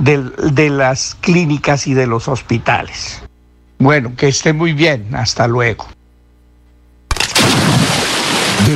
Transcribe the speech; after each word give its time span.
de, 0.00 0.18
de 0.52 0.70
las 0.70 1.16
clínicas 1.20 1.86
y 1.86 1.94
de 1.94 2.06
los 2.06 2.28
hospitales. 2.28 3.22
Bueno, 3.78 4.12
que 4.16 4.28
esté 4.28 4.52
muy 4.52 4.72
bien. 4.72 5.14
Hasta 5.14 5.46
luego. 5.46 5.86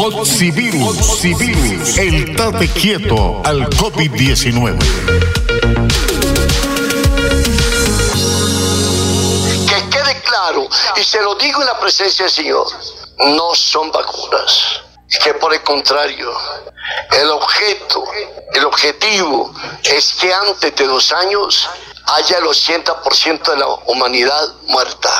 Oxivirus, 0.00 1.10
Oxivirus, 1.10 1.98
el 1.98 2.36
tate 2.36 2.68
quieto 2.68 3.42
al 3.44 3.68
COVID-19. 3.70 4.78
Que 9.68 9.90
quede 9.90 10.22
claro, 10.22 10.68
y 10.96 11.02
se 11.02 11.20
lo 11.20 11.34
digo 11.34 11.60
en 11.62 11.66
la 11.66 11.80
presencia 11.80 12.26
del 12.26 12.32
Señor, 12.32 12.68
no 13.18 13.52
son 13.56 13.90
vacunas. 13.90 14.82
Que 15.24 15.34
por 15.34 15.52
el 15.52 15.62
contrario, 15.64 16.30
el 17.20 17.30
objeto, 17.30 18.04
el 18.52 18.64
objetivo 18.66 19.52
es 19.82 20.14
que 20.14 20.32
antes 20.32 20.76
de 20.76 20.86
dos 20.86 21.10
años 21.10 21.68
haya 22.06 22.38
el 22.38 22.44
80% 22.44 23.50
de 23.50 23.56
la 23.56 23.66
humanidad 23.86 24.54
muerta. 24.68 25.10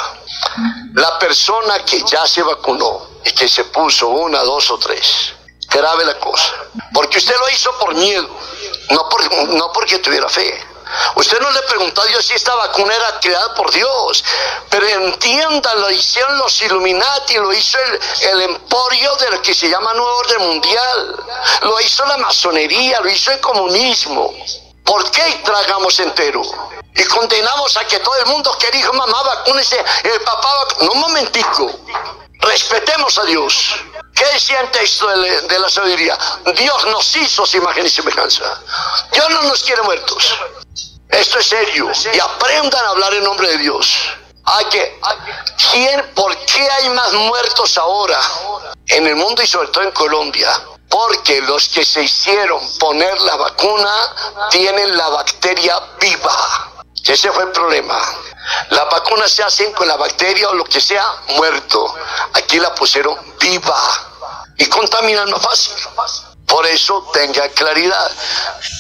La 0.95 1.19
persona 1.19 1.85
que 1.85 2.01
ya 2.09 2.25
se 2.29 2.43
vacunó 2.43 3.08
y 3.25 3.33
que 3.33 3.49
se 3.49 3.65
puso 3.65 4.09
una, 4.09 4.43
dos 4.43 4.71
o 4.71 4.79
tres, 4.79 5.35
grave 5.69 6.05
la 6.05 6.19
cosa. 6.19 6.55
Porque 6.93 7.19
usted 7.19 7.37
lo 7.39 7.51
hizo 7.51 7.77
por 7.79 7.95
miedo, 7.95 8.29
no, 8.91 9.09
por, 9.09 9.49
no 9.49 9.73
porque 9.73 9.99
tuviera 9.99 10.29
fe. 10.29 10.67
Usted 11.17 11.39
no 11.41 11.51
le 11.51 11.63
preguntó 11.63 12.01
a 12.01 12.07
Dios 12.07 12.25
si 12.25 12.35
esta 12.35 12.55
vacuna 12.55 12.95
era 12.95 13.21
creada 13.21 13.55
por 13.55 13.71
Dios, 13.71 14.25
pero 14.71 14.87
entienda, 14.87 15.75
lo 15.75 15.91
hicieron 15.91 16.39
los 16.39 16.63
Illuminati, 16.63 17.35
lo 17.35 17.53
hizo 17.53 17.79
el, 17.79 18.01
el 18.31 18.43
emporio 18.43 19.15
del 19.17 19.41
que 19.43 19.55
se 19.55 19.69
llama 19.69 19.93
Nuevo 19.93 20.17
Orden 20.17 20.47
Mundial, 20.47 21.25
lo 21.63 21.81
hizo 21.81 22.07
la 22.07 22.17
masonería, 22.17 23.01
lo 23.01 23.11
hizo 23.11 23.31
el 23.33 23.41
comunismo. 23.41 24.33
¿Por 24.83 25.11
qué 25.11 25.43
tragamos 25.45 26.01
entero? 26.01 26.41
Y 26.95 27.05
condenamos 27.05 27.77
a 27.77 27.87
que 27.87 27.99
todo 27.99 28.17
el 28.17 28.27
mundo 28.27 28.57
que 28.59 28.71
dijo, 28.71 28.93
mamá, 28.95 29.23
vacúnese, 29.23 29.79
el 30.05 30.21
papá, 30.23 30.65
vac-". 30.65 30.83
no 30.83 30.93
un 30.93 31.01
momentico, 31.01 31.71
respetemos 32.39 33.19
a 33.19 33.25
Dios. 33.25 33.77
¿Qué 34.15 34.25
decía 34.33 34.61
el 34.61 34.71
texto 34.71 35.07
de, 35.09 35.59
la 35.59 35.69
sabiduría? 35.69 36.19
Dios 36.57 36.87
nos 36.87 37.17
hizo 37.17 37.47
su 37.47 37.57
imagen 37.57 37.87
y 37.87 37.91
semejanza. 37.91 38.61
Dios 39.13 39.31
no 39.31 39.43
nos 39.43 39.63
quiere 39.63 39.83
muertos. 39.83 40.37
Esto 41.09 41.39
es 41.39 41.47
serio. 41.47 41.91
Y 42.13 42.19
aprendan 42.19 42.85
a 42.85 42.89
hablar 42.91 43.15
en 43.15 43.25
nombre 43.25 43.49
de 43.49 43.59
Dios. 43.59 43.97
Hay 44.45 44.65
que, 44.67 45.01
¿quién, 45.71 46.15
¿Por 46.15 46.37
qué 46.47 46.69
hay 46.71 46.89
más 46.91 47.13
muertos 47.13 47.77
ahora 47.77 48.19
en 48.87 49.07
el 49.07 49.17
mundo 49.17 49.43
y 49.43 49.47
sobre 49.47 49.69
todo 49.69 49.85
en 49.85 49.93
Colombia? 49.93 50.51
Porque 50.89 51.43
los 51.43 51.69
que 51.69 51.85
se 51.85 52.03
hicieron 52.03 52.61
poner 52.79 53.21
la 53.21 53.37
vacuna 53.37 54.49
tienen 54.51 54.97
la 54.97 55.09
bacteria 55.11 55.79
viva. 56.01 56.68
Ese 57.05 57.31
fue 57.33 57.45
el 57.45 57.53
problema. 57.53 57.99
Las 58.71 58.85
vacunas 58.91 59.31
se 59.31 59.43
hacen 59.43 59.73
con 59.73 59.89
la 59.89 59.97
bacteria 59.97 60.49
o 60.51 60.55
lo 60.55 60.65
que 60.65 60.81
sea 60.81 61.05
muerto. 61.37 61.95
Aquí 62.35 62.59
la 62.59 62.75
pusieron 62.75 63.17
viva 63.41 63.77
y 64.57 64.67
contaminan 64.67 65.31
más 65.31 65.43
fácil. 65.43 65.75
Por 66.47 66.67
eso 66.67 67.11
tenga 67.13 67.49
claridad. 67.51 68.11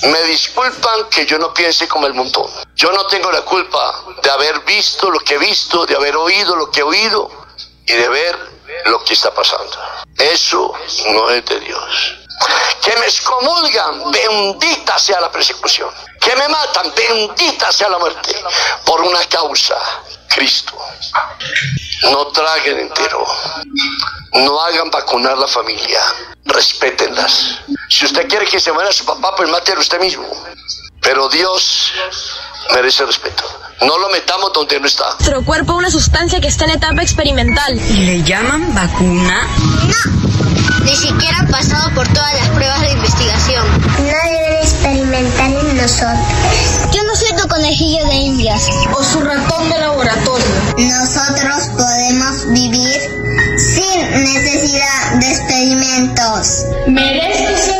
Me 0.05 0.23
disculpan 0.23 1.09
que 1.11 1.27
yo 1.27 1.39
no 1.39 1.53
piense 1.53 1.87
como 1.87 2.07
el 2.07 2.15
montón. 2.15 2.51
Yo 2.75 2.91
no 2.93 3.07
tengo 3.07 3.31
la 3.31 3.43
culpa 3.43 4.05
de 4.23 4.31
haber 4.31 4.61
visto 4.61 5.11
lo 5.11 5.21
que 5.21 5.35
he 5.35 5.39
visto, 5.39 5.85
de 5.85 5.95
haber 5.95 6.17
oído 6.17 6.57
lo 6.57 6.71
que 6.71 6.81
he 6.81 6.83
oído 6.83 7.31
y 7.87 7.93
de 7.93 8.09
ver 8.09 8.39
lo 8.87 9.05
que 9.05 9.15
está 9.15 9.33
pasando. 9.35 9.77
Eso 10.17 10.73
no 11.13 11.31
es 11.31 11.45
de 11.45 11.61
Dios. 11.61 12.19
Que 12.83 12.97
me 12.97 13.07
excomulgan, 13.07 14.11
bendita 14.11 14.99
sea 14.99 15.21
la 15.21 15.31
persecución. 15.31 15.91
Que 16.21 16.35
me 16.37 16.49
matan, 16.49 16.93
bendita 16.95 17.73
sea 17.73 17.89
la 17.89 17.99
muerte. 17.99 18.35
Por 18.85 19.01
una 19.03 19.25
causa, 19.27 19.77
Cristo. 20.29 20.79
No 22.11 22.27
traguen 22.29 22.79
entero. 22.79 23.27
No 24.33 24.61
hagan 24.61 24.91
vacunar 24.91 25.37
la 25.37 25.49
familia. 25.49 26.01
Respétenlas. 26.45 27.59
Si 27.89 28.05
usted 28.05 28.29
quiere 28.29 28.47
que 28.47 28.61
se 28.61 28.73
muera 28.73 28.93
su 28.93 29.05
papá, 29.05 29.35
pues 29.37 29.49
mátelo 29.51 29.81
usted 29.81 30.01
mismo. 30.01 30.27
Pero 31.01 31.29
Dios 31.29 31.93
merece 32.75 33.05
respeto. 33.05 33.45
No 33.81 33.97
lo 33.99 34.09
metamos 34.11 34.53
donde 34.53 34.81
no 34.81 34.87
está. 34.87 35.05
Nuestro 35.21 35.45
cuerpo 35.45 35.75
una 35.75 35.91
sustancia 35.91 36.41
que 36.41 36.49
está 36.49 36.65
en 36.65 36.73
etapa 36.73 37.03
experimental. 37.03 37.75
¿Y 37.75 38.07
le 38.07 38.23
llaman 38.25 38.75
vacuna? 38.75 39.47
No, 39.87 40.08
ni 40.89 40.97
siquiera 40.97 41.39
han 41.41 41.49
pasado 41.49 41.95
por 41.95 42.09
todas 42.09 42.33
las 42.35 42.49
pruebas 42.49 42.81
de 42.81 42.93
investigación. 42.93 43.65
No 43.99 44.05
deben 44.05 44.57
experimentar 44.63 45.51
en 45.51 45.77
nosotros. 45.77 46.19
Yo 46.93 47.03
no 47.05 47.15
soy 47.15 47.37
tu 47.37 47.47
conejillo 47.47 48.07
de 48.07 48.15
indias. 48.15 48.63
O 48.97 49.03
su 49.05 49.21
ratón 49.21 49.69
de 49.69 49.79
laboratorio. 49.79 50.47
Nosotros 50.79 51.69
podemos 51.77 52.53
vivir 52.53 52.97
sin 53.59 54.25
necesidad 54.25 55.15
de 55.21 55.31
experimentos. 55.31 56.65
Merezco 56.87 57.78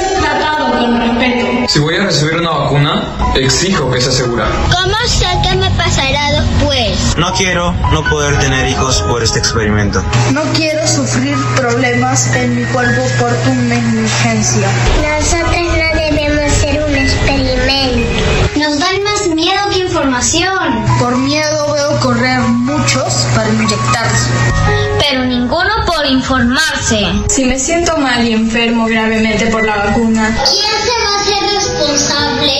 con 0.79 0.99
respeto. 0.99 1.47
Si 1.69 1.79
voy 1.79 1.97
a 1.97 2.05
recibir 2.05 2.37
una 2.37 2.51
vacuna, 2.51 3.03
exijo 3.35 3.91
que 3.91 4.01
sea 4.01 4.13
segura. 4.13 4.47
¿Cómo 4.71 4.97
sé 5.07 5.27
qué 5.43 5.57
me 5.57 5.71
pasará 5.73 6.33
después? 6.33 7.17
No 7.17 7.33
quiero 7.35 7.73
no 7.93 8.03
poder 8.09 8.39
tener 8.39 8.69
hijos 8.69 9.03
por 9.03 9.23
este 9.23 9.39
experimento. 9.39 10.03
No 10.33 10.43
quiero 10.55 10.87
sufrir 10.87 11.37
problemas 11.57 12.35
en 12.35 12.57
mi 12.57 12.65
cuerpo 12.67 13.03
por 13.19 13.31
tu 13.43 13.55
negligencia. 13.55 14.69
Nosotros 15.03 15.53
no 15.53 16.01
debemos 16.01 16.53
ser 16.53 16.83
un 16.83 16.95
experimento. 16.95 18.09
Nos 18.57 18.79
dan 18.79 19.03
más 19.03 19.29
miedo 19.35 19.61
que 19.71 19.81
información. 19.81 20.85
Por 20.99 21.17
miedo 21.17 21.48
correr 22.01 22.41
muchos 22.41 23.27
para 23.35 23.49
inyectarse. 23.49 24.31
Pero 25.01 25.25
ninguno 25.25 25.71
por 25.87 26.05
informarse. 26.07 27.07
Si 27.29 27.45
me 27.45 27.59
siento 27.59 27.97
mal 27.99 28.27
y 28.27 28.33
enfermo 28.33 28.87
gravemente 28.87 29.47
por 29.47 29.65
la 29.65 29.77
vacuna, 29.77 30.35
¿Quién 30.45 30.67
se 30.85 30.91
va 31.05 31.15
a 31.15 31.21
hacer 31.21 31.55
responsable? 31.55 32.53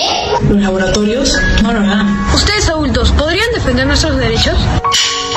los 0.49 0.61
laboratorios 0.61 1.37
no 1.61 1.73
lo 1.73 1.79
harán. 1.79 2.27
Ustedes 2.33 2.69
adultos, 2.69 3.11
¿podrían 3.11 3.51
defender 3.53 3.85
nuestros 3.85 4.17
derechos? 4.17 4.57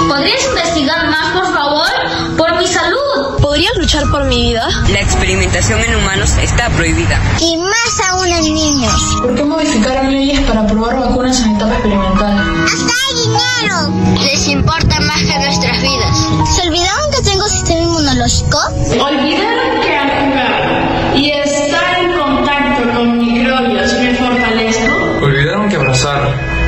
¿Podrías 0.08 0.44
investigar 0.46 1.08
más, 1.08 1.32
por 1.32 1.52
favor? 1.52 1.88
Por 2.36 2.58
mi 2.58 2.66
salud. 2.66 3.38
¿Podrían 3.40 3.72
luchar 3.78 4.04
por 4.10 4.24
mi 4.24 4.40
vida? 4.50 4.68
La 4.90 5.00
experimentación 5.00 5.80
en 5.80 5.94
humanos 5.96 6.30
está 6.42 6.68
prohibida. 6.70 7.20
Y 7.40 7.56
más 7.56 8.00
aún 8.10 8.28
en 8.28 8.42
niños. 8.42 9.16
¿Por 9.20 9.34
qué 9.34 9.44
modificaron 9.44 10.10
leyes 10.12 10.40
para 10.40 10.66
probar 10.66 10.98
vacunas 10.98 11.40
en 11.40 11.56
etapa 11.56 11.72
experimental? 11.74 12.64
¡Hasta 12.64 12.92
hay 13.02 13.14
dinero! 13.22 14.22
Les 14.24 14.48
importa 14.48 15.00
más 15.00 15.18
que 15.22 15.38
nuestras 15.38 15.82
vidas. 15.82 16.16
¿Se 16.54 16.68
olvidaron 16.68 17.10
que 17.10 17.22
tengo 17.22 17.46
sistema 17.48 17.80
inmunológico? 17.80 18.58
Olvidaron 19.00 19.80
que 19.80 19.98
jugar 19.98 21.12
y 21.16 21.30
estar 21.30 21.61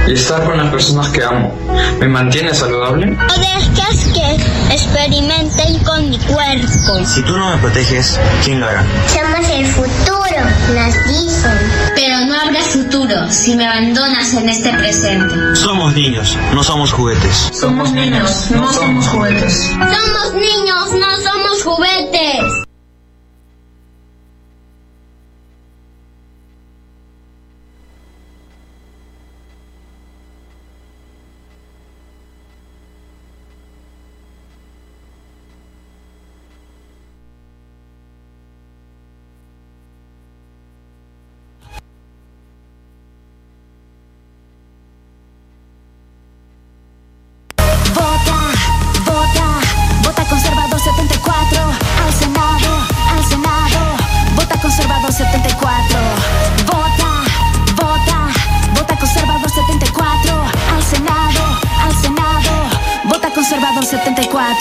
y 0.06 0.12
estar 0.12 0.44
con 0.44 0.56
las 0.56 0.70
personas 0.70 1.08
que 1.08 1.22
amo, 1.22 1.54
¿me 1.98 2.08
mantiene 2.08 2.54
saludable? 2.54 3.06
No 3.06 3.34
dejes 3.38 4.08
que 4.12 4.74
experimenten 4.74 5.78
con 5.84 6.10
mi 6.10 6.18
cuerpo. 6.18 7.04
Si 7.04 7.22
tú 7.22 7.36
no 7.36 7.50
me 7.50 7.58
proteges, 7.58 8.18
¿quién 8.44 8.60
lo 8.60 8.66
hará? 8.66 8.84
Somos 9.06 9.48
el 9.50 9.66
futuro, 9.66 10.40
nos 10.74 10.94
dicen. 11.06 11.58
Pero 11.94 12.26
no 12.26 12.40
habrá 12.40 12.60
futuro 12.62 13.30
si 13.30 13.54
me 13.54 13.66
abandonas 13.66 14.34
en 14.34 14.48
este 14.48 14.72
presente. 14.72 15.34
Somos 15.54 15.94
niños, 15.94 16.36
no 16.52 16.62
somos 16.62 16.92
juguetes. 16.92 17.50
Somos 17.52 17.92
niños, 17.92 18.50
no 18.50 18.72
somos 18.72 19.08
juguetes. 19.08 19.70
Somos 19.70 20.34
niños, 20.34 20.92
no 20.92 21.16
somos 21.22 21.62
juguetes. 21.62 22.63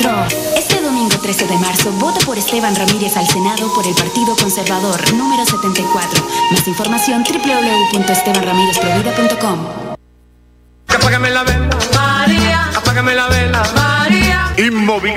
74. 0.03 0.37
Este 0.57 0.81
domingo 0.81 1.17
13 1.17 1.47
de 1.47 1.57
marzo, 1.57 1.89
vota 1.93 2.19
por 2.25 2.37
Esteban 2.37 2.75
Ramírez 2.75 3.15
al 3.15 3.25
Senado 3.25 3.73
por 3.73 3.87
el 3.87 3.95
Partido 3.95 4.35
Conservador 4.35 5.13
número 5.13 5.45
74. 5.45 6.21
Más 6.51 6.67
información 6.67 7.23
www.estebanramirezprovida.com. 7.23 9.59
Apágame 10.87 11.29
la 11.29 11.45
la 13.15 13.29
vela. 13.29 13.42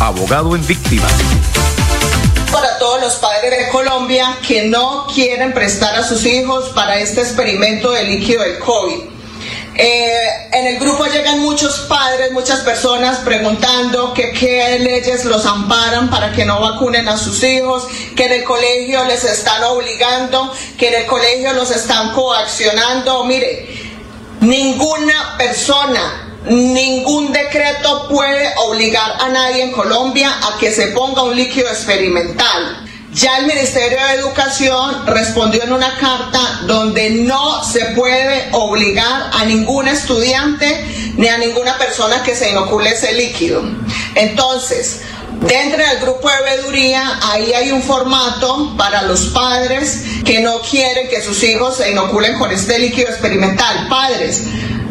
abogado 0.00 0.54
en 0.54 0.66
víctimas. 0.66 1.12
Para 2.52 2.78
todos 2.78 3.00
los 3.00 3.14
padres 3.16 3.66
de 3.66 3.68
Colombia 3.70 4.38
que 4.46 4.66
no 4.66 5.06
quieren 5.12 5.52
prestar 5.52 5.94
a 5.96 6.02
sus 6.02 6.24
hijos 6.24 6.70
para 6.70 6.98
este 6.98 7.20
experimento 7.20 7.90
de 7.90 8.04
líquido 8.04 8.42
del 8.42 8.58
COVID. 8.58 9.14
Eh, 9.76 10.48
en 10.52 10.66
el 10.68 10.78
grupo 10.78 11.04
llegan 11.06 11.40
muchos 11.40 11.80
padres, 11.88 12.30
muchas 12.30 12.60
personas 12.60 13.18
preguntando 13.18 14.14
qué 14.14 14.78
leyes 14.78 15.24
los 15.24 15.44
amparan 15.46 16.08
para 16.10 16.30
que 16.30 16.44
no 16.44 16.60
vacunen 16.60 17.08
a 17.08 17.16
sus 17.16 17.42
hijos, 17.42 17.88
que 18.14 18.26
en 18.26 18.32
el 18.34 18.44
colegio 18.44 19.04
les 19.04 19.24
están 19.24 19.64
obligando, 19.64 20.52
que 20.78 20.88
en 20.88 21.02
el 21.02 21.06
colegio 21.06 21.52
los 21.54 21.72
están 21.72 22.12
coaccionando. 22.12 23.24
Mire, 23.24 23.68
ninguna 24.40 25.36
persona 25.36 26.33
Ningún 26.46 27.32
decreto 27.32 28.06
puede 28.08 28.52
obligar 28.66 29.12
a 29.20 29.28
nadie 29.28 29.62
en 29.62 29.72
Colombia 29.72 30.30
a 30.42 30.58
que 30.58 30.70
se 30.70 30.88
ponga 30.88 31.22
un 31.22 31.34
líquido 31.34 31.68
experimental. 31.68 32.86
Ya 33.14 33.38
el 33.38 33.46
Ministerio 33.46 33.96
de 33.96 34.14
Educación 34.14 35.06
respondió 35.06 35.62
en 35.62 35.72
una 35.72 35.96
carta 35.98 36.62
donde 36.66 37.10
no 37.10 37.62
se 37.64 37.84
puede 37.96 38.48
obligar 38.52 39.30
a 39.32 39.44
ningún 39.44 39.88
estudiante 39.88 41.12
ni 41.16 41.28
a 41.28 41.38
ninguna 41.38 41.78
persona 41.78 42.22
que 42.22 42.34
se 42.34 42.50
inocule 42.50 42.90
ese 42.90 43.12
líquido. 43.12 43.62
Entonces, 44.14 45.02
Dentro 45.40 45.84
del 45.84 45.98
grupo 45.98 46.30
de 46.30 46.42
veeduría, 46.42 47.18
ahí 47.22 47.52
hay 47.52 47.70
un 47.72 47.82
formato 47.82 48.74
para 48.78 49.02
los 49.02 49.26
padres 49.26 50.02
que 50.24 50.40
no 50.40 50.60
quieren 50.60 51.08
que 51.08 51.20
sus 51.20 51.42
hijos 51.42 51.76
se 51.76 51.90
inoculen 51.90 52.38
con 52.38 52.50
este 52.50 52.78
líquido 52.78 53.08
experimental. 53.10 53.88
Padres, 53.88 54.44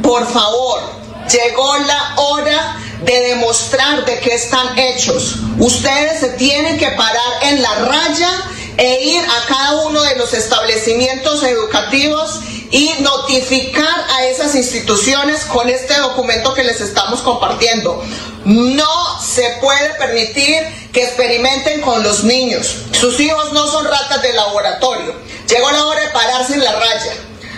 por 0.03 0.27
favor, 0.27 1.02
llegó 1.29 1.77
la 1.77 2.13
hora 2.17 2.77
de 3.03 3.19
demostrar 3.29 4.05
de 4.05 4.19
qué 4.19 4.35
están 4.35 4.77
hechos. 4.77 5.35
Ustedes 5.59 6.19
se 6.19 6.29
tienen 6.29 6.77
que 6.77 6.89
parar 6.91 7.43
en 7.43 7.61
la 7.61 7.75
raya 7.75 8.29
e 8.77 9.03
ir 9.03 9.23
a 9.23 9.47
cada 9.47 9.81
uno 9.85 10.01
de 10.01 10.15
los 10.15 10.33
establecimientos 10.33 11.43
educativos 11.43 12.39
y 12.71 12.91
notificar 13.01 14.05
a 14.15 14.25
esas 14.25 14.55
instituciones 14.55 15.45
con 15.45 15.69
este 15.69 15.95
documento 15.99 16.53
que 16.53 16.63
les 16.63 16.81
estamos 16.81 17.21
compartiendo. 17.21 18.03
No 18.45 19.21
se 19.21 19.57
puede 19.61 19.93
permitir 19.95 20.57
que 20.91 21.03
experimenten 21.03 21.81
con 21.81 22.03
los 22.03 22.23
niños. 22.23 22.77
Sus 22.99 23.19
hijos 23.19 23.53
no 23.53 23.67
son 23.67 23.85
ratas 23.85 24.21
de 24.21 24.33
laboratorio. 24.33 25.15
Llegó 25.47 25.71
la 25.71 25.85
hora 25.85 26.01
de 26.01 26.09
pararse 26.09 26.55
en 26.55 26.63
la 26.63 26.71
raya. 26.71 27.13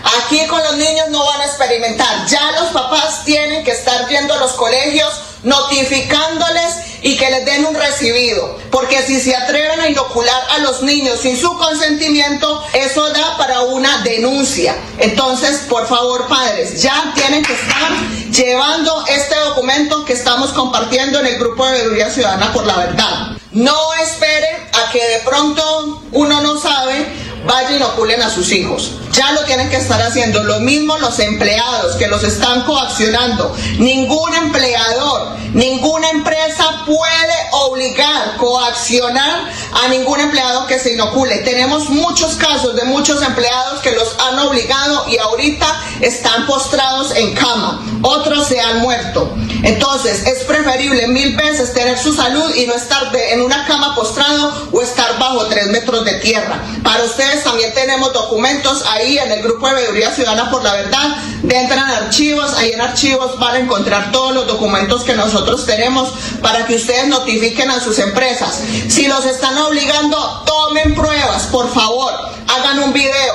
Aquí 0.06 0.46
con 0.48 0.64
los 0.64 0.78
niños 0.78 1.10
no 1.10 1.26
van 1.26 1.42
a 1.42 1.46
experimentar. 1.46 2.26
Ya 2.28 2.52
los 2.60 2.70
papás 2.70 3.24
tienen 3.26 3.64
que 3.64 3.72
estar 3.72 4.08
yendo 4.08 4.34
a 4.34 4.38
los 4.38 4.54
colegios 4.54 5.12
notificándoles 5.44 6.86
y 7.02 7.18
que 7.18 7.30
les 7.30 7.46
den 7.46 7.66
un 7.66 7.76
recibido. 7.76 8.58
Porque 8.72 9.02
si 9.04 9.20
se 9.20 9.36
atreven 9.36 9.80
a 9.80 9.90
inocular 9.90 10.42
a 10.52 10.58
los 10.60 10.82
niños 10.82 11.20
sin 11.22 11.38
su 11.38 11.56
consentimiento, 11.58 12.64
eso 12.74 13.10
da 13.10 13.38
para 13.38 13.62
una 13.62 14.00
denuncia. 14.00 14.76
Entonces, 15.00 15.62
por 15.70 15.88
favor, 15.88 16.28
padres, 16.28 16.82
ya 16.82 17.14
tienen 17.16 17.44
que 17.44 17.54
estar 17.54 17.92
llevando 18.32 19.06
este 19.08 19.36
documento 19.36 20.04
que 20.06 20.14
estamos 20.14 20.52
compartiendo 20.52 21.20
en 21.20 21.28
el 21.28 21.38
grupo 21.38 21.66
de 21.66 21.74
Veeduría 21.74 22.10
Ciudadana 22.10 22.52
por 22.52 22.66
la 22.66 22.78
Verdad. 22.78 23.38
No 23.52 23.94
esperen 24.04 24.68
a 24.74 24.92
que 24.92 25.08
de 25.08 25.20
pronto 25.20 26.04
uno 26.12 26.42
no 26.42 26.60
sabe, 26.60 27.08
vaya 27.46 27.72
y 27.72 27.76
inoculen 27.76 28.22
a 28.22 28.30
sus 28.30 28.52
hijos. 28.52 28.94
Ya 29.12 29.32
lo 29.32 29.46
tienen 29.46 29.70
que 29.70 29.78
estar 29.78 30.02
haciendo. 30.02 30.44
Lo 30.44 30.60
mismo 30.60 30.98
los 30.98 31.20
empleados 31.20 31.96
que 31.96 32.08
los 32.08 32.24
están 32.24 32.64
coaccionando. 32.64 33.56
Ningún 33.78 34.34
empleador, 34.36 35.38
ninguna 35.54 36.10
empresa 36.10 36.84
puede 36.86 37.36
obligar, 37.52 38.36
coaccionar 38.38 39.50
a 39.72 39.88
ningún 39.88 40.20
empleado 40.20 40.68
que 40.68 40.80
se 40.80 40.94
inocule. 40.94 41.38
Tenemos 41.38 41.90
muchos 41.90 42.36
casos 42.36 42.76
de 42.76 42.84
muchos 42.84 43.22
empleados 43.22 43.80
que 43.82 43.92
los 43.92 44.16
han 44.20 44.40
obligado 44.40 45.06
y 45.08 45.18
ahorita 45.18 45.82
están 46.02 46.46
postrados 46.46 47.16
en 47.16 47.34
cama. 47.36 47.86
Otros 48.02 48.48
se 48.48 48.60
han 48.60 48.80
muerto. 48.80 49.34
Entonces, 49.64 50.28
es 50.28 50.44
preferible 50.44 51.08
mil 51.08 51.36
veces 51.36 51.74
tener 51.74 51.98
su 51.98 52.14
salud 52.14 52.54
y 52.56 52.68
no 52.68 52.74
estar 52.74 53.16
en 53.16 53.42
una 53.42 53.66
cama 53.66 53.96
postrado 53.96 54.70
o 54.72 54.82
estar 54.82 55.18
bajo 55.18 55.46
tres 55.48 55.68
metros 55.68 56.06
de 56.06 56.14
tierra. 56.16 56.62
Para 56.84 57.04
ustedes 57.04 57.35
también 57.44 57.74
tenemos 57.74 58.14
documentos 58.14 58.84
ahí 58.90 59.18
en 59.18 59.32
el 59.32 59.42
grupo 59.42 59.68
de 59.68 59.76
Veeduría 59.76 60.12
Ciudadana 60.12 60.50
por 60.50 60.64
la 60.64 60.74
Verdad, 60.74 61.18
entran 61.44 61.90
archivos, 61.90 62.54
ahí 62.56 62.72
en 62.72 62.82
archivos 62.82 63.38
van 63.40 63.56
a 63.56 63.60
encontrar 63.60 64.12
todos 64.12 64.34
los 64.34 64.48
documentos 64.48 65.04
que 65.04 65.14
nosotros 65.14 65.66
tenemos 65.66 66.10
para 66.42 66.66
que 66.66 66.76
ustedes 66.76 67.08
notifiquen 67.08 67.70
a 67.72 67.80
sus 67.80 68.00
empresas. 68.00 68.62
Si 68.90 69.08
los 69.08 69.26
están 69.26 69.58
obligando, 69.58 70.44
tomen 70.46 70.96
pruebas, 70.96 71.44
por 71.44 71.74
favor, 71.74 72.14
hagan 72.48 72.80
un 72.80 72.94
video, 72.94 73.34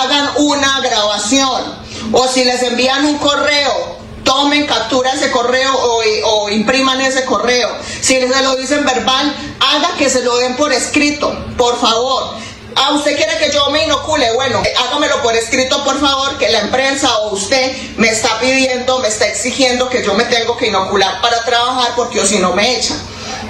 hagan 0.00 0.30
una 0.36 0.80
grabación. 0.80 1.84
O 2.12 2.28
si 2.28 2.44
les 2.44 2.62
envían 2.62 3.04
un 3.06 3.18
correo, 3.18 3.98
tomen 4.24 4.66
captura 4.66 5.12
ese 5.12 5.30
correo 5.30 5.72
o, 6.24 6.48
impriman 6.50 7.00
ese 7.00 7.24
correo. 7.24 7.70
Si 8.00 8.20
se 8.20 8.42
lo 8.42 8.56
dicen 8.56 8.84
verbal, 8.84 9.34
haga 9.60 9.96
que 9.96 10.10
se 10.10 10.22
lo 10.22 10.36
den 10.38 10.56
por 10.56 10.72
escrito, 10.72 11.32
por 11.56 11.80
favor. 11.80 12.34
Ah, 12.76 12.92
usted 12.92 13.16
quiere 13.16 13.38
que 13.38 13.50
yo 13.52 13.70
me 13.70 13.84
inocule, 13.84 14.32
bueno, 14.32 14.62
hágamelo 14.76 15.22
por 15.22 15.34
escrito, 15.36 15.82
por 15.84 16.00
favor, 16.00 16.36
que 16.38 16.48
la 16.48 16.60
empresa 16.60 17.18
o 17.18 17.34
usted 17.34 17.76
me 17.96 18.08
está 18.08 18.38
pidiendo, 18.40 18.98
me 18.98 19.08
está 19.08 19.26
exigiendo 19.26 19.88
que 19.88 20.02
yo 20.02 20.14
me 20.14 20.24
tengo 20.24 20.56
que 20.56 20.66
inocular 20.66 21.20
para 21.20 21.44
trabajar 21.44 21.92
porque 21.96 22.20
o 22.20 22.26
si 22.26 22.38
no 22.38 22.52
me 22.52 22.76
echan. 22.76 22.98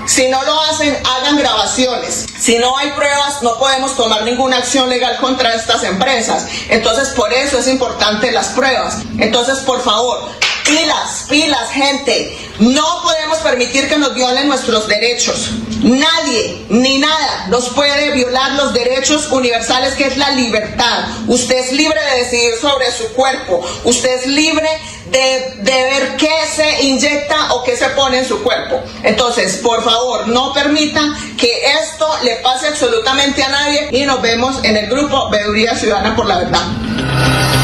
Si 0.07 0.29
no 0.29 0.43
lo 0.45 0.61
hacen, 0.61 0.97
hagan 1.05 1.39
grabaciones. 1.39 2.27
Si 2.39 2.59
no 2.59 2.77
hay 2.77 2.91
pruebas, 2.91 3.43
no 3.43 3.59
podemos 3.59 3.97
tomar 3.97 4.23
ninguna 4.23 4.59
acción 4.59 4.91
legal 4.91 5.17
contra 5.19 5.55
estas 5.55 5.83
empresas. 5.83 6.47
Entonces, 6.69 7.09
por 7.11 7.33
eso 7.33 7.59
es 7.59 7.69
importante 7.69 8.31
las 8.31 8.49
pruebas. 8.49 8.99
Entonces, 9.19 9.61
por 9.61 9.81
favor, 9.83 10.29
pilas, 10.65 11.27
pilas, 11.29 11.71
gente. 11.71 12.39
No 12.59 13.03
podemos 13.03 13.39
permitir 13.39 13.89
que 13.89 13.99
nos 13.99 14.15
violen 14.15 14.49
nuestros 14.49 14.89
derechos. 14.89 15.51
Nadie 15.83 16.65
ni 16.71 16.99
nada 16.99 17.47
nos 17.49 17.69
puede 17.71 18.13
violar 18.13 18.53
los 18.53 18.73
derechos 18.73 19.31
universales 19.31 19.95
que 19.95 20.07
es 20.07 20.17
la 20.17 20.31
libertad. 20.31 21.05
Usted 21.27 21.57
es 21.57 21.73
libre 21.73 22.01
de 22.01 22.25
decidir 22.25 22.55
sobre 22.61 22.91
su 22.91 23.09
cuerpo. 23.13 23.65
Usted 23.85 24.21
es 24.21 24.27
libre 24.27 24.69
de, 25.11 25.55
ver 25.63 26.17
qué 26.17 26.35
se 26.55 26.85
inyecta 26.85 27.53
o 27.55 27.63
qué 27.63 27.77
se 27.77 27.89
pone 27.91 28.19
en 28.19 28.29
su 28.29 28.43
cuerpo. 28.43 28.83
Entonces, 29.03 29.59
por 29.59 29.83
favor, 29.85 30.29
no 30.29 30.53
permita 30.53 31.01
que 31.39 31.51
esto 31.83 32.09
le 32.23 32.37
pase 32.37 32.69
absolutamente 32.69 33.43
a 33.43 33.49
nadie 33.49 33.89
y 33.93 34.05
nos 34.05 34.23
vemos 34.23 34.65
en 34.65 34.77
el 34.77 34.89
grupo 34.89 35.29
Veeduría 35.31 35.77
Ciudadana 35.77 36.17
por 36.17 36.27
la 36.27 36.39
Verdad. 36.39 37.64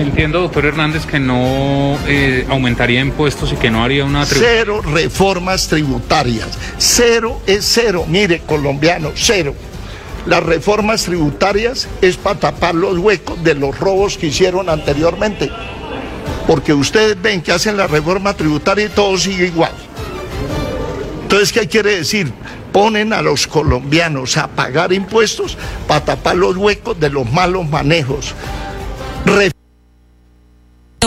Entiendo, 0.00 0.40
doctor 0.40 0.66
Hernández, 0.66 1.06
que 1.06 1.18
no 1.18 1.96
eh, 2.06 2.46
aumentaría 2.48 3.00
impuestos 3.00 3.52
y 3.52 3.56
que 3.56 3.70
no 3.70 3.84
haría 3.84 4.04
una... 4.04 4.24
Cero 4.26 4.82
reformas 4.82 5.68
tributarias. 5.68 6.48
Cero 6.78 7.40
es 7.46 7.64
cero. 7.64 8.04
Mire, 8.08 8.40
colombiano, 8.40 9.12
cero. 9.14 9.54
Las 10.26 10.42
reformas 10.42 11.04
tributarias 11.04 11.88
es 12.02 12.16
para 12.16 12.38
tapar 12.38 12.74
los 12.74 12.98
huecos 12.98 13.42
de 13.42 13.54
los 13.54 13.78
robos 13.78 14.18
que 14.18 14.26
hicieron 14.26 14.68
anteriormente. 14.68 15.50
Porque 16.46 16.74
ustedes 16.74 17.20
ven 17.20 17.42
que 17.42 17.52
hacen 17.52 17.76
la 17.76 17.86
reforma 17.86 18.34
tributaria 18.34 18.86
y 18.86 18.90
todo 18.90 19.16
sigue 19.16 19.46
igual. 19.46 19.72
Entonces, 21.22 21.52
¿qué 21.52 21.68
quiere 21.68 21.96
decir? 21.96 22.32
Ponen 22.72 23.12
a 23.12 23.22
los 23.22 23.46
colombianos 23.46 24.36
a 24.36 24.48
pagar 24.48 24.92
impuestos 24.92 25.56
para 25.86 26.04
tapar 26.04 26.36
los 26.36 26.56
huecos 26.56 26.98
de 26.98 27.10
los 27.10 27.30
malos 27.30 27.68
manejos. 27.68 28.34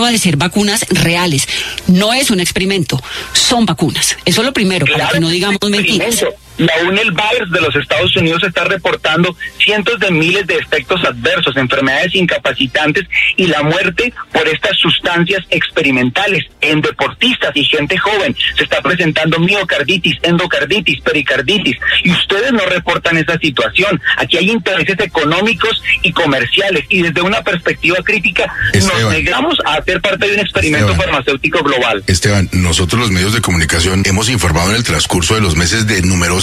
Va 0.03 0.09
a 0.09 0.17
ser 0.17 0.37
vacunas 0.37 0.85
reales. 0.89 1.47
No 1.87 2.13
es 2.13 2.29
un 2.29 2.39
experimento, 2.39 3.01
son 3.33 3.65
vacunas. 3.65 4.17
Eso 4.25 4.41
es 4.41 4.45
lo 4.45 4.53
primero, 4.53 4.85
para 4.85 5.09
que 5.09 5.19
no 5.19 5.29
digamos 5.29 5.59
mentiras. 5.69 6.23
La 6.57 6.73
UNEL-Virus 6.87 7.51
de 7.51 7.61
los 7.61 7.75
Estados 7.75 8.15
Unidos 8.15 8.43
está 8.43 8.63
reportando 8.63 9.35
cientos 9.57 9.99
de 9.99 10.11
miles 10.11 10.45
de 10.45 10.57
efectos 10.57 11.03
adversos, 11.03 11.57
enfermedades 11.57 12.13
incapacitantes 12.13 13.05
y 13.37 13.47
la 13.47 13.63
muerte 13.63 14.13
por 14.31 14.47
estas 14.47 14.77
sustancias 14.77 15.43
experimentales 15.49 16.45
en 16.61 16.81
deportistas 16.81 17.51
y 17.55 17.63
gente 17.65 17.97
joven. 17.97 18.35
Se 18.55 18.63
está 18.63 18.81
presentando 18.81 19.39
miocarditis, 19.39 20.17
endocarditis, 20.21 21.01
pericarditis 21.01 21.77
y 22.03 22.11
ustedes 22.11 22.51
no 22.51 22.65
reportan 22.67 23.17
esa 23.17 23.37
situación. 23.39 23.99
Aquí 24.17 24.37
hay 24.37 24.51
intereses 24.51 24.99
económicos 24.99 25.81
y 26.03 26.11
comerciales 26.11 26.85
y 26.89 27.01
desde 27.01 27.21
una 27.21 27.41
perspectiva 27.41 27.97
crítica 28.03 28.53
nos 28.73 29.11
negamos 29.11 29.57
a 29.65 29.75
hacer 29.75 30.01
parte 30.01 30.27
de 30.27 30.35
un 30.35 30.39
experimento 30.41 30.93
farmacéutico 30.95 31.63
global. 31.63 32.03
Esteban, 32.05 32.47
nosotros 32.51 33.01
los 33.01 33.11
medios 33.11 33.33
de 33.33 33.41
comunicación 33.41 34.03
hemos 34.05 34.29
informado 34.29 34.69
en 34.69 34.75
el 34.75 34.83
transcurso 34.83 35.33
de 35.33 35.41
los 35.41 35.55
meses 35.55 35.87
de 35.87 36.01
numerosos 36.03 36.42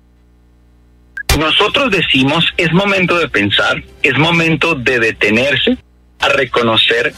Nosotros 1.39 1.89
decimos, 1.91 2.45
es 2.57 2.71
momento 2.73 3.17
de 3.17 3.29
pensar, 3.29 3.81
es 4.03 4.17
momento 4.17 4.75
de 4.75 4.99
detenerse 4.99 5.77
a 6.19 6.29
reconocer 6.29 7.13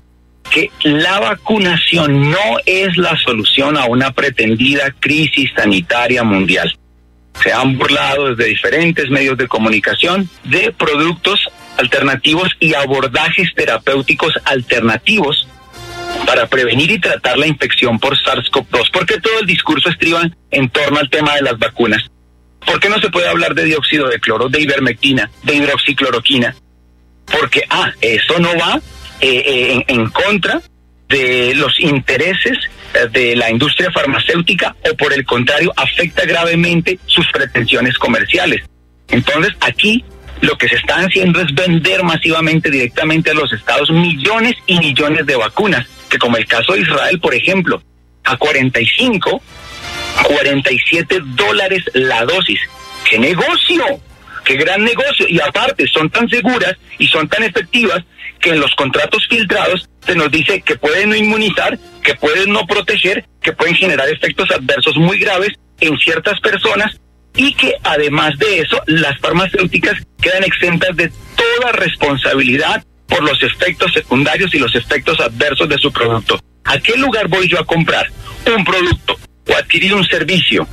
que 0.52 0.70
la 0.84 1.20
vacunación 1.20 2.30
no 2.30 2.58
es 2.66 2.96
la 2.96 3.18
solución 3.18 3.76
a 3.76 3.86
una 3.86 4.12
pretendida 4.12 4.94
crisis 5.00 5.52
sanitaria 5.56 6.24
mundial. 6.24 6.78
Se 7.42 7.52
han 7.52 7.78
burlado 7.78 8.30
desde 8.36 8.50
diferentes 8.50 9.10
medios 9.10 9.38
de 9.38 9.48
comunicación 9.48 10.30
de 10.44 10.72
productos 10.72 11.50
alternativos 11.78 12.50
y 12.60 12.76
abordajes 12.76 13.50
terapéuticos 13.56 14.34
alternativos 14.46 15.48
para 16.28 16.46
prevenir 16.48 16.92
y 16.92 17.00
tratar 17.00 17.38
la 17.38 17.48
infección 17.48 18.00
por 18.00 18.16
SARS-CoV-2, 18.16 18.92
porque 18.94 19.20
todo 19.20 19.40
el 19.40 19.48
discurso 19.48 19.90
estriba 19.90 20.22
en 20.52 20.70
torno 20.70 21.00
al 21.00 21.10
tema 21.10 21.36
de 21.36 21.42
las 21.42 21.58
vacunas. 21.58 22.13
¿Por 22.66 22.80
qué 22.80 22.90
no 22.90 23.00
se 23.00 23.10
puede 23.10 23.28
hablar 23.28 23.54
de 23.56 23.66
dióxido 23.66 24.08
de 24.08 24.20
cloro, 24.20 24.50
de 24.50 24.62
ivermectina, 24.62 25.30
de 25.44 25.56
hidroxicloroquina? 25.56 26.56
Porque, 27.26 27.64
ah, 27.70 27.92
eso 28.02 28.40
no 28.40 28.50
va 28.58 28.80
eh, 29.22 29.44
eh, 29.46 29.86
en, 29.88 30.10
contra 30.10 30.62
de 31.08 31.54
los 31.56 31.80
intereses 31.80 32.58
eh, 32.94 33.08
de 33.12 33.36
la 33.36 33.50
industria 33.50 33.92
farmacéutica 33.92 34.76
o 34.90 34.96
por 34.96 35.14
el 35.14 35.26
contrario 35.26 35.72
afecta 35.76 36.26
gravemente 36.26 37.00
sus 37.06 37.30
pretensiones 37.32 37.98
comerciales. 37.98 38.64
Entonces 39.08 39.54
aquí 39.62 40.04
lo 40.42 40.58
que 40.58 40.68
se 40.68 40.76
está 40.76 40.96
haciendo 40.98 41.40
es 41.40 41.54
vender 41.54 42.04
masivamente 42.04 42.70
directamente 42.70 43.32
a 43.32 43.34
los 43.34 43.52
estados 43.54 43.90
millones 43.92 44.56
y 44.68 44.78
millones 44.80 45.26
de 45.26 45.38
vacunas, 45.38 45.88
que 46.10 46.18
como 46.18 46.36
el 46.36 46.46
caso 46.46 46.74
de 46.74 46.82
Israel, 46.82 47.20
por 47.20 47.34
ejemplo, 47.34 47.82
a 48.26 48.36
45 48.36 49.42
47 50.22 51.20
dólares 51.36 51.84
la 51.94 52.26
dosis. 52.26 52.60
¡Qué 53.10 53.18
negocio! 53.18 53.84
¡Qué 54.46 54.56
gran 54.56 54.84
negocio! 54.84 55.26
Y 55.28 55.40
aparte, 55.40 55.88
son 55.88 56.10
tan 56.10 56.30
seguras 56.30 56.76
y 57.00 57.08
son 57.08 57.28
tan 57.28 57.44
efectivas 57.44 58.04
que 58.40 58.52
en 58.52 58.60
los 58.60 58.74
contratos 58.76 59.26
filtrados 59.30 59.88
se 60.06 60.16
nos 60.16 60.30
dice 60.30 60.62
que 60.62 60.76
pueden 60.76 61.10
no 61.10 61.16
inmunizar, 61.16 61.80
que 62.04 62.14
pueden 62.16 62.52
no 62.52 62.66
proteger, 62.68 63.26
que 63.42 63.54
pueden 63.54 63.76
generar 63.76 64.10
efectos 64.10 64.52
adversos 64.52 64.98
muy 64.98 65.18
graves 65.18 65.54
en 65.80 65.98
ciertas 65.98 66.40
personas 66.42 67.00
y 67.36 67.54
que 67.54 67.74
además 67.84 68.38
de 68.38 68.60
eso 68.60 68.82
las 68.86 69.18
farmacéuticas 69.20 69.96
quedan 70.22 70.44
exentas 70.44 70.96
de 70.96 71.12
toda 71.36 71.72
responsabilidad 71.72 72.84
por 73.08 73.24
los 73.24 73.42
efectos 73.42 73.94
secundarios 73.94 74.54
y 74.54 74.60
los 74.60 74.76
efectos 74.76 75.20
adversos 75.20 75.70
de 75.70 75.78
su 75.78 75.92
producto. 75.92 76.40
¿A 76.66 76.78
qué 76.80 76.96
lugar 76.98 77.28
voy 77.28 77.48
yo 77.48 77.60
a 77.60 77.66
comprar 77.66 78.08
un 78.56 78.64
producto 78.64 79.18
o 79.48 79.56
adquirir 79.56 79.94
un 79.94 80.06
servicio 80.06 80.68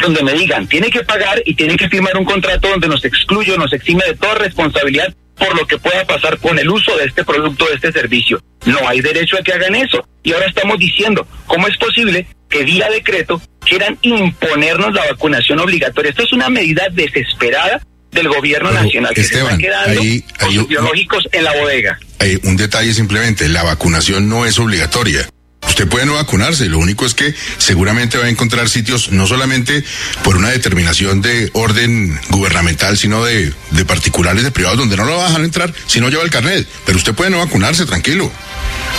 donde 0.00 0.22
me 0.22 0.32
digan, 0.32 0.66
tiene 0.66 0.90
que 0.90 1.02
pagar 1.04 1.42
y 1.44 1.54
tiene 1.54 1.76
que 1.76 1.88
firmar 1.88 2.16
un 2.16 2.24
contrato 2.24 2.68
donde 2.68 2.88
nos 2.88 3.04
excluye, 3.04 3.56
nos 3.58 3.72
exime 3.72 4.02
de 4.06 4.14
toda 4.14 4.34
responsabilidad 4.34 5.14
por 5.36 5.56
lo 5.56 5.66
que 5.66 5.78
pueda 5.78 6.04
pasar 6.06 6.38
con 6.38 6.58
el 6.58 6.68
uso 6.68 6.96
de 6.96 7.04
este 7.04 7.24
producto, 7.24 7.66
de 7.66 7.74
este 7.74 7.92
servicio. 7.92 8.42
No 8.64 8.88
hay 8.88 9.00
derecho 9.00 9.36
a 9.38 9.42
que 9.42 9.52
hagan 9.52 9.74
eso. 9.74 10.06
Y 10.22 10.32
ahora 10.32 10.46
estamos 10.46 10.78
diciendo, 10.78 11.26
¿cómo 11.46 11.66
es 11.66 11.76
posible 11.76 12.26
que 12.48 12.64
vía 12.64 12.88
decreto 12.90 13.40
quieran 13.60 13.98
imponernos 14.02 14.92
la 14.94 15.06
vacunación 15.06 15.58
obligatoria? 15.58 16.10
Esto 16.10 16.22
es 16.22 16.32
una 16.32 16.48
medida 16.48 16.88
desesperada 16.92 17.82
del 18.12 18.28
gobierno 18.28 18.70
nacional 18.70 19.14
que 19.14 19.24
se 19.24 19.38
está 19.38 19.56
quedando 19.56 20.00
con 20.38 20.52
sus 20.52 20.68
biológicos 20.68 21.28
en 21.32 21.44
la 21.44 21.52
bodega. 21.54 21.98
Hay 22.18 22.38
un 22.44 22.56
detalle 22.56 22.92
simplemente, 22.92 23.48
la 23.48 23.62
vacunación 23.62 24.28
no 24.28 24.46
es 24.46 24.58
obligatoria. 24.58 25.28
Usted 25.72 25.88
puede 25.88 26.04
no 26.04 26.12
vacunarse, 26.16 26.66
lo 26.66 26.78
único 26.78 27.06
es 27.06 27.14
que 27.14 27.34
seguramente 27.56 28.18
va 28.18 28.26
a 28.26 28.28
encontrar 28.28 28.68
sitios 28.68 29.10
no 29.10 29.26
solamente 29.26 29.82
por 30.22 30.36
una 30.36 30.50
determinación 30.50 31.22
de 31.22 31.48
orden 31.54 32.20
gubernamental, 32.28 32.98
sino 32.98 33.24
de, 33.24 33.54
de 33.70 33.84
particulares, 33.86 34.44
de 34.44 34.50
privados, 34.50 34.76
donde 34.76 34.98
no 34.98 35.06
lo 35.06 35.16
van 35.16 35.34
a 35.34 35.38
entrar 35.38 35.72
si 35.86 35.98
no 35.98 36.10
lleva 36.10 36.24
el 36.24 36.30
carnet. 36.30 36.68
Pero 36.84 36.98
usted 36.98 37.14
puede 37.14 37.30
no 37.30 37.38
vacunarse, 37.38 37.86
tranquilo. 37.86 38.30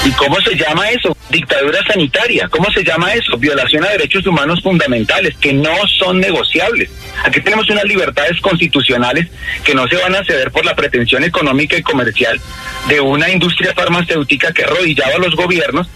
¿Y 0.04 0.10
cómo 0.14 0.42
se 0.42 0.56
llama 0.56 0.90
eso? 0.90 1.16
Dictadura 1.30 1.78
sanitaria. 1.86 2.50
¿Cómo 2.50 2.72
se 2.72 2.84
llama 2.84 3.14
eso? 3.14 3.38
Violación 3.38 3.84
a 3.84 3.90
derechos 3.90 4.26
humanos 4.26 4.60
fundamentales 4.64 5.36
que 5.40 5.54
no 5.54 5.76
son 6.00 6.20
negociables. 6.20 6.90
Aquí 7.24 7.40
tenemos 7.42 7.70
unas 7.70 7.84
libertades 7.84 8.42
constitucionales 8.42 9.28
que 9.64 9.76
no 9.76 9.88
se 9.88 9.98
van 9.98 10.16
a 10.16 10.26
ceder 10.26 10.50
por 10.50 10.66
la 10.66 10.76
pretensión 10.76 11.24
económica 11.24 11.78
y 11.78 11.84
comercial 11.84 12.42
de 12.88 13.00
una 13.00 13.30
industria 13.30 13.76
farmacéutica 13.76 14.52
que 14.52 14.64
arrodillaba 14.64 15.14
a 15.18 15.20
los 15.20 15.36
gobiernos 15.36 15.88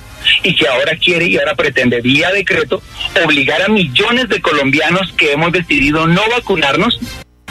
y 0.44 0.56
que 0.56 0.68
ahora 0.68 0.96
quiere 0.96 1.26
y 1.26 1.38
ahora 1.38 1.56
pretende 1.56 2.02
vía 2.02 2.32
decreto 2.32 2.82
obligar 3.24 3.62
a 3.62 3.68
millones 3.68 4.30
de 4.30 4.42
colombianos 4.42 5.14
que 5.18 5.32
hemos 5.32 5.52
decidido 5.52 6.08
no 6.08 6.22
vacunarnos, 6.30 7.00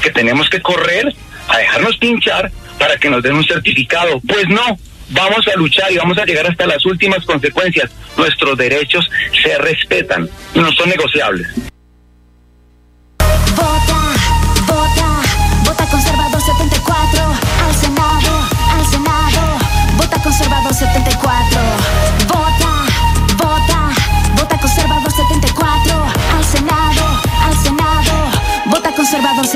que 0.00 0.10
tenemos 0.10 0.48
que 0.48 0.60
correr 0.60 1.14
a 1.48 1.58
dejarnos 1.58 1.96
pinchar 1.98 2.50
para 2.78 2.96
que 2.96 3.10
nos 3.10 3.22
den 3.22 3.34
un 3.34 3.44
certificado. 3.44 4.20
Pues 4.26 4.48
no, 4.48 4.78
vamos 5.10 5.46
a 5.48 5.56
luchar 5.56 5.90
y 5.92 5.96
vamos 5.96 6.18
a 6.18 6.24
llegar 6.24 6.46
hasta 6.46 6.66
las 6.66 6.84
últimas 6.86 7.24
consecuencias. 7.24 7.90
Nuestros 8.16 8.56
derechos 8.56 9.08
se 9.42 9.56
respetan, 9.58 10.28
no 10.54 10.72
son 10.72 10.88
negociables. 10.88 11.48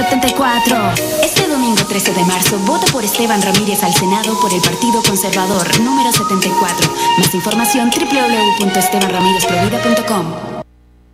74. 0.01 0.95
Este 1.23 1.47
domingo 1.47 1.85
13 1.85 2.15
de 2.15 2.25
marzo, 2.25 2.59
vota 2.61 2.91
por 2.91 3.05
Esteban 3.05 3.43
Ramírez 3.43 3.83
al 3.83 3.93
Senado 3.93 4.41
por 4.41 4.51
el 4.51 4.63
Partido 4.63 5.03
Conservador 5.03 5.79
número 5.81 6.11
74. 6.11 6.91
Más 7.19 7.35
información 7.35 7.91
www.estebanramirezprovida.com. 7.91 10.63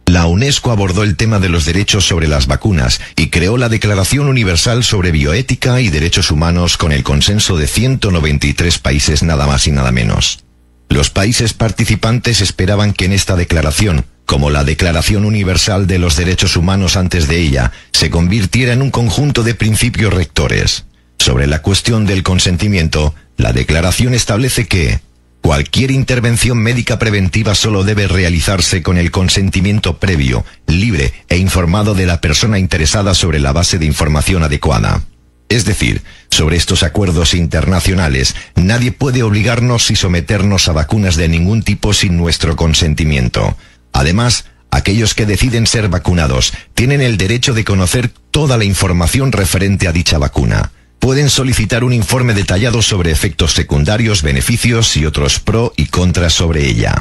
La 0.07 0.27
UNESCO 0.27 0.71
abordó 0.71 1.03
el 1.03 1.17
tema 1.17 1.41
de 1.41 1.49
los 1.49 1.65
derechos 1.65 2.07
sobre 2.07 2.29
las 2.29 2.47
vacunas 2.47 3.01
y 3.17 3.31
creó 3.31 3.57
la 3.57 3.69
Declaración 3.69 4.29
Universal 4.29 4.85
sobre 4.85 5.11
Bioética 5.11 5.81
y 5.81 5.89
Derechos 5.89 6.31
Humanos 6.31 6.77
con 6.77 6.93
el 6.93 7.03
consenso 7.03 7.57
de 7.57 7.67
193 7.67 8.79
países 8.79 9.25
nada 9.25 9.49
más 9.49 9.67
y 9.67 9.73
nada 9.73 9.91
menos. 9.91 10.45
Los 10.89 11.11
países 11.11 11.55
participantes 11.55 12.41
esperaban 12.41 12.93
que 12.93 13.07
en 13.07 13.13
esta 13.13 13.35
declaración, 13.35 14.07
como 14.27 14.51
la 14.51 14.65
Declaración 14.65 15.25
Universal 15.25 15.87
de 15.87 15.99
los 15.99 16.17
Derechos 16.17 16.57
Humanos 16.57 16.97
antes 16.97 17.29
de 17.29 17.41
ella, 17.41 17.73
se 17.93 18.11
convirtiera 18.11 18.73
en 18.73 18.83
un 18.83 18.91
conjunto 18.91 19.43
de 19.43 19.55
principios 19.55 20.13
rectores. 20.13 20.85
Sobre 21.19 21.47
la 21.47 21.63
cuestión 21.63 22.05
del 22.05 22.23
consentimiento, 22.23 23.15
la 23.37 23.53
declaración 23.53 24.13
establece 24.13 24.67
que 24.67 25.01
Cualquier 25.47 25.93
intervención 25.93 26.59
médica 26.59 26.99
preventiva 26.99 27.55
solo 27.55 27.85
debe 27.85 28.09
realizarse 28.09 28.83
con 28.83 28.99
el 28.99 29.13
consentimiento 29.13 29.99
previo, 29.99 30.45
libre 30.67 31.13
e 31.29 31.37
informado 31.37 31.95
de 31.95 32.05
la 32.05 32.21
persona 32.21 32.59
interesada 32.59 33.15
sobre 33.15 33.39
la 33.39 33.53
base 33.53 33.79
de 33.79 33.87
información 33.87 34.43
adecuada. 34.43 35.05
Es 35.49 35.65
decir, 35.65 36.03
sobre 36.31 36.57
estos 36.57 36.83
acuerdos 36.83 37.33
internacionales, 37.33 38.35
nadie 38.57 38.91
puede 38.91 39.23
obligarnos 39.23 39.89
y 39.93 39.95
someternos 39.95 40.67
a 40.67 40.73
vacunas 40.73 41.15
de 41.15 41.29
ningún 41.29 41.63
tipo 41.63 41.93
sin 41.95 42.17
nuestro 42.17 42.57
consentimiento. 42.57 43.57
Además, 43.97 44.45
aquellos 44.71 45.15
que 45.15 45.25
deciden 45.25 45.67
ser 45.67 45.89
vacunados 45.89 46.53
tienen 46.75 47.01
el 47.01 47.17
derecho 47.17 47.55
de 47.55 47.65
conocer 47.65 48.11
toda 48.31 48.59
la 48.59 48.65
información 48.65 49.33
referente 49.33 49.89
a 49.89 49.93
dicha 49.93 50.19
vacuna 50.19 50.71
pueden 50.99 51.31
solicitar 51.31 51.85
un 51.85 51.93
informe 51.93 52.35
detallado 52.35 52.83
sobre 52.83 53.13
efectos 53.13 53.53
secundarios, 53.53 54.23
beneficios 54.23 54.97
y 54.97 55.07
otros 55.07 55.39
pro 55.39 55.73
y 55.77 55.87
contras 55.87 56.33
sobre 56.33 56.67
ella. 56.67 57.01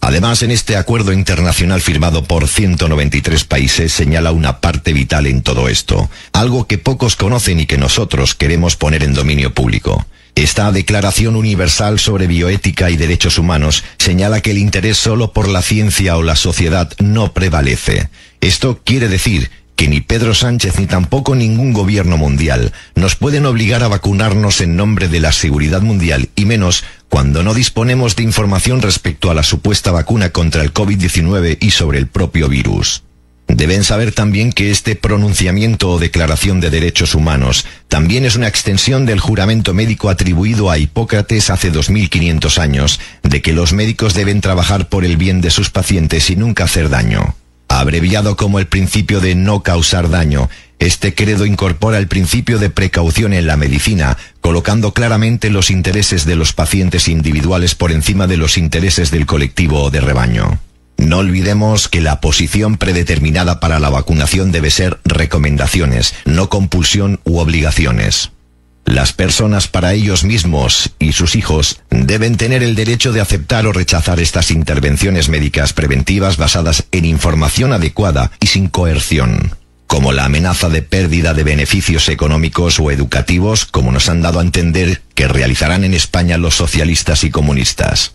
Además, 0.00 0.42
en 0.42 0.50
este 0.50 0.76
acuerdo 0.76 1.12
internacional 1.12 1.82
firmado 1.82 2.24
por 2.24 2.48
193 2.48 3.44
países 3.44 3.92
señala 3.92 4.32
una 4.32 4.60
parte 4.60 4.94
vital 4.94 5.26
en 5.26 5.42
todo 5.42 5.68
esto, 5.68 6.08
algo 6.32 6.66
que 6.66 6.78
pocos 6.78 7.16
conocen 7.16 7.60
y 7.60 7.66
que 7.66 7.76
nosotros 7.76 8.34
queremos 8.34 8.76
poner 8.76 9.02
en 9.04 9.12
dominio 9.12 9.52
público. 9.52 10.06
Esta 10.34 10.72
Declaración 10.72 11.36
Universal 11.36 12.00
sobre 12.00 12.26
Bioética 12.26 12.90
y 12.90 12.96
Derechos 12.96 13.38
Humanos 13.38 13.84
señala 13.98 14.40
que 14.40 14.50
el 14.50 14.58
interés 14.58 14.96
solo 14.96 15.32
por 15.32 15.48
la 15.48 15.62
ciencia 15.62 16.16
o 16.16 16.22
la 16.24 16.34
sociedad 16.34 16.92
no 16.98 17.32
prevalece. 17.32 18.08
Esto 18.40 18.80
quiere 18.84 19.08
decir 19.08 19.50
que 19.76 19.86
ni 19.86 20.00
Pedro 20.00 20.34
Sánchez 20.34 20.78
ni 20.78 20.86
tampoco 20.86 21.36
ningún 21.36 21.72
gobierno 21.72 22.16
mundial 22.16 22.72
nos 22.96 23.14
pueden 23.14 23.46
obligar 23.46 23.84
a 23.84 23.88
vacunarnos 23.88 24.60
en 24.60 24.74
nombre 24.74 25.06
de 25.06 25.20
la 25.20 25.30
seguridad 25.30 25.82
mundial 25.82 26.28
y 26.34 26.46
menos 26.46 26.84
cuando 27.08 27.44
no 27.44 27.54
disponemos 27.54 28.16
de 28.16 28.24
información 28.24 28.82
respecto 28.82 29.30
a 29.30 29.34
la 29.34 29.44
supuesta 29.44 29.92
vacuna 29.92 30.30
contra 30.30 30.62
el 30.62 30.74
COVID-19 30.74 31.58
y 31.60 31.70
sobre 31.70 31.98
el 31.98 32.08
propio 32.08 32.48
virus. 32.48 33.03
Deben 33.46 33.84
saber 33.84 34.12
también 34.12 34.52
que 34.52 34.70
este 34.70 34.96
pronunciamiento 34.96 35.90
o 35.90 35.98
declaración 35.98 36.60
de 36.60 36.70
derechos 36.70 37.14
humanos 37.14 37.66
también 37.88 38.24
es 38.24 38.36
una 38.36 38.48
extensión 38.48 39.06
del 39.06 39.20
juramento 39.20 39.74
médico 39.74 40.08
atribuido 40.08 40.70
a 40.70 40.78
Hipócrates 40.78 41.50
hace 41.50 41.70
2500 41.70 42.58
años 42.58 43.00
de 43.22 43.42
que 43.42 43.52
los 43.52 43.72
médicos 43.72 44.14
deben 44.14 44.40
trabajar 44.40 44.88
por 44.88 45.04
el 45.04 45.16
bien 45.16 45.40
de 45.40 45.50
sus 45.50 45.70
pacientes 45.70 46.30
y 46.30 46.36
nunca 46.36 46.64
hacer 46.64 46.88
daño. 46.88 47.36
Abreviado 47.68 48.36
como 48.36 48.58
el 48.58 48.66
principio 48.66 49.20
de 49.20 49.34
no 49.34 49.62
causar 49.62 50.08
daño, 50.08 50.48
este 50.78 51.14
credo 51.14 51.46
incorpora 51.46 51.98
el 51.98 52.08
principio 52.08 52.58
de 52.58 52.70
precaución 52.70 53.32
en 53.32 53.46
la 53.46 53.56
medicina, 53.56 54.16
colocando 54.40 54.92
claramente 54.92 55.50
los 55.50 55.70
intereses 55.70 56.24
de 56.24 56.36
los 56.36 56.52
pacientes 56.52 57.08
individuales 57.08 57.74
por 57.74 57.92
encima 57.92 58.26
de 58.26 58.36
los 58.36 58.58
intereses 58.58 59.10
del 59.10 59.26
colectivo 59.26 59.82
o 59.82 59.90
de 59.90 60.00
rebaño. 60.00 60.60
No 61.04 61.18
olvidemos 61.18 61.90
que 61.90 62.00
la 62.00 62.22
posición 62.22 62.78
predeterminada 62.78 63.60
para 63.60 63.78
la 63.78 63.90
vacunación 63.90 64.52
debe 64.52 64.70
ser 64.70 65.00
recomendaciones, 65.04 66.14
no 66.24 66.48
compulsión 66.48 67.20
u 67.24 67.40
obligaciones. 67.40 68.30
Las 68.86 69.12
personas 69.12 69.68
para 69.68 69.92
ellos 69.92 70.24
mismos 70.24 70.92
y 70.98 71.12
sus 71.12 71.36
hijos 71.36 71.82
deben 71.90 72.38
tener 72.38 72.62
el 72.62 72.74
derecho 72.74 73.12
de 73.12 73.20
aceptar 73.20 73.66
o 73.66 73.72
rechazar 73.74 74.18
estas 74.18 74.50
intervenciones 74.50 75.28
médicas 75.28 75.74
preventivas 75.74 76.38
basadas 76.38 76.84
en 76.90 77.04
información 77.04 77.74
adecuada 77.74 78.30
y 78.40 78.46
sin 78.46 78.68
coerción, 78.68 79.54
como 79.86 80.12
la 80.12 80.24
amenaza 80.24 80.70
de 80.70 80.80
pérdida 80.80 81.34
de 81.34 81.44
beneficios 81.44 82.08
económicos 82.08 82.80
o 82.80 82.90
educativos, 82.90 83.66
como 83.66 83.92
nos 83.92 84.08
han 84.08 84.22
dado 84.22 84.40
a 84.40 84.42
entender 84.42 85.02
que 85.14 85.28
realizarán 85.28 85.84
en 85.84 85.92
España 85.92 86.38
los 86.38 86.54
socialistas 86.54 87.24
y 87.24 87.30
comunistas. 87.30 88.14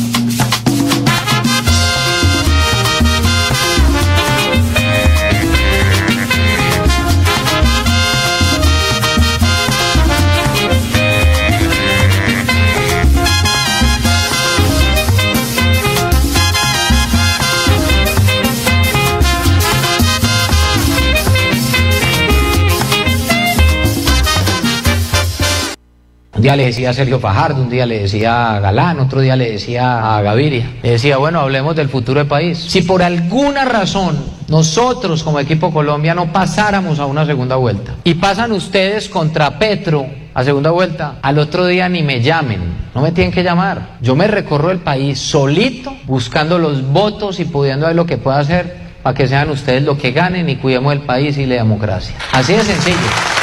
Un 26.41 26.45
día 26.45 26.55
le 26.55 26.65
decía 26.65 26.89
a 26.89 26.93
Sergio 26.93 27.19
Fajardo, 27.19 27.61
un 27.61 27.69
día 27.69 27.85
le 27.85 27.99
decía 27.99 28.55
a 28.55 28.59
Galán, 28.59 28.99
otro 28.99 29.21
día 29.21 29.35
le 29.35 29.51
decía 29.51 30.17
a 30.17 30.23
Gaviria. 30.23 30.71
Le 30.81 30.93
decía, 30.93 31.17
bueno, 31.17 31.39
hablemos 31.39 31.75
del 31.75 31.87
futuro 31.87 32.17
del 32.19 32.27
país. 32.27 32.57
Si 32.57 32.81
por 32.81 33.03
alguna 33.03 33.63
razón 33.63 34.17
nosotros 34.47 35.21
como 35.21 35.39
equipo 35.39 35.71
Colombia 35.71 36.15
no 36.15 36.33
pasáramos 36.33 36.97
a 36.97 37.05
una 37.05 37.27
segunda 37.27 37.57
vuelta 37.57 37.93
y 38.03 38.15
pasan 38.15 38.53
ustedes 38.53 39.07
contra 39.07 39.59
Petro 39.59 40.07
a 40.33 40.43
segunda 40.43 40.71
vuelta, 40.71 41.19
al 41.21 41.37
otro 41.37 41.67
día 41.67 41.87
ni 41.89 42.01
me 42.01 42.21
llamen, 42.23 42.59
no 42.95 43.01
me 43.01 43.11
tienen 43.11 43.31
que 43.31 43.43
llamar. 43.43 43.97
Yo 44.01 44.15
me 44.15 44.25
recorro 44.25 44.71
el 44.71 44.79
país 44.79 45.19
solito 45.19 45.95
buscando 46.05 46.57
los 46.57 46.81
votos 46.91 47.39
y 47.39 47.45
pudiendo 47.45 47.85
ver 47.85 47.95
lo 47.95 48.07
que 48.07 48.17
pueda 48.17 48.39
hacer 48.39 48.77
para 49.03 49.15
que 49.15 49.27
sean 49.27 49.51
ustedes 49.51 49.83
lo 49.83 49.95
que 49.95 50.11
ganen 50.11 50.49
y 50.49 50.55
cuidemos 50.55 50.91
el 50.91 51.01
país 51.01 51.37
y 51.37 51.45
la 51.45 51.57
democracia. 51.57 52.15
Así 52.31 52.53
de 52.53 52.63
sencillo. 52.63 53.40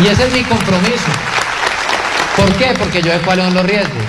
Y 0.00 0.06
ese 0.06 0.26
es 0.26 0.32
mi 0.32 0.42
compromiso. 0.42 1.10
¿Por 2.36 2.52
qué? 2.54 2.66
Porque 2.78 3.02
yo 3.02 3.10
sé 3.10 3.18
cuáles 3.18 3.46
son 3.46 3.54
los 3.54 3.66
riesgos. 3.66 4.04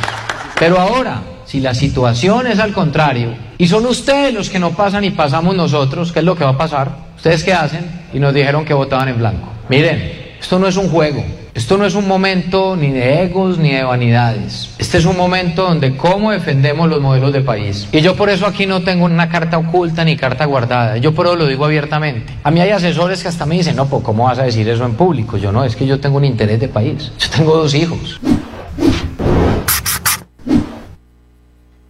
Pero 0.59 0.79
ahora, 0.79 1.21
si 1.45 1.59
la 1.59 1.73
situación 1.73 2.45
es 2.45 2.59
al 2.59 2.73
contrario, 2.73 3.33
y 3.57 3.67
son 3.67 3.87
ustedes 3.87 4.33
los 4.33 4.51
que 4.51 4.59
no 4.59 4.71
pasan 4.71 5.03
y 5.03 5.09
pasamos 5.09 5.55
nosotros, 5.55 6.11
¿qué 6.11 6.19
es 6.19 6.25
lo 6.25 6.35
que 6.35 6.43
va 6.43 6.51
a 6.51 6.57
pasar? 6.57 6.91
¿Ustedes 7.15 7.43
qué 7.43 7.53
hacen? 7.53 7.89
Y 8.13 8.19
nos 8.19 8.35
dijeron 8.35 8.65
que 8.65 8.73
votaban 8.73 9.09
en 9.09 9.17
blanco. 9.17 9.49
Miren, 9.67 10.35
esto 10.39 10.59
no 10.59 10.67
es 10.67 10.77
un 10.77 10.89
juego. 10.89 11.25
Esto 11.59 11.77
no 11.77 11.85
es 11.85 11.93
un 11.93 12.07
momento 12.07 12.77
ni 12.77 12.89
de 12.89 13.21
egos 13.21 13.57
ni 13.57 13.73
de 13.73 13.83
vanidades. 13.83 14.69
Este 14.77 14.97
es 14.97 15.03
un 15.03 15.17
momento 15.17 15.63
donde 15.63 15.97
cómo 15.97 16.31
defendemos 16.31 16.89
los 16.89 17.01
modelos 17.01 17.33
de 17.33 17.41
país. 17.41 17.85
Y 17.91 17.99
yo 17.99 18.15
por 18.15 18.29
eso 18.29 18.45
aquí 18.45 18.65
no 18.65 18.81
tengo 18.81 19.03
una 19.03 19.27
carta 19.27 19.57
oculta 19.57 20.05
ni 20.05 20.15
carta 20.15 20.45
guardada. 20.45 20.95
Yo 20.95 21.13
por 21.13 21.25
eso 21.25 21.35
lo 21.35 21.47
digo 21.47 21.65
abiertamente. 21.65 22.33
A 22.43 22.49
mí 22.49 22.61
hay 22.61 22.69
asesores 22.69 23.21
que 23.21 23.27
hasta 23.27 23.45
me 23.45 23.55
dicen, 23.55 23.75
no, 23.75 23.87
pues 23.87 24.03
¿cómo 24.03 24.23
vas 24.23 24.39
a 24.39 24.43
decir 24.43 24.69
eso 24.69 24.85
en 24.85 24.93
público? 24.93 25.35
Yo 25.35 25.51
no, 25.51 25.65
es 25.65 25.75
que 25.75 25.85
yo 25.85 25.99
tengo 25.99 26.15
un 26.15 26.23
interés 26.23 26.61
de 26.61 26.69
país. 26.69 27.11
Yo 27.19 27.29
tengo 27.29 27.57
dos 27.57 27.75
hijos. 27.75 28.21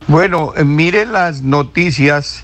Bueno, 0.07 0.53
eh, 0.57 0.63
mire 0.63 1.05
las 1.05 1.43
noticias, 1.43 2.43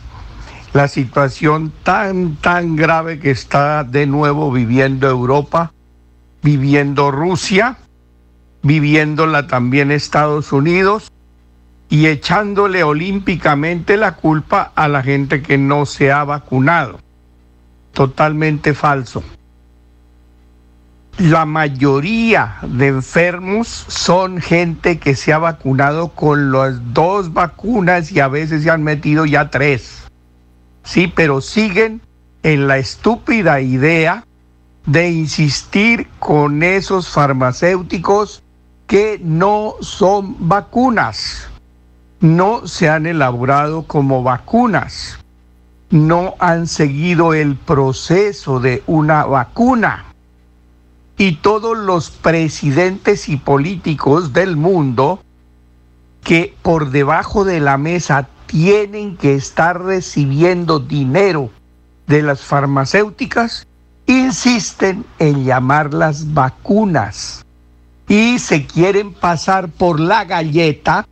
la 0.74 0.88
situación 0.88 1.74
tan, 1.82 2.36
tan 2.36 2.76
grave 2.76 3.18
que 3.18 3.32
está 3.32 3.84
de 3.84 4.06
nuevo 4.06 4.52
viviendo 4.52 5.10
Europa, 5.10 5.72
viviendo 6.46 7.10
Rusia, 7.10 7.76
viviéndola 8.62 9.48
también 9.48 9.90
Estados 9.92 10.54
Unidos 10.54 11.12
y 11.90 12.06
echándole 12.06 12.84
olímpicamente 12.84 13.98
la 13.98 14.16
culpa 14.16 14.72
a 14.76 14.88
la 14.88 15.02
gente 15.02 15.42
que 15.42 15.58
no 15.58 15.88
se 15.88 16.12
ha 16.12 16.24
vacunado. 16.24 17.00
Totalmente 17.94 18.76
falso. 18.76 19.24
La 21.18 21.46
mayoría 21.48 22.58
de 22.62 22.88
enfermos 22.90 23.68
son 23.68 24.40
gente 24.40 25.00
que 25.00 25.16
se 25.16 25.34
ha 25.34 25.40
vacunado 25.40 26.10
con 26.10 26.52
las 26.52 26.94
dos 26.94 27.34
vacunas 27.34 28.12
y 28.12 28.20
a 28.20 28.28
veces 28.28 28.62
se 28.62 28.70
han 28.70 28.84
metido 28.84 29.26
ya 29.26 29.50
tres. 29.50 30.04
Sí, 30.84 31.12
pero 31.16 31.42
siguen 31.42 32.02
en 32.44 32.68
la 32.68 32.78
estúpida 32.78 33.62
idea 33.62 34.24
de 34.86 35.10
insistir 35.10 36.08
con 36.20 36.64
esos 36.64 37.10
farmacéuticos 37.10 38.44
que 38.88 39.20
no 39.24 39.76
son 39.82 40.48
vacunas, 40.48 41.48
no 42.20 42.68
se 42.68 42.90
han 42.90 43.06
elaborado 43.06 43.84
como 43.84 44.22
vacunas, 44.22 45.20
no 45.90 46.36
han 46.40 46.68
seguido 46.68 47.34
el 47.34 47.56
proceso 47.56 48.60
de 48.60 48.84
una 48.86 49.26
vacuna. 49.26 50.06
Y 51.18 51.38
todos 51.38 51.78
los 51.78 52.12
presidentes 52.12 53.30
y 53.30 53.38
políticos 53.38 54.34
del 54.34 54.58
mundo 54.58 55.22
que 56.24 56.54
por 56.62 56.90
debajo 56.90 57.46
de 57.46 57.60
la 57.60 57.78
mesa 57.78 58.28
tienen 58.48 59.16
que 59.16 59.36
estar 59.36 59.82
recibiendo 59.82 60.80
dinero 60.80 61.50
de 62.08 62.22
las 62.22 62.42
farmacéuticas, 62.42 63.68
insisten 64.08 65.06
en 65.20 65.46
llamarlas 65.46 66.34
vacunas 66.34 67.46
y 68.08 68.40
se 68.40 68.66
quieren 68.66 69.14
pasar 69.14 69.70
por 69.70 70.00
la 70.00 70.26
galleta 70.26 71.08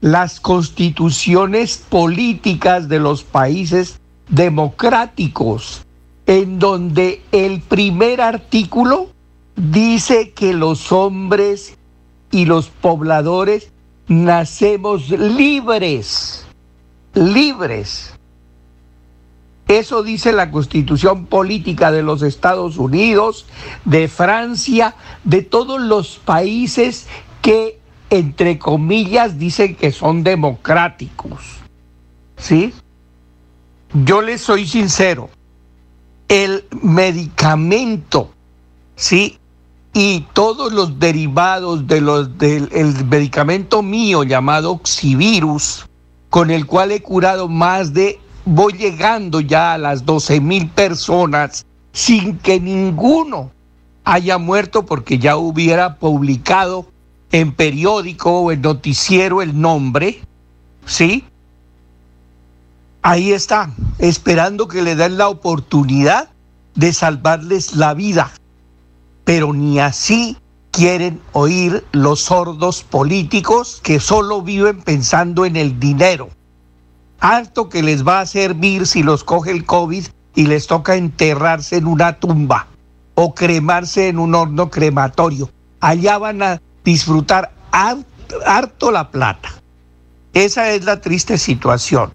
las 0.00 0.40
constituciones 0.40 1.78
políticas 1.88 2.88
de 2.88 2.98
los 2.98 3.24
países 3.24 4.00
democráticos, 4.28 5.86
en 6.26 6.58
donde 6.58 7.22
el 7.32 7.62
primer 7.62 8.20
artículo 8.20 9.08
dice 9.56 10.32
que 10.32 10.52
los 10.52 10.92
hombres 10.92 11.78
y 12.30 12.44
los 12.44 12.68
pobladores 12.68 13.70
nacemos 14.08 15.08
libres, 15.08 16.46
libres. 17.14 18.13
Eso 19.68 20.02
dice 20.02 20.32
la 20.32 20.50
constitución 20.50 21.26
política 21.26 21.90
de 21.90 22.02
los 22.02 22.22
Estados 22.22 22.76
Unidos, 22.76 23.46
de 23.84 24.08
Francia, 24.08 24.94
de 25.24 25.42
todos 25.42 25.80
los 25.80 26.18
países 26.18 27.06
que, 27.40 27.78
entre 28.10 28.58
comillas, 28.58 29.38
dicen 29.38 29.74
que 29.74 29.90
son 29.90 30.22
democráticos. 30.22 31.40
¿Sí? 32.36 32.74
Yo 34.04 34.20
les 34.20 34.42
soy 34.42 34.66
sincero, 34.66 35.30
el 36.28 36.64
medicamento, 36.82 38.32
¿sí? 38.96 39.38
Y 39.94 40.26
todos 40.32 40.72
los 40.72 40.98
derivados 40.98 41.86
de 41.86 42.00
los, 42.00 42.36
del 42.36 42.68
el 42.72 43.04
medicamento 43.06 43.82
mío 43.82 44.24
llamado 44.24 44.72
Oxivirus, 44.72 45.86
con 46.28 46.50
el 46.50 46.66
cual 46.66 46.90
he 46.90 47.00
curado 47.00 47.48
más 47.48 47.94
de 47.94 48.18
voy 48.44 48.74
llegando 48.74 49.40
ya 49.40 49.74
a 49.74 49.78
las 49.78 50.04
12 50.04 50.40
mil 50.40 50.68
personas 50.70 51.66
sin 51.92 52.38
que 52.38 52.60
ninguno 52.60 53.50
haya 54.04 54.38
muerto 54.38 54.84
porque 54.86 55.18
ya 55.18 55.36
hubiera 55.36 55.96
publicado 55.96 56.86
en 57.32 57.52
periódico 57.52 58.40
o 58.40 58.52
en 58.52 58.62
noticiero 58.62 59.42
el 59.42 59.60
nombre, 59.60 60.20
¿sí? 60.86 61.24
Ahí 63.02 63.32
está, 63.32 63.70
esperando 63.98 64.68
que 64.68 64.82
le 64.82 64.96
den 64.96 65.18
la 65.18 65.28
oportunidad 65.28 66.30
de 66.74 66.92
salvarles 66.92 67.76
la 67.76 67.94
vida. 67.94 68.32
pero 69.24 69.52
ni 69.52 69.80
así 69.80 70.36
quieren 70.70 71.20
oír 71.32 71.84
los 71.92 72.20
sordos 72.20 72.82
políticos 72.82 73.80
que 73.82 74.00
solo 74.00 74.42
viven 74.42 74.82
pensando 74.82 75.44
en 75.46 75.56
el 75.56 75.80
dinero. 75.80 76.28
Harto 77.26 77.70
que 77.70 77.82
les 77.82 78.06
va 78.06 78.20
a 78.20 78.26
servir 78.26 78.86
si 78.86 79.02
los 79.02 79.24
coge 79.24 79.50
el 79.50 79.64
COVID 79.64 80.04
y 80.34 80.46
les 80.46 80.66
toca 80.66 80.94
enterrarse 80.94 81.78
en 81.78 81.86
una 81.86 82.18
tumba 82.18 82.66
o 83.14 83.34
cremarse 83.34 84.08
en 84.08 84.18
un 84.18 84.34
horno 84.34 84.68
crematorio. 84.68 85.48
Allá 85.80 86.18
van 86.18 86.42
a 86.42 86.60
disfrutar 86.84 87.50
harto 87.72 88.90
la 88.90 89.10
plata. 89.10 89.54
Esa 90.34 90.72
es 90.72 90.84
la 90.84 91.00
triste 91.00 91.38
situación. 91.38 92.12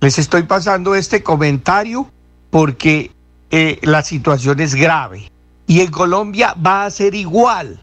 Les 0.00 0.18
estoy 0.18 0.44
pasando 0.44 0.94
este 0.94 1.22
comentario 1.22 2.10
porque 2.48 3.10
eh, 3.50 3.78
la 3.82 4.00
situación 4.00 4.58
es 4.60 4.74
grave. 4.74 5.30
Y 5.66 5.82
en 5.82 5.90
Colombia 5.90 6.54
va 6.66 6.86
a 6.86 6.90
ser 6.90 7.14
igual. 7.14 7.82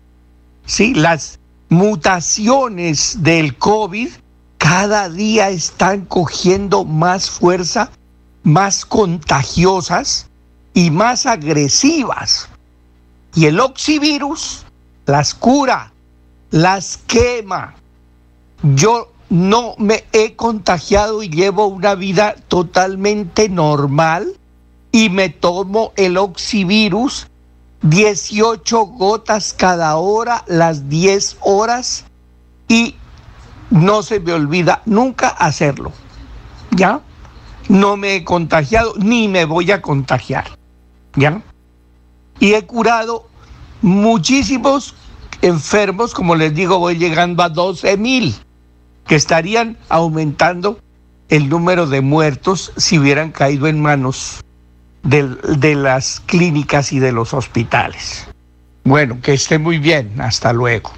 Sí, 0.65 0.95
las 0.95 1.39
mutaciones 1.69 3.21
del 3.21 3.55
COVID 3.59 4.09
cada 4.61 5.09
día 5.09 5.49
están 5.49 6.05
cogiendo 6.05 6.85
más 6.85 7.31
fuerza, 7.31 7.89
más 8.43 8.85
contagiosas 8.85 10.27
y 10.75 10.91
más 10.91 11.25
agresivas. 11.25 12.47
Y 13.33 13.47
el 13.47 13.59
oxivirus 13.59 14.63
las 15.07 15.33
cura, 15.33 15.91
las 16.51 16.97
quema. 17.07 17.73
Yo 18.61 19.11
no 19.31 19.73
me 19.79 20.03
he 20.13 20.35
contagiado 20.35 21.23
y 21.23 21.29
llevo 21.29 21.65
una 21.65 21.95
vida 21.95 22.35
totalmente 22.47 23.49
normal 23.49 24.37
y 24.91 25.09
me 25.09 25.29
tomo 25.29 25.91
el 25.95 26.17
oxivirus 26.17 27.25
18 27.81 28.85
gotas 28.85 29.53
cada 29.53 29.97
hora, 29.97 30.43
las 30.45 30.87
10 30.87 31.37
horas 31.41 32.05
y 32.67 32.95
no 33.71 34.03
se 34.03 34.19
me 34.19 34.33
olvida 34.33 34.81
nunca 34.85 35.29
hacerlo. 35.29 35.91
¿Ya? 36.71 37.01
No 37.67 37.97
me 37.97 38.15
he 38.15 38.23
contagiado 38.23 38.93
ni 38.97 39.27
me 39.27 39.45
voy 39.45 39.71
a 39.71 39.81
contagiar. 39.81 40.45
¿Ya? 41.15 41.41
Y 42.39 42.53
he 42.53 42.65
curado 42.65 43.27
muchísimos 43.81 44.95
enfermos, 45.41 46.13
como 46.13 46.35
les 46.35 46.53
digo, 46.53 46.79
voy 46.79 46.97
llegando 46.97 47.43
a 47.43 47.49
12 47.49 47.97
mil, 47.97 48.35
que 49.07 49.15
estarían 49.15 49.77
aumentando 49.89 50.79
el 51.29 51.49
número 51.49 51.87
de 51.87 52.01
muertos 52.01 52.73
si 52.77 52.99
hubieran 52.99 53.31
caído 53.31 53.67
en 53.67 53.81
manos 53.81 54.43
de, 55.03 55.75
las 55.75 56.19
clínicas 56.19 56.91
y 56.91 56.99
de 56.99 57.11
los 57.11 57.33
hospitales. 57.33 58.27
Bueno, 58.83 59.19
que 59.21 59.33
esté 59.33 59.57
muy 59.57 59.77
bien. 59.77 60.19
Hasta 60.19 60.53
luego. 60.53 60.91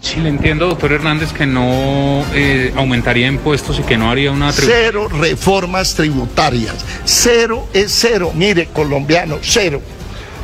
Sí, 0.00 0.20
le 0.20 0.28
entiendo, 0.28 0.68
doctor 0.68 0.92
Hernández, 0.92 1.32
que 1.32 1.46
no 1.46 2.24
eh, 2.32 2.72
aumentaría 2.76 3.26
impuestos 3.26 3.78
y 3.80 3.82
que 3.82 3.98
no 3.98 4.10
haría 4.10 4.30
una... 4.30 4.52
Cero 4.52 5.08
reformas 5.08 5.94
tributarias. 5.94 6.76
Cero 7.04 7.66
es 7.72 7.92
cero. 7.92 8.32
Mire, 8.34 8.66
colombiano, 8.66 9.38
cero. 9.42 9.82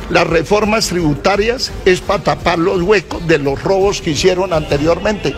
Las 0.09 0.27
reformas 0.27 0.87
tributarias 0.87 1.71
es 1.85 2.01
para 2.01 2.23
tapar 2.23 2.59
los 2.59 2.81
huecos 2.81 3.25
de 3.27 3.39
los 3.39 3.61
robos 3.63 4.01
que 4.01 4.11
hicieron 4.11 4.53
anteriormente. 4.53 5.33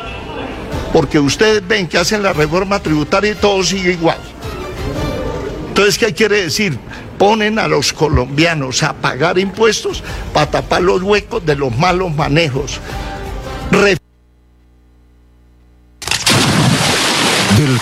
Porque 0.91 1.19
ustedes 1.19 1.65
ven 1.67 1.87
que 1.87 1.97
hacen 1.97 2.23
la 2.23 2.33
reforma 2.33 2.79
tributaria 2.79 3.31
y 3.31 3.35
todo 3.35 3.63
sigue 3.63 3.93
igual. 3.93 4.17
Entonces, 5.69 5.97
¿qué 5.97 6.13
quiere 6.13 6.43
decir? 6.43 6.77
ponen 7.17 7.59
a 7.59 7.67
los 7.67 7.93
colombianos 7.93 8.83
a 8.83 8.93
pagar 8.93 9.39
impuestos 9.39 10.03
para 10.33 10.49
tapar 10.49 10.81
los 10.81 11.01
huecos 11.01 11.45
de 11.45 11.55
los 11.55 11.75
malos 11.75 12.13
manejos. 12.13 12.79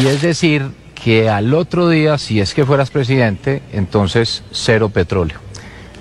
Y 0.00 0.06
es 0.06 0.22
decir, 0.22 0.70
que 1.04 1.28
al 1.28 1.52
otro 1.52 1.90
día, 1.90 2.16
si 2.16 2.40
es 2.40 2.54
que 2.54 2.64
fueras 2.64 2.90
presidente, 2.90 3.62
entonces 3.72 4.42
cero 4.52 4.88
petróleo. 4.88 5.38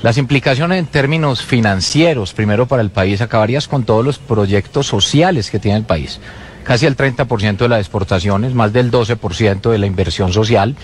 Las 0.02 0.18
implicaciones 0.18 0.80
en 0.80 0.86
términos 0.86 1.44
financieros, 1.44 2.34
primero 2.34 2.68
para 2.68 2.82
el 2.82 2.90
país, 2.90 3.20
acabarías 3.20 3.68
con 3.68 3.84
todos 3.84 4.04
los 4.04 4.18
proyectos 4.18 4.88
sociales 4.88 5.52
que 5.52 5.60
tiene 5.60 5.78
el 5.78 5.84
país. 5.84 6.22
Casi 6.64 6.86
el 6.86 6.96
30% 6.96 7.58
de 7.58 7.68
las 7.68 7.80
exportaciones, 7.80 8.54
más 8.54 8.72
del 8.72 8.92
12% 8.92 9.70
de 9.70 9.78
la 9.78 9.86
inversión 9.86 10.32
social. 10.32 10.76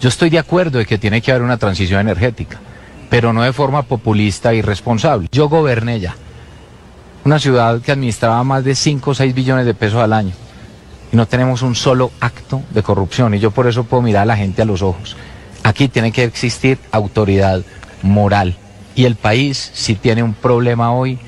Yo 0.00 0.08
estoy 0.08 0.28
de 0.28 0.38
acuerdo 0.38 0.78
de 0.78 0.86
que 0.86 0.98
tiene 0.98 1.22
que 1.22 1.30
haber 1.30 1.42
una 1.42 1.56
transición 1.56 2.00
energética, 2.00 2.60
pero 3.08 3.32
no 3.32 3.42
de 3.42 3.52
forma 3.54 3.82
populista 3.82 4.52
y 4.52 4.58
irresponsable. 4.58 5.28
Yo 5.32 5.48
goberné 5.48 5.98
ya 5.98 6.14
una 7.24 7.38
ciudad 7.38 7.80
que 7.80 7.92
administraba 7.92 8.44
más 8.44 8.64
de 8.64 8.74
5 8.74 9.10
o 9.10 9.14
6 9.14 9.34
billones 9.34 9.64
de 9.64 9.74
pesos 9.74 10.00
al 10.02 10.12
año 10.12 10.32
y 11.12 11.16
no 11.16 11.26
tenemos 11.26 11.62
un 11.62 11.74
solo 11.74 12.10
acto 12.20 12.62
de 12.70 12.82
corrupción. 12.82 13.34
Y 13.34 13.38
yo 13.38 13.50
por 13.50 13.66
eso 13.66 13.84
puedo 13.84 14.02
mirar 14.02 14.22
a 14.22 14.26
la 14.26 14.36
gente 14.36 14.62
a 14.62 14.64
los 14.64 14.82
ojos. 14.82 15.16
Aquí 15.62 15.88
tiene 15.88 16.10
que 16.10 16.24
existir 16.24 16.78
autoridad 16.90 17.62
moral. 18.02 18.56
Y 18.94 19.04
el 19.04 19.16
país 19.16 19.70
si 19.74 19.94
tiene 19.94 20.22
un 20.22 20.34
problema 20.34 20.92
hoy 20.92 21.18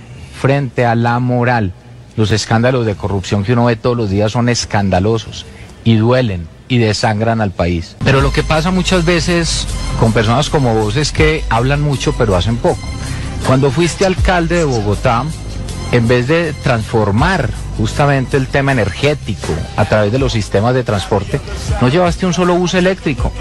frente 0.40 0.86
a 0.86 0.94
la 0.94 1.18
moral. 1.20 1.72
Los 2.16 2.30
escándalos 2.30 2.86
de 2.86 2.94
corrupción 2.94 3.44
que 3.44 3.52
uno 3.52 3.66
ve 3.66 3.76
todos 3.76 3.96
los 3.96 4.10
días 4.10 4.32
son 4.32 4.48
escandalosos 4.48 5.44
y 5.84 5.96
duelen 5.96 6.48
y 6.68 6.78
desangran 6.78 7.40
al 7.40 7.50
país. 7.50 7.96
Pero 8.04 8.20
lo 8.20 8.32
que 8.32 8.42
pasa 8.42 8.70
muchas 8.70 9.04
veces 9.04 9.66
con 10.00 10.12
personas 10.12 10.48
como 10.48 10.74
vos 10.74 10.96
es 10.96 11.12
que 11.12 11.44
hablan 11.50 11.82
mucho 11.82 12.14
pero 12.16 12.36
hacen 12.36 12.56
poco. 12.56 12.80
Cuando 13.46 13.70
fuiste 13.70 14.06
alcalde 14.06 14.58
de 14.58 14.64
Bogotá, 14.64 15.24
en 15.92 16.08
vez 16.08 16.28
de 16.28 16.54
transformar 16.62 17.50
justamente 17.76 18.36
el 18.36 18.46
tema 18.46 18.72
energético 18.72 19.52
a 19.76 19.84
través 19.84 20.12
de 20.12 20.18
los 20.18 20.32
sistemas 20.32 20.74
de 20.74 20.84
transporte, 20.84 21.40
no 21.80 21.88
llevaste 21.88 22.26
un 22.26 22.34
solo 22.34 22.54
bus 22.54 22.74
eléctrico. 22.74 23.32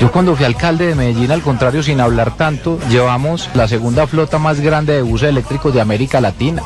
Yo 0.00 0.10
cuando 0.10 0.34
fui 0.34 0.44
alcalde 0.44 0.86
de 0.88 0.94
Medellín, 0.94 1.30
al 1.30 1.42
contrario, 1.42 1.82
sin 1.82 2.00
hablar 2.00 2.36
tanto, 2.36 2.78
llevamos 2.88 3.48
la 3.54 3.68
segunda 3.68 4.06
flota 4.06 4.38
más 4.38 4.60
grande 4.60 4.94
de 4.94 5.02
buses 5.02 5.28
eléctricos 5.28 5.72
de 5.72 5.80
América 5.80 6.20
Latina. 6.20 6.62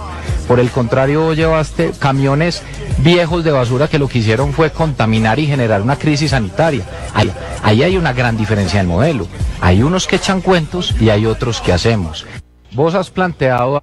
Por 0.48 0.60
el 0.60 0.70
contrario, 0.70 1.34
llevaste 1.34 1.92
camiones 1.98 2.62
viejos 2.98 3.44
de 3.44 3.50
basura 3.50 3.88
que 3.88 3.98
lo 3.98 4.08
que 4.08 4.18
hicieron 4.18 4.52
fue 4.52 4.70
contaminar 4.70 5.38
y 5.38 5.46
generar 5.46 5.82
una 5.82 5.96
crisis 5.96 6.30
sanitaria. 6.30 6.84
Ahí, 7.62 7.82
hay 7.82 7.96
una 7.96 8.12
gran 8.12 8.36
diferencia 8.36 8.80
en 8.80 8.86
el 8.86 8.92
modelo. 8.92 9.26
Hay 9.60 9.82
unos 9.82 10.06
que 10.06 10.16
echan 10.16 10.40
cuentos 10.40 10.94
y 11.00 11.10
hay 11.10 11.26
otros 11.26 11.60
que 11.60 11.72
hacemos. 11.72 12.24
Vos 12.72 12.94
has 12.94 13.10
planteado... 13.10 13.82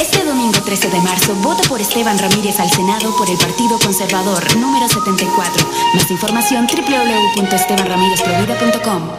13 0.71 0.87
de 0.89 1.01
marzo, 1.01 1.35
voto 1.35 1.61
por 1.67 1.81
Esteban 1.81 2.17
Ramírez 2.17 2.57
al 2.61 2.69
Senado 2.69 3.13
por 3.17 3.29
el 3.29 3.37
Partido 3.37 3.77
Conservador, 3.77 4.55
número 4.55 4.87
74. 4.87 5.69
Más 5.95 6.09
información 6.09 6.65
www.estebanramirezprovida.com. 6.65 9.09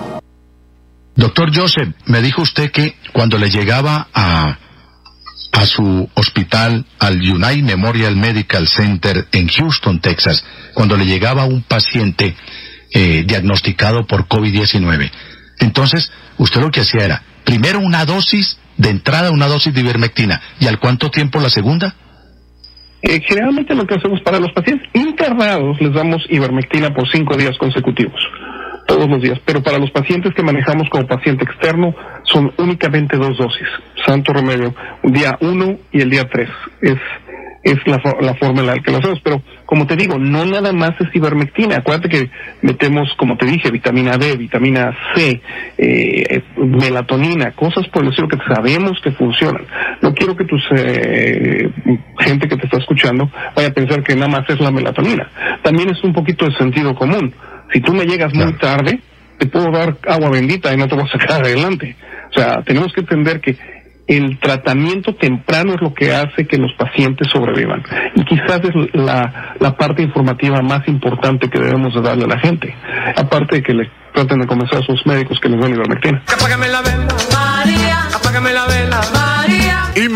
Doctor 1.15 1.55
Joseph, 1.55 1.95
me 2.07 2.23
dijo 2.23 2.41
usted 2.41 2.71
que 2.71 2.97
cuando 3.13 3.37
le 3.37 3.51
llegaba 3.51 4.09
a, 4.15 4.57
a 5.53 5.67
su 5.67 6.09
hospital, 6.15 6.87
al 6.99 7.17
United 7.17 7.65
Memorial 7.65 8.17
Medical 8.17 8.67
Center 8.67 9.29
en 9.31 9.47
Houston, 9.49 10.01
Texas, 10.01 10.43
cuando 10.73 10.97
le 10.97 11.05
llegaba 11.05 11.45
un 11.45 11.65
paciente 11.65 12.35
eh, 12.95 13.25
diagnosticado 13.27 14.07
por 14.07 14.27
COVID-19, 14.27 15.11
entonces 15.59 16.11
usted 16.39 16.61
lo 16.61 16.71
que 16.71 16.81
hacía 16.81 17.05
era, 17.05 17.23
primero 17.45 17.81
una 17.81 18.05
dosis 18.05 18.59
de 18.77 18.91
entrada, 18.91 19.31
una 19.31 19.49
dosis 19.49 19.73
de 19.75 19.81
ivermectina, 19.81 20.41
¿y 20.61 20.67
al 20.67 20.79
cuánto 20.79 21.11
tiempo 21.11 21.41
la 21.41 21.51
segunda? 21.51 21.95
Eh, 23.03 23.21
generalmente 23.27 23.75
lo 23.75 23.85
que 23.85 23.97
hacemos 23.97 24.21
para 24.21 24.39
los 24.39 24.53
pacientes 24.53 24.89
internados 24.95 25.81
les 25.81 25.93
damos 25.93 26.25
ivermectina 26.29 26.95
por 26.95 27.11
cinco 27.11 27.37
días 27.37 27.59
consecutivos, 27.59 28.21
todos 28.87 29.09
los 29.09 29.21
días, 29.21 29.41
pero 29.45 29.61
para 29.61 29.79
los 29.79 29.91
pacientes 29.91 30.33
que 30.35 30.43
manejamos 30.43 30.89
como 30.89 31.07
paciente 31.09 31.45
externo 31.45 31.95
son 32.23 32.53
únicamente 32.59 33.17
dos 33.17 33.37
dosis, 33.37 33.67
santo 34.07 34.33
remedio, 34.33 34.73
día 35.03 35.37
uno 35.41 35.79
y 35.91 36.01
el 36.01 36.11
día 36.11 36.29
tres. 36.31 36.49
Es 36.81 36.99
es 37.63 37.79
la, 37.87 38.01
la 38.21 38.35
forma 38.35 38.61
en 38.61 38.67
la 38.67 38.75
que 38.79 38.91
lo 38.91 38.99
hacemos. 38.99 39.21
Pero, 39.23 39.43
como 39.67 39.87
te 39.87 39.97
digo, 39.97 40.19
no 40.19 40.45
nada 40.45 40.73
más 40.73 40.93
es 41.01 41.15
ivermectina. 41.15 41.77
Acuérdate 41.77 42.09
que 42.09 42.31
metemos, 42.61 43.15
como 43.17 43.37
te 43.37 43.47
dije, 43.47 43.71
vitamina 43.71 44.17
D, 44.19 44.37
vitamina 44.37 44.97
C, 45.15 45.41
eh, 45.79 46.43
melatonina, 46.57 47.53
cosas 47.53 47.87
por 47.89 48.03
el 48.03 48.11
estilo 48.11 48.29
que 48.29 48.39
sabemos 48.55 49.01
que 49.03 49.13
funcionan. 49.13 49.65
No 50.01 50.13
quiero 50.15 50.37
que 50.37 50.45
tus 50.45 50.63
eh, 50.73 51.71
gente 52.19 52.49
que 52.49 52.57
te 52.57 52.67
está 52.67 52.79
escuchando 52.79 53.31
vaya 53.55 53.69
a 53.69 53.73
pensar 53.73 54.03
que 54.03 54.15
nada 54.15 54.29
más 54.29 54.49
es 54.49 54.61
la 54.61 54.71
melatonina. 54.71 55.31
También 55.63 55.91
es 55.91 56.03
un 56.03 56.13
poquito 56.13 56.47
de 56.47 56.57
sentido 56.57 56.95
común. 56.95 57.33
Si 57.73 57.81
tú 57.81 57.93
me 57.95 58.05
llegas 58.05 58.35
muy 58.35 58.53
tarde, 58.55 59.01
te 59.39 59.47
puedo 59.47 59.71
dar 59.71 59.97
agua 60.07 60.31
bendita 60.31 60.73
y 60.73 60.77
no 60.77 60.89
te 60.89 60.95
voy 60.95 61.05
a 61.05 61.09
sacar 61.09 61.33
adelante. 61.43 61.97
O 62.31 62.35
sea, 62.35 62.63
tenemos 62.63 62.93
que 62.93 63.01
entender 63.01 63.41
que 63.41 63.57
el 64.17 64.39
tratamiento 64.39 65.15
temprano 65.15 65.75
es 65.75 65.81
lo 65.81 65.95
que 65.95 66.15
hace 66.15 66.47
que 66.47 66.59
los 66.59 66.73
pacientes 66.75 67.29
sobrevivan. 67.29 67.83
Y 68.15 68.25
quizás 68.25 68.61
es 68.65 68.75
la, 68.95 69.55
la 69.59 69.77
parte 69.77 70.03
informativa 70.03 70.61
más 70.63 70.87
importante 70.89 71.49
que 71.49 71.59
debemos 71.59 71.95
de 71.95 72.03
darle 72.03 72.25
a 72.25 72.29
la 72.29 72.39
gente. 72.39 72.75
Aparte 73.17 73.57
de 73.57 73.63
que 73.63 73.75
le 73.75 73.91
traten 74.13 74.41
de 74.41 74.47
convencer 74.47 74.79
a 74.79 74.83
sus 74.83 75.05
médicos 75.07 75.39
que 75.41 75.49
les 75.49 75.61
den 75.61 75.75
ivermectina. 75.75 76.23
Apágame 76.27 76.69
la 76.69 76.83
vela, 76.83 77.09
María. 77.33 78.09
Apágame 78.15 78.53
la 78.53 78.67
vela, 78.67 79.01
María. 79.13 79.32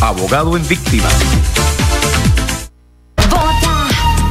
abogado 0.00 0.56
en 0.56 0.66
víctimas. 0.68 1.14
Vota, 3.28 3.88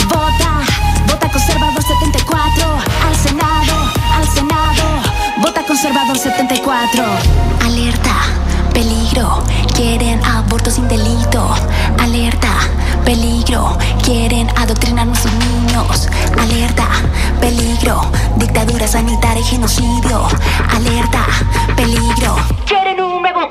vota, 0.07 0.61
vota 1.07 1.29
conservador 1.31 1.83
74. 1.83 2.65
Al 3.07 3.15
Senado, 3.15 3.91
al 4.13 4.27
Senado. 4.27 4.83
Vota 5.41 5.63
conservador 5.65 6.17
74. 6.17 7.03
Alerta, 7.65 8.15
peligro. 8.73 9.43
Quieren 9.75 10.23
aborto 10.23 10.71
sin 10.71 10.87
delito. 10.87 11.53
Alerta, 11.99 12.53
peligro. 13.03 13.77
Quieren 14.03 14.49
adoctrinar 14.57 15.03
a 15.03 15.05
nuestros 15.05 15.33
niños. 15.33 16.07
Alerta, 16.39 16.87
peligro. 17.41 18.01
Dictadura 18.37 18.87
sanitaria 18.87 19.41
y 19.41 19.45
genocidio. 19.45 20.27
Alerta, 20.69 21.25
peligro. 21.75 22.35
Quieren 22.65 23.01
un 23.01 23.21
nuevo 23.21 23.49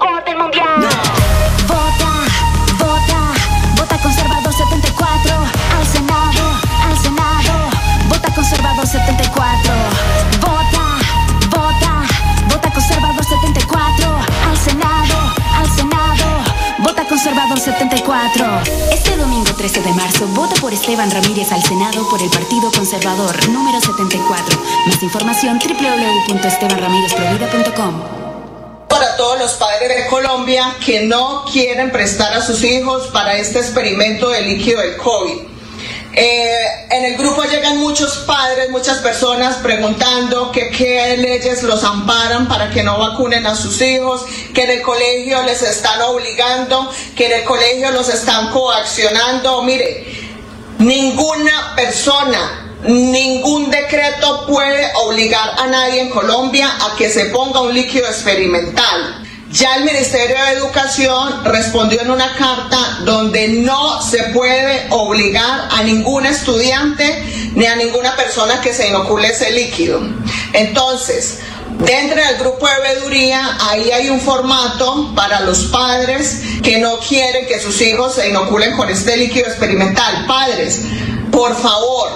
conservador 17.15 17.61
74. 17.61 18.45
Este 18.93 19.17
domingo 19.17 19.53
13 19.57 19.83
de 19.83 19.93
marzo, 19.93 20.27
voto 20.35 20.57
por 20.61 20.73
Esteban 20.73 21.09
Ramírez 21.13 21.53
al 21.53 21.63
Senado 21.63 22.09
por 22.11 22.21
el 22.21 22.29
Partido 22.29 22.73
Conservador, 22.73 23.49
número 23.51 23.81
74. 23.81 24.61
Más 24.89 25.01
información 25.01 25.61
www.estebanramirezprovida.com. 25.61 28.03
para 28.89 29.17
todos 29.17 29.39
los 29.39 29.53
padres 29.53 29.97
de 29.97 30.09
Colombia 30.09 30.75
que 30.85 31.07
no 31.07 31.45
quieren 31.53 31.93
prestar 31.93 32.33
a 32.33 32.43
sus 32.43 32.65
hijos 32.65 33.07
para 33.13 33.37
este 33.37 33.61
experimento 33.61 34.31
de 34.31 34.43
líquido 34.43 34.81
del 34.81 34.97
COVID. 34.97 35.54
Eh, 36.17 36.87
en 36.91 37.05
el 37.05 37.17
grupo 37.17 37.43
llegan 37.43 37.79
muchos 37.79 38.19
padres, 38.19 38.71
muchas 38.71 38.99
personas 38.99 39.57
preguntando 39.57 40.53
qué 40.53 41.17
leyes 41.19 41.63
los 41.65 41.83
amparan 41.83 42.47
para 42.47 42.71
que 42.71 42.83
no 42.83 42.99
vacunen 42.99 43.47
a 43.47 43.57
sus 43.57 43.81
hijos, 43.83 44.25
que 44.55 44.63
en 44.63 44.71
el 44.71 44.83
colegio 44.83 45.43
les 45.43 45.63
están 45.63 46.01
obligando, 46.03 46.91
que 47.17 47.27
en 47.27 47.41
el 47.41 47.45
colegio 47.45 47.91
los 47.91 48.09
están 48.09 48.51
coaccionando. 48.51 49.63
Mire, 49.63 50.07
ninguna 50.79 51.75
persona 51.75 52.65
Ningún 52.87 53.71
decreto 53.71 54.45
puede 54.47 54.93
obligar 55.07 55.59
a 55.59 55.67
nadie 55.69 56.03
en 56.03 56.11
Colombia 56.11 56.69
a 56.83 56.95
que 56.97 57.09
se 57.09 57.27
ponga 57.27 57.63
un 57.63 57.73
líquido 57.73 58.07
experimental. 58.07 59.24
Ya 59.55 59.77
el 59.77 59.85
Ministerio 59.85 60.35
de 60.35 60.59
Educación 60.59 61.45
respondió 61.45 62.03
en 62.03 62.11
una 62.11 62.35
carta 62.35 62.99
donde 63.05 63.47
no 63.47 64.03
se 64.03 64.25
puede 64.35 64.89
obligar 64.91 65.69
a 65.71 65.85
ningún 65.85 66.27
estudiante 66.27 67.53
ni 67.55 67.65
a 67.65 67.77
ninguna 67.77 68.17
persona 68.17 68.61
que 68.61 68.75
se 68.75 68.89
inocule 68.89 69.29
ese 69.29 69.53
líquido. 69.53 70.01
Entonces, 70.53 71.39
Dentro 71.79 72.17
del 72.25 72.39
grupo 72.39 72.69
de 72.69 72.81
veeduría, 72.83 73.59
ahí 73.61 73.91
hay 73.91 74.09
un 74.09 74.21
formato 74.21 75.13
para 75.17 75.41
los 75.41 75.65
padres 75.65 76.41
que 76.63 76.79
no 76.79 76.99
quieren 76.99 77.49
que 77.49 77.59
sus 77.59 77.81
hijos 77.81 78.15
se 78.15 78.29
inoculen 78.29 78.77
con 78.77 78.89
este 78.89 79.17
líquido 79.17 79.49
experimental. 79.49 80.25
Padres, 80.29 80.83
por 81.33 81.61
favor, 81.61 82.11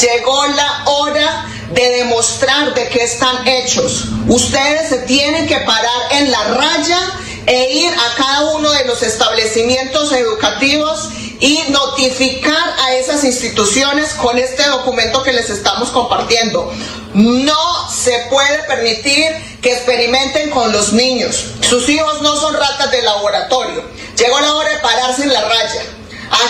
llegó 0.00 0.46
la 0.48 0.82
hora 0.86 1.46
de 1.72 1.88
demostrar 1.90 2.74
de 2.74 2.88
qué 2.88 3.04
están 3.04 3.46
hechos. 3.46 4.06
Ustedes 4.28 4.88
se 4.88 4.98
tienen 4.98 5.46
que 5.46 5.58
parar 5.58 6.12
en 6.12 6.30
la 6.30 6.44
raya 6.44 7.00
e 7.46 7.72
ir 7.72 7.92
a 7.92 8.16
cada 8.16 8.54
uno 8.54 8.70
de 8.72 8.84
los 8.84 9.02
establecimientos 9.02 10.12
educativos 10.12 11.10
y 11.40 11.62
notificar 11.70 12.74
a 12.82 12.94
esas 12.94 13.24
instituciones 13.24 14.14
con 14.14 14.38
este 14.38 14.64
documento 14.64 15.22
que 15.22 15.32
les 15.32 15.50
estamos 15.50 15.90
compartiendo. 15.90 16.72
No 17.12 17.90
se 17.90 18.26
puede 18.30 18.62
permitir 18.64 19.30
que 19.60 19.74
experimenten 19.74 20.50
con 20.50 20.72
los 20.72 20.92
niños. 20.92 21.46
Sus 21.60 21.88
hijos 21.88 22.22
no 22.22 22.36
son 22.36 22.54
ratas 22.54 22.90
de 22.90 23.02
laboratorio. 23.02 23.84
Llegó 24.16 24.40
la 24.40 24.54
hora 24.54 24.70
de 24.70 24.78
pararse 24.78 25.22
en 25.24 25.32
la 25.32 25.42
raya. 25.42 25.82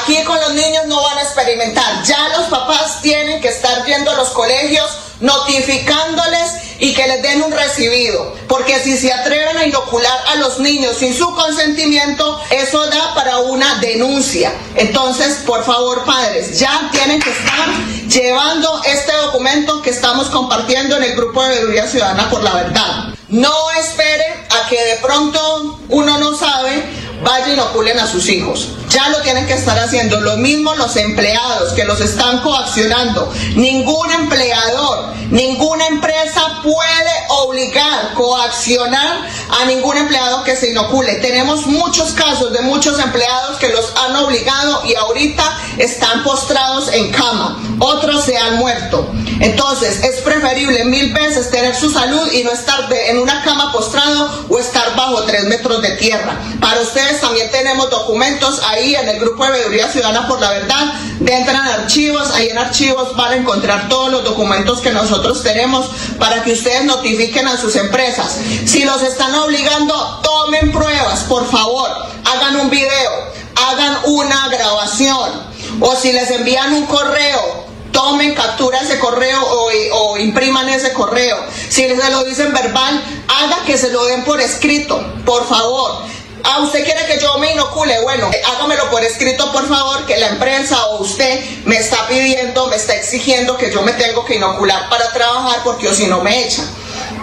Aquí 0.01 0.23
con 0.25 0.41
los 0.41 0.55
niños 0.55 0.87
no 0.87 1.03
van 1.03 1.19
a 1.19 1.23
experimentar. 1.23 2.05
Ya 2.05 2.29
los 2.37 2.47
papás 2.47 3.03
tienen 3.03 3.41
que 3.41 3.49
estar 3.49 3.85
yendo 3.85 4.11
a 4.11 4.15
los 4.15 4.29
colegios 4.29 4.89
notificándoles 5.25 6.53
y 6.79 6.93
que 6.93 7.07
les 7.07 7.22
den 7.22 7.43
un 7.43 7.51
recibido. 7.51 8.35
Porque 8.47 8.79
si 8.79 8.97
se 8.97 9.12
atreven 9.12 9.57
a 9.57 9.66
inocular 9.66 10.18
a 10.29 10.35
los 10.37 10.59
niños 10.59 10.99
sin 10.99 11.14
su 11.14 11.35
consentimiento, 11.35 12.41
eso 12.51 12.87
da 12.87 13.14
para 13.14 13.39
una 13.39 13.77
denuncia. 13.77 14.53
Entonces, 14.77 15.41
por 15.47 15.64
favor, 15.64 16.05
padres, 16.05 16.59
ya 16.59 16.91
tienen 16.93 17.20
que 17.20 17.31
estar 17.31 17.68
llevando 18.07 18.83
este 18.85 19.12
documento 19.12 19.81
que 19.81 19.91
estamos 19.91 20.29
compartiendo 20.29 20.97
en 20.97 21.05
el 21.05 21.16
grupo 21.16 21.43
de 21.43 21.49
Veeduría 21.49 21.89
Ciudadana 21.89 22.29
por 22.29 22.43
la 22.43 22.53
Verdad. 22.53 23.14
No 23.29 23.70
esperen 23.81 24.47
a 24.51 24.68
que 24.68 24.79
de 24.79 24.97
pronto 24.97 25.81
uno 25.89 26.18
no 26.18 26.37
sabe 26.37 26.85
vayan 27.23 27.51
y 27.51 27.53
inoculen 27.55 27.99
a 27.99 28.07
sus 28.07 28.29
hijos. 28.29 28.71
Ya 28.89 29.09
lo 29.09 29.21
tienen 29.23 29.47
que 29.47 29.55
estar 29.55 29.79
haciendo. 29.79 30.21
Lo 30.21 30.37
mismo 30.37 30.75
los 30.75 30.97
empleados 30.97 31.73
que 31.73 31.85
los 31.85 32.01
están 32.01 32.41
coaccionando. 32.43 33.33
Ningún 33.57 34.11
empleador, 34.12 35.15
ninguna 35.31 35.87
empresa 35.89 36.61
puede 36.62 37.15
obligar, 37.29 38.15
coaccionar 38.15 39.27
a 39.61 39.65
ningún 39.65 39.97
empleado 39.97 40.45
que 40.45 40.57
se 40.57 40.71
inocule. 40.71 41.15
Tenemos 41.17 41.67
muchos 41.67 42.12
casos 42.12 42.53
de 42.53 42.61
muchos 42.62 42.99
empleados 42.99 43.59
que 43.59 43.71
los 43.71 43.93
han 43.97 44.15
obligado 44.17 44.83
y 44.87 44.95
ahorita 44.95 45.59
están 45.79 46.23
postrados 46.23 46.89
en 46.93 47.11
cama. 47.11 47.61
Otros 47.81 48.25
se 48.25 48.37
han 48.37 48.57
muerto. 48.57 49.11
Entonces 49.41 50.05
es 50.05 50.21
preferible 50.21 50.85
mil 50.85 51.12
veces 51.12 51.51
tener 51.51 51.75
su 51.75 51.91
salud 51.91 52.31
y 52.33 52.45
no 52.45 52.53
estar 52.53 52.93
en 52.93 53.19
una 53.19 53.43
cama 53.43 53.73
postrado 53.73 54.47
o 54.49 54.59
estar 54.59 54.95
bajo 54.95 55.25
tres 55.25 55.45
metros 55.45 55.83
de 55.83 55.91
tierra. 55.97 56.39
Para 56.61 56.81
ustedes 56.81 57.14
también 57.21 57.51
tenemos 57.51 57.91
documentos 57.91 58.61
ahí 58.67 58.95
en 58.95 59.09
el 59.09 59.21
grupo 59.21 59.45
de 59.45 59.53
Veeduría 59.53 59.89
Ciudadana 59.91 60.27
por 60.27 60.41
la 60.41 60.51
Verdad. 60.51 60.95
Entran 61.21 61.67
archivos, 61.67 62.31
ahí 62.33 62.49
en 62.49 62.59
archivos 62.59 63.17
van 63.17 63.33
a 63.33 63.37
encontrar 63.37 63.89
todos 63.89 64.11
los 64.11 64.25
documentos 64.25 64.81
que 64.81 64.91
nosotros 64.91 65.43
tenemos 65.43 65.87
para 66.19 66.43
que 66.43 66.53
ustedes 66.53 66.85
notifiquen 66.85 67.49
a 67.49 67.57
sus 67.57 67.77
empresas. 67.77 68.39
Si 68.67 68.85
los 68.85 69.03
están 69.03 69.35
obligando, 69.35 70.21
tomen 70.23 70.73
pruebas, 70.73 71.21
por 71.25 71.51
favor. 71.51 71.91
Hagan 72.25 72.57
un 72.57 72.71
video, 72.71 73.11
hagan 73.55 73.99
una 74.05 74.49
grabación. 74.49 75.55
O 75.81 75.97
si 75.97 76.12
les 76.12 76.31
envían 76.31 76.73
un 76.73 76.87
correo, 76.87 77.65
tomen 77.95 78.35
captura 78.35 78.81
ese 78.81 78.99
correo 78.99 79.41
o, 79.43 79.71
o, 79.93 80.19
impriman 80.19 80.69
ese 80.69 80.93
correo. 80.93 81.39
Si 81.71 81.89
se 81.89 82.11
lo 82.11 82.25
dicen 82.25 82.53
verbal, 82.53 83.03
haga 83.29 83.65
que 83.65 83.79
se 83.79 83.91
lo 83.91 84.05
den 84.05 84.25
por 84.25 84.41
escrito, 84.41 85.03
por 85.25 85.49
favor. 85.49 86.03
Ah, 86.45 86.61
usted 86.61 86.84
quiere 86.84 87.07
que 87.07 87.18
yo 87.18 87.38
me 87.38 87.53
inocule, 87.53 88.01
bueno, 88.03 88.30
hágamelo 88.47 88.90
por 88.90 89.03
escrito, 89.03 89.51
por 89.51 89.66
favor, 89.66 90.05
que 90.07 90.18
la 90.18 90.28
empresa 90.28 90.86
o 90.86 91.01
usted 91.01 91.42
me 91.64 91.76
está 91.76 92.07
pidiendo, 92.07 92.66
me 92.68 92.76
está 92.76 92.95
exigiendo 92.95 93.57
que 93.57 93.72
yo 93.72 93.82
me 93.82 93.92
tengo 93.92 94.24
que 94.24 94.36
inocular 94.36 94.88
para 94.90 95.11
trabajar 95.12 95.62
porque 95.64 95.88
o 95.88 95.95
si 95.95 96.07
no 96.07 96.20
me 96.20 96.45
echan. 96.45 96.66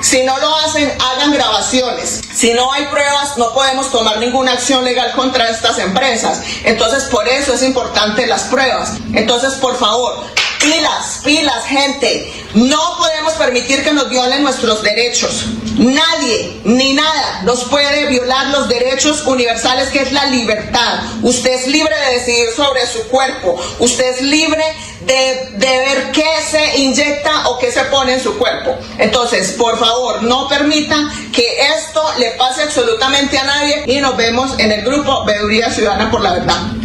Si 0.01 0.23
no 0.23 0.37
lo 0.39 0.55
hacen, 0.55 0.91
hagan 0.99 1.31
grabaciones. 1.31 2.21
Si 2.33 2.53
no 2.53 2.73
hay 2.73 2.85
pruebas, 2.87 3.37
no 3.37 3.53
podemos 3.53 3.91
tomar 3.91 4.17
ninguna 4.17 4.53
acción 4.53 4.83
legal 4.83 5.11
contra 5.13 5.49
estas 5.49 5.77
empresas. 5.77 6.41
Entonces, 6.63 7.03
por 7.03 7.27
eso 7.27 7.53
es 7.53 7.61
importante 7.61 8.25
las 8.25 8.43
pruebas. 8.45 8.93
Entonces, 9.13 9.53
por 9.55 9.77
favor, 9.77 10.25
pilas, 10.61 11.21
pilas, 11.23 11.65
gente. 11.65 12.31
No 12.53 12.97
podemos 12.97 13.33
permitir 13.33 13.83
que 13.83 13.93
nos 13.93 14.09
violen 14.09 14.43
nuestros 14.43 14.81
derechos. 14.83 15.45
Nadie 15.77 16.61
ni 16.63 16.93
nada 16.93 17.41
nos 17.43 17.63
puede 17.65 18.07
violar 18.07 18.47
los 18.47 18.67
derechos 18.67 19.25
universales 19.25 19.89
que 19.89 20.01
es 20.01 20.11
la 20.11 20.25
libertad. 20.25 20.99
Usted 21.21 21.51
es 21.51 21.67
libre 21.67 21.95
de 21.95 22.19
decidir 22.19 22.49
sobre 22.55 22.85
su 22.85 23.07
cuerpo. 23.07 23.59
Usted 23.79 24.15
es 24.15 24.21
libre 24.21 24.63
de, 25.01 25.49
de 25.53 25.77
ver 25.79 26.11
qué 26.11 26.29
se 26.49 26.77
inyecta 26.77 27.49
o 27.49 27.57
qué 27.57 27.71
se 27.71 27.83
pone 27.85 28.13
en 28.13 28.21
su 28.21 28.37
cuerpo. 28.37 28.77
Entonces, 28.97 29.53
por 29.53 29.79
favor, 29.79 30.23
no 30.23 30.47
permita 30.47 30.95
que 31.33 31.61
esto 31.77 32.03
le 32.19 32.31
pase 32.31 32.63
absolutamente 32.63 33.37
a 33.37 33.43
nadie 33.43 33.83
y 33.87 33.99
nos 33.99 34.15
vemos 34.17 34.59
en 34.59 34.71
el 34.71 34.83
grupo 34.83 35.25
Veeduría 35.25 35.71
Ciudadana 35.71 36.11
por 36.11 36.21
la 36.21 36.33
Verdad. 36.33 36.80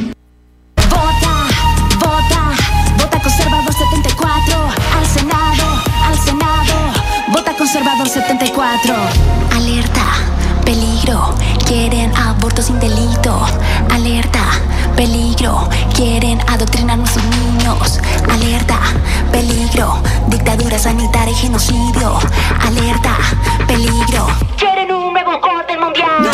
Vota 7.76 7.96
conservador 7.96 8.08
74. 8.08 8.94
Alerta, 9.54 10.06
peligro, 10.64 11.34
quieren 11.66 12.14
aborto 12.16 12.62
sin 12.62 12.78
delito. 12.80 13.46
Alerta, 13.90 14.44
peligro, 14.96 15.68
quieren 15.94 16.40
adoctrinar 16.48 16.94
a 16.94 16.96
nuestros 16.96 17.24
niños. 17.24 18.00
Alerta, 18.30 18.78
peligro, 19.30 20.00
dictadura 20.28 20.78
sanitaria 20.78 21.32
y 21.32 21.36
genocidio. 21.36 22.18
Alerta, 22.60 23.16
peligro. 23.66 24.26
Quieren 24.56 24.92
un 24.92 25.12
nuevo 25.12 25.38
orden 25.42 25.80
mundial. 25.80 26.25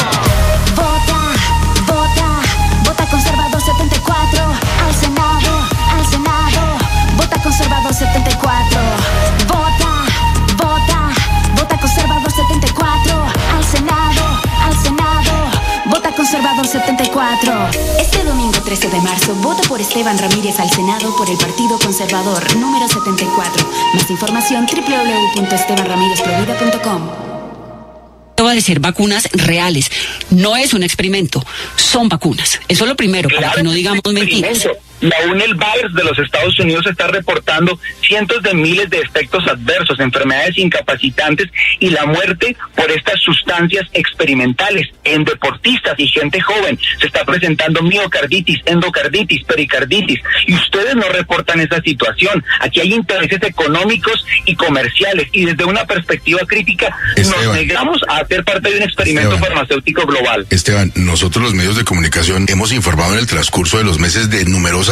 1974. 16.73 18.01
Este 18.01 18.25
domingo 18.25 18.59
13 18.64 18.89
de 18.89 18.99
marzo, 19.03 19.35
voto 19.37 19.62
por 19.68 19.79
Esteban 19.79 20.16
Ramírez 20.16 20.59
al 20.59 20.70
Senado 20.70 21.14
por 21.16 21.29
el 21.29 21.37
Partido 21.37 21.79
Conservador 21.79 22.57
número 22.57 22.89
74. 22.89 23.68
Más 23.95 24.11
información 24.11 24.66
www.estebanramírezprovida.com 24.66 27.33
va 28.43 28.51
a 28.51 28.55
decir 28.55 28.81
vacunas 28.81 29.29
reales. 29.33 29.91
No 30.31 30.57
es 30.57 30.75
un 30.75 30.83
experimento, 30.83 31.45
son 31.77 32.09
vacunas. 32.09 32.61
Eso 32.68 32.85
es 32.85 32.89
lo 32.89 32.97
primero, 32.97 33.29
para 33.29 33.53
que 33.53 33.62
no 33.62 33.73
digamos 33.73 34.03
mentiras. 34.12 34.68
La 35.03 35.16
UNEL-Virus 35.26 35.94
de 35.94 36.05
los 36.05 36.16
Estados 36.20 36.59
Unidos 36.61 36.86
está 36.86 37.09
reportando 37.09 37.78
cientos 38.07 38.40
de 38.42 38.55
miles 38.55 38.88
de 38.88 39.00
efectos 39.00 39.44
adversos, 39.48 39.98
enfermedades 39.98 40.57
incapacitantes 40.57 41.48
y 41.80 41.90
la 41.90 42.07
muerte 42.07 42.57
por 42.76 42.88
estas 42.92 43.20
sustancias 43.20 43.84
experimentales 43.94 44.88
en 45.03 45.24
deportistas 45.24 45.98
y 45.98 46.07
gente 46.07 46.40
joven. 46.40 46.78
Se 47.00 47.09
está 47.09 47.24
presentando 47.24 47.82
miocarditis, 47.82 48.61
endocarditis, 48.64 49.42
pericarditis 49.42 50.20
y 50.46 50.55
ustedes 50.55 50.94
no 50.94 51.09
reportan 51.09 51.59
esa 51.59 51.80
situación. 51.82 52.44
Aquí 52.61 52.80
hay 52.80 52.94
intereses 52.94 53.42
económicos 53.42 54.24
y 54.46 54.55
comerciales 54.55 55.26
y 55.32 55.46
desde 55.46 55.64
una 55.64 55.84
perspectiva 55.84 56.40
crítica 56.46 56.96
Esteban. 57.16 57.44
nos 57.46 57.55
negamos 57.57 58.00
a 58.09 58.18
hacer 58.18 58.44
parte 58.44 58.70
de 58.70 58.76
un 58.76 58.82
experimento 58.84 59.34
Esteban. 59.34 59.53
farmacéutico 59.53 60.07
global. 60.07 60.46
Esteban, 60.50 60.92
nosotros 60.94 61.42
los 61.42 61.55
medios 61.55 61.76
de 61.76 61.84
comunicación 61.84 62.46
hemos 62.48 62.72
informado 62.72 63.14
en 63.14 63.18
el 63.18 63.26
transcurso 63.26 63.78
de 63.78 63.84
los 63.84 63.98
meses 63.98 64.30
de 64.30 64.44
numerosas 64.44 64.91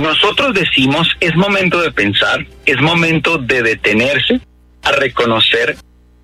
Nosotros 0.00 0.54
decimos, 0.54 1.08
es 1.20 1.36
momento 1.36 1.80
de 1.80 1.92
pensar, 1.92 2.46
es 2.64 2.80
momento 2.80 3.36
de 3.36 3.62
detenerse 3.62 4.40
a 4.82 4.92
reconocer 4.92 5.76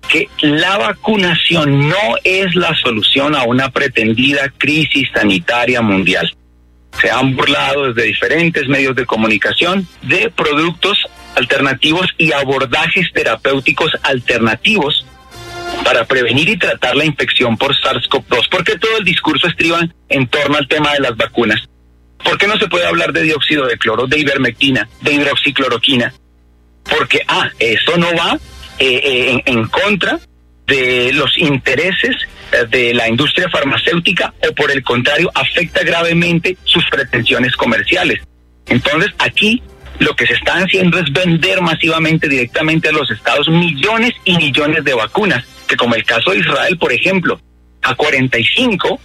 que 0.09 0.27
la 0.41 0.77
vacunación 0.77 1.87
no 1.87 2.15
es 2.23 2.55
la 2.55 2.73
solución 2.75 3.35
a 3.35 3.43
una 3.43 3.69
pretendida 3.69 4.49
crisis 4.57 5.09
sanitaria 5.13 5.81
mundial. 5.81 6.35
Se 6.99 7.11
han 7.11 7.35
burlado 7.35 7.93
desde 7.93 8.07
diferentes 8.07 8.67
medios 8.67 8.95
de 8.95 9.05
comunicación 9.05 9.87
de 10.01 10.31
productos 10.31 11.05
alternativos 11.35 12.07
y 12.17 12.31
abordajes 12.31 13.11
terapéuticos 13.13 13.91
alternativos 14.01 15.05
para 15.83 16.05
prevenir 16.05 16.49
y 16.49 16.57
tratar 16.57 16.95
la 16.95 17.05
infección 17.05 17.55
por 17.57 17.75
SARS-CoV-2, 17.75 18.47
porque 18.49 18.77
todo 18.79 18.97
el 18.97 19.03
discurso 19.03 19.47
estriba 19.47 19.81
en 20.09 20.27
torno 20.27 20.57
al 20.57 20.67
tema 20.67 20.93
de 20.93 21.01
las 21.01 21.15
vacunas. 21.15 21.59
¿Por 22.27 22.37
qué 22.37 22.45
no 22.45 22.57
se 22.57 22.67
puede 22.67 22.85
hablar 22.85 23.13
de 23.13 23.23
dióxido 23.23 23.65
de 23.65 23.77
cloro, 23.77 24.05
de 24.05 24.19
ivermectina, 24.19 24.89
de 24.99 25.13
hidroxicloroquina? 25.13 26.13
Porque, 26.83 27.21
ah, 27.25 27.49
eso 27.57 27.95
no 27.95 28.07
va 28.17 28.37
eh, 28.79 29.01
eh, 29.01 29.43
en, 29.45 29.65
contra 29.67 30.19
de 30.65 31.13
los 31.13 31.37
intereses 31.37 32.17
eh, 32.51 32.65
de 32.69 32.93
la 32.93 33.07
industria 33.07 33.47
farmacéutica 33.49 34.33
o 34.45 34.53
por 34.53 34.71
el 34.71 34.83
contrario 34.83 35.31
afecta 35.33 35.83
gravemente 35.83 36.57
sus 36.65 36.85
pretensiones 36.89 37.55
comerciales. 37.55 38.21
Entonces 38.65 39.13
aquí 39.19 39.63
lo 39.99 40.13
que 40.13 40.27
se 40.27 40.33
está 40.33 40.55
haciendo 40.55 40.99
es 40.99 41.09
vender 41.13 41.61
masivamente 41.61 42.27
directamente 42.27 42.89
a 42.89 42.91
los 42.91 43.09
estados 43.09 43.47
millones 43.47 44.11
y 44.25 44.35
millones 44.35 44.83
de 44.83 44.93
vacunas, 44.93 45.45
que 45.65 45.77
como 45.77 45.95
el 45.95 46.03
caso 46.03 46.31
de 46.31 46.39
Israel, 46.39 46.77
por 46.77 46.91
ejemplo, 46.91 47.39
a 47.83 47.95
45, 47.95 48.99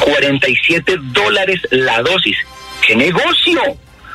47 0.00 0.96
dólares 1.12 1.60
la 1.70 2.02
dosis. 2.02 2.36
¡Qué 2.86 2.96
negocio! 2.96 3.60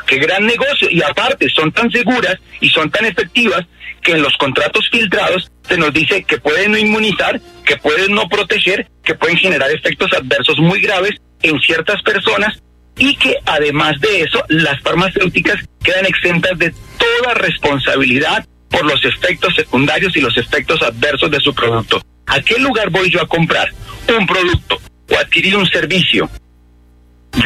¡Qué 0.08 0.18
gran 0.18 0.46
negocio! 0.46 0.88
Y 0.90 1.02
aparte, 1.02 1.50
son 1.50 1.72
tan 1.72 1.92
seguras 1.92 2.36
y 2.60 2.70
son 2.70 2.90
tan 2.90 3.06
efectivas 3.06 3.66
que 4.02 4.14
en 4.14 4.22
los 4.22 4.36
contratos 4.38 4.90
filtrados 4.90 5.52
se 5.68 5.78
nos 5.78 5.94
dice 5.94 6.24
que 6.24 6.40
pueden 6.40 6.72
no 6.72 6.78
inmunizar, 6.78 7.40
que 7.66 7.78
pueden 7.78 8.14
no 8.14 8.28
proteger, 8.28 8.88
que 9.04 9.16
pueden 9.16 9.38
generar 9.38 9.70
efectos 9.72 10.12
adversos 10.14 10.58
muy 10.60 10.82
graves 10.82 11.16
en 11.44 11.60
ciertas 11.60 12.02
personas 12.02 12.62
y 12.98 13.16
que 13.16 13.36
además 13.46 14.00
de 14.00 14.22
eso 14.22 14.44
las 14.50 14.80
farmacéuticas 14.82 15.64
quedan 15.84 16.06
exentas 16.06 16.58
de 16.58 16.74
toda 16.98 17.34
responsabilidad 17.36 18.46
por 18.70 18.86
los 18.86 19.04
efectos 19.06 19.56
secundarios 19.56 20.16
y 20.16 20.22
los 20.22 20.38
efectos 20.38 20.82
adversos 20.82 21.30
de 21.32 21.40
su 21.40 21.54
producto. 21.54 22.02
¿A 22.28 22.40
qué 22.42 22.58
lugar 22.60 22.90
voy 22.90 23.10
yo 23.10 23.22
a 23.22 23.28
comprar 23.28 23.72
un 24.18 24.26
producto 24.26 24.80
o 25.12 25.20
adquirir 25.20 25.56
un 25.56 25.68
servicio 25.68 26.30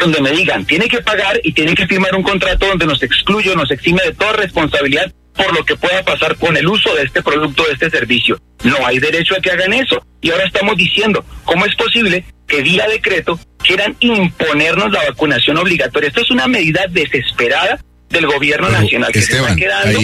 donde 0.00 0.20
me 0.20 0.30
digan, 0.32 0.64
tiene 0.64 0.88
que 0.88 1.00
pagar 1.00 1.40
y 1.42 1.52
tiene 1.52 1.74
que 1.74 1.86
firmar 1.86 2.14
un 2.14 2.22
contrato 2.22 2.66
donde 2.66 2.86
nos 2.86 3.02
excluye 3.02 3.50
o 3.50 3.56
nos 3.56 3.70
exime 3.70 4.02
de 4.04 4.12
toda 4.14 4.32
responsabilidad 4.32 5.12
por 5.34 5.54
lo 5.54 5.64
que 5.64 5.76
pueda 5.76 6.02
pasar 6.02 6.36
con 6.36 6.56
el 6.56 6.66
uso 6.66 6.94
de 6.94 7.04
este 7.04 7.22
producto, 7.22 7.64
de 7.64 7.74
este 7.74 7.90
servicio. 7.90 8.40
No 8.64 8.84
hay 8.86 8.98
derecho 8.98 9.34
a 9.36 9.40
que 9.40 9.50
hagan 9.50 9.72
eso. 9.74 10.04
Y 10.20 10.30
ahora 10.30 10.44
estamos 10.44 10.76
diciendo, 10.76 11.24
¿cómo 11.44 11.66
es 11.66 11.74
posible 11.76 12.24
que 12.48 12.62
vía 12.62 12.88
decreto 12.88 13.38
quieran 13.62 13.94
imponernos 14.00 14.90
la 14.90 15.04
vacunación 15.04 15.58
obligatoria? 15.58 16.08
Esto 16.08 16.22
es 16.22 16.30
una 16.30 16.48
medida 16.48 16.86
desesperada 16.90 17.78
del 18.08 18.26
gobierno 18.26 18.70
nacional 18.70 19.12
que 19.12 19.20
se 19.20 19.36
está 19.36 19.54
quedando 19.54 20.00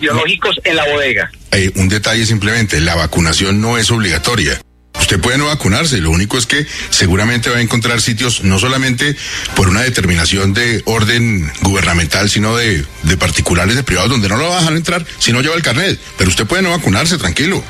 biológicos 0.00 0.60
en 0.64 0.76
la 0.76 0.84
bodega. 0.88 1.30
Hay 1.50 1.70
un 1.74 1.88
detalle 1.88 2.24
simplemente, 2.24 2.80
la 2.80 2.94
vacunación 2.94 3.60
no 3.60 3.76
es 3.76 3.90
obligatoria. 3.90 4.60
Usted 5.00 5.18
puede 5.18 5.38
no 5.38 5.46
vacunarse, 5.46 5.98
lo 5.98 6.10
único 6.10 6.38
es 6.38 6.46
que 6.46 6.66
seguramente 6.90 7.50
va 7.50 7.56
a 7.56 7.60
encontrar 7.60 8.00
sitios 8.00 8.44
no 8.44 8.58
solamente 8.58 9.16
por 9.56 9.68
una 9.68 9.82
determinación 9.82 10.54
de 10.54 10.82
orden 10.84 11.50
gubernamental, 11.62 12.30
sino 12.30 12.56
de, 12.56 12.84
particulares, 13.18 13.74
de 13.74 13.82
privados, 13.82 14.10
donde 14.10 14.28
no 14.28 14.36
lo 14.36 14.48
va 14.48 14.58
a 14.58 14.60
dejar 14.60 14.76
entrar 14.76 15.04
si 15.18 15.32
no 15.32 15.40
lleva 15.40 15.56
el 15.56 15.62
carnet. 15.62 15.98
Pero 16.16 16.30
usted 16.30 16.46
puede 16.46 16.62
no 16.62 16.70
vacunarse, 16.70 17.18
tranquilo. 17.18 17.62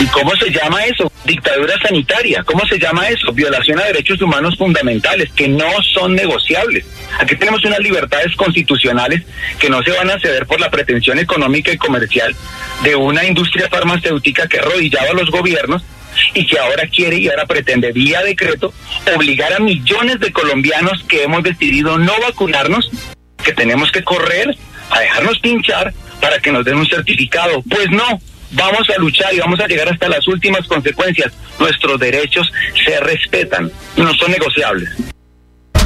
¿Y 0.00 0.06
cómo 0.06 0.34
se 0.34 0.50
llama 0.50 0.84
eso? 0.84 1.12
Dictadura 1.24 1.78
sanitaria. 1.80 2.42
¿Cómo 2.44 2.66
se 2.66 2.78
llama 2.78 3.08
eso? 3.08 3.32
Violación 3.32 3.78
a 3.78 3.84
derechos 3.84 4.20
humanos 4.20 4.56
fundamentales 4.58 5.30
que 5.36 5.46
no 5.46 5.70
son 5.94 6.16
negociables. 6.16 6.84
Aquí 7.20 7.36
tenemos 7.36 7.64
unas 7.64 7.78
libertades 7.78 8.34
constitucionales 8.34 9.22
que 9.60 9.70
no 9.70 9.82
se 9.82 9.92
van 9.92 10.10
a 10.10 10.18
ceder 10.18 10.46
por 10.46 10.60
la 10.60 10.70
pretensión 10.70 11.18
económica 11.18 11.72
y 11.72 11.76
comercial 11.76 12.34
de 12.82 12.96
una 12.96 13.24
industria 13.24 13.68
farmacéutica 13.68 14.48
que 14.48 14.58
arrodillaba 14.58 15.10
a 15.10 15.14
los 15.14 15.30
gobiernos 15.30 15.82
y 16.34 16.46
que 16.46 16.58
ahora 16.58 16.86
quiere 16.86 17.16
y 17.18 17.28
ahora 17.28 17.46
pretende 17.46 17.92
vía 17.92 18.22
decreto 18.22 18.72
obligar 19.14 19.52
a 19.52 19.58
millones 19.58 20.20
de 20.20 20.32
colombianos 20.32 21.04
que 21.08 21.22
hemos 21.24 21.42
decidido 21.42 21.98
no 21.98 22.12
vacunarnos, 22.20 22.90
que 23.42 23.52
tenemos 23.52 23.90
que 23.92 24.02
correr 24.02 24.56
a 24.90 25.00
dejarnos 25.00 25.38
pinchar 25.38 25.92
para 26.20 26.38
que 26.38 26.52
nos 26.52 26.64
den 26.64 26.76
un 26.76 26.86
certificado. 26.86 27.62
Pues 27.68 27.90
no, 27.90 28.20
vamos 28.52 28.88
a 28.88 28.98
luchar 28.98 29.32
y 29.34 29.38
vamos 29.38 29.60
a 29.60 29.66
llegar 29.66 29.88
hasta 29.88 30.08
las 30.08 30.26
últimas 30.28 30.66
consecuencias. 30.66 31.32
Nuestros 31.58 31.98
derechos 31.98 32.50
se 32.84 32.98
respetan, 33.00 33.70
no 33.96 34.14
son 34.14 34.30
negociables. 34.30 34.90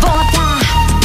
Vota, 0.00 0.58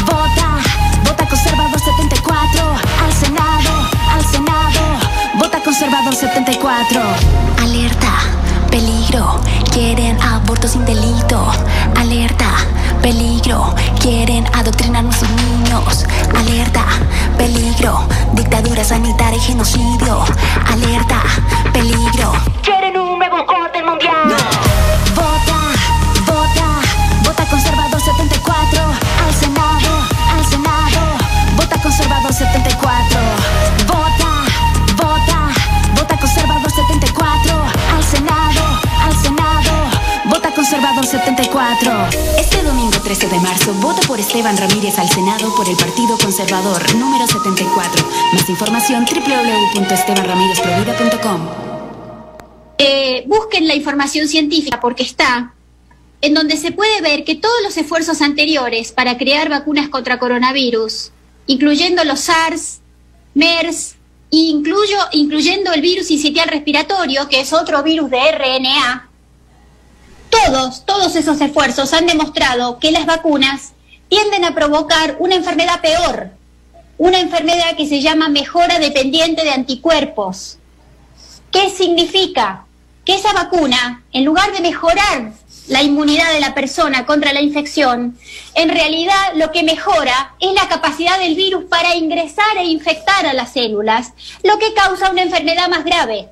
vota, 0.06 0.60
vota 1.04 1.26
conservador 1.28 1.80
74, 1.80 2.78
al 3.04 3.14
Senado, 3.14 3.90
al 4.10 4.26
Senado, 4.26 5.00
vota 5.36 5.60
conservador 5.62 6.16
74. 6.16 7.02
Alerta, 7.60 8.03
quieren 9.72 10.20
aborto 10.22 10.68
sin 10.68 10.86
delito. 10.86 11.52
Alerta, 11.96 12.50
peligro, 13.02 13.76
quieren 14.02 14.46
adoctrinar 14.54 15.02
a 15.02 15.04
nuestros 15.04 15.30
niños. 15.32 16.06
Alerta, 16.36 16.86
peligro, 17.38 18.08
dictadura 18.34 18.84
sanitaria 18.84 19.38
y 19.38 19.42
genocidio. 19.42 20.24
Alerta, 20.66 21.22
peligro. 21.74 22.34
Quieren 22.64 22.98
un 22.98 23.20
nuevo 23.20 23.46
vota 40.74 40.96
conservador 40.96 41.06
74. 41.06 42.10
Este 42.40 42.64
domingo 42.64 42.98
13 43.04 43.28
de 43.28 43.40
marzo, 43.40 43.76
vota 43.76 44.02
por 44.08 44.20
Esteban 44.20 44.58
Ramírez 44.58 44.98
al 44.98 45.08
Senado 45.08 45.54
por 45.56 45.70
el 45.70 45.76
Partido 45.76 46.18
Conservador, 46.18 46.82
número 46.96 47.28
74. 47.28 48.04
Más 48.34 48.50
información 48.50 49.06
www.estebanramirezprovida.com. 49.06 51.48
Eh, 52.80 53.24
busquen 53.28 53.68
la 53.68 53.76
información 53.76 54.28
científica 54.28 54.80
porque 54.80 55.04
está 55.04 55.54
en 56.22 56.34
donde 56.34 56.58
se 56.58 56.72
puede 56.72 57.02
ver 57.02 57.24
que 57.24 57.36
todos 57.36 57.62
los 57.64 57.78
esfuerzos 57.78 58.22
anteriores 58.22 58.92
para 58.92 59.16
crear 59.18 59.50
vacunas 59.50 59.90
contra 59.90 60.18
coronavirus, 60.18 61.12
incluyendo 61.46 62.04
los 62.04 62.22
SARS, 62.22 62.80
MERS, 63.36 63.98
incluyo, 64.32 64.98
incluyendo 65.12 65.72
el 65.72 65.82
virus 65.82 66.10
incitial 66.10 66.48
respiratorio, 66.48 67.30
que 67.30 67.42
es 67.42 67.54
otro 67.54 67.84
virus 67.84 68.10
de 68.10 68.32
RNA, 68.32 69.12
todos, 70.34 70.86
todos 70.86 71.16
esos 71.16 71.40
esfuerzos 71.42 71.94
han 71.94 72.08
demostrado 72.08 72.80
que 72.80 72.92
las 72.92 73.06
vacunas 73.06 73.74
tienden 74.10 74.46
a 74.46 74.56
provocar 74.56 75.18
una 75.20 75.36
enfermedad 75.36 75.82
peor, 75.82 76.32
una 76.98 77.20
enfermedad 77.20 77.76
que 77.76 77.88
se 77.88 78.02
llama 78.02 78.30
mejora 78.30 78.80
dependiente 78.80 79.44
de 79.44 79.52
anticuerpos. 79.52 80.58
¿Qué 81.52 81.70
significa? 81.70 82.66
Que 83.06 83.16
esa 83.16 83.34
vacuna, 83.34 84.04
en 84.12 84.26
lugar 84.26 84.52
de 84.54 84.62
mejorar 84.62 85.34
la 85.68 85.84
inmunidad 85.84 86.32
de 86.34 86.40
la 86.40 86.54
persona 86.54 87.06
contra 87.06 87.34
la 87.34 87.42
infección, 87.42 88.18
en 88.56 88.70
realidad 88.70 89.34
lo 89.36 89.52
que 89.52 89.64
mejora 89.64 90.36
es 90.40 90.54
la 90.54 90.68
capacidad 90.68 91.20
del 91.20 91.36
virus 91.36 91.66
para 91.66 91.96
ingresar 91.96 92.58
e 92.58 92.66
infectar 92.66 93.26
a 93.26 93.34
las 93.34 93.54
células, 93.54 94.14
lo 94.44 94.58
que 94.58 94.74
causa 94.74 95.12
una 95.12 95.22
enfermedad 95.22 95.70
más 95.70 95.84
grave. 95.84 96.30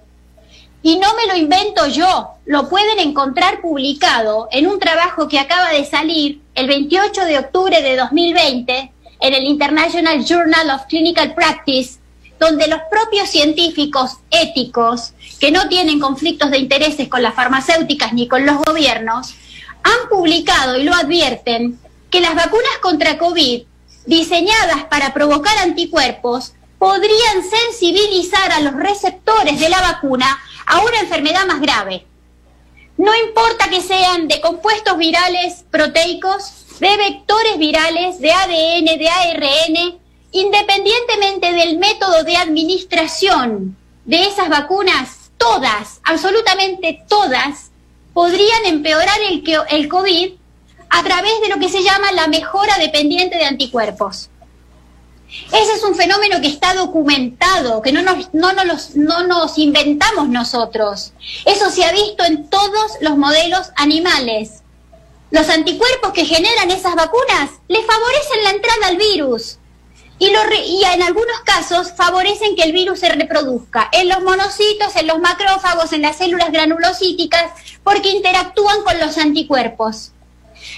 Y 0.84 0.98
no 0.98 1.14
me 1.16 1.28
lo 1.28 1.36
invento 1.36 1.88
yo, 1.88 2.32
lo 2.46 2.68
pueden 2.68 3.00
encontrar 3.00 3.62
publicado 3.62 4.48
en 4.52 4.68
un 4.68 4.80
trabajo 4.80 5.28
que 5.28 5.40
acaba 5.40 5.70
de 5.70 5.86
salir 5.86 6.42
el 6.56 6.68
28 6.68 7.26
de 7.26 7.38
octubre 7.38 7.82
de 7.82 7.96
2020 7.98 8.92
en 9.20 9.34
el 9.34 9.44
International 9.44 10.26
Journal 10.26 10.72
of 10.72 10.88
Clinical 10.88 11.36
Practice, 11.36 12.00
donde 12.40 12.68
los 12.68 12.80
propios 12.90 13.30
científicos 13.30 14.18
éticos, 14.32 15.14
que 15.40 15.52
no 15.52 15.70
tienen 15.70 16.00
conflictos 16.00 16.50
de 16.50 16.58
intereses 16.58 17.08
con 17.08 17.22
las 17.22 17.36
farmacéuticas 17.36 18.14
ni 18.14 18.28
con 18.28 18.48
los 18.48 18.58
gobiernos, 18.58 19.36
han 19.84 20.10
publicado 20.10 20.78
y 20.78 20.84
lo 20.84 20.94
advierten 20.94 21.80
que 22.10 22.22
las 22.22 22.34
vacunas 22.34 22.78
contra 22.82 23.20
COVID, 23.20 23.64
diseñadas 24.08 24.86
para 24.90 25.14
provocar 25.14 25.58
anticuerpos, 25.60 26.54
podrían 26.82 27.44
sensibilizar 27.48 28.52
a 28.52 28.60
los 28.60 28.74
receptores 28.74 29.60
de 29.60 29.70
la 29.70 29.82
vacuna 29.82 30.42
a 30.66 30.80
una 30.80 31.02
enfermedad 31.02 31.46
más 31.46 31.62
grave. 31.62 32.08
No 32.98 33.16
importa 33.16 33.70
que 33.70 33.82
sean 33.82 34.28
de 34.28 34.42
compuestos 34.42 34.98
virales 34.98 35.64
proteicos, 35.70 36.66
de 36.80 36.98
vectores 36.98 37.60
virales, 37.60 38.20
de 38.20 38.32
ADN, 38.32 38.98
de 38.98 39.10
ARN, 39.10 40.00
independientemente 40.32 41.54
del 41.54 41.78
método 41.78 42.24
de 42.24 42.36
administración 42.36 43.78
de 44.06 44.26
esas 44.26 44.50
vacunas, 44.50 45.30
todas, 45.38 46.02
absolutamente 46.04 47.06
todas, 47.08 47.70
podrían 48.12 48.66
empeorar 48.66 49.20
el, 49.30 49.44
el 49.70 49.88
COVID 49.88 50.32
a 50.90 51.04
través 51.04 51.42
de 51.42 51.50
lo 51.50 51.60
que 51.60 51.70
se 51.70 51.84
llama 51.84 52.12
la 52.14 52.28
mejora 52.28 52.80
dependiente 52.80 53.38
de 53.38 53.46
anticuerpos. 53.46 54.31
Ese 55.54 55.74
es 55.74 55.84
un 55.84 55.96
fenómeno 55.96 56.42
que 56.42 56.48
está 56.48 56.74
documentado, 56.74 57.82
que 57.82 57.92
no 57.92 58.02
nos, 58.02 58.34
no, 58.34 58.52
nos, 58.54 58.96
no 58.96 59.26
nos 59.26 59.58
inventamos 59.58 60.28
nosotros. 60.28 61.14
Eso 61.46 61.70
se 61.70 61.86
ha 61.86 61.92
visto 61.94 62.24
en 62.26 62.50
todos 62.50 62.92
los 63.00 63.18
modelos 63.18 63.70
animales. 63.76 64.62
Los 65.30 65.48
anticuerpos 65.50 66.12
que 66.12 66.26
generan 66.26 66.70
esas 66.72 66.96
vacunas 66.96 67.52
le 67.70 67.82
favorecen 67.84 68.44
la 68.44 68.50
entrada 68.52 68.88
al 68.88 68.98
virus. 68.98 69.58
y, 70.20 70.28
y 70.28 70.84
en 70.84 71.02
algunos 71.02 71.40
casos 71.46 71.94
favorecen 71.96 72.56
que 72.58 72.64
el 72.64 72.74
virus 72.74 73.00
se 73.00 73.10
reproduzca 73.10 73.90
en 73.94 74.10
los 74.10 74.22
monocitos, 74.22 74.96
en 74.98 75.08
los 75.08 75.20
macrófagos, 75.20 75.94
en 75.94 76.02
las 76.02 76.18
células 76.18 76.52
granulocíticas, 76.52 77.54
porque 77.84 78.10
interactúan 78.10 78.84
con 78.84 79.00
los 79.00 79.18
anticuerpos. 79.18 80.12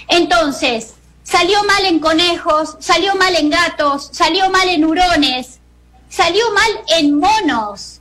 Entonces, 0.08 0.94
salió 1.24 1.64
mal 1.64 1.84
en 1.86 1.98
conejos, 1.98 2.76
salió 2.78 3.16
mal 3.16 3.34
en 3.34 3.50
gatos, 3.50 4.10
salió 4.12 4.48
mal 4.50 4.68
en 4.68 4.84
hurones, 4.84 5.58
salió 6.08 6.44
mal 6.52 6.70
en 6.96 7.18
monos. 7.18 8.00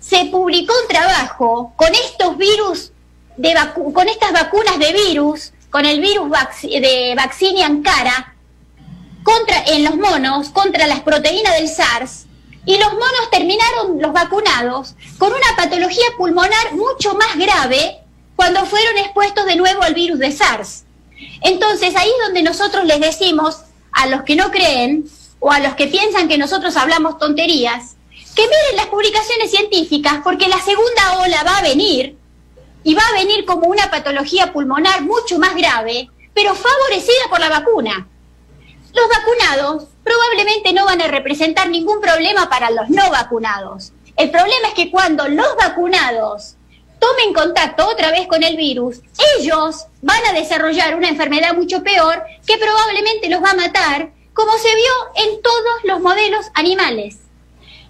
Se 0.00 0.26
publicó 0.26 0.74
un 0.82 0.88
trabajo 0.88 1.72
con 1.76 1.88
estos 1.94 2.36
virus, 2.36 2.92
de 3.38 3.54
vacu- 3.54 3.92
con 3.92 4.08
estas 4.08 4.32
vacunas 4.32 4.78
de 4.78 4.92
virus, 4.92 5.52
con 5.70 5.84
el 5.86 6.00
virus 6.00 6.30
de 6.62 7.14
Vaccinia 7.16 7.66
Ankara, 7.66 8.34
contra, 9.22 9.64
en 9.66 9.84
los 9.84 9.96
monos 9.96 10.50
contra 10.50 10.86
las 10.86 11.00
proteínas 11.00 11.54
del 11.54 11.68
SARS 11.68 12.26
y 12.64 12.78
los 12.78 12.92
monos 12.92 13.30
terminaron, 13.30 14.00
los 14.00 14.12
vacunados, 14.12 14.94
con 15.18 15.32
una 15.32 15.56
patología 15.56 16.04
pulmonar 16.16 16.72
mucho 16.74 17.14
más 17.14 17.36
grave 17.36 17.98
cuando 18.36 18.64
fueron 18.66 18.98
expuestos 18.98 19.44
de 19.46 19.56
nuevo 19.56 19.82
al 19.82 19.94
virus 19.94 20.18
de 20.18 20.32
SARS. 20.32 20.84
Entonces 21.42 21.94
ahí 21.96 22.08
es 22.08 22.26
donde 22.26 22.42
nosotros 22.42 22.84
les 22.84 23.00
decimos 23.00 23.62
a 23.92 24.06
los 24.06 24.22
que 24.22 24.36
no 24.36 24.50
creen 24.50 25.08
o 25.38 25.50
a 25.50 25.60
los 25.60 25.74
que 25.74 25.86
piensan 25.86 26.28
que 26.28 26.38
nosotros 26.38 26.76
hablamos 26.76 27.18
tonterías, 27.18 27.96
que 28.34 28.42
miren 28.42 28.76
las 28.76 28.86
publicaciones 28.86 29.50
científicas 29.50 30.20
porque 30.22 30.48
la 30.48 30.60
segunda 30.60 31.20
ola 31.20 31.42
va 31.44 31.58
a 31.58 31.62
venir 31.62 32.16
y 32.84 32.94
va 32.94 33.02
a 33.06 33.14
venir 33.14 33.44
como 33.44 33.66
una 33.66 33.90
patología 33.90 34.52
pulmonar 34.52 35.02
mucho 35.02 35.38
más 35.38 35.54
grave, 35.54 36.10
pero 36.34 36.54
favorecida 36.54 37.28
por 37.30 37.40
la 37.40 37.48
vacuna. 37.48 38.06
Los 38.92 39.08
vacunados 39.08 39.88
probablemente 40.04 40.72
no 40.72 40.84
van 40.84 41.02
a 41.02 41.08
representar 41.08 41.68
ningún 41.68 42.00
problema 42.00 42.48
para 42.48 42.70
los 42.70 42.88
no 42.88 43.10
vacunados. 43.10 43.92
El 44.16 44.30
problema 44.30 44.68
es 44.68 44.74
que 44.74 44.90
cuando 44.90 45.28
los 45.28 45.56
vacunados 45.56 46.55
tomen 46.98 47.34
contacto 47.34 47.86
otra 47.88 48.10
vez 48.10 48.26
con 48.26 48.42
el 48.42 48.56
virus, 48.56 49.00
ellos 49.38 49.86
van 50.02 50.24
a 50.26 50.32
desarrollar 50.32 50.94
una 50.94 51.08
enfermedad 51.08 51.54
mucho 51.54 51.82
peor 51.82 52.22
que 52.46 52.58
probablemente 52.58 53.28
los 53.28 53.42
va 53.42 53.50
a 53.50 53.56
matar, 53.56 54.10
como 54.32 54.52
se 54.58 54.74
vio 54.74 55.26
en 55.26 55.42
todos 55.42 55.84
los 55.84 56.00
modelos 56.00 56.46
animales. 56.54 57.18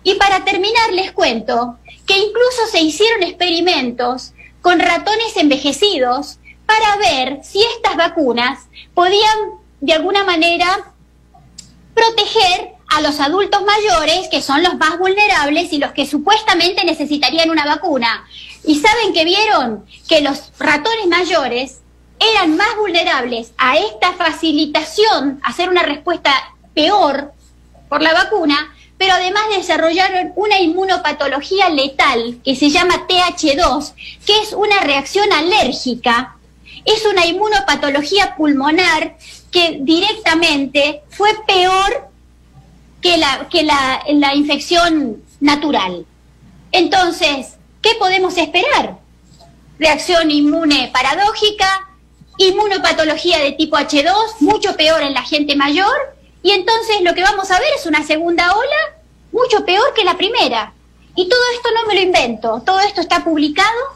Y 0.02 0.14
para 0.14 0.44
terminar 0.44 0.92
les 0.92 1.12
cuento 1.12 1.78
que 2.07 2.16
incluso 2.16 2.66
se 2.70 2.80
hicieron 2.80 3.22
experimentos 3.22 4.32
con 4.62 4.78
ratones 4.78 5.36
envejecidos 5.36 6.38
para 6.64 6.96
ver 6.96 7.40
si 7.42 7.62
estas 7.62 7.96
vacunas 7.96 8.66
podían 8.94 9.36
de 9.80 9.92
alguna 9.92 10.24
manera 10.24 10.92
proteger 11.94 12.76
a 12.88 13.00
los 13.00 13.18
adultos 13.20 13.62
mayores, 13.64 14.28
que 14.28 14.42
son 14.42 14.62
los 14.62 14.76
más 14.76 14.98
vulnerables 14.98 15.72
y 15.72 15.78
los 15.78 15.92
que 15.92 16.07
supuestamente 16.07 16.84
necesitarían 16.84 17.50
una 17.50 17.66
vacuna. 17.66 18.26
Y 18.67 18.81
saben 18.81 19.12
que 19.12 19.25
vieron 19.25 19.87
que 20.09 20.21
los 20.21 20.53
ratones 20.59 21.07
mayores 21.07 21.81
eran 22.19 22.57
más 22.57 22.77
vulnerables 22.77 23.53
a 23.59 23.77
esta 23.77 24.12
facilitación, 24.14 25.41
a 25.43 25.51
hacer 25.51 25.69
una 25.69 25.83
respuesta 25.83 26.33
peor 26.75 27.33
por 27.89 28.03
la 28.03 28.12
vacuna, 28.12 28.75
pero 28.99 29.14
además 29.14 29.45
desarrollaron 29.55 30.33
una 30.37 30.59
inmunopatología 30.59 31.69
letal 31.69 32.41
que 32.45 32.57
se 32.57 32.71
llama 32.71 33.07
TH2, 33.07 33.93
que 34.25 34.41
es 34.41 34.53
una 34.53 34.81
reacción 34.81 35.33
alérgica, 35.33 36.37
es 36.85 37.05
una 37.05 37.27
inmunopatología 37.27 38.35
pulmonar 38.37 39.17
que 39.51 39.79
directamente 39.81 41.03
fue 41.11 41.31
peor 41.47 42.09
que 43.03 43.19
la, 43.19 43.49
que 43.51 43.62
la, 43.62 44.03
la 44.12 44.35
infección 44.35 45.23
natural. 45.41 46.07
Entonces, 46.73 47.55
¿qué 47.83 47.95
podemos 47.99 48.37
esperar? 48.37 48.99
Reacción 49.79 50.31
inmune 50.31 50.91
paradójica, 50.93 51.89
inmunopatología 52.39 53.39
de 53.39 53.53
tipo 53.53 53.77
H2, 53.77 54.41
mucho 54.41 54.77
peor 54.77 55.03
en 55.03 55.14
la 55.14 55.22
gente 55.22 55.57
mayor, 55.57 56.16
y 56.43 56.53
entonces 56.53 57.01
lo 57.03 57.14
que 57.14 57.22
vamos 57.22 57.51
a 57.51 57.59
ver 57.59 57.68
es 57.77 57.87
una 57.87 58.05
segunda 58.05 58.55
ola 58.55 58.97
mucho 59.33 59.64
peor 59.64 59.93
que 59.95 60.05
la 60.05 60.16
primera. 60.16 60.72
Y 61.14 61.29
todo 61.29 61.41
esto 61.55 61.68
no 61.74 61.87
me 61.89 61.95
lo 61.95 62.01
invento, 62.01 62.62
todo 62.64 62.81
esto 62.81 63.01
está 63.01 63.24
publicado 63.24 63.95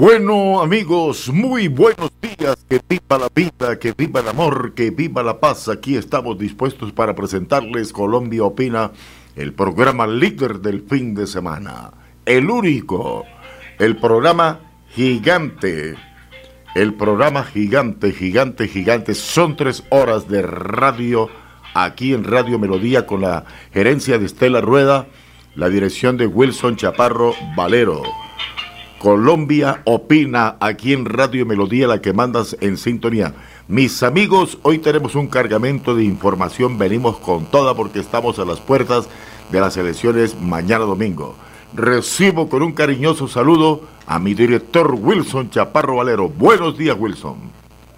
Bueno 0.00 0.62
amigos, 0.62 1.28
muy 1.28 1.68
buenos 1.68 2.10
días, 2.22 2.56
que 2.66 2.80
viva 2.88 3.18
la 3.18 3.28
vida, 3.34 3.78
que 3.78 3.92
viva 3.92 4.20
el 4.20 4.28
amor, 4.28 4.72
que 4.72 4.90
viva 4.90 5.22
la 5.22 5.40
paz. 5.40 5.68
Aquí 5.68 5.94
estamos 5.94 6.38
dispuestos 6.38 6.90
para 6.90 7.14
presentarles 7.14 7.92
Colombia 7.92 8.44
Opina, 8.44 8.92
el 9.36 9.52
programa 9.52 10.06
líder 10.06 10.60
del 10.60 10.80
fin 10.88 11.14
de 11.14 11.26
semana. 11.26 11.90
El 12.24 12.48
único, 12.48 13.26
el 13.78 13.98
programa 13.98 14.60
gigante, 14.88 15.96
el 16.74 16.94
programa 16.94 17.44
gigante, 17.44 18.12
gigante, 18.12 18.68
gigante. 18.68 19.14
Son 19.14 19.54
tres 19.54 19.84
horas 19.90 20.26
de 20.28 20.40
radio 20.40 21.28
aquí 21.74 22.14
en 22.14 22.24
Radio 22.24 22.58
Melodía 22.58 23.06
con 23.06 23.20
la 23.20 23.44
gerencia 23.70 24.18
de 24.18 24.24
Estela 24.24 24.62
Rueda, 24.62 25.08
la 25.56 25.68
dirección 25.68 26.16
de 26.16 26.26
Wilson 26.26 26.76
Chaparro 26.76 27.34
Valero. 27.54 28.02
Colombia 29.00 29.80
opina 29.86 30.56
aquí 30.60 30.92
en 30.92 31.06
Radio 31.06 31.46
Melodía, 31.46 31.86
la 31.86 32.02
que 32.02 32.12
mandas 32.12 32.54
en 32.60 32.76
sintonía. 32.76 33.32
Mis 33.66 34.02
amigos, 34.02 34.58
hoy 34.60 34.78
tenemos 34.78 35.14
un 35.14 35.26
cargamento 35.26 35.94
de 35.94 36.04
información, 36.04 36.76
venimos 36.76 37.16
con 37.16 37.46
toda 37.46 37.74
porque 37.74 37.98
estamos 37.98 38.38
a 38.38 38.44
las 38.44 38.60
puertas 38.60 39.08
de 39.50 39.58
las 39.58 39.78
elecciones 39.78 40.38
mañana 40.38 40.84
domingo. 40.84 41.34
Recibo 41.72 42.50
con 42.50 42.62
un 42.62 42.72
cariñoso 42.72 43.26
saludo 43.26 43.80
a 44.04 44.18
mi 44.18 44.34
director 44.34 44.94
Wilson 44.94 45.48
Chaparro 45.48 45.96
Valero. 45.96 46.28
Buenos 46.28 46.76
días, 46.76 46.94
Wilson. 47.00 47.38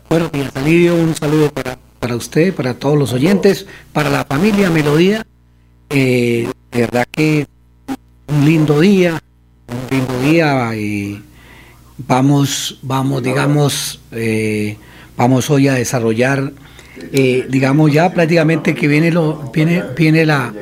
Buenos 0.09 0.31
días. 0.31 0.53
Un 0.93 1.17
saludo 1.17 1.51
para, 1.51 1.79
para 1.99 2.15
usted, 2.15 2.55
para 2.55 2.75
todos 2.75 2.97
los 2.97 3.13
oyentes, 3.13 3.67
para 3.93 4.09
la 4.09 4.25
familia 4.25 4.71
Melodía. 4.71 5.27
Eh, 5.91 6.49
de 6.71 6.81
verdad 6.81 7.09
que 7.11 7.49
un 8.29 8.45
lindo 8.45 8.79
día, 8.79 9.21
un 9.91 10.31
día 10.31 10.75
y 10.77 11.23
vamos, 11.99 12.79
vamos, 12.83 13.23
digamos, 13.23 14.01
eh, 14.13 14.77
vamos 15.17 15.51
hoy 15.51 15.69
a 15.69 15.75
desarrollar, 15.75 16.53
eh, 17.13 17.47
digamos 17.49 17.93
ya 17.93 18.13
prácticamente 18.13 18.75
que 18.75 18.89
viene 18.89 19.11
lo, 19.11 19.51
viene, 19.53 19.83
viene 19.97 20.27
la, 20.27 20.53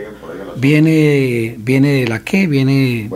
viene, 0.56 1.56
viene 1.58 1.88
de 1.92 2.08
la 2.08 2.20
qué, 2.20 2.46
viene, 2.46 3.10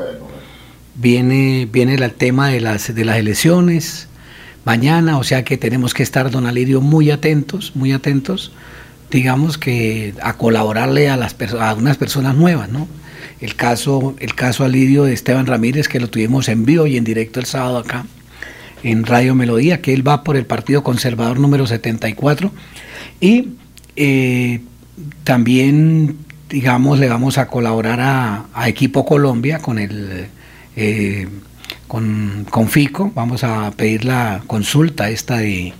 viene, 0.94 1.68
viene 1.70 1.94
el 1.94 2.12
tema 2.12 2.48
de 2.48 2.60
las, 2.60 2.94
de 2.94 3.04
las 3.04 3.16
elecciones 3.18 4.08
mañana, 4.64 5.18
o 5.18 5.24
sea 5.24 5.44
que 5.44 5.56
tenemos 5.56 5.94
que 5.94 6.02
estar, 6.02 6.30
don 6.30 6.46
Alirio, 6.46 6.80
muy 6.80 7.10
atentos, 7.10 7.72
muy 7.74 7.92
atentos, 7.92 8.52
digamos 9.10 9.58
que 9.58 10.14
a 10.22 10.36
colaborarle 10.36 11.08
a 11.10 11.16
las 11.16 11.36
a 11.60 11.74
unas 11.74 11.96
personas 11.96 12.34
nuevas, 12.34 12.68
¿no? 12.70 12.88
El 13.44 13.56
caso, 13.56 14.14
el 14.20 14.34
caso 14.34 14.64
Alirio 14.64 15.04
de 15.04 15.12
Esteban 15.12 15.44
Ramírez, 15.44 15.86
que 15.86 16.00
lo 16.00 16.08
tuvimos 16.08 16.48
en 16.48 16.64
vivo 16.64 16.86
y 16.86 16.96
en 16.96 17.04
directo 17.04 17.40
el 17.40 17.44
sábado 17.44 17.76
acá, 17.76 18.06
en 18.82 19.04
Radio 19.04 19.34
Melodía, 19.34 19.82
que 19.82 19.92
él 19.92 20.06
va 20.06 20.24
por 20.24 20.38
el 20.38 20.46
Partido 20.46 20.82
Conservador 20.82 21.38
número 21.38 21.66
74. 21.66 22.50
Y 23.20 23.48
eh, 23.96 24.62
también, 25.24 26.16
digamos, 26.48 26.98
le 26.98 27.06
vamos 27.10 27.36
a 27.36 27.48
colaborar 27.48 28.00
a, 28.00 28.66
Equipo 28.66 29.04
Colombia 29.04 29.58
con 29.58 29.78
el... 29.78 30.28
eh, 30.74 31.28
con, 31.86 32.46
con 32.48 32.70
FICO, 32.70 33.12
vamos 33.14 33.44
a 33.44 33.70
pedir 33.72 34.06
la 34.06 34.42
consulta 34.46 35.10
esta 35.10 35.36
de 35.36 35.74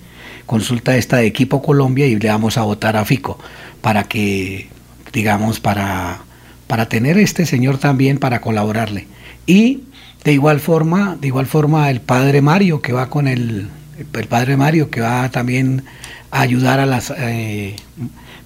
consulta 0.45 0.99
esta 0.99 1.17
de 1.17 1.27
Equipo 1.27 1.63
Colombia 1.63 2.07
y 2.07 2.17
le 2.17 2.29
vamos 2.29 2.59
a 2.59 2.63
votar 2.63 2.99
a 2.99 3.07
FICO 3.07 3.39
para 3.81 4.05
que, 4.05 4.69
digamos, 5.15 5.61
para, 5.61 6.25
para 6.67 6.89
tener 6.89 7.19
este 7.19 7.47
señor 7.47 7.79
también 7.79 8.19
para 8.19 8.41
colaborarle. 8.41 9.07
Y 9.47 9.83
de 10.25 10.33
igual 10.33 10.61
forma, 10.61 11.17
de 11.21 11.27
igual 11.29 11.47
forma 11.47 11.91
el 11.91 12.01
padre 12.01 12.41
Mario 12.41 12.81
que 12.81 12.93
va 12.93 13.11
con 13.11 13.29
el, 13.29 13.69
el 14.13 14.27
padre 14.27 14.57
Mario 14.57 14.91
que 14.91 15.01
va 15.01 15.29
también 15.31 15.85
a 16.31 16.41
ayudar 16.41 16.81
a 16.81 16.87
las 16.87 17.13
eh, 17.17 17.77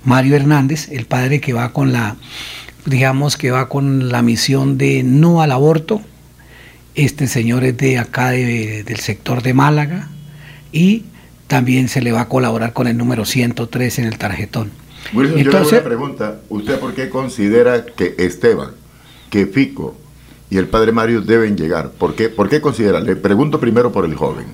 Mario 0.05 0.35
Hernández, 0.37 0.89
el 0.91 1.07
padre 1.07 1.41
que 1.41 1.53
va 1.53 1.73
con 1.73 1.93
la, 1.93 2.17
digamos 2.87 3.37
que 3.37 3.51
va 3.51 3.69
con 3.69 4.09
la 4.11 4.23
misión 4.23 4.77
de 4.79 5.03
no 5.05 5.41
al 5.43 5.53
aborto. 5.53 6.01
Este 6.95 7.29
señor 7.29 7.63
es 7.65 7.77
de 7.77 7.99
acá 7.99 8.31
de- 8.31 8.83
del 8.83 8.99
sector 8.99 9.43
de 9.43 9.55
Málaga 9.55 10.09
y 10.73 11.05
también 11.47 11.89
se 11.89 12.01
le 12.03 12.11
va 12.13 12.23
a 12.23 12.29
colaborar 12.29 12.73
con 12.73 12.89
el 12.89 12.97
número 12.97 13.25
103 13.25 14.01
en 14.01 14.05
el 14.07 14.19
tarjetón. 14.19 14.71
Wilson, 15.13 15.39
Entonces- 15.39 15.45
yo 15.45 15.51
le 15.51 15.59
hago 15.59 15.69
una 15.71 15.83
pregunta. 15.83 16.41
¿Usted 16.49 16.79
por 16.79 16.95
qué 16.95 17.09
considera 17.09 17.85
que 17.85 18.15
Esteban, 18.19 18.71
que 19.31 19.47
Fico 19.47 19.97
y 20.51 20.57
el 20.59 20.67
padre 20.69 20.93
Mario 20.93 21.21
deben 21.23 21.57
llegar? 21.57 21.91
¿Por 21.91 22.15
qué, 22.15 22.29
por 22.29 22.49
qué 22.49 22.61
considera? 22.61 23.01
Le 23.01 23.17
pregunto 23.17 23.59
primero 23.61 23.93
por 23.93 24.05
el 24.05 24.15
joven. 24.15 24.47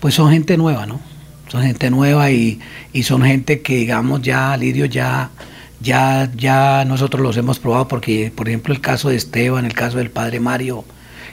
Pues 0.00 0.14
son 0.14 0.30
gente 0.30 0.56
nueva, 0.56 0.86
¿no? 0.86 1.00
Son 1.48 1.62
gente 1.62 1.90
nueva 1.90 2.30
y, 2.30 2.60
y 2.92 3.02
son 3.02 3.22
gente 3.22 3.60
que, 3.60 3.76
digamos, 3.76 4.22
ya, 4.22 4.56
Lidio, 4.56 4.86
ya, 4.86 5.30
ya, 5.80 6.30
ya 6.36 6.84
nosotros 6.86 7.22
los 7.22 7.36
hemos 7.36 7.58
probado 7.58 7.88
porque, 7.88 8.32
por 8.34 8.48
ejemplo, 8.48 8.72
el 8.72 8.80
caso 8.80 9.10
de 9.10 9.16
Esteban, 9.16 9.64
el 9.66 9.74
caso 9.74 9.98
del 9.98 10.10
padre 10.10 10.40
Mario, 10.40 10.84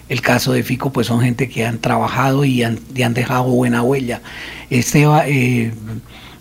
el 0.09 0.22
caso 0.22 0.51
de 0.51 0.63
Fico, 0.63 0.91
pues 0.91 1.07
son 1.07 1.22
gente 1.22 1.47
que 1.47 1.65
han 1.65 1.78
trabajado 1.80 2.43
y 2.43 2.63
han, 2.63 2.80
y 2.93 3.03
han 3.03 3.13
dejado 3.13 3.43
buena 3.43 3.82
huella. 3.84 4.22
Esteban, 4.70 5.24
eh, 5.28 5.72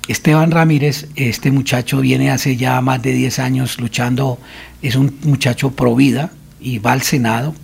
Esteban 0.09 0.51
Ramírez, 0.51 1.07
este 1.17 1.51
muchacho 1.51 2.01
viene 2.01 2.31
hace 2.31 2.57
ya 2.57 2.81
más 2.81 3.03
de 3.03 3.13
10 3.13 3.39
años 3.41 3.79
luchando, 3.79 4.39
es 4.83 4.97
un 4.97 5.19
muchacho 5.25 5.71
pro 5.73 5.95
vida 5.95 6.31
y 6.61 6.79
va 6.79 6.93
al 6.93 7.03
Senado 7.03 7.55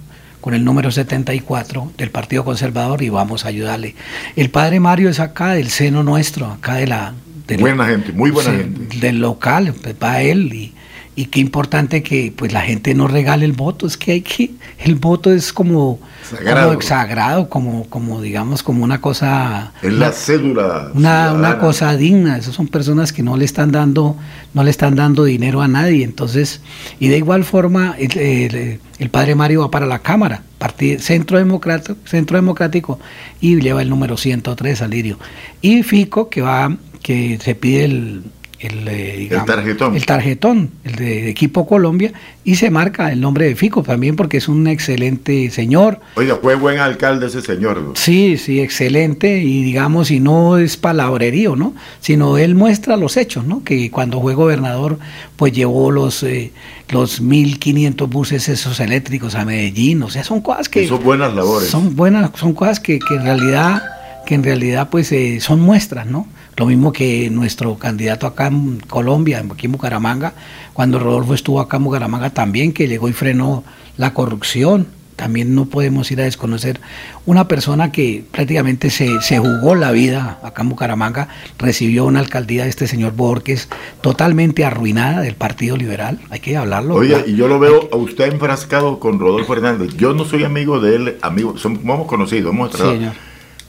con 0.42 0.52
el 0.52 0.62
número 0.62 0.90
74 0.90 1.92
del 1.96 2.10
Partido 2.10 2.44
Conservador 2.44 3.02
y 3.02 3.08
vamos 3.08 3.46
a 3.46 3.48
ayudarle. 3.48 3.94
El 4.36 4.50
padre 4.50 4.78
Mario 4.78 5.08
es 5.08 5.20
acá 5.20 5.52
del 5.54 5.70
seno 5.70 6.02
nuestro, 6.02 6.46
acá 6.46 6.74
de 6.74 6.86
la... 6.86 7.14
del- 7.48 7.60
Buena 7.60 7.86
gente, 7.86 8.12
muy 8.12 8.30
buena 8.30 8.50
gente. 8.52 8.98
Del 8.98 9.20
local, 9.20 9.74
pues 9.82 9.94
va 10.02 10.20
él 10.20 10.52
y, 10.52 10.73
y 11.16 11.26
qué 11.26 11.40
importante 11.40 12.02
que 12.02 12.32
pues 12.34 12.52
la 12.52 12.62
gente 12.62 12.94
no 12.94 13.06
regale 13.06 13.44
el 13.44 13.52
voto, 13.52 13.86
es 13.86 13.96
que 13.96 14.12
hay 14.12 14.20
que, 14.22 14.50
el 14.78 14.96
voto 14.96 15.32
es 15.32 15.52
como 15.52 16.00
Sagrado. 16.28 16.68
como 16.70 16.80
sagrado, 16.82 17.48
como, 17.48 17.84
como 17.88 18.20
digamos, 18.20 18.62
como 18.62 18.82
una 18.82 19.00
cosa 19.00 19.72
Es 19.82 19.92
la 19.92 20.10
cédula. 20.12 20.90
una, 20.94 21.32
una 21.32 21.58
cosa 21.58 21.96
digna. 21.96 22.36
Esas 22.38 22.54
son 22.54 22.66
personas 22.66 23.12
que 23.12 23.22
no 23.22 23.36
le 23.36 23.44
están 23.44 23.70
dando, 23.72 24.16
no 24.54 24.64
le 24.64 24.70
están 24.70 24.96
dando 24.96 25.24
dinero 25.24 25.60
a 25.62 25.68
nadie. 25.68 26.02
Entonces, 26.04 26.60
y 26.98 27.08
de 27.08 27.18
igual 27.18 27.44
forma, 27.44 27.94
el, 27.98 28.18
el- 28.18 28.80
el 28.98 29.10
padre 29.10 29.34
Mario 29.34 29.60
va 29.62 29.70
para 29.72 29.86
la 29.86 29.98
Cámara, 29.98 30.42
Partido, 30.58 31.00
Centro 31.00 31.36
Democrático, 31.38 31.96
Centro 32.06 32.36
Democrático, 32.38 32.98
y 33.40 33.60
lleva 33.60 33.82
el 33.82 33.90
número 33.90 34.16
103 34.16 34.82
al 34.82 34.90
lirio. 34.90 35.18
Y 35.60 35.82
Fico, 35.82 36.28
que 36.30 36.40
va, 36.42 36.76
que 37.02 37.38
se 37.42 37.54
pide 37.56 37.84
el 37.86 38.22
el, 38.60 38.86
eh, 38.88 39.16
digamos, 39.18 39.46
tarjetón. 39.46 39.96
el 39.96 40.06
tarjetón, 40.06 40.70
el 40.84 40.94
de, 40.96 41.22
de 41.22 41.30
equipo 41.30 41.66
Colombia, 41.66 42.12
y 42.44 42.56
se 42.56 42.70
marca 42.70 43.10
el 43.10 43.20
nombre 43.20 43.46
de 43.46 43.56
Fico 43.56 43.82
también 43.82 44.16
porque 44.16 44.36
es 44.36 44.48
un 44.48 44.66
excelente 44.66 45.50
señor, 45.50 46.00
Oiga, 46.16 46.38
fue 46.40 46.54
buen 46.54 46.78
alcalde 46.78 47.26
ese 47.26 47.42
señor. 47.42 47.92
Sí, 47.94 48.36
sí, 48.38 48.60
excelente 48.60 49.38
y 49.42 49.62
digamos, 49.62 50.10
y 50.10 50.20
no 50.20 50.58
es 50.58 50.76
palabrerío, 50.76 51.56
¿no? 51.56 51.74
Sino 52.00 52.38
él 52.38 52.54
muestra 52.54 52.96
los 52.96 53.16
hechos, 53.16 53.44
¿no? 53.44 53.64
Que 53.64 53.90
cuando 53.90 54.20
fue 54.20 54.34
gobernador, 54.34 54.98
pues 55.36 55.52
llevó 55.52 55.90
los 55.90 56.22
eh, 56.22 56.52
los 56.90 57.20
1500 57.20 58.08
buses 58.08 58.48
esos 58.48 58.78
eléctricos 58.80 59.34
a 59.34 59.44
Medellín, 59.44 60.02
o 60.02 60.10
sea, 60.10 60.22
son 60.22 60.40
cosas 60.40 60.68
que 60.68 60.86
Son 60.86 61.02
buenas 61.02 61.34
labores. 61.34 61.68
son 61.68 61.96
buenas, 61.96 62.30
son 62.34 62.52
cosas 62.52 62.80
que, 62.80 62.98
que 62.98 63.14
en 63.14 63.24
realidad 63.24 63.82
que 64.24 64.34
en 64.34 64.42
realidad 64.42 64.88
pues 64.90 65.12
eh, 65.12 65.38
son 65.40 65.60
muestras, 65.60 66.06
¿no? 66.06 66.26
Lo 66.56 66.66
mismo 66.66 66.92
que 66.92 67.30
nuestro 67.30 67.76
candidato 67.78 68.26
acá 68.26 68.46
en 68.46 68.78
Colombia, 68.80 69.42
aquí 69.50 69.66
en 69.66 69.72
Bucaramanga, 69.72 70.34
cuando 70.72 70.98
Rodolfo 70.98 71.34
estuvo 71.34 71.60
acá 71.60 71.78
en 71.78 71.84
Bucaramanga 71.84 72.30
también, 72.30 72.72
que 72.72 72.86
llegó 72.88 73.08
y 73.08 73.12
frenó 73.12 73.64
la 73.96 74.14
corrupción. 74.14 74.86
También 75.16 75.54
no 75.54 75.66
podemos 75.66 76.10
ir 76.10 76.20
a 76.20 76.24
desconocer 76.24 76.80
una 77.24 77.46
persona 77.46 77.92
que 77.92 78.24
prácticamente 78.32 78.90
se, 78.90 79.20
se 79.20 79.38
jugó 79.38 79.76
la 79.76 79.92
vida 79.92 80.40
acá 80.42 80.62
en 80.62 80.70
Bucaramanga, 80.70 81.28
recibió 81.56 82.04
una 82.04 82.18
alcaldía 82.18 82.64
de 82.64 82.70
este 82.70 82.88
señor 82.88 83.12
Borges 83.14 83.68
totalmente 84.00 84.64
arruinada 84.64 85.20
del 85.20 85.36
Partido 85.36 85.76
Liberal, 85.76 86.18
hay 86.30 86.40
que 86.40 86.56
hablarlo. 86.56 86.96
Oiga, 86.96 87.18
¿verdad? 87.18 87.32
y 87.32 87.36
yo 87.36 87.46
lo 87.46 87.60
veo 87.60 87.88
a 87.92 87.96
usted 87.96 88.32
enfrascado 88.32 88.98
con 88.98 89.20
Rodolfo 89.20 89.52
Hernández. 89.52 89.96
Yo 89.96 90.14
no 90.14 90.24
soy 90.24 90.42
amigo 90.42 90.80
de 90.80 90.96
él, 90.96 91.16
amigo, 91.22 91.56
somos, 91.58 92.06
conocidos, 92.08 92.52
hemos 92.52 92.70
Sí, 92.72 92.76
tratado. 92.76 92.96
señor. 92.96 93.12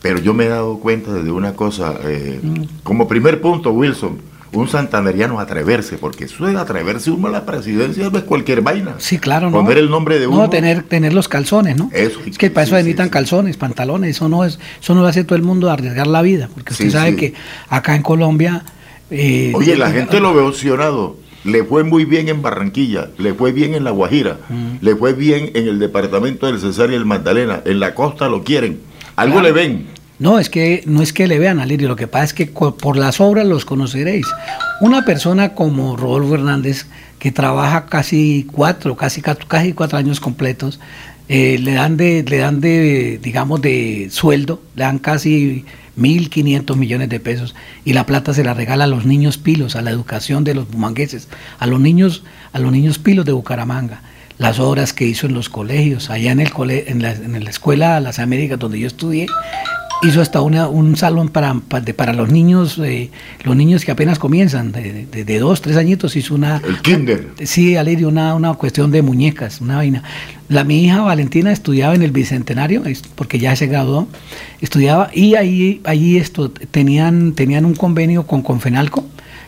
Pero 0.06 0.20
yo 0.20 0.36
me 0.36 0.45
he 0.45 0.49
dado 0.49 0.78
cuenta 0.78 1.12
de 1.14 1.32
una 1.32 1.53
cosa, 1.56 1.95
eh, 2.03 2.39
Mm. 2.43 2.62
como 2.84 3.08
primer 3.08 3.41
punto, 3.41 3.72
Wilson, 3.72 4.20
un 4.53 4.68
santanderiano 4.68 5.39
atreverse, 5.39 5.97
porque 5.97 6.26
eso 6.26 6.45
de 6.45 6.56
atreverse 6.56 7.10
uno 7.10 7.28
a 7.28 7.32
la 7.32 7.43
presidencia 7.43 8.08
no 8.12 8.20
es 8.20 8.24
cualquier 8.24 8.62
vaina. 8.62 8.93
Sí, 8.99 9.18
claro, 9.18 9.49
¿no? 9.49 9.58
Poner 9.58 9.80
el 9.80 9.89
nombre 9.89 10.20
de 10.20 10.28
uno. 10.28 10.43
No, 10.43 10.49
tener, 10.51 10.84
tener 10.84 11.12
los 11.12 11.28
calzones, 11.28 11.76
¿no? 11.76 11.89
Eso, 11.91 12.20
es 12.24 12.38
que 12.38 12.51
para 12.51 12.66
eso 12.66 12.76
necesitan 12.76 13.10
calzones, 13.10 13.58
pantalones, 13.58 14.12
eso 14.16 14.30
no 14.30 14.45
es, 14.45 14.60
eso 14.80 14.93
no 14.93 15.01
lo 15.01 15.08
hace 15.08 15.24
todo 15.24 15.38
el 15.38 15.41
mundo 15.41 15.72
arriesgar 15.72 16.06
la 16.06 16.22
vida, 16.22 16.49
porque 16.53 16.74
usted 16.74 16.91
sabe 16.91 17.16
que 17.16 17.34
acá 17.68 17.95
en 17.95 18.03
Colombia 18.03 18.64
eh, 19.10 19.53
Oye, 19.56 19.76
la 19.76 19.89
eh, 19.89 19.93
gente 19.93 20.20
lo 20.20 20.36
ve 20.36 20.41
opcionado. 20.41 21.18
Le 21.45 21.64
fue 21.64 21.84
muy 21.84 22.06
bien 22.06 22.28
en 22.30 22.41
Barranquilla, 22.41 23.10
le 23.20 23.34
fue 23.36 23.51
bien 23.51 23.74
en 23.76 23.84
La 23.84 23.91
Guajira, 23.91 24.38
Mm. 24.49 24.78
le 24.82 24.95
fue 24.95 25.14
bien 25.14 25.51
en 25.53 25.68
el 25.68 25.78
departamento 25.80 26.45
del 26.47 26.60
Cesar 26.60 26.91
y 26.91 26.95
el 26.95 27.06
Magdalena. 27.06 27.62
En 27.66 27.80
la 27.80 27.93
costa 27.93 28.30
lo 28.30 28.43
quieren. 28.43 28.80
Algo 29.16 29.39
Claro. 29.39 29.47
le 29.47 29.51
ven. 29.53 29.86
No, 30.18 30.39
es 30.39 30.49
que 30.49 30.84
no 30.86 31.01
es 31.01 31.11
que 31.11 31.28
le 31.28 31.39
vean 31.39 31.59
a 31.59 31.66
Lirio, 31.66 31.89
lo 31.89 31.97
que 31.97 32.07
pasa 32.07 32.24
es 32.26 32.34
que 32.34 32.45
por 32.47 32.95
las 32.97 33.20
obras 33.20 33.45
los 33.45 33.66
conoceréis. 33.66 34.26
Una 34.80 35.03
persona 35.03 35.53
como 35.53 35.97
Rodolfo 35.97 36.36
Hernández, 36.36 36.86
que 37.20 37.32
trabaja 37.34 37.88
casi 37.88 38.47
cuatro, 38.51 38.95
casi, 38.95 39.22
ca- 39.22 39.36
casi 39.36 39.74
cuatro 39.74 39.97
años 39.97 40.22
completos, 40.22 40.80
eh, 41.28 41.57
le 41.59 41.74
dan 41.74 41.97
de, 41.97 42.24
le 42.26 42.38
dan 42.38 42.61
de, 42.61 43.20
digamos, 43.22 43.61
de 43.61 44.07
sueldo, 44.09 44.61
le 44.76 44.84
dan 44.84 44.99
casi 44.99 45.66
1.500 45.97 46.76
millones 46.78 47.09
de 47.09 47.20
pesos 47.20 47.55
y 47.84 47.93
la 47.93 48.05
plata 48.05 48.34
se 48.34 48.43
la 48.43 48.53
regala 48.53 48.84
a 48.86 48.88
los 48.88 49.05
niños 49.05 49.38
pilos, 49.38 49.76
a 49.76 49.82
la 49.82 49.91
educación 49.91 50.43
de 50.45 50.53
los 50.53 50.70
bumangueses, 50.70 51.28
a 51.59 51.66
los 51.68 51.80
niños, 51.82 52.24
a 52.53 52.59
los 52.59 52.72
niños 52.72 52.99
pilos 52.99 53.26
de 53.26 53.32
Bucaramanga 53.34 54.01
las 54.38 54.60
obras 54.60 54.94
que 54.94 55.06
hizo 55.06 55.28
en 55.28 55.34
los 55.34 55.50
colegios, 55.50 56.10
allá 56.10 56.32
en, 56.32 56.40
el 56.40 56.52
cole, 56.52 56.86
en, 56.88 57.02
la, 57.02 57.12
en 57.14 57.44
la 57.44 57.50
escuela 57.50 58.00
Las 58.00 58.20
Américas 58.20 58.60
donde 58.60 58.80
yo 58.80 58.88
estudié, 58.88 59.28
hizo 60.04 60.22
hasta 60.22 60.42
una, 60.42 60.68
un 60.68 60.98
salón 60.98 61.30
para, 61.30 61.54
para, 61.96 62.12
los 62.14 62.30
niños, 62.30 62.78
eh, 62.84 63.10
los 63.44 63.56
niños 63.56 63.86
que 63.86 63.92
apenas 63.92 64.20
comienzan, 64.20 64.72
de, 64.74 65.06
de- 65.06 65.24
de 65.24 65.40
dos, 65.40 65.62
tres 65.62 65.78
añitos, 65.78 66.16
hizo 66.18 66.36
una... 66.36 66.62
El 66.68 66.80
kinder. 66.82 67.30
Sí, 67.44 67.78
Alirio, 67.78 68.10
una, 68.10 68.36
una 68.36 68.54
cuestión 68.56 68.92
de 68.92 69.02
muñecas, 69.02 69.62
una 69.62 69.78
vaina. 69.78 70.04
La, 70.50 70.64
mi 70.66 70.84
hija 70.84 71.02
Valentina 71.02 71.52
estudiaba 71.54 71.96
en 71.96 72.04
el 72.04 72.12
Bicentenario, 72.12 72.84
porque 73.16 73.40
ya 73.40 73.56
se 73.56 73.68
graduó, 73.68 74.08
estudiaba, 74.60 75.10
y 75.14 75.36
ahí, 75.36 75.82
ahí 75.86 76.18
esto, 76.18 76.52
tenían, 76.52 77.32
tenían 77.34 77.64
un 77.66 77.74
convenio 77.74 78.28
con 78.28 78.42
Confenalco, 78.42 79.06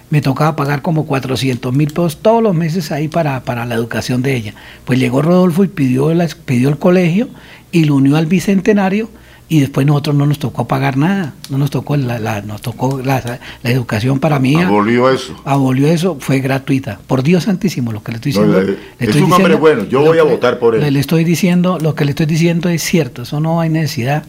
me 0.10 0.22
tocaba 0.22 0.56
pagar 0.56 0.82
como 0.82 1.06
400 1.06 1.74
mil 1.74 1.88
pesos 1.90 2.18
todos 2.22 2.42
los 2.42 2.56
meses 2.56 2.92
ahí 2.92 3.08
para, 3.08 3.44
para 3.44 3.66
la 3.66 3.76
educación 3.76 4.22
de 4.22 4.36
ella. 4.36 4.54
Pues 4.86 5.00
llegó 5.00 5.22
Rodolfo 5.22 5.64
y 5.64 5.68
pidió, 5.68 6.14
la- 6.14 6.28
pidió 6.46 6.70
el 6.70 6.78
colegio 6.78 7.28
y 7.72 7.84
lo 7.86 7.96
unió 7.96 8.16
al 8.16 8.26
Bicentenario 8.26 9.10
y 9.50 9.62
después 9.62 9.88
nosotros 9.88 10.16
no 10.16 10.26
nos 10.26 10.40
tocó 10.40 10.68
pagar 10.68 10.98
nada, 10.98 11.34
no 11.50 11.58
nos 11.58 11.70
tocó 11.72 11.96
la, 11.98 12.20
la- 12.20 12.42
nos 12.42 12.62
tocó 12.62 13.02
la, 13.04 13.40
la 13.64 13.70
educación 13.72 14.20
para 14.20 14.40
mí. 14.40 14.56
Abolió 14.56 15.10
eso. 15.10 15.36
Abolió 15.46 15.88
eso, 15.88 16.18
fue 16.20 16.40
gratuita. 16.40 17.00
Por 17.08 17.24
Dios 17.24 17.44
santísimo, 17.46 17.92
lo 17.92 18.02
que 18.04 18.12
le 18.14 18.16
estoy 18.18 18.32
diciendo. 18.32 18.60
eh, 18.62 18.66
le 18.66 18.74
es 18.74 18.78
estoy 19.10 19.22
un 19.24 19.32
hombre 19.34 19.56
diciendo- 19.56 19.60
bueno, 19.60 19.84
yo 19.86 20.00
lo 20.02 20.08
voy 20.08 20.20
a 20.20 20.24
que- 20.24 20.30
votar 20.30 20.60
por 20.60 20.76
él. 20.76 20.82
Le, 20.82 20.92
le 20.92 21.00
estoy 21.00 21.24
diciendo, 21.26 21.78
lo 21.82 21.96
que 21.96 22.04
le 22.06 22.12
estoy 22.12 22.26
diciendo 22.26 22.70
es 22.70 22.82
cierto, 22.82 23.24
eso 23.24 23.40
no 23.42 23.60
hay 23.62 23.70
necesidad. 23.70 24.24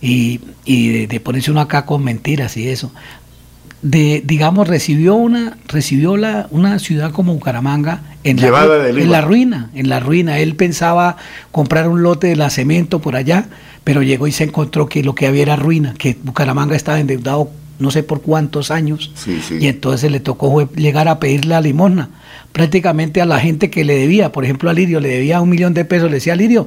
Y, 0.00 0.40
y 0.64 0.88
de, 0.90 1.06
de 1.08 1.18
ponerse 1.20 1.50
uno 1.50 1.60
acá 1.60 1.84
con 1.84 2.04
mentiras 2.04 2.56
y 2.56 2.68
eso. 2.68 2.92
De, 3.80 4.22
digamos, 4.26 4.66
recibió 4.66 5.14
una, 5.14 5.56
recibió 5.68 6.16
la, 6.16 6.48
una 6.50 6.80
ciudad 6.80 7.12
como 7.12 7.34
Bucaramanga 7.34 8.02
en 8.24 8.40
la, 8.40 8.88
en 8.88 9.10
la 9.10 9.20
ruina, 9.20 9.70
en 9.74 9.88
la 9.88 10.00
ruina. 10.00 10.38
Él 10.40 10.56
pensaba 10.56 11.16
comprar 11.52 11.88
un 11.88 12.02
lote 12.02 12.26
de 12.26 12.36
la 12.36 12.50
cemento 12.50 13.00
por 13.00 13.14
allá, 13.14 13.46
pero 13.84 14.02
llegó 14.02 14.26
y 14.26 14.32
se 14.32 14.44
encontró 14.44 14.88
que 14.88 15.04
lo 15.04 15.14
que 15.14 15.28
había 15.28 15.42
era 15.42 15.56
ruina, 15.56 15.94
que 15.96 16.16
Bucaramanga 16.22 16.74
estaba 16.74 16.98
endeudado 16.98 17.50
no 17.78 17.92
sé 17.92 18.02
por 18.02 18.22
cuántos 18.22 18.72
años, 18.72 19.12
Sí, 19.14 19.40
sí. 19.46 19.58
y 19.60 19.68
entonces 19.68 20.10
le 20.10 20.18
tocó 20.18 20.68
llegar 20.72 21.06
a 21.06 21.20
pedirle 21.20 21.50
la 21.50 21.60
limosna 21.60 22.10
prácticamente 22.50 23.20
a 23.20 23.24
la 23.26 23.38
gente 23.38 23.70
que 23.70 23.84
le 23.84 23.96
debía, 23.96 24.32
por 24.32 24.44
ejemplo 24.44 24.68
a 24.68 24.72
Lirio 24.72 24.98
le 24.98 25.10
debía 25.10 25.40
un 25.40 25.48
millón 25.48 25.74
de 25.74 25.84
pesos, 25.84 26.10
le 26.10 26.16
decía 26.16 26.34
Lirio, 26.34 26.66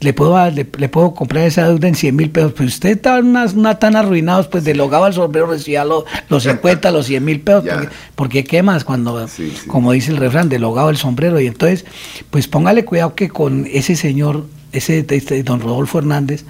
le 0.00 0.12
puedo, 0.12 0.50
le, 0.50 0.66
le 0.78 0.88
puedo 0.88 1.14
comprar 1.14 1.44
esa 1.44 1.66
deuda 1.68 1.88
en 1.88 1.94
100 1.94 2.14
mil 2.16 2.30
pesos, 2.30 2.52
pues 2.52 2.74
usted 2.74 2.90
está 2.90 3.18
una, 3.20 3.46
una 3.46 3.78
tan 3.78 3.96
arruinados, 3.96 4.48
pues 4.48 4.64
de 4.64 4.74
logaba 4.74 5.08
el 5.08 5.14
sombrero 5.14 5.46
recibía 5.46 5.84
lo- 5.84 6.04
los 6.28 6.42
50, 6.52 6.90
los 6.90 7.06
100 7.06 7.24
mil 7.24 7.40
pesos, 7.40 7.64
porque, 7.64 7.88
porque 8.14 8.44
qué 8.44 8.62
más 8.62 8.84
cuando, 8.84 9.26
como 9.66 9.92
dice 9.92 10.10
el 10.10 10.18
refrán, 10.18 10.48
de 10.50 10.58
logado 10.58 10.90
el 10.90 10.96
sombrero, 10.98 11.40
y 11.40 11.46
entonces, 11.46 11.84
pues 12.30 12.48
póngale 12.48 12.84
cuidado 12.84 13.14
que 13.14 13.28
con 13.30 13.66
ese 13.72 13.96
señor, 13.96 14.46
ese 14.72 15.06
este, 15.08 15.42
don 15.42 15.60
Rodolfo 15.60 15.98
Hernández, 15.98 16.44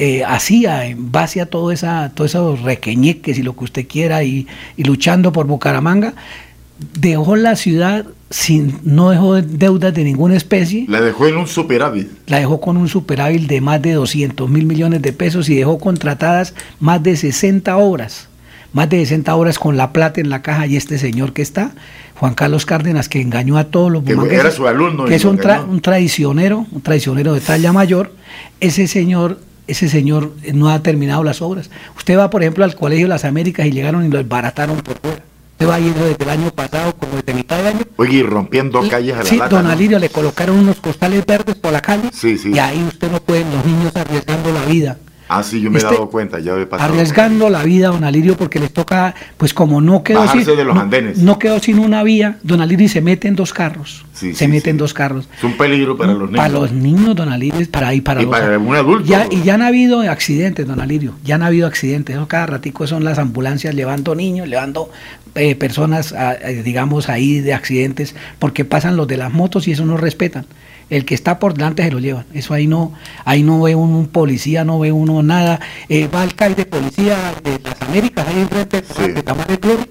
eh, 0.00 0.22
hacía 0.24 0.84
en 0.86 1.10
base 1.10 1.40
a 1.40 1.46
todo 1.46 1.72
esa, 1.72 2.12
todos 2.14 2.30
esos 2.32 2.62
requeñeques 2.62 3.38
y 3.38 3.42
lo 3.42 3.56
que 3.56 3.64
usted 3.64 3.86
quiera 3.88 4.22
y, 4.22 4.46
y 4.76 4.84
luchando 4.84 5.32
por 5.32 5.46
Bucaramanga, 5.46 6.14
dejó 7.00 7.36
la 7.36 7.56
ciudad 7.56 8.04
sin, 8.30 8.78
no 8.82 9.10
dejó 9.10 9.40
deudas 9.40 9.94
de 9.94 10.04
ninguna 10.04 10.36
especie, 10.36 10.84
La 10.88 11.00
dejó 11.00 11.26
en 11.28 11.36
un 11.38 11.46
superávit. 11.46 12.08
la 12.26 12.38
dejó 12.38 12.60
con 12.60 12.76
un 12.76 12.88
superávit 12.88 13.48
de 13.48 13.60
más 13.60 13.80
de 13.80 13.92
200 13.92 14.48
mil 14.50 14.66
millones 14.66 15.00
de 15.02 15.12
pesos 15.12 15.48
y 15.48 15.56
dejó 15.56 15.78
contratadas 15.78 16.54
más 16.78 17.02
de 17.02 17.16
60 17.16 17.76
obras, 17.78 18.28
más 18.74 18.90
de 18.90 18.98
60 18.98 19.34
obras 19.34 19.58
con 19.58 19.76
la 19.78 19.92
plata 19.92 20.20
en 20.20 20.28
la 20.28 20.42
caja 20.42 20.66
y 20.66 20.76
este 20.76 20.98
señor 20.98 21.32
que 21.32 21.40
está, 21.42 21.72
Juan 22.16 22.34
Carlos 22.34 22.66
Cárdenas, 22.66 23.08
que 23.08 23.20
engañó 23.22 23.56
a 23.56 23.64
todos 23.64 23.90
los 23.90 24.02
Que 24.04 24.12
era 24.12 24.50
su 24.50 24.66
alumno 24.66 25.04
que 25.06 25.14
es 25.14 25.24
un, 25.24 25.38
tra- 25.38 25.66
un 25.66 25.80
traicionero, 25.80 26.66
un 26.70 26.82
traicionero 26.82 27.32
de 27.32 27.40
talla 27.40 27.72
mayor, 27.72 28.12
ese 28.60 28.86
señor 28.88 29.40
ese 29.68 29.90
señor 29.90 30.32
no 30.54 30.70
ha 30.70 30.82
terminado 30.82 31.22
las 31.22 31.42
obras. 31.42 31.68
Usted 31.94 32.16
va, 32.16 32.30
por 32.30 32.40
ejemplo, 32.42 32.64
al 32.64 32.74
Colegio 32.74 33.04
de 33.04 33.10
las 33.10 33.26
Américas 33.26 33.66
y 33.66 33.70
llegaron 33.70 34.02
y 34.06 34.08
lo 34.08 34.16
desbarataron 34.16 34.78
por 34.78 34.98
fuera. 34.98 35.22
Usted 35.58 35.70
va 35.70 35.80
yendo 35.80 36.04
desde 36.04 36.22
el 36.22 36.30
año 36.30 36.50
pasado, 36.52 36.94
como 36.94 37.16
desde 37.16 37.34
mitad 37.34 37.60
de 37.60 37.66
año, 37.70 37.80
Oye, 37.96 38.18
y 38.18 38.22
rompiendo 38.22 38.80
calles 38.88 39.16
a 39.16 39.18
la 39.18 39.24
Sí, 39.24 39.36
lata, 39.38 39.56
don 39.56 39.64
¿no? 39.64 39.70
Alirio 39.72 39.98
le 39.98 40.08
colocaron 40.08 40.56
unos 40.56 40.76
costales 40.76 41.26
verdes 41.26 41.56
por 41.56 41.72
la 41.72 41.80
calle 41.80 42.10
Sí, 42.12 42.38
sí. 42.38 42.52
y 42.54 42.58
ahí 42.60 42.80
usted 42.86 43.10
no 43.10 43.18
puede, 43.20 43.40
los 43.52 43.66
niños 43.66 43.90
arriesgando 43.96 44.52
la 44.52 44.64
vida. 44.66 44.98
Ah, 45.28 45.42
sí, 45.42 45.60
yo 45.60 45.70
me 45.70 45.76
he 45.76 45.82
Este- 45.82 45.92
dado 45.94 46.08
cuenta, 46.08 46.38
ya 46.40 46.54
he 46.58 46.64
pasado. 46.66 46.90
Arriesgando 46.92 47.50
la 47.50 47.62
vida, 47.62 47.88
don 47.88 48.02
Alirio, 48.04 48.36
porque 48.36 48.58
les 48.58 48.72
toca, 48.72 49.14
pues 49.36 49.52
como 49.52 49.80
no 49.80 50.02
quedó 50.02 50.20
Bajarse 50.20 50.44
sin, 50.46 50.56
de 50.56 50.64
los 50.64 50.74
no, 50.74 50.80
andenes. 50.80 51.18
no 51.18 51.38
quedó 51.38 51.58
sin 51.60 51.78
una 51.78 52.02
vía, 52.02 52.38
don 52.42 52.60
Alirio 52.62 52.88
se 52.88 53.00
mete 53.02 53.28
en 53.28 53.36
dos 53.36 53.52
carros. 53.52 54.06
Sí, 54.14 54.32
se 54.34 54.46
sí, 54.46 54.48
mete 54.50 54.70
en 54.70 54.78
dos 54.78 54.94
carros. 54.94 55.28
Es 55.36 55.44
un 55.44 55.56
peligro 55.56 55.96
para 55.96 56.12
los 56.14 56.30
niños. 56.30 56.36
Para 56.36 56.48
los 56.48 56.72
niños, 56.72 57.14
don 57.14 57.28
Alirio, 57.30 57.60
para 57.70 57.88
ahí, 57.88 58.00
para 58.00 58.22
Y 58.22 58.24
los- 58.24 58.32
para 58.32 58.58
un 58.58 58.74
adulto. 58.74 59.04
Ya, 59.06 59.26
y 59.30 59.42
ya 59.42 59.54
han 59.54 59.62
habido 59.62 60.00
accidentes, 60.00 60.66
don 60.66 60.80
Alirio, 60.80 61.14
ya 61.24 61.34
han 61.34 61.42
habido 61.42 61.66
accidentes. 61.66 62.16
Eso 62.16 62.26
cada 62.26 62.46
ratico 62.46 62.86
son 62.86 63.04
las 63.04 63.18
ambulancias 63.18 63.74
llevando 63.74 64.14
niños, 64.14 64.48
llevando 64.48 64.90
eh, 65.34 65.54
personas, 65.54 66.12
a- 66.14 66.34
eh, 66.34 66.62
digamos, 66.64 67.08
ahí 67.08 67.38
de 67.40 67.52
accidentes, 67.52 68.16
porque 68.40 68.64
pasan 68.64 68.96
los 68.96 69.06
de 69.06 69.18
las 69.18 69.32
motos 69.32 69.68
y 69.68 69.72
eso 69.72 69.84
no 69.84 69.96
respetan. 69.96 70.46
El 70.90 71.04
que 71.04 71.14
está 71.14 71.38
por 71.38 71.54
delante 71.54 71.82
se 71.82 71.90
lo 71.90 71.98
llevan. 71.98 72.24
Eso 72.32 72.54
ahí 72.54 72.66
no, 72.66 72.92
ahí 73.24 73.42
no 73.42 73.60
ve 73.62 73.74
uno 73.74 73.98
un 73.98 74.08
policía, 74.08 74.64
no 74.64 74.78
ve 74.78 74.90
uno 74.92 75.22
nada. 75.22 75.60
Eh, 75.88 76.08
va 76.12 76.24
el 76.24 76.34
CAI 76.34 76.54
de 76.54 76.64
policía 76.64 77.16
de 77.44 77.60
las 77.62 77.80
Américas, 77.82 78.26
ahí 78.26 78.40
enfrente 78.40 78.82
de 79.14 79.22
Tamares 79.22 79.60
Glory, 79.60 79.84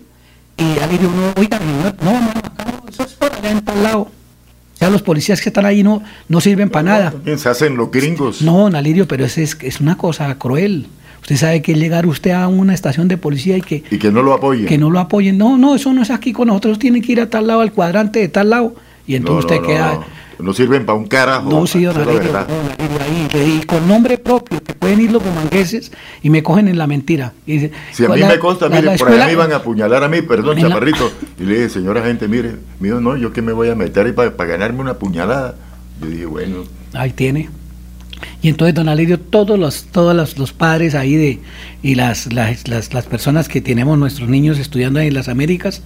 y 0.57 0.79
Alirio 0.79 1.09
uno, 1.09 1.33
oiga, 1.37 1.59
no, 1.59 2.11
no, 2.11 2.19
no, 2.21 2.29
acá 2.31 2.65
no, 2.65 2.89
eso 2.89 3.03
es 3.03 3.13
por 3.13 3.31
allá 3.31 3.51
en 3.51 3.61
tal 3.63 3.83
lado. 3.83 3.99
O 4.01 4.77
sea, 4.79 4.89
los 4.89 5.01
policías 5.01 5.41
que 5.41 5.49
están 5.49 5.65
ahí 5.65 5.83
no, 5.83 6.03
no 6.29 6.39
sirven 6.41 6.69
para 6.69 6.83
nada. 6.83 7.11
También 7.11 7.39
se 7.39 7.49
hacen 7.49 7.75
los 7.77 7.89
gringos. 7.91 8.41
No, 8.41 8.57
don 8.59 8.75
Alirio, 8.75 9.07
pero 9.07 9.25
es, 9.25 9.37
es, 9.37 9.57
es 9.61 9.79
una 9.81 9.97
cosa 9.97 10.33
cruel. 10.37 10.87
Usted 11.21 11.35
sabe 11.35 11.61
que 11.61 11.73
llegar 11.73 12.05
usted 12.05 12.31
a 12.31 12.47
una 12.47 12.73
estación 12.73 13.07
de 13.07 13.17
policía 13.17 13.57
y 13.57 13.61
que, 13.61 13.83
Y 13.91 13.97
que 13.97 14.11
no 14.11 14.21
lo 14.21 14.33
apoyen. 14.33 14.65
que 14.67 14.77
no 14.77 14.89
lo 14.91 14.99
apoyen. 14.99 15.37
No, 15.37 15.57
no, 15.57 15.75
eso 15.75 15.93
no 15.93 16.01
es 16.03 16.09
aquí 16.11 16.31
con 16.31 16.47
nosotros. 16.47 16.79
Tienen 16.79 17.01
que 17.01 17.11
ir 17.11 17.21
a 17.21 17.29
tal 17.29 17.47
lado, 17.47 17.61
al 17.61 17.71
cuadrante 17.71 18.19
de 18.19 18.27
tal 18.29 18.49
lado. 18.51 18.75
Y 19.07 19.15
entonces 19.15 19.45
No, 19.49 19.55
no, 19.55 19.61
usted 19.61 19.73
queda. 19.73 19.93
No, 19.95 20.05
No 20.39 20.53
sirven 20.53 20.85
para 20.85 20.97
un 20.97 21.07
carajo. 21.07 21.49
No, 21.49 21.65
sí, 21.65 21.83
don 21.83 21.97
Alirio, 21.97 22.31
ahí, 23.01 23.59
y 23.61 23.65
con 23.65 23.87
nombre 23.87 24.17
propio, 24.17 24.61
que 24.63 24.73
pueden 24.73 25.01
ir 25.01 25.11
los 25.11 25.23
bumangueses 25.23 25.91
y 26.21 26.29
me 26.29 26.43
cogen 26.43 26.67
en 26.67 26.77
la 26.77 26.85
mentira. 26.87 27.33
Y 27.45 27.53
dice, 27.53 27.71
Si 27.91 28.05
a 28.05 28.09
mí 28.09 28.19
la- 28.19 28.27
me 28.29 28.39
consta, 28.39 28.69
mire, 28.69 28.83
la 28.83 28.95
por 28.97 29.07
allá 29.07 29.15
escuela- 29.15 29.25
me 29.25 29.31
iban 29.33 29.51
a 29.53 29.55
apuñalar 29.57 30.03
a 30.03 30.07
mí, 30.07 30.21
perdón, 30.21 30.57
chaparrito. 30.59 31.11
Y 31.39 31.43
le 31.43 31.55
dije, 31.55 31.69
señora 31.69 32.03
gente, 32.03 32.27
mire, 32.27 32.55
mío, 32.79 33.01
no, 33.01 33.17
yo 33.17 33.33
que 33.33 33.41
me 33.41 33.51
voy 33.51 33.69
a 33.69 33.75
meter 33.75 34.05
ahí 34.05 34.11
para, 34.11 34.35
para 34.37 34.51
ganarme 34.51 34.81
una 34.81 34.93
puñalada. 34.95 35.55
Yo 36.01 36.07
dije, 36.07 36.25
bueno, 36.25 36.63
Ahí 36.93 37.11
tiene. 37.11 37.49
Y 38.41 38.49
entonces, 38.49 38.73
don 38.75 38.89
Alirio, 38.89 39.19
todos 39.19 39.59
los, 39.59 39.85
todos 39.85 40.15
los, 40.15 40.37
los 40.37 40.53
padres 40.53 40.95
ahí 40.95 41.15
de, 41.15 41.39
y 41.83 41.95
las, 41.95 42.31
las, 42.33 42.67
las, 42.67 42.93
las 42.93 43.05
personas 43.05 43.47
que 43.49 43.61
tenemos 43.61 43.97
nuestros 43.97 44.29
niños 44.29 44.57
estudiando 44.59 44.99
ahí 44.99 45.07
en 45.07 45.13
las 45.13 45.27
Américas, 45.27 45.81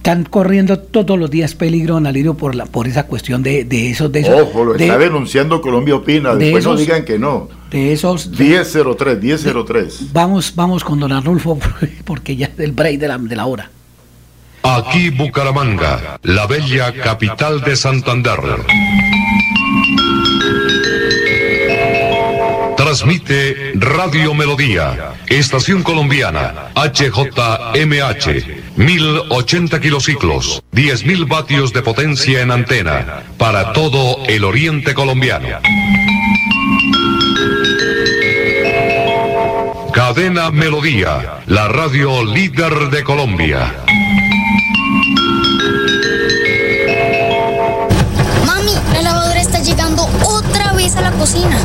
están 0.00 0.24
corriendo 0.24 0.78
todos 0.78 1.18
los 1.18 1.30
días 1.30 1.54
peligro, 1.54 1.94
don 1.94 2.06
Alirio, 2.06 2.32
por, 2.34 2.54
la, 2.54 2.64
por 2.64 2.86
esa 2.88 3.04
cuestión 3.06 3.42
de, 3.42 3.64
de 3.64 3.90
esos... 3.90 4.10
De 4.10 4.20
esos 4.20 4.40
ojo, 4.40 4.64
lo 4.64 4.72
de- 4.72 4.84
está 4.86 4.96
denunciando 4.96 5.60
Colombia 5.60 5.94
Opina. 5.96 6.34
de 6.34 6.46
Después 6.46 6.64
no 6.64 6.70
esos- 6.72 6.80
digan 6.86 7.04
que 7.04 7.18
no. 7.18 7.48
de 7.70 7.92
esos 7.92 8.28
1003, 8.30 9.22
1003. 9.22 10.12
Vamos, 10.14 10.54
vamos 10.56 10.84
con 10.84 10.98
don 11.00 11.12
Arnulfo, 11.12 11.58
porque 12.06 12.34
ya 12.34 12.46
es 12.46 12.58
el 12.60 12.72
break 12.72 12.98
de 12.98 13.08
la, 13.08 13.18
de 13.18 13.36
la 13.36 13.44
hora. 13.44 13.70
Aquí 14.62 15.10
Bucaramanga, 15.10 16.18
la 16.22 16.46
bella 16.46 16.92
capital 16.94 17.60
de 17.60 17.76
Santander. 17.76 18.38
Transmite 22.90 23.74
Radio 23.76 24.34
Melodía, 24.34 25.12
Estación 25.28 25.84
Colombiana, 25.84 26.72
HJMH, 26.74 28.46
1080 28.74 29.80
kilociclos, 29.80 30.60
10.000 30.72 31.28
vatios 31.28 31.72
de 31.72 31.82
potencia 31.82 32.40
en 32.40 32.50
antena, 32.50 33.22
para 33.38 33.72
todo 33.72 34.24
el 34.26 34.42
oriente 34.42 34.92
colombiano. 34.92 35.46
Cadena 39.92 40.50
Melodía, 40.50 41.42
la 41.46 41.68
radio 41.68 42.24
líder 42.24 42.90
de 42.90 43.04
Colombia. 43.04 43.72
Mami, 48.44 48.74
la 48.94 49.02
lavadora 49.02 49.40
está 49.40 49.60
llegando 49.60 50.10
otra 50.24 50.72
vez 50.72 50.96
a 50.96 51.02
la 51.02 51.12
cocina. 51.12 51.56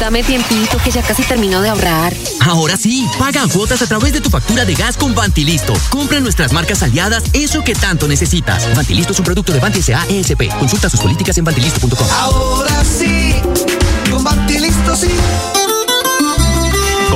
Dame 0.00 0.24
tiempito 0.24 0.78
que 0.82 0.90
ya 0.90 1.02
casi 1.02 1.22
termino 1.24 1.60
de 1.60 1.68
ahorrar. 1.68 2.16
Ahora 2.40 2.78
sí, 2.78 3.06
paga 3.18 3.46
cuotas 3.46 3.82
a 3.82 3.86
través 3.86 4.14
de 4.14 4.22
tu 4.22 4.30
factura 4.30 4.64
de 4.64 4.74
gas 4.74 4.96
con 4.96 5.14
Vantilisto. 5.14 5.74
Compra 5.90 6.20
nuestras 6.20 6.54
marcas 6.54 6.82
aliadas, 6.82 7.22
eso 7.34 7.62
que 7.62 7.74
tanto 7.74 8.08
necesitas. 8.08 8.74
Vantilisto 8.74 9.12
es 9.12 9.18
un 9.18 9.26
producto 9.26 9.52
de 9.52 9.60
Vanti 9.60 9.80
S.A. 9.80 10.06
ESP. 10.08 10.48
Consulta 10.58 10.88
sus 10.88 11.00
políticas 11.00 11.36
en 11.36 11.44
vantilisto.com. 11.44 12.08
Ahora 12.18 12.82
sí, 12.82 13.34
con 14.10 14.24
Bantilisto 14.24 14.96
sí. 14.96 15.10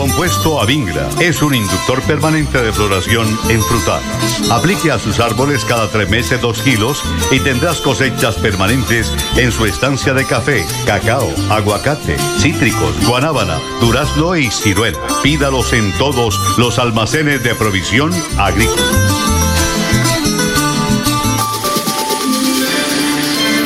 Compuesto 0.05 0.61
Avingra 0.61 1.09
es 1.19 1.41
un 1.41 1.55
inductor 1.55 2.03
permanente 2.03 2.61
de 2.61 2.75
floración 2.75 3.27
en 3.49 3.63
frutales. 3.63 4.51
Aplique 4.51 4.91
a 4.91 4.99
sus 4.99 5.19
árboles 5.19 5.65
cada 5.65 5.89
tres 5.89 6.11
meses 6.11 6.43
dos 6.43 6.61
kilos 6.61 7.03
y 7.31 7.41
tendrás 7.41 7.81
cosechas 7.81 8.35
permanentes 8.35 9.11
en 9.39 9.51
su 9.51 9.65
estancia 9.65 10.13
de 10.13 10.27
café, 10.27 10.67
cacao, 10.85 11.33
aguacate, 11.49 12.19
cítricos, 12.39 12.95
guanábana, 13.07 13.59
durazno 13.81 14.37
y 14.37 14.51
ciruela. 14.51 14.99
Pídalos 15.23 15.73
en 15.73 15.91
todos 15.97 16.39
los 16.59 16.79
almacenes 16.79 17.43
de 17.43 17.55
provisión 17.55 18.13
agrícola. 18.37 18.83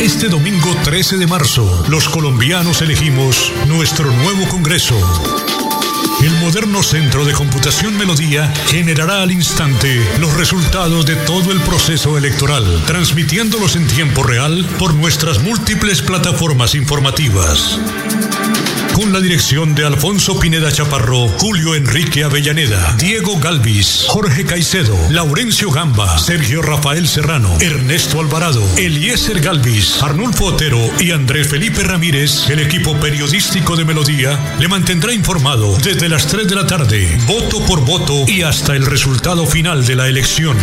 Este 0.00 0.28
domingo 0.28 0.68
13 0.84 1.16
de 1.16 1.26
marzo, 1.26 1.84
los 1.88 2.08
colombianos 2.08 2.80
elegimos 2.80 3.52
nuestro 3.66 4.12
nuevo 4.12 4.46
Congreso. 4.48 4.94
El 6.20 6.32
moderno 6.40 6.82
Centro 6.82 7.24
de 7.24 7.32
Computación 7.32 7.96
Melodía 7.96 8.52
generará 8.66 9.22
al 9.22 9.30
instante 9.30 10.04
los 10.18 10.34
resultados 10.34 11.06
de 11.06 11.14
todo 11.14 11.52
el 11.52 11.60
proceso 11.60 12.18
electoral, 12.18 12.82
transmitiéndolos 12.86 13.76
en 13.76 13.86
tiempo 13.86 14.24
real 14.24 14.66
por 14.80 14.94
nuestras 14.94 15.40
múltiples 15.40 16.02
plataformas 16.02 16.74
informativas. 16.74 17.78
Con 18.98 19.12
la 19.12 19.20
dirección 19.20 19.76
de 19.76 19.86
Alfonso 19.86 20.40
Pineda 20.40 20.72
Chaparro, 20.72 21.28
Julio 21.38 21.76
Enrique 21.76 22.24
Avellaneda, 22.24 22.96
Diego 22.98 23.38
Galvis, 23.38 24.06
Jorge 24.08 24.44
Caicedo, 24.44 24.98
Laurencio 25.08 25.70
Gamba, 25.70 26.18
Sergio 26.18 26.62
Rafael 26.62 27.06
Serrano, 27.06 27.56
Ernesto 27.60 28.18
Alvarado, 28.18 28.60
Eliezer 28.76 29.38
Galvis, 29.38 30.02
Arnulfo 30.02 30.46
Otero 30.46 30.80
y 30.98 31.12
Andrés 31.12 31.46
Felipe 31.46 31.84
Ramírez, 31.84 32.50
el 32.50 32.58
equipo 32.58 32.96
periodístico 32.96 33.76
de 33.76 33.84
Melodía, 33.84 34.56
le 34.58 34.66
mantendrá 34.66 35.12
informado 35.12 35.78
desde 35.78 36.08
las 36.08 36.26
3 36.26 36.48
de 36.48 36.56
la 36.56 36.66
tarde, 36.66 37.18
voto 37.28 37.64
por 37.66 37.84
voto 37.84 38.24
y 38.26 38.42
hasta 38.42 38.74
el 38.74 38.84
resultado 38.84 39.46
final 39.46 39.86
de 39.86 39.94
la 39.94 40.08
elección. 40.08 40.56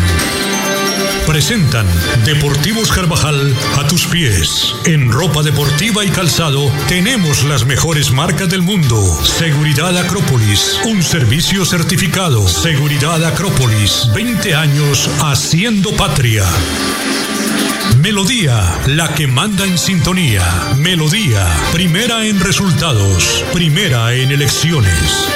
Presentan 1.28 1.88
Deportivos 2.24 2.92
Carvajal 2.92 3.56
a 3.78 3.88
tus 3.88 4.06
pies. 4.06 4.74
En 4.86 5.12
ropa 5.12 5.42
deportiva 5.42 6.06
y 6.06 6.10
calzado 6.10 6.72
tenemos 6.88 7.44
las 7.44 7.66
mejores 7.66 8.12
marcas 8.12 8.50
del 8.50 8.62
mundo. 8.62 9.02
Seguridad 9.24 9.98
Acrópolis, 9.98 10.80
un 10.86 11.04
servicio 11.04 11.66
certificado. 11.66 12.48
Seguridad 12.48 13.24
Acrópolis, 13.26 14.10
20 14.14 14.56
años 14.56 15.10
haciendo 15.22 15.92
patria. 15.92 16.46
Melodía, 18.02 18.80
la 18.86 19.14
que 19.14 19.26
manda 19.26 19.66
en 19.66 19.78
sintonía. 19.78 20.44
Melodía, 20.78 21.48
primera 21.74 22.26
en 22.26 22.40
resultados, 22.40 23.44
primera 23.52 24.14
en 24.14 24.32
elecciones. 24.32 25.28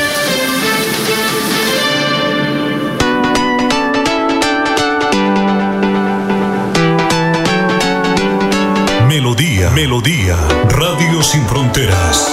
Melodía, 9.10 9.72
Melodía, 9.72 10.38
Radio 10.70 11.24
Sin 11.24 11.44
Fronteras. 11.48 12.32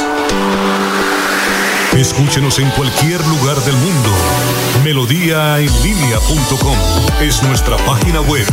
Escúchenos 1.97 2.59
en 2.59 2.68
cualquier 2.72 3.27
lugar 3.29 3.57
del 3.62 3.74
mundo. 3.77 4.11
Melodíaenlínea.com 4.85 6.77
es 7.22 7.43
nuestra 7.45 7.79
página 7.79 8.20
web. 8.20 8.47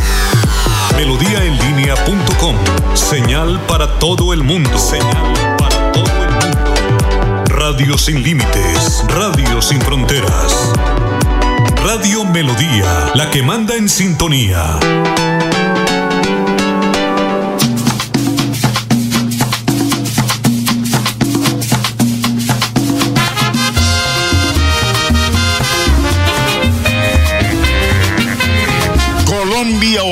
Melodíaenlínea.com, 0.96 2.56
señal 2.94 3.60
para 3.68 3.98
todo 3.98 4.32
el 4.32 4.42
mundo. 4.42 4.78
Señal 4.78 5.34
para 5.58 5.92
todo 5.92 6.06
el 6.06 6.30
mundo. 6.30 6.74
Radio 7.44 7.98
sin 7.98 8.22
límites, 8.22 9.04
radio 9.06 9.60
sin 9.60 9.82
fronteras. 9.82 10.72
Radio 11.84 12.24
Melodía, 12.24 13.10
la 13.14 13.30
que 13.30 13.42
manda 13.42 13.74
en 13.74 13.90
sintonía. 13.90 14.78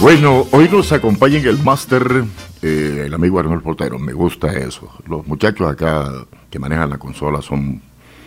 Bueno, 0.00 0.46
hoy 0.52 0.66
nos 0.72 0.92
acompaña 0.92 1.36
en 1.36 1.46
el 1.46 1.58
máster 1.62 2.24
eh, 2.62 3.02
el 3.04 3.12
amigo 3.12 3.38
Arnold 3.38 3.62
Portero. 3.62 3.98
Me 3.98 4.14
gusta 4.14 4.50
eso. 4.50 4.90
Los 5.06 5.26
muchachos 5.26 5.70
acá 5.70 6.10
que 6.48 6.58
manejan 6.58 6.88
la 6.88 6.96
consola 6.96 7.42
son 7.42 7.82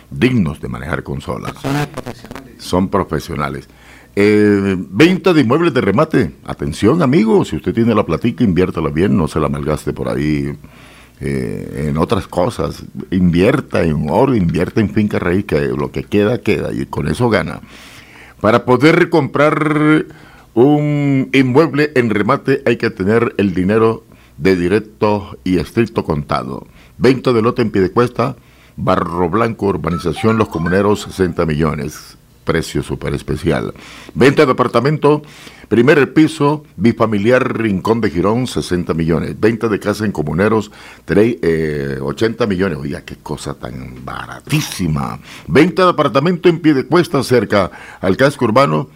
dignos 0.08 0.60
de 0.60 0.68
manejar 0.68 1.02
consolas. 1.02 1.52
Son 2.58 2.88
profesionales. 2.88 3.68
Eh, 4.14 4.76
venta 4.78 5.32
de 5.32 5.40
inmuebles 5.40 5.74
de 5.74 5.80
remate. 5.80 6.36
Atención, 6.44 7.02
amigo, 7.02 7.44
si 7.44 7.56
usted 7.56 7.74
tiene 7.74 7.92
la 7.92 8.06
platica, 8.06 8.44
inviértala 8.44 8.90
bien, 8.90 9.16
no 9.16 9.26
se 9.26 9.40
la 9.40 9.48
malgaste 9.48 9.92
por 9.92 10.08
ahí 10.08 10.56
eh, 11.20 11.86
en 11.88 11.98
otras 11.98 12.28
cosas. 12.28 12.84
Invierta 13.10 13.82
en 13.82 14.08
oro, 14.08 14.36
invierta 14.36 14.80
en 14.80 14.90
finca 14.90 15.18
raíz, 15.18 15.44
que 15.44 15.60
lo 15.60 15.90
que 15.90 16.04
queda, 16.04 16.38
queda, 16.38 16.72
y 16.72 16.86
con 16.86 17.08
eso 17.08 17.28
gana. 17.28 17.62
Para 18.40 18.64
poder 18.64 19.10
comprar 19.10 20.06
un 20.54 21.30
inmueble 21.32 21.92
en 21.94 22.10
remate 22.10 22.62
hay 22.66 22.76
que 22.76 22.90
tener 22.90 23.34
el 23.38 23.54
dinero 23.54 24.04
de 24.38 24.56
directo 24.56 25.38
y 25.44 25.58
estricto 25.58 26.04
contado. 26.04 26.66
Venta 26.98 27.32
de 27.32 27.42
lote 27.42 27.62
en 27.62 27.70
Piedecuesta, 27.70 28.36
Barro 28.76 29.28
Blanco, 29.30 29.66
Urbanización 29.66 30.38
Los 30.38 30.48
Comuneros, 30.48 31.02
60 31.02 31.46
millones. 31.46 32.16
Precio 32.44 32.82
súper 32.82 33.14
especial. 33.14 33.72
Venta 34.14 34.44
de 34.44 34.52
apartamento, 34.52 35.22
primer 35.68 36.12
piso, 36.12 36.64
bifamiliar 36.76 37.56
Rincón 37.56 38.02
de 38.02 38.10
Girón, 38.10 38.46
60 38.46 38.92
millones. 38.92 39.40
Venta 39.40 39.68
de 39.68 39.80
casa 39.80 40.04
en 40.04 40.12
Comuneros, 40.12 40.70
tre- 41.06 41.38
eh, 41.40 41.98
80 42.02 42.46
millones. 42.46 42.76
Oiga, 42.78 43.00
qué 43.00 43.16
cosa 43.16 43.54
tan 43.54 44.04
baratísima. 44.04 45.18
Venta 45.46 45.84
de 45.84 45.90
apartamento 45.90 46.50
en 46.50 46.58
Piedecuesta, 46.60 47.22
cerca 47.22 47.70
al 48.02 48.18
casco 48.18 48.44
urbano, 48.44 48.90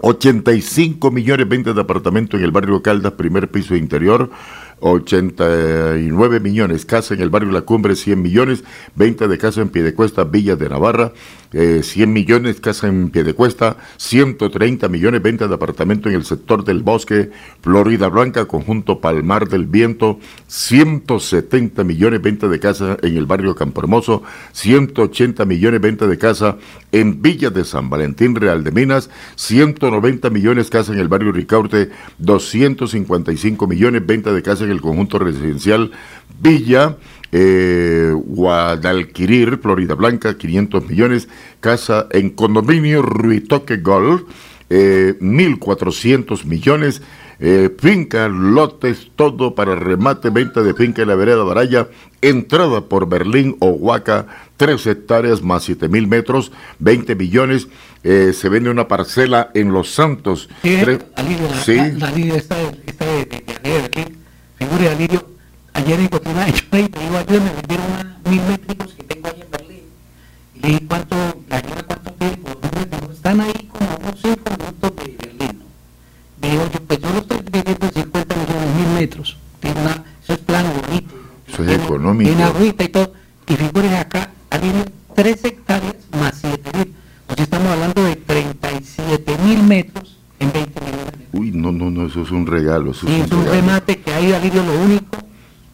85 0.00 1.10
millones 1.10 1.48
venta 1.48 1.72
de 1.72 1.80
apartamento 1.80 2.36
en 2.36 2.44
el 2.44 2.50
barrio 2.50 2.82
Caldas, 2.82 3.12
primer 3.12 3.50
piso 3.50 3.74
interior. 3.76 4.30
89 4.80 6.40
millones, 6.40 6.84
casa 6.84 7.14
en 7.14 7.20
el 7.22 7.30
barrio 7.30 7.50
La 7.50 7.62
Cumbre, 7.62 7.96
100 7.96 8.20
millones, 8.20 8.64
venta 8.94 9.26
de 9.26 9.38
casa 9.38 9.62
en 9.62 9.70
Piedecuesta, 9.70 10.24
Villa 10.24 10.56
de 10.56 10.68
Navarra, 10.68 11.12
eh, 11.52 11.80
100 11.82 12.12
millones, 12.12 12.60
casa 12.60 12.86
en 12.86 13.08
Piedecuesta, 13.08 13.78
130 13.96 14.88
millones, 14.88 15.22
venta 15.22 15.48
de 15.48 15.54
apartamento 15.54 16.08
en 16.10 16.16
el 16.16 16.24
sector 16.24 16.64
del 16.64 16.82
bosque, 16.82 17.30
Florida 17.62 18.08
Blanca, 18.08 18.44
conjunto 18.44 19.00
Palmar 19.00 19.48
del 19.48 19.64
Viento, 19.64 20.20
170 20.48 21.82
millones, 21.82 22.20
venta 22.20 22.46
de 22.48 22.60
casa 22.60 22.98
en 23.00 23.16
el 23.16 23.24
barrio 23.24 23.54
Campo 23.54 23.80
Hermoso, 23.80 24.22
180 24.52 25.46
millones, 25.46 25.80
venta 25.80 26.06
de 26.06 26.18
casa 26.18 26.58
en 26.92 27.22
Villa 27.22 27.48
de 27.48 27.64
San 27.64 27.88
Valentín, 27.88 28.34
Real 28.34 28.62
de 28.62 28.72
Minas, 28.72 29.08
190 29.36 30.28
millones, 30.28 30.68
casa 30.68 30.92
en 30.92 30.98
el 30.98 31.08
barrio 31.08 31.32
Ricaurte, 31.32 31.90
255 32.18 33.66
millones, 33.66 34.04
venta 34.04 34.32
de 34.32 34.42
casa 34.42 34.65
en 34.66 34.72
el 34.72 34.80
conjunto 34.80 35.18
residencial 35.18 35.90
Villa, 36.40 36.96
eh, 37.32 38.12
Guadalquirir, 38.14 39.58
Florida 39.62 39.94
Blanca, 39.94 40.36
500 40.36 40.86
millones, 40.88 41.28
casa 41.60 42.06
en 42.10 42.30
condominio 42.30 43.02
Ruitoque 43.02 43.78
Golf, 43.78 44.22
eh, 44.70 45.14
1.400 45.20 46.44
millones, 46.44 47.02
eh, 47.38 47.68
finca, 47.78 48.28
lotes, 48.28 49.10
todo 49.14 49.54
para 49.54 49.74
remate, 49.74 50.30
venta 50.30 50.62
de 50.62 50.72
finca 50.74 51.02
en 51.02 51.08
la 51.08 51.14
vereda 51.16 51.44
Baraya, 51.44 51.88
entrada 52.22 52.82
por 52.88 53.08
Berlín 53.08 53.56
o 53.60 53.70
Huaca, 53.70 54.26
3 54.56 54.86
hectáreas 54.86 55.42
más 55.42 55.64
7 55.64 55.88
mil 55.88 56.06
metros, 56.08 56.50
20 56.78 57.14
millones, 57.14 57.68
eh, 58.04 58.32
se 58.32 58.48
vende 58.48 58.70
una 58.70 58.88
parcela 58.88 59.50
en 59.54 59.72
Los 59.72 59.90
Santos. 59.90 60.48
Sí, 60.62 60.78
tres- 60.80 61.00
Alirio, 61.16 61.48
la, 61.48 61.56
sí. 61.62 61.74
la, 61.76 62.10
la 62.10 62.36
está, 62.36 62.56
está 62.86 63.04
de, 63.04 63.24
de, 63.26 63.84
aquí. 63.84 64.04
Figura 64.58 64.90
Alirio, 64.90 65.26
ayer 65.74 66.00
encontré 66.00 66.32
una 66.32 66.48
hecho 66.48 66.64
ahí, 66.72 66.90
me 66.94 67.00
dijo, 67.00 67.16
ayer 67.18 67.40
me 67.42 67.50
vendieron 67.50 67.86
una, 67.92 68.18
mil 68.30 68.42
métricos 68.42 68.94
que 68.94 69.02
tengo 69.02 69.28
ahí 69.28 69.42
en 69.42 69.50
Berlín. 69.50 69.82
Y 70.54 70.60
le 70.60 70.68
dije, 70.68 70.86
¿cuánto, 70.88 71.16
la 71.48 71.60
señora 71.60 71.82
cuánto 71.82 72.10
un 72.10 72.18
métrico? 72.18 73.12
Están 73.12 73.40
ahí 73.40 73.68
como 73.70 73.96
unos 73.96 74.20
5 74.22 74.50
minutos 74.58 74.96
de 74.96 75.16
Berlín. 75.18 75.62
Me 76.40 76.50
dijo, 76.50 76.70
yo, 76.72 76.80
pues 76.80 77.00
yo 77.00 77.10
lo 77.10 77.18
estoy 77.18 77.38
vendiendo 77.50 77.86
en 77.86 77.92
50 77.92 78.34
millones, 78.34 78.74
mil 78.76 78.88
metros. 78.94 79.36
Tiene 79.60 79.80
una, 79.80 80.04
eso 80.22 80.32
es 80.32 80.38
plano 80.38 80.70
bonito. 80.86 81.14
Eso 81.48 81.64
es 81.64 81.78
económico. 81.78 82.30
Tiene 82.30 82.44
agüita 82.44 82.84
y 82.84 82.88
todo. 82.88 83.12
Y 83.46 83.54
figuren 83.56 83.94
acá, 83.94 84.30
Alirio, 84.48 84.84
3 85.14 85.44
hectáreas 85.44 85.96
más 86.18 86.34
7 86.40 86.78
mil. 86.78 86.94
O 87.28 87.34
sea, 87.34 87.44
estamos 87.44 87.68
hablando 87.68 88.04
de 88.04 88.16
37 88.16 89.38
mil 89.44 89.62
metros 89.64 90.15
en 90.40 90.52
20 90.52 90.80
millones. 90.80 91.12
Uy, 91.32 91.50
no, 91.52 91.72
no, 91.72 91.90
no, 91.90 92.06
eso 92.06 92.22
es 92.22 92.30
un 92.30 92.46
regalo. 92.46 92.90
Eso 92.92 93.06
Y 93.08 93.14
es 93.20 93.26
es 93.26 93.32
un 93.32 93.44
regalo. 93.44 93.60
remate 93.60 93.98
que 94.00 94.12
ahí, 94.12 94.32
Alirio, 94.32 94.62
lo 94.64 94.78
único 94.80 95.16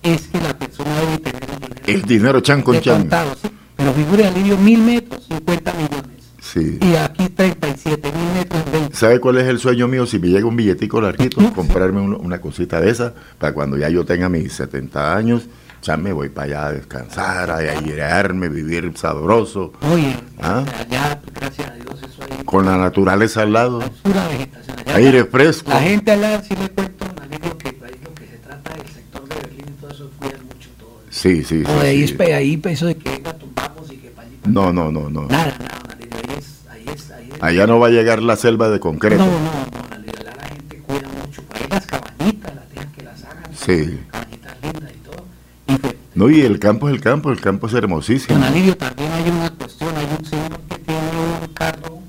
es 0.02 0.22
que 0.28 0.40
la 0.40 0.56
persona 0.56 0.90
debe 1.00 1.18
tener 1.18 1.42
el 1.44 1.58
dinero. 1.60 1.82
El 1.86 2.02
dinero 2.02 2.40
chan 2.40 2.62
con 2.62 2.80
chan. 2.80 3.00
contado, 3.02 3.34
sí. 3.40 3.48
Pero 3.76 3.92
figure, 3.92 4.26
Alirio, 4.26 4.56
mil 4.58 4.80
metros, 4.82 5.24
50 5.28 5.72
millones. 5.74 6.06
Sí. 6.40 6.78
Y 6.82 6.94
aquí 6.96 7.28
37 7.28 8.12
mil 8.12 8.32
metros 8.34 8.62
en 8.66 8.72
20. 8.72 8.96
¿Sabe 8.96 9.20
cuál 9.20 9.38
es 9.38 9.46
el 9.48 9.58
sueño 9.58 9.88
mío? 9.88 10.06
Si 10.06 10.18
me 10.18 10.28
llega 10.28 10.46
un 10.46 10.56
billetico 10.56 11.00
larguito, 11.00 11.40
comprarme 11.54 12.00
una 12.00 12.40
cosita 12.40 12.80
de 12.80 12.90
esa, 12.90 13.14
para 13.38 13.54
cuando 13.54 13.76
ya 13.78 13.88
yo 13.88 14.04
tenga 14.04 14.28
mis 14.28 14.52
70 14.52 15.16
años, 15.16 15.44
ya 15.82 15.96
me 15.96 16.12
voy 16.12 16.28
para 16.28 16.44
allá 16.46 16.66
a 16.66 16.72
descansar, 16.72 17.50
a 17.50 17.56
airearme, 17.56 18.48
vivir 18.48 18.92
sabroso. 18.96 19.72
Oye, 19.92 20.16
¿Ah? 20.40 20.64
allá, 20.78 21.20
gracias 21.34 21.68
a 21.70 21.74
Dios, 21.74 22.00
eso 22.02 22.22
ahí, 22.22 22.44
Con 22.44 22.66
la 22.66 22.76
naturaleza 22.76 23.42
al 23.42 23.52
lado. 23.52 23.80
pura 24.02 24.26
vegetación. 24.28 24.76
Allá 24.86 24.96
Aire 24.96 25.24
fresco. 25.24 25.70
La 25.70 25.80
gente 25.80 26.10
allá, 26.12 26.40
si 26.42 26.54
le 26.54 26.68
cuento, 26.70 27.04
Alirio, 27.20 27.58
que 27.58 27.68
ahí 27.68 28.00
lo 28.04 28.14
que 28.14 28.26
se 28.26 28.36
trata 28.38 28.74
del 28.74 28.86
sector 28.88 29.28
de 29.28 29.34
Berlín 29.34 29.66
y 29.68 29.80
todo 29.80 29.90
eso, 29.90 30.10
cuidan 30.18 30.44
mucho 30.46 30.68
todo. 30.78 31.00
Sí, 31.10 31.42
sí, 31.44 31.64
sí. 31.64 31.70
O 31.70 31.80
de 31.80 31.88
ahí, 31.88 32.08
sí. 32.08 32.14
pe- 32.14 32.34
ahí 32.34 32.60
eso 32.64 32.86
de 32.86 32.96
que 32.96 33.20
la 33.24 33.36
tumbamos 33.36 33.90
y 33.92 33.96
que 33.96 34.08
para 34.10 34.28
allí. 34.28 34.38
No, 34.46 34.72
no, 34.72 34.92
no, 34.92 35.08
no. 35.10 35.22
Nada, 35.26 35.56
nada, 35.58 35.78
Alirio, 35.92 36.16
ahí 36.16 36.38
es, 36.38 36.60
ahí 36.70 36.84
es, 36.94 37.10
ahí 37.10 37.28
es. 37.34 37.42
Allá 37.42 37.66
no 37.66 37.80
va 37.80 37.88
a 37.88 37.90
llegar 37.90 38.22
la 38.22 38.36
selva 38.36 38.68
de 38.68 38.78
concreto. 38.78 39.24
No, 39.24 39.30
no, 39.30 39.38
no, 39.40 39.94
allá 39.94 40.34
la 40.36 40.44
gente 40.48 40.78
cuida 40.86 41.08
mucho. 41.24 41.42
Por 41.42 41.56
ahí 41.56 41.66
las 41.70 41.86
cabañitas, 41.86 42.54
las 42.54 42.70
dejan 42.70 42.92
que 42.92 43.02
las 43.02 43.24
hagan. 43.24 43.50
Sí. 43.54 44.00
Cabañitas 44.10 44.56
lindas 44.62 44.92
y 44.92 44.98
todo. 44.98 45.24
Y 45.68 45.76
pues, 45.76 45.94
No, 46.14 46.28
y 46.28 46.42
el 46.42 46.58
campo 46.58 46.88
es 46.88 46.94
el 46.94 47.00
campo, 47.00 47.30
el 47.30 47.40
campo 47.40 47.66
es 47.66 47.74
hermosísimo. 47.74 48.38
Don 48.38 48.44
Alirio, 48.46 48.76
también 48.76 49.10
hay 49.12 49.30
una 49.30 49.50
cuestión, 49.50 49.96
hay 49.96 50.06
un 50.18 50.24
señor 50.26 50.60
que 50.68 50.78
tiene 50.78 51.00
un 51.40 51.48
carro, 51.54 52.00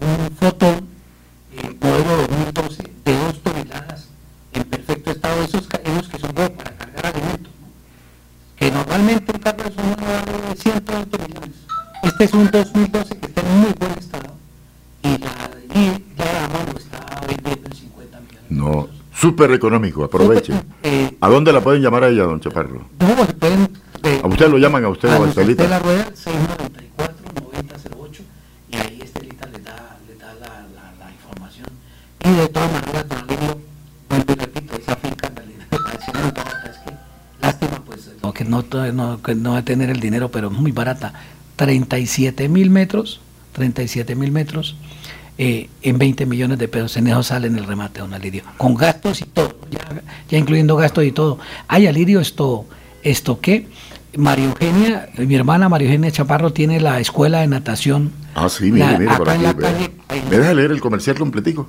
un 0.00 0.36
fotón, 0.36 0.86
eh, 1.56 1.76
modelo 1.80 2.16
2012, 2.28 2.82
de 3.04 3.18
dos 3.18 3.42
toneladas, 3.42 4.08
en 4.52 4.64
perfecto 4.64 5.10
estado, 5.10 5.42
esos, 5.42 5.68
esos 5.84 6.08
que 6.08 6.18
son 6.20 6.32
como 6.34 6.50
para 6.50 6.70
cargar 6.76 7.06
alimentos, 7.06 7.52
¿no? 7.60 7.68
que 8.56 8.70
normalmente 8.70 9.32
un 9.32 9.40
carro 9.40 9.64
de 9.64 9.70
esos 9.70 9.84
no 9.84 9.96
vale 9.96 10.56
120 10.56 11.18
millones. 11.18 11.50
Este 12.04 12.24
es 12.24 12.32
un 12.34 12.50
2012 12.50 13.16
que 13.18 13.26
está 13.26 13.40
en 13.40 13.60
muy 13.60 13.72
buen 13.72 13.92
estado, 13.98 14.34
y 15.02 15.18
la, 15.18 15.50
y 15.74 16.04
la 16.16 16.32
dama 16.32 16.64
lo 16.72 16.78
está 16.78 17.20
vendiendo 17.26 17.66
en 17.66 17.74
50 17.74 18.20
millones. 18.20 18.50
No, 18.50 18.88
súper 19.12 19.50
económico, 19.50 20.04
aprovechen. 20.04 20.62
Eh, 21.20 21.20
¿A 21.20 21.28
dónde 21.28 21.52
la 21.52 21.60
pueden 21.60 21.82
llamar 21.82 22.04
a 22.04 22.08
ella, 22.08 22.22
don 22.24 22.40
Chaparro? 22.40 22.86
no, 23.00 23.26
se 23.26 23.32
pueden... 23.34 23.68
eh, 24.04 24.20
¿A 24.22 24.26
usted 24.28 24.48
lo 24.48 24.58
llaman 24.58 24.84
a 24.84 24.88
usted 24.88 25.08
a 25.08 25.12
o 25.12 25.16
a 25.16 25.18
Luis 25.26 25.30
Estelita? 25.30 25.62
Estela 25.64 25.78
Rueda, 25.80 26.06
694-9008, 26.14 28.20
y 28.70 28.76
ahí 28.76 29.00
Estelita 29.02 29.46
le 29.46 29.58
da, 29.58 29.96
le 30.08 30.14
da 30.16 30.32
la, 30.34 30.48
la, 30.74 30.94
la 31.04 31.10
información. 31.12 31.66
Y 32.24 32.30
de 32.40 32.48
todas 32.48 32.72
maneras, 32.72 33.08
don 33.08 33.18
Alirio, 33.18 33.58
vuelvo 34.08 34.32
y 34.32 34.34
repito, 34.36 34.76
esa 34.76 34.96
finca 34.96 35.28
en 35.28 35.34
barata, 36.34 36.70
es 36.70 36.78
que 36.78 36.90
lástima 37.42 37.82
pues 37.84 38.10
no, 38.22 38.32
que 38.32 38.44
no, 38.92 39.20
que 39.22 39.34
no 39.34 39.52
va 39.52 39.58
a 39.58 39.64
tener 39.64 39.90
el 39.90 40.00
dinero, 40.00 40.30
pero 40.30 40.50
muy 40.50 40.72
barata. 40.72 41.12
37 41.56 42.48
mil 42.48 42.70
metros, 42.70 43.20
37 43.54 44.14
mil 44.14 44.30
metros, 44.30 44.76
eh, 45.38 45.68
en 45.82 45.98
20 45.98 46.26
millones 46.26 46.58
de 46.58 46.68
pesos, 46.68 46.96
en 46.96 47.06
eso 47.06 47.22
sale 47.22 47.46
en 47.46 47.56
el 47.56 47.64
remate, 47.64 48.00
don 48.00 48.12
Alirio, 48.12 48.42
con 48.56 48.74
gastos 48.74 49.20
y 49.22 49.24
todo, 49.24 49.56
ya, 49.70 49.80
ya 50.28 50.38
incluyendo 50.38 50.76
gastos 50.76 51.04
y 51.04 51.12
todo. 51.12 51.38
Ay, 51.68 51.86
Alirio, 51.86 52.20
esto, 52.20 52.66
esto 53.02 53.40
qué, 53.40 53.66
María 54.16 54.46
Eugenia, 54.46 55.08
mi 55.16 55.34
hermana 55.34 55.68
María 55.68 55.86
Eugenia 55.88 56.10
Chaparro 56.10 56.52
tiene 56.52 56.80
la 56.80 56.98
escuela 56.98 57.40
de 57.40 57.46
natación. 57.46 58.10
Ah, 58.34 58.48
sí, 58.48 58.72
mire, 58.72 58.86
La- 58.92 58.98
mire, 58.98 59.16
por 59.16 59.28
en 59.28 59.34
aquí. 59.34 59.42
la 59.44 59.54
calle- 59.54 59.90
¿Me 60.30 60.38
deja 60.38 60.54
leer 60.54 60.70
el 60.72 60.80
comercial 60.80 61.16
completico? 61.18 61.68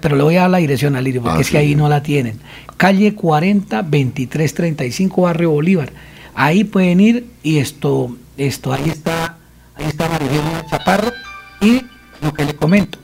Pero 0.00 0.14
le 0.16 0.22
voy 0.22 0.36
a 0.36 0.42
dar 0.42 0.50
la 0.50 0.58
dirección 0.58 0.94
al 0.94 1.02
Lirio, 1.04 1.22
porque 1.22 1.38
Ah, 1.38 1.40
es 1.40 1.50
que 1.50 1.58
ahí 1.58 1.74
no 1.74 1.88
la 1.88 2.00
tienen. 2.02 2.38
Calle 2.76 3.14
40 3.16 3.82
23 3.82 4.54
35 4.54 5.22
Barrio 5.22 5.50
Bolívar. 5.50 5.92
Ahí 6.36 6.62
pueden 6.64 7.00
ir 7.00 7.26
y 7.42 7.58
esto, 7.58 8.16
esto, 8.38 8.72
ahí 8.72 8.88
está, 8.88 9.36
ahí 9.74 9.86
está 9.86 10.08
María 10.08 10.28
Eugenia 10.28 10.66
Chaparro. 10.70 11.12
Y 11.60 11.82
lo 12.22 12.32
que 12.32 12.44
le 12.44 12.56
comento, 12.56 12.98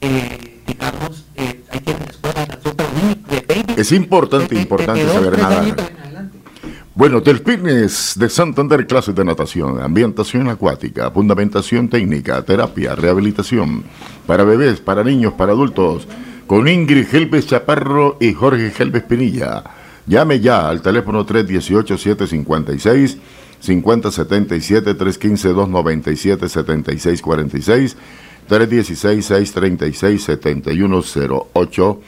eh, 0.00 0.62
digamos, 0.66 1.24
eh, 1.36 1.60
niños, 1.86 2.20
de 3.28 3.44
baby. 3.48 3.74
Es 3.76 3.92
importante, 3.92 4.54
importante 4.54 5.06
saber 5.06 5.40
adelante. 5.40 5.82
Bueno, 6.96 7.20
Delfines 7.20 8.12
de 8.16 8.28
Santander, 8.28 8.86
clases 8.86 9.16
de 9.16 9.24
natación, 9.24 9.82
ambientación 9.82 10.48
acuática, 10.48 11.10
fundamentación 11.10 11.88
técnica, 11.88 12.40
terapia, 12.42 12.94
rehabilitación, 12.94 13.82
para 14.28 14.44
bebés, 14.44 14.78
para 14.78 15.02
niños, 15.02 15.32
para 15.32 15.50
adultos, 15.50 16.06
con 16.46 16.68
Ingrid 16.68 17.12
Helves 17.12 17.48
Chaparro 17.48 18.16
y 18.20 18.32
Jorge 18.32 18.72
Helves 18.78 19.02
Pinilla. 19.02 19.64
Llame 20.06 20.38
ya 20.38 20.68
al 20.68 20.82
teléfono 20.82 21.26
318-756. 21.26 23.16
5077 23.64 24.94
315 24.94 25.48
297 25.48 26.48
7646 26.48 27.96
316 28.46 29.24
636 29.24 30.22
7108 30.22 32.00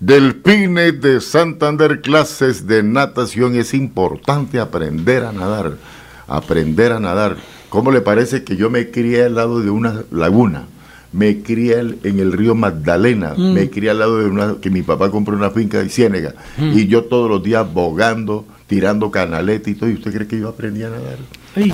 Delfines 0.00 1.00
de 1.00 1.20
Santander, 1.20 2.00
clases 2.00 2.66
de 2.66 2.82
natación. 2.82 3.56
Es 3.56 3.72
importante 3.74 4.58
aprender 4.58 5.24
a 5.24 5.32
nadar. 5.32 5.78
Aprender 6.26 6.92
a 6.92 7.00
nadar. 7.00 7.36
¿Cómo 7.68 7.90
le 7.90 8.00
parece 8.00 8.44
que 8.44 8.56
yo 8.56 8.70
me 8.70 8.90
crié 8.90 9.24
al 9.24 9.36
lado 9.36 9.60
de 9.60 9.70
una 9.70 10.02
laguna? 10.10 10.66
Me 11.12 11.42
crié 11.42 11.78
en 11.78 12.18
el 12.18 12.32
río 12.32 12.54
Magdalena. 12.54 13.34
Mm. 13.36 13.52
Me 13.52 13.70
crié 13.70 13.90
al 13.90 14.00
lado 14.00 14.18
de 14.18 14.26
una. 14.26 14.56
que 14.60 14.68
mi 14.68 14.82
papá 14.82 15.10
compró 15.10 15.36
una 15.36 15.50
finca 15.50 15.78
de 15.78 15.88
Ciénega. 15.88 16.34
Mm. 16.58 16.76
Y 16.76 16.86
yo 16.86 17.04
todos 17.04 17.30
los 17.30 17.42
días 17.42 17.72
bogando, 17.72 18.44
tirando 18.66 19.10
canaleta 19.10 19.70
y 19.70 19.74
todo. 19.74 19.90
¿Y 19.90 19.94
usted 19.94 20.12
cree 20.12 20.26
que 20.26 20.38
yo 20.38 20.48
aprendí 20.48 20.82
a 20.82 20.90
nadar? 20.90 21.18
Ay, 21.56 21.72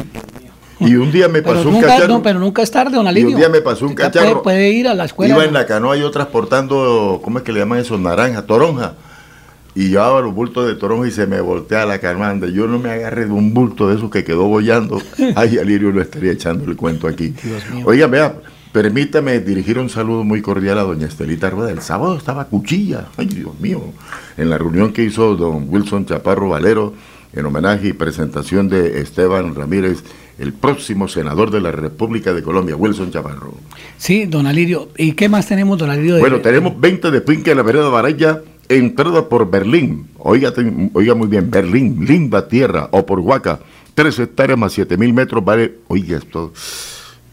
Y 0.81 0.95
un 0.97 1.13
día 1.13 1.29
me 1.29 1.43
pasó 1.43 1.69
un 1.69 1.81
cacharro. 1.81 2.09
no, 2.09 2.23
pero 2.23 2.39
nunca 2.39 2.63
es 2.63 2.71
tarde, 2.71 2.97
don 2.97 3.07
y 3.07 3.09
Alirio. 3.09 3.31
un 3.31 3.37
día 3.37 3.49
me 3.49 3.61
pasó 3.61 3.85
un 3.85 3.91
Usted 3.93 4.05
cacharro. 4.05 4.43
Puede, 4.43 4.57
puede 4.57 4.71
ir 4.71 4.89
a 4.89 4.95
la 4.95 5.05
escuela. 5.05 5.35
Iba 5.35 5.45
en 5.45 5.53
la 5.53 5.67
canoa 5.67 5.97
yo 5.97 6.11
transportando, 6.11 7.21
¿cómo 7.23 7.39
es 7.39 7.45
que 7.45 7.53
le 7.53 7.61
llaman 7.61 7.79
eso? 7.81 7.99
Naranja, 7.99 8.43
toronja. 8.47 8.95
Y 9.75 9.89
llevaba 9.91 10.21
los 10.21 10.35
bultos 10.35 10.67
de 10.67 10.75
toronja 10.75 11.07
y 11.07 11.13
se 11.13 11.27
me 11.27 11.41
voltea 11.41 11.87
la 11.87 11.99
canoa. 12.01 12.35
Yo 12.49 12.67
no 12.67 12.79
me 12.79 12.91
agarré 12.91 13.27
de 13.27 13.33
un 13.33 13.55
bulto 13.55 13.89
de 13.89 13.97
esos 13.97 14.11
que 14.11 14.25
quedó 14.25 14.45
bollando. 14.45 15.01
Ay, 15.37 15.59
Alirio 15.59 15.93
lo 15.93 16.03
estaría 16.03 16.33
echando 16.33 16.65
el 16.69 16.77
cuento 16.77 17.07
aquí. 17.07 17.35
Oiga, 17.85 18.07
vea, 18.09 18.35
permítame 18.73 19.41
dirigir 19.41 19.79
un 19.79 19.89
saludo 19.91 20.25
muy 20.25 20.43
cordial 20.43 20.79
a 20.79 20.83
doña 20.83 21.07
Estelita 21.07 21.51
Rueda. 21.51 21.71
El 21.71 21.81
sábado 21.83 22.17
estaba 22.17 22.45
cuchilla. 22.47 23.07
Ay, 23.17 23.27
Dios 23.27 23.59
mío. 23.61 23.83
En 24.37 24.51
la 24.51 24.59
reunión 24.59 24.93
que 24.93 25.03
hizo 25.05 25.37
don 25.37 25.67
Wilson 25.69 26.07
Chaparro 26.07 26.49
Valero 26.51 26.95
en 27.33 27.47
homenaje 27.47 27.89
y 27.89 27.93
presentación 27.93 28.69
de 28.69 29.01
Esteban 29.01 29.55
Ramírez, 29.55 30.03
el 30.39 30.53
próximo 30.53 31.07
senador 31.07 31.51
de 31.51 31.61
la 31.61 31.71
República 31.71 32.33
de 32.33 32.43
Colombia, 32.43 32.75
Wilson 32.77 33.11
Chaparro. 33.13 33.55
Sí, 33.99 34.27
don 34.27 34.47
Alirio. 34.47 34.89
¿Y 34.97 35.13
qué 35.13 35.29
más 35.29 35.47
tenemos, 35.47 35.79
don 35.79 35.91
Alirio? 35.91 36.15
de- 36.15 36.21
Bueno, 36.21 36.41
tenemos 36.41 36.79
20 36.81 37.11
de 37.11 37.21
finca 37.21 37.51
en 37.53 37.57
la 37.59 37.63
vereda 37.63 37.89
Varaya, 37.89 38.41
entrada 38.69 39.29
por 39.29 39.51
Berlín. 39.51 40.09
Oiga, 40.19 40.53
oiga 40.93 41.15
muy 41.15 41.29
bien, 41.29 41.51
Berlín, 41.51 42.05
linda 42.07 42.49
tierra, 42.49 42.89
o 42.93 43.05
por 43.07 43.21
Huaca, 43.21 43.61
3 43.95 44.19
hectáreas 44.21 44.59
más 44.59 44.73
7 44.73 44.97
mil 44.97 45.13
metros, 45.13 45.45
vale, 45.45 45.75
oiga, 45.89 46.17
esto, 46.19 46.53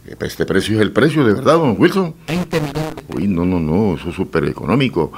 este 0.07 0.45
precio 0.45 0.75
es 0.75 0.81
el 0.81 0.91
precio, 0.91 1.25
de 1.25 1.33
verdad, 1.33 1.57
don 1.57 1.75
Wilson. 1.77 2.15
20 2.27 2.61
millones. 2.61 2.93
Uy, 3.15 3.27
no, 3.27 3.45
no, 3.45 3.59
no, 3.59 3.95
eso 3.95 4.09
es 4.09 4.15
súper 4.15 4.45
económico. 4.45 5.11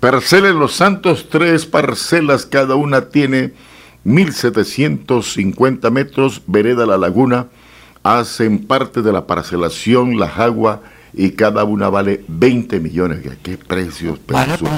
Parcela 0.00 0.48
en 0.48 0.58
Los 0.58 0.74
Santos, 0.74 1.28
tres 1.28 1.66
parcelas, 1.66 2.46
cada 2.46 2.76
una 2.76 3.08
tiene 3.08 3.52
1.750 4.04 5.90
metros, 5.90 6.42
vereda 6.46 6.86
La 6.86 6.98
Laguna, 6.98 7.48
hacen 8.04 8.64
parte 8.64 9.02
de 9.02 9.12
la 9.12 9.26
parcelación 9.26 10.18
La 10.18 10.28
Jagua 10.28 10.82
y 11.18 11.32
cada 11.32 11.64
una 11.64 11.88
vale 11.90 12.24
20 12.28 12.78
millones. 12.80 13.18
¿Qué 13.42 13.58
precios? 13.58 14.18
súper- 14.20 14.36
Alirio. 14.36 14.68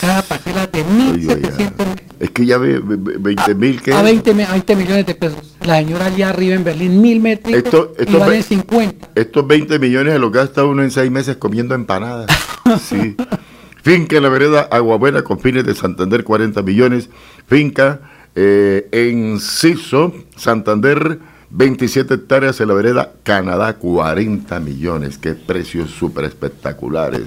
Cada 0.00 0.22
parcela 0.22 0.66
de 0.66 0.82
Oiga, 0.82 1.34
1.700 1.34 1.72
Es 2.20 2.30
que 2.30 2.44
ya 2.46 2.58
ve, 2.58 2.78
ve- 2.78 2.96
ve- 2.98 3.16
20 3.18 3.54
mil 3.54 3.80
que... 3.80 3.94
a 3.94 4.02
20, 4.02 4.34
mi- 4.34 4.42
a 4.42 4.50
20 4.52 4.76
millones 4.76 5.06
de 5.06 5.14
pesos. 5.14 5.56
La 5.64 5.78
señora 5.78 6.04
allá 6.06 6.28
arriba 6.28 6.54
en 6.56 6.62
Berlín, 6.64 7.00
mil 7.00 7.20
metros 7.20 7.54
Esto- 7.54 7.94
y 7.98 8.02
esto 8.02 8.18
valen 8.18 8.36
ve- 8.40 8.42
50. 8.42 9.08
Estos 9.14 9.46
20 9.46 9.78
millones 9.78 10.12
se 10.12 10.18
los 10.18 10.30
gasta 10.30 10.64
uno 10.64 10.82
en 10.82 10.90
seis 10.90 11.10
meses 11.10 11.36
comiendo 11.38 11.74
empanadas. 11.74 12.26
Sí. 12.86 13.16
Finca 13.82 14.18
en 14.18 14.22
la 14.24 14.28
vereda 14.28 14.68
Aguabuena 14.70 15.22
con 15.22 15.40
fines 15.40 15.64
de 15.64 15.74
Santander 15.74 16.22
40 16.22 16.60
millones. 16.62 17.08
Finca 17.46 18.00
eh, 18.34 18.88
en 18.92 19.40
Ciso, 19.40 20.12
Santander 20.36 21.18
27 21.50 22.12
hectáreas 22.14 22.60
en 22.60 22.68
la 22.68 22.74
vereda 22.74 23.12
Canadá 23.22 23.74
40 23.74 24.60
millones. 24.60 25.16
Qué 25.16 25.32
precios 25.34 25.90
súper 25.90 26.24
espectaculares. 26.24 27.22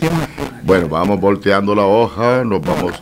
Bueno, 0.64 0.88
vamos 0.88 1.19
volteando 1.19 1.73
la 1.73 1.85
hoja, 1.85 2.43
nos 2.43 2.61
vamos, 2.61 2.93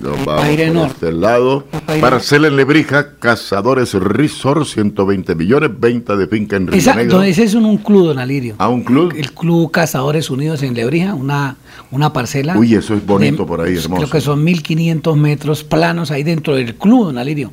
nos 0.00 0.24
vamos 0.24 0.42
por 0.72 0.86
este 0.88 1.12
lado. 1.12 1.64
Parcela 2.00 2.48
en 2.48 2.56
Lebrija, 2.56 3.14
Cazadores 3.20 3.94
Resort 3.94 4.64
120 4.66 5.36
millones, 5.36 5.70
venta 5.78 6.16
de 6.16 6.26
finca 6.26 6.56
en 6.56 6.66
Río 6.66 6.80
don- 7.08 7.24
ese 7.24 7.44
es 7.44 7.54
un, 7.54 7.64
un 7.64 7.78
club, 7.78 8.06
don 8.08 8.18
Alirio. 8.18 8.56
¿A 8.58 8.68
un 8.68 8.82
club? 8.82 9.14
El 9.16 9.32
Club 9.32 9.70
Cazadores 9.70 10.28
Unidos 10.28 10.64
en 10.64 10.74
Lebrija, 10.74 11.14
una, 11.14 11.56
una 11.92 12.12
parcela. 12.12 12.58
Uy, 12.58 12.74
eso 12.74 12.94
es 12.94 13.06
bonito 13.06 13.44
de- 13.44 13.48
por 13.48 13.60
ahí, 13.60 13.76
hermoso. 13.76 13.94
Creo 14.02 14.10
que 14.10 14.20
son 14.20 14.42
1500 14.42 15.16
metros 15.16 15.62
planos 15.62 16.10
ahí 16.10 16.24
dentro 16.24 16.56
del 16.56 16.74
club, 16.74 17.06
don 17.06 17.18
Alirio. 17.18 17.52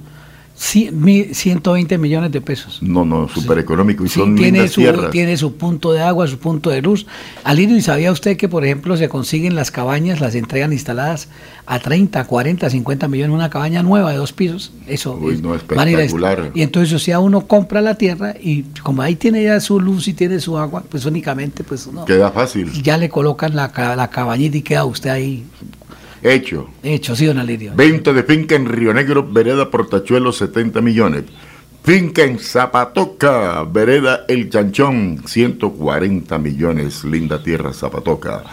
Sí, 0.57 0.89
mi- 0.89 1.33
120 1.33 1.97
millones 1.97 2.31
de 2.31 2.39
pesos. 2.39 2.79
No, 2.81 3.03
no, 3.03 3.27
súper 3.27 3.59
económico 3.59 4.05
y 4.05 4.07
Sí, 4.09 4.19
son 4.21 4.35
tiene 4.37 4.69
su, 4.69 4.79
tierras. 4.79 5.11
tiene 5.11 5.35
su 5.35 5.55
punto 5.57 5.91
de 5.91 6.01
agua, 6.01 6.27
su 6.27 6.37
punto 6.39 6.69
de 6.69 6.81
luz. 6.81 7.05
Alirio, 7.43 7.75
¿y 7.75 7.81
sabía 7.81 8.09
usted 8.09 8.37
que, 8.37 8.47
por 8.47 8.63
ejemplo, 8.63 8.95
se 8.95 9.09
consiguen 9.09 9.53
las 9.55 9.69
cabañas, 9.69 10.21
las 10.21 10.33
entregan 10.33 10.71
instaladas 10.71 11.27
a 11.65 11.79
30, 11.79 12.23
40, 12.23 12.69
50 12.69 13.09
millones, 13.09 13.33
una 13.35 13.49
cabaña 13.49 13.83
nueva 13.83 14.11
de 14.11 14.17
dos 14.17 14.31
pisos? 14.31 14.71
Eso 14.87 15.19
Uy, 15.21 15.33
es- 15.33 15.41
no, 15.41 15.55
espectacular. 15.55 16.51
Y 16.55 16.61
entonces, 16.61 16.93
o 16.93 16.99
sea, 16.99 17.19
uno 17.19 17.47
compra 17.47 17.81
la 17.81 17.95
tierra 17.95 18.33
y 18.41 18.63
como 18.81 19.01
ahí 19.01 19.15
tiene 19.17 19.43
ya 19.43 19.59
su 19.59 19.81
luz 19.81 20.07
y 20.07 20.13
tiene 20.13 20.39
su 20.39 20.57
agua, 20.57 20.85
pues 20.89 21.05
únicamente, 21.05 21.65
pues 21.65 21.85
uno 21.85 22.05
Queda 22.05 22.31
fácil. 22.31 22.71
ya 22.81 22.97
le 22.97 23.09
colocan 23.09 23.57
la, 23.57 23.73
la 23.97 24.09
cabañita 24.09 24.55
y 24.55 24.61
queda 24.61 24.85
usted 24.85 25.09
ahí 25.09 25.43
Hecho. 26.25 26.67
hecho, 26.81 27.15
¿sí, 27.15 27.27
don 27.27 27.37
Alirio? 27.37 27.73
Venta 27.75 28.11
de 28.11 28.23
finca 28.23 28.55
en 28.55 28.65
Río 28.65 28.91
Negro, 28.95 29.27
vereda 29.31 29.69
Portachuelo, 29.69 30.31
70 30.31 30.81
millones. 30.81 31.25
Finca 31.83 32.23
en 32.23 32.39
Zapatoca, 32.39 33.63
vereda 33.63 34.25
El 34.27 34.49
Chanchón, 34.49 35.21
140 35.23 36.39
millones. 36.39 37.03
Linda 37.03 37.43
tierra, 37.43 37.73
Zapatoca. 37.73 38.43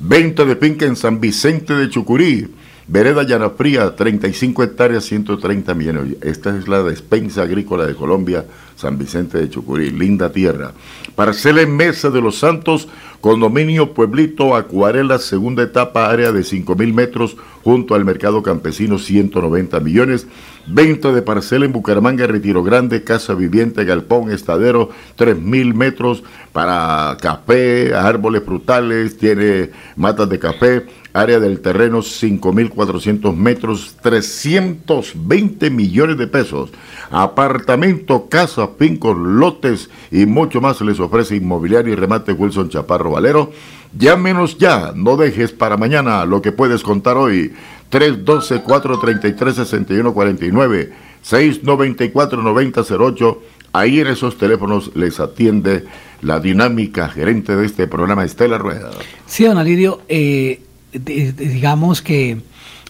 Venta 0.00 0.44
de 0.44 0.56
finca 0.56 0.86
en 0.86 0.96
San 0.96 1.20
Vicente 1.20 1.74
de 1.74 1.88
Chucurí, 1.88 2.48
vereda 2.90 3.22
Llanafría, 3.22 3.94
35 3.94 4.64
hectáreas, 4.64 5.04
130 5.04 5.74
millones. 5.74 6.16
Esta 6.22 6.56
es 6.56 6.66
la 6.66 6.82
despensa 6.82 7.42
agrícola 7.42 7.86
de 7.86 7.94
Colombia, 7.94 8.44
San 8.74 8.98
Vicente 8.98 9.38
de 9.38 9.48
Chucurí, 9.48 9.90
linda 9.90 10.32
tierra. 10.32 10.72
Parcela 11.14 11.62
en 11.62 11.76
Mesa 11.76 12.10
de 12.10 12.20
los 12.20 12.38
Santos, 12.38 12.88
condominio 13.20 13.94
Pueblito 13.94 14.56
Acuarela, 14.56 15.18
segunda 15.18 15.62
etapa, 15.62 16.10
área 16.10 16.32
de 16.32 16.42
5 16.42 16.74
mil 16.74 16.92
metros, 16.92 17.36
junto 17.62 17.94
al 17.94 18.04
mercado 18.04 18.42
campesino, 18.42 18.98
190 18.98 19.78
millones. 19.80 20.26
Venta 20.66 21.12
de 21.12 21.22
parcela 21.22 21.64
en 21.64 21.72
Bucaramanga, 21.72 22.26
Retiro 22.26 22.62
Grande, 22.62 23.04
casa 23.04 23.34
viviente, 23.34 23.84
galpón, 23.84 24.32
estadero, 24.32 24.90
3 25.16 25.38
mil 25.38 25.74
metros 25.74 26.24
para 26.52 27.16
café, 27.20 27.94
árboles 27.94 28.42
frutales, 28.44 29.16
tiene 29.16 29.70
matas 29.96 30.28
de 30.28 30.38
café, 30.38 30.86
área 31.12 31.40
del 31.40 31.60
terreno 31.60 31.98
5.400 31.98 33.34
metros, 33.34 33.96
320 34.02 35.70
millones 35.70 36.18
de 36.18 36.26
pesos. 36.26 36.70
Apartamento, 37.10 38.28
casa, 38.28 38.68
fincos, 38.78 39.16
lotes 39.16 39.88
y 40.10 40.26
mucho 40.26 40.60
más 40.60 40.80
les 40.80 40.98
ofrece 41.00 41.36
Inmobiliario 41.36 41.92
y 41.92 41.96
Remate 41.96 42.32
Wilson 42.32 42.70
Chaparro 42.70 43.12
Valero. 43.12 43.52
Llámenos 43.98 44.58
ya, 44.58 44.92
no 44.94 45.16
dejes 45.16 45.52
para 45.52 45.76
mañana 45.76 46.24
lo 46.24 46.40
que 46.40 46.52
puedes 46.52 46.82
contar 46.82 47.16
hoy. 47.16 47.52
312-433-6149, 47.90 50.90
694-9008. 51.28 53.38
Ahí 53.72 54.00
en 54.00 54.08
esos 54.08 54.36
teléfonos 54.36 54.90
les 54.94 55.20
atiende 55.20 55.86
la 56.22 56.40
dinámica 56.40 57.08
gerente 57.08 57.54
de 57.56 57.66
este 57.66 57.86
programa, 57.86 58.24
Estela 58.24 58.58
Rueda. 58.58 58.90
Sí, 59.26 59.44
don 59.44 59.58
Alirio, 59.58 60.00
eh, 60.08 60.60
de- 60.92 61.32
de- 61.32 61.48
digamos 61.48 62.02
que 62.02 62.38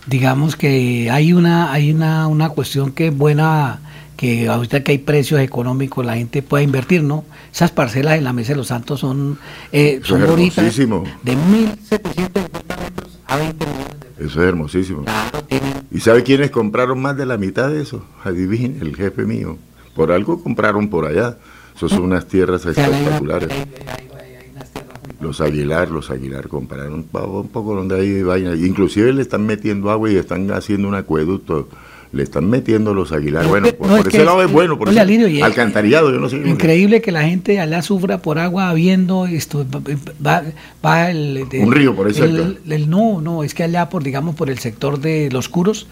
digamos 0.06 0.56
que 0.56 1.10
hay 1.10 1.32
una 1.32 1.72
hay 1.72 1.92
una, 1.92 2.26
una 2.26 2.48
cuestión 2.50 2.92
que 2.92 3.08
es 3.08 3.16
buena 3.16 3.80
que 4.16 4.48
ahorita 4.48 4.82
que 4.82 4.92
hay 4.92 4.98
precios 4.98 5.40
económicos 5.40 6.04
la 6.04 6.14
gente 6.16 6.42
puede 6.42 6.64
invertir, 6.64 7.02
¿no? 7.02 7.24
Esas 7.52 7.70
parcelas 7.70 8.18
en 8.18 8.24
la 8.24 8.32
Mesa 8.34 8.52
de 8.52 8.56
los 8.56 8.66
Santos 8.68 9.00
son 9.00 9.38
eh, 9.72 10.00
son 10.04 10.26
bonitas 10.26 10.76
de 10.76 11.36
1750 11.36 12.76
metros 12.76 13.18
a 13.26 13.36
20 13.36 13.66
millones 13.66 13.86
de 14.18 14.26
Eso 14.26 14.42
es 14.42 14.48
hermosísimo. 14.48 15.04
¿Y 15.90 16.00
sabe 16.00 16.22
quiénes 16.22 16.50
compraron 16.50 17.00
más 17.00 17.16
de 17.16 17.26
la 17.26 17.36
mitad 17.38 17.68
de 17.70 17.80
eso? 17.82 18.04
Adivine, 18.24 18.78
el 18.80 18.94
jefe 18.94 19.24
mío. 19.24 19.56
Por 19.94 20.12
algo 20.12 20.42
compraron 20.42 20.88
por 20.88 21.06
allá. 21.06 21.38
Eso 21.74 21.88
son 21.88 22.02
unas 22.04 22.26
tierras 22.26 22.62
sea, 22.62 22.72
hay 22.72 22.78
una- 22.90 22.98
espectaculares. 22.98 23.48
Los 25.20 25.40
Aguilar, 25.40 25.90
los 25.90 26.10
Aguilar 26.10 26.48
compraron 26.48 26.94
un 26.94 27.04
po- 27.04 27.40
un 27.42 27.48
poco 27.48 27.74
donde 27.74 28.00
hay 28.00 28.22
vaina. 28.22 28.54
Inclusive 28.54 29.12
le 29.12 29.22
están 29.22 29.44
metiendo 29.46 29.90
agua 29.90 30.10
y 30.10 30.16
están 30.16 30.50
haciendo 30.50 30.88
un 30.88 30.94
acueducto. 30.94 31.68
Le 32.12 32.24
están 32.24 32.50
metiendo 32.50 32.92
los 32.92 33.12
Aguilar. 33.12 33.44
No, 33.44 33.50
Bueno, 33.50 33.66
no, 33.68 33.72
por, 33.74 33.90
es 33.92 33.96
por 33.98 34.08
ese 34.08 34.24
lado 34.24 34.42
es- 34.42 34.50
bueno. 34.50 34.76
Por 34.78 34.88
Alirio, 34.88 35.28
y- 35.28 35.42
alcantarillado, 35.42 36.10
yo 36.10 36.18
no 36.18 36.28
sé. 36.28 36.38
Increíble 36.38 37.00
que 37.00 37.12
la 37.12 37.22
gente 37.22 37.60
allá 37.60 37.82
sufra 37.82 38.18
por 38.18 38.38
agua 38.40 38.72
viendo 38.74 39.26
esto 39.26 39.64
va, 40.26 40.42
va 40.84 41.10
el, 41.10 41.46
de- 41.48 41.60
Un 41.60 41.70
río 41.70 41.94
por 41.94 42.08
el- 42.08 42.14
cerca. 42.14 42.50
el- 42.74 42.90
no, 42.90 43.20
no, 43.20 43.44
es 43.44 43.54
que 43.54 43.62
allá 43.62 43.88
por 43.88 44.02
digamos 44.02 44.34
por 44.34 44.50
el 44.50 44.58
sector 44.58 44.98
de 45.00 45.28
los 45.30 45.48
curos 45.48 45.86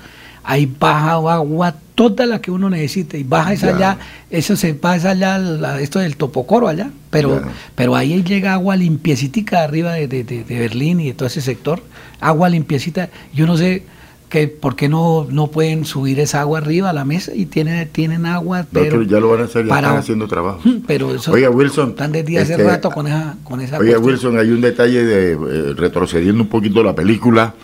hay 0.45 0.67
baja 0.67 1.13
agua 1.13 1.75
toda 1.95 2.27
la 2.27 2.41
que 2.41 2.51
uno 2.51 2.71
necesite 2.71 3.19
y 3.19 3.25
baja 3.25 3.55
Ya. 3.55 3.69
allá, 3.75 3.99
eso 4.31 4.55
se 4.57 4.75
pasa 4.75 5.11
allá 5.11 5.39
esto 5.81 5.99
del 5.99 6.17
topocoro 6.17 6.69
allá, 6.69 6.91
pero 7.11 7.41
Ya. 7.41 7.49
pero 7.75 7.97
ahí 7.97 8.23
llega 8.23 8.53
agua 8.55 8.77
limpiecita 8.77 9.63
arriba 9.65 9.93
de, 9.93 10.07
de- 10.09 10.25
de- 10.25 10.45
de 10.45 10.59
Berlín 10.59 11.01
y 11.01 11.07
de 11.09 11.15
todo 11.15 11.27
ese 11.27 11.41
sector, 11.41 11.83
agua 12.21 12.49
limpiecita, 12.49 13.09
yo 13.35 13.47
no 13.47 13.57
sé 13.57 13.83
que 14.29 14.47
por 14.47 14.77
qué 14.77 14.91
no, 14.91 15.27
no 15.31 15.47
pueden 15.47 15.87
subir 15.87 16.21
esa 16.21 16.43
agua 16.43 16.59
arriba 16.59 16.91
a 16.91 16.93
la 16.93 17.07
mesa 17.07 17.33
y 17.35 17.47
tienen, 17.47 17.89
tienen 17.89 18.27
agua, 18.27 18.61
No, 18.61 18.67
pero 18.71 19.03
ya 19.03 19.19
lo 19.21 19.31
van 19.31 19.41
a 19.41 19.45
hacer, 19.45 19.65
ya 19.65 19.71
para- 19.71 19.87
están 19.89 20.01
haciendo 20.01 20.29
trabajo. 20.29 20.61
pero 20.87 21.15
eso 21.15 21.33
Oiga, 21.33 21.49
Wilson. 21.51 21.91
están 21.91 22.13
desde 22.13 22.39
hace 22.39 22.53
este, 22.53 22.65
rato 22.65 22.91
con 22.91 23.07
esa 23.07 23.37
con 23.43 23.61
esa 23.63 23.79
Oiga, 23.79 23.99
cuestión. 23.99 24.35
Wilson, 24.35 24.39
hay 24.39 24.51
un 24.55 24.61
detalle 24.61 25.03
de, 25.03 25.33
eh, 25.33 25.75
retrocediendo 25.75 26.43
un 26.43 26.49
poquito 26.51 26.83
la 26.85 26.95
película. 26.95 27.55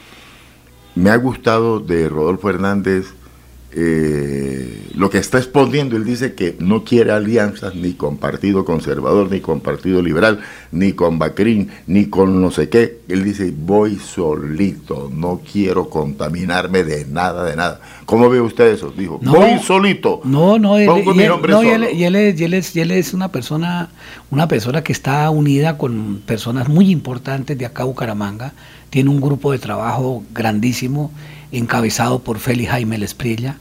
Me 0.95 1.11
ha 1.11 1.17
gustado 1.17 1.81
de 1.81 2.09
Rodolfo 2.09 2.51
Hernández 2.51 3.15
eh, 3.77 4.93
lo 4.95 5.11
que 5.11 5.19
está 5.19 5.39
exponiendo. 5.39 5.97
Él 5.97 6.05
dice 6.05 6.35
que 6.35 6.57
no 6.61 6.85
quiere 6.85 7.11
alianzas 7.11 7.75
ni 7.75 7.95
con 7.95 8.19
Partido 8.19 8.65
Conservador, 8.65 9.31
ni 9.31 9.41
con 9.41 9.61
Partido 9.61 10.01
Liberal, 10.01 10.41
ni 10.71 10.93
con 10.93 11.19
Bacrín, 11.19 11.71
ni 11.89 12.07
con 12.07 12.41
no 12.41 12.53
sé 12.53 12.69
qué. 12.69 13.01
Él 13.09 13.25
dice, 13.25 13.53
voy 13.57 13.97
solito, 13.97 15.11
no 15.13 15.41
quiero 15.53 15.91
contaminarme 15.91 16.85
de 16.85 17.05
nada, 17.07 17.45
de 17.45 17.57
nada. 17.57 17.81
¿Cómo 18.07 18.29
ve 18.29 18.41
usted 18.41 18.67
eso? 18.73 18.93
Dijo, 18.97 19.19
No. 19.23 19.33
voy 19.35 19.59
solito. 19.61 20.21
No, 20.25 20.59
no, 20.59 20.77
él, 20.79 20.89
y 21.05 21.23
él- 21.23 21.33
no, 21.49 21.63
y 21.63 21.69
él- 21.69 21.89
y 21.95 22.05
él 22.05 22.17
es, 22.17 22.41
y 22.41 22.45
él 22.45 22.55
es- 22.55 22.77
y 22.77 22.81
él 22.81 22.91
es 22.91 23.15
una 23.15 23.29
persona, 23.29 23.89
una 24.31 24.47
persona 24.49 24.83
que 24.83 24.93
está 24.93 25.29
unida 25.31 25.79
con 25.79 26.21
personas 26.27 26.69
muy 26.69 26.91
importantes 26.91 27.57
de 27.57 27.67
acá 27.67 27.85
Bucaramanga. 27.85 28.53
Tiene 28.91 29.11
un 29.11 29.21
grupo 29.21 29.53
de 29.53 29.59
trabajo 29.59 30.23
grandísimo, 30.33 31.11
encabezado 31.53 32.19
por 32.21 32.39
Félix 32.39 32.71
Jaime 32.71 32.99
Lesprilla. 32.99 33.59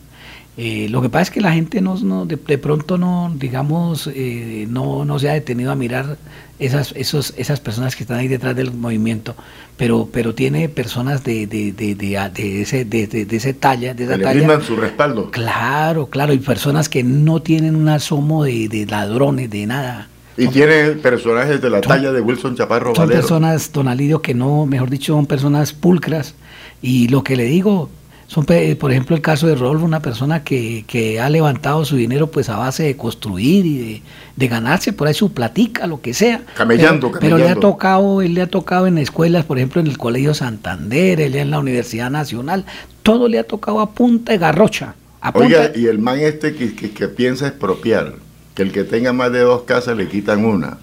Eh, 0.55 0.87
lo 0.89 1.01
que 1.01 1.09
pasa 1.09 1.23
es 1.23 1.31
que 1.31 1.41
la 1.41 1.51
gente 1.53 1.81
no, 1.81 1.95
no- 1.99 2.25
de, 2.27 2.35
de 2.35 2.57
pronto 2.59 2.97
no, 2.99 3.33
digamos, 3.35 4.07
eh, 4.13 4.67
no, 4.69 5.03
no 5.03 5.17
se 5.17 5.29
ha 5.29 5.33
detenido 5.33 5.71
a 5.71 5.75
mirar 5.75 6.17
esas, 6.59 6.93
esos, 6.95 7.33
esas 7.37 7.59
personas 7.59 7.95
que 7.95 8.03
están 8.03 8.19
ahí 8.19 8.27
detrás 8.27 8.55
del 8.55 8.71
movimiento, 8.71 9.35
pero, 9.77 10.07
pero 10.11 10.33
tiene 10.35 10.69
personas 10.69 11.23
de, 11.23 11.47
de, 11.47 11.71
de, 11.71 11.95
de, 11.95 12.29
de 12.33 12.61
ese, 12.61 12.85
de, 12.85 13.07
de- 13.07 13.25
de 13.25 13.35
ese 13.37 13.53
talla, 13.53 13.93
de 13.93 14.03
esa 14.03 14.13
Que 14.13 14.17
le 14.19 14.23
talla. 14.23 14.35
brindan 14.37 14.61
su 14.63 14.75
respaldo. 14.75 15.31
Claro, 15.31 16.07
claro, 16.07 16.33
y 16.33 16.37
personas 16.39 16.89
que 16.89 17.03
no 17.03 17.41
tienen 17.41 17.75
un 17.75 17.89
asomo 17.89 18.43
de, 18.43 18.67
de 18.69 18.85
ladrones, 18.85 19.49
de 19.49 19.65
nada. 19.65 20.07
Y 20.37 20.47
tiene 20.47 20.91
personajes 20.93 21.61
de 21.61 21.69
la 21.69 21.79
talla 21.81 22.11
de 22.11 22.19
Wilson 22.21 22.55
Chaparro 22.55 22.95
Son 22.95 23.03
Valero. 23.05 23.21
personas, 23.21 23.71
don 23.71 23.87
Alidio, 23.87 24.21
que 24.21 24.33
no, 24.33 24.65
mejor 24.65 24.89
dicho, 24.89 25.13
son 25.13 25.27
personas 25.27 25.73
pulcras. 25.73 26.33
Y 26.81 27.07
lo 27.09 27.23
que 27.23 27.35
le 27.35 27.43
digo, 27.45 27.89
son, 28.34 28.45
por 28.45 28.91
ejemplo, 28.91 29.15
el 29.15 29.22
caso 29.22 29.45
de 29.45 29.53
Rodolfo, 29.53 29.85
una 29.85 30.01
persona 30.01 30.43
que, 30.43 30.85
que 30.88 31.19
ha 31.19 31.30
levantado 31.30 31.85
su 31.85 31.95
dinero 31.95 32.31
pues 32.31 32.49
a 32.49 32.57
base 32.57 32.81
de 32.84 32.97
construir 32.97 33.65
y 33.65 33.77
de, 33.77 34.01
de 34.35 34.47
ganarse 34.47 34.91
por 34.91 35.07
ahí 35.07 35.14
su 35.14 35.31
platica, 35.34 35.85
lo 35.85 36.01
que 36.01 36.15
sea. 36.15 36.41
Camellando, 36.55 37.10
pero, 37.10 37.19
pero 37.19 37.38
le 37.38 37.43
ha 37.43 37.47
camellando. 37.49 37.69
tocado, 37.69 38.22
él 38.23 38.34
le 38.34 38.41
ha 38.41 38.47
tocado 38.47 38.88
en 38.88 38.97
escuelas, 38.97 39.45
por 39.45 39.60
ejemplo, 39.60 39.81
en 39.81 39.88
el 39.88 39.99
Colegio 39.99 40.34
Santander, 40.34 41.22
él 41.22 41.35
en 41.35 41.51
la 41.51 41.60
Universidad 41.60 42.10
Nacional, 42.10 42.65
todo 43.03 43.27
le 43.27 43.38
ha 43.38 43.43
tocado 43.43 43.80
a 43.81 43.91
punta 43.91 44.31
de 44.31 44.39
garrocha. 44.39 44.95
A 45.22 45.31
punta 45.31 45.45
Oiga, 45.45 45.72
y 45.76 45.85
el 45.85 45.99
man 45.99 46.19
este 46.19 46.55
que, 46.55 46.76
que, 46.76 46.89
que 46.89 47.07
piensa 47.10 47.47
expropiar, 47.47 48.15
que 48.55 48.64
el 48.64 48.72
que 48.72 48.84
tenga 48.84 49.14
más 49.14 49.31
de 49.31 49.41
dos 49.41 49.61
casas 49.61 49.95
le 49.95 50.07
quitan 50.07 50.43
una. 50.43 50.80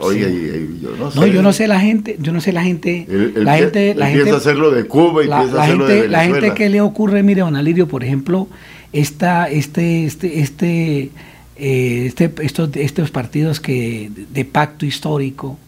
Sí. 0.00 0.78
yo 0.82 0.96
no 0.98 1.10
sé. 1.10 1.20
No, 1.20 1.26
yo 1.26 1.42
no 1.42 1.52
sé 1.52 1.68
la 1.68 1.78
gente, 1.80 2.16
yo 2.20 2.32
no 2.32 2.40
sé 2.40 2.52
la 2.52 2.62
gente, 2.62 3.06
Él- 3.08 3.32
él 3.36 3.44
la 3.44 3.56
gente, 3.56 3.94
la 3.94 4.06
piensa 4.06 4.24
gente, 4.24 4.36
hacerlo 4.38 4.70
de 4.70 4.84
Cuba 4.86 5.24
y 5.24 5.28
la, 5.28 5.38
piensa 5.40 5.56
la 5.56 5.62
hacerlo 5.64 5.86
gente, 5.86 6.02
de 6.02 6.08
la 6.08 6.18
gente 6.20 6.32
Venezuela. 6.34 6.54
que 6.54 6.68
le 6.70 6.80
ocurre, 6.80 7.22
mire, 7.22 7.40
don 7.42 7.56
Alirio, 7.56 7.86
por 7.88 8.02
ejemplo, 8.02 8.48
esta, 8.92 9.48
este, 9.50 10.04
este, 10.06 10.40
este, 10.40 11.10
eh, 11.56 12.04
este, 12.06 12.32
estos, 12.40 12.70
estos 12.76 13.10
partidos 13.10 13.60
que 13.60 14.10
de 14.32 14.44
pacto 14.44 14.86
histórico, 14.86 15.58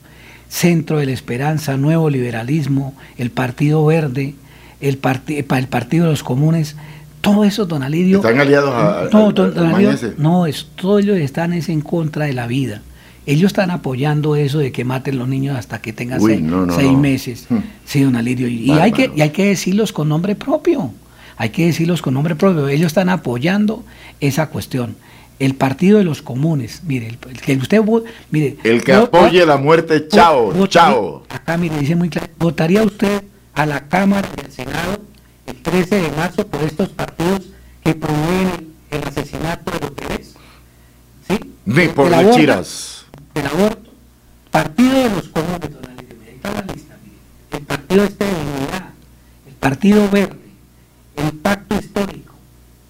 Centro 0.48 0.98
de 0.98 1.06
la 1.06 1.12
Esperanza, 1.12 1.76
Nuevo 1.76 2.08
Liberalismo, 2.10 2.94
el 3.18 3.30
Partido 3.30 3.84
Verde, 3.84 4.34
el, 4.80 4.98
parti- 4.98 5.42
pa- 5.42 5.58
el 5.58 5.66
Partido 5.68 6.04
de 6.04 6.10
los 6.12 6.22
Comunes, 6.22 6.76
todo 7.20 7.44
eso, 7.44 7.66
don 7.66 7.82
Alirio. 7.82 8.18
Están 8.18 8.38
aliados 8.40 8.72
a- 8.74 9.08
No, 9.12 9.32
don, 9.32 9.46
al 9.48 9.54
don 9.54 9.66
Alirio, 9.74 9.92
no, 10.18 10.46
es, 10.46 10.66
todos 10.76 11.02
ellos 11.02 11.18
están 11.18 11.52
es 11.52 11.68
en 11.68 11.80
contra 11.80 12.26
de 12.26 12.32
la 12.34 12.46
vida. 12.46 12.82
Ellos 13.26 13.48
están 13.48 13.70
apoyando 13.70 14.36
eso 14.36 14.58
de 14.58 14.70
que 14.70 14.84
maten 14.84 15.18
los 15.18 15.28
niños 15.28 15.56
hasta 15.56 15.80
que 15.80 15.92
tengan 15.92 16.20
Uy, 16.20 16.32
seis, 16.32 16.42
no, 16.42 16.66
no, 16.66 16.74
seis 16.74 16.92
no. 16.92 16.98
meses. 16.98 17.46
Sí, 17.86 18.02
don 18.02 18.16
Alirio. 18.16 18.48
Y, 18.48 18.70
hay 18.72 18.92
que, 18.92 19.10
y 19.16 19.22
hay 19.22 19.30
que 19.30 19.46
decirlos 19.46 19.92
con 19.92 20.08
nombre 20.08 20.34
propio. 20.34 20.90
hay 21.36 21.48
que 21.50 21.66
decirlos 21.66 22.02
con 22.02 22.14
nombre 22.14 22.34
propio, 22.36 22.68
ellos 22.68 22.88
están 22.88 23.08
apoyando 23.08 23.82
esa 24.20 24.48
cuestión. 24.50 24.96
El 25.40 25.54
partido 25.56 25.98
de 25.98 26.04
los 26.04 26.22
comunes, 26.22 26.82
mire, 26.86 27.08
el, 27.08 27.18
el 27.30 27.40
que 27.40 27.56
usted 27.56 27.82
mire, 28.30 28.56
El 28.62 28.84
que 28.84 28.92
apoye 28.92 29.44
la 29.44 29.56
muerte, 29.56 30.06
chao, 30.06 30.52
votaría- 30.52 30.68
chao. 30.68 31.24
Acá 31.28 31.56
mire, 31.56 31.76
dice 31.78 31.96
muy 31.96 32.08
claro, 32.08 32.28
¿votaría 32.38 32.82
usted 32.84 33.24
a 33.54 33.66
la 33.66 33.88
Cámara 33.88 34.28
y 34.36 34.44
al 34.44 34.52
Senado 34.52 35.00
el 35.46 35.56
13 35.56 35.96
de 36.02 36.10
marzo 36.12 36.46
por 36.46 36.62
estos 36.62 36.88
partidos 36.90 37.40
que 37.82 37.94
promueven 37.94 38.74
el, 38.90 38.98
el 38.98 39.08
asesinato 39.08 39.70
de 39.72 39.80
los 39.80 39.94
bebés? 39.96 40.34
¿Sí? 41.28 41.38
Ni 41.64 41.88
por 41.88 42.10
lechiras. 42.10 42.93
El 43.34 43.46
aborto. 43.46 43.90
Partido 44.50 44.92
de 44.94 45.10
los 45.10 45.32
don 45.32 45.44
Alirio, 45.44 45.78
mire, 46.20 46.30
ahí 46.30 46.36
está 46.36 46.52
la 46.52 46.60
lista. 46.72 46.96
El 47.50 47.60
partido 47.62 48.04
este 48.04 48.24
de 48.24 48.30
unidad, 48.32 48.90
el 49.48 49.54
partido 49.54 50.10
verde, 50.10 50.36
el 51.16 51.32
pacto 51.32 51.74
histórico, 51.76 52.34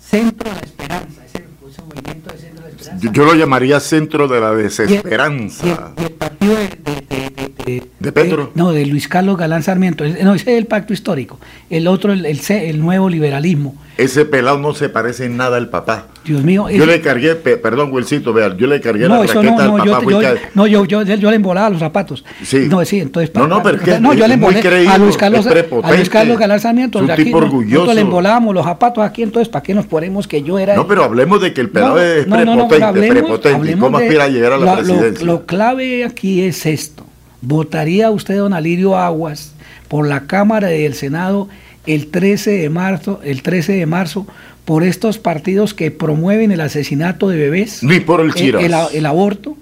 Centro 0.01 0.51
de 0.51 0.57
la 0.57 0.63
Esperanza, 0.63 1.25
ese, 1.25 1.45
ese 1.71 1.83
movimiento 1.83 2.33
de 2.33 2.39
Centro 2.39 2.65
de 2.65 2.71
la 2.71 2.77
Esperanza. 2.77 3.07
Yo, 3.07 3.13
yo 3.13 3.25
lo 3.25 3.35
llamaría 3.35 3.81
centro 3.81 4.29
de 4.29 4.41
la 4.41 4.49
Y 4.49 4.57
el- 4.57 4.63
desesperanza. 4.65 5.67
y 5.67 5.71
el, 5.71 5.79
y 5.99 6.03
el 6.05 6.13
partido 6.13 6.55
de, 6.57 6.69
de, 6.69 7.07
de, 7.09 7.31
de- 7.65 7.73
de- 7.81 7.83
¿De 7.99 8.13
Petro? 8.13 8.51
no, 8.55 8.73
de 8.73 8.87
Luis 8.87 9.09
Carlos 9.09 9.37
Galán 9.37 9.63
Sarmiento. 9.63 10.05
No, 10.23 10.35
ese 10.35 10.53
es 10.53 10.59
el 10.59 10.67
pacto 10.67 10.93
histórico. 10.93 11.39
El 11.71 11.87
otro, 11.87 12.13
el, 12.13 12.27
el, 12.27 12.41
el 12.49 12.81
nuevo 12.81 13.09
liberalismo. 13.09 13.75
Ese 13.97 14.25
pelado 14.25 14.59
no 14.59 14.75
se 14.75 14.89
parece 14.89 15.27
en 15.27 15.37
nada 15.37 15.57
al 15.57 15.69
papá. 15.69 16.09
Dios 16.25 16.43
mío. 16.43 16.69
Yo 16.69 16.83
ese- 16.83 16.87
le 16.87 17.01
cargué, 17.01 17.37
pe- 17.37 17.57
perdón, 17.57 17.93
Wilcito, 17.93 18.33
vea, 18.33 18.57
yo 18.57 18.67
le 18.67 18.81
cargué 18.81 19.07
no, 19.09 19.23
la 19.23 19.33
raqueta 19.33 19.43
no, 19.43 19.77
al 19.77 19.85
no, 19.87 19.93
papá. 19.93 20.11
yo, 20.11 20.21
yo, 20.23 20.29
no, 20.55 20.67
yo, 20.67 20.85
yo, 20.85 21.03
yo 21.05 21.31
le 21.31 21.37
embolaba 21.37 21.71
los 21.71 21.79
zapatos. 21.79 22.25
Sí. 22.43 22.67
No, 22.69 22.85
sí, 22.85 22.99
entonces. 22.99 23.33
No, 23.35 23.47
no, 23.47 23.63
pero 23.63 23.79
es 23.81 24.01
no, 24.01 24.13
yo 24.15 24.27
le 24.27 24.35
embolé 24.35 24.61
creído, 24.61 24.91
a 24.91 24.99
Luis 24.99 25.17
Carlos, 25.17 25.47
a 25.47 25.93
Luis 25.93 26.11
Carlos 26.11 26.39
Galán 26.39 26.59
Sarmiento. 26.61 26.99
es 26.99 27.05
un 27.05 27.11
aquí, 27.13 27.25
tipo 27.25 27.39
no- 27.41 27.47
orgulloso. 27.47 27.73
Nosotros 27.75 27.95
le 27.95 28.01
embolábamos 28.01 28.53
los 28.55 28.65
zapatos 28.65 29.05
aquí, 29.05 29.23
entonces, 29.23 29.49
¿para 29.49 29.63
qué 29.63 29.75
nos 29.75 29.87
ponemos 29.87 30.27
que 30.27 30.43
yo 30.43 30.59
era 30.59 30.75
No, 30.75 30.89
pero 30.89 31.05
hablemos 31.05 31.41
de 31.41 31.53
que 31.55 31.61
el 31.61 31.71
pelado 31.71 32.01
es 32.03 32.25
prepotente, 32.27 32.85
hablemos- 32.85 33.09
prepotente. 33.13 33.49
¿Y 33.51 33.55
hablemos 33.55 33.85
cómo 33.85 33.99
aspira 33.99 34.25
a 34.25 34.29
llegar 34.29 34.53
a 34.55 34.59
la 34.59 34.65
lo- 34.65 34.71
lo- 34.73 34.77
presidencia? 34.85 35.25
Lo, 35.27 35.47
clave 35.47 36.05
aquí 36.05 36.43
es 36.43 36.67
esto. 36.67 37.07
¿Votaría 37.47 38.11
usted, 38.11 38.37
don 38.39 38.53
Alirio 38.55 38.97
Aguas, 38.97 39.53
por 39.89 40.07
la 40.09 40.27
Cámara 40.27 40.75
y 40.75 40.85
el 40.85 40.95
Senado 40.95 41.49
el 41.87 42.07
13 42.11 42.51
de 42.53 42.71
marzo, 42.71 43.21
el 43.23 43.43
13 43.43 43.73
de 43.75 43.87
marzo, 43.87 44.27
por 44.65 44.83
estos 44.83 45.19
partidos 45.19 45.75
que 45.75 45.91
promueven 45.91 46.51
el 46.53 46.61
asesinato 46.61 47.29
de 47.29 47.37
bebés? 47.37 47.83
Ni 47.83 48.01
por 48.01 48.21
el 48.21 48.29
el, 48.29 48.35
Chiras. 48.35 48.63
el 48.65 48.75
el 48.97 49.07
aborto, 49.07 49.57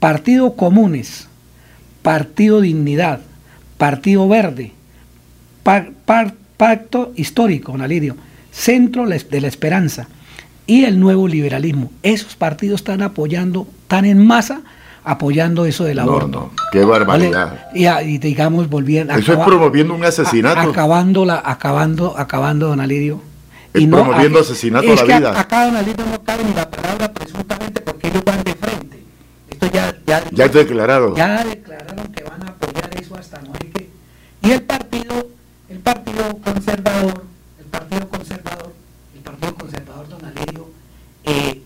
Partido 0.00 0.54
Comunes, 0.56 1.28
Partido 2.02 2.60
Dignidad, 2.62 3.20
Partido 3.76 4.26
Verde, 4.28 4.72
par- 5.62 5.90
Pacto 6.56 7.12
Histórico, 7.16 7.72
don 7.72 7.82
Alirio, 7.82 8.16
Centro 8.50 9.06
de 9.06 9.40
la 9.42 9.48
Esperanza 9.48 10.08
y 10.66 10.84
el 10.84 10.98
Nuevo 10.98 11.28
Liberalismo. 11.28 11.92
Esos 12.02 12.34
partidos 12.34 12.80
están 12.80 13.02
apoyando, 13.02 13.68
están 13.82 14.06
en 14.06 14.24
masa 14.26 14.62
apoyando 15.06 15.64
eso 15.66 15.84
del 15.84 15.96
No, 15.96 16.02
aborto. 16.02 16.28
no, 16.28 16.50
qué 16.72 16.84
barbaridad. 16.84 17.66
¿vale? 17.66 17.78
Y, 17.78 17.86
a- 17.86 18.02
y 18.02 18.18
digamos, 18.18 18.68
volviendo... 18.68 19.14
Eso 19.14 19.32
es 19.34 19.38
promoviendo 19.38 19.94
un 19.94 20.04
asesinato. 20.04 20.58
a- 20.60 20.64
acabando, 20.64 21.30
acabando, 21.32 22.14
acabando, 22.18 22.66
don 22.68 22.80
Alirio. 22.80 23.22
Es 23.72 23.86
promoviendo 23.86 24.40
asesinato 24.40 24.90
a 24.90 24.94
es 24.94 25.00
la 25.00 25.06
que 25.06 25.16
vida. 25.18 25.40
Acá, 25.40 25.66
don 25.66 25.76
Alirio, 25.76 26.04
no 26.10 26.22
cabe 26.24 26.44
ni 26.44 26.52
la 26.54 26.68
palabra 26.68 27.12
presuntamente 27.12 27.80
porque 27.82 28.08
ellos 28.08 28.24
van 28.24 28.42
de 28.42 28.54
frente. 28.54 29.02
Esto 29.48 29.66
ya, 29.72 29.94
ya, 30.06 30.22
Ya 30.32 30.44
está 30.46 30.58
declarado. 30.58 31.14
ya 31.16 31.44
declararon 31.44 32.06
que 32.12 32.24
van 32.24 32.42
a 32.42 32.46
apoyar 32.50 32.90
eso 33.00 33.16
hasta 33.16 33.40
no 33.42 33.52
hay 33.60 33.68
que. 33.70 33.90
Y 34.42 34.50
el 34.50 34.62
partido, 34.62 35.28
el 35.68 35.78
partido 35.78 36.38
conservador, 36.42 37.24
el 37.60 37.66
partido 37.66 38.08
conservador, 38.08 38.72
el 39.14 39.20
partido 39.20 39.54
conservador, 39.54 40.08
don 40.08 40.24
Alirio, 40.24 40.68
eh, 41.24 41.62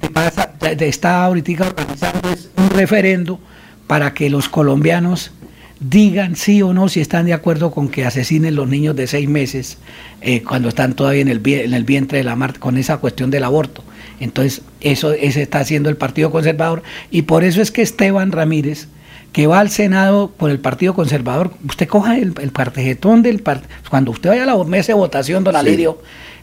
te 0.00 0.05
pasa, 0.16 0.50
está 0.80 1.24
ahorita 1.24 1.66
organizando 1.66 2.30
es 2.30 2.48
un 2.56 2.70
referendo 2.70 3.38
para 3.86 4.14
que 4.14 4.30
los 4.30 4.48
colombianos 4.48 5.30
digan 5.78 6.36
sí 6.36 6.62
o 6.62 6.72
no 6.72 6.88
si 6.88 7.00
están 7.00 7.26
de 7.26 7.34
acuerdo 7.34 7.70
con 7.70 7.90
que 7.90 8.06
asesinen 8.06 8.54
los 8.54 8.66
niños 8.66 8.96
de 8.96 9.06
seis 9.06 9.28
meses 9.28 9.76
eh, 10.22 10.42
cuando 10.42 10.70
están 10.70 10.94
todavía 10.94 11.20
en 11.20 11.28
el, 11.28 11.42
en 11.46 11.74
el 11.74 11.84
vientre 11.84 12.16
de 12.18 12.24
la 12.24 12.34
mar 12.34 12.58
con 12.58 12.78
esa 12.78 12.96
cuestión 12.96 13.30
del 13.30 13.44
aborto. 13.44 13.84
Entonces, 14.18 14.62
eso 14.80 15.12
ese 15.12 15.42
está 15.42 15.60
haciendo 15.60 15.90
el 15.90 15.98
Partido 15.98 16.30
Conservador 16.30 16.82
y 17.10 17.22
por 17.22 17.44
eso 17.44 17.60
es 17.60 17.70
que 17.70 17.82
Esteban 17.82 18.32
Ramírez, 18.32 18.88
que 19.34 19.46
va 19.46 19.60
al 19.60 19.68
Senado 19.68 20.32
por 20.34 20.50
el 20.50 20.60
Partido 20.60 20.94
Conservador, 20.94 21.52
usted 21.68 21.86
coja 21.88 22.16
el, 22.16 22.32
el 22.40 22.52
tarjetón 22.52 23.20
del 23.20 23.40
partido, 23.40 23.68
cuando 23.90 24.12
usted 24.12 24.30
vaya 24.30 24.44
a 24.44 24.46
la 24.46 24.64
mesa 24.64 24.88
de 24.88 24.94
votación, 24.94 25.44
don 25.44 25.54
Sí. 25.62 25.86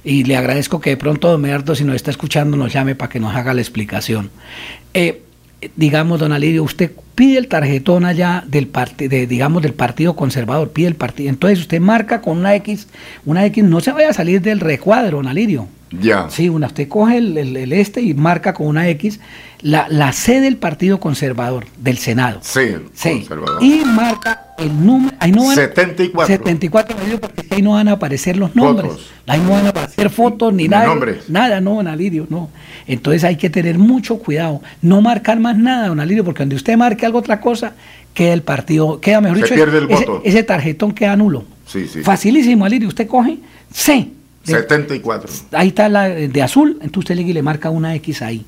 Y 0.04 0.24
le 0.26 0.36
agradezco 0.36 0.82
que 0.82 0.92
de 0.92 0.98
pronto 0.98 1.30
don 1.30 1.42
Medardo, 1.42 1.76
si 1.76 1.84
nos 1.86 1.96
está 1.96 2.12
escuchando, 2.12 2.58
nos 2.58 2.74
llame 2.74 2.96
para 2.96 3.10
que 3.10 3.20
nos 3.20 3.36
haga 3.36 3.54
la 3.54 3.62
explicación. 3.62 4.30
Eh, 4.94 5.22
digamos, 5.76 6.20
don 6.20 6.34
Alirio, 6.34 6.64
usted 6.64 6.92
pide 7.15 7.38
el 7.38 7.48
tarjetón 7.48 8.06
allá 8.06 8.44
del 8.48 8.68
partido, 8.68 9.10
de, 9.10 9.27
digamos, 9.27 9.61
del 9.61 9.73
Partido 9.73 10.15
Conservador, 10.15 10.72
pide 10.72 10.88
el 10.88 10.95
partido, 10.95 11.30
entonces 11.30 11.60
usted 11.60 11.80
marca 11.80 12.22
con 12.22 12.38
una 12.38 12.56
X, 12.56 12.88
una 13.26 13.45
X, 13.45 13.64
no 13.64 13.80
se 13.81 13.91
vaya 13.91 14.10
a 14.10 14.14
salir 14.14 14.41
del 14.41 14.60
recuadro, 14.60 15.18
don 15.18 15.27
Alirio. 15.27 15.68
Ya. 16.02 16.27
Sí, 16.31 16.49
una, 16.49 16.65
usted 16.68 16.88
coge 16.88 17.18
el, 17.18 17.38
el- 17.38 17.56
el 17.56 17.72
este 17.72 18.02
y 18.02 18.15
marca 18.15 18.56
con 18.56 18.65
una 18.65 18.88
X 18.90 19.19
la, 19.61 19.85
la 19.90 20.11
C 20.11 20.41
del 20.41 20.57
Partido 20.57 20.99
Conservador, 20.99 21.68
del 21.77 21.98
Senado. 21.99 22.40
Sí, 22.41 22.61
Sí. 22.95 23.10
conservador. 23.11 23.64
Y 23.64 23.84
marca 23.85 24.48
el 24.57 24.85
número. 24.85 25.15
Ahí 25.19 25.31
no 25.31 25.45
van, 25.45 25.56
74. 25.56 26.35
74 26.35 26.98
Alirio, 26.98 27.22
porque 27.22 27.44
ahí 27.52 27.61
no 27.61 27.72
van 27.73 27.88
a 27.88 27.91
aparecer 27.94 28.38
los 28.38 28.56
nombres. 28.56 28.91
Fotos. 28.91 29.11
Ahí 29.27 29.40
no 29.40 29.52
van 29.52 29.68
a 29.68 29.69
aparecer 29.69 30.10
fotos 30.10 30.52
ni 30.52 30.64
Ni 30.64 30.69
nada. 30.69 30.88
nombres. 30.88 31.30
Nada, 31.30 31.61
no, 31.61 31.76
don 31.76 31.88
Alirio, 31.88 32.26
no. 32.30 32.49
Entonces 32.88 33.23
hay 33.23 33.38
que 33.38 33.49
tener 33.52 33.77
mucho 33.77 34.18
cuidado. 34.18 34.61
No 34.81 34.99
marcar 35.02 35.40
más 35.40 35.57
nada, 35.57 35.88
don 35.90 35.99
Alirio, 35.99 36.26
porque 36.26 36.40
donde 36.40 36.56
usted 36.56 36.76
marque 36.76 37.03
algo 37.06 37.20
otra 37.20 37.40
cosa, 37.42 37.74
queda 38.14 38.34
el 38.34 38.42
partido, 38.44 39.00
queda 39.02 39.22
mejor 39.22 39.38
Se 39.40 39.44
dicho, 39.44 39.56
pierde 39.56 39.78
el 39.80 39.92
ese, 39.92 40.06
voto. 40.06 40.22
ese 40.24 40.44
tarjetón 40.44 40.92
queda 40.94 41.16
nulo. 41.16 41.44
Sí, 41.68 41.88
sí. 41.88 42.02
Facilísimo, 42.02 42.66
Alirio. 42.66 42.88
Usted 42.88 43.08
coge 43.08 43.38
C. 43.72 44.08
de- 44.46 44.54
74. 44.54 45.32
ahí 45.54 45.70
está 45.70 45.88
la 45.90 46.10
de 46.10 46.42
azul, 46.42 46.72
entonces 46.82 46.98
usted 47.12 47.16
le, 47.16 47.34
le 47.34 47.42
marca 47.42 47.70
una 47.70 47.96
X 47.96 48.22
ahí. 48.22 48.46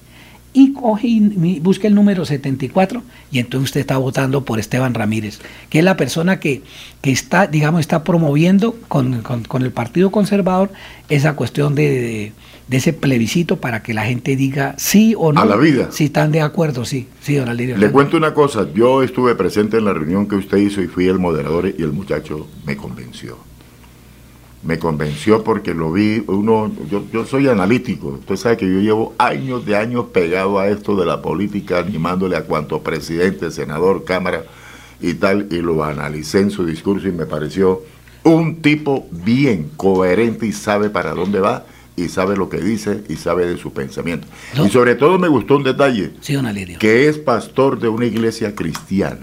Y 0.58 0.72
coge 0.72 1.08
y 1.08 1.60
busca 1.60 1.88
el 1.88 1.96
número 1.96 2.24
74 2.24 3.04
y 3.30 3.40
entonces 3.40 3.66
usted 3.70 3.82
está 3.82 3.98
votando 3.98 4.46
por 4.46 4.58
Esteban 4.58 4.94
Ramírez, 4.94 5.40
que 5.70 5.80
es 5.80 5.84
la 5.84 5.98
persona 5.98 6.40
que, 6.40 6.62
que 7.02 7.12
está, 7.12 7.46
digamos, 7.48 7.82
está 7.82 8.06
promoviendo 8.06 8.78
con, 8.88 9.22
con- 9.22 9.44
con 9.44 9.64
el 9.64 9.72
Partido 9.72 10.12
Conservador 10.12 10.72
esa 11.10 11.34
cuestión 11.36 11.76
de, 11.76 11.90
de- 11.90 12.32
de 12.68 12.78
ese 12.78 12.94
plebiscito 12.94 13.58
para 13.58 13.84
que 13.84 13.94
la 13.94 14.06
gente 14.06 14.36
diga 14.36 14.74
sí 14.78 15.14
o 15.18 15.32
no. 15.32 15.42
A 15.42 15.46
la 15.46 15.56
vida. 15.56 15.92
Si 15.92 16.06
están 16.06 16.32
de 16.32 16.42
acuerdo, 16.42 16.84
sí. 16.86 17.08
Sí, 17.22 17.36
don 17.36 17.50
Alirio. 17.50 17.78
Le 17.78 17.92
cuento 17.92 18.18
una 18.18 18.34
cosa, 18.34 18.68
yo 18.74 19.04
estuve 19.04 19.36
presente 19.36 19.78
en 19.78 19.86
la 19.86 19.94
reunión 19.94 20.28
que 20.28 20.36
usted 20.36 20.58
hizo 20.58 20.82
y 20.82 20.88
fui 20.88 21.08
el 21.08 21.20
moderador 21.20 21.68
y 21.68 21.82
el 21.84 21.92
muchacho 21.92 22.48
me 22.66 22.76
convenció. 22.76 23.38
Me 24.64 24.80
convenció 24.80 25.44
porque 25.44 25.76
lo 25.76 25.92
vi, 25.92 26.24
uno, 26.26 26.72
yo, 26.90 27.04
yo 27.14 27.24
soy 27.24 27.48
analítico, 27.48 28.08
usted 28.20 28.36
sabe 28.36 28.58
que 28.58 28.66
yo 28.66 28.80
llevo 28.80 29.14
años 29.20 29.64
de 29.64 29.76
años 29.76 30.06
pegado 30.12 30.58
a 30.58 30.68
esto 30.70 30.96
de 30.96 31.06
la 31.06 31.22
política, 31.22 31.78
animándole 31.78 32.36
a 32.36 32.46
cuanto 32.46 32.82
presidente, 32.82 33.52
senador, 33.52 34.06
cámara 34.06 34.44
y 35.00 35.14
tal, 35.14 35.50
y 35.52 35.58
lo 35.58 35.84
analicé 35.84 36.40
en 36.40 36.50
su 36.50 36.66
discurso 36.66 37.08
y 37.08 37.12
me 37.12 37.28
pareció 37.28 37.84
un 38.24 38.64
tipo 38.64 39.08
bien 39.12 39.70
coherente 39.78 40.48
y 40.48 40.52
sabe 40.52 40.90
para 40.90 41.14
dónde 41.14 41.40
va 41.40 41.64
y 41.98 42.10
sabe 42.10 42.36
lo 42.36 42.50
que 42.50 42.58
dice 42.60 43.02
y 43.10 43.16
sabe 43.16 43.46
de 43.48 43.58
su 43.58 43.72
pensamiento. 43.72 44.28
No. 44.56 44.66
Y 44.66 44.70
sobre 44.70 44.96
todo 44.96 45.18
me 45.20 45.28
gustó 45.28 45.56
un 45.58 45.64
detalle, 45.64 46.12
Sí, 46.22 46.34
don 46.34 46.46
Alirio. 46.46 46.78
que 46.80 47.08
es 47.08 47.18
pastor 47.18 47.80
de 47.80 47.88
una 47.88 48.06
iglesia 48.06 48.54
cristiana. 48.56 49.20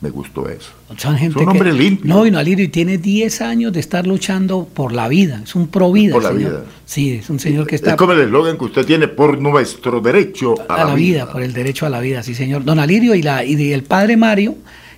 Me 0.00 0.10
gustó 0.10 0.46
eso. 0.48 0.70
Son 0.98 1.16
gente 1.16 1.38
Es 1.38 1.42
un 1.42 1.48
hombre 1.48 1.70
que- 1.72 1.78
limpio. 1.78 2.14
No, 2.14 2.26
y 2.26 2.30
no, 2.30 2.38
Alirio, 2.38 2.64
y 2.66 2.68
tiene 2.68 2.98
10 2.98 3.40
años 3.40 3.72
de 3.72 3.80
estar 3.80 4.06
luchando 4.06 4.68
por 4.72 4.92
la 4.92 5.08
vida. 5.08 5.40
Es 5.42 5.54
un 5.54 5.68
pro 5.68 5.90
vida. 5.90 6.12
Por 6.12 6.22
la 6.22 6.28
señor. 6.32 6.50
vida. 6.50 6.64
Sí, 6.84 7.12
es 7.14 7.30
un 7.30 7.40
señor 7.40 7.66
que 7.66 7.76
está 7.76 7.92
Es 7.92 7.96
como 7.96 8.12
el 8.12 8.20
eslogan 8.20 8.58
que 8.58 8.64
usted 8.66 8.84
tiene 8.84 9.08
por 9.08 9.40
nuestro 9.40 10.00
derecho 10.02 10.54
a, 10.68 10.74
a 10.82 10.84
la 10.84 10.94
vida, 10.94 11.32
por 11.32 11.42
el 11.42 11.54
derecho 11.54 11.86
a 11.86 11.88
la 11.90 12.00
vida, 12.00 12.22
sí, 12.22 12.34
señor. 12.34 12.62
Don 12.64 12.78
Alirio 12.78 13.14
y, 13.14 13.22
la, 13.22 13.42
y 13.42 13.72
el 13.72 13.84
padre 13.84 14.18
Mario, 14.18 14.56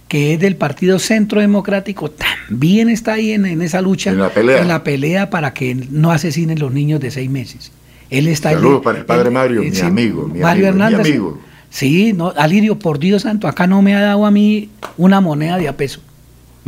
que 0.08 0.34
es 0.34 0.40
del 0.40 0.56
Partido 0.56 0.98
Centro 0.98 1.40
Democrático, 1.40 2.10
también 2.10 2.88
está 2.88 3.12
ahí 3.14 3.32
en, 3.32 3.44
en 3.46 3.62
esa 3.62 3.80
lucha, 3.82 4.10
En 4.10 4.18
la 4.18 4.30
pelea. 4.30 4.62
en 4.62 4.68
la 4.68 4.82
pelea 4.82 5.30
para 5.30 5.52
que 5.52 5.74
no 5.74 6.10
asesinen 6.10 6.58
los 6.58 6.72
niños 6.72 7.00
de 7.00 7.10
seis 7.10 7.30
meses. 7.30 7.70
Él 8.10 8.26
está 8.26 8.52
Saludos 8.52 8.80
para 8.82 8.98
el 9.00 9.04
padre 9.04 9.28
Mario, 9.30 9.60
mi 9.62 9.70
sí, 9.70 9.82
amigo, 9.82 10.26
mi 10.26 10.40
Mario 10.40 10.68
amigo, 10.68 10.78
mi 10.78 10.84
Hernández. 10.92 11.06
amigo. 11.12 11.40
Sí, 11.70 12.14
no, 12.14 12.32
Alirio, 12.36 12.78
por 12.78 12.98
Dios 12.98 13.22
santo, 13.22 13.46
acá 13.46 13.66
no 13.66 13.82
me 13.82 13.94
ha 13.94 14.00
dado 14.00 14.24
a 14.24 14.30
mí 14.30 14.70
una 14.96 15.20
moneda 15.20 15.58
de 15.58 15.68
a 15.68 15.76
peso. 15.76 16.00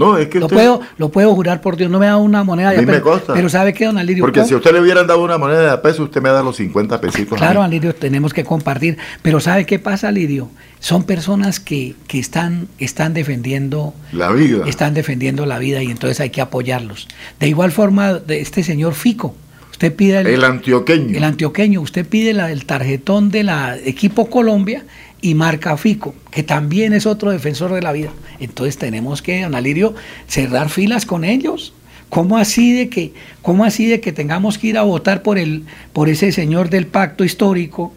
No, 0.01 0.19
es 0.19 0.29
que 0.29 0.41
Lo 0.41 0.47
usted- 0.47 0.57
puedo, 0.57 0.81
lo 0.99 1.09
puedo 1.11 1.35
jurar 1.35 1.61
por 1.61 1.77
Dios, 1.77 1.91
no 1.91 1.99
me 1.99 2.07
dado 2.07 2.19
una 2.21 2.43
moneda 2.43 2.71
de 2.71 2.77
A 2.77 2.79
a 2.79 2.83
mí 2.83 2.87
me 2.87 2.93
peso. 2.95 3.05
consta. 3.05 3.35
Pero 3.35 3.49
¿sabe 3.49 3.73
qué, 3.73 3.85
don 3.87 3.99
Alirio? 3.99 4.23
Porque 4.25 4.41
¿Cómo? 4.41 4.49
si 4.49 4.55
a 4.55 4.57
usted 4.57 4.73
le 4.73 4.81
hubieran 4.81 5.07
dado 5.07 5.23
una 5.23 5.39
moneda 5.39 5.71
de 5.71 5.79
peso, 5.79 6.03
usted 6.05 6.21
me 6.21 6.29
da 6.31 6.43
los 6.43 6.57
50 6.57 7.01
pesitos. 7.01 7.35
a 7.35 7.37
Claro. 7.37 7.63
Alirio, 7.63 7.95
tenemos 7.95 8.33
que 8.35 8.43
compartir. 8.45 8.99
Pero 9.23 9.39
¿sabe 9.41 9.67
qué 9.67 9.79
pasa, 9.79 10.09
Alirio? 10.09 10.49
Son 10.81 11.05
personas 11.05 11.61
que, 11.61 11.95
que 12.09 12.19
están, 12.19 12.67
están 12.79 13.13
defendiendo 13.15 13.95
La 14.13 14.31
vida. 14.33 14.65
están 14.67 14.95
defendiendo 14.95 15.45
la 15.47 15.59
vida 15.59 15.83
y 15.83 15.91
entonces 15.91 16.19
hay 16.21 16.31
que 16.31 16.41
apoyarlos. 16.41 17.07
De 17.39 17.49
igual 17.49 17.71
forma, 17.71 18.15
de 18.15 18.41
este 18.41 18.63
señor 18.65 18.95
Fico, 18.95 19.35
usted 19.71 19.95
pide 19.95 20.21
el, 20.21 20.43
antioqueño. 20.45 21.17
El 21.17 21.25
antioqueño, 21.25 21.81
usted 21.83 22.07
pide 22.07 22.33
la, 22.33 22.51
el 22.51 22.65
tarjetón 22.65 23.31
de 23.31 23.43
la 23.45 23.77
equipo 23.77 24.31
Colombia 24.31 24.85
y 25.23 25.35
marca 25.35 25.77
Fico, 25.77 26.15
que 26.31 26.43
también 26.43 26.93
es 26.93 27.07
otro 27.07 27.31
defensor 27.31 27.73
de 27.73 27.83
la 27.83 27.93
vida. 27.93 28.11
Entonces 28.39 28.79
tenemos 28.79 29.23
que, 29.23 29.45
Analirio, 29.45 29.95
cerrar 30.27 30.69
filas 30.69 31.07
con 31.07 31.25
ellos. 31.25 31.75
¿Cómo 32.09 32.39
así 32.39 32.73
de 32.73 32.89
que, 32.89 33.13
cómo 33.41 33.65
así 33.65 33.87
de 33.87 34.01
que 34.01 34.13
tengamos 34.13 34.59
que 34.59 34.69
ir 34.69 34.79
a 34.79 34.83
votar 34.83 35.23
por 35.23 35.39
el, 35.39 35.65
por 35.93 36.09
ese 36.09 36.33
señor 36.33 36.69
del 36.69 36.87
pacto 36.89 37.23
histórico, 37.23 37.93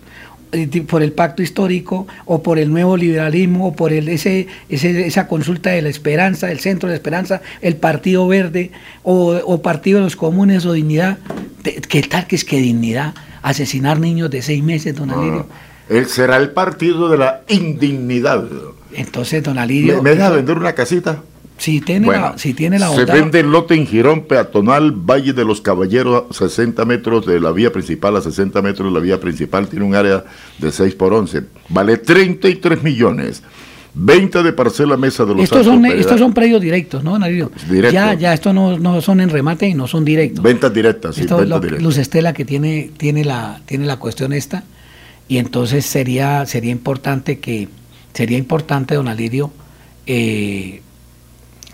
eh, 0.52 0.68
por 0.88 1.02
el 1.02 1.14
pacto 1.14 1.42
histórico, 1.42 2.06
o 2.26 2.44
por 2.44 2.60
el 2.60 2.70
nuevo 2.70 2.96
liberalismo, 2.96 3.70
o 3.70 3.76
por 3.76 3.92
el, 3.92 4.08
ese, 4.10 4.48
esa 4.70 5.28
consulta 5.28 5.72
de 5.72 5.82
la 5.82 5.90
esperanza, 5.90 6.52
el 6.52 6.60
centro 6.60 6.90
de 6.90 6.94
la 6.94 6.98
esperanza, 6.98 7.42
el 7.62 7.76
Partido 7.76 8.28
Verde, 8.28 8.70
o, 9.02 9.62
Partido 9.64 9.98
de 9.98 10.04
los 10.04 10.16
Comunes 10.16 10.64
o 10.66 10.74
Dignidad? 10.74 11.18
¿Qué 11.64 12.04
tal 12.04 12.28
que 12.28 12.36
es 12.36 12.46
que 12.46 12.58
dignidad? 12.58 13.16
Asesinar 13.42 14.00
niños 14.00 14.30
de 14.30 14.44
seis 14.44 14.62
meses, 14.62 14.96
don 14.96 15.10
Alirio. 15.10 15.48
Él 15.90 16.08
será 16.08 16.38
el 16.38 16.52
partido 16.52 17.10
de 17.10 17.18
la 17.18 17.42
indignidad. 17.48 18.46
Entonces, 18.94 19.44
don 19.44 19.58
Alirio. 19.58 19.98
¿Me, 19.98 20.02
me 20.02 20.10
deja 20.12 20.30
vender 20.30 20.58
una 20.58 20.74
casita? 20.74 21.22
Si 21.58 21.82
tiene, 21.82 22.08
la, 22.08 22.38
si 22.38 22.54
tiene 22.54 22.80
la 22.80 22.90
Se 22.90 23.06
vende 23.06 23.40
el 23.40 23.52
lote 23.52 23.76
en 23.76 23.86
Girón 23.86 24.26
Peatonal, 24.26 24.92
Valle 24.92 25.34
de 25.34 25.46
los 25.46 25.62
Caballeros, 25.62 26.24
60 26.36 26.84
metros 26.84 27.26
de 27.26 27.40
la 27.40 27.52
vía 27.52 27.72
principal, 27.72 28.18
a 28.18 28.22
60 28.22 28.62
metros 28.62 28.92
de 28.92 29.00
la 29.00 29.00
vía 29.00 29.20
principal, 29.20 29.68
tiene 29.68 29.86
un 29.86 29.96
área 29.96 30.26
de 30.58 30.72
6 30.72 30.96
por 30.96 31.14
11. 31.14 31.44
Vale 31.70 31.98
33 31.98 32.84
millones. 32.84 33.44
Venta 33.94 34.42
de 34.42 34.52
parcela 34.52 34.98
mesa 34.98 35.24
de 35.24 35.36
los 35.36 35.44
estos 35.44 35.66
son 35.66 35.86
Estos 35.86 36.20
son 36.20 36.34
predios 36.34 36.60
directos, 36.60 37.04
¿no, 37.04 37.18
Nario? 37.20 37.52
Ya, 37.70 38.16
ya, 38.16 38.34
estos 38.34 38.54
no, 38.54 38.80
no, 38.80 39.00
son 39.02 39.22
en 39.22 39.30
remate 39.30 39.68
y 39.68 39.76
no 39.76 39.88
son 39.88 40.04
directos. 40.04 40.44
Ventas 40.44 40.74
directas, 40.74 41.16
sí, 41.16 41.22
Esto 41.22 41.46
Luz 41.46 41.98
Estela 41.98 42.34
que 42.34 42.44
tiene, 42.44 42.90
tiene, 42.98 43.24
la, 43.24 43.62
tiene 43.66 43.86
la 43.86 43.98
cuestión 43.98 44.34
esta. 44.34 44.64
Y 45.34 45.40
entonces 45.40 45.86
sería, 45.88 46.46
sería 46.46 46.72
importante 46.72 47.40
que, 47.40 47.68
sería 48.14 48.38
importante, 48.38 48.94
don 48.94 49.08
Alirio, 49.08 49.52
eh, 50.06 50.84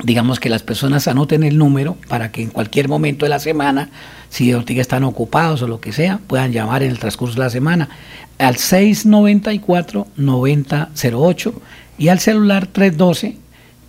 digamos 0.01 0.39
que 0.39 0.47
las 0.47 0.63
personas 0.63 1.09
anoten 1.09 1.43
el 1.43 1.57
número 1.57 1.97
para 2.07 2.31
que 2.31 2.41
en 2.41 2.51
cualquier 2.51 2.87
momento 2.87 3.25
de 3.25 3.29
la 3.31 3.39
semana, 3.39 3.89
si 4.29 4.53
Ortiga 4.53 4.79
están 4.79 5.03
ocupados 5.03 5.61
o 5.61 5.67
lo 5.67 5.81
que 5.81 5.91
sea, 5.91 6.21
puedan 6.25 6.53
llamar 6.53 6.83
en 6.83 6.91
el 6.91 6.99
transcurso 6.99 7.33
de 7.33 7.41
la 7.41 7.49
semana. 7.49 7.89
Al 8.37 8.55
694-9008 8.55 11.53
y 11.97 12.07
al 12.07 12.19
celular 12.19 12.65
312 12.65 13.35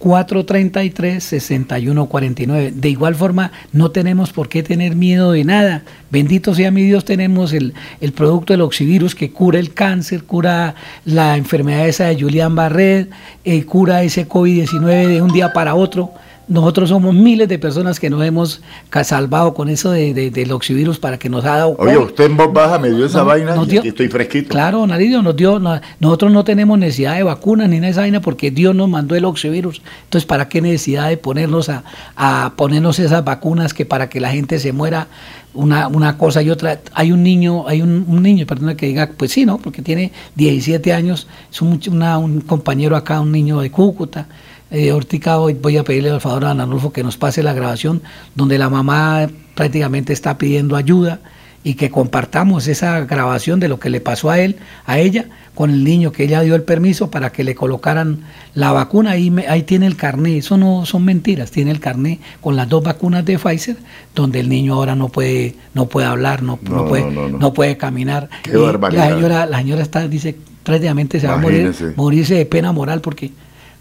433-6149. 0.00 2.72
De 2.72 2.88
igual 2.88 3.14
forma, 3.14 3.52
no 3.72 3.90
tenemos 3.90 4.32
por 4.32 4.48
qué 4.48 4.62
tener 4.62 4.96
miedo 4.96 5.32
de 5.32 5.44
nada. 5.44 5.82
Bendito 6.10 6.54
sea 6.54 6.70
mi 6.70 6.82
Dios, 6.82 7.04
tenemos 7.04 7.52
el, 7.52 7.74
el 8.00 8.12
producto 8.12 8.54
del 8.54 8.62
oxivirus 8.62 9.14
que 9.14 9.30
cura 9.30 9.58
el 9.58 9.74
cáncer, 9.74 10.24
cura 10.24 10.74
la 11.04 11.36
enfermedad 11.36 11.86
esa 11.86 12.06
de 12.06 12.18
Julián 12.20 12.56
Barret, 12.56 13.10
eh, 13.44 13.64
cura 13.64 14.02
ese 14.02 14.26
COVID-19 14.26 15.06
de 15.06 15.20
un 15.22 15.32
día 15.32 15.52
para 15.52 15.74
otro. 15.74 16.12
Nosotros 16.50 16.88
somos 16.88 17.14
miles 17.14 17.48
de 17.48 17.60
personas 17.60 18.00
que 18.00 18.10
nos 18.10 18.24
hemos 18.24 18.60
salvado 19.04 19.54
con 19.54 19.68
eso 19.68 19.92
de, 19.92 20.12
del 20.32 20.50
oxivirus 20.50 20.98
para 20.98 21.16
que 21.16 21.28
nos 21.28 21.44
ha 21.44 21.58
dado. 21.58 21.76
Oye, 21.78 21.96
usted 21.96 22.24
en 22.24 22.36
voz 22.36 22.52
baja 22.52 22.76
me 22.76 22.90
dio 22.90 23.06
esa 23.06 23.22
vaina 23.22 23.54
y 23.68 23.86
estoy 23.86 24.08
fresquito. 24.08 24.48
Claro, 24.48 24.84
Naridio 24.84 25.22
nos 25.22 25.36
dio. 25.36 25.60
nosotros 25.60 26.32
no 26.32 26.42
tenemos 26.42 26.76
necesidad 26.76 27.14
de 27.14 27.22
vacunas 27.22 27.68
ni 27.68 27.78
de 27.78 27.90
esa 27.90 28.00
vaina 28.00 28.20
porque 28.20 28.50
Dios 28.50 28.74
nos 28.74 28.88
mandó 28.88 29.14
el 29.14 29.26
oxivirus. 29.26 29.80
Entonces, 30.02 30.26
¿para 30.26 30.48
qué 30.48 30.60
necesidad 30.60 31.08
de 31.08 31.18
ponernos 31.18 31.68
a, 31.68 31.84
a 32.16 32.54
ponernos 32.56 32.98
esas 32.98 33.24
vacunas 33.24 33.72
que 33.72 33.86
para 33.86 34.08
que 34.08 34.18
la 34.18 34.30
gente 34.30 34.58
se 34.58 34.72
muera 34.72 35.06
una, 35.54 35.86
una 35.86 36.18
cosa 36.18 36.42
y 36.42 36.50
otra? 36.50 36.80
Hay 36.94 37.12
un 37.12 37.22
niño, 37.22 37.68
hay 37.68 37.80
un, 37.80 38.04
un 38.08 38.24
niño, 38.24 38.44
perdón, 38.44 38.74
que 38.74 38.86
diga, 38.86 39.08
pues 39.16 39.30
sí, 39.30 39.46
¿no? 39.46 39.58
Porque 39.58 39.82
tiene 39.82 40.10
17 40.34 40.92
años, 40.92 41.28
es 41.48 41.62
un, 41.62 41.80
un 41.92 42.40
compañero 42.40 42.96
acá, 42.96 43.20
un 43.20 43.30
niño 43.30 43.60
de 43.60 43.70
Cúcuta 43.70 44.26
eh, 44.70 44.92
Ortica, 44.92 45.38
hoy 45.38 45.54
voy 45.54 45.76
a 45.76 45.84
pedirle 45.84 46.10
al 46.10 46.20
favor 46.20 46.44
a 46.44 46.50
Anulfo 46.52 46.92
que 46.92 47.02
nos 47.02 47.16
pase 47.16 47.42
la 47.42 47.52
grabación 47.52 48.02
donde 48.34 48.58
la 48.58 48.68
mamá 48.68 49.28
prácticamente 49.54 50.12
está 50.12 50.38
pidiendo 50.38 50.76
ayuda 50.76 51.20
y 51.62 51.74
que 51.74 51.90
compartamos 51.90 52.68
esa 52.68 53.00
grabación 53.00 53.60
de 53.60 53.68
lo 53.68 53.78
que 53.78 53.90
le 53.90 54.00
pasó 54.00 54.30
a 54.30 54.38
él, 54.38 54.56
a 54.86 54.98
ella, 54.98 55.26
con 55.54 55.70
el 55.70 55.84
niño 55.84 56.10
que 56.10 56.24
ella 56.24 56.40
dio 56.40 56.54
el 56.54 56.62
permiso 56.62 57.10
para 57.10 57.32
que 57.32 57.44
le 57.44 57.54
colocaran 57.54 58.20
la 58.54 58.72
vacuna. 58.72 59.10
Ahí, 59.10 59.30
ahí 59.46 59.64
tiene 59.64 59.86
el 59.86 59.96
carné, 59.96 60.38
eso 60.38 60.56
no 60.56 60.86
son 60.86 61.04
mentiras, 61.04 61.50
tiene 61.50 61.70
el 61.70 61.80
carné 61.80 62.18
con 62.40 62.56
las 62.56 62.66
dos 62.68 62.82
vacunas 62.82 63.26
de 63.26 63.38
Pfizer, 63.38 63.76
donde 64.14 64.40
el 64.40 64.48
niño 64.48 64.74
ahora 64.74 64.94
no 64.94 65.08
puede, 65.08 65.54
no 65.74 65.86
puede 65.86 66.06
hablar, 66.06 66.42
no, 66.42 66.58
no, 66.62 66.86
puede, 66.86 67.10
no, 67.10 67.52
puede 67.52 67.76
caminar. 67.76 68.30
la 68.50 69.08
señora, 69.08 69.44
la 69.44 69.58
señora 69.58 69.82
está, 69.82 70.08
dice, 70.08 70.36
prácticamente 70.62 71.20
se 71.20 71.26
va 71.26 71.34
a 71.34 71.38
morir, 71.38 71.74
morirse 71.96 72.36
de 72.36 72.46
pena 72.46 72.72
moral 72.72 73.02
porque 73.02 73.32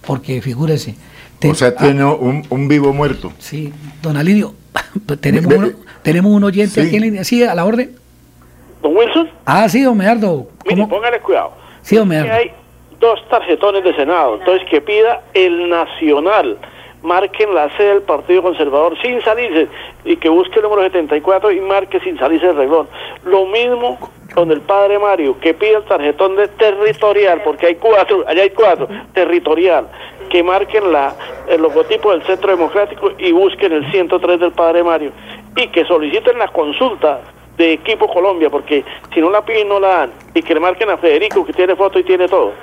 porque 0.05 0.41
figúrese. 0.41 0.95
o 1.43 1.53
sea, 1.55 1.75
tiene 1.75 2.03
un, 2.03 2.45
un, 2.49 2.67
vivo 2.67 2.93
muerto. 2.93 3.31
Sí, 3.39 3.73
don 4.01 4.17
Alidio, 4.17 4.53
tenemos, 5.21 5.53
uno, 5.53 5.69
tenemos 6.01 6.31
un 6.31 6.43
oyente 6.43 6.81
aquí 6.81 6.95
en 6.95 7.01
línea, 7.01 7.23
sí, 7.23 7.43
a 7.43 7.55
la 7.55 7.65
orden. 7.65 7.95
¿Don 8.81 8.95
Wilson? 8.95 9.29
Ah, 9.45 9.67
sí, 9.67 9.81
don 9.81 9.97
Medardo. 9.97 10.47
Mire, 10.65 10.87
póngale 10.87 11.19
cuidado. 11.19 11.53
Sí, 11.81 11.95
don 11.95 12.07
Medardo. 12.07 12.33
Hay 12.33 12.51
dos 12.99 13.19
tarjetones 13.29 13.83
de 13.83 13.95
Senado, 13.95 14.37
entonces 14.39 14.67
que 14.69 14.81
pida 14.81 15.21
el 15.33 15.69
Nacional 15.69 16.57
marquen 17.01 17.53
la 17.53 17.69
sede 17.77 17.93
del 17.93 18.01
Partido 18.01 18.43
Conservador 18.43 18.97
sin 19.01 19.21
salirse 19.21 19.67
y 20.05 20.17
que 20.17 20.29
busque 20.29 20.55
el 20.57 20.63
número 20.63 20.83
74 20.83 21.51
y 21.51 21.61
marque 21.61 21.99
sin 22.01 22.17
salirse 22.17 22.47
el 22.47 22.55
reglón. 22.55 22.87
Lo 23.23 23.45
mismo 23.45 23.97
con 24.33 24.51
el 24.51 24.61
padre 24.61 24.99
Mario, 24.99 25.39
que 25.39 25.53
pide 25.53 25.75
el 25.75 25.83
tarjetón 25.83 26.35
de 26.35 26.47
territorial, 26.47 27.41
porque 27.43 27.67
hay 27.67 27.75
cuatro, 27.75 28.23
allá 28.27 28.43
hay 28.43 28.51
cuatro, 28.51 28.87
territorial, 29.13 29.87
que 30.29 30.43
marquen 30.43 30.91
la, 30.91 31.15
el 31.47 31.61
logotipo 31.61 32.11
del 32.11 32.23
Centro 32.23 32.51
Democrático 32.51 33.11
y 33.17 33.31
busquen 33.31 33.71
el 33.71 33.89
103 33.91 34.39
del 34.39 34.51
padre 34.51 34.83
Mario, 34.83 35.11
y 35.55 35.67
que 35.69 35.83
soliciten 35.85 36.37
la 36.37 36.47
consulta 36.49 37.21
de 37.57 37.73
Equipo 37.73 38.07
Colombia, 38.07 38.49
porque 38.49 38.85
si 39.13 39.19
no 39.19 39.29
la 39.29 39.43
piden 39.43 39.67
no 39.67 39.79
la 39.79 39.87
dan, 39.87 40.11
y 40.33 40.41
que 40.41 40.53
le 40.53 40.59
marquen 40.59 40.89
a 40.89 40.97
Federico, 40.97 41.45
que 41.45 41.53
tiene 41.53 41.75
foto 41.75 41.99
y 41.99 42.03
tiene 42.03 42.27
todo. 42.27 42.53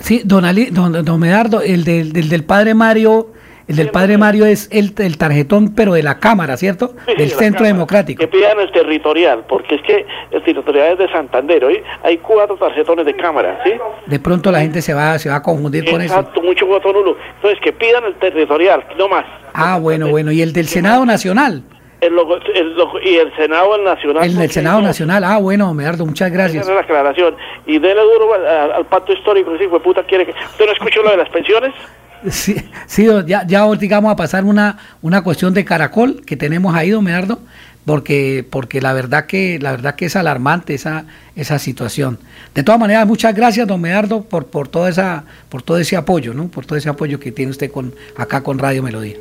Sí, 0.00 0.22
don, 0.24 0.44
Ali, 0.44 0.66
don, 0.66 1.04
don 1.04 1.20
Medardo, 1.20 1.60
el 1.60 1.84
del, 1.84 2.12
del, 2.12 2.28
del 2.28 2.44
padre 2.44 2.74
Mario 2.74 3.28
el 3.68 3.76
del 3.76 3.90
padre 3.90 4.16
Mario 4.16 4.46
es 4.46 4.68
el, 4.72 4.94
el 4.96 5.18
tarjetón, 5.18 5.74
pero 5.74 5.92
de 5.92 6.02
la 6.02 6.18
Cámara, 6.18 6.56
¿cierto? 6.56 6.94
del 7.06 7.30
Centro 7.30 7.66
Democrático. 7.66 8.20
Que 8.20 8.26
pidan 8.26 8.58
el 8.58 8.72
territorial, 8.72 9.44
porque 9.46 9.74
es 9.74 9.82
que 9.82 10.06
el 10.30 10.42
territorial 10.42 10.92
es 10.92 10.98
de 10.98 11.08
Santander. 11.10 11.62
Hoy 11.64 11.82
hay 12.02 12.16
cuatro 12.16 12.56
tarjetones 12.56 13.04
de 13.04 13.14
Cámara, 13.14 13.60
¿sí? 13.64 13.72
De 14.06 14.18
pronto 14.18 14.50
la 14.50 14.60
gente 14.60 14.80
se 14.80 14.94
va, 14.94 15.18
se 15.18 15.28
va 15.28 15.36
a 15.36 15.42
confundir 15.42 15.84
con 15.84 16.00
eso. 16.00 16.14
Exacto, 16.14 16.40
mucho 16.40 16.66
voto 16.66 16.92
nulo. 16.94 17.18
Entonces, 17.36 17.60
que 17.62 17.72
pidan 17.72 18.04
el 18.04 18.14
territorial, 18.14 18.84
no 18.96 19.06
más. 19.06 19.26
Ah, 19.52 19.78
bueno, 19.78 20.08
bueno. 20.08 20.32
¿Y 20.32 20.40
el 20.40 20.54
del 20.54 20.66
Senado 20.66 21.04
Nacional? 21.04 21.62
El, 22.00 22.16
el 22.54 22.76
y 23.04 23.16
el 23.16 23.36
Senado 23.36 23.76
Nacional. 23.76 24.24
El 24.24 24.36
del 24.36 24.50
Senado 24.50 24.80
Nacional, 24.80 25.24
ah, 25.24 25.38
bueno, 25.38 25.74
Medardo, 25.74 26.06
muchas 26.06 26.32
gracias. 26.32 26.62
Esa 26.62 26.72
es 26.72 26.76
la 26.76 26.82
aclaración. 26.82 27.36
Y 27.66 27.78
dele 27.78 28.00
duro 28.00 28.32
al, 28.34 28.86
pacto 28.86 29.12
histórico, 29.12 29.58
si 29.58 29.66
fue 29.66 29.80
puta 29.80 30.02
quiere 30.04 30.24
que... 30.24 30.30
¿Usted 30.30 30.64
no 30.64 30.72
escuchó 30.72 31.02
lo 31.02 31.10
de 31.10 31.16
las 31.16 31.28
pensiones? 31.28 31.74
Sí, 32.30 32.56
sí 32.86 33.06
ya, 33.26 33.46
ya 33.46 33.70
digamos 33.74 34.12
a 34.12 34.16
pasar 34.16 34.44
una, 34.44 34.78
una 35.02 35.22
cuestión 35.22 35.54
de 35.54 35.64
caracol 35.64 36.22
que 36.26 36.36
tenemos 36.36 36.74
ahí, 36.74 36.90
don 36.90 37.04
Medardo, 37.04 37.40
porque, 37.84 38.46
porque 38.48 38.80
la 38.80 38.92
verdad 38.92 39.26
que, 39.26 39.58
la 39.58 39.70
verdad 39.70 39.94
que 39.94 40.06
es 40.06 40.16
alarmante 40.16 40.74
esa, 40.74 41.04
esa 41.36 41.58
situación. 41.58 42.18
De 42.54 42.62
todas 42.62 42.80
maneras, 42.80 43.06
muchas 43.06 43.34
gracias, 43.34 43.66
don 43.66 43.80
Medardo, 43.80 44.22
por, 44.22 44.46
por 44.46 44.68
toda 44.68 44.90
esa, 44.90 45.24
por 45.48 45.62
todo 45.62 45.78
ese 45.78 45.96
apoyo, 45.96 46.34
¿no? 46.34 46.48
Por 46.48 46.66
todo 46.66 46.76
ese 46.76 46.88
apoyo 46.88 47.18
que 47.20 47.32
tiene 47.32 47.50
usted 47.50 47.70
con, 47.70 47.94
acá 48.16 48.42
con 48.42 48.58
Radio 48.58 48.82
Melodía. 48.82 49.16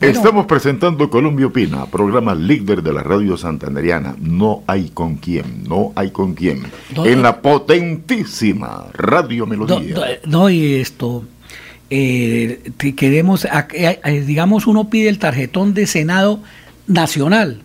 Estamos 0.00 0.46
presentando 0.46 1.08
Colombia 1.08 1.46
Opina, 1.46 1.86
programa 1.86 2.34
líder 2.34 2.82
de 2.82 2.92
la 2.92 3.02
radio 3.02 3.36
santanderiana. 3.36 4.16
No 4.20 4.62
hay 4.66 4.90
con 4.90 5.16
quién, 5.16 5.64
no 5.66 5.92
hay 5.94 6.10
con 6.10 6.34
quién. 6.34 6.64
en 6.96 7.22
la 7.22 7.40
potentísima 7.40 8.86
Radio 8.92 9.46
Melodía. 9.46 9.96
No, 10.26 10.50
y 10.50 10.74
esto, 10.74 11.24
eh, 11.90 12.72
queremos, 12.96 13.46
digamos, 14.26 14.66
uno 14.66 14.90
pide 14.90 15.08
el 15.08 15.18
tarjetón 15.18 15.74
de 15.74 15.86
Senado 15.86 16.40
Nacional 16.86 17.63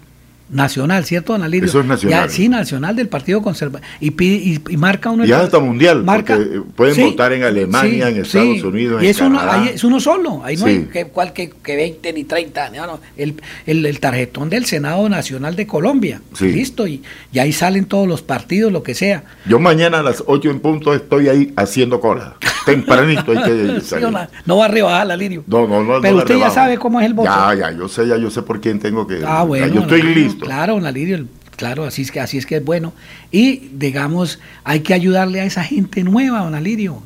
Nacional, 0.50 1.06
¿cierto, 1.06 1.34
don 1.34 1.44
Alirio? 1.44 1.68
Eso 1.68 1.80
es 1.80 1.86
nacional. 1.86 2.28
Ya, 2.28 2.34
sí, 2.34 2.50
nacional 2.50 2.96
del 2.96 3.08
Partido 3.08 3.42
Conservador. 3.42 3.88
Y, 4.00 4.12
pide, 4.12 4.36
y, 4.36 4.62
y 4.70 4.78
marca 4.78 5.12
uno... 5.12 5.26
Y 5.26 5.32
hasta 5.32 5.60
mundial, 5.60 6.04
marca, 6.04 6.40
pueden 6.76 6.96
sí, 6.96 7.04
votar 7.04 7.34
en 7.34 7.44
Alemania, 7.44 8.08
sí, 8.08 8.14
en 8.14 8.22
Estados 8.22 8.58
sí. 8.58 8.64
Unidos, 8.64 9.02
y 9.04 9.06
en 9.06 9.12
es 9.12 9.22
uno, 9.22 9.38
Canadá. 9.38 9.62
ahí 9.62 9.72
es 9.76 9.84
uno 9.84 10.00
solo, 10.00 10.42
ahí 10.44 10.58
no 10.58 10.66
hay 10.66 10.84
que, 10.86 11.06
cual, 11.06 11.34
que, 11.34 11.50
que 11.50 11.76
20 11.76 12.14
ni 12.14 12.24
30 12.24 12.66
años, 12.66 12.88
no, 12.88 13.00
el, 13.16 13.36
el, 13.66 13.86
el 13.86 14.00
tarjetón 14.00 14.50
del 14.50 14.66
Senado 14.66 15.08
Nacional 15.08 15.56
de 15.56 15.68
Colombia, 15.68 16.22
listo, 16.40 16.88
y, 16.88 17.04
y 17.32 17.40
ahí 17.40 17.54
salen 17.54 17.86
todos 17.86 18.08
los 18.08 18.22
partidos, 18.22 18.72
lo 18.72 18.82
que 18.82 18.96
sea. 18.96 19.24
Yo 19.46 19.60
mañana 19.60 20.00
a 20.00 20.04
las 20.04 20.24
8 20.26 20.50
en 20.50 20.60
punto 20.60 20.94
estoy 20.94 21.30
ahí 21.30 21.54
haciendo 21.56 22.00
cola. 22.00 22.36
Tempranito 22.66 23.32
hay 23.32 23.44
que 23.44 23.82
salir. 23.84 24.10
no, 24.10 24.28
no 24.46 24.58
va 24.58 24.66
a 24.66 24.68
rebajar, 24.68 25.12
Alirio. 25.12 25.44
No, 25.48 25.68
no, 25.68 25.84
no. 25.84 26.02
Pero 26.02 26.16
no 26.16 26.22
usted 26.22 26.38
ya 26.38 26.50
sabe 26.50 26.78
cómo 26.78 27.00
es 27.00 27.06
el 27.06 27.14
voto. 27.14 27.30
Ya, 27.30 27.54
ya, 27.56 27.72
yo 27.72 27.88
sé, 27.88 28.08
ya 28.08 28.18
yo 28.18 28.30
sé 28.30 28.42
por 28.42 28.60
quién 28.62 28.80
tengo 28.80 29.08
que. 29.08 29.22
Ah, 29.26 29.44
bueno. 29.44 29.68
ya 29.68 29.74
yo 29.74 29.82
estoy 29.82 30.02
Alirio, 30.02 30.28
Claro, 30.40 30.76
don 30.76 30.86
Alirio, 30.86 31.26
claro, 31.56 31.84
así 31.86 32.02
es 32.04 32.12
que 32.12 32.20
así 32.20 32.38
es 32.38 32.46
que 32.46 32.58
es 32.58 32.66
bueno. 32.66 32.94
Y 33.32 33.70
digamos, 33.74 34.40
hay 34.64 34.80
que 34.82 34.94
ayudarle 34.94 35.42
a 35.42 35.46
esa 35.46 35.64
gente 35.64 36.04
nueva, 36.04 36.40
don 36.44 36.56
Alirio. 36.56 37.02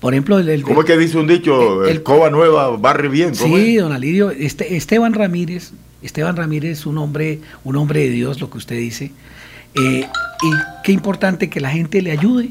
Por 0.00 0.14
ejemplo, 0.14 0.38
el, 0.38 0.48
el- 0.48 0.62
¿Cómo 0.62 0.80
es 0.80 0.86
que 0.86 0.96
dice 0.96 1.18
un 1.18 1.26
dicho? 1.26 1.84
el- 1.84 1.90
El, 1.90 2.02
coba 2.02 2.30
nueva 2.30 2.68
barre 2.76 3.08
bien. 3.08 3.34
¿cómo 3.36 3.56
Sí, 3.56 3.76
es? 3.76 3.82
don 3.82 3.92
Alirio, 3.92 4.30
este, 4.30 4.76
Esteban 4.76 5.12
Ramírez, 5.12 5.72
Esteban 6.02 6.36
Ramírez, 6.36 6.86
un 6.86 6.98
hombre, 6.98 7.40
un 7.64 7.76
hombre 7.76 8.00
de 8.00 8.10
Dios, 8.10 8.40
lo 8.40 8.48
que 8.50 8.58
usted 8.58 8.76
dice. 8.76 9.10
Eh, 9.74 10.06
y 10.06 10.50
qué 10.84 10.92
importante 10.92 11.50
que 11.50 11.60
la 11.60 11.70
gente 11.70 12.00
le 12.00 12.12
ayude. 12.12 12.50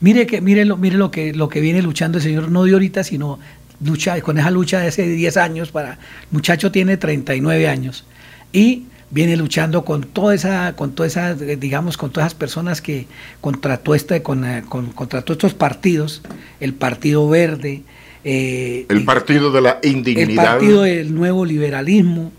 Mire 0.00 0.26
que, 0.26 0.40
mire 0.40 0.64
lo, 0.64 0.76
mire 0.76 0.96
lo 0.96 1.10
que, 1.10 1.34
lo 1.34 1.48
que 1.48 1.60
viene 1.60 1.82
luchando 1.82 2.18
el 2.18 2.24
señor, 2.24 2.50
no 2.50 2.64
de 2.64 2.72
ahorita, 2.72 3.04
sino 3.04 3.38
lucha, 3.84 4.20
con 4.22 4.38
esa 4.38 4.50
lucha 4.50 4.80
de 4.80 4.88
hace 4.88 5.06
10 5.06 5.36
años 5.36 5.70
para. 5.70 5.92
El 5.92 5.98
muchacho 6.30 6.72
tiene 6.72 6.96
39 6.96 7.68
años. 7.68 8.04
Y 8.52 8.84
viene 9.10 9.36
luchando 9.36 9.84
con 9.84 10.02
toda 10.02 10.34
esa, 10.34 10.74
con 10.76 10.92
toda 10.92 11.06
esa, 11.06 11.34
digamos, 11.34 11.96
con 11.96 12.10
todas 12.10 12.26
esas 12.28 12.38
personas 12.38 12.82
que 12.82 13.06
contrató 13.40 13.94
este, 13.94 14.22
con, 14.22 14.44
eh, 14.44 14.62
con- 14.68 14.92
contra 14.92 15.22
todos 15.22 15.36
estos 15.38 15.54
partidos, 15.54 16.22
el 16.60 16.74
Partido 16.74 17.28
Verde, 17.28 17.82
eh, 18.24 18.84
El 18.88 19.04
partido 19.04 19.50
de 19.50 19.60
la 19.62 19.78
el 19.82 19.90
indignidad. 19.90 20.44
partido 20.44 20.82
del 20.82 21.14
nuevo 21.14 21.44
liberalismo, 21.46 22.32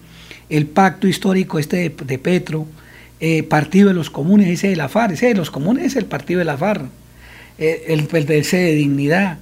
el 0.50 0.66
pacto 0.68 1.08
histórico 1.08 1.58
este 1.58 1.78
de, 1.78 1.90
de 1.90 2.20
Petro, 2.20 2.68
eh, 3.20 3.44
partido 3.44 3.88
de 3.88 3.94
los 3.96 4.10
comunes, 4.10 4.48
ese 4.48 4.68
de 4.70 4.76
la 4.76 4.90
FARC, 4.90 5.14
ese 5.14 5.28
de 5.28 5.36
los 5.36 5.50
comunes 5.52 5.86
es 5.86 5.96
el 5.96 6.06
partido 6.06 6.40
de 6.40 6.46
la 6.46 6.58
FARC, 6.58 6.84
eh, 7.58 7.86
el, 7.88 8.08
el 8.14 8.26
de 8.26 8.38
ese 8.40 8.58
de 8.58 8.76
dignidad 8.76 9.38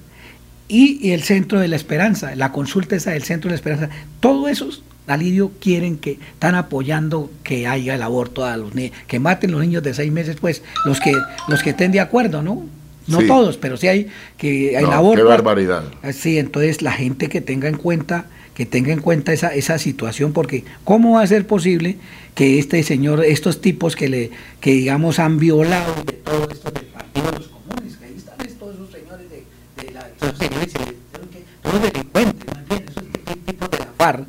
y, 0.69 0.97
y 1.05 1.11
el 1.11 1.23
centro 1.23 1.59
de 1.59 1.67
la 1.67 1.75
esperanza, 1.75 2.35
la 2.35 2.51
consulta 2.51 2.95
esa 2.95 3.11
del 3.11 3.23
centro 3.23 3.49
de 3.49 3.53
la 3.53 3.55
esperanza, 3.55 3.89
todos 4.19 4.49
esos 4.49 4.83
Alirio 5.07 5.51
quieren 5.61 5.97
que 5.97 6.19
están 6.33 6.55
apoyando 6.55 7.31
que 7.43 7.65
haya 7.67 7.95
el 7.95 8.01
aborto 8.01 8.45
a 8.45 8.57
los 8.57 8.75
niños, 8.75 8.91
que 9.07 9.19
maten 9.19 9.51
los 9.51 9.61
niños 9.61 9.81
de 9.83 9.93
seis 9.93 10.11
meses, 10.11 10.37
pues 10.39 10.61
los 10.85 10.99
que 10.99 11.13
los 11.47 11.63
que 11.63 11.71
estén 11.71 11.91
de 11.91 11.99
acuerdo, 11.99 12.41
¿no? 12.41 12.65
No 13.07 13.21
Sí. 13.21 13.27
todos, 13.27 13.57
pero 13.57 13.77
sí 13.77 13.87
hay 13.87 14.07
que 14.37 14.75
hay 14.77 14.83
No, 14.83 14.89
el 14.89 14.93
aborto. 14.95 15.23
qué 15.23 15.29
barbaridad. 15.29 15.83
Sí, 16.13 16.37
entonces 16.37 16.81
la 16.81 16.91
gente 16.91 17.29
que 17.29 17.39
tenga 17.39 17.69
en 17.69 17.77
cuenta, 17.77 18.25
que 18.53 18.65
tenga 18.65 18.91
en 18.91 18.99
cuenta 18.99 19.31
esa, 19.31 19.53
esa 19.53 19.77
situación, 19.79 20.33
porque 20.33 20.65
¿cómo 20.83 21.13
va 21.13 21.21
a 21.21 21.27
ser 21.27 21.47
posible 21.47 21.95
que 22.35 22.59
este 22.59 22.83
señor, 22.83 23.23
estos 23.23 23.61
tipos 23.61 23.95
que 23.95 24.09
le, 24.09 24.31
que 24.59 24.71
digamos 24.71 25.19
han 25.19 25.37
violado 25.39 25.95
de 26.05 26.13
todo 26.13 26.49
esto 26.51 26.69
del 26.71 26.85
partido 26.87 27.31
de 27.31 27.39
los 27.39 27.47
comunes, 27.47 27.95
que 27.95 28.05
ahí 28.05 28.13
están 28.17 28.35
todos 28.59 28.75
esos 28.75 28.91
señores 28.91 29.25
de, 29.29 29.43
de 29.85 29.91
la, 29.93 30.09
esos 30.21 30.37
señores, 30.37 30.73
que- 30.73 31.43
todos 31.63 31.81
delincuentes, 31.81 32.45
más 32.53 32.67
bien, 32.67 32.83
esos 32.89 33.03
tipos 33.45 33.71
de 33.71 33.77
la 33.79 33.87
FARC, 33.97 34.27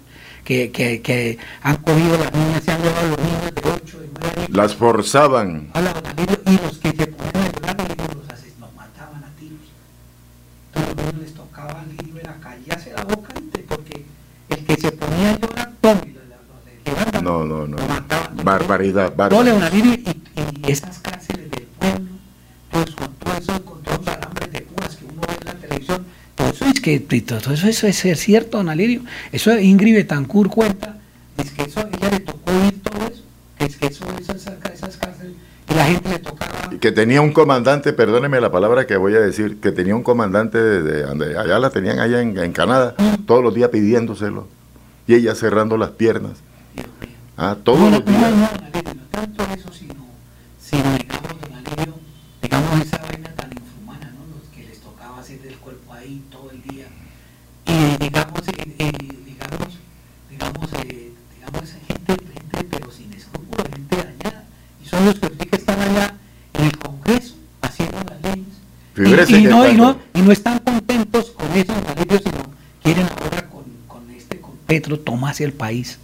que, 0.49 0.70
que, 0.73 1.03
que 1.03 1.39
han 1.62 1.77
cogido 1.77 2.16
las 2.16 2.33
niñas, 2.33 2.65
se 2.65 2.70
han 2.73 2.81
llevado 2.83 3.09
los 3.09 3.19
niños 3.19 3.55
de 3.55 3.70
8, 3.70 4.01
de 4.01 4.09
9 4.19 4.35
años, 4.39 4.51
Las 4.51 4.75
forzaban. 4.75 5.70
Don 5.75 5.87
Alirio, 5.87 6.41
y 6.47 6.53
los 6.65 6.79
que 6.79 6.89
se 6.93 7.07
ponían 7.09 7.45
a 7.45 7.51
llorar, 7.53 7.77
los 8.16 8.29
ases- 8.29 8.55
los 8.59 8.73
mataban 8.75 9.25
a 9.25 9.31
tiros. 9.39 9.61
Entonces 10.73 10.97
los 10.97 11.05
niños 11.05 11.23
les 11.23 11.35
tocaba 11.35 11.81
al 11.83 11.91
Alirio 11.91 12.19
era 12.20 12.35
callarse 12.41 12.93
la 12.97 13.05
boca 13.05 13.29
porque 13.69 14.05
el 14.49 14.65
que 14.65 14.77
se 14.81 14.93
ponía 14.93 15.31
a 15.33 15.39
llorar, 15.39 15.73
Quebrada, 16.85 17.20
No, 17.20 17.45
no, 17.45 17.66
no. 17.66 17.77
Barbaridad, 18.43 19.11
no, 19.11 19.16
barbaridad. 19.16 19.53
don 19.55 19.62
Alirio, 19.62 19.95
y, 19.95 20.66
y 20.66 20.73
esas 20.73 20.99
cárceles 21.01 21.51
del 21.51 21.65
pueblo, 21.79 22.09
pues 22.70 22.91
con 22.93 23.12
todo 23.16 23.35
eso, 23.37 23.65
con 23.66 23.83
todos 23.83 23.99
los 23.99 24.09
alambres 24.09 24.51
de 24.53 24.61
púas 24.62 24.97
que 24.97 25.05
uno 25.05 25.20
ve 25.29 25.35
en 25.41 25.45
la 25.47 25.55
televisión, 25.55 26.07
todo 26.35 26.49
eso 26.49 26.65
es 26.65 26.77
que 26.89 27.20
todo 27.20 27.52
eso, 27.52 27.66
eso 27.69 27.86
es, 27.86 28.05
es 28.05 28.19
cierto, 28.20 28.56
don 28.59 28.69
Alirio. 28.69 29.02
Eso 29.32 29.59
Ingrid 29.59 29.94
Betancourt 29.94 30.51
cuenta, 30.51 30.97
es 31.36 31.51
que 31.51 31.62
eso, 31.62 31.81
ella 31.81 32.10
le 32.10 32.20
tocó 32.20 32.51
oír 32.51 32.82
todo 32.82 33.06
eso, 33.06 33.23
es 33.59 33.77
que 33.77 33.86
eso, 33.86 34.05
esas, 34.19 34.36
esas 34.73 34.97
cárceles, 34.97 35.32
y 35.70 35.74
la 35.74 35.85
gente 35.85 36.09
le 36.09 36.19
tocaba 36.20 36.70
Y 36.73 36.78
que 36.78 36.93
tenía 36.93 37.20
un 37.20 37.32
comandante, 37.32 37.93
perdóneme 37.93 38.40
la 38.40 38.51
palabra 38.51 38.86
que 38.86 38.97
voy 38.97 39.15
a 39.15 39.20
decir, 39.20 39.59
que 39.60 39.70
tenía 39.73 39.94
un 39.94 40.02
comandante 40.02 40.56
de, 40.59 40.82
de- 40.82 41.02
donde 41.02 41.36
allá 41.39 41.59
la 41.59 41.70
tenían 41.70 41.98
allá 42.01 42.23
en, 42.23 42.39
en 42.39 42.52
Canadá, 42.52 42.94
todos 43.27 43.43
los 43.43 43.55
días 43.55 43.69
pidiéndoselo. 43.70 44.48
Y 45.06 45.15
ella 45.15 45.35
cerrando 45.35 45.77
las 45.77 45.90
piernas. 45.90 46.32
Ah, 47.36 47.56
todos 47.62 47.78
No, 47.81 47.90
los 47.90 48.05
días. 48.05 48.20
no, 48.20 48.28
don 48.28 48.65
Alirio, 48.65 48.94
no 48.94 49.02
tanto 49.10 49.44
eso, 49.55 49.73
sino, 49.73 49.94
sino 50.60 50.93
digamos, 50.98 51.28
don 51.40 51.55
Alirio, 51.55 51.94
digamos 52.43 52.81
esa 52.82 52.98
vaina 52.98 53.31
tan 53.35 53.51
infumana, 53.52 54.10
¿no? 54.12 54.36
Los 54.39 54.48
que 54.55 54.65
les 54.69 54.78
tocaba 54.81 55.20
hacer 55.20 55.39
el 55.47 55.56
cuerpo 55.56 55.93
ahí 55.94 56.23
todo 56.31 56.51
el 56.51 56.62
día. 56.62 56.86
Y 57.66 57.97
digamos, 58.09 58.48
eh, 58.48 58.74
eh, 58.78 58.93
digamos, 59.26 59.78
digamos, 60.30 60.72
eh, 60.82 61.12
digamos, 61.35 61.70
gente, 61.86 62.16
gente, 62.32 62.68
pero 62.70 62.90
sin 62.90 63.12
escrúpulos, 63.12 63.66
gente 63.68 63.97
dañada. 63.97 64.44
Y 64.82 64.89
son 64.89 65.05
los 65.05 65.18
que 65.18 65.28
que 65.28 65.56
están 65.56 65.80
allá 65.80 66.14
en 66.55 66.64
el 66.64 66.78
Congreso 66.78 67.35
haciendo 67.60 67.98
las 68.05 68.22
leyes. 68.22 69.28
Y, 69.30 69.35
y 69.36 69.43
no, 69.44 69.68
y, 69.68 69.74
no, 69.74 69.98
y 70.14 70.22
no 70.22 70.32
están 70.32 70.59
contentos 70.60 71.30
con 71.30 71.52
eso, 71.52 71.72
don 71.72 71.86
Alirio, 71.86 72.18
sino 72.18 72.51
quieren 72.82 73.06
ahora 73.20 73.48
con, 73.48 73.64
con 73.86 74.10
este, 74.10 74.40
con 74.40 74.56
Petro, 74.66 74.98
tomarse 74.98 75.44
el 75.44 75.52
país. 75.52 75.98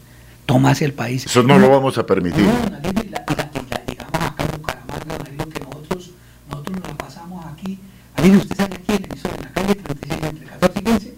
Tomarse 0.47 0.85
el 0.85 0.93
país. 0.93 1.25
Eso 1.25 1.43
no 1.43 1.59
lo 1.59 1.71
vamos 1.71 1.97
a 1.97 2.05
permitir. 2.05 2.45
nosotros 6.51 6.77
nos 6.77 6.89
la 6.89 6.99
pasamos 6.99 7.47
aquí. 7.47 7.79
Aline, 8.17 8.37
usted 8.37 8.57
sabe 8.57 8.79
la 8.87 8.95
emisora, 8.95 9.37
en 9.37 9.43
la 9.43 9.53
calle 9.53 9.75
36, 9.75 10.23
entre 10.23 10.47
14 10.47 10.79
y 10.79 10.83
15, 10.83 11.15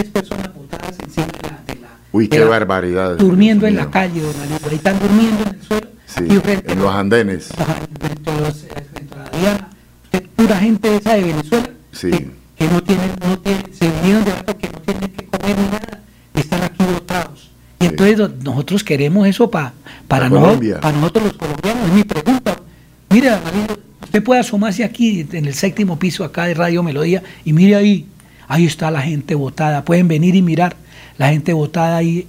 y 0.00 0.04
ahí 0.04 0.06
hay 0.06 0.10
10 0.10 0.12
personas 0.12 0.54
botadas 0.54 0.94
encima 1.02 1.26
de 1.26 1.42
la. 1.48 1.74
De 1.74 1.80
la 1.80 1.88
Uy, 2.12 2.24
de 2.24 2.30
qué 2.30 2.38
la- 2.40 2.46
barbaridad. 2.46 3.16
Durmiendo 3.16 3.66
en 3.66 3.76
la 3.76 3.90
calle, 3.90 4.20
don 4.20 4.34
Aline. 4.40 4.58
Ahí 4.68 4.74
están 4.76 4.98
durmiendo 4.98 5.42
en 5.42 5.48
el 5.54 5.62
suelo. 5.62 5.86
Sí, 6.06 6.24
y 6.28 6.36
frente 6.38 6.72
en 6.72 6.78
los 6.80 6.94
andenes. 6.94 7.48
frente 8.00 8.30
a 8.30 8.40
los- 8.40 8.64
eh, 8.64 8.68
frente 8.92 9.14
a 9.14 9.18
la 9.30 9.38
Diana. 9.38 9.68
Usted, 10.04 10.26
pura 10.34 10.56
gente 10.58 10.96
esa 10.96 11.14
de 11.14 11.22
Venezuela 11.22 11.70
Sí. 11.92 12.10
que 12.56 12.66
no 12.68 12.82
tienen, 12.82 13.10
no 13.26 13.38
tienen, 13.38 13.62
se 13.72 13.88
vinieron 13.90 14.24
de 14.24 14.32
algo 14.32 14.58
que 14.58 14.68
no 14.70 14.78
tienen 14.80 15.10
que 15.12 15.24
comer 15.26 15.56
ni 15.56 15.64
nada, 15.66 16.00
están 16.34 16.62
aquí 16.64 16.84
botados. 16.92 17.50
Y 17.78 17.86
entonces 17.86 18.18
no- 18.18 18.28
nosotros 18.42 18.82
queremos 18.82 19.26
eso 19.28 19.48
pa- 19.50 19.72
para, 20.08 20.24
Para 20.24 20.28
no- 20.28 20.40
Colombia. 20.40 20.80
para 20.80 20.96
nosotros 20.98 21.24
los 21.26 21.32
colombianos. 21.34 21.86
Es 21.88 21.92
mi 21.94 22.04
pregunta. 22.04 22.56
Alirio, 23.08 23.38
usted 24.02 24.22
puede 24.22 24.40
asomarse 24.40 24.82
aquí 24.84 25.26
en 25.32 25.44
el 25.46 25.54
séptimo 25.54 25.98
piso 25.98 26.24
acá 26.24 26.44
de 26.46 26.54
Radio 26.54 26.82
Melodía 26.82 27.22
y 27.44 27.52
mire 27.52 27.76
ahí, 27.76 28.06
ahí 28.50 28.66
está 28.66 28.90
la 28.90 29.00
gente 29.00 29.34
votada. 29.34 29.84
Pueden 29.84 30.08
venir 30.08 30.34
y 30.34 30.42
mirar 30.42 30.76
la 31.18 31.28
gente 31.30 31.52
votada 31.52 31.96
ahí 31.96 32.26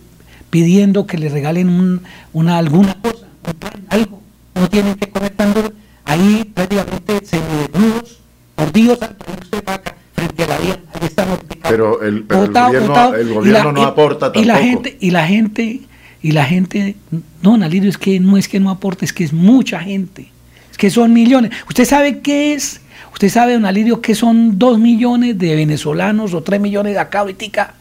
pidiendo 0.49 1.06
que 1.07 1.18
le 1.18 1.30
regalen 1.30 1.69
un- 1.69 2.02
una 2.34 2.57
alguna 2.57 2.93
cosa, 3.02 3.26
un 3.48 3.53
pan, 3.56 3.72
algo. 3.89 4.22
No 4.56 4.69
tienen 4.69 4.95
que 4.95 5.10
comer 5.10 5.31
tan 5.31 5.53
duro. 5.53 5.72
Ahí 6.06 6.49
prácticamente 6.53 7.22
semidesnudos, 7.26 8.19
por 8.56 8.72
Dios 8.72 8.99
santo, 8.99 9.26
ahí 9.27 9.35
usted 9.41 9.64
va 9.68 9.73
acá, 9.76 9.95
frente 10.14 10.43
a 10.43 10.48
la 10.48 10.57
vía, 10.57 10.80
ahí 10.93 11.07
estamos 11.07 11.39
Pero 11.69 12.02
el, 12.02 12.23
pero 12.23 12.43
el 12.43 12.52
gobierno, 12.52 12.88
votado, 12.89 13.15
el 13.15 13.34
gobierno 13.34 13.64
la- 13.72 13.72
no 13.72 13.84
aporta 13.84 14.31
tampoco. 14.31 14.41
Y 14.41 14.45
la 14.45 14.57
gente, 14.57 14.98
y 14.99 15.11
la 15.11 15.26
gente, 15.27 15.81
y 16.22 16.31
la 16.34 16.45
gente, 16.45 16.95
no, 17.41 17.56
Nalirio, 17.57 17.89
es 17.89 17.98
que 17.98 18.19
no 18.19 18.35
es 18.38 18.48
que 18.48 18.60
no 18.60 18.69
aporte, 18.69 19.06
es 19.06 19.14
que 19.14 19.23
es 19.23 19.31
mucha 19.34 19.80
gente. 19.80 20.27
Es 20.69 20.77
que 20.77 20.89
son 20.89 21.14
millones. 21.14 21.52
¿Usted 21.69 21.85
sabe 21.85 22.19
qué 22.19 22.53
es? 22.53 22.81
¿Usted 23.13 23.29
sabe, 23.29 23.53
don 23.53 23.65
Alirio, 23.65 24.01
que 24.01 24.15
son 24.15 24.57
dos 24.57 24.79
millones 24.79 25.38
de 25.38 25.55
venezolanos 25.55 26.33
o 26.33 26.41
tres 26.41 26.59
millones 26.59 26.93
de 26.93 26.99
acá 26.99 27.19
ahorita 27.19 27.75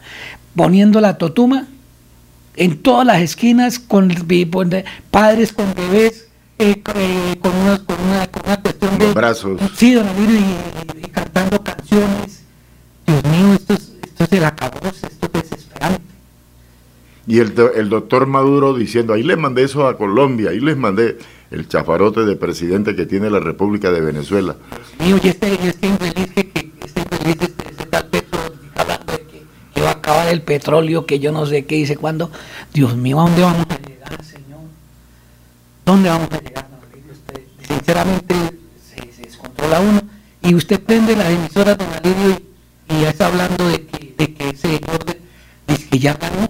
poniendo 0.55 1.01
la 1.01 1.16
totuma? 1.16 1.66
En 2.57 2.78
todas 2.82 3.07
las 3.07 3.23
esquinas, 3.23 3.78
con 3.78 4.09
pon- 4.51 4.85
padres 5.11 5.52
con 5.52 5.73
bebés, 5.74 6.28
eh, 6.59 6.82
con, 6.82 6.94
eh, 6.98 7.39
con 7.40 7.57
una, 7.57 7.78
con, 7.78 7.97
una, 8.01 8.27
con 8.27 8.43
una 8.44 8.61
cuestión 8.61 8.98
de... 8.98 9.05
Los 9.07 9.15
brazos. 9.15 9.61
Sí, 9.77 9.94
don 9.94 10.07
Alirio, 10.09 10.40
y, 10.40 11.07
y 11.07 11.09
cantando 11.11 11.62
canciones. 11.62 12.43
Dios 13.07 13.24
mío, 13.24 13.55
esto 13.55 13.74
es, 13.74 13.93
esto 14.02 14.24
es 14.24 14.32
el 14.32 14.44
acabose, 14.44 15.07
esto 15.07 15.31
es 15.32 15.51
desesperante. 15.51 16.02
Y 17.27 17.39
el, 17.39 17.55
el 17.77 17.89
doctor 17.89 18.27
Maduro 18.27 18.74
diciendo, 18.74 19.15
ahí 19.15 19.23
les 19.23 19.39
mandé 19.39 19.62
eso 19.62 19.86
a 19.86 19.97
Colombia, 19.97 20.51
ahí 20.51 20.61
les 20.61 20.77
mandé 20.77 21.16
el 21.51 21.68
chafarote 21.68 22.24
de 22.24 22.36
presidente 22.36 22.94
que 22.94 23.06
tiene 23.06 23.28
la 23.31 23.40
República 23.40 23.90
de 23.90 24.01
Venezuela. 24.01 24.56
mío, 24.98 25.18
y 25.22 25.28
este, 25.28 25.52
este 25.68 25.86
infeliz 25.89 26.28
que, 26.35 26.48
que 26.51 26.70
este 26.85 27.01
infeliz, 27.01 27.36
este, 27.40 27.70
este 27.70 27.86
tal 27.86 28.06
Petro, 28.06 28.39
hablando 28.77 29.12
de 29.12 29.18
que, 29.20 29.43
que 29.74 29.81
va 29.82 29.89
a 29.89 29.93
acabar 29.93 30.28
el 30.28 30.43
petróleo, 30.43 31.06
que 31.06 31.18
yo 31.18 31.32
no 31.32 31.47
sé 31.47 31.64
qué 31.66 31.74
dice 31.77 31.97
cuándo. 31.97 32.31
Dios 32.72 32.97
mío, 32.97 33.20
¿a 33.20 33.24
dónde 33.24 33.43
vamos 33.43 33.66
a 33.68 33.78
llegar, 33.89 34.24
señor? 34.24 34.60
¿dónde 35.85 36.09
vamos 36.09 36.28
a 36.31 36.39
llegar? 36.40 36.68
Alirio? 36.93 37.12
Usted, 37.12 37.40
sinceramente 37.66 38.35
se, 38.89 39.12
se 39.12 39.22
descontrola 39.22 39.81
uno 39.81 40.02
y 40.43 40.55
usted 40.55 40.81
prende 40.81 41.16
las 41.16 41.31
emisoras, 41.31 41.77
don 41.77 41.89
Alirio, 41.93 42.40
y, 42.89 42.94
y 42.94 43.01
ya 43.02 43.10
está 43.10 43.27
hablando 43.27 43.68
de 43.68 43.86
que, 43.86 44.14
de 44.16 44.35
que 44.35 44.48
ese 44.51 44.68
de- 44.68 45.20
dice 45.66 45.89
que 45.89 45.98
ya 45.98 46.14
ganó. 46.14 46.48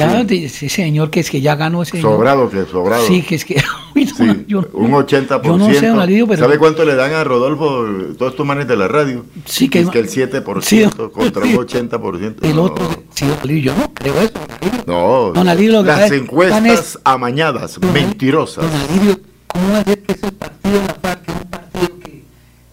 Ya, 0.00 0.24
de 0.24 0.44
ese 0.46 0.68
señor 0.68 1.10
que 1.10 1.20
es 1.20 1.30
que 1.30 1.40
ya 1.40 1.54
ganó 1.56 1.82
ese 1.82 1.92
señor. 1.98 2.12
Sobrado, 2.16 2.48
que 2.50 2.64
sobrado. 2.64 3.06
Sí, 3.06 3.22
que 3.22 3.34
es 3.36 3.44
que. 3.44 3.62
Uy, 3.94 4.04
no, 4.06 4.14
Sí, 4.16 4.44
yo- 4.48 4.68
un 4.72 4.90
80%. 4.92 5.42
Yo 5.42 5.56
no 5.58 5.72
sé, 5.72 5.86
don 5.88 6.00
Alirio, 6.00 6.26
pero. 6.26 6.40
¿Sabe 6.42 6.58
cuánto 6.58 6.84
le 6.84 6.94
dan 6.94 7.12
a 7.12 7.22
Rodolfo 7.24 7.84
todos 8.18 8.32
estos 8.32 8.46
manes 8.46 8.66
de 8.68 8.76
la 8.76 8.88
radio? 8.88 9.24
Sí, 9.44 9.68
que- 9.68 9.80
es 9.80 9.88
que 9.90 9.98
el 9.98 10.08
7% 10.08 10.62
Sí, 10.62 10.84
contra 11.12 11.42
sí. 11.44 11.54
un 11.54 11.66
80%. 11.66 12.36
El 12.42 12.56
no. 12.56 12.62
otro, 12.64 12.88
sí, 13.14 13.26
don 13.26 13.38
Alirio, 13.42 13.72
yo 13.72 13.78
no 13.78 13.92
creo 13.94 14.14
eso. 14.20 14.32
don 14.34 14.50
Alirio. 14.60 14.84
No, 14.86 15.32
Don 15.32 15.48
Alirio, 15.48 15.72
lo 15.72 15.80
que 15.82 15.86
las 15.88 16.10
es- 16.10 16.12
encuestas 16.20 16.64
es- 16.66 16.98
amañadas, 17.04 17.78
mentirosas. 17.80 18.64
Don 18.64 18.80
Alirio, 18.98 19.20
¿cómo 19.46 19.70
va 19.72 19.78
a 19.80 19.84
ser 19.84 20.02
que 20.02 20.12
ese 20.12 20.32
partido 20.32 20.80
la 20.86 20.94
FARC 20.94 21.28
es 21.28 21.34
un 21.34 21.50
partido 21.50 21.98
que, 22.00 22.24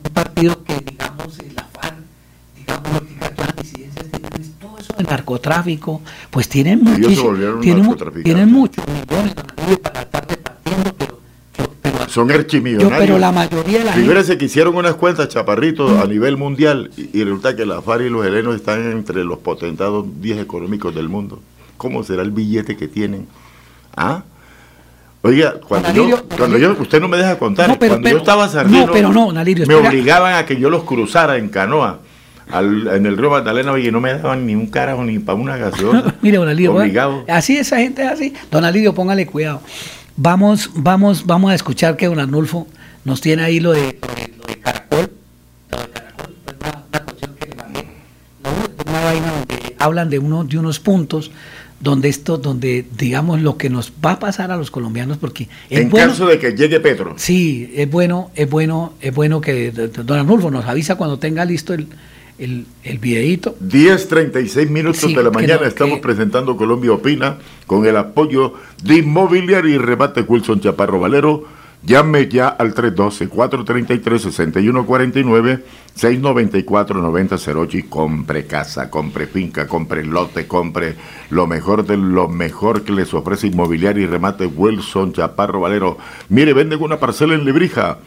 un 0.06 0.14
partido 0.14 0.64
que 0.64 0.74
digamos, 0.92 1.40
eh, 1.40 1.52
la 1.56 1.64
FARC, 1.74 1.96
digamos, 2.56 2.94
lo 2.94 3.00
que 3.36 3.42
las 3.42 3.56
disidencias 3.58 4.06
que 4.06 4.20
tienen, 4.20 4.54
todo 4.60 4.78
eso 4.80 4.94
de 4.97 4.97
narcotráfico, 5.10 6.02
pues 6.30 6.48
tienen 6.50 6.80
Ellos 6.82 6.96
se 6.96 7.02
muchísimo, 7.02 7.28
volvieron 7.30 7.62
tienen, 7.62 8.24
tienen 8.24 8.52
muchos 8.52 8.86
millones, 8.88 9.34
Alirio, 9.58 9.80
para 9.82 10.02
estar 10.02 10.28
repartiendo, 10.28 10.94
pero, 10.98 11.20
yo- 11.58 11.70
pero, 11.82 12.10
Son 12.10 12.28
yo, 12.30 12.36
archimillonarios. 12.36 13.00
pero 13.00 13.18
la 13.18 13.32
mayoría 13.32 13.80
de 13.80 13.86
la 13.86 13.92
gente, 13.94 14.02
Figúrese 14.08 14.38
que 14.38 14.46
hicieron 14.46 14.76
unas 14.76 14.96
cuentas, 14.96 15.30
chaparritos, 15.30 16.00
a 16.00 16.06
nivel 16.08 16.38
mundial, 16.38 16.92
y, 16.98 17.18
y 17.20 17.24
resulta 17.24 17.56
que 17.56 17.66
la 17.66 17.82
FARC 17.82 18.06
y 18.06 18.10
los 18.10 18.26
helenos 18.26 18.56
están 18.56 18.92
entre 18.92 19.24
los 19.24 19.40
potentados 19.40 20.06
10 20.22 20.40
económicos 20.40 20.94
del 20.94 21.10
mundo. 21.10 21.40
¿Cómo 21.78 22.04
será 22.04 22.22
el 22.24 22.32
billete 22.32 22.76
que 22.76 22.88
tienen? 22.88 23.28
¿Ah? 23.96 24.24
Oiga, 25.24 25.56
cuando, 25.68 25.92
yo, 25.92 26.24
cuando 26.38 26.58
yo, 26.58 26.76
usted 26.80 27.02
no 27.02 27.08
me 27.08 27.18
deja 27.18 27.38
contar, 27.38 27.68
No, 27.68 27.80
pero- 27.80 27.94
cuando 27.94 28.04
pero- 28.06 28.18
yo 28.18 28.22
estaba 28.22 28.48
sardino, 28.48 28.86
no, 28.88 28.92
pero 28.94 29.12
no, 29.12 29.26
don 29.28 29.38
Alirio, 29.38 29.66
me 29.68 29.76
obligaban 29.76 30.36
a 30.36 30.46
que 30.46 30.58
yo 30.58 30.70
los 30.70 30.84
cruzara 30.84 31.38
en 31.38 31.50
canoa 31.50 32.00
al- 32.52 32.88
en 32.88 33.06
el 33.06 33.18
río 33.18 33.30
Magdalena, 33.30 33.72
oye, 33.72 33.92
no 33.92 34.00
me 34.00 34.14
daban 34.14 34.46
ni 34.46 34.56
un 34.56 34.68
carajo 34.68 35.04
ni 35.04 35.20
para 35.20 35.38
una 35.38 35.58
gaseosa. 35.58 36.16
Mire, 36.22 36.38
don 36.38 36.48
Alirio, 36.50 36.76
Obligado. 36.76 37.26
así 37.28 37.58
esa 37.58 37.78
gente 37.78 38.04
es 38.04 38.12
así. 38.12 38.34
Don 38.52 38.64
Alirio, 38.66 38.94
póngale 38.94 39.26
cuidado. 39.26 39.62
Vamos, 40.16 40.72
vamos, 40.76 41.26
vamos 41.26 41.52
a 41.52 41.56
escuchar 41.56 41.96
que 41.98 42.08
don 42.08 42.20
Arnulfo 42.20 42.68
nos 43.06 43.22
tiene 43.22 43.44
ahí 43.44 43.60
lo 43.60 43.72
de, 43.74 44.00
lo 44.40 44.46
de, 44.48 44.60
Caracol. 44.60 45.12
Lo 45.72 45.78
de 45.78 45.90
Caracol, 45.90 46.36
pues 46.44 46.56
una, 46.60 46.84
una 46.90 47.06
canción 47.06 47.36
que 47.40 47.46
le 47.48 47.56
mandé. 47.56 47.88
Una 48.90 49.02
vaina 49.02 49.32
donde 49.32 49.76
hablan 49.80 50.10
de, 50.10 50.20
uno, 50.20 50.44
de 50.44 50.58
unos 50.58 50.80
puntos 50.80 51.32
donde 51.80 52.10
esto, 52.10 52.40
donde 52.40 52.88
digamos 52.98 53.40
lo 53.44 53.56
que 53.58 53.70
nos 53.70 53.94
va 54.04 54.14
a 54.14 54.20
pasar 54.20 54.52
a 54.52 54.58
los 54.58 54.72
colombianos, 54.72 55.18
porque 55.18 55.48
es 55.70 55.80
En 55.82 55.90
bueno. 55.92 56.08
caso 56.08 56.26
de 56.26 56.40
que 56.40 56.54
llegue 56.56 56.80
Petro. 56.80 57.14
Sí, 57.18 57.72
es 57.76 57.88
bueno, 57.88 58.32
es 58.34 58.50
bueno, 58.50 58.94
es 59.00 59.14
bueno 59.14 59.40
que 59.42 59.72
don 59.72 60.18
Arnulfo 60.18 60.50
nos 60.50 60.66
avisa 60.66 60.96
cuando 60.96 61.20
tenga 61.20 61.46
listo 61.46 61.76
el, 61.76 61.88
el, 62.40 62.66
el 62.84 62.98
videíto. 63.00 63.56
10.36 63.64 64.70
minutos 64.70 65.02
Sí, 65.02 65.14
de 65.16 65.24
la 65.24 65.32
mañana 65.32 65.62
no, 65.62 65.68
estamos 65.68 65.96
que- 65.98 66.04
presentando 66.04 66.56
Colombia 66.58 66.92
Opina 66.94 67.38
con 67.66 67.86
el 67.86 67.98
apoyo 67.98 68.54
de 68.84 68.98
Inmobiliaria 68.98 69.76
y 69.76 69.78
Rebate 69.78 70.22
Wilson 70.22 70.60
Chaparro 70.62 71.00
Valero. 71.00 71.46
Llame 71.84 72.28
ya 72.28 72.48
al 72.48 72.74
312-433-6149, 72.74 75.62
694-9008 75.98 77.76
y 77.76 77.84
compre 77.84 78.46
casa, 78.46 78.90
compre 78.90 79.28
finca, 79.28 79.68
compre 79.68 80.04
lote, 80.04 80.48
compre 80.48 80.96
lo 81.30 81.48
mejor 81.48 81.86
de 81.86 81.98
lo 81.98 82.28
mejor 82.28 82.84
que 82.84 82.92
les 82.92 83.14
ofrece 83.14 83.48
Inmobiliaria 83.48 84.04
y 84.04 84.08
Remate 84.08 84.46
Wilson 84.48 85.14
Chaparro 85.14 85.62
Valero. 85.62 85.98
Mire, 86.30 86.54
venden 86.54 86.82
una 86.82 87.00
parcela 87.00 87.36
en 87.36 87.46
Lebrija. 87.46 88.00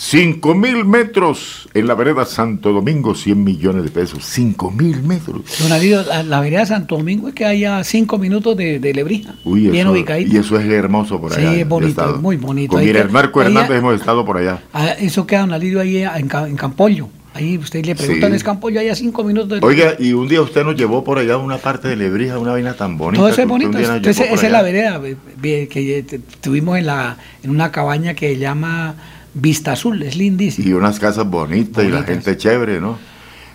5 0.00 0.54
mil 0.54 0.84
metros 0.84 1.68
en 1.74 1.88
la 1.88 1.94
vereda 1.96 2.24
Santo 2.24 2.72
Domingo, 2.72 3.16
100 3.16 3.42
millones 3.42 3.82
de 3.82 3.90
pesos. 3.90 4.24
5 4.24 4.70
mil 4.70 5.02
metros. 5.02 5.42
Don 5.60 5.72
Alirio, 5.72 6.04
la, 6.04 6.22
la 6.22 6.40
vereda 6.40 6.64
Santo 6.66 6.96
Domingo 6.96 7.26
es 7.26 7.34
que 7.34 7.44
haya 7.44 7.82
cinco 7.82 8.16
minutos 8.16 8.56
de, 8.56 8.78
de 8.78 8.94
Lebrija. 8.94 9.34
Uy, 9.44 9.62
bien 9.68 9.88
eso, 9.88 9.90
ubicadito. 9.92 10.32
y 10.32 10.38
eso 10.38 10.56
es 10.58 10.70
hermoso 10.70 11.20
por 11.20 11.32
Sí, 11.34 11.40
allá. 11.40 11.50
es 11.50 11.56
yo 11.56 11.60
he 11.62 11.64
bonito, 11.64 12.14
es 12.14 12.20
muy 12.20 12.36
bonito. 12.36 12.76
Con 12.76 13.12
Marco 13.12 13.42
Hernández 13.42 13.78
hemos 13.78 13.96
estado 13.96 14.24
por 14.24 14.36
allá. 14.36 14.62
Ah, 14.72 14.90
eso 15.00 15.26
queda 15.26 15.40
Don 15.40 15.52
Alirio 15.52 15.80
ahí 15.80 15.98
en, 16.04 16.28
en 16.32 16.56
Campollo. 16.56 17.08
Ahí 17.34 17.58
usted 17.58 17.84
le 17.84 17.96
preguntan, 17.96 18.30
Sí. 18.30 18.36
¿es 18.36 18.44
Campollo? 18.44 18.78
Hay 18.78 18.88
a 18.90 18.94
cinco 18.94 19.24
minutos 19.24 19.60
de 19.60 19.66
Oiga, 19.66 19.94
y 19.98 20.12
un 20.12 20.28
día 20.28 20.40
usted 20.42 20.62
nos 20.64 20.76
llevó 20.76 21.02
por 21.02 21.18
allá 21.18 21.36
una 21.38 21.58
parte 21.58 21.88
de 21.88 21.96
Lebrija, 21.96 22.38
una 22.38 22.52
vaina 22.52 22.74
tan 22.74 22.96
bonita. 22.96 23.18
Todo 23.20 23.28
eso 23.32 23.42
es 23.42 23.48
bonito. 23.48 23.76
Entonces, 23.76 24.26
esa 24.30 24.46
es 24.46 24.52
la 24.52 24.58
allá. 24.58 24.62
vereda 24.62 25.00
eh, 25.04 25.16
bien, 25.36 25.66
que 25.68 25.98
eh, 25.98 26.20
tuvimos 26.40 26.78
en, 26.78 26.86
la, 26.86 27.16
en 27.42 27.50
una 27.50 27.72
cabaña 27.72 28.14
que 28.14 28.28
se 28.34 28.38
llama 28.38 28.94
Vista 29.34 29.72
Azul, 29.72 30.02
es 30.02 30.16
lindísima. 30.16 30.68
Y 30.68 30.72
unas 30.72 30.98
casas 30.98 31.28
bonitas 31.28 31.84
y 31.84 31.88
la 31.88 32.02
gente 32.02 32.36
chévere, 32.36 32.80
¿no? 32.80 32.98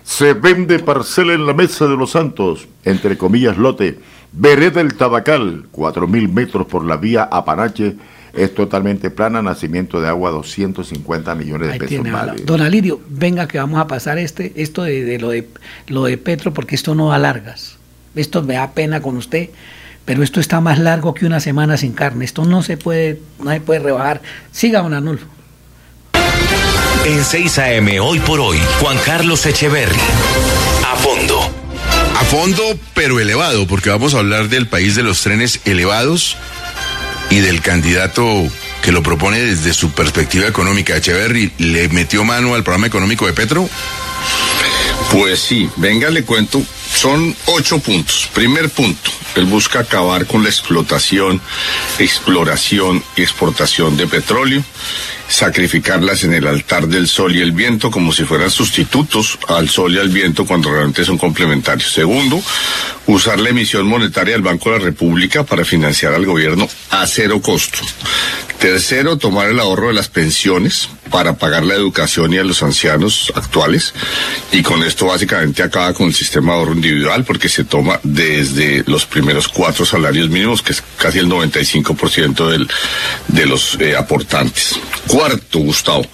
Se 0.02 0.34
vende 0.34 0.78
parcela 0.80 1.32
en 1.32 1.46
la 1.46 1.54
mesa 1.54 1.86
de 1.86 1.96
los 1.96 2.10
santos, 2.10 2.68
entre 2.84 3.16
comillas 3.16 3.56
lote. 3.56 3.98
Vereda 4.32 4.82
del 4.82 4.94
Tabacal, 4.94 5.64
4.000 5.72 6.28
metros 6.30 6.66
por 6.66 6.84
la 6.84 6.96
vía 6.96 7.24
Apanache. 7.30 7.96
Es 8.32 8.52
totalmente 8.54 9.10
plana, 9.10 9.40
nacimiento 9.42 10.00
de 10.00 10.08
agua, 10.08 10.30
250 10.32 11.34
millones 11.36 11.68
de 11.68 11.74
Ahí 11.74 11.78
pesos. 11.78 12.10
vale. 12.10 12.42
Don 12.44 12.60
Alirio, 12.60 13.00
venga 13.08 13.46
que 13.46 13.58
vamos 13.58 13.78
a 13.80 13.86
pasar 13.86 14.18
este, 14.18 14.52
esto 14.56 14.82
de, 14.82 15.04
de 15.04 15.18
lo 15.20 15.30
de 15.30 15.48
lo 15.86 16.04
de 16.04 16.18
Petro, 16.18 16.52
porque 16.52 16.74
esto 16.74 16.94
no 16.96 17.10
da 17.10 17.18
largas. 17.18 17.78
Esto 18.16 18.42
me 18.42 18.54
da 18.54 18.72
pena 18.72 19.00
con 19.00 19.16
usted, 19.16 19.50
pero 20.04 20.22
esto 20.22 20.40
está 20.40 20.60
más 20.60 20.78
largo 20.80 21.14
que 21.14 21.26
una 21.26 21.38
semana 21.40 21.76
sin 21.76 21.92
carne. 21.92 22.24
Esto 22.24 22.44
no 22.44 22.62
se 22.62 22.76
puede, 22.76 23.20
no 23.42 23.50
se 23.52 23.60
puede 23.60 23.80
rebajar. 23.80 24.20
Siga, 24.50 24.82
don 24.82 24.94
Arnulfo. 24.94 25.26
En 27.04 27.22
6 27.22 27.58
AM, 27.58 28.00
hoy 28.00 28.18
por 28.20 28.40
hoy, 28.40 28.58
Juan 28.80 28.96
Carlos 29.04 29.44
Echeverry. 29.44 29.94
A 30.90 30.96
fondo. 30.96 31.38
A 32.18 32.24
fondo, 32.24 32.62
pero 32.94 33.20
elevado, 33.20 33.66
porque 33.66 33.90
vamos 33.90 34.14
a 34.14 34.20
hablar 34.20 34.48
del 34.48 34.66
país 34.66 34.94
de 34.94 35.02
los 35.02 35.20
trenes 35.20 35.60
elevados 35.66 36.38
y 37.28 37.40
del 37.40 37.60
candidato 37.60 38.48
que 38.80 38.90
lo 38.90 39.02
propone 39.02 39.38
desde 39.38 39.74
su 39.74 39.90
perspectiva 39.90 40.46
económica. 40.46 40.96
Echeverry, 40.96 41.52
¿le 41.58 41.90
metió 41.90 42.24
mano 42.24 42.54
al 42.54 42.64
programa 42.64 42.86
económico 42.86 43.26
de 43.26 43.34
Petro? 43.34 43.68
Pues 45.12 45.40
sí, 45.40 45.68
venga, 45.76 46.08
le 46.08 46.24
cuento. 46.24 46.62
Son 46.90 47.36
ocho 47.44 47.80
puntos. 47.80 48.30
Primer 48.32 48.70
punto, 48.70 49.10
él 49.34 49.44
busca 49.44 49.80
acabar 49.80 50.26
con 50.26 50.42
la 50.42 50.48
explotación, 50.48 51.40
exploración 51.98 53.04
y 53.14 53.22
exportación 53.22 53.96
de 53.96 54.06
petróleo, 54.06 54.64
sacrificarlas 55.34 56.22
en 56.22 56.32
el 56.32 56.46
altar 56.46 56.86
del 56.86 57.08
sol 57.08 57.34
y 57.34 57.40
el 57.40 57.50
viento 57.50 57.90
como 57.90 58.12
si 58.12 58.24
fueran 58.24 58.50
sustitutos 58.50 59.36
al 59.48 59.68
sol 59.68 59.94
y 59.94 59.98
al 59.98 60.08
viento 60.08 60.46
cuando 60.46 60.70
realmente 60.70 61.04
son 61.04 61.18
complementarios. 61.18 61.90
Segundo, 61.90 62.40
usar 63.06 63.40
la 63.40 63.50
emisión 63.50 63.86
monetaria 63.86 64.34
del 64.34 64.42
Banco 64.42 64.70
de 64.70 64.78
la 64.78 64.84
República 64.84 65.42
para 65.42 65.64
financiar 65.64 66.14
al 66.14 66.24
gobierno 66.24 66.68
a 66.90 67.06
cero 67.08 67.42
costo. 67.42 67.78
Tercero, 68.58 69.18
tomar 69.18 69.48
el 69.48 69.60
ahorro 69.60 69.88
de 69.88 69.94
las 69.94 70.08
pensiones 70.08 70.88
para 71.10 71.36
pagar 71.36 71.64
la 71.64 71.74
educación 71.74 72.32
y 72.32 72.38
a 72.38 72.44
los 72.44 72.62
ancianos 72.62 73.30
actuales. 73.34 73.92
Y 74.52 74.62
con 74.62 74.82
esto 74.82 75.06
básicamente 75.06 75.62
acaba 75.62 75.92
con 75.92 76.06
el 76.06 76.14
sistema 76.14 76.52
de 76.52 76.58
ahorro 76.58 76.72
individual 76.72 77.24
porque 77.24 77.48
se 77.48 77.64
toma 77.64 78.00
desde 78.02 78.82
los 78.86 79.04
primeros 79.04 79.48
cuatro 79.48 79.84
salarios 79.84 80.30
mínimos, 80.30 80.62
que 80.62 80.72
es 80.72 80.82
casi 80.96 81.18
el 81.18 81.28
95% 81.28 82.48
del, 82.48 82.68
de 83.28 83.46
los 83.46 83.78
eh, 83.80 83.96
aportantes. 83.96 84.78
Cuarto, 85.24 85.60
Gustavo, 85.60 86.04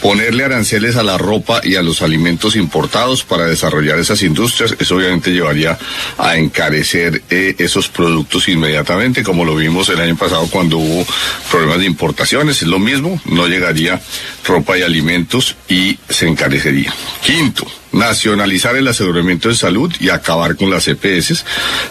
ponerle 0.00 0.44
aranceles 0.44 0.94
a 0.94 1.02
la 1.02 1.18
ropa 1.18 1.60
y 1.64 1.74
a 1.74 1.82
los 1.82 2.00
alimentos 2.00 2.54
importados 2.54 3.24
para 3.24 3.44
desarrollar 3.46 3.98
esas 3.98 4.22
industrias. 4.22 4.76
Eso 4.78 4.94
obviamente 4.94 5.32
llevaría 5.32 5.76
a 6.16 6.36
encarecer 6.36 7.24
eh, 7.28 7.56
esos 7.58 7.88
productos 7.88 8.46
inmediatamente, 8.48 9.24
como 9.24 9.44
lo 9.44 9.56
vimos 9.56 9.88
el 9.88 10.00
año 10.00 10.16
pasado 10.16 10.46
cuando 10.46 10.78
hubo 10.78 11.04
problemas 11.50 11.80
de 11.80 11.86
importaciones. 11.86 12.62
Es 12.62 12.68
lo 12.68 12.78
mismo, 12.78 13.20
no 13.24 13.48
llegaría 13.48 14.00
ropa 14.44 14.78
y 14.78 14.82
alimentos 14.82 15.56
y 15.68 15.98
se 16.08 16.28
encarecería. 16.28 16.94
Quinto, 17.26 17.66
nacionalizar 17.92 18.76
el 18.76 18.88
aseguramiento 18.88 19.48
de 19.48 19.54
salud 19.54 19.92
y 20.00 20.08
acabar 20.08 20.56
con 20.56 20.70
las 20.70 20.88
EPS, 20.88 21.30
es 21.30 21.44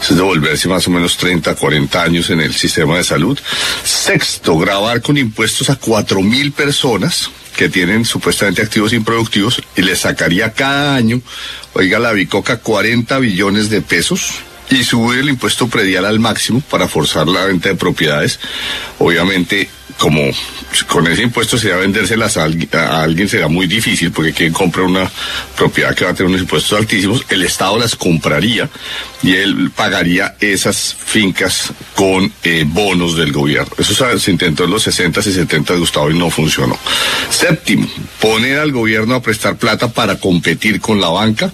devolverse 0.10 0.68
más 0.68 0.88
o 0.88 0.92
menos 0.92 1.18
30, 1.18 1.56
40 1.56 2.04
años 2.04 2.30
en 2.30 2.42
el 2.42 2.54
sistema 2.54 2.98
de 2.98 3.04
salud. 3.04 3.40
Sexto, 3.84 4.58
grabar 4.58 5.02
con 5.02 5.18
impuestos 5.18 5.70
a 5.70 5.76
cuatro 5.76 6.22
mil 6.22 6.52
personas 6.52 7.30
que 7.56 7.70
tienen 7.70 8.06
supuestamente 8.06 8.62
activos 8.62 8.94
improductivos 8.94 9.62
y 9.76 9.82
les 9.82 10.00
sacaría 10.00 10.54
cada 10.54 10.96
año, 10.96 11.22
oiga 11.74 12.00
la 12.00 12.12
bicoca, 12.12 12.58
40 12.58 13.20
billones 13.20 13.70
de 13.70 13.82
pesos 13.82 14.32
y 14.70 14.84
subir 14.84 15.20
el 15.20 15.30
impuesto 15.30 15.68
predial 15.68 16.06
al 16.06 16.20
máximo 16.20 16.62
para 16.62 16.88
forzar 16.88 17.28
la 17.28 17.46
venta 17.46 17.70
de 17.70 17.76
propiedades, 17.76 18.40
obviamente 19.00 19.70
como 19.98 20.22
con 20.88 21.08
ese 21.08 21.24
impuesto 21.24 21.58
sería 21.58 21.78
vendérselas 21.78 22.38
a, 22.38 22.44
alguien- 22.44 23.30
será 23.30 23.48
muy 23.48 23.68
difícil 23.68 24.12
porque 24.12 24.34
quien 24.34 24.54
compra 24.54 24.84
una 24.84 25.10
propiedad 25.56 25.94
que 25.96 26.06
va 26.06 26.12
a 26.12 26.14
tener 26.14 26.30
unos 26.30 26.42
impuestos 26.42 26.78
altísimos, 26.80 27.26
el 27.30 27.44
Estado 27.44 27.78
las 27.78 27.96
compraría 27.96 28.70
y 29.24 29.34
él 29.34 29.72
pagaría 29.76 30.36
esas 30.40 30.96
fincas 31.06 31.72
con 31.96 32.32
eh, 32.44 32.64
bonos 32.68 33.16
del 33.18 33.32
gobierno. 33.32 33.72
Eso 33.78 33.94
se, 33.94 34.20
se 34.20 34.32
intentó 34.32 34.64
en 34.66 34.72
los 34.72 34.84
60 34.84 35.20
y 35.20 35.24
70 35.24 35.74
de 35.74 35.80
Gustavo 35.80 36.10
y 36.10 36.18
no 36.18 36.30
funcionó. 36.30 36.78
Séptimo, 37.30 37.88
poner 38.20 38.60
al 38.60 38.72
gobierno 38.72 39.16
a 39.16 39.22
prestar 39.22 39.58
plata 39.58 39.90
para 39.90 40.16
competir 40.20 40.80
con 40.82 41.00
la 41.00 41.10
banca. 41.10 41.52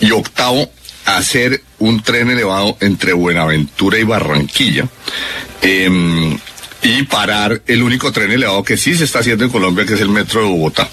Y 0.00 0.10
octavo, 0.10 0.70
hacer 1.06 1.62
un 1.78 2.02
tren 2.02 2.28
elevado 2.30 2.76
entre 2.80 3.12
Buenaventura 3.12 3.98
y 3.98 4.02
Barranquilla. 4.04 4.86
em, 5.62 6.36
y 6.82 7.04
parar 7.04 7.62
el 7.66 7.82
único 7.82 8.12
tren 8.12 8.32
elevado 8.32 8.62
que 8.62 8.76
sí 8.76 8.94
se 8.94 9.04
está 9.04 9.20
haciendo 9.20 9.44
en 9.44 9.50
Colombia, 9.50 9.86
que 9.86 9.94
es 9.94 10.00
el 10.00 10.08
metro 10.08 10.42
de 10.42 10.48
Bogotá. 10.48 10.88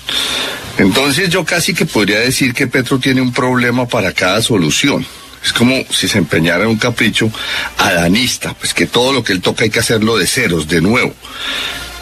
Entonces 0.77 1.29
yo 1.29 1.43
casi 1.43 1.73
que 1.73 1.85
podría 1.85 2.19
decir 2.19 2.53
que 2.53 2.67
Petro 2.67 2.99
tiene 2.99 3.21
un 3.21 3.33
problema 3.33 3.87
para 3.87 4.13
cada 4.13 4.41
solución. 4.41 5.05
Es 5.43 5.53
como 5.53 5.83
si 5.89 6.07
se 6.07 6.17
empeñara 6.17 6.63
en 6.63 6.69
un 6.69 6.77
capricho 6.77 7.31
adanista, 7.77 8.53
pues 8.53 8.73
que 8.73 8.85
todo 8.85 9.13
lo 9.13 9.23
que 9.23 9.33
él 9.33 9.41
toca 9.41 9.63
hay 9.63 9.69
que 9.69 9.79
hacerlo 9.79 10.17
de 10.17 10.27
ceros, 10.27 10.67
de 10.67 10.81
nuevo. 10.81 11.13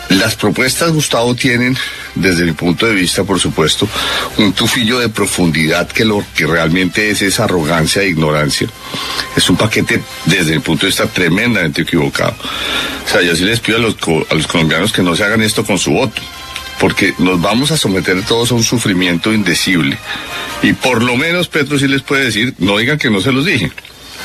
Las 0.09 0.35
propuestas, 0.35 0.91
Gustavo, 0.91 1.35
tienen, 1.35 1.77
desde 2.15 2.45
mi 2.45 2.53
punto 2.53 2.85
de 2.85 2.95
vista, 2.95 3.25
por 3.25 3.39
supuesto, 3.39 3.89
un 4.37 4.53
tufillo 4.53 4.99
de 4.99 5.09
profundidad 5.09 5.87
que 5.89 6.05
lo 6.05 6.23
que 6.33 6.45
realmente 6.45 7.09
es 7.09 7.21
esa 7.21 7.43
arrogancia 7.43 8.01
e 8.01 8.09
ignorancia. 8.09 8.69
Es 9.35 9.49
un 9.49 9.57
paquete, 9.57 10.01
desde 10.25 10.53
mi 10.53 10.59
punto 10.59 10.85
de 10.85 10.87
vista, 10.87 11.07
tremendamente 11.07 11.81
equivocado. 11.81 12.35
O 13.05 13.09
sea, 13.09 13.21
yo 13.21 13.35
sí 13.35 13.43
les 13.43 13.59
pido 13.59 13.79
a 13.79 13.81
los, 13.81 13.95
a 14.29 14.35
los 14.35 14.47
colombianos 14.47 14.93
que 14.93 15.03
no 15.03 15.13
se 15.13 15.25
hagan 15.25 15.41
esto 15.41 15.65
con 15.65 15.77
su 15.77 15.91
voto, 15.91 16.21
porque 16.79 17.13
nos 17.17 17.41
vamos 17.41 17.71
a 17.71 17.77
someter 17.77 18.23
todos 18.23 18.51
a 18.51 18.55
un 18.55 18.63
sufrimiento 18.63 19.33
indecible. 19.33 19.97
Y 20.63 20.71
por 20.71 21.03
lo 21.03 21.17
menos 21.17 21.49
Petro 21.49 21.77
sí 21.77 21.87
les 21.87 22.01
puede 22.01 22.25
decir, 22.25 22.53
no 22.59 22.77
digan 22.77 22.97
que 22.97 23.09
no 23.09 23.19
se 23.19 23.33
los 23.33 23.45
dije 23.45 23.71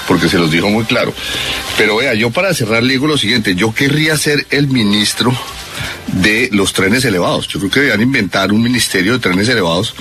porque 0.09 0.29
se 0.29 0.37
los 0.37 0.51
dijo 0.51 0.69
muy 0.69 0.85
claro. 0.85 1.15
Pero 1.77 1.97
vea, 1.97 2.15
yo 2.15 2.31
para 2.31 2.53
cerrar 2.55 2.83
le 2.83 2.95
digo 2.95 3.07
lo 3.07 3.17
siguiente, 3.17 3.55
yo 3.55 3.73
querría 3.73 4.17
ser 4.17 4.47
el 4.51 4.67
ministro 4.67 5.33
de 6.09 6.49
los 6.53 6.73
trenes 6.73 7.05
elevados. 7.05 7.49
Yo 7.49 7.59
creo 7.59 7.71
que 7.71 7.81
deberían 7.81 8.03
inventar 8.03 8.53
un 8.53 8.63
ministerio 8.63 9.13
de 9.15 9.19
trenes 9.19 9.49
elevados 9.49 9.95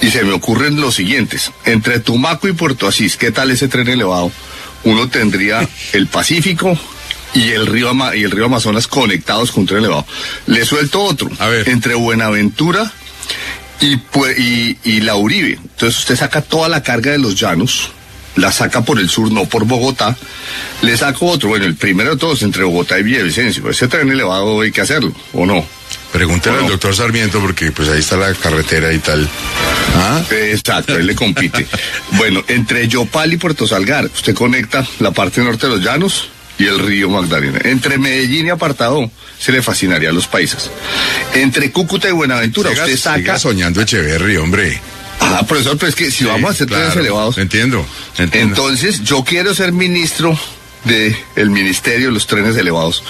y 0.00 0.10
se 0.10 0.24
me 0.24 0.32
ocurren 0.32 0.80
los 0.80 0.94
siguientes. 0.96 1.50
Entre 1.64 2.00
Tumaco 2.00 2.48
y 2.48 2.52
Puerto 2.52 2.86
Asís, 2.88 3.16
¿qué 3.16 3.30
tal 3.30 3.50
ese 3.50 3.68
tren 3.68 3.88
elevado? 3.88 4.30
Uno 4.84 5.08
tendría 5.08 5.66
el 5.92 6.06
Pacífico 6.06 6.78
y 7.34 7.50
el 7.50 7.66
río 7.66 7.88
Ama- 7.90 8.14
y 8.16 8.22
el 8.24 8.30
río 8.30 8.46
Amazonas 8.46 8.86
conectados 8.86 9.52
con 9.52 9.62
un 9.62 9.66
tren 9.66 9.80
elevado. 9.80 10.06
Le 10.46 10.64
suelto 10.64 11.02
otro. 11.02 11.30
Entre 11.70 11.94
Buenaventura 11.94 12.92
y, 13.80 13.94
y, 13.94 14.78
y 14.84 15.00
la 15.00 15.16
Uribe. 15.16 15.52
Entonces 15.62 15.98
usted 16.00 16.16
saca 16.16 16.42
toda 16.42 16.68
la 16.68 16.82
carga 16.82 17.12
de 17.12 17.18
los 17.18 17.34
llanos, 17.38 17.90
la 18.36 18.52
saca 18.52 18.82
por 18.82 18.98
el 18.98 19.08
sur, 19.08 19.30
no 19.32 19.46
por 19.46 19.64
Bogotá. 19.64 20.16
Le 20.82 20.96
saco 20.96 21.26
otro, 21.26 21.48
bueno, 21.48 21.64
el 21.64 21.74
primero 21.74 22.10
de 22.10 22.16
todos 22.16 22.42
entre 22.42 22.64
Bogotá 22.64 22.98
y 22.98 23.02
Villavicencio. 23.02 23.68
Ese 23.68 23.88
tren 23.88 24.10
elevado 24.10 24.60
hay 24.60 24.70
que 24.70 24.80
hacerlo, 24.80 25.12
¿o 25.32 25.44
no? 25.44 25.64
Pregúntale 26.12 26.58
al 26.58 26.68
doctor 26.68 26.94
Sarmiento 26.94 27.40
porque 27.40 27.72
pues 27.72 27.88
ahí 27.88 28.00
está 28.00 28.16
la 28.16 28.32
carretera 28.34 28.92
y 28.92 28.98
tal. 28.98 29.28
¿Ah? 29.96 30.22
Exacto, 30.30 30.96
él 30.96 31.06
le 31.06 31.14
compite. 31.14 31.66
bueno, 32.12 32.42
entre 32.48 32.88
Yopal 32.88 33.32
y 33.32 33.36
Puerto 33.36 33.66
Salgar, 33.66 34.06
usted 34.06 34.34
conecta 34.34 34.86
la 35.00 35.10
parte 35.10 35.42
norte 35.42 35.66
de 35.66 35.74
los 35.74 35.84
llanos 35.84 36.30
y 36.58 36.66
el 36.66 36.78
río 36.78 37.10
Magdalena. 37.10 37.58
Entre 37.64 37.98
Medellín 37.98 38.46
y 38.46 38.50
Apartado, 38.50 39.10
se 39.38 39.52
le 39.52 39.62
fascinaría 39.62 40.10
a 40.10 40.12
los 40.12 40.26
paisas. 40.26 40.70
Entre 41.34 41.70
Cúcuta 41.70 42.08
y 42.08 42.12
Buenaventura, 42.12 42.70
usted 42.70 42.96
saca... 42.96 43.38
soñando 43.38 43.82
Echeverry, 43.82 44.36
hombre. 44.38 44.80
Ah, 45.20 45.44
profesor, 45.46 45.76
pero 45.76 45.88
es 45.88 45.94
que 45.94 46.10
si 46.10 46.24
vamos 46.24 46.50
a 46.50 46.52
hacer 46.52 46.66
trenes 46.66 46.96
elevados. 46.96 47.38
Entiendo, 47.38 47.84
entiendo. 48.18 48.54
Entonces, 48.54 49.02
yo 49.02 49.24
quiero 49.24 49.54
ser 49.54 49.72
ministro 49.72 50.38
del 50.86 51.16
el 51.34 51.50
Ministerio 51.50 52.06
de 52.08 52.12
los 52.12 52.26
Trenes 52.26 52.56
Elevados. 52.56 53.02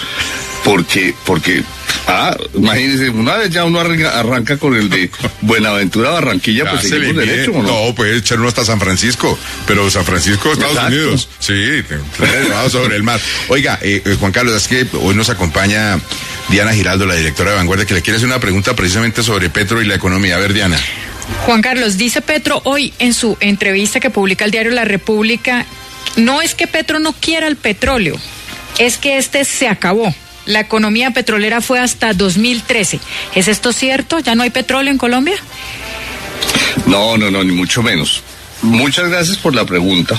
Porque, 0.63 1.13
porque, 1.25 1.63
ah, 2.07 2.35
imagínense, 2.53 3.09
una 3.09 3.37
vez 3.37 3.51
ya 3.51 3.63
uno 3.63 3.79
arranca, 3.79 4.19
arranca 4.19 4.57
con 4.57 4.75
el 4.75 4.89
de 4.89 5.09
Buenaventura 5.41 6.09
Barranquilla, 6.09 6.69
pues 6.69 6.83
Ya 6.83 6.89
seguimos 6.89 7.15
derecho, 7.15 7.51
¿o 7.51 7.61
no? 7.61 7.85
No, 7.87 7.95
puede 7.95 8.17
echar 8.17 8.39
uno 8.39 8.49
hasta 8.49 8.65
San 8.65 8.79
Francisco, 8.79 9.37
pero 9.65 9.89
San 9.89 10.03
Francisco, 10.03 10.51
Estados 10.51 10.75
Exacto. 10.75 10.95
Unidos. 10.95 11.29
Sí, 11.39 11.53
elevado 11.53 12.69
sobre 12.69 12.97
el 12.97 13.03
mar. 13.03 13.21
Oiga, 13.47 13.79
eh, 13.81 14.01
eh, 14.03 14.17
Juan 14.19 14.33
Carlos, 14.33 14.55
es 14.55 14.67
que 14.67 14.85
hoy 14.97 15.15
nos 15.15 15.29
acompaña 15.29 15.99
Diana 16.49 16.73
Giraldo, 16.73 17.05
la 17.05 17.15
directora 17.15 17.51
de 17.51 17.57
Vanguardia, 17.57 17.85
que 17.85 17.93
le 17.93 18.01
quiere 18.01 18.17
hacer 18.17 18.27
una 18.27 18.39
pregunta 18.39 18.75
precisamente 18.75 19.21
sobre 19.23 19.49
Petro 19.49 19.81
y 19.81 19.85
la 19.85 19.95
economía. 19.95 20.35
A 20.35 20.39
ver, 20.39 20.53
Diana. 20.53 20.79
Juan 21.45 21.61
Carlos, 21.61 21.97
dice 21.97 22.21
Petro 22.21 22.61
hoy 22.63 22.93
en 22.99 23.13
su 23.13 23.37
entrevista 23.41 23.99
que 23.99 24.09
publica 24.09 24.45
el 24.45 24.51
diario 24.51 24.71
La 24.71 24.85
República, 24.85 25.65
no 26.15 26.41
es 26.41 26.55
que 26.55 26.67
Petro 26.67 26.99
no 26.99 27.13
quiera 27.13 27.47
el 27.47 27.57
petróleo, 27.57 28.17
es 28.79 28.97
que 28.97 29.17
este 29.17 29.43
se 29.45 29.67
acabó. 29.67 30.13
La 30.45 30.61
economía 30.61 31.11
petrolera 31.11 31.59
fue 31.59 31.79
hasta 31.79 32.13
2013. 32.13 33.01
¿Es 33.35 33.49
esto 33.49 33.73
cierto? 33.73 34.19
¿Ya 34.19 34.33
no 34.33 34.43
hay 34.43 34.49
petróleo 34.49 34.91
en 34.91 34.97
Colombia? 34.97 35.35
No, 36.85 37.17
no, 37.17 37.29
no, 37.29 37.43
ni 37.43 37.51
mucho 37.51 37.83
menos. 37.83 38.23
Muchas 38.61 39.09
gracias 39.09 39.37
por 39.37 39.53
la 39.53 39.65
pregunta, 39.65 40.17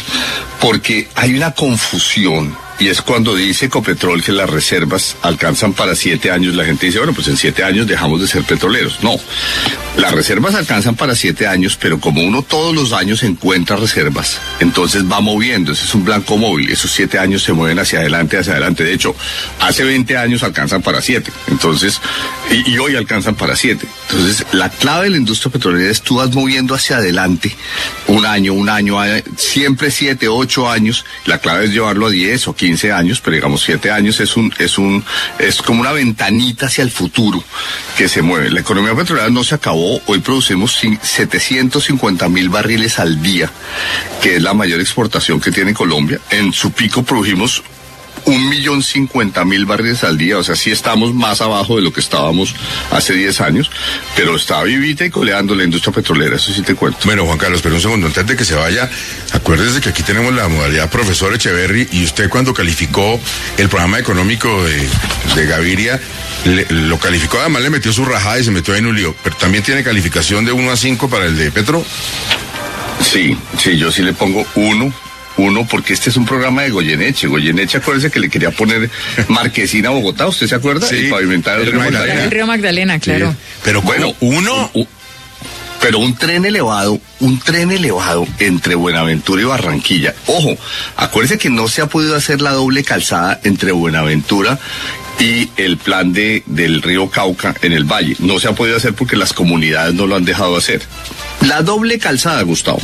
porque 0.61 1.09
hay 1.15 1.35
una 1.35 1.53
confusión. 1.53 2.57
Y 2.81 2.89
es 2.89 3.03
cuando 3.03 3.35
dice 3.35 3.67
Ecopetrol 3.67 4.23
que 4.23 4.31
las 4.31 4.49
reservas 4.49 5.17
alcanzan 5.23 5.73
para 5.73 5.97
siete 5.97 6.31
años, 6.31 6.55
la 6.55 6.65
gente 6.65 6.87
dice, 6.87 6.99
bueno, 6.99 7.13
pues 7.13 7.27
en 7.27 7.37
siete 7.37 7.65
años 7.65 7.89
dejamos 7.89 8.21
de 8.21 8.29
ser 8.29 8.45
petroleros. 8.45 9.03
No, 9.03 9.19
las 9.97 10.13
reservas 10.13 10.55
alcanzan 10.55 10.95
para 10.95 11.17
siete 11.17 11.49
años, 11.49 11.77
pero 11.77 11.99
como 11.99 12.23
uno 12.23 12.43
todos 12.43 12.73
los 12.73 12.93
años 12.93 13.25
encuentra 13.25 13.75
reservas, 13.75 14.39
entonces 14.61 15.11
va 15.11 15.21
moviendo, 15.21 15.73
ese 15.73 15.87
es 15.87 15.95
un 15.95 16.05
blanco 16.05 16.37
móvil, 16.37 16.71
esos 16.71 16.93
siete 16.93 17.19
años 17.19 17.43
se 17.43 17.53
mueven 17.53 17.81
hacia 17.81 17.99
adelante, 17.99 18.39
hacia 18.39 18.53
adelante. 18.53 18.85
De 18.85 18.93
hecho, 18.93 19.17
hace 19.59 19.83
20 19.83 20.17
años 20.17 20.45
alcanzan 20.45 20.83
para 20.83 21.03
siete, 21.03 21.33
entonces, 21.49 22.01
y, 22.49 22.79
hoy 22.79 22.95
alcanzan 22.95 23.35
para 23.35 23.57
siete. 23.57 23.89
Entonces, 24.09 24.47
la 24.53 24.71
clave 24.71 25.05
de 25.05 25.11
la 25.11 25.17
industria 25.17 25.51
petrolera 25.51 25.91
es 25.91 26.03
tú 26.03 26.17
vas 26.17 26.33
moviendo 26.33 26.77
hacia 26.77 26.99
adelante 26.99 27.57
un 28.07 28.25
año, 28.25 28.53
un 28.53 28.69
año, 28.69 28.99
siempre 29.37 29.91
siete, 29.91 30.29
ocho 30.29 30.71
años. 30.71 31.05
La 31.27 31.39
clave 31.39 31.65
es 31.65 31.73
llevarlo 31.73 32.07
a 32.07 32.11
10 32.11 32.47
o 32.49 32.55
15 32.69 32.93
años, 32.93 33.21
pero 33.23 33.35
digamos 33.35 33.63
siete 33.63 33.91
años 33.91 34.21
es 34.21 34.37
un, 34.37 34.53
es 34.59 34.77
un, 34.77 35.03
es 35.39 35.63
como 35.63 35.81
una 35.81 35.93
ventanita 35.93 36.67
hacia 36.67 36.83
el 36.85 36.91
futuro 36.91 37.43
que 37.97 38.09
se 38.09 38.21
mueve. 38.21 38.51
La 38.51 38.61
economía 38.61 38.95
petrolera 38.95 39.31
no 39.31 39.43
se 39.43 39.55
acabó. 39.55 40.01
Hoy 40.07 40.19
producimos 40.19 40.77
cin- 40.83 41.01
750 41.03 42.29
mil 42.29 42.51
barriles 42.51 42.99
al 42.99 43.23
día, 43.23 43.51
que 44.23 44.37
es 44.37 44.43
la 44.43 44.53
mayor 44.53 44.81
exportación 44.81 45.41
que 45.41 45.51
tiene 45.51 45.73
Colombia. 45.73 46.21
En 46.31 46.53
su 46.53 46.73
pico 46.73 47.03
produjimos 47.03 47.63
un 48.27 48.49
millón 48.49 48.83
cincuenta 48.83 49.45
mil 49.45 49.65
barriles 49.67 50.05
al 50.05 50.19
día, 50.19 50.39
o 50.39 50.43
sea, 50.45 50.57
sí 50.57 50.71
estamos 50.71 51.15
más 51.15 51.41
abajo 51.41 51.77
de 51.77 51.83
lo 51.83 51.93
que 51.93 52.01
estábamos 52.01 52.55
hace 52.91 53.15
10 53.15 53.41
años, 53.41 53.71
pero 54.17 54.37
está 54.37 54.63
vivita 54.63 55.05
y 55.05 55.11
coleando 55.11 55.55
la 55.55 55.65
industria 55.65 55.93
petrolera, 55.93 56.37
eso 56.37 56.53
sí 56.53 56.63
te 56.63 56.75
cuento. 56.75 56.99
Bueno, 57.05 57.25
Juan 57.27 57.39
Carlos, 57.39 57.61
pero 57.63 57.75
un 57.77 57.81
segundo, 57.81 58.07
antes 58.07 58.27
de 58.27 58.37
que 58.37 58.45
se 58.45 58.55
vaya, 58.55 58.89
acuérdese 59.33 59.81
que 59.81 59.89
aquí 59.91 60.03
tenemos 60.03 60.33
la 60.35 60.49
modalidad 60.49 60.91
profesor 60.91 61.35
Echeverry 61.35 61.89
y 61.93 62.05
usted 62.05 62.29
cuando 62.29 62.53
calificó 62.55 63.21
el 63.57 63.69
programa 63.69 63.99
económico 63.99 64.65
de, 64.65 64.89
de 65.35 65.47
Gaviria, 65.47 66.01
le- 66.45 66.67
lo 66.71 66.99
calificó, 66.99 67.39
además 67.41 67.63
le 67.63 67.71
metió 67.71 67.93
su 67.93 68.05
rajada 68.05 68.39
y 68.41 68.45
se 68.45 68.51
metió 68.51 68.75
ahí 68.75 68.81
en 68.81 68.87
un 68.87 68.97
lío, 68.97 69.15
pero 69.23 69.37
también 69.37 69.63
tiene 69.65 69.83
calificación 69.83 70.45
de 70.45 70.53
1 70.53 70.71
a 70.71 70.77
5 70.77 71.09
para 71.09 71.25
el 71.27 71.37
de 71.37 71.51
Petro. 71.51 71.85
Sí, 73.01 73.37
sí, 73.59 73.77
yo 73.79 73.91
sí 73.93 74.03
le 74.03 74.13
pongo 74.13 74.45
uno, 74.57 74.93
uno, 75.39 75.67
porque 75.67 75.95
este 75.95 76.11
es 76.11 76.17
un 76.17 76.27
programa 76.27 76.63
de 76.63 76.71
Goyeneche. 76.71 77.27
Goyeneche, 77.29 77.79
acuérdese 77.79 78.11
que 78.11 78.21
le 78.21 78.29
quería 78.29 78.51
poner 78.51 78.91
Marquesina 79.29 79.89
a 79.89 79.93
Bogotá, 79.93 80.27
¿usted 80.27 80.47
se 80.47 80.55
acuerda? 80.55 80.87
Sí, 80.87 81.07
Y 81.07 81.11
pavimentar 81.11 81.61
el, 81.61 81.67
el 81.69 81.73
río 81.73 81.79
Magdalena. 81.81 81.99
Magdalena. 82.01 82.25
El 82.25 82.31
río 82.31 82.47
Magdalena, 82.47 82.99
claro. 82.99 83.35
Pero 83.65 83.83
bueno, 83.83 84.15
uno. 84.21 84.71
pero 85.81 85.99
un 86.01 86.17
tren 86.17 86.45
elevado, 86.45 87.01
un 87.21 87.39
tren 87.39 87.71
elevado 87.71 88.27
entre 88.41 88.75
Buenaventura 88.75 89.41
y 89.41 89.45
Barranquilla. 89.45 90.15
Ojo, 90.27 90.57
acuérdese 90.97 91.39
que 91.39 91.51
no 91.51 91.69
se 91.69 91.83
ha 91.83 91.87
podido 91.87 92.17
hacer 92.17 92.41
la 92.43 92.51
doble 92.53 92.83
calzada 92.83 93.41
entre 93.45 93.71
Buenaventura 93.73 94.59
y 95.21 95.49
el 95.57 95.77
plan 95.79 96.13
de, 96.13 96.43
del 96.47 96.83
río 96.83 97.11
Cauca 97.11 97.55
en 97.63 97.73
el 97.73 97.85
valle. 97.85 98.17
No 98.19 98.39
se 98.41 98.49
ha 98.49 98.53
podido 98.53 98.77
hacer 98.77 98.95
porque 98.95 99.17
las 99.17 99.33
comunidades 99.33 99.95
no 99.95 100.07
lo 100.07 100.17
han 100.17 100.25
dejado 100.25 100.57
hacer. 100.57 100.83
La 101.47 101.63
doble 101.63 101.99
calzada, 101.99 102.43
Gustavo. 102.43 102.81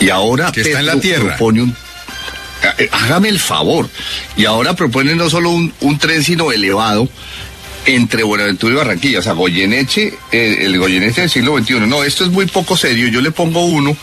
Y 0.00 0.10
ahora 0.10 0.50
Que 0.50 0.62
está 0.62 0.80
en 0.80 0.86
la 0.86 0.98
tierra. 0.98 1.36
propone 1.36 1.62
un 1.62 1.76
eh, 2.78 2.88
hágame 2.92 3.28
el 3.28 3.38
favor. 3.38 3.88
Y 4.36 4.44
ahora 4.44 4.74
proponen 4.74 5.16
no 5.16 5.30
solo 5.30 5.50
un, 5.50 5.72
un 5.80 5.98
tren, 5.98 6.22
sino 6.22 6.52
elevado 6.52 7.08
entre 7.86 8.22
Buenaventura 8.22 8.74
y 8.74 8.76
Barranquilla. 8.76 9.20
O 9.20 9.22
sea, 9.22 9.32
Goyeneche, 9.32 10.14
eh, 10.30 10.58
el 10.60 10.78
Goyeneche 10.78 11.22
del 11.22 11.30
siglo 11.30 11.56
XXI. 11.58 11.80
No, 11.80 12.04
esto 12.04 12.24
es 12.24 12.30
muy 12.30 12.46
poco 12.46 12.76
serio. 12.76 13.08
Yo 13.08 13.20
le 13.20 13.30
pongo 13.30 13.64
uno 13.64 13.96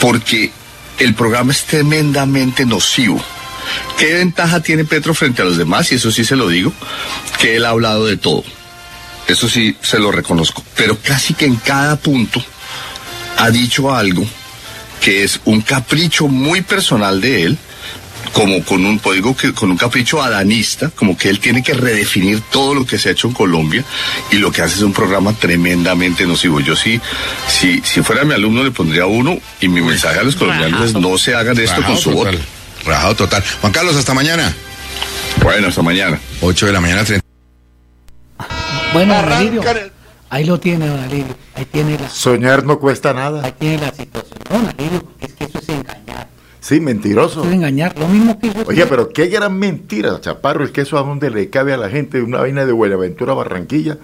porque 0.00 0.50
el 0.98 1.14
programa 1.14 1.52
es 1.52 1.64
tremendamente 1.64 2.64
nocivo. 2.64 3.22
¿Qué 3.98 4.14
ventaja 4.14 4.60
tiene 4.60 4.84
Petro 4.84 5.12
frente 5.12 5.42
a 5.42 5.44
los 5.44 5.58
demás? 5.58 5.92
Y 5.92 5.96
eso 5.96 6.10
sí 6.10 6.24
se 6.24 6.36
lo 6.36 6.48
digo, 6.48 6.72
que 7.38 7.56
él 7.56 7.66
ha 7.66 7.70
hablado 7.70 8.06
de 8.06 8.16
todo. 8.16 8.44
Eso 9.26 9.46
sí 9.48 9.76
se 9.82 9.98
lo 9.98 10.10
reconozco. 10.10 10.64
Pero 10.74 10.98
casi 11.02 11.34
que 11.34 11.44
en 11.44 11.56
cada 11.56 11.96
punto 11.96 12.42
ha 13.36 13.50
dicho 13.50 13.94
algo 13.94 14.26
que 15.00 15.24
es 15.24 15.40
un 15.44 15.60
capricho 15.60 16.28
muy 16.28 16.62
personal 16.62 17.20
de 17.20 17.44
él, 17.44 17.58
como 18.32 18.62
con 18.64 18.84
un, 18.84 18.98
pues 18.98 19.16
digo 19.16 19.36
que 19.36 19.52
con 19.52 19.70
un 19.70 19.76
capricho 19.76 20.22
adanista, 20.22 20.90
como 20.90 21.16
que 21.16 21.28
él 21.28 21.40
tiene 21.40 21.62
que 21.62 21.74
redefinir 21.74 22.40
todo 22.52 22.74
lo 22.74 22.86
que 22.86 22.98
se 22.98 23.08
ha 23.08 23.12
hecho 23.12 23.28
en 23.28 23.34
Colombia 23.34 23.84
y 24.30 24.36
lo 24.36 24.52
que 24.52 24.62
hace 24.62 24.76
es 24.76 24.82
un 24.82 24.92
programa 24.92 25.32
tremendamente 25.32 26.26
nocivo. 26.26 26.60
Yo 26.60 26.76
sí, 26.76 27.00
si, 27.48 27.80
si 27.84 28.02
fuera 28.02 28.24
mi 28.24 28.34
alumno 28.34 28.62
le 28.62 28.70
pondría 28.70 29.06
uno 29.06 29.38
y 29.60 29.68
mi 29.68 29.80
mensaje 29.80 30.20
a 30.20 30.22
los 30.22 30.36
colombianos 30.36 30.90
es 30.90 30.94
no 30.94 31.16
se 31.18 31.34
hagan 31.34 31.58
esto 31.58 31.82
con 31.82 31.96
su 31.96 32.10
voto. 32.10 32.38
Rajado 32.84 33.14
total. 33.16 33.42
Juan 33.60 33.72
Carlos, 33.72 33.96
hasta 33.96 34.14
mañana. 34.14 34.54
Bueno, 35.42 35.68
hasta 35.68 35.82
mañana. 35.82 36.18
8 36.40 36.66
de 36.66 36.72
la 36.72 36.80
mañana, 36.80 37.04
30. 37.04 37.26
Bueno, 38.92 39.14
ahí 40.30 40.44
lo 40.44 40.58
tiene, 40.60 40.86
don 40.88 40.98
Alirio. 41.00 41.34
Ahí 41.54 41.64
tiene 41.64 41.98
la, 41.98 42.08
Soñar 42.08 42.64
no 42.64 42.78
cuesta 42.78 43.12
nada. 43.12 43.44
ahí 43.44 43.54
tiene 43.58 43.78
la 43.78 43.92
situación. 43.92 44.38
Don 44.50 44.66
Alirio, 44.66 45.04
es 45.20 45.32
que 45.34 45.44
eso 45.44 45.58
es 45.58 45.68
engañar. 45.68 46.28
Sí, 46.60 46.80
mentiroso. 46.80 47.40
Eso 47.40 47.48
es 47.48 47.54
engañar. 47.54 47.98
Lo 47.98 48.08
mismo 48.08 48.38
que 48.38 48.48
hizo 48.48 48.64
Oye, 48.66 48.84
pero 48.86 49.08
qué 49.10 49.26
gran 49.28 49.58
mentira, 49.58 50.20
Chaparro, 50.20 50.64
es 50.64 50.70
que 50.70 50.82
eso 50.82 50.98
a 50.98 51.02
dónde 51.02 51.30
le 51.30 51.48
cabe 51.50 51.72
a 51.72 51.76
la 51.76 51.88
gente 51.88 52.20
una 52.22 52.40
vaina 52.40 52.66
de 52.66 52.72
Buenaventura 52.72 53.32
Barranquilla. 53.34 53.96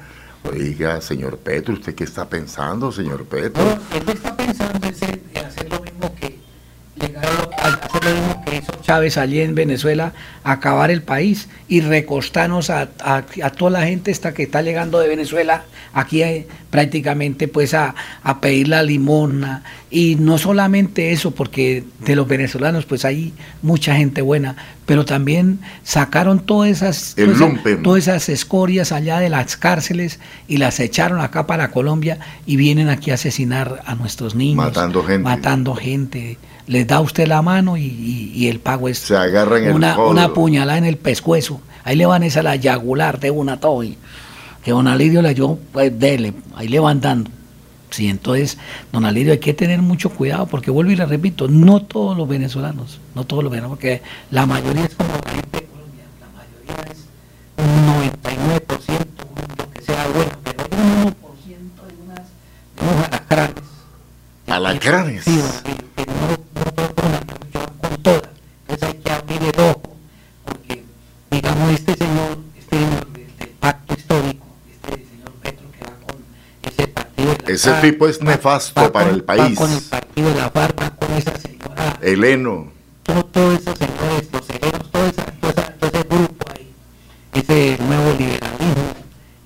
Oiga, 0.51 1.01
señor 1.01 1.38
Petro, 1.38 1.74
¿usted 1.74 1.94
qué 1.94 2.05
está 2.05 2.28
pensando, 2.28 2.92
señor 2.92 3.24
Petro? 3.24 3.62
Él 3.94 4.02
está 4.09 4.36
pensando 4.36 4.86
en 4.86 4.94
hacer 4.94 5.68
lo 5.70 5.80
mismo 5.80 6.14
que 6.20 6.38
llegar 7.01 7.24
a 7.24 7.32
lo- 7.32 7.44
a 7.44 7.44
hacer 7.65 8.05
lo 8.05 8.11
mismo 8.20 8.45
que 8.45 8.57
hizo 8.57 8.73
Chávez 8.82 9.16
allí 9.16 9.41
en 9.41 9.55
Venezuela, 9.55 10.12
acabar 10.43 10.91
el 10.91 11.03
país 11.03 11.49
y 11.69 11.81
recostarnos 11.81 12.70
a, 12.70 12.89
a- 13.01 13.24
a 13.43 13.51
toda 13.51 13.70
la 13.70 13.86
gente 13.86 14.11
esta 14.11 14.35
que 14.35 14.43
está 14.45 14.62
llegando 14.62 14.99
de 15.01 15.09
Venezuela 15.09 15.65
aquí 15.93 16.23
eh, 16.23 16.47
prácticamente 16.70 17.47
pues 17.49 17.73
a, 17.73 17.95
a 18.23 18.41
pedir 18.41 18.69
la 18.69 18.82
limosna 18.82 19.62
y 19.91 20.16
no 20.16 20.39
solamente 20.39 21.12
eso 21.12 21.31
porque 21.31 21.85
de 22.05 22.16
los 22.16 22.27
venezolanos 22.27 22.85
pues 22.85 23.05
hay 23.05 23.32
mucha 23.62 23.95
gente 23.95 24.20
buena 24.20 24.57
pero 24.86 25.05
también 25.05 25.61
sacaron 25.85 26.41
todas 26.41 26.70
esas 26.70 27.15
todas 27.82 28.03
esas 28.09 28.28
escorias 28.28 28.91
allá 28.93 29.20
de 29.20 29.31
las 29.31 29.57
cárceles 29.57 30.19
y 30.49 30.57
las 30.59 30.81
echaron 30.81 31.20
acá 31.20 31.47
para 31.47 31.70
Colombia 31.70 32.19
y 32.45 32.57
vienen 32.57 32.89
aquí 32.89 33.11
a 33.12 33.15
asesinar 33.15 33.81
a 33.86 33.95
nuestros 33.95 34.35
niños. 34.35 34.57
Matando 34.57 35.03
gente. 35.05 35.23
Matando 35.23 35.74
gente. 35.74 36.39
Les 36.66 36.86
da 36.86 37.01
usted 37.01 37.27
la 37.28 37.43
mano 37.43 37.77
y, 37.77 37.82
y- 37.85 38.32
y 38.35 38.49
el 38.49 38.59
pago 38.61 38.89
es 38.89 38.99
Se 38.99 39.16
agarran 39.16 39.65
el 39.65 39.74
una, 39.74 39.99
una 39.99 40.32
puñalada 40.32 40.78
en 40.78 40.85
el 40.86 40.97
pescuezo. 40.97 41.61
Ahí 41.85 41.97
le 41.97 42.07
van 42.07 42.23
esa 42.23 42.43
la 42.43 42.57
yagular 42.57 43.20
de 43.20 43.31
una 43.31 43.61
todo. 43.61 43.82
y 43.85 43.99
que 44.65 44.70
don 44.70 44.89
Alirio 44.89 45.20
le 45.20 45.35
dio, 45.35 45.59
pues 45.73 45.97
dele, 45.99 46.32
ahí 46.57 46.69
le 46.69 46.81
van 46.81 46.99
dando. 47.03 47.31
Sí, 47.91 48.09
entonces, 48.09 48.57
don 48.93 49.05
Alirio, 49.05 49.32
hay 49.32 49.39
que 49.39 49.53
tener 49.53 49.82
mucho 49.82 50.09
cuidado 50.09 50.47
porque 50.47 50.70
vuelvo 50.70 50.91
y 50.91 50.97
le 50.97 51.05
repito, 51.05 51.49
no 51.49 51.82
todos 51.82 52.16
los 52.16 52.27
venezolanos, 52.27 52.99
no 53.15 53.24
todos 53.27 53.45
los 53.45 53.51
venezolanos, 53.53 53.77
porque 53.78 54.01
la 54.31 54.47
mayoría 54.47 54.85
es 54.86 54.95
como 54.95 55.11
la 55.23 55.31
gente 55.32 55.59
de 55.61 55.66
Colombia, 55.66 56.05
la 56.19 56.28
mayoría 56.73 56.93
es 56.93 57.05
un 57.59 57.86
99%, 58.49 59.07
lo 59.59 59.70
que 59.70 59.82
sea 59.82 60.07
bueno, 60.15 60.32
pero 60.43 60.65
hay 60.65 60.78
un 60.81 61.05
1% 61.05 61.12
de 61.86 62.03
unas, 62.03 62.19
de 62.74 62.82
unos 62.82 63.07
alacranes. 63.07 63.55
Alacranes. 64.47 65.24
Sí, 65.24 65.36
don 65.36 65.47
Alirio, 65.47 65.85
que 65.97 66.07
no, 66.07 66.15
no 66.65 66.73
todos 66.73 66.93
con 66.95 67.12
la 67.12 67.20
lucha 67.20 67.73
con 67.81 68.03
todas. 68.03 68.23
Entonces 68.69 68.89
hay 68.89 68.95
que 69.03 69.11
abrir 69.11 69.43
el 69.55 69.61
ojo, 69.61 69.82
porque 70.45 70.82
digamos 71.31 71.70
este 71.70 71.95
señor, 71.97 72.39
este 72.59 72.77
señor 72.77 73.07
del, 73.12 73.36
del 73.39 73.49
pacto 73.61 73.95
histórico, 73.95 74.47
este 74.73 74.91
señor 75.07 75.31
Petro 75.43 75.66
que 75.73 75.85
va 75.85 75.97
con 76.07 76.16
ese 76.73 76.89
partido 76.89 77.31
de 77.35 77.39
la 77.39 77.45
Ese 77.65 77.70
FARC, 77.70 77.82
tipo 77.82 78.09
es 78.09 78.20
nefasto 78.23 78.81
va 78.82 78.93
para 78.93 79.07
con- 79.07 79.15
el 79.15 79.24
país. 79.24 79.53
Va 79.53 79.55
con 79.62 79.73
el 79.73 79.81
partido 79.82 80.28
de 80.28 80.35
la 80.36 80.51
FARC, 80.51 80.81
va 80.81 80.91
con 80.91 81.12
esa 81.16 81.32
señora, 81.39 81.99
Eleno. 82.03 82.69
todo- 83.03 83.24
todos 83.27 83.61
esos 83.61 83.78
señores, 83.78 84.28
los 84.32 84.45
serenos, 84.47 84.91
todo, 84.91 85.07
esa, 85.07 85.23
todo, 85.41 85.51
esa- 85.51 85.73
todo 85.78 85.91
ese 85.93 86.09
grupo 86.09 86.47
ahí, 86.55 86.69
ese 87.35 87.78
nuevo 87.82 88.11
liberalismo, 88.19 88.95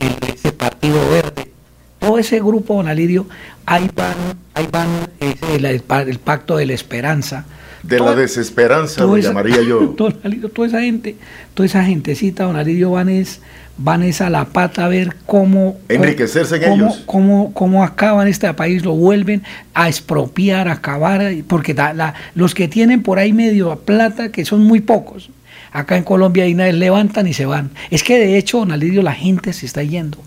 el, 0.01 0.16
ese 0.35 0.53
partido 0.53 1.09
verde, 1.11 1.51
todo 1.99 2.19
ese 2.19 2.39
grupo, 2.40 2.74
don 2.74 2.89
Alirio, 2.89 3.27
ahí 3.66 3.90
van, 3.95 4.15
ahí 4.55 4.69
van 4.70 4.89
ese, 5.20 5.57
el, 5.57 5.65
el 5.65 5.81
pa- 5.81 6.03
el 6.03 6.19
pacto 6.19 6.57
de 6.57 6.66
la 6.66 6.73
esperanza. 6.74 7.45
De 7.82 8.01
la 8.01 8.15
desesperanza, 8.15 9.05
lo 9.05 9.16
esa- 9.16 9.28
llamaría 9.28 9.62
yo. 9.62 9.81
Don 9.97 10.19
Alirio, 10.24 10.49
toda 10.51 10.66
esa 10.69 10.81
gente, 10.81 11.16
toda 11.55 11.66
esa 11.66 11.85
gentecita, 11.85 12.45
don 12.45 12.57
Alirio, 12.57 12.90
van 12.90 13.09
es, 13.09 13.40
van 13.78 14.02
es 14.02 14.20
a 14.20 14.28
la 14.28 14.44
pata 14.46 14.84
a 14.84 14.88
ver 14.88 15.14
cómo... 15.24 15.76
Enriquecerse 15.88 16.56
en 16.56 16.62
cómo, 16.62 16.74
ellos. 16.74 17.02
Cómo, 17.06 17.52
cómo 17.55 17.84
acaban 17.84 18.26
este 18.28 18.52
país, 18.55 18.84
lo 18.84 18.92
vuelven 18.94 19.42
a 19.74 19.88
expropiar, 19.88 20.68
a 20.68 20.72
acabar, 20.72 21.22
porque 21.46 21.74
da- 21.74 21.94
la- 21.94 22.14
los 22.34 22.55
que 22.55 22.66
tienen 22.68 23.02
por 23.02 23.18
ahí 23.18 23.32
medio 23.32 23.76
plata, 23.76 24.30
que 24.32 24.44
son 24.44 24.64
muy 24.64 24.80
pocos, 24.80 25.30
acá 25.72 25.96
en 25.96 26.05
Colombia 26.05 26.46
y 26.48 26.55
nadie 26.55 26.72
levantan 26.72 27.26
y 27.28 27.32
se 27.34 27.46
van. 27.46 27.70
Es 27.90 28.02
que 28.02 28.18
de 28.18 28.36
hecho, 28.36 28.59
don 28.59 28.72
Alirio, 28.72 29.02
la 29.02 29.12
gente 29.14 29.52
se 29.52 29.64
está 29.66 29.82
yendo. 29.82 30.18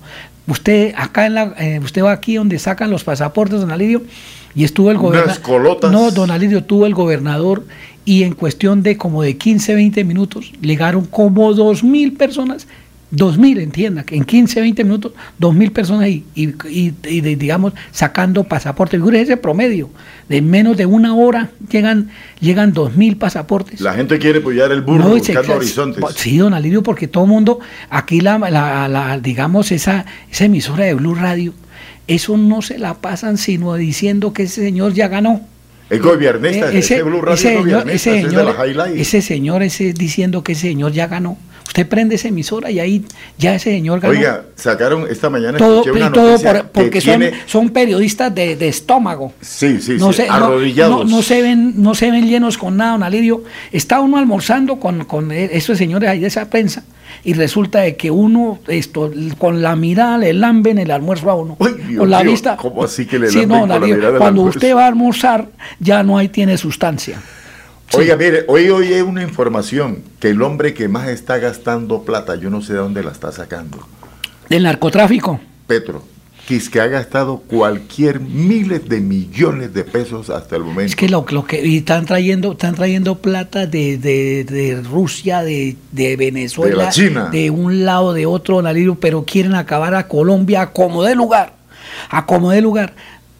Usted 0.47 0.93
acá 0.97 1.25
en 1.27 1.35
la, 1.35 1.53
eh, 1.59 1.79
usted 1.83 2.03
va 2.03 2.11
aquí 2.13 2.35
donde 2.35 2.57
sacan 2.57 2.89
los 2.89 3.03
pasaportes, 3.03 3.59
don 3.59 3.71
Alirio, 3.71 4.01
y 4.55 4.63
estuvo 4.63 4.91
el 4.91 4.97
gobernador. 4.97 5.41
colotas. 5.41 5.91
No, 5.91 6.09
don 6.11 6.31
Alirio, 6.31 6.63
tuvo 6.63 6.85
el 6.85 6.93
gobernador 6.93 7.65
y 8.05 8.23
en 8.23 8.33
cuestión 8.33 8.81
de 8.81 8.97
como 8.97 9.21
de 9.23 9.37
15, 9.37 9.75
20 9.75 10.03
minutos 10.03 10.51
llegaron 10.61 11.05
como 11.05 11.53
dos 11.53 11.83
mil 11.83 12.13
personas. 12.13 12.67
Dos 13.13 13.37
mil, 13.37 13.59
entienda, 13.59 14.03
que 14.03 14.15
en 14.15 14.23
15, 14.23 14.61
20 14.61 14.83
minutos, 14.85 15.11
dos 15.37 15.53
mil 15.53 15.71
personas 15.73 16.07
y, 16.07 16.23
y, 16.33 16.47
y- 16.69 16.93
y 17.07 17.19
de- 17.19 17.35
digamos, 17.35 17.73
sacando 17.91 18.45
pasaportes. 18.45 18.97
Figúrese 18.99 19.23
ese 19.23 19.37
promedio. 19.37 19.89
De 20.29 20.41
menos 20.41 20.77
de 20.77 20.85
una 20.85 21.13
hora 21.13 21.49
llegan, 21.69 22.09
llegan 22.39 22.71
dos 22.71 22.95
mil 22.95 23.17
pasaportes. 23.17 23.81
La 23.81 23.93
gente 23.95 24.17
quiere 24.17 24.39
apoyar 24.39 24.71
el 24.71 24.81
burro 24.81 25.09
No, 25.09 25.17
y 25.17 25.19
se- 25.19 25.33
buscando 25.33 25.57
horizontes. 25.57 26.03
Sí, 26.15 26.37
don 26.37 26.53
Alirio, 26.53 26.83
porque 26.83 27.09
todo 27.09 27.25
el 27.25 27.29
mundo, 27.29 27.59
aquí 27.89 28.21
la, 28.21 28.37
la- 28.39 28.87
la- 28.87 29.19
digamos, 29.19 29.73
esa, 29.73 30.05
esa 30.31 30.45
emisora 30.45 30.85
de 30.85 30.93
Blue 30.93 31.13
Radio, 31.15 31.53
eso 32.07 32.37
no 32.37 32.61
se 32.61 32.79
la 32.79 32.93
pasan 32.95 33.37
sino 33.37 33.73
diciendo 33.75 34.31
que 34.31 34.43
ese 34.43 34.61
señor 34.61 34.93
ya 34.93 35.09
ganó. 35.09 35.41
Es 35.89 36.01
gobiernista, 36.01 36.71
Eh, 36.71 36.77
ese, 36.79 37.03
Blue 37.03 37.19
Radio 37.21 37.33
ese 37.33 37.53
es 37.55 37.61
señor, 37.61 37.81
ese 37.89 37.93
ese 37.95 38.09
es 38.17 38.23
de 38.23 38.29
señor, 38.29 38.75
la 38.77 38.87
ese 38.89 39.21
señor 39.21 39.63
ese 39.63 39.91
diciendo 39.91 40.43
que 40.45 40.53
ese 40.53 40.67
señor 40.69 40.93
ya 40.93 41.07
ganó. 41.07 41.37
Usted 41.71 41.87
prende 41.87 42.15
esa 42.15 42.27
emisora 42.27 42.69
y 42.69 42.81
ahí 42.81 43.05
ya 43.37 43.55
ese 43.55 43.71
señor 43.71 44.01
ganó. 44.01 44.13
Oiga, 44.13 44.43
sacaron 44.55 45.07
esta 45.09 45.29
mañana 45.29 45.57
todo, 45.57 45.83
escuché 45.83 45.91
una 45.97 46.11
todo 46.11 46.31
noticia 46.31 46.51
por- 46.53 46.61
que 46.63 46.67
porque 46.83 46.99
son, 46.99 47.19
tiene- 47.21 47.37
son 47.45 47.69
periodistas 47.69 48.35
de, 48.35 48.57
de 48.57 48.67
estómago. 48.67 49.31
Sí, 49.39 49.79
sí, 49.79 49.95
no, 49.97 50.11
sí, 50.11 50.23
se, 50.23 50.27
no- 50.27 50.33
arrodillados. 50.33 51.09
no- 51.09 51.15
no 51.17 51.21
se 51.21 51.41
ven, 51.41 51.81
no 51.81 51.95
se 51.95 52.11
ven 52.11 52.27
llenos 52.27 52.57
con 52.57 52.75
nada, 52.75 52.91
don 52.91 53.03
Alirio. 53.03 53.45
Está 53.71 54.01
uno 54.01 54.17
almorzando 54.17 54.81
con, 54.81 55.05
con 55.05 55.31
esos 55.31 55.77
señores 55.77 56.09
ahí 56.09 56.19
de 56.19 56.27
esa 56.27 56.49
prensa 56.49 56.83
y 57.23 57.31
resulta 57.35 57.79
de 57.79 57.95
que 57.95 58.11
uno 58.11 58.59
esto 58.67 59.09
con 59.37 59.61
la 59.61 59.77
mirada 59.77 60.17
le 60.17 60.33
lamben 60.33 60.77
el 60.77 60.91
almuerzo 60.91 61.29
a 61.29 61.35
uno. 61.35 61.55
Dios 61.87 61.99
con 61.99 62.09
la 62.09 62.21
vista. 62.21 62.57
¿cómo 62.57 62.83
así 62.83 63.05
que 63.05 63.17
le 63.17 63.29
Sí, 63.29 63.39
lamben 63.45 63.59
no, 63.61 63.67
don 63.67 63.71
Alirio, 63.83 64.17
cuando 64.17 64.41
usted 64.41 64.75
va 64.75 64.83
a 64.83 64.87
almorzar 64.87 65.47
ya 65.79 66.03
no 66.03 66.17
hay 66.17 66.27
tiene 66.27 66.57
sustancia. 66.57 67.17
Oiga, 67.93 68.15
mire, 68.15 68.45
hoy 68.47 68.69
oí 68.69 68.93
una 69.01 69.21
información 69.21 70.03
que 70.19 70.29
el 70.29 70.41
hombre 70.41 70.73
que 70.73 70.87
más 70.87 71.09
está 71.09 71.37
gastando 71.37 72.03
plata, 72.03 72.35
yo 72.35 72.49
no 72.49 72.61
sé 72.61 72.73
de 72.73 72.79
dónde 72.79 73.03
la 73.03 73.11
está 73.11 73.31
sacando, 73.31 73.79
Del 74.49 74.63
narcotráfico. 74.63 75.39
Petro, 75.67 76.03
que 76.47 76.55
es 76.55 76.69
ha 76.79 76.87
gastado 76.87 77.37
cualquier 77.47 78.19
miles 78.19 78.87
de 78.87 79.01
millones 79.01 79.73
de 79.73 79.83
pesos 79.83 80.29
hasta 80.29 80.55
el 80.55 80.63
momento. 80.63 80.89
Es 80.89 80.95
que 80.95 81.09
lo, 81.09 81.25
lo 81.29 81.45
que 81.45 81.65
y 81.65 81.77
están 81.77 82.05
trayendo, 82.05 82.53
están 82.53 82.75
trayendo 82.75 83.15
plata 83.19 83.67
de, 83.67 83.97
de, 83.97 84.45
de 84.45 84.81
Rusia, 84.81 85.43
de, 85.43 85.75
de 85.91 86.15
Venezuela, 86.15 86.77
De 86.77 86.83
la 86.83 86.89
China. 86.89 87.29
de 87.31 87.49
un 87.49 87.85
lado, 87.85 88.13
de 88.13 88.25
otro, 88.25 88.61
pero 88.99 89.23
quieren 89.25 89.55
acabar 89.55 89.95
a 89.95 90.07
Colombia 90.07 90.61
a 90.61 90.71
como 90.71 91.03
de 91.03 91.15
lugar, 91.15 91.53
a 92.09 92.25
como 92.25 92.51
de 92.51 92.61
lugar. 92.61 92.93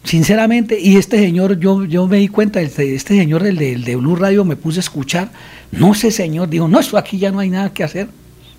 Sinceramente, 0.04 0.80
y 0.80 0.96
este 0.96 1.18
señor, 1.18 1.58
yo, 1.60 1.84
yo 1.84 2.08
me 2.08 2.16
di 2.18 2.28
cuenta, 2.28 2.60
este, 2.60 2.94
este 2.94 3.16
señor 3.16 3.42
del 3.42 3.56
de, 3.56 3.76
de 3.76 3.96
Blue 3.96 4.16
Radio 4.16 4.44
me 4.44 4.56
puse 4.56 4.78
a 4.78 4.80
escuchar, 4.80 5.30
no 5.70 5.92
ese 5.92 6.10
señor, 6.10 6.48
dijo, 6.48 6.66
no, 6.66 6.80
eso 6.80 6.98
aquí 6.98 7.18
ya 7.18 7.30
no 7.30 7.38
hay 7.38 7.50
nada 7.50 7.72
que 7.72 7.84
hacer. 7.84 8.08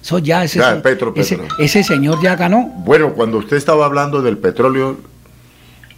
Eso 0.01 0.19
ya, 0.19 0.43
ese, 0.43 0.59
Ya, 0.59 0.81
Petro, 0.81 1.13
ese, 1.15 1.37
Petro. 1.37 1.55
ese 1.59 1.83
señor 1.83 2.21
ya 2.21 2.35
ganó. 2.35 2.71
Bueno, 2.85 3.13
cuando 3.13 3.37
usted 3.37 3.57
estaba 3.57 3.85
hablando 3.85 4.21
del 4.21 4.37
petróleo, 4.37 4.97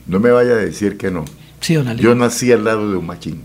no 0.08 0.20
me 0.20 0.30
vaya 0.32 0.52
a 0.52 0.58
decir 0.58 0.98
que 0.98 1.10
no. 1.12 1.26
Sí, 1.60 1.76
don. 1.76 1.96
Yo 1.98 2.14
nací 2.16 2.52
al 2.52 2.64
lado 2.64 2.90
de 2.92 2.98
un 2.98 3.06
machín. 3.06 3.42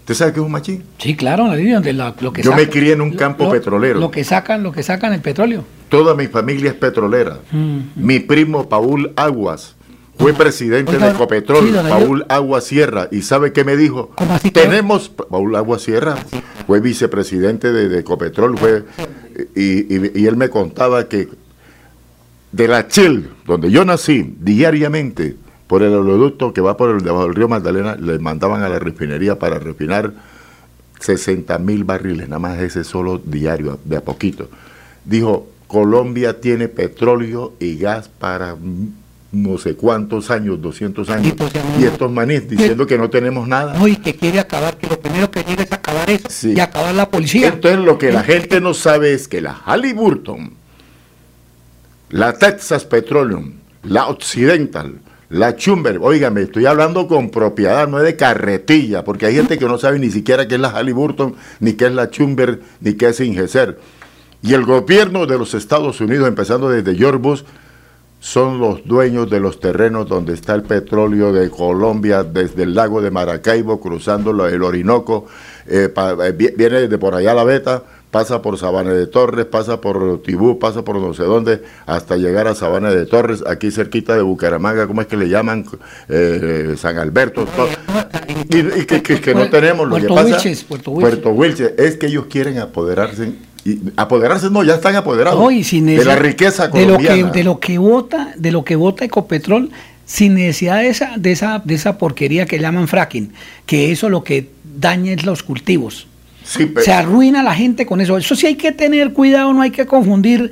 ¿Usted 0.00 0.14
sabe 0.14 0.32
qué 0.32 0.40
es 0.40 0.46
un 0.46 0.50
machín? 0.50 0.82
Sí, 0.98 1.14
claro, 1.14 1.44
don 1.44 1.52
Alirio, 1.52 1.74
donde 1.74 1.92
la- 1.92 2.14
lo 2.20 2.32
que 2.32 2.42
Yo 2.42 2.52
me 2.56 2.68
crié 2.68 2.92
en 2.94 3.00
un 3.00 3.12
campo 3.14 3.44
lo- 3.44 3.50
petrolero. 3.52 4.00
Lo 4.00 4.10
que 4.10 4.24
sacan, 4.24 4.64
lo 4.64 4.72
que 4.72 4.82
sacan 4.82 5.12
el 5.12 5.20
petróleo. 5.20 5.64
Toda 5.88 6.16
mi 6.16 6.26
familia 6.26 6.70
es 6.70 6.76
petrolera. 6.76 7.38
Mm. 7.52 7.78
Mi 7.94 8.18
primo 8.18 8.68
Paul 8.68 9.12
Aguas 9.14 9.76
fue 10.18 10.32
presidente 10.34 10.92
Oiga, 10.92 11.06
de 11.06 11.12
Ecopetrol, 11.12 11.66
sí. 11.68 11.74
Paul 11.88 12.24
Aguas 12.28 12.64
Sierra. 12.64 13.08
¿Y 13.10 13.22
sabe 13.22 13.52
qué 13.52 13.64
me 13.64 13.76
dijo? 13.76 14.12
Tenemos, 14.52 15.08
Paul 15.08 15.56
Aguas 15.56 15.82
Sierra, 15.82 16.16
fue 16.66 16.80
vicepresidente 16.80 17.72
de, 17.72 17.88
de 17.88 17.98
Ecopetrol, 18.00 18.56
fue, 18.58 18.84
y, 19.56 19.94
y- 19.96 20.12
y 20.14 20.26
él 20.26 20.36
me 20.36 20.48
contaba 20.48 21.08
que 21.08 21.28
de 22.52 22.68
la 22.68 22.86
Chil, 22.88 23.30
donde 23.46 23.70
yo 23.70 23.84
nací, 23.84 24.34
diariamente, 24.38 25.36
por 25.66 25.82
el 25.82 25.94
oleoducto 25.94 26.52
que 26.52 26.60
va 26.60 26.76
por 26.76 26.90
el 26.90 27.02
debajo 27.02 27.24
del 27.24 27.34
río 27.34 27.48
Magdalena, 27.48 27.96
le 27.96 28.18
mandaban 28.18 28.62
a 28.62 28.68
la 28.68 28.78
refinería 28.78 29.38
para 29.38 29.58
refinar 29.58 30.12
60 31.00 31.58
mil 31.58 31.84
barriles, 31.84 32.28
nada 32.28 32.38
más 32.38 32.58
ese 32.60 32.84
solo 32.84 33.18
diario, 33.24 33.78
de 33.86 33.96
a 33.96 34.02
poquito. 34.02 34.48
Dijo, 35.04 35.48
Colombia 35.66 36.40
tiene 36.40 36.68
petróleo 36.68 37.54
y 37.58 37.76
gas 37.78 38.08
para 38.10 38.54
no 39.32 39.56
sé 39.56 39.74
cuántos 39.74 40.30
años, 40.30 40.60
200 40.60 41.08
años. 41.08 41.34
Y 41.80 41.84
estos 41.84 42.12
manís 42.12 42.48
diciendo 42.48 42.86
que 42.86 42.98
no 42.98 43.08
tenemos 43.08 43.48
nada. 43.48 43.74
No, 43.78 43.88
y 43.88 43.96
que 43.96 44.14
quiere 44.14 44.38
acabar, 44.38 44.76
que 44.76 44.86
lo 44.86 45.00
primero 45.00 45.30
que 45.30 45.42
quiere 45.42 45.62
es 45.62 45.72
acabar 45.72 46.08
eso 46.10 46.48
y 46.48 46.60
acabar 46.60 46.94
la 46.94 47.08
policía. 47.08 47.48
Entonces 47.48 47.80
lo 47.80 47.98
que 47.98 48.12
la 48.12 48.22
gente 48.22 48.60
no 48.60 48.74
sabe 48.74 49.14
es 49.14 49.28
que 49.28 49.40
la 49.40 49.54
Halliburton, 49.54 50.52
la 52.10 52.34
Texas 52.34 52.84
Petroleum, 52.84 53.54
la 53.84 54.08
Occidental, 54.08 55.00
la 55.30 55.56
Chumber, 55.56 55.98
óigame, 56.02 56.42
estoy 56.42 56.66
hablando 56.66 57.08
con 57.08 57.30
propiedad, 57.30 57.88
no 57.88 57.98
es 57.98 58.04
de 58.04 58.16
carretilla, 58.16 59.02
porque 59.02 59.24
hay 59.24 59.34
gente 59.34 59.58
que 59.58 59.64
no 59.64 59.78
sabe 59.78 59.98
ni 59.98 60.10
siquiera 60.10 60.46
qué 60.46 60.56
es 60.56 60.60
la 60.60 60.68
Halliburton, 60.68 61.36
ni 61.58 61.72
qué 61.72 61.86
es 61.86 61.92
la 61.94 62.10
Chumber, 62.10 62.60
ni 62.80 62.92
qué 62.94 63.08
es 63.08 63.20
Ingeser. 63.20 63.80
Y 64.42 64.52
el 64.52 64.66
gobierno 64.66 65.24
de 65.24 65.38
los 65.38 65.54
Estados 65.54 66.02
Unidos, 66.02 66.28
empezando 66.28 66.68
desde 66.68 66.94
George 66.94 67.18
Bush, 67.18 67.42
son 68.24 68.60
los 68.60 68.86
dueños 68.86 69.28
de 69.28 69.40
los 69.40 69.58
terrenos 69.58 70.08
donde 70.08 70.32
está 70.34 70.54
el 70.54 70.62
petróleo 70.62 71.32
de 71.32 71.50
Colombia, 71.50 72.22
desde 72.22 72.62
el 72.62 72.72
lago 72.72 73.02
de 73.02 73.10
Maracaibo, 73.10 73.80
cruzando 73.80 74.30
el 74.46 74.62
Orinoco, 74.62 75.26
eh, 75.66 75.88
pa- 75.92 76.12
eh, 76.28 76.30
vi- 76.30 76.52
viene 76.56 76.86
de 76.86 76.98
por 76.98 77.16
allá 77.16 77.34
la 77.34 77.42
Beta, 77.42 77.82
pasa 78.12 78.40
por 78.40 78.56
Sabana 78.58 78.92
de 78.92 79.08
Torres, 79.08 79.46
pasa 79.46 79.80
por 79.80 80.22
Tibú, 80.22 80.60
pasa 80.60 80.84
por 80.84 81.00
no 81.00 81.12
sé 81.14 81.24
dónde, 81.24 81.62
hasta 81.84 82.16
llegar 82.16 82.46
a 82.46 82.54
Sabana 82.54 82.92
de 82.92 83.06
Torres, 83.06 83.42
aquí 83.44 83.72
cerquita 83.72 84.14
de 84.14 84.22
Bucaramanga, 84.22 84.86
¿cómo 84.86 85.00
es 85.00 85.08
que 85.08 85.16
le 85.16 85.28
llaman? 85.28 85.64
Eh, 86.08 86.76
San 86.78 86.98
Alberto. 86.98 87.44
to- 87.44 87.68
y, 88.28 88.58
y 88.82 88.84
que, 88.86 89.02
que- 89.02 89.20
que 89.20 89.34
no 89.34 89.50
tenemos 89.50 89.88
lo 89.88 89.96
que 89.96 90.06
pasa. 90.06 90.22
Wilches, 90.36 90.62
Puerto 90.62 90.92
Wilches. 90.92 91.10
Puerto 91.10 91.30
Wilches, 91.30 91.72
es 91.76 91.96
que 91.96 92.06
ellos 92.06 92.26
quieren 92.30 92.58
apoderarse. 92.60 93.32
Y 93.64 93.78
apoderarse 93.96 94.50
no, 94.50 94.64
ya 94.64 94.74
están 94.74 94.96
apoderados 94.96 95.38
No, 95.38 95.50
y 95.50 95.62
sin 95.62 95.86
de 95.86 96.04
la 96.04 96.16
riqueza 96.16 96.66
de 96.68 96.84
lo 96.86 96.98
que 96.98 97.24
de 97.24 97.44
lo 97.44 97.60
que 97.60 97.78
vota 97.78 98.32
de 98.36 98.50
lo 98.50 98.64
que 98.64 98.74
vota 98.76 99.04
Ecopetrol 99.04 99.70
sin 100.04 100.34
necesidad 100.34 100.78
de 100.78 100.88
esa 100.88 101.12
de 101.16 101.30
esa 101.32 101.62
de 101.64 101.74
esa 101.74 101.96
porquería 101.96 102.44
que 102.46 102.58
llaman 102.58 102.88
fracking 102.88 103.32
que 103.64 103.92
eso 103.92 104.08
lo 104.08 104.24
que 104.24 104.50
daña 104.80 105.12
es 105.12 105.24
los 105.24 105.42
cultivos. 105.44 106.08
Sí, 106.44 106.66
pe- 106.66 106.82
se 106.82 106.92
arruina 106.92 107.44
la 107.44 107.54
gente 107.54 107.86
con 107.86 108.00
eso. 108.00 108.18
Eso 108.18 108.34
sí 108.34 108.46
hay 108.48 108.56
que 108.56 108.72
tener 108.72 109.12
cuidado 109.12 109.52
no 109.52 109.62
hay 109.62 109.70
que 109.70 109.86
confundir 109.86 110.50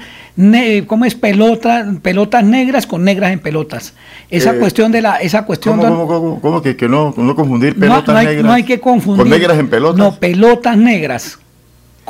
cómo 0.86 1.04
es 1.04 1.16
pelota 1.16 1.84
pelotas 2.00 2.44
negras 2.44 2.86
con 2.86 3.02
negras 3.02 3.32
en 3.32 3.40
pelotas. 3.40 3.94
Esa 4.30 4.54
Eh, 4.54 4.58
cuestión 4.60 4.92
de 4.92 5.02
la 5.02 5.16
esa 5.16 5.44
cuestión 5.44 5.78
¿Cómo, 5.80 5.88
don- 5.88 6.06
cómo, 6.06 6.20
cómo, 6.20 6.40
cómo 6.40 6.62
que, 6.62 6.76
que 6.76 6.88
no, 6.88 7.12
no 7.16 7.34
confundir 7.34 7.74
no, 7.74 7.80
pelotas 7.80 8.12
no 8.14 8.16
hay, 8.18 8.26
negras? 8.26 8.44
no 8.44 8.52
hay 8.52 8.62
que 8.62 8.78
confundir 8.78 9.22
Con 9.22 9.30
negras 9.30 9.58
en 9.58 9.68
pelotas. 9.68 9.98
no 9.98 10.14
pelotas 10.14 10.76
negras 10.76 11.38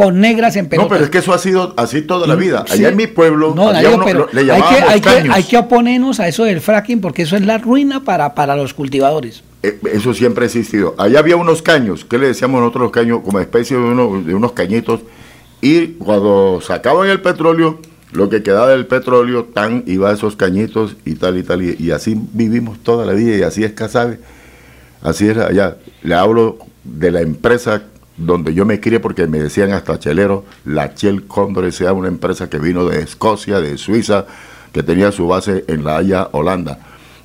con 0.04 0.18
negras 0.20 0.56
en 0.56 0.64
No, 0.64 0.70
pelotas 0.70 0.90
pero 0.92 1.04
es 1.04 1.10
que 1.10 1.18
eso 1.18 1.34
ha 1.34 1.38
sido 1.38 1.74
así 1.76 2.00
toda 2.02 2.26
la 2.26 2.34
vida. 2.34 2.64
Sí. 2.66 2.74
Allá 2.78 2.88
en 2.88 2.96
mi 2.96 3.06
pueblo, 3.06 3.52
No, 3.54 3.68
uno- 3.70 4.04
pero 4.04 4.28
le 4.32 4.50
hay, 4.50 4.62
que, 4.62 4.82
hay, 4.82 5.00
que, 5.00 5.10
hay 5.30 5.42
que 5.44 5.58
oponernos 5.58 6.20
a 6.20 6.28
eso 6.28 6.44
del 6.44 6.60
fracking 6.62 7.00
porque 7.02 7.22
eso 7.22 7.36
es 7.36 7.44
la 7.44 7.58
ruina 7.58 8.02
para, 8.02 8.34
para 8.34 8.56
los 8.56 8.72
cultivadores. 8.72 9.42
Eh, 9.62 9.78
Eso 9.92 10.14
siempre 10.14 10.44
ha 10.44 10.46
existido. 10.46 10.94
Allá 10.96 11.18
había 11.18 11.36
unos 11.36 11.60
caños, 11.60 12.06
¿qué 12.08 12.16
le 12.18 12.28
decíamos 12.28 12.60
nosotros 12.60 12.84
los 12.84 12.92
caños? 12.92 13.20
Como 13.22 13.40
especie 13.40 13.76
de, 13.76 13.82
uno- 13.82 14.22
de 14.22 14.34
unos 14.34 14.52
cañitos. 14.52 15.00
Y 15.60 15.88
cuando 15.98 16.60
sacaban 16.62 17.08
el 17.10 17.20
petróleo, 17.20 17.78
lo 18.12 18.30
que 18.30 18.42
quedaba 18.42 18.68
del 18.70 18.86
petróleo, 18.86 19.44
tan 19.52 19.84
iba 19.86 20.08
a 20.08 20.14
esos 20.14 20.34
cañitos 20.34 20.96
y 21.04 21.16
tal 21.16 21.36
y 21.36 21.42
tal. 21.42 21.62
Y, 21.62 21.76
y 21.78 21.90
así 21.90 22.18
vivimos 22.32 22.78
toda 22.78 23.04
la 23.04 23.12
vida 23.12 23.36
y 23.36 23.42
así 23.42 23.62
es 23.62 23.72
Casabe. 23.72 24.18
Así 25.02 25.28
era 25.28 25.48
allá. 25.48 25.76
Le 26.02 26.14
hablo 26.14 26.56
de 26.84 27.10
la 27.10 27.20
empresa 27.20 27.82
donde 28.20 28.54
yo 28.54 28.64
me 28.64 28.80
crié 28.80 29.00
porque 29.00 29.26
me 29.26 29.38
decían 29.38 29.72
hasta 29.72 29.98
chelero, 29.98 30.44
la 30.64 30.92
Shell 30.94 31.26
Condor 31.26 31.64
S.A., 31.66 31.92
una 31.92 32.08
empresa 32.08 32.48
que 32.50 32.58
vino 32.58 32.84
de 32.84 33.00
Escocia, 33.00 33.60
de 33.60 33.76
Suiza, 33.78 34.26
que 34.72 34.82
tenía 34.82 35.10
su 35.10 35.26
base 35.26 35.64
en 35.68 35.84
La 35.84 35.96
Haya, 35.96 36.28
Holanda. 36.32 36.78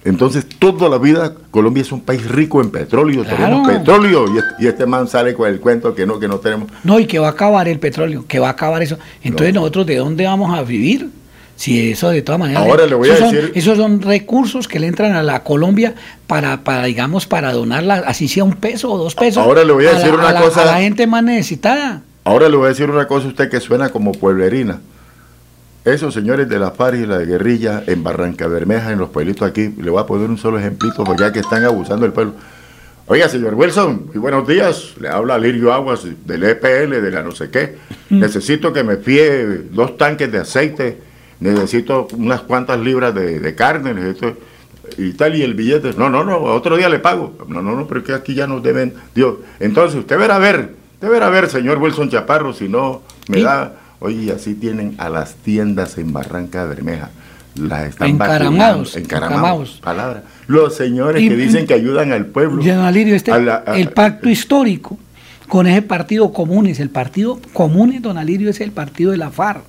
Entonces, 0.04 0.46
toda 0.60 0.88
la 0.88 1.00
vida 1.00 1.34
Colombia 1.50 1.82
es 1.82 1.92
un 1.92 2.02
país 2.02 2.28
rico 2.30 2.62
en 2.62 2.70
petróleo, 2.70 3.24
tenemos 3.24 3.68
petróleo 3.68 4.26
y, 4.34 4.38
este- 4.38 4.64
y 4.64 4.68
este 4.68 4.86
man 4.86 5.08
sale 5.08 5.34
con 5.34 5.50
el 5.50 5.60
cuento 5.60 5.96
que 5.96 6.06
no, 6.06 6.20
que 6.20 6.28
no 6.28 6.38
tenemos. 6.38 6.70
No, 6.84 7.00
y 7.00 7.08
que 7.08 7.18
va 7.18 7.28
a 7.28 7.32
acabar 7.32 7.68
el 7.68 7.80
petróleo, 7.80 8.24
que 8.28 8.38
va 8.40 8.50
a 8.50 8.52
acabar 8.52 8.84
eso. 8.84 8.98
Entonces, 9.24 9.54
nosotros, 9.54 9.86
¿de 9.88 9.96
dónde 9.98 10.24
vamos 10.26 10.56
a 10.56 10.62
vivir? 10.62 11.10
Si 11.56 11.92
eso 11.92 12.10
de 12.10 12.22
todas 12.22 12.40
maneras. 12.40 12.64
Ahora 12.64 12.86
le 12.86 12.96
voy 12.96 13.10
a 13.10 13.14
esos 13.14 13.28
son- 13.30 13.36
decir- 13.36 13.52
esos 13.56 13.78
son 13.78 14.02
recursos 14.02 14.68
que 14.68 14.80
le 14.80 14.88
entran 14.88 15.14
a 15.14 15.24
la 15.24 15.44
Colombia 15.44 15.96
para, 16.28 16.64
para 16.64 16.84
digamos, 16.84 17.26
para 17.28 17.54
donarla, 17.54 18.04
así 18.08 18.28
sea 18.28 18.44
un 18.44 18.54
peso 18.56 18.92
o 18.92 18.98
dos 18.98 19.16
pesos. 19.16 19.42
Ahora 19.44 19.64
le 19.64 19.72
voy 19.72 19.86
a 19.86 19.94
la- 19.94 20.00
decir 20.00 20.14
una 20.14 20.32
la- 20.34 20.42
cosa. 20.42 20.64
A 20.64 20.66
la 20.66 20.78
gente 20.80 21.08
más 21.08 21.24
necesitada. 21.24 22.02
Ahora 22.26 22.50
le 22.50 22.58
voy 22.58 22.66
a 22.66 22.70
decir 22.70 22.90
una 22.90 23.08
cosa 23.08 23.28
a 23.28 23.30
usted 23.30 23.50
que 23.50 23.60
suena 23.62 23.90
como 23.90 24.12
pueblerina. 24.12 24.82
Esos 25.86 26.14
señores 26.16 26.50
de 26.50 26.58
la 26.60 26.72
FARC 26.72 26.96
y 27.02 27.06
la 27.06 27.20
guerrilla 27.20 27.84
en 27.86 28.04
Barranca 28.04 28.48
Bermeja, 28.48 28.92
en 28.92 28.98
los 28.98 29.10
pueblitos 29.10 29.48
aquí, 29.48 29.70
le 29.80 29.92
voy 29.92 30.02
a 30.02 30.06
poner 30.08 30.30
un 30.30 30.38
solo 30.38 30.58
ejemplito 30.58 31.04
porque 31.04 31.22
ya 31.22 31.32
que 31.32 31.40
están 31.40 31.64
abusando 31.64 32.04
del 32.04 32.12
pueblo. 32.14 32.34
Oiga, 33.08 33.30
señor 33.30 33.54
Wilson, 33.54 34.08
muy 34.08 34.18
buenos 34.18 34.48
días. 34.48 34.96
Le 35.00 35.08
habla 35.10 35.38
Lirio 35.38 35.72
Aguas 35.72 36.02
del 36.26 36.44
EPL, 36.44 37.02
de 37.02 37.12
la 37.12 37.22
no 37.22 37.32
sé 37.32 37.52
qué. 37.52 37.78
Necesito 38.10 38.74
que 38.74 38.84
me 38.84 38.98
fíe 38.98 39.46
dos 39.72 39.96
tanques 39.96 40.32
de 40.32 40.40
aceite, 40.40 40.98
necesito 41.40 42.08
unas 42.18 42.42
cuantas 42.42 42.80
libras 42.80 43.14
de, 43.14 43.40
de 43.40 43.56
carne, 43.56 43.94
necesito 43.94 44.38
y 44.98 45.12
tal, 45.14 45.36
y 45.36 45.42
el 45.42 45.54
billete. 45.56 45.94
No, 45.98 46.10
no, 46.10 46.24
no, 46.24 46.38
otro 46.40 46.78
día 46.78 46.90
le 46.90 47.00
pago. 47.00 47.34
No, 47.48 47.62
no, 47.62 47.76
no, 47.76 47.88
pero 47.88 48.02
es 48.02 48.06
que 48.06 48.14
aquí 48.14 48.34
ya 48.36 48.48
nos 48.48 48.62
deben. 48.64 48.94
Dios, 49.14 49.36
entonces 49.60 50.00
usted 50.00 50.18
verá 50.18 50.36
a 50.36 50.40
ver, 50.40 50.76
usted 50.96 51.10
verá 51.10 51.28
a 51.28 51.30
ver, 51.32 51.50
señor 51.50 51.80
Wilson 51.80 52.10
Chaparro, 52.10 52.54
si 52.54 52.70
no 52.70 53.02
me 53.28 53.42
da. 53.42 53.74
Oye, 54.00 54.24
y 54.26 54.30
así 54.30 54.54
tienen 54.56 54.96
a 54.98 55.10
las 55.10 55.36
tiendas 55.36 55.98
en 55.98 56.14
Barranca 56.14 56.66
Bermeja. 56.66 57.10
Las 57.56 57.88
están 57.88 58.10
Encaramados, 58.10 58.98
encaramados. 58.98 59.80
Palabra. 59.82 60.24
Los 60.48 60.76
señores 60.76 61.22
Y- 61.24 61.30
que 61.30 61.36
dicen 61.38 61.66
que 61.66 61.74
ayudan 61.74 62.12
al 62.12 62.26
pueblo. 62.26 62.62
Alirio, 62.84 63.16
este, 63.16 63.32
A 63.32 63.40
la- 63.40 63.64
a- 63.66 63.78
el 63.78 63.90
pacto 63.92 64.30
histórico 64.30 64.98
con 65.48 65.66
ese 65.66 65.82
partido 65.82 66.34
común, 66.34 66.68
es 66.68 66.82
el 66.82 66.90
partido 66.90 67.40
común, 67.54 67.98
don 68.02 68.18
Alirio, 68.18 68.50
es 68.50 68.60
el 68.60 68.72
partido 68.72 69.12
de 69.12 69.18
la 69.18 69.32
FARC. 69.32 69.62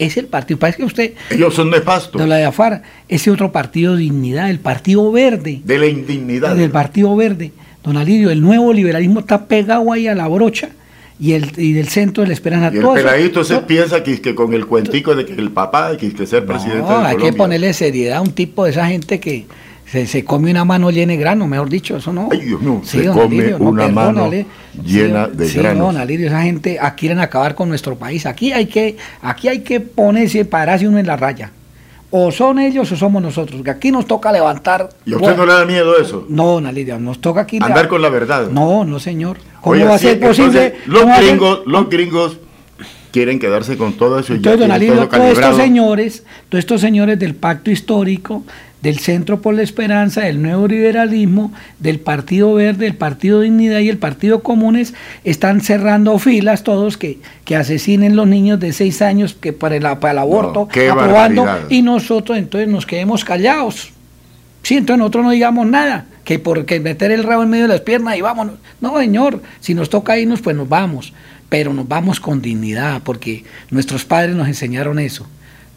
Es 0.00 0.16
el 0.16 0.26
partido, 0.26 0.58
parece 0.58 0.78
que 0.78 0.84
usted, 0.84 1.12
Ellos 1.30 1.54
son 1.54 1.70
nefastos. 1.70 2.20
de 2.20 2.26
la 2.26 2.36
de 2.36 2.44
la 2.44 2.52
FARC, 2.52 2.82
ese 3.08 3.30
otro 3.30 3.52
partido 3.52 3.94
de 3.94 4.00
dignidad, 4.00 4.48
el 4.50 4.58
partido 4.58 5.12
verde, 5.12 5.60
De 5.64 5.78
la 5.78 5.86
indignidad. 5.86 6.56
del 6.56 6.70
partido 6.70 7.14
verde. 7.14 7.52
Don 7.84 7.96
Alirio, 7.96 8.30
el 8.30 8.40
nuevo 8.40 8.72
liberalismo 8.72 9.20
está 9.20 9.46
pegado 9.46 9.92
ahí 9.92 10.06
a 10.08 10.14
la 10.14 10.26
brocha 10.28 10.70
y 11.18 11.32
el 11.34 11.52
y 11.58 11.72
del 11.74 11.88
centro 11.88 12.22
de 12.22 12.28
la 12.28 12.34
esperanza. 12.34 12.70
Y 12.74 12.78
el 12.78 12.86
peladito 12.88 13.44
se 13.44 13.58
piensa 13.58 14.02
que, 14.02 14.20
que 14.22 14.34
con 14.34 14.54
el 14.54 14.66
cuentico 14.66 15.14
de 15.14 15.26
que 15.26 15.34
el 15.34 15.50
papá 15.50 15.96
que, 15.98 16.12
que 16.14 16.26
ser 16.26 16.46
presidente 16.46 16.80
No, 16.82 17.00
de 17.00 17.06
hay 17.06 17.12
que 17.16 17.20
Colombia. 17.20 17.36
ponerle 17.38 17.72
seriedad 17.74 18.18
a 18.18 18.20
un 18.22 18.32
tipo 18.32 18.64
de 18.64 18.70
esa 18.70 18.86
gente 18.86 19.20
que 19.20 19.44
se, 19.90 20.06
se 20.06 20.24
come 20.24 20.50
una 20.50 20.64
mano 20.64 20.90
llena 20.90 21.12
de 21.12 21.18
grano, 21.18 21.46
mejor 21.46 21.68
dicho, 21.68 21.96
eso 21.96 22.12
no. 22.12 22.28
Ay, 22.30 22.40
Dios 22.40 22.60
mío, 22.60 22.80
Sí, 22.84 22.98
se 23.00 23.06
come 23.08 23.22
Alirio, 23.22 23.58
no, 23.58 23.70
una 23.70 23.88
mano 23.88 24.08
perdónale. 24.30 24.46
llena 24.84 25.26
Sí, 25.26 25.36
de 25.36 25.48
sí, 25.48 25.58
granos. 25.58 25.86
don 25.86 25.96
Alirio, 25.96 26.26
esa 26.28 26.42
gente 26.42 26.78
quieren 26.96 27.18
acabar 27.18 27.54
con 27.54 27.68
nuestro 27.68 27.96
país. 27.96 28.24
Aquí 28.26 28.52
hay 28.52 28.66
que, 28.66 28.96
aquí 29.22 29.48
hay 29.48 29.60
que 29.60 29.80
ponerse, 29.80 30.44
pararse 30.44 30.86
uno 30.86 30.98
en 30.98 31.06
la 31.06 31.16
raya. 31.16 31.50
O 32.12 32.32
son 32.32 32.58
ellos 32.58 32.90
o 32.90 32.96
somos 32.96 33.22
nosotros, 33.22 33.62
que 33.62 33.70
aquí 33.70 33.92
nos 33.92 34.06
toca 34.06 34.32
levantar. 34.32 34.88
¿Y 35.06 35.12
a 35.12 35.16
usted 35.16 35.36
no 35.36 35.46
le 35.46 35.52
da 35.52 35.64
miedo 35.64 35.96
eso? 36.00 36.26
No, 36.28 36.46
don 36.54 36.66
Alirio, 36.66 36.98
nos 36.98 37.20
toca 37.20 37.42
aquí. 37.42 37.58
Andar 37.62 37.86
con 37.88 38.02
la 38.02 38.08
verdad. 38.08 38.48
No, 38.50 38.84
no, 38.84 38.98
señor. 38.98 39.38
¿Cómo 39.60 39.84
va 39.84 39.94
a 39.94 39.98
ser 39.98 40.18
posible? 40.18 40.66
entonces, 40.66 40.86
los 40.88 41.02
ser- 41.02 41.24
gringos, 41.24 41.60
los 41.66 41.88
gringos 41.88 42.38
quieren 43.12 43.38
quedarse 43.40 43.76
con 43.76 43.92
todo 43.94 44.18
eso 44.20 44.34
y 44.34 44.36
ya 44.36 44.52
Entonces, 44.52 44.60
don 44.60 44.70
Alirio, 44.72 44.94
todo 44.94 45.08
todos 45.08 45.32
estos 45.32 45.56
señores, 45.56 46.24
todos 46.48 46.60
estos 46.60 46.80
señores 46.80 47.18
del 47.18 47.34
pacto 47.34 47.70
histórico, 47.70 48.44
del 48.82 48.98
Centro 48.98 49.40
por 49.40 49.54
la 49.54 49.62
Esperanza, 49.62 50.22
del 50.22 50.40
Nuevo 50.40 50.66
Liberalismo, 50.68 51.52
del 51.78 52.00
Partido 52.00 52.54
Verde, 52.54 52.86
del 52.86 52.96
Partido 52.96 53.40
Dignidad 53.40 53.80
y 53.80 53.88
el 53.88 53.98
Partido 53.98 54.42
Comunes, 54.42 54.94
están 55.24 55.60
cerrando 55.60 56.18
filas 56.18 56.64
todos 56.64 56.96
que, 56.96 57.18
que 57.44 57.56
asesinen 57.56 58.16
los 58.16 58.26
niños 58.26 58.58
de 58.60 58.72
seis 58.72 59.02
años 59.02 59.34
que 59.34 59.52
para 59.52 59.76
el, 59.76 59.82
para 59.82 60.12
el 60.12 60.18
aborto, 60.18 60.68
qué 60.68 60.88
aprobando, 60.88 61.44
barbaridad. 61.44 61.70
y 61.70 61.82
nosotros 61.82 62.38
entonces 62.38 62.68
nos 62.68 62.86
quedemos 62.86 63.24
callados. 63.24 63.92
Sí, 64.62 64.76
entonces 64.76 64.98
nosotros 64.98 65.24
no 65.24 65.30
digamos 65.30 65.66
nada, 65.66 66.06
que 66.24 66.38
porque 66.38 66.80
meter 66.80 67.10
el 67.10 67.24
rabo 67.24 67.42
en 67.42 67.50
medio 67.50 67.64
de 67.64 67.74
las 67.74 67.80
piernas 67.80 68.16
y 68.16 68.20
vámonos. 68.20 68.56
No, 68.80 68.98
señor, 68.98 69.42
si 69.60 69.74
nos 69.74 69.88
toca 69.88 70.18
irnos, 70.18 70.40
pues 70.40 70.54
nos 70.54 70.68
vamos, 70.68 71.12
pero 71.48 71.72
nos 71.72 71.88
vamos 71.88 72.20
con 72.20 72.42
dignidad, 72.42 73.02
porque 73.02 73.44
nuestros 73.70 74.04
padres 74.04 74.36
nos 74.36 74.48
enseñaron 74.48 74.98
eso. 74.98 75.26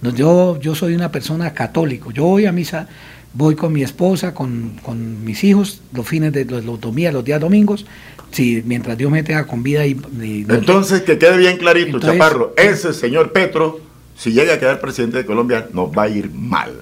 No, 0.03 0.09
Yo, 0.15 0.59
yo 0.59 0.75
soy 0.75 0.93
una 0.95 1.11
persona 1.11 1.53
católico, 1.53 2.11
yo 2.11 2.23
voy 2.25 2.45
a 2.45 2.51
misa 2.51 2.88
voy 3.35 3.55
con 3.55 3.73
mi 3.73 3.81
esposa, 3.81 4.34
con, 4.34 4.73
con 4.84 5.25
mis 5.25 5.43
hijos, 5.43 5.81
los 5.91 6.07
fines 6.07 6.31
de 6.31 6.45
los, 6.45 6.63
los 6.63 6.80
domingos, 6.80 7.13
los 7.15 7.25
días 7.25 7.41
domingos, 7.41 7.85
si 8.31 8.61
mientras 8.65 8.95
Dios 8.95 9.11
me 9.11 9.23
tenga 9.23 9.47
con 9.47 9.63
vida 9.63 9.85
y, 9.88 9.99
y- 10.21 10.45
Entonces, 10.47 11.01
que 11.01 11.17
quede 11.17 11.38
bien 11.38 11.57
clarito, 11.57 11.95
Entonces- 11.97 12.19
Chaparro, 12.19 12.53
ese 12.57 12.93
señor 12.93 13.31
Petro, 13.31 13.80
si 14.15 14.31
llega 14.34 14.53
a 14.53 14.59
quedar 14.59 14.80
presidente 14.80 15.17
de 15.17 15.25
Colombia, 15.25 15.67
nos 15.73 15.89
va 15.89 16.03
a 16.03 16.09
ir 16.09 16.30
mal. 16.31 16.73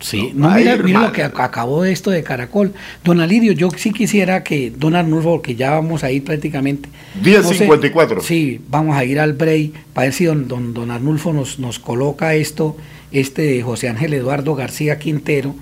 Sí, 0.00 0.32
no, 0.34 0.50
mira, 0.50 0.74
ir 0.74 0.82
mira 0.84 1.02
lo 1.02 1.12
que 1.12 1.24
ac- 1.24 1.38
acabó 1.40 1.84
esto 1.84 2.10
de 2.10 2.22
Caracol. 2.24 2.72
Don 3.04 3.20
Alirio, 3.20 3.52
yo 3.52 3.68
sí 3.76 3.92
quisiera 3.92 4.42
que 4.42 4.70
Don 4.76 4.96
Arnulfo, 4.96 5.40
que 5.40 5.54
ya 5.54 5.70
vamos 5.70 6.02
a 6.04 6.10
ir 6.10 6.24
prácticamente. 6.24 6.88
10.54. 7.22 8.14
no 8.16 8.20
sé, 8.22 8.26
sí, 8.26 8.60
vamos 8.68 8.96
a 8.96 9.04
ir 9.04 9.20
al 9.20 9.34
break 9.34 9.72
para 9.92 10.06
ver 10.06 10.14
si 10.14 10.24
don, 10.24 10.48
don, 10.48 10.74
don 10.74 10.90
Arnulfo 10.90 11.32
nos, 11.32 11.58
nos 11.58 11.78
coloca 11.78 12.34
esto, 12.34 12.76
este 13.12 13.42
de 13.42 13.62
José 13.62 13.88
Ángel 13.88 14.14
Eduardo 14.14 14.54
García 14.54 14.98
Quintero. 14.98 15.54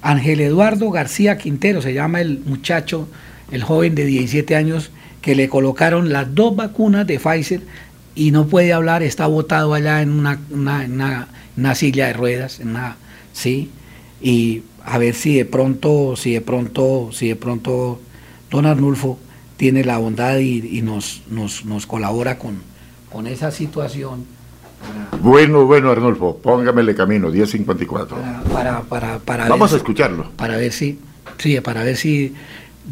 Ángel 0.00 0.40
Eduardo 0.40 0.90
García 0.90 1.36
Quintero 1.38 1.82
se 1.82 1.92
llama 1.92 2.20
el 2.20 2.40
muchacho, 2.46 3.08
el 3.50 3.62
joven 3.64 3.94
de 3.94 4.06
17 4.06 4.54
años 4.56 4.90
que 5.20 5.34
le 5.34 5.48
colocaron 5.48 6.12
las 6.12 6.34
dos 6.34 6.54
vacunas 6.56 7.06
de 7.06 7.18
Pfizer 7.18 7.60
y 8.14 8.30
no 8.30 8.46
puede 8.46 8.72
hablar, 8.72 9.02
está 9.02 9.26
botado 9.26 9.74
allá 9.74 10.00
en 10.00 10.10
una, 10.12 10.38
una, 10.50 10.84
una- 10.88 11.28
una 11.56 11.74
silla 11.74 12.06
de 12.06 12.12
ruedas, 12.12 12.60
en 12.60 12.68
una, 12.68 12.96
sí, 13.38 13.70
y 14.20 14.62
a 14.84 14.98
ver 14.98 15.14
si 15.14 15.36
de 15.36 15.44
pronto, 15.44 16.16
si 16.16 16.32
de 16.32 16.40
pronto, 16.40 17.10
si 17.12 17.28
de 17.28 17.36
pronto 17.36 18.00
don 18.50 18.66
Arnulfo 18.66 19.18
tiene 19.56 19.84
la 19.84 19.98
bondad 19.98 20.38
y, 20.38 20.78
y 20.78 20.82
nos, 20.82 21.22
nos, 21.30 21.64
nos 21.64 21.86
colabora 21.86 22.38
con, 22.38 22.56
con 23.12 23.26
esa 23.26 23.50
situación 23.50 24.24
Bueno, 25.22 25.66
bueno, 25.66 25.90
Arnulfo, 25.90 26.38
póngamele 26.38 26.94
camino, 26.94 27.30
10.54. 27.30 28.08
para, 28.52 28.80
para, 28.82 29.18
para 29.18 29.48
Vamos 29.48 29.72
a 29.72 29.76
escucharlo. 29.76 30.30
para 30.36 30.56
ver 30.56 30.72
si, 30.72 30.98
sí, 31.38 31.60
para 31.60 31.82
ver 31.82 31.96
si, 31.96 32.34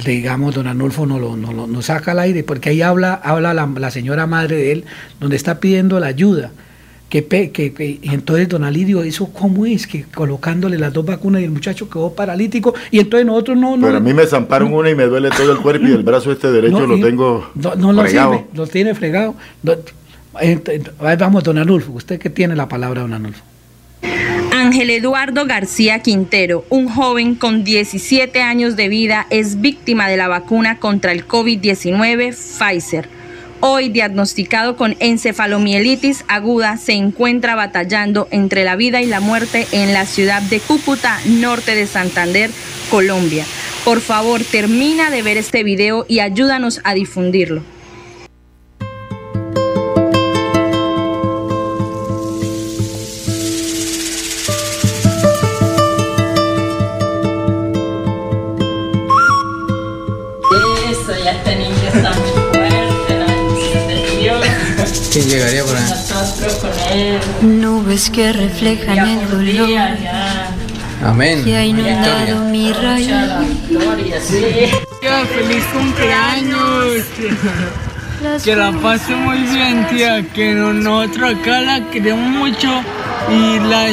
digamos, 0.05 0.55
don 0.55 0.67
Arnulfo 0.67 1.07
nos, 1.07 1.21
lo, 1.21 1.37
nos, 1.37 1.55
lo- 1.55 1.67
nos 1.67 1.87
saca 1.87 2.11
al 2.13 2.19
aire, 2.21 2.43
porque 2.45 2.71
ahí 2.71 2.83
habla, 2.83 3.15
habla 3.15 3.55
la, 3.55 3.67
la 3.67 3.91
señora 3.91 4.27
madre 4.27 4.57
de 4.57 4.73
él, 4.73 4.85
donde 5.21 5.37
está 5.37 5.61
pidiendo 5.61 5.99
la 6.01 6.09
ayuda. 6.09 6.51
Que, 7.09 7.25
que, 7.25 7.53
que- 7.73 7.99
y 8.03 8.11
entonces 8.13 8.49
don 8.49 8.65
Alirio, 8.65 9.03
¿eso 9.05 9.33
cómo 9.33 9.65
es? 9.65 9.87
Que 9.87 10.05
colocándole 10.13 10.77
las 10.77 10.93
dos 10.93 11.05
vacunas 11.07 11.41
y 11.41 11.45
el 11.45 11.53
muchacho 11.53 11.89
quedó 11.89 12.13
paralítico, 12.13 12.75
y 12.91 12.99
entonces 12.99 13.25
nosotros 13.25 13.57
no... 13.57 13.77
no 13.77 13.87
Pero 13.87 13.99
a 13.99 14.01
mí 14.01 14.13
me 14.13 14.27
zamparon 14.27 14.73
una 14.75 14.91
y 14.91 14.97
me 14.97 15.05
duele 15.05 15.31
todo 15.31 15.53
el 15.53 15.59
cuerpo 15.59 15.87
y 15.87 15.93
el 15.93 16.03
brazo 16.03 16.33
este 16.33 16.51
derecho 16.51 16.81
No, 16.81 16.87
lo 16.87 17.01
tengo 17.01 17.49
no, 17.55 17.77
no 17.77 17.93
lo 17.93 18.03
fregado. 18.03 18.33
sirve, 18.33 18.47
lo 18.55 18.67
tiene 18.67 18.95
fregado. 18.97 19.37
Vamos, 21.19 21.45
don 21.45 21.59
Arnulfo, 21.59 21.93
usted 21.93 22.19
que 22.19 22.29
tiene 22.31 22.57
la 22.57 22.69
palabra, 22.69 23.03
don 23.03 23.15
Arnulfo. 23.15 23.43
Ángel 24.53 24.91
Eduardo 24.91 25.47
García 25.47 26.01
Quintero, 26.01 26.65
un 26.71 26.89
joven 26.89 27.35
con 27.37 27.63
17 27.63 28.43
años 28.43 28.75
de 28.75 28.89
vida, 28.89 29.27
es 29.31 29.61
víctima 29.61 30.09
de 30.09 30.17
la 30.17 30.29
vacuna 30.29 30.79
contra 30.79 31.13
el 31.13 31.27
COVID-19 31.29 32.35
Pfizer. 32.35 33.09
Hoy 33.69 33.89
diagnosticado 33.89 34.77
con 34.77 34.95
encefalomielitis 35.01 36.25
aguda, 36.29 36.77
se 36.77 36.93
encuentra 36.93 37.57
batallando 37.57 38.29
entre 38.31 38.63
la 38.63 38.77
vida 38.77 39.03
y 39.03 39.07
la 39.07 39.19
muerte 39.19 39.67
en 39.73 39.93
la 39.93 40.07
ciudad 40.07 40.41
de 40.41 40.61
Cúcuta, 40.61 41.19
norte 41.27 41.75
de 41.75 41.89
Santander, 41.89 42.53
Colombia. 42.93 43.45
Por 43.85 44.01
favor, 44.01 44.45
termina 44.45 45.11
de 45.11 45.23
ver 45.23 45.37
este 45.37 45.65
video 45.65 46.07
y 46.09 46.21
ayúdanos 46.21 46.81
a 46.85 46.95
difundirlo. 46.95 47.65
¿Quién 65.27 65.39
llegaría 65.41 65.65
por 65.65 65.77
ahí? 65.77 65.83
Nosotros 65.83 66.55
con 66.55 66.71
él. 66.97 67.19
Nubes 67.43 68.11
que 68.11 68.33
reflejan 68.33 68.99
el 68.99 69.29
dolor 69.29 69.81
Amén. 71.05 71.45
que 71.45 71.57
ha 71.57 71.65
inundado 71.65 72.45
mi 72.45 72.73
rayo. 72.73 73.17
Sí. 74.23 74.71
feliz 75.35 75.65
cumpleaños. 75.73 77.05
Que 78.45 78.55
la 78.55 78.71
pase 78.73 79.15
muy 79.17 79.39
bien, 79.39 79.87
tía. 79.89 80.23
Que 80.33 80.53
no- 80.55 80.73
nosotros 80.73 81.35
acá 81.35 81.61
la 81.61 81.91
queremos 81.91 82.31
mucho 82.31 82.83
y 83.29 83.59
la 83.69 83.91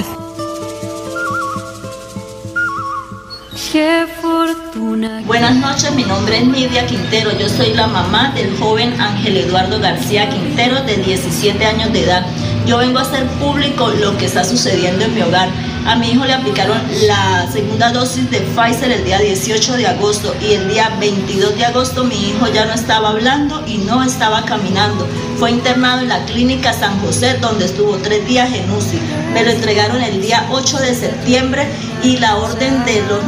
fortuna. 4.53 5.21
Buenas 5.25 5.55
noches, 5.55 5.93
mi 5.95 6.03
nombre 6.03 6.37
es 6.37 6.45
Nidia 6.45 6.85
Quintero. 6.85 7.31
Yo 7.37 7.49
soy 7.49 7.73
la 7.73 7.87
mamá 7.87 8.31
del 8.35 8.55
joven 8.57 8.99
Ángel 8.99 9.37
Eduardo 9.37 9.79
García 9.79 10.29
Quintero, 10.29 10.81
de 10.83 10.97
17 10.97 11.65
años 11.65 11.91
de 11.93 12.03
edad. 12.03 12.25
Yo 12.65 12.77
vengo 12.77 12.99
a 12.99 13.01
hacer 13.01 13.25
público 13.39 13.89
lo 13.89 14.17
que 14.17 14.25
está 14.25 14.43
sucediendo 14.43 15.05
en 15.05 15.15
mi 15.15 15.21
hogar. 15.21 15.49
A 15.85 15.97
mi 15.97 16.11
hijo 16.11 16.23
le 16.23 16.33
aplicaron 16.33 16.77
la 17.07 17.45
segunda 17.51 17.91
dosis 17.91 18.29
de 18.31 18.39
Pfizer 18.39 18.89
el 18.89 19.03
día 19.03 19.19
18 19.19 19.73
de 19.75 19.87
agosto 19.87 20.33
y 20.41 20.53
el 20.53 20.69
día 20.69 20.89
22 20.97 21.57
de 21.57 21.65
agosto 21.65 22.05
mi 22.05 22.15
hijo 22.29 22.47
ya 22.47 22.65
no 22.65 22.73
estaba 22.73 23.09
hablando 23.09 23.61
y 23.67 23.79
no 23.79 24.01
estaba 24.01 24.45
caminando. 24.45 25.05
Fue 25.37 25.51
internado 25.51 25.99
en 26.01 26.07
la 26.07 26.23
clínica 26.23 26.71
San 26.71 26.97
José 27.01 27.37
donde 27.41 27.65
estuvo 27.65 27.97
tres 27.97 28.25
días 28.25 28.49
en 28.53 28.71
UCI. 28.71 28.99
Me 29.33 29.43
lo 29.43 29.51
entregaron 29.51 30.01
el 30.01 30.21
día 30.21 30.47
8 30.51 30.77
de 30.77 30.95
septiembre 30.95 31.67
y 32.01 32.17
la 32.17 32.37
orden 32.37 32.85
de 32.85 33.03
los 33.09 33.27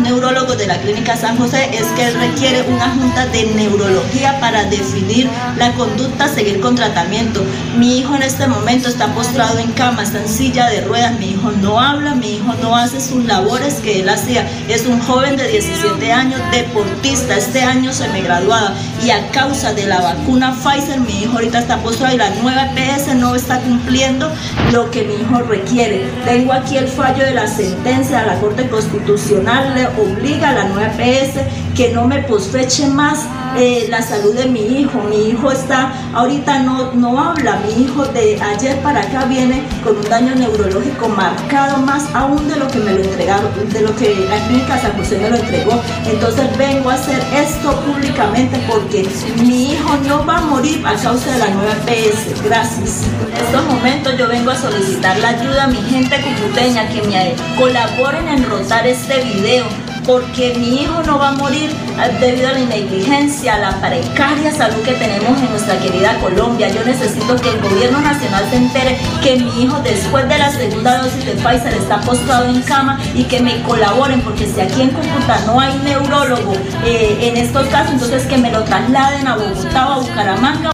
de 0.58 0.68
la 0.68 0.80
clínica 0.80 1.18
San 1.18 1.38
José 1.38 1.70
es 1.74 1.86
que 1.98 2.10
requiere 2.12 2.62
una 2.64 2.90
junta 2.90 3.26
de 3.28 3.46
neurología 3.56 4.40
para 4.40 4.64
definir 4.66 5.30
la 5.58 5.74
conducta 5.74 6.28
seguir 6.28 6.60
con 6.62 6.76
tratamiento. 6.76 7.44
Mi 7.78 8.00
hijo 8.00 8.16
en 8.16 8.24
este 8.24 8.48
momento 8.48 8.88
está 8.88 9.08
postrado 9.14 9.60
en 9.60 9.72
cama, 9.74 10.04
está 10.04 10.20
en 10.20 10.30
silla 10.30 10.70
de 10.70 10.82
ruedas, 10.82 11.20
mi 11.20 11.32
hijo 11.32 11.52
no 11.62 11.80
habla, 11.80 12.16
mi 12.16 12.36
hijo 12.36 12.54
no 12.62 12.76
hace 12.76 13.02
sus 13.02 13.26
labores 13.26 13.76
que 13.76 14.02
él 14.02 14.10
hacía. 14.10 14.48
Es 14.70 14.86
un 14.86 15.00
joven 15.02 15.36
de 15.36 15.48
17 15.48 16.12
años, 16.12 16.40
deportista, 16.52 17.36
este 17.36 17.62
año 17.62 17.92
se 17.92 18.08
me 18.10 18.22
graduaba 18.22 18.74
y 19.04 19.10
a 19.12 19.30
causa 19.32 19.74
de 19.74 19.86
la 19.86 20.02
vacuna 20.02 20.56
Pfizer 20.56 21.00
mi 21.00 21.24
hijo 21.24 21.34
ahorita 21.34 21.60
está 21.60 21.78
postrado 21.80 22.16
y 22.16 22.18
la 22.18 22.30
nueva 22.42 22.68
EPS 22.72 23.16
no 23.16 23.36
está 23.36 23.60
cumpliendo 23.60 24.32
lo 24.72 24.90
que 24.92 25.04
mi 25.04 25.16
hijo 25.16 25.42
requiere. 25.42 26.10
Tengo 26.26 26.54
aquí 26.54 26.78
el 26.78 26.88
fallo 26.88 27.24
de 27.26 27.34
la 27.34 27.48
sentencia 27.48 28.22
de 28.22 28.28
la 28.28 28.40
Corte 28.40 28.68
Constitucional, 28.70 29.76
le 29.76 29.88
obliga 30.02 30.50
a 30.50 30.54
la 30.54 30.64
nueva 30.66 30.92
EPS 30.98 31.40
que 31.76 31.92
no 31.92 32.08
me 32.08 32.20
posfeche 32.24 32.88
más 32.88 33.26
eh, 33.58 33.88
la 33.90 34.02
salud 34.02 34.34
de 34.36 34.46
mi 34.46 34.80
hijo. 34.80 35.02
Mi 35.10 35.30
hijo 35.30 35.52
está, 35.52 35.94
ahorita 36.14 36.60
no, 36.64 36.92
no 36.94 37.20
habla, 37.20 37.60
mi 37.66 37.84
hijo 37.84 38.06
de 38.06 38.42
ayer 38.42 38.78
para 38.82 39.02
acá 39.02 39.26
viene 39.26 39.64
con 39.84 39.98
un 39.98 40.10
daño 40.10 40.36
neurológico 40.36 41.08
marcado 41.10 41.78
más 41.78 42.04
aún 42.14 42.48
de 42.48 42.58
lo 42.58 42.68
que 42.68 42.80
me 42.80 42.94
lo 42.94 43.04
entregaron, 43.04 43.52
de 43.72 43.82
lo 43.82 43.96
que 43.96 44.16
la 44.30 44.38
clínica 44.48 44.80
San 44.80 44.98
José 44.98 45.18
me 45.18 45.30
lo 45.30 45.38
entregó. 45.38 45.82
Entonces 46.06 46.58
vengo 46.58 46.90
a 46.90 46.96
hacer 46.96 47.22
esto 47.34 47.72
públicamente 47.82 48.60
porque 48.68 49.08
mi 49.44 49.72
hijo 49.74 49.96
no 50.08 50.26
va 50.26 50.38
a 50.38 50.42
morir 50.42 50.86
a 50.86 50.96
causa 50.96 51.32
de 51.32 51.40
la 51.40 51.50
nueva 51.50 51.74
EPS. 51.88 52.44
Gracias. 52.44 53.04
En 53.32 53.46
estos 53.46 53.66
momentos 53.66 54.18
yo 54.18 54.28
vengo 54.28 54.52
a 54.52 54.56
solicitar 54.56 55.18
la 55.20 55.30
ayuda 55.30 55.64
a 55.64 55.68
mi 55.68 55.82
gente 55.82 56.16
cucuteña 56.22 56.88
que 56.90 57.02
me 57.04 57.36
colaboren 57.58 58.28
en 58.28 58.50
rotar 58.50 58.86
este 58.88 59.24
video 59.24 59.66
porque 60.06 60.54
mi 60.58 60.82
hijo 60.84 61.02
no 61.04 61.18
va 61.20 61.30
a 61.30 61.32
morir 61.34 61.70
eh, 61.72 62.18
debido 62.20 62.50
a 62.50 62.54
la 62.54 62.60
negligencia, 62.66 63.56
a 63.56 63.60
la 63.60 63.82
precaria 63.82 64.52
salud 64.52 64.82
que 64.84 64.94
tenemos 64.94 65.40
en 65.42 65.50
nuestra 65.50 65.80
querida 65.80 66.20
Colombia. 66.20 66.70
Yo 66.70 66.84
necesito 66.84 67.36
que 67.38 67.50
el 67.50 67.60
gobierno 67.62 68.02
nacional 68.02 68.46
se 68.50 68.58
entere 68.58 68.98
que 69.24 69.38
mi 69.38 69.64
hijo 69.64 69.80
después 69.84 70.28
de 70.30 70.38
la 70.38 70.52
segunda 70.52 71.02
dosis 71.02 71.26
de 71.26 71.32
Pfizer 71.34 71.74
está 71.74 72.02
postrado 72.02 72.50
en 72.50 72.62
cama 72.62 73.00
y 73.16 73.24
que 73.24 73.40
me 73.42 73.62
colaboren, 73.64 74.22
porque 74.22 74.46
si 74.46 74.60
aquí 74.62 74.82
en 74.82 74.90
Cúcuta 74.90 75.40
no 75.46 75.60
hay 75.60 75.78
neurólogo 75.84 76.54
eh, 76.86 77.18
en 77.22 77.38
estos 77.38 77.68
casos, 77.68 77.94
entonces 77.94 78.26
que 78.26 78.38
me 78.38 78.52
lo 78.52 78.64
trasladen 78.64 79.28
a 79.28 79.36
Bogotá 79.38 79.88
o 79.90 79.94
a 79.94 79.98
Bucaramanga. 80.00 80.72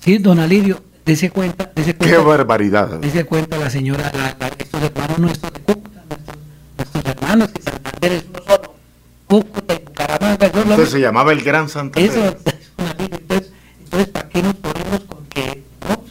Sí, 0.00 0.18
don 0.18 0.40
Alirio, 0.40 0.82
dése 1.04 1.30
cuenta, 1.30 1.70
dése 1.74 1.92
¡Qué 1.94 2.06
cuenta. 2.08 2.22
barbaridad! 2.22 2.88
Dese 2.98 3.24
cuenta 3.24 3.56
la 3.56 3.70
señora, 3.70 4.10
la- 4.14 4.36
la- 4.38 4.52
estos 4.58 4.82
hermanos 4.82 5.18
nuestros 5.20 5.52
de 5.52 5.60
Cúcuta, 5.60 5.91
hermanos 7.32 7.52
que 7.52 7.62
Santander 7.62 8.12
es 8.12 8.24
uno 8.28 8.42
solo. 8.46 8.74
Cúcuta 9.26 9.74
y 9.74 9.78
Bucaramanga, 9.78 10.46
es 10.46 10.54
lo 10.54 10.60
Entonces 10.62 10.90
se 10.90 11.00
llamaba 11.00 11.32
el 11.32 11.42
Gran 11.42 11.68
Santander. 11.68 12.10
Eso, 12.10 12.26
entonces, 12.26 13.50
entonces, 13.82 14.08
¿para 14.08 14.28
qué 14.28 14.42
nos 14.42 14.54
ponemos 14.56 15.00
con 15.08 15.24
que 15.26 15.62
no? 15.88 16.02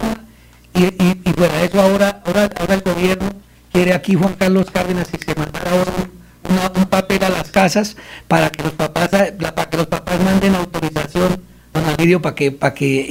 Y, 0.73 0.84
y, 0.85 1.22
y 1.26 1.34
bueno, 1.34 1.53
eso 1.61 1.81
ahora, 1.81 2.22
ahora, 2.26 2.49
ahora 2.60 2.73
el 2.73 2.81
gobierno 2.81 3.30
quiere 3.72 3.93
aquí 3.93 4.15
Juan 4.15 4.34
Carlos 4.34 4.65
Cárdenas 4.72 5.07
que 5.10 5.19
se 5.23 5.35
mandara 5.39 5.69
ahora 5.72 5.91
un, 5.98 6.52
una- 6.52 6.72
un 6.76 6.85
papel 6.88 7.23
a 7.23 7.30
las 7.30 7.52
casas 7.52 7.95
para 8.27 8.49
que 8.49 8.64
los 8.64 8.73
papás, 8.73 9.10
para 9.10 9.69
que 9.69 9.77
los 9.77 9.85
papás 9.88 10.19
manden 10.23 10.56
autorización, 10.56 11.41
don 11.73 11.84
Alirio, 11.84 11.95
Alirio, 11.98 12.22
para 12.22 12.35
que, 12.35 12.52
para 12.52 12.73
que, 12.73 13.07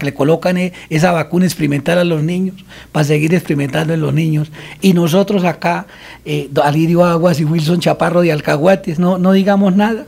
le, 0.00 0.14
colocan 0.14 0.56
eh, 0.56 0.72
esa 0.88 1.12
vacuna 1.12 1.44
experimental 1.44 1.98
a 1.98 2.04
los 2.04 2.22
niños, 2.22 2.56
para 2.92 3.04
seguir 3.04 3.34
experimentando 3.34 3.94
en 3.94 4.00
los 4.00 4.12
niños. 4.12 4.50
Y 4.80 4.92
nosotros 4.92 5.44
acá, 5.44 5.86
eh, 6.24 6.50
Alirio 6.62 7.04
Aguas 7.04 7.40
y 7.40 7.44
Wilson 7.44 7.80
Chaparro 7.80 8.22
de 8.22 8.32
Alcahuates, 8.32 8.98
no, 8.98 9.18
no 9.18 9.32
digamos 9.32 9.74
nada, 9.76 10.06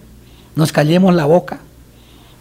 nos 0.56 0.72
callemos 0.72 1.14
la 1.14 1.24
boca. 1.24 1.60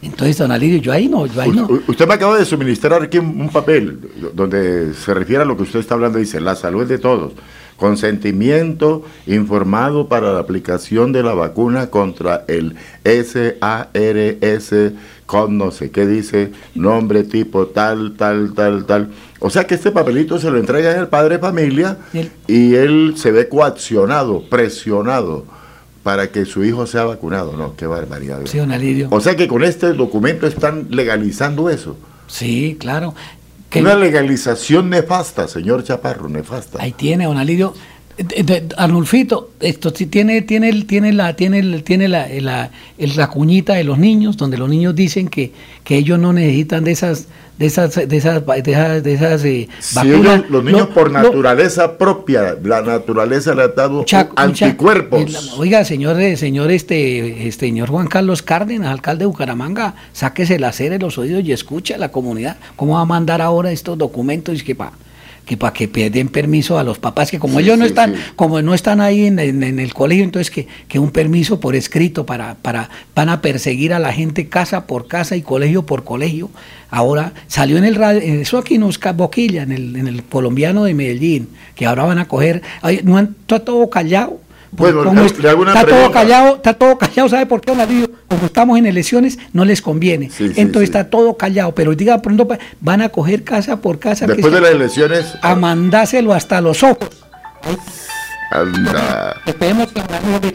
Entonces, 0.01 0.37
don 0.37 0.51
Alirio, 0.51 0.79
yo 0.79 0.91
ahí 0.91 1.07
no, 1.07 1.27
yo 1.27 1.41
ahí 1.41 1.51
no. 1.51 1.67
Usted 1.87 2.07
me 2.07 2.15
acaba 2.15 2.37
de 2.37 2.45
suministrar 2.45 3.03
aquí 3.03 3.19
un, 3.19 3.39
un 3.39 3.49
papel 3.49 3.99
donde 4.33 4.95
se 4.95 5.13
refiere 5.13 5.43
a 5.43 5.45
lo 5.45 5.55
que 5.55 5.63
usted 5.63 5.79
está 5.79 5.93
hablando. 5.93 6.17
Dice, 6.17 6.41
la 6.41 6.55
salud 6.55 6.87
de 6.87 6.97
todos. 6.97 7.33
Consentimiento 7.81 9.03
informado 9.25 10.07
para 10.07 10.33
la 10.33 10.39
aplicación 10.39 11.11
de 11.13 11.23
la 11.23 11.33
vacuna 11.33 11.87
contra 11.87 12.45
el 12.47 12.75
SARS 13.03 14.73
con 15.25 15.57
no 15.57 15.71
sé 15.71 15.89
qué 15.89 16.05
dice, 16.05 16.51
nombre, 16.75 17.23
tipo, 17.23 17.65
tal, 17.65 18.13
tal, 18.15 18.53
tal, 18.53 18.85
tal. 18.85 19.09
O 19.39 19.49
sea 19.49 19.65
que 19.65 19.73
este 19.73 19.89
papelito 19.89 20.37
se 20.37 20.51
lo 20.51 20.59
entrega 20.59 20.91
al 20.99 21.07
padre 21.07 21.37
de 21.37 21.39
familia 21.39 21.97
y 22.47 22.75
él 22.75 23.15
se 23.17 23.31
ve 23.31 23.49
coaccionado, 23.49 24.43
presionado 24.47 25.45
para 26.03 26.29
que 26.29 26.45
su 26.45 26.63
hijo 26.63 26.85
sea 26.85 27.05
vacunado. 27.05 27.57
No, 27.57 27.75
qué 27.75 27.87
barbaridad. 27.87 28.41
Sí, 28.45 28.59
don 28.59 28.71
Alirio. 28.71 29.07
O 29.09 29.21
sea 29.21 29.35
que 29.35 29.47
con 29.47 29.63
este 29.63 29.93
documento 29.93 30.45
están 30.45 30.85
legalizando 30.91 31.71
eso. 31.71 31.97
Sí, 32.27 32.77
claro. 32.79 33.15
Una 33.79 33.95
legalización 33.95 34.89
nefasta, 34.89 35.47
señor 35.47 35.83
Chaparro, 35.83 36.27
nefasta. 36.27 36.81
Ahí 36.81 36.91
tiene, 36.91 37.25
don 37.25 37.37
Alirio. 37.37 37.73
Arnulfito, 38.77 39.51
esto 39.59 39.91
sí 39.95 40.05
tiene, 40.05 40.41
tiene, 40.41 40.69
el- 40.69 40.85
tiene 40.85 41.13
la, 41.13 41.35
tiene, 41.35 41.79
tiene 41.81 42.07
la, 42.07 42.27
la, 42.39 42.71
la 42.97 43.27
cuñita 43.29 43.73
de 43.73 43.83
los 43.83 43.97
niños, 43.97 44.37
donde 44.37 44.57
los 44.57 44.69
niños 44.69 44.95
dicen 44.95 45.27
que, 45.27 45.51
que 45.83 45.97
ellos 45.97 46.19
no 46.19 46.33
necesitan 46.33 46.83
de 46.83 46.91
esas, 46.91 47.27
de 47.57 47.65
esas, 47.65 47.95
de 47.95 48.17
esas, 48.17 48.45
de 48.45 48.71
esas, 48.71 49.03
de 49.03 49.13
esas 49.13 49.45
eh, 49.45 49.67
Si 49.79 49.95
vacunas. 49.95 50.19
ellos, 50.19 50.49
los 50.49 50.63
niños 50.63 50.87
por 50.89 51.11
naturaleza 51.11 51.97
propia, 51.97 52.57
la 52.63 52.81
naturaleza 52.81 53.53
le 53.55 53.63
ha 53.63 53.67
dado 53.69 54.05
anticuerpos. 54.35 55.53
oiga, 55.57 55.83
señor, 55.85 56.19
eh, 56.19 56.37
señor, 56.37 56.71
este, 56.71 57.47
este, 57.47 57.67
señor 57.67 57.89
Juan 57.89 58.07
Carlos 58.07 58.41
Cárdenas, 58.41 58.89
alcalde 58.91 59.23
de 59.23 59.27
Bucaramanga, 59.27 59.95
sáquese 60.13 60.59
la 60.59 60.71
cera 60.71 60.97
de 60.97 60.99
los 60.99 61.17
oídos 61.17 61.43
y 61.43 61.51
escuche 61.51 61.93
a 61.93 61.97
la 61.97 62.11
comunidad. 62.11 62.57
¿Cómo 62.75 62.93
va 62.95 63.01
a 63.01 63.05
mandar 63.05 63.41
ahora 63.41 63.71
estos 63.71 63.97
documentos 63.97 64.59
y 64.59 64.63
que 64.63 64.75
para 64.75 64.91
que 65.51 65.57
para 65.57 65.73
que 65.73 65.87
den 66.09 66.29
permiso 66.29 66.79
a 66.79 66.83
los 66.85 66.97
papás 66.97 67.29
que 67.29 67.37
como 67.37 67.57
Sí, 67.59 67.65
ellos 67.65 67.77
no 67.77 67.83
sí, 67.83 67.89
están 67.89 68.15
sí. 68.15 68.21
como 68.37 68.61
no 68.61 68.73
están 68.73 69.01
ahí 69.01 69.25
en, 69.25 69.37
en- 69.37 69.63
en 69.63 69.79
el 69.79 69.93
colegio 69.93 70.23
entonces 70.23 70.49
que, 70.49 70.65
que 70.87 70.97
un 70.97 71.11
permiso 71.11 71.59
por 71.59 71.75
escrito 71.75 72.25
para 72.25 72.55
para 72.55 72.89
van 73.13 73.27
a 73.27 73.41
perseguir 73.41 73.93
a 73.93 73.99
la 73.99 74.13
gente 74.13 74.47
casa 74.47 74.87
por 74.87 75.07
casa 75.07 75.35
y 75.35 75.41
colegio 75.41 75.85
por 75.85 76.05
colegio 76.05 76.49
ahora 76.89 77.33
salió 77.47 77.77
en 77.77 77.83
el 77.83 77.95
radio 77.95 78.21
eso 78.21 78.57
aquí 78.57 78.77
nos 78.77 78.97
boquilla 79.17 79.63
en 79.63 79.73
el 79.73 79.95
en 79.97 80.07
el 80.07 80.23
colombiano 80.23 80.85
de 80.85 80.93
Medellín 80.93 81.49
que 81.75 81.85
ahora 81.85 82.05
van 82.05 82.19
a 82.19 82.29
coger 82.29 82.61
ay, 82.81 83.01
no 83.03 83.17
han, 83.17 83.35
está 83.41 83.59
todo 83.59 83.89
callado 83.89 84.39
Bueno, 84.71 85.03
¿Cómo 85.03 85.19
le- 85.19 85.27
es? 85.27 85.37
le 85.37 85.49
hago 85.49 85.63
una 85.63 85.73
está 85.73 85.85
todo 85.85 86.11
callado, 86.13 86.55
está 86.55 86.73
todo 86.75 86.97
callado, 86.97 87.27
¿sabe 87.27 87.45
por 87.45 87.59
qué, 87.59 87.75
don? 87.75 88.10
Como 88.31 88.45
estamos 88.45 88.77
en 88.77 88.85
elecciones, 88.85 89.37
no 89.51 89.65
les 89.65 89.81
conviene. 89.81 90.29
sí, 90.29 90.45
Entonces 90.55 90.87
sí. 90.87 90.97
está 90.97 91.09
todo 91.09 91.35
callado, 91.35 91.75
pero 91.75 91.93
diga 91.95 92.21
pronto 92.21 92.47
van 92.79 93.01
a 93.01 93.09
coger 93.09 93.43
casa 93.43 93.81
por 93.81 93.99
casa 93.99 94.25
que 94.25 94.35
Después 94.35 94.53
de 94.53 94.61
las 94.61 94.71
elecciones, 94.71 95.33
a 95.41 95.53
mandárselo 95.55 96.31
hasta 96.31 96.61
los 96.61 96.81
ojos. 96.81 97.09
Anda. 98.51 99.35
Esperemos 99.45 99.91
que 99.91 100.01
de 100.01 100.53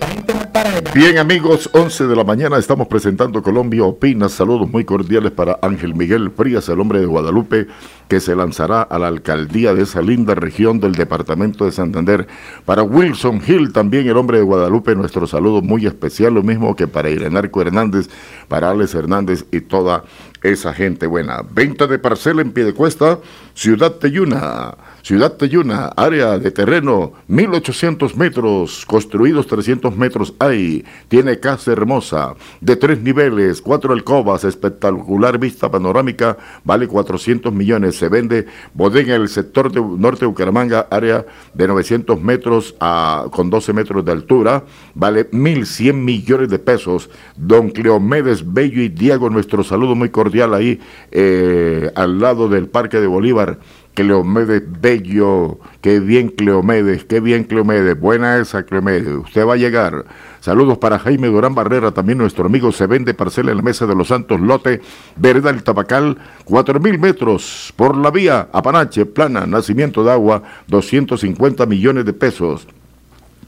Bien 0.94 1.18
amigos, 1.18 1.68
11 1.73 2.06
de 2.06 2.16
la 2.16 2.24
mañana 2.24 2.59
estamos 2.59 2.86
presentando 2.89 3.43
Colombia 3.43 3.85
Opina. 3.85 4.28
Saludos 4.28 4.68
muy 4.68 4.85
cordiales 4.85 5.31
para 5.31 5.59
Ángel 5.62 5.94
Miguel 5.94 6.31
Frías, 6.31 6.68
el 6.68 6.81
hombre 6.81 7.01
de 7.01 7.06
Guadalupe, 7.06 7.66
que 8.09 8.20
se 8.20 8.35
lanzará 8.35 8.82
a 8.82 8.98
la 8.98 9.09
alcaldía 9.09 9.74
de 9.74 9.82
esa 9.82 10.02
linda 10.02 10.35
región 10.35 10.81
del 10.81 10.93
departamento 10.93 11.64
de 11.64 11.73
Santander. 11.73 12.27
Para 12.64 12.82
Wilson 12.82 13.43
Hill, 13.47 13.73
también 13.73 14.06
el 14.09 14.16
hombre 14.16 14.39
de 14.39 14.44
Guadalupe, 14.44 14.94
nuestro 14.94 15.27
saludo 15.27 15.62
muy 15.62 15.86
especial, 15.86 16.35
lo 16.35 16.43
mismo 16.43 16.74
que 16.77 16.89
para 16.89 17.10
Irenarco 17.10 17.60
Hernández, 17.60 18.09
para 18.48 18.70
Alex 18.70 18.94
Hernández 18.94 19.44
y 19.52 19.60
toda 19.60 20.05
esa 20.43 20.73
gente 20.73 21.06
buena. 21.06 21.43
Venta 21.51 21.86
de 21.86 21.98
parcela 21.98 22.43
en 22.43 22.52
Piedecuesta, 22.52 23.18
Ciudad 23.55 23.93
Teyuna. 23.93 24.74
Ciudad 25.06 25.34
Teyuna, 25.34 25.92
área 25.96 26.36
de 26.36 26.50
terreno, 26.50 27.12
1800 27.28 28.16
metros, 28.16 28.84
construidos 28.84 29.46
300 29.46 29.96
metros 29.96 30.34
hay. 30.40 30.84
Tiene 31.06 31.38
casa 31.38 31.70
hermosa, 31.70 32.34
de 32.60 32.74
tres 32.74 33.00
niveles, 33.00 33.62
cuatro 33.62 33.92
alcobas, 33.92 34.42
espectacular 34.42 35.38
vista 35.38 35.70
panorámica, 35.70 36.36
vale 36.64 36.88
400 36.88 37.52
millones. 37.52 37.94
Se 37.94 38.08
vende 38.08 38.46
bodega 38.74 39.14
en 39.14 39.22
el 39.22 39.28
sector 39.28 39.70
de 39.70 39.80
norte 39.80 40.22
de 40.22 40.26
Bucaramanga, 40.26 40.88
área 40.90 41.24
de 41.54 41.68
900 41.68 42.20
metros 42.20 42.74
a, 42.80 43.26
con 43.30 43.48
12 43.48 43.72
metros 43.74 44.04
de 44.04 44.10
altura, 44.10 44.64
vale 44.96 45.30
1.100 45.30 45.94
millones 45.94 46.48
de 46.48 46.58
pesos. 46.58 47.10
Don 47.36 47.70
Cleomedes 47.70 48.52
Bello 48.52 48.82
y 48.82 48.88
Diego, 48.88 49.30
nuestro 49.30 49.62
saludo 49.62 49.94
muy 49.94 50.08
cordial 50.08 50.52
ahí, 50.52 50.80
eh, 51.12 51.92
al 51.94 52.18
lado 52.18 52.48
del 52.48 52.66
Parque 52.66 52.98
de 52.98 53.06
Bolívar. 53.06 53.60
Cleomedes 53.97 54.62
Bello, 54.82 55.59
qué 55.81 56.01
bien 56.01 56.28
Cleomedes, 56.28 57.06
qué 57.06 57.18
bien 57.18 57.44
Cleomedes, 57.44 57.98
buena 57.98 58.36
esa 58.36 58.62
Cleomedes, 58.64 59.09
usted 59.09 59.47
va 59.47 59.55
a 59.55 59.56
llegar. 59.56 60.05
Saludos 60.40 60.77
para 60.77 60.98
Jaime 60.98 61.28
Durán 61.28 61.55
Barrera, 61.55 61.93
también 61.93 62.18
nuestro 62.18 62.44
amigo 62.44 62.70
se 62.73 62.86
vende 62.86 63.14
parcela 63.14 63.52
en 63.52 63.56
la 63.56 63.62
Mesa 63.62 63.86
de 63.86 63.94
los 63.94 64.09
Santos, 64.09 64.39
lote, 64.39 64.82
vereda 65.16 65.48
el 65.48 65.62
Tabacal, 65.62 66.18
cuatro 66.44 66.78
mil 66.78 66.98
metros 66.98 67.73
por 67.74 67.97
la 67.97 68.10
vía, 68.10 68.48
Apanache, 68.52 69.06
plana, 69.06 69.47
nacimiento 69.47 70.05
de 70.05 70.12
agua, 70.12 70.43
250 70.68 71.64
millones 71.64 72.05
de 72.05 72.12
pesos. 72.12 72.68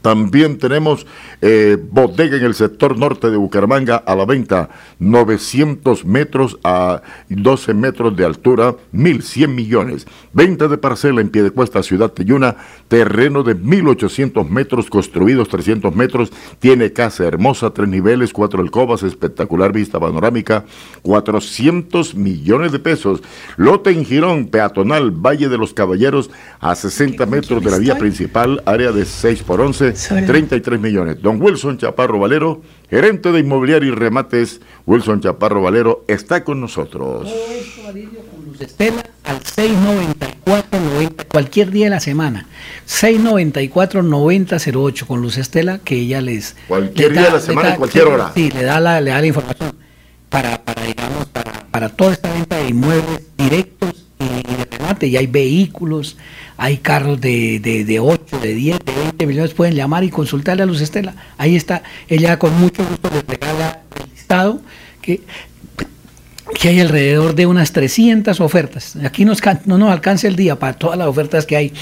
También 0.01 0.57
tenemos 0.57 1.05
eh, 1.41 1.77
bodega 1.91 2.37
en 2.37 2.43
el 2.43 2.53
sector 2.53 2.97
norte 2.97 3.29
de 3.29 3.37
Bucaramanga 3.37 3.95
a 3.95 4.15
la 4.15 4.25
venta, 4.25 4.69
900 4.99 6.05
metros 6.05 6.59
a 6.63 7.01
12 7.29 7.73
metros 7.73 8.15
de 8.15 8.25
altura, 8.25 8.75
1.100 8.93 9.47
millones. 9.47 10.05
Venta 10.33 10.67
de 10.67 10.77
parcela 10.77 11.21
en 11.21 11.29
pie 11.29 11.43
de 11.43 11.51
cuesta, 11.51 11.81
Ciudad 11.83 12.11
Teyuna, 12.11 12.55
terreno 12.87 13.43
de 13.43 13.55
1.800 13.55 14.47
metros, 14.49 14.89
construidos 14.89 15.47
300 15.49 15.95
metros, 15.95 16.31
tiene 16.59 16.91
casa 16.93 17.25
hermosa, 17.25 17.71
tres 17.71 17.87
niveles, 17.87 18.33
cuatro 18.33 18.61
alcobas, 18.61 19.03
espectacular 19.03 19.71
vista 19.71 19.99
panorámica, 19.99 20.65
400 21.03 22.15
millones 22.15 22.71
de 22.71 22.79
pesos. 22.79 23.21
Lote 23.57 23.91
en 23.91 24.05
Girón, 24.05 24.47
peatonal, 24.47 25.11
Valle 25.11 25.49
de 25.49 25.57
los 25.57 25.73
Caballeros, 25.73 26.29
a 26.59 26.75
60 26.75 27.25
metros 27.25 27.63
de 27.63 27.71
la 27.71 27.77
vía 27.77 27.97
principal, 27.97 28.61
área 28.65 28.91
de 28.91 29.05
6 29.05 29.43
por 29.43 29.61
11, 29.61 29.93
33 30.25 30.79
millones. 30.79 31.21
Don 31.29 31.39
Wilson 31.39 31.77
Chaparro 31.77 32.17
Valero, 32.17 32.63
gerente 32.89 33.31
de 33.31 33.41
inmobiliario 33.41 33.91
y 33.91 33.95
remates, 33.95 34.61
Wilson 34.87 35.21
Chaparro 35.21 35.61
Valero, 35.61 36.03
está 36.07 36.43
con 36.43 36.59
nosotros. 36.59 37.31
Luz 38.47 38.59
Estela 38.59 39.03
al 39.25 39.39
694 39.45 40.79
90 40.79 41.25
cualquier 41.25 41.69
día 41.69 41.85
de 41.85 41.91
la 41.91 41.99
semana 41.99 42.47
694 42.85 44.01
9008 44.01 45.05
con 45.05 45.21
Luz 45.21 45.37
Estela 45.37 45.77
que 45.77 45.97
ella 45.97 46.19
les 46.19 46.55
Cualquier 46.67 47.09
les 47.11 47.19
día 47.19 47.27
de 47.27 47.33
la 47.33 47.39
semana, 47.39 47.75
cualquier 47.75 48.05
sí, 48.05 48.09
hora. 48.09 48.31
sí 48.33 48.49
le 48.51 48.63
da 48.63 48.79
la 48.79 48.99
le 48.99 49.11
da 49.11 49.21
la 49.21 49.27
información 49.27 49.75
para 50.29 50.63
para 50.63 50.83
digamos 50.83 51.27
para, 51.27 51.67
para 51.69 51.89
toda 51.89 52.13
esta 52.13 52.33
venta 52.33 52.57
de 52.57 52.69
inmuebles 52.69 53.21
directos 53.37 53.98
y, 55.07 55.17
hay 55.17 55.27
vehículos 55.27 56.17
hay 56.57 56.77
carros 56.77 57.21
de, 57.21 57.59
de, 57.59 57.85
de 57.85 57.99
8, 58.01 58.39
de 58.41 58.53
10, 58.53 58.79
de 58.85 58.93
20 58.93 59.25
millones, 59.27 59.53
pueden 59.53 59.75
llamar 59.75 60.03
y 60.03 60.09
consultarle 60.09 60.63
a 60.63 60.65
Luz 60.65 60.81
Estela. 60.81 61.15
Ahí 61.37 61.55
está, 61.55 61.83
ella 62.09 62.37
con 62.37 62.53
mucho 62.59 62.83
gusto 62.85 63.09
les 63.13 63.25
regala 63.25 63.81
el 64.03 64.09
listado 64.11 64.61
que 65.01 65.21
que 66.59 66.67
hay 66.69 66.79
alrededor 66.81 67.35
de 67.35 67.45
unas 67.45 67.71
300 67.71 68.41
ofertas. 68.41 68.95
Aquí 69.05 69.23
nos, 69.23 69.39
no 69.65 69.77
nos 69.77 69.91
alcanza 69.91 70.27
el 70.27 70.35
día 70.35 70.57
para 70.57 70.73
todas 70.73 70.97
las 70.97 71.07
ofertas 71.07 71.45
que 71.45 71.55
hay. 71.55 71.73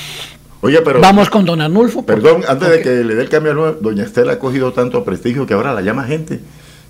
Oye, 0.61 0.81
pero. 0.81 0.99
Vamos 0.99 1.30
con 1.30 1.45
don 1.45 1.61
Arnulfo. 1.61 2.06
por- 2.06 2.15
Perdón, 2.15 2.44
antes 2.48 2.69
de 2.69 2.81
que 2.81 2.89
le 3.03 3.15
dé 3.15 3.23
el 3.23 3.30
cambio, 3.30 3.52
al- 3.53 3.77
doña 3.81 4.03
Estela 4.03 4.34
ha 4.34 4.39
cogido 4.39 4.73
tanto 4.73 5.03
prestigio 5.06 5.48
que 5.48 5.53
ahora 5.53 5.73
la 5.73 5.81
llama 5.81 6.03
gente. 6.03 6.41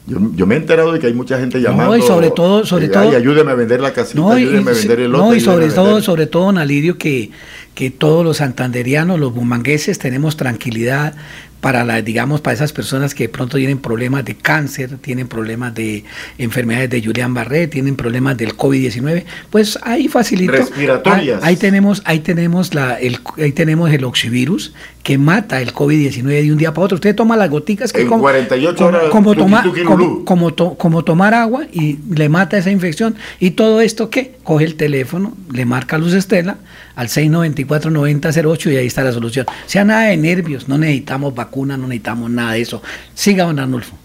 Yo, 0.08 0.18
yo 0.36 0.48
me 0.48 0.56
he 0.56 0.58
enterado 0.58 0.94
de 0.94 1.00
que 1.00 1.08
hay 1.08 1.14
mucha 1.14 1.38
gente 1.38 1.60
llamando. 1.62 1.98
y 1.98 2.02
sobre 2.02 2.32
todo- 2.32 2.66
sobre 2.66 2.86
eh, 2.86 2.90
todo- 2.90 3.10
Ay, 3.10 3.16
ayúdeme 3.16 3.52
a 3.52 3.56
vender 3.56 3.82
la 3.82 3.92
casita, 3.92 4.22
No, 4.22 4.38
y, 4.38 4.44
ayúdeme 4.44 4.72
a 4.72 4.74
vender 4.74 5.00
el 5.02 5.12
lote. 5.12 5.24
no, 5.26 5.36
y 5.36 5.40
sobre 5.42 5.68
todo, 5.70 6.02
sobre 6.02 6.28
todo, 6.28 6.46
don 6.46 6.58
Alirio, 6.58 6.98
que, 6.98 7.30
que 7.76 7.92
todos 7.92 8.24
los 8.24 8.38
santanderianos, 8.38 9.20
los 9.20 9.34
bumangueses, 9.34 10.00
tenemos 10.00 10.38
tranquilidad 10.38 11.14
para 11.62 11.84
la, 11.84 12.02
digamos, 12.02 12.40
para 12.42 12.54
esas 12.54 12.72
personas 12.72 13.16
que 13.16 13.24
de 13.24 13.30
pronto 13.30 13.58
tienen 13.58 13.80
problemas 13.80 14.24
de 14.26 14.36
cáncer, 14.36 14.98
tienen 15.02 15.28
problemas 15.28 15.74
de 15.74 16.04
enfermedades 16.38 16.90
de 16.92 17.02
Julián 17.04 17.34
Barré, 17.34 17.68
tienen 17.68 17.96
problemas 17.96 18.38
del 18.38 18.56
COVID-19, 18.56 19.24
pues 19.50 19.80
ahí 19.82 20.08
facilito. 20.08 20.52
Respiratorias. 20.52 21.44
Ahí, 21.44 21.56
tenemos, 21.56 22.02
ahí 22.06 22.20
tenemos 22.20 22.74
la, 22.74 23.00
el, 23.00 23.20
ahí 23.38 23.52
tenemos 23.52 23.92
el 23.92 24.04
oxivirus 24.04 24.74
que 25.04 25.18
mata 25.18 25.62
el 25.62 25.74
COVID-19 25.74 26.26
de 26.44 26.52
un 26.52 26.58
día 26.58 26.74
para 26.74 26.86
otro. 26.86 26.96
Usted 26.96 27.16
toma 27.16 27.36
las 27.38 27.50
goticas 27.50 27.92
que 27.92 28.02
En 28.02 28.08
como, 28.08 28.22
48 28.22 28.76
como- 28.76 28.88
horas, 28.90 29.10
como, 29.10 29.34
tuqui, 29.36 30.24
como, 30.26 30.54
to- 30.54 30.76
como 30.76 31.04
tomar 31.04 31.34
agua 31.34 31.66
y 31.72 31.98
le 32.14 32.30
mata 32.30 32.58
esa 32.58 32.72
infección. 32.72 33.16
Y 33.40 33.52
todo 33.52 33.82
esto 33.82 34.10
que 34.10 34.36
coge 34.44 34.66
el 34.66 34.76
teléfono, 34.76 35.36
le 35.52 35.66
marca 35.66 35.98
Luz 35.98 36.14
Estela 36.14 36.58
al 36.98 37.08
694-9008 37.10 38.74
y 38.74 38.78
ahí 38.78 38.88
está 38.88 39.04
la 39.04 39.12
solución. 39.12 39.46
Sea 39.68 39.86
nada 39.86 40.06
de 40.06 40.18
nervios, 40.18 40.68
no 40.68 40.80
necesitamos 40.80 41.34
vacuna, 41.34 41.78
no 41.78 41.88
necesitamos 41.88 42.32
nada 42.32 42.54
de 42.54 42.62
eso. 42.62 42.82
Siga, 43.14 43.46
don 43.46 43.60
Arnulfo. 43.60 43.96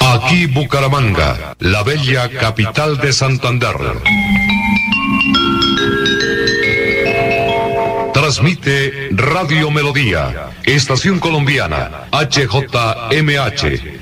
Aquí 0.00 0.46
Bucaramanga, 0.46 1.54
la 1.58 1.82
bella 1.82 2.30
capital 2.30 2.98
de 2.98 3.12
Santander. 3.12 3.76
Transmite 8.14 9.10
Radio 9.12 9.70
Melodía, 9.70 10.50
Estación 10.64 11.18
Colombiana, 11.18 12.08
HJMH, 12.12 14.01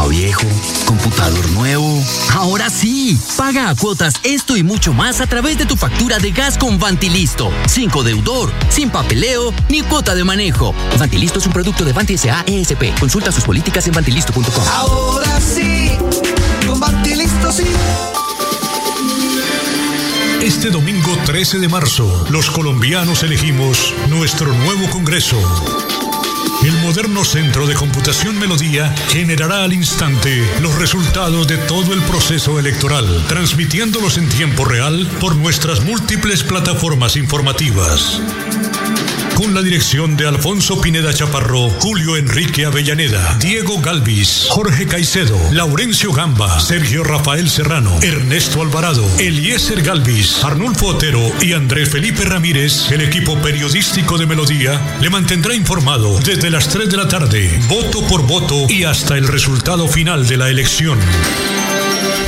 Sofá 0.00 0.08
viejo, 0.08 0.46
computador 0.86 1.48
nuevo. 1.50 2.02
Ahora 2.32 2.70
sí, 2.70 3.18
paga 3.36 3.68
a 3.68 3.74
cuotas 3.74 4.14
esto 4.22 4.56
y 4.56 4.62
mucho 4.62 4.92
más 4.92 5.20
a 5.20 5.26
través 5.26 5.58
de 5.58 5.66
tu 5.66 5.76
factura 5.76 6.18
de 6.18 6.30
gas 6.32 6.58
con 6.58 6.78
Vantilisto. 6.78 7.50
Sin 7.66 7.90
codeudor, 7.90 8.52
sin 8.68 8.90
papeleo 8.90 9.52
ni 9.68 9.82
cuota 9.82 10.14
de 10.14 10.24
manejo. 10.24 10.74
Vantilisto 10.98 11.38
es 11.38 11.46
un 11.46 11.52
producto 11.52 11.84
de 11.84 11.92
Vanti 11.92 12.14
S.A. 12.14 12.44
ESP. 12.46 12.98
Consulta 12.98 13.32
sus 13.32 13.44
políticas 13.44 13.86
en 13.86 13.94
vantilisto.com. 13.94 14.64
Ahora 14.68 15.40
sí, 15.40 15.90
con 16.66 16.80
Listo 17.02 17.52
sí. 17.52 17.64
Este 20.42 20.70
domingo 20.70 21.10
13 21.26 21.58
de 21.58 21.68
marzo, 21.68 22.26
los 22.30 22.50
colombianos 22.50 23.22
elegimos 23.22 23.94
nuestro 24.08 24.54
nuevo 24.54 24.88
Congreso. 24.90 25.38
El 26.62 26.76
moderno 26.82 27.24
Centro 27.24 27.66
de 27.66 27.74
Computación 27.74 28.38
Melodía 28.38 28.94
generará 29.08 29.64
al 29.64 29.72
instante 29.72 30.46
los 30.60 30.74
resultados 30.74 31.46
de 31.48 31.56
todo 31.56 31.94
el 31.94 32.02
proceso 32.02 32.58
electoral, 32.58 33.24
transmitiéndolos 33.28 34.18
en 34.18 34.28
tiempo 34.28 34.66
real 34.66 35.06
por 35.20 35.36
nuestras 35.36 35.82
múltiples 35.82 36.42
plataformas 36.42 37.16
informativas. 37.16 38.20
Con 39.40 39.54
la 39.54 39.62
dirección 39.62 40.18
de 40.18 40.28
Alfonso 40.28 40.82
Pineda 40.82 41.14
Chaparro, 41.14 41.70
Julio 41.80 42.18
Enrique 42.18 42.66
Avellaneda, 42.66 43.38
Diego 43.40 43.80
Galvis, 43.80 44.48
Jorge 44.50 44.86
Caicedo, 44.86 45.40
Laurencio 45.50 46.12
Gamba, 46.12 46.60
Sergio 46.60 47.02
Rafael 47.04 47.48
Serrano, 47.48 47.90
Ernesto 48.02 48.60
Alvarado, 48.60 49.02
Eliezer 49.18 49.80
Galvis, 49.80 50.44
Arnulfo 50.44 50.88
Otero 50.88 51.32
y 51.40 51.54
Andrés 51.54 51.88
Felipe 51.88 52.26
Ramírez, 52.26 52.92
el 52.92 53.00
equipo 53.00 53.34
periodístico 53.38 54.18
de 54.18 54.26
Melodía, 54.26 54.98
le 55.00 55.08
mantendrá 55.08 55.54
informado 55.54 56.20
desde 56.20 56.50
las 56.50 56.68
3 56.68 56.90
de 56.90 56.96
la 56.98 57.08
tarde, 57.08 57.60
voto 57.66 58.06
por 58.08 58.26
voto 58.26 58.66
y 58.68 58.84
hasta 58.84 59.16
el 59.16 59.26
resultado 59.26 59.88
final 59.88 60.28
de 60.28 60.36
la 60.36 60.50
elección. 60.50 60.98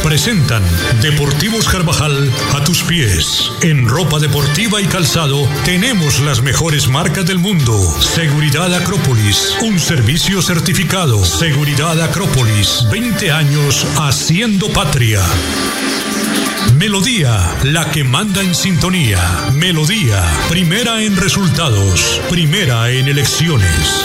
Presentan 0.02 0.62
Deportivos 1.00 1.68
Carvajal 1.68 2.30
a 2.54 2.64
tus 2.64 2.82
pies. 2.82 3.50
En 3.62 3.88
ropa 3.88 4.18
deportiva 4.18 4.82
y 4.82 4.86
calzado 4.86 5.48
tenemos 5.64 6.20
las 6.20 6.42
mejores 6.42 6.88
marcas 6.88 7.24
del 7.24 7.38
mundo. 7.38 7.78
Seguridad 8.00 8.74
Acrópolis, 8.74 9.56
un 9.62 9.78
servicio 9.78 10.42
certificado. 10.42 11.24
Seguridad 11.24 12.00
Acrópolis, 12.02 12.84
20 12.90 13.30
años 13.30 13.86
haciendo 13.96 14.68
patria. 14.68 15.22
Melodía, 16.76 17.38
la 17.62 17.90
que 17.90 18.02
manda 18.02 18.42
en 18.42 18.54
sintonía. 18.54 19.20
Melodía, 19.54 20.20
primera 20.48 21.02
en 21.02 21.16
resultados, 21.16 22.20
primera 22.28 22.90
en 22.90 23.08
elecciones. 23.08 24.04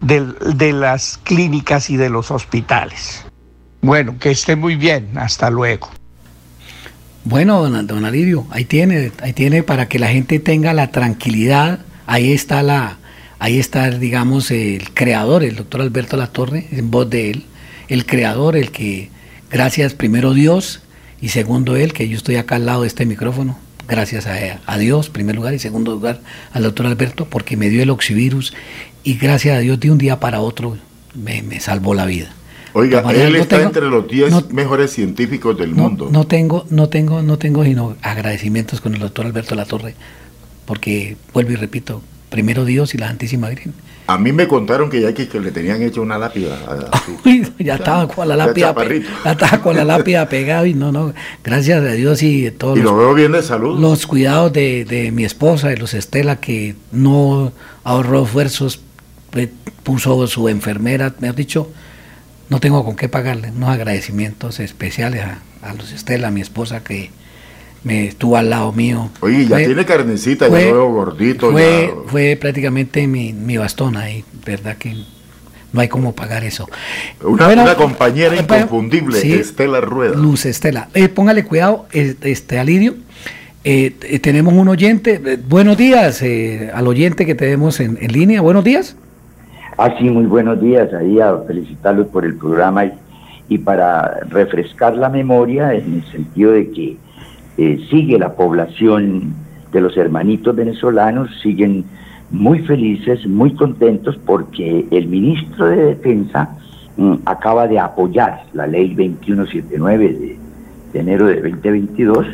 de 0.00 0.72
las 0.72 1.18
clínicas 1.18 1.90
y 1.90 1.96
de 1.96 2.10
los 2.10 2.30
hospitales. 2.30 3.24
Bueno, 3.80 4.16
que 4.18 4.30
esté 4.30 4.56
muy 4.56 4.76
bien. 4.76 5.10
Hasta 5.16 5.50
luego. 5.50 5.88
Bueno, 7.24 7.62
don, 7.62 7.86
don 7.86 8.04
Alirio, 8.04 8.46
ahí 8.50 8.64
tiene, 8.64 9.12
ahí 9.22 9.32
tiene 9.32 9.62
para 9.62 9.88
que 9.88 9.98
la 9.98 10.08
gente 10.08 10.38
tenga 10.38 10.72
la 10.72 10.90
tranquilidad. 10.90 11.80
Ahí 12.06 12.32
está 12.32 12.62
la, 12.62 12.98
ahí 13.38 13.58
está, 13.58 13.90
digamos, 13.90 14.50
el 14.50 14.92
creador, 14.94 15.44
el 15.44 15.56
doctor 15.56 15.80
Alberto 15.80 16.16
Latorre, 16.16 16.66
en 16.72 16.90
voz 16.90 17.08
de 17.10 17.30
él, 17.30 17.44
el 17.88 18.06
creador, 18.06 18.56
el 18.56 18.70
que, 18.70 19.10
gracias 19.50 19.94
primero 19.94 20.34
Dios 20.34 20.80
y 21.20 21.28
segundo 21.28 21.76
él, 21.76 21.92
que 21.92 22.08
yo 22.08 22.16
estoy 22.16 22.36
acá 22.36 22.56
al 22.56 22.66
lado 22.66 22.82
de 22.82 22.88
este 22.88 23.06
micrófono, 23.06 23.58
gracias 23.86 24.26
a, 24.26 24.78
Dios, 24.78 25.10
primer 25.10 25.36
lugar, 25.36 25.54
y 25.54 25.58
segundo 25.58 25.92
lugar 25.92 26.20
al 26.52 26.62
doctor 26.62 26.86
Alberto, 26.86 27.26
porque 27.26 27.56
me 27.56 27.68
dio 27.68 27.82
el 27.82 27.90
oxivirus 27.90 28.54
y 29.08 29.14
gracias 29.14 29.56
a 29.56 29.60
Dios 29.60 29.80
de 29.80 29.90
un 29.90 29.96
día 29.96 30.20
para 30.20 30.42
otro 30.42 30.76
me, 31.14 31.60
salvó 31.60 31.94
la 31.94 32.04
vida. 32.04 32.28
Oiga, 32.74 33.00
él 33.10 33.36
está 33.36 33.62
entre 33.62 33.88
los 33.88 34.06
10 34.06 34.52
mejores 34.52 34.92
científicos 34.92 35.56
del 35.56 35.74
mundo. 35.74 36.10
No 36.12 36.26
tengo, 36.26 36.66
no 36.68 36.90
tengo, 36.90 37.22
no 37.22 37.38
tengo 37.38 37.64
sino 37.64 37.96
agradecimientos 38.02 38.82
con 38.82 38.92
el 38.92 39.00
doctor 39.00 39.24
Alberto 39.24 39.54
Latorre, 39.54 39.94
porque 40.66 41.16
vuelvo 41.32 41.52
y 41.52 41.56
repito, 41.56 42.02
primero 42.28 42.66
Dios 42.66 42.94
y 42.94 42.98
la 42.98 43.08
Santísima 43.08 43.48
Virgen 43.48 43.72
a 44.08 44.16
mí 44.16 44.32
me 44.32 44.48
contaron 44.48 44.88
que 44.88 45.02
ya 45.02 45.12
que, 45.12 45.28
le 45.38 45.50
tenían 45.50 45.82
hecho 45.82 46.00
una 46.00 46.16
lápida. 46.16 46.56
ya 47.58 47.74
estaba 47.74 48.08
con 48.08 48.26
la 48.26 48.36
lápida, 48.36 48.74
ya 49.22 49.32
estaba 49.32 49.60
con 49.60 49.76
la 49.76 49.84
lápida 49.84 50.26
pegada 50.30 50.66
y 50.66 50.72
no, 50.72 50.90
no, 50.90 51.12
gracias 51.44 51.82
a 51.84 51.92
Dios 51.92 52.22
y 52.22 52.40
de 52.40 52.50
todos. 52.50 52.78
Y 52.78 52.80
lo 52.80 52.96
veo 52.96 53.12
bien 53.12 53.32
de 53.32 53.42
salud. 53.42 53.78
Los 53.78 54.06
cuidados 54.06 54.50
de, 54.54 55.10
mi 55.12 55.26
esposa, 55.26 55.68
de 55.68 55.76
los 55.76 55.92
Estela, 55.92 56.40
que 56.40 56.74
no 56.90 57.52
ahorró 57.84 58.24
esfuerzos, 58.24 58.80
puso 59.82 60.26
su 60.26 60.48
enfermera, 60.48 61.14
me 61.20 61.28
ha 61.28 61.32
dicho, 61.32 61.70
no 62.48 62.60
tengo 62.60 62.84
con 62.84 62.96
qué 62.96 63.08
pagarle, 63.08 63.50
unos 63.50 63.70
agradecimientos 63.70 64.60
especiales 64.60 65.22
a, 65.22 65.38
a 65.62 65.74
los 65.74 65.92
Estela, 65.92 66.28
a 66.28 66.30
mi 66.30 66.40
esposa, 66.40 66.82
que 66.82 67.10
me 67.84 68.08
estuvo 68.08 68.36
al 68.36 68.50
lado 68.50 68.72
mío. 68.72 69.10
Oye, 69.20 69.46
ya 69.46 69.56
tiene 69.58 69.84
carnecita, 69.84 70.48
ya 70.48 70.54
veo 70.54 70.90
gordito. 70.90 71.50
Fue, 71.50 71.94
fue 72.06 72.36
prácticamente 72.40 73.06
mi, 73.06 73.32
mi, 73.32 73.56
bastón 73.56 73.96
ahí, 73.96 74.24
¿verdad? 74.44 74.76
Que 74.76 74.94
no 75.72 75.80
hay 75.80 75.88
cómo 75.88 76.14
pagar 76.14 76.44
eso. 76.44 76.68
Una, 77.22 77.74
compañera 77.76 78.36
inconfundible, 78.36 79.18
Estela 79.40 79.80
Rueda. 79.80 80.16
Luz 80.16 80.46
Estela. 80.46 80.88
Eh, 80.94 81.08
póngale 81.08 81.44
cuidado, 81.44 81.86
este 81.92 82.58
Alirio. 82.58 82.96
Eh, 83.64 83.94
eh, 84.02 84.18
tenemos 84.18 84.54
un 84.54 84.68
oyente. 84.68 85.38
buenos 85.48 85.76
días 85.76 86.22
al 86.72 86.86
oyente 86.86 87.26
que 87.26 87.34
tenemos 87.34 87.80
en, 87.80 87.98
en, 88.00 88.12
línea. 88.12 88.40
Buenos 88.40 88.64
días. 88.64 88.96
Ah, 89.80 89.94
sí, 89.96 90.10
muy 90.10 90.26
buenos 90.26 90.60
días. 90.60 90.92
Ahí 90.92 91.20
a 91.20 91.38
felicitarlos 91.46 92.08
por 92.08 92.24
el 92.24 92.34
programa 92.34 92.86
y, 93.48 93.58
para 93.58 94.22
refrescar 94.28 94.96
la 94.96 95.08
memoria 95.08 95.72
en 95.72 95.94
el 95.94 96.04
sentido 96.10 96.50
de 96.50 96.68
que 96.72 96.96
eh, 97.58 97.86
sigue 97.88 98.18
la 98.18 98.34
población 98.34 99.34
de 99.70 99.80
los 99.80 99.96
hermanitos 99.96 100.56
venezolanos, 100.56 101.30
siguen 101.40 101.84
muy 102.32 102.58
felices, 102.66 103.24
muy 103.24 103.54
contentos 103.54 104.18
porque 104.26 104.84
el 104.90 105.06
ministro 105.06 105.66
de 105.66 105.76
Defensa 105.76 106.56
mm, 106.96 107.14
acaba 107.24 107.68
de 107.68 107.78
apoyar 107.78 108.46
la 108.54 108.66
ley 108.66 108.88
2179 108.96 110.36
de, 110.92 111.00
enero 111.00 111.28
de 111.28 111.36
2022 111.36 112.26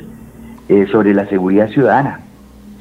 eh, 0.71 0.87
sobre 0.91 1.13
la 1.13 1.27
seguridad 1.27 1.69
ciudadana. 1.69 2.21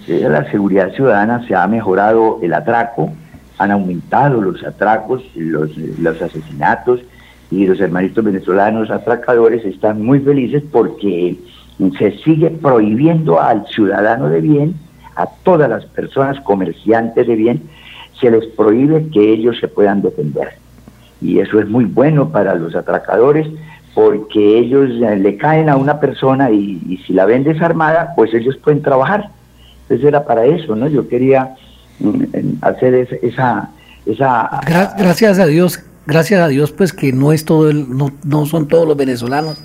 Eh, 0.08 0.26
la 0.30 0.50
seguridad 0.50 0.94
ciudadana 0.94 1.46
se 1.50 1.54
ha 1.54 1.68
mejorado 1.68 2.40
el 2.42 2.54
atraco, 2.54 3.12
han 3.58 3.72
aumentado 3.72 4.42
los 4.42 4.64
atracos, 4.64 5.24
los, 5.36 5.76
los 5.78 6.22
asesinatos 6.22 7.02
y 7.52 7.68
los 7.68 7.80
hermanitos 7.80 8.24
venezolanos 8.24 8.90
atracadores 8.90 9.64
están 9.66 10.04
muy 10.04 10.20
felices 10.20 10.64
porque 10.72 11.38
se 11.98 12.12
sigue 12.20 12.50
prohibiendo 12.50 13.40
al 13.40 13.66
ciudadano 13.68 14.30
de 14.30 14.42
bien, 14.42 14.76
a 15.16 15.28
todas 15.44 15.70
las 15.70 15.86
personas 15.86 16.40
comerciantes 16.42 17.28
de 17.28 17.36
bien, 17.36 17.62
se 18.20 18.32
les 18.32 18.46
prohíbe 18.48 19.10
que 19.10 19.34
ellos 19.34 19.58
se 19.60 19.68
puedan 19.68 20.02
defender. 20.02 20.50
Y 21.22 21.40
eso 21.40 21.60
es 21.60 21.68
muy 21.70 21.86
bueno 21.86 22.30
para 22.30 22.56
los 22.56 22.76
atracadores 22.76 23.48
porque 23.94 24.58
ellos 24.58 24.90
eh, 24.90 25.16
le 25.16 25.38
caen 25.38 25.70
a 25.70 25.76
una 25.76 26.00
persona 26.00 26.50
y, 26.52 27.00
si 27.06 27.14
la 27.14 27.26
ven 27.26 27.44
desarmada, 27.44 28.14
pues 28.16 28.34
ellos 28.34 28.58
pueden 28.58 28.82
trabajar. 28.82 29.30
Entonces 29.84 30.08
era 30.08 30.26
para 30.26 30.46
eso, 30.46 30.76
¿no? 30.76 30.88
Yo 30.88 31.08
quería 31.08 31.56
hacer 32.62 33.08
esa... 33.22 33.70
esa 34.06 34.62
gracias 34.98 35.40
a 35.40 35.46
Dios, 35.46 35.80
gracias 36.06 36.42
a 36.42 36.48
Dios, 36.48 36.72
pues 36.72 36.94
que 36.94 37.14
no 37.14 37.32
es 37.32 37.46
todo 37.46 37.70
el, 37.70 37.96
no, 37.96 38.12
no 38.24 38.46
son 38.46 38.68
todos 38.68 38.88
los 38.88 38.98
venezolanos 38.98 39.62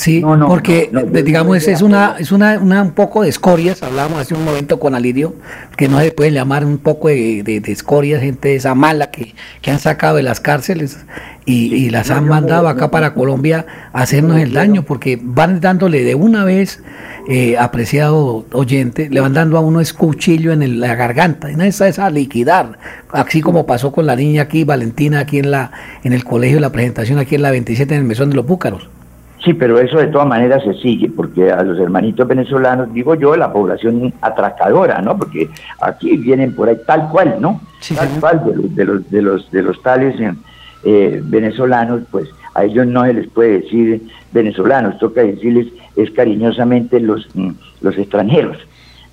Sí, 0.00 0.22
porque 0.48 0.90
digamos 1.24 1.58
es, 1.58 1.68
es 1.68 1.82
una 1.82 2.16
es 2.18 2.32
una, 2.32 2.58
una, 2.58 2.82
un 2.82 2.92
poco 2.92 3.20
de 3.22 3.28
escorias, 3.28 3.82
hablábamos 3.82 4.20
hace 4.20 4.32
un 4.32 4.46
momento 4.46 4.80
con 4.80 4.94
Alirio, 4.94 5.34
que 5.76 5.88
no 5.88 6.00
se 6.00 6.10
puede 6.10 6.32
llamar 6.32 6.64
un 6.64 6.78
poco 6.78 7.08
de, 7.08 7.42
de, 7.42 7.60
escorias, 7.70 8.22
gente 8.22 8.54
esa 8.54 8.74
mala 8.74 9.10
que, 9.10 9.34
que, 9.60 9.70
han 9.70 9.78
sacado 9.78 10.16
de 10.16 10.22
las 10.22 10.40
cárceles 10.40 11.04
y, 11.44 11.74
y 11.74 11.90
las 11.90 12.10
han 12.10 12.26
mandado 12.26 12.66
acá 12.68 12.90
para 12.90 13.12
Colombia 13.12 13.66
a 13.92 14.00
hacernos 14.00 14.40
el 14.40 14.54
daño, 14.54 14.84
porque 14.84 15.20
van 15.22 15.60
dándole 15.60 16.02
de 16.02 16.14
una 16.14 16.44
vez, 16.44 16.82
eh, 17.28 17.58
apreciado 17.58 18.46
oyente, 18.52 19.10
le 19.10 19.20
van 19.20 19.34
dando 19.34 19.58
a 19.58 19.60
uno 19.60 19.82
escuchillo 19.82 20.50
en 20.50 20.80
la 20.80 20.94
garganta, 20.94 21.50
y 21.50 21.56
no 21.56 21.64
es 21.64 21.98
a 21.98 22.08
liquidar, 22.08 22.78
así 23.12 23.42
como 23.42 23.66
pasó 23.66 23.92
con 23.92 24.06
la 24.06 24.16
niña 24.16 24.44
aquí, 24.44 24.64
Valentina, 24.64 25.20
aquí 25.20 25.40
en 25.40 25.50
la 25.50 25.72
en 26.04 26.14
el 26.14 26.24
colegio, 26.24 26.58
la 26.58 26.72
presentación 26.72 27.18
aquí 27.18 27.34
en 27.34 27.42
la 27.42 27.50
27 27.50 27.94
en 27.94 28.00
el 28.00 28.06
Mesón 28.06 28.30
de 28.30 28.36
los 28.36 28.46
Búcaros. 28.46 28.88
Sí, 29.44 29.54
pero 29.54 29.78
eso 29.78 29.96
de 29.96 30.08
todas 30.08 30.28
maneras 30.28 30.62
se 30.62 30.74
sigue, 30.74 31.08
porque 31.08 31.50
a 31.50 31.62
los 31.62 31.78
hermanitos 31.78 32.28
venezolanos, 32.28 32.92
digo 32.92 33.14
yo, 33.14 33.36
la 33.36 33.50
población 33.50 34.12
atracadora, 34.20 35.00
¿no? 35.00 35.16
Porque 35.16 35.48
aquí 35.80 36.16
vienen 36.18 36.54
por 36.54 36.68
ahí 36.68 36.76
tal 36.86 37.08
cual, 37.08 37.36
¿no? 37.40 37.60
tal 37.94 38.08
cual 38.20 38.42
de 38.44 38.54
los, 38.54 38.74
de 38.74 38.84
los, 38.84 39.10
de 39.10 39.22
los, 39.22 39.50
de 39.50 39.62
los 39.62 39.82
tales 39.82 40.16
eh, 40.84 41.20
venezolanos, 41.24 42.02
pues 42.10 42.28
a 42.54 42.64
ellos 42.64 42.86
no 42.86 43.04
se 43.06 43.14
les 43.14 43.28
puede 43.28 43.60
decir 43.60 44.02
venezolanos, 44.32 44.98
toca 44.98 45.22
decirles 45.22 45.68
es 45.96 46.10
cariñosamente 46.10 47.00
los, 47.00 47.26
mm, 47.34 47.50
los 47.80 47.96
extranjeros, 47.96 48.58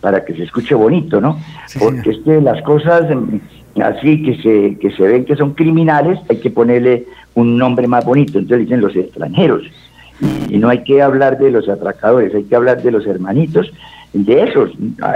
para 0.02 0.26
que 0.26 0.34
se 0.34 0.44
escuche 0.44 0.76
bonito, 0.76 1.22
¿no? 1.22 1.40
porque 1.80 2.12
es 2.12 2.18
que 2.20 2.42
las 2.42 2.62
cosas 2.64 3.04
mm, 3.10 3.82
así 3.82 4.24
que 4.24 4.36
se, 4.42 4.78
que 4.80 4.92
se 4.92 5.04
ven 5.04 5.24
que 5.24 5.38
son 5.38 5.54
criminales, 5.54 6.20
hay 6.30 6.38
que 6.38 6.50
ponerle 6.50 7.06
un 7.36 7.58
nombre 7.58 7.88
más 7.88 8.04
bonito, 8.04 8.40
entonces 8.40 8.68
dicen 8.68 8.82
los 8.82 8.96
extranjeros 8.96 9.64
y 10.50 10.58
no 10.58 10.70
hay 10.70 10.84
que 10.84 11.02
hablar 11.02 11.38
de 11.38 11.52
los 11.52 11.70
atracadores, 11.70 12.34
hay 12.34 12.44
que 12.44 12.56
hablar 12.56 12.82
de 12.82 12.92
los 12.92 13.06
hermanitos, 13.06 13.72
de 14.14 14.44
esos. 14.44 14.72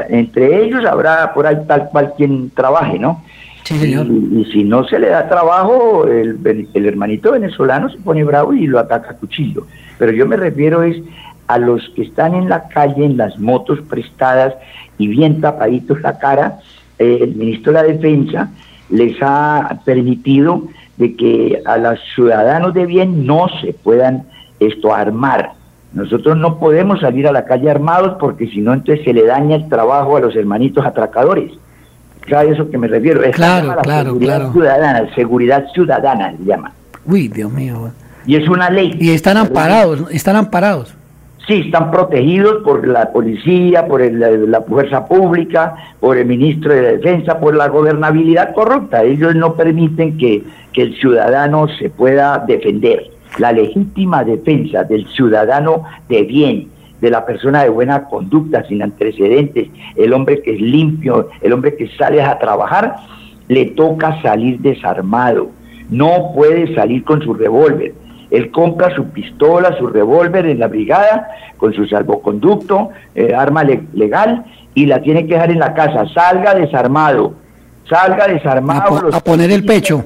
Entre 0.10 0.64
ellos 0.64 0.86
habrá 0.86 1.34
por 1.34 1.48
ahí 1.48 1.58
tal 1.68 1.90
cual 1.90 2.14
quien 2.16 2.50
trabaje, 2.52 3.00
¿no? 3.00 3.24
Sí, 3.64 3.78
señor. 3.78 4.08
Y, 4.08 4.46
si 4.52 4.64
no 4.64 4.86
se 4.86 5.00
le 5.00 5.10
da 5.10 5.30
trabajo, 5.30 6.06
el, 6.08 6.38
el, 6.74 6.86
hermanito 6.86 7.32
venezolano 7.32 7.90
se 7.90 7.98
pone 7.98 8.24
bravo 8.24 8.54
y 8.54 8.68
lo 8.68 8.80
ataca 8.80 9.12
a 9.12 9.18
cuchillo. 9.18 9.66
Pero 9.98 10.12
yo 10.12 10.26
me 10.26 10.36
refiero 10.36 10.84
es 10.84 10.98
a 11.48 11.58
los 11.58 11.90
que 11.96 12.04
están 12.04 12.34
en 12.34 12.50
la 12.50 12.68
calle, 12.70 13.06
en 13.06 13.18
las 13.18 13.38
motos 13.40 13.80
prestadas 13.90 14.54
y 14.98 15.08
bien 15.08 15.42
tapaditos 15.42 16.02
la 16.02 16.18
cara, 16.18 16.60
eh, 16.98 17.20
el 17.22 17.36
ministro 17.36 17.74
de 17.74 17.82
la 17.82 17.88
Defensa 17.88 18.52
les 18.90 19.18
ha 19.22 19.80
permitido 19.86 20.64
de 20.98 21.16
que 21.16 21.62
a 21.66 21.78
los 21.78 22.00
ciudadanos 22.14 22.74
de 22.74 22.86
bien 22.86 23.26
no 23.26 23.48
se 23.62 23.74
puedan 23.74 24.26
esto, 24.62 24.94
armar. 24.94 25.54
Nosotros 25.94 26.38
no 26.38 26.58
podemos 26.58 27.02
salir 27.02 27.28
a 27.28 27.34
la 27.34 27.46
calle 27.46 27.70
armados 27.70 28.16
porque 28.20 28.48
si 28.48 28.62
no, 28.62 28.74
entonces 28.74 29.04
se 29.04 29.14
le 29.14 29.26
daña 29.26 29.58
el 29.58 29.68
trabajo 29.68 30.16
a 30.16 30.22
los 30.22 30.36
hermanitos 30.36 30.86
atracadores. 30.86 31.52
¿Sabes 32.30 32.54
eso 32.54 32.70
que 32.70 32.78
me 32.78 32.88
refiero? 32.88 33.24
Es 33.24 33.36
claro, 33.36 33.76
claro, 33.82 34.12
seguridad 34.12 34.38
claro. 34.38 34.54
ciudadana, 34.54 35.16
seguridad 35.16 35.66
ciudadana 35.74 36.34
se 36.38 36.46
llama. 36.46 36.72
Uy, 37.06 37.28
Dios 37.28 37.52
mío. 37.52 37.92
Y 38.26 38.36
es 38.36 38.48
una 38.48 38.70
ley. 38.70 38.96
Y 39.00 39.10
están 39.10 39.38
amparados, 39.38 40.06
están 40.12 40.36
amparados. 40.36 40.96
Sí, 41.48 41.64
están 41.66 41.90
protegidos 41.90 42.64
por 42.64 42.88
la 42.88 43.12
policía, 43.12 43.88
por 43.88 44.00
la 44.02 44.62
fuerza 44.62 45.08
pública, 45.08 45.74
por 46.00 46.16
el 46.16 46.28
ministro 46.28 46.72
de 46.72 46.98
Defensa, 46.98 47.40
por 47.40 47.56
la 47.56 47.68
gobernabilidad 47.68 48.54
corrupta. 48.54 49.04
Ellos 49.04 49.36
no 49.36 49.56
permiten 49.56 50.18
que, 50.20 50.44
que 50.72 50.84
el 50.84 50.96
ciudadano 51.00 51.68
se 51.80 51.90
pueda 51.90 52.46
defender 52.48 53.11
la 53.38 53.52
legítima 53.52 54.24
defensa 54.24 54.84
del 54.84 55.08
ciudadano 55.08 55.84
de 56.10 56.24
bien, 56.24 56.68
de 57.00 57.10
la 57.10 57.26
persona 57.26 57.64
de 57.64 57.70
buena 57.70 58.04
conducta, 58.06 58.64
sin 58.68 58.82
antecedentes, 58.84 59.70
el 59.96 60.14
hombre 60.14 60.42
que 60.42 60.56
es 60.56 60.62
limpio, 60.62 61.30
el 61.42 61.54
hombre 61.54 61.76
que 61.76 61.88
sale 61.98 62.22
a 62.22 62.38
trabajar, 62.38 62.96
le 63.48 63.66
toca 63.66 64.22
salir 64.22 64.60
desarmado, 64.60 65.50
no 65.90 66.32
puede 66.36 66.74
salir 66.76 67.04
con 67.04 67.22
su 67.22 67.34
revólver. 67.34 67.94
Él 68.30 68.50
compra 68.52 68.96
su 68.96 69.10
pistola, 69.10 69.76
su 69.78 69.88
revólver 69.88 70.46
en 70.46 70.60
la 70.60 70.68
brigada, 70.68 71.28
con 71.58 71.74
su 71.74 71.86
salvoconducto, 71.86 72.90
eh, 73.14 73.34
arma 73.36 73.64
legal, 73.64 74.46
y 74.74 74.86
la 74.86 75.02
tiene 75.02 75.28
que 75.28 75.34
dejar 75.34 75.52
en 75.52 75.60
la 75.60 75.74
casa. 75.74 76.06
Salga 76.14 76.54
desarmado, 76.54 77.34
salga 77.90 78.28
desarmado. 78.28 79.10
a 79.12 79.20
poner 79.20 79.52
el 79.52 79.66
pecho. 79.66 80.06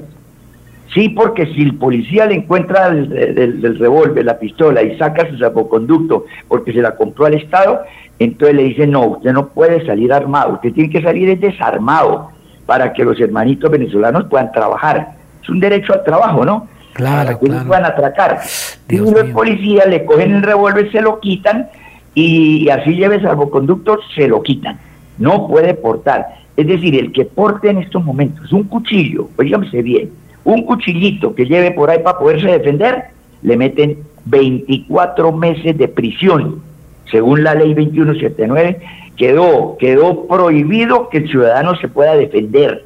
Sí, 0.94 1.08
porque 1.10 1.46
si 1.46 1.62
el 1.62 1.74
policía 1.74 2.26
le 2.26 2.36
encuentra 2.36 2.88
el, 2.88 3.76
revólver, 3.78 4.24
la 4.24 4.38
pistola 4.38 4.82
y 4.82 4.96
saca 4.96 5.28
su 5.28 5.36
salvoconducto 5.38 6.26
porque 6.48 6.72
se 6.72 6.80
la 6.80 6.94
compró 6.94 7.26
al 7.26 7.34
Estado, 7.34 7.80
entonces 8.18 8.56
le 8.56 8.62
dice, 8.64 8.86
no, 8.86 9.06
usted 9.06 9.32
no 9.32 9.48
puede 9.48 9.84
salir 9.84 10.12
armado, 10.12 10.54
usted 10.54 10.72
tiene 10.72 10.90
que 10.90 11.02
salir 11.02 11.38
desarmado 11.38 12.30
para 12.64 12.92
que 12.92 13.04
los 13.04 13.20
hermanitos 13.20 13.70
venezolanos 13.70 14.24
puedan 14.24 14.52
trabajar. 14.52 15.16
Es 15.42 15.48
un 15.48 15.60
derecho 15.60 15.92
al 15.92 16.04
trabajo, 16.04 16.44
¿no? 16.44 16.68
Claro, 16.92 17.26
para 17.26 17.38
que 17.38 17.46
ellos 17.46 17.64
puedan 17.64 17.84
atracar. 17.84 18.40
y 18.88 18.96
los 18.96 19.30
policías 19.30 19.86
le 19.86 20.04
cogen 20.04 20.36
el 20.36 20.42
revólver, 20.42 20.90
se 20.90 21.02
lo 21.02 21.20
quitan 21.20 21.68
y 22.14 22.70
así 22.70 22.94
lleve 22.94 23.20
salvoconducto, 23.20 23.98
se 24.14 24.26
lo 24.26 24.42
quitan. 24.42 24.78
No 25.18 25.46
puede 25.46 25.74
portar. 25.74 26.26
Es 26.56 26.66
decir, 26.66 26.94
el 26.94 27.12
que 27.12 27.26
porte 27.26 27.68
en 27.68 27.78
estos 27.78 28.02
momentos 28.02 28.50
un 28.52 28.64
cuchillo, 28.64 29.28
oígame 29.36 29.68
bien, 29.82 30.10
un 30.46 30.62
cuchillito 30.62 31.34
que 31.34 31.44
lleve 31.44 31.72
por 31.72 31.90
ahí 31.90 31.98
para 32.02 32.18
poderse 32.18 32.46
defender, 32.46 33.04
le 33.42 33.56
meten 33.56 33.98
24 34.24 35.32
meses 35.32 35.76
de 35.76 35.88
prisión. 35.88 36.62
Según 37.10 37.42
la 37.42 37.54
ley 37.54 37.74
2179, 37.74 38.80
quedó, 39.16 39.76
quedó 39.78 40.26
prohibido 40.26 41.08
que 41.08 41.18
el 41.18 41.28
ciudadano 41.28 41.76
se 41.76 41.88
pueda 41.88 42.14
defender. 42.14 42.84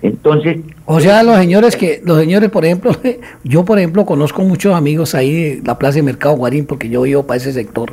Entonces. 0.00 0.58
O 0.86 0.98
sea, 1.00 1.22
los 1.22 1.36
señores 1.36 1.76
que, 1.76 2.00
los 2.04 2.18
señores, 2.18 2.50
por 2.50 2.64
ejemplo, 2.64 2.92
yo 3.44 3.64
por 3.64 3.78
ejemplo 3.78 4.06
conozco 4.06 4.42
muchos 4.42 4.74
amigos 4.74 5.14
ahí 5.14 5.56
de 5.56 5.62
la 5.62 5.78
Plaza 5.78 5.96
de 5.96 6.04
Mercado 6.04 6.36
Guarín, 6.36 6.64
porque 6.64 6.88
yo 6.88 7.02
vivo 7.02 7.26
para 7.26 7.36
ese 7.36 7.52
sector 7.52 7.92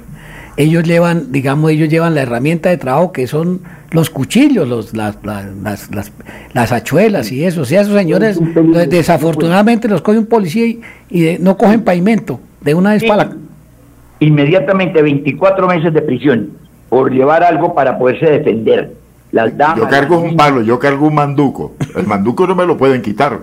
ellos 0.61 0.83
llevan, 0.83 1.31
digamos, 1.31 1.71
ellos 1.71 1.89
llevan 1.89 2.13
la 2.13 2.21
herramienta 2.21 2.69
de 2.69 2.77
trabajo 2.77 3.11
que 3.11 3.25
son 3.25 3.61
los 3.91 4.09
cuchillos, 4.09 4.67
los, 4.67 4.93
las, 4.95 5.17
las, 5.23 5.89
las, 6.53 6.71
hachuelas 6.71 7.31
y 7.31 7.43
eso. 7.43 7.61
O 7.61 7.65
sea, 7.65 7.81
esos 7.81 7.95
señores 7.95 8.39
desafortunadamente 8.87 9.87
los 9.87 10.01
coge 10.01 10.19
un 10.19 10.27
policía 10.27 10.65
y, 11.09 11.37
no 11.39 11.57
cogen 11.57 11.83
pavimento 11.83 12.39
de 12.61 12.75
una 12.75 12.91
vez 12.91 13.03
para 13.03 13.31
Inmediatamente 14.19 15.01
24 15.01 15.67
meses 15.67 15.93
de 15.93 16.01
prisión 16.03 16.51
por 16.89 17.11
llevar 17.11 17.43
algo 17.43 17.73
para 17.73 17.97
poderse 17.97 18.27
defender. 18.27 18.93
Las 19.31 19.57
damas, 19.57 19.77
yo 19.77 19.87
cargo 19.87 20.19
un 20.19 20.35
palo, 20.35 20.61
yo 20.61 20.77
cargo 20.77 21.07
un 21.07 21.15
manduco. 21.15 21.73
El 21.95 22.05
manduco 22.05 22.45
no 22.45 22.53
me 22.53 22.65
lo 22.65 22.77
pueden 22.77 23.01
quitar. 23.01 23.39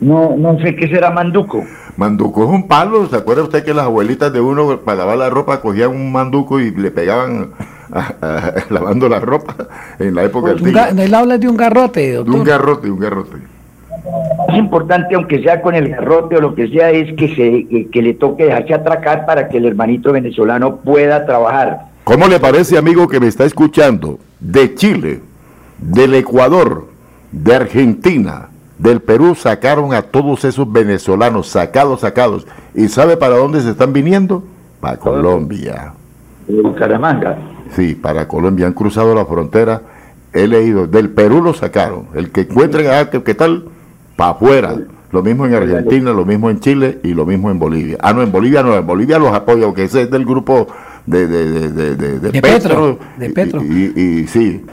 No, 0.00 0.36
no 0.36 0.58
sé 0.60 0.74
qué 0.76 0.88
será 0.88 1.10
manduco. 1.10 1.64
Manduco 1.96 2.44
es 2.44 2.50
un 2.50 2.66
palo. 2.66 3.06
¿Se 3.08 3.16
acuerda 3.16 3.44
usted 3.44 3.64
que 3.64 3.72
las 3.72 3.84
abuelitas 3.84 4.32
de 4.32 4.40
uno 4.40 4.80
para 4.80 4.98
lavar 4.98 5.18
la 5.18 5.30
ropa 5.30 5.60
cogían 5.60 5.90
un 5.90 6.12
manduco 6.12 6.60
y 6.60 6.72
le 6.72 6.90
pegaban 6.90 7.50
lavando 8.70 9.08
la 9.08 9.20
ropa 9.20 9.54
en 9.98 10.14
la 10.14 10.24
época 10.24 10.54
del 10.54 10.62
tío? 10.62 11.02
Él 11.02 11.14
habla 11.14 11.38
de 11.38 11.48
un 11.48 11.56
garrote, 11.56 12.12
De 12.12 12.20
un 12.20 12.44
garrote, 12.44 12.90
un 12.90 12.98
garrote. 12.98 13.36
Es 14.48 14.56
importante, 14.56 15.14
aunque 15.14 15.42
sea 15.42 15.62
con 15.62 15.74
el 15.74 15.88
garrote 15.88 16.36
o 16.36 16.40
lo 16.40 16.54
que 16.54 16.68
sea, 16.68 16.90
es 16.90 17.14
que, 17.14 17.34
se, 17.34 17.88
que, 17.90 18.02
le 18.02 18.14
toque 18.14 18.44
dejarse 18.44 18.74
atracar 18.74 19.24
para 19.24 19.48
que 19.48 19.56
el 19.56 19.64
hermanito 19.64 20.12
venezolano 20.12 20.76
pueda 20.76 21.24
trabajar. 21.24 21.86
¿Cómo 22.04 22.28
le 22.28 22.38
parece, 22.38 22.76
amigo, 22.76 23.08
que 23.08 23.20
me 23.20 23.28
está 23.28 23.44
escuchando? 23.44 24.18
De 24.40 24.74
Chile, 24.74 25.20
del 25.78 26.14
Ecuador, 26.14 26.86
de 27.32 27.54
Argentina, 27.54 28.50
del 28.78 29.00
Perú 29.00 29.34
sacaron 29.34 29.94
a 29.94 30.02
todos 30.02 30.44
esos 30.44 30.70
venezolanos, 30.70 31.48
sacados, 31.48 32.00
sacados. 32.00 32.46
¿Y 32.74 32.88
sabe 32.88 33.16
para 33.16 33.36
dónde 33.36 33.60
se 33.60 33.70
están 33.70 33.92
viniendo? 33.92 34.42
Para 34.80 34.96
Colombia. 34.96 35.92
Bucaramanga. 36.48 37.38
Sí, 37.70 37.94
para 37.94 38.26
Colombia. 38.26 38.66
Han 38.66 38.72
cruzado 38.72 39.14
la 39.14 39.24
frontera. 39.24 39.82
He 40.32 40.48
leído. 40.48 40.86
Del 40.86 41.10
Perú 41.10 41.42
lo 41.42 41.54
sacaron. 41.54 42.08
El 42.14 42.30
que 42.30 42.42
encuentren 42.42 42.88
a 42.90 43.08
¿qué 43.08 43.34
tal? 43.34 43.66
Para 44.16 44.32
afuera. 44.32 44.74
Lo 45.12 45.22
mismo 45.22 45.46
en 45.46 45.54
Argentina, 45.54 46.12
lo 46.12 46.24
mismo 46.24 46.50
en 46.50 46.58
Chile 46.58 46.98
y 47.04 47.14
lo 47.14 47.24
mismo 47.24 47.48
en 47.52 47.60
Bolivia. 47.60 47.98
Ah, 48.00 48.12
no, 48.12 48.22
en 48.22 48.32
Bolivia 48.32 48.64
no, 48.64 48.76
en 48.76 48.84
Bolivia 48.84 49.16
los 49.20 49.32
apoya, 49.32 49.66
porque 49.66 49.84
ese 49.84 50.02
es 50.02 50.10
del 50.10 50.24
grupo 50.24 50.66
de, 51.06 51.28
de, 51.28 51.70
de, 51.70 51.94
de, 52.18 52.42
Petro. 52.42 52.98
De 53.16 53.30
Petro. 53.30 53.62
y 53.62 54.26
sí, 54.26 54.64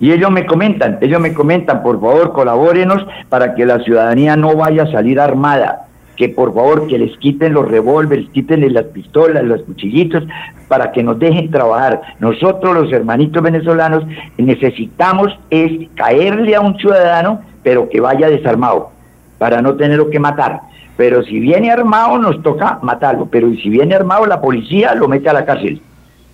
y 0.00 0.12
ellos 0.12 0.30
me 0.30 0.46
comentan, 0.46 0.98
ellos 1.00 1.20
me 1.20 1.34
comentan, 1.34 1.82
por 1.82 2.00
favor, 2.00 2.32
colabórenos 2.32 3.04
para 3.28 3.54
que 3.54 3.66
la 3.66 3.80
ciudadanía 3.80 4.36
no 4.36 4.54
vaya 4.54 4.84
a 4.84 4.92
salir 4.92 5.18
armada, 5.18 5.86
que 6.16 6.28
por 6.28 6.54
favor 6.54 6.86
que 6.86 6.98
les 6.98 7.16
quiten 7.18 7.52
los 7.52 7.68
revólveres, 7.68 8.28
quiten 8.30 8.72
las 8.72 8.84
pistolas, 8.86 9.42
los 9.44 9.62
cuchillitos, 9.62 10.24
para 10.68 10.92
que 10.92 11.02
nos 11.02 11.18
dejen 11.18 11.50
trabajar. 11.50 12.00
Nosotros, 12.20 12.74
los 12.74 12.92
hermanitos 12.92 13.42
venezolanos, 13.42 14.04
necesitamos 14.36 15.36
es 15.50 15.88
caerle 15.94 16.54
a 16.54 16.60
un 16.60 16.76
ciudadano, 16.76 17.40
pero 17.62 17.88
que 17.88 18.00
vaya 18.00 18.28
desarmado, 18.28 18.90
para 19.38 19.60
no 19.62 19.74
tenerlo 19.74 20.10
que 20.10 20.18
matar 20.18 20.60
Pero 20.96 21.22
si 21.22 21.38
viene 21.38 21.70
armado 21.70 22.18
nos 22.18 22.42
toca 22.42 22.78
matarlo, 22.82 23.26
pero 23.26 23.50
si 23.54 23.68
viene 23.68 23.94
armado 23.94 24.26
la 24.26 24.40
policía 24.40 24.94
lo 24.94 25.08
mete 25.08 25.28
a 25.28 25.32
la 25.32 25.44
cárcel, 25.44 25.80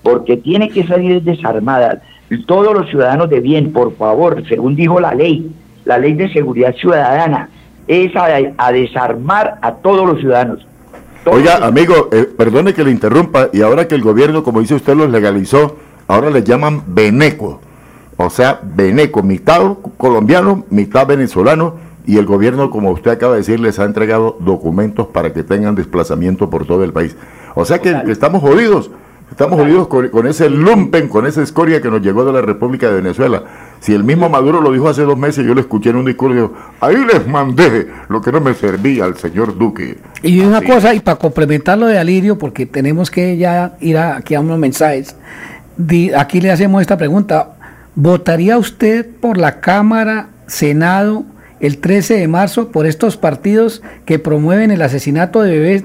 porque 0.02 0.36
tiene 0.36 0.68
que 0.68 0.86
salir 0.86 1.22
desarmada. 1.22 2.02
Todos 2.46 2.74
los 2.74 2.88
ciudadanos 2.88 3.30
de 3.30 3.40
bien, 3.40 3.72
por 3.72 3.96
favor, 3.96 4.42
según 4.48 4.76
dijo 4.76 5.00
la 5.00 5.14
ley, 5.14 5.50
la 5.84 5.98
ley 5.98 6.14
de 6.14 6.32
seguridad 6.32 6.74
ciudadana, 6.74 7.48
es 7.86 8.12
a, 8.16 8.72
desarmar 8.72 9.58
a 9.60 9.72
todos 9.74 10.06
los 10.06 10.20
ciudadanos. 10.20 10.66
Oiga, 11.26 11.56
amigo, 11.66 12.08
eh, 12.12 12.24
perdone 12.36 12.74
que 12.74 12.84
le 12.84 12.90
interrumpa, 12.90 13.48
y 13.52 13.62
ahora 13.62 13.88
que 13.88 13.94
el 13.94 14.02
gobierno, 14.02 14.42
como 14.42 14.60
dice 14.60 14.74
usted, 14.74 14.94
los 14.94 15.10
legalizó, 15.10 15.76
ahora 16.06 16.30
le 16.30 16.42
llaman 16.42 16.82
Beneco, 16.86 17.60
o 18.16 18.30
sea, 18.30 18.60
Beneco, 18.62 19.22
mitad 19.22 19.60
colombiano, 19.96 20.64
mitad 20.70 21.06
venezolano, 21.06 21.74
y 22.06 22.18
el 22.18 22.26
gobierno, 22.26 22.70
como 22.70 22.90
usted 22.90 23.12
acaba 23.12 23.32
de 23.32 23.38
decir, 23.38 23.60
les 23.60 23.78
ha 23.78 23.84
entregado 23.84 24.36
documentos 24.40 25.06
para 25.06 25.32
que 25.32 25.42
tengan 25.42 25.74
desplazamiento 25.74 26.50
por 26.50 26.66
todo 26.66 26.84
el 26.84 26.92
país. 26.92 27.16
O 27.54 27.64
sea 27.64 27.78
que, 27.78 27.90
estamos 28.08 28.42
jodidos, 28.42 28.90
estamos 29.30 29.58
jodidos 29.58 29.88
con, 29.88 30.26
ese 30.26 30.48
lumpen, 30.50 31.08
con 31.08 31.26
esa 31.26 31.42
escoria 31.42 31.80
que 31.80 31.90
nos 31.90 32.00
llegó 32.02 32.24
de 32.24 32.32
la 32.32 32.40
República 32.40 32.88
de 32.88 32.96
Venezuela. 32.96 33.42
Si 33.80 33.92
el 33.92 34.04
mismo 34.04 34.28
Maduro 34.28 34.60
lo 34.60 34.72
dijo 34.72 34.88
hace 34.88 35.02
dos 35.02 35.18
meses, 35.18 35.44
yo 35.46 35.54
lo 35.54 35.60
escuché 35.60 35.90
en 35.90 35.96
un 35.96 36.04
discurso, 36.04 36.52
ahí 36.80 36.96
les 36.96 37.26
mandé 37.26 37.88
lo 38.08 38.20
que 38.20 38.32
no 38.32 38.40
me 38.40 38.54
servía 38.54 39.04
al 39.04 39.16
señor 39.16 39.58
Duque. 39.58 39.98
Y 40.22 40.40
una 40.40 40.62
cosa, 40.62 40.94
y 40.94 41.00
para 41.00 41.18
complementar 41.18 41.78
lo 41.78 41.86
de 41.86 41.98
Alirio, 41.98 42.38
porque 42.38 42.66
tenemos 42.66 43.10
que 43.10 43.36
ya 43.36 43.76
ir 43.80 43.98
aquí 43.98 44.34
a 44.34 44.40
unos 44.40 44.58
mensajes, 44.58 45.16
aquí 46.16 46.40
le 46.40 46.50
hacemos 46.50 46.80
esta 46.80 46.96
pregunta, 46.96 47.56
¿votaría 47.94 48.56
usted 48.58 49.06
por 49.20 49.36
la 49.36 49.60
Cámara, 49.60 50.28
Senado, 50.46 51.24
el 51.64 51.78
13 51.78 52.18
de 52.18 52.28
marzo 52.28 52.68
por 52.68 52.84
estos 52.84 53.16
partidos 53.16 53.82
que 54.04 54.18
promueven 54.18 54.70
el 54.70 54.82
asesinato 54.82 55.40
de 55.40 55.58
bebés 55.58 55.84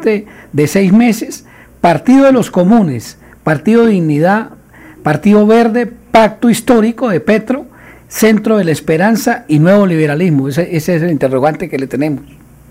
de, 0.51 0.67
seis 0.67 0.91
meses. 0.91 1.45
Partido 1.79 2.25
de 2.25 2.33
los 2.33 2.51
Comunes, 2.51 3.17
Partido 3.43 3.85
Dignidad, 3.85 4.49
Partido 5.03 5.45
Verde, 5.47 5.91
Pacto 6.11 6.49
Histórico 6.49 7.09
de 7.09 7.19
Petro, 7.19 7.65
Centro 8.07 8.57
de 8.57 8.65
la 8.65 8.71
Esperanza 8.71 9.45
y 9.47 9.59
Nuevo 9.59 9.85
Liberalismo. 9.85 10.47
ese 10.47 10.71
es 10.75 11.01
el 11.01 11.11
interrogante 11.11 11.69
que 11.69 11.77
le 11.77 11.87
tenemos. 11.87 12.23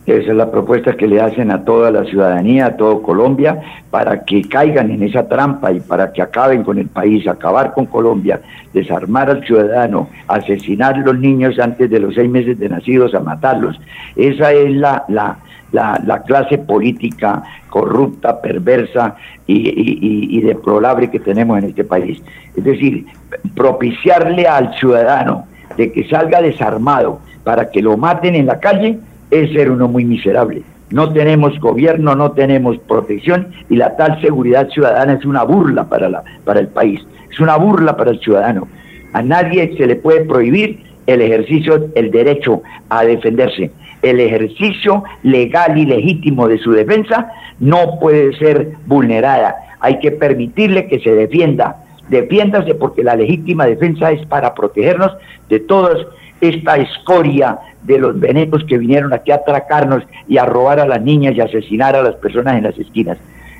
Esa 0.08 0.30
es 0.30 0.36
la 0.38 0.50
propuesta 0.50 0.96
que 0.96 1.06
le 1.06 1.20
hacen 1.20 1.50
a 1.50 1.66
toda 1.66 1.90
la 1.90 2.02
ciudadanía, 2.04 2.64
a 2.64 2.76
todo 2.78 3.02
Colombia, 3.02 3.60
para 3.90 4.24
que 4.24 4.40
caigan 4.48 4.90
en 4.90 5.02
esa 5.02 5.28
trampa 5.28 5.70
y 5.70 5.80
para 5.80 6.14
que 6.14 6.22
acaben 6.22 6.62
con 6.62 6.78
el 6.78 6.88
país, 6.88 7.28
acabar 7.28 7.74
con 7.74 7.84
Colombia, 7.84 8.40
desarmar 8.72 9.28
al 9.28 9.44
ciudadano, 9.44 10.08
asesinar 10.26 10.94
a 10.94 10.98
los 11.00 11.18
niños 11.18 11.58
antes 11.58 11.90
de 11.90 12.00
los 12.00 12.14
seis 12.14 12.30
meses 12.30 12.58
de 12.58 12.70
nacidos, 12.70 13.14
a 13.14 13.20
matarlos. 13.20 13.78
Esa 14.16 14.50
es 14.52 14.72
la, 14.76 15.04
la, 15.08 15.40
la, 15.72 16.22
clase 16.26 16.58
política 16.58 17.42
corrupta, 17.68 18.40
perversa 18.40 19.16
y, 19.46 20.36
y 20.36 20.40
deplorable 20.40 21.10
que 21.10 21.20
tenemos 21.20 21.58
en 21.58 21.64
este 21.64 21.84
país. 21.84 22.22
Es 22.56 22.64
decir, 22.64 23.06
propiciarle 23.54 24.46
al 24.46 24.74
ciudadano 24.78 25.46
de 25.76 25.92
que 25.92 26.08
salga 26.08 26.42
desarmado 26.42 27.20
para 27.44 27.70
que 27.70 27.82
lo 27.82 27.96
maten 27.96 28.34
en 28.34 28.46
la 28.46 28.60
calle 28.60 28.98
es 29.30 29.52
ser 29.52 29.70
uno 29.70 29.88
muy 29.88 30.04
miserable. 30.04 30.62
No 30.90 31.12
tenemos 31.12 31.58
gobierno, 31.60 32.14
no 32.14 32.32
tenemos 32.32 32.78
protección 32.78 33.48
y 33.68 33.76
la 33.76 33.96
tal 33.96 34.20
seguridad 34.22 34.68
ciudadana 34.70 35.14
es 35.14 35.24
una 35.24 35.42
burla 35.44 35.84
para, 35.84 36.08
la, 36.08 36.24
para 36.44 36.60
el 36.60 36.68
país, 36.68 37.00
es 37.30 37.40
una 37.40 37.56
burla 37.56 37.96
para 37.96 38.10
el 38.10 38.20
ciudadano. 38.20 38.68
A 39.12 39.22
nadie 39.22 39.76
se 39.76 39.86
le 39.86 39.96
puede 39.96 40.24
prohibir 40.24 40.82
el 41.06 41.20
ejercicio, 41.22 41.88
el 41.94 42.10
derecho 42.10 42.62
a 42.88 43.04
defenderse. 43.04 43.70
El 44.02 44.20
ejercicio 44.20 45.02
legal 45.22 45.76
y 45.76 45.86
legítimo 45.86 46.48
de 46.48 46.58
su 46.58 46.72
defensa 46.72 47.32
no 47.58 47.98
puede 48.00 48.36
ser 48.38 48.72
vulnerada. 48.86 49.56
Hay 49.80 49.98
que 49.98 50.12
permitirle 50.12 50.86
que 50.86 51.00
se 51.00 51.10
defienda. 51.10 51.84
Defiéndase 52.08 52.74
porque 52.74 53.02
la 53.02 53.16
legítima 53.16 53.66
defensa 53.66 54.10
es 54.12 54.24
para 54.26 54.54
protegernos 54.54 55.12
de 55.48 55.60
toda 55.60 55.96
esta 56.40 56.76
escoria 56.76 57.58
de 57.82 57.98
los 57.98 58.18
venecos 58.18 58.64
que 58.64 58.78
vinieron 58.78 59.12
aquí 59.12 59.30
a 59.30 59.36
atracarnos 59.36 60.04
y 60.28 60.38
a 60.38 60.44
robar 60.44 60.80
a 60.80 60.86
las 60.86 61.02
niñas 61.02 61.34
y 61.34 61.40
asesinar 61.40 61.96
a 61.96 62.02
las 62.02 62.14
personas 62.16 62.56
en 62.56 62.64
las 62.64 62.78
esquinas. 62.78 63.18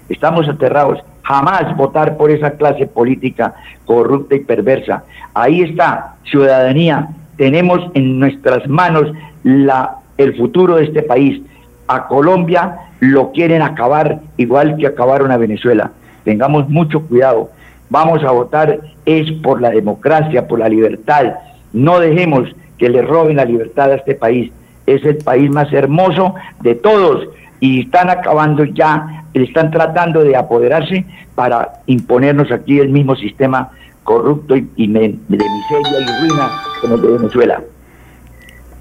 Estamos 0.09 0.49
aterrados. 0.49 1.01
Jamás 1.23 1.77
votar 1.77 2.17
por 2.17 2.31
esa 2.31 2.53
clase 2.53 2.87
política 2.87 3.55
corrupta 3.85 4.35
y 4.35 4.41
perversa. 4.41 5.05
Ahí 5.35 5.63
está, 5.63 6.15
ciudadanía. 6.25 7.09
Tenemos 7.37 7.81
en 7.95 8.19
nuestras 8.19 8.67
manos 8.67 9.13
la, 9.43 9.97
el 10.19 10.37
futuro 10.37 10.77
de 10.77 10.85
este 10.85 11.03
país. 11.03 11.41
A 11.87 12.07
Colombia 12.07 12.81
lo 13.01 13.33
quieren 13.33 13.63
acabar 13.63 14.21
igual 14.37 14.77
que 14.77 14.87
acabaron 14.87 15.31
a 15.31 15.39
Venezuela. 15.39 15.93
Tengamos 16.25 16.69
mucho 16.69 17.01
cuidado. 17.07 17.51
Vamos 17.89 18.23
a 18.23 18.33
votar 18.33 18.81
es 19.07 19.33
por 19.41 19.63
la 19.63 19.71
democracia, 19.71 20.47
por 20.47 20.59
la 20.59 20.69
libertad. 20.69 21.37
No 21.73 22.01
dejemos 22.01 22.51
que 22.77 22.91
le 22.91 23.01
roben 23.03 23.37
la 23.37 23.47
libertad 23.47 23.93
a 23.93 23.95
este 23.95 24.15
país. 24.15 24.53
Es 24.87 25.05
el 25.05 25.17
país 25.19 25.51
más 25.51 25.73
hermoso 25.73 26.35
de 26.61 26.75
todos 26.75 27.29
y 27.61 27.83
están 27.83 28.11
acabando 28.11 28.65
ya, 28.65 29.25
están 29.33 29.71
tratando 29.71 30.23
de 30.23 30.37
apoderarse 30.37 31.05
para 31.35 31.81
imponernos 31.87 32.51
aquí 32.53 32.79
el 32.79 32.91
mismo 32.91 33.17
sistema 33.17 33.71
corrupto 34.05 34.57
y, 34.57 34.63
de 34.87 35.19
miseria 35.29 36.01
y 36.01 36.29
ruina 36.29 36.51
como 36.81 36.95
el 36.95 37.03
de 37.03 37.09
Venezuela. 37.09 37.63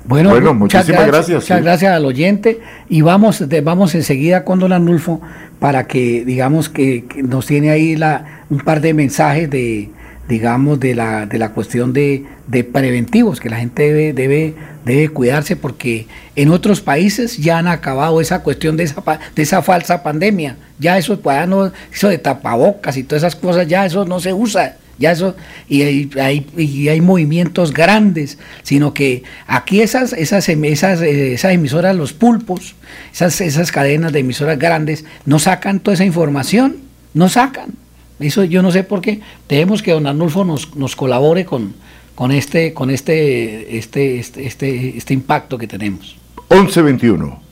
Bueno, 0.08 0.54
muchísimas 0.54 1.08
gracias. 1.08 1.44
muchas 1.44 1.62
gracias 1.62 1.94
al 1.94 2.06
oyente 2.06 2.62
y 2.90 3.02
vamos, 3.02 3.44
vamos 3.64 3.94
enseguida 3.94 4.46
con 4.46 4.60
Don 4.60 4.72
Anulfo 4.72 5.22
para 5.60 5.86
que 5.86 6.24
digamos 6.26 6.70
que, 6.70 7.04
nos 7.24 7.46
tiene 7.46 7.72
ahí 7.72 7.96
la, 7.96 8.44
un 8.50 8.60
par 8.60 8.80
de 8.80 8.94
mensajes 8.94 9.50
de, 9.50 9.90
digamos, 10.30 10.80
de 10.80 10.96
la, 10.96 11.26
de 11.26 11.38
la 11.38 11.52
cuestión 11.52 11.92
de, 11.92 12.26
de 12.48 12.64
preventivos, 12.64 13.40
que 13.40 13.50
la 13.50 13.58
gente 13.58 13.84
debe, 13.84 14.14
debe, 14.14 14.56
debe 14.86 15.10
cuidarse 15.10 15.56
porque 15.56 16.08
en 16.36 16.52
otros 16.52 16.80
países 16.80 17.38
ya 17.38 17.58
han 17.58 17.68
acabado 17.68 18.22
esa 18.22 18.44
cuestión 18.44 18.78
de 18.78 18.84
esa, 18.84 19.04
de 19.36 19.44
esa 19.44 19.62
falsa 19.62 20.04
pandemia. 20.04 20.56
Ya 20.80 20.98
eso, 20.98 21.20
pues, 21.20 21.48
no, 21.48 21.72
eso 21.92 22.08
de 22.08 22.18
tapabocas 22.18 22.96
y 22.96 23.04
todas 23.04 23.24
esas 23.24 23.36
cosas, 23.36 23.68
ya 23.68 23.86
eso 23.86 24.06
no 24.06 24.20
se 24.20 24.34
usa. 24.34 24.78
Ya 25.00 25.12
eso, 25.12 25.36
y 25.70 25.84
hay, 25.84 26.48
y 26.58 26.88
hay 26.88 27.02
movimientos 27.02 27.74
grandes, 27.74 28.38
sino 28.64 28.94
que 28.94 29.24
aquí 29.46 29.82
esas, 29.82 30.14
esas, 30.14 30.50
esas, 30.50 31.02
eh, 31.02 31.34
esas 31.34 31.52
emisoras, 31.54 31.96
los 31.96 32.14
pulpos, 32.14 32.76
esas, 33.14 33.40
esas 33.42 33.72
cadenas 33.72 34.12
de 34.12 34.20
emisoras 34.20 34.58
grandes, 34.58 35.06
no 35.26 35.40
sacan 35.40 35.80
toda 35.80 35.96
esa 35.96 36.06
información, 36.06 36.78
no 37.14 37.30
sacan. 37.30 37.74
Eso 38.20 38.44
yo 38.44 38.62
no 38.64 38.72
sé 38.72 38.84
por 38.84 39.02
qué. 39.02 39.22
Tenemos 39.46 39.84
que 39.84 39.92
don 39.92 40.08
Arnulfo 40.08 40.44
nos, 40.44 40.76
nos 40.76 40.96
colabore 40.96 41.46
con, 41.46 41.76
con 42.16 42.32
este, 42.32 42.74
con 42.74 42.90
este, 42.90 43.78
este, 43.78 44.18
este, 44.20 44.48
este, 44.48 44.98
este 44.98 45.14
impacto 45.14 45.58
que 45.58 45.68
tenemos. 45.68 46.18
1121. 46.50 47.47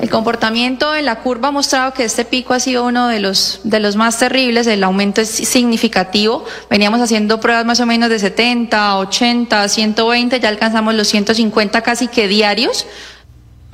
El 0.00 0.10
comportamiento 0.10 0.94
en 0.94 1.04
la 1.04 1.20
curva 1.20 1.48
ha 1.48 1.50
mostrado 1.50 1.92
que 1.92 2.04
este 2.04 2.24
pico 2.24 2.54
ha 2.54 2.60
sido 2.60 2.84
uno 2.84 3.08
de 3.08 3.20
los, 3.20 3.60
de 3.64 3.80
los 3.80 3.96
más 3.96 4.18
terribles, 4.18 4.66
el 4.66 4.82
aumento 4.84 5.20
es 5.20 5.28
significativo. 5.28 6.44
Veníamos 6.70 7.00
haciendo 7.00 7.40
pruebas 7.40 7.64
más 7.64 7.80
o 7.80 7.86
menos 7.86 8.08
de 8.10 8.18
70, 8.18 8.98
80, 8.98 9.68
120, 9.68 10.40
ya 10.40 10.48
alcanzamos 10.48 10.94
los 10.94 11.08
150 11.08 11.82
casi 11.82 12.08
que 12.08 12.28
diarios. 12.28 12.86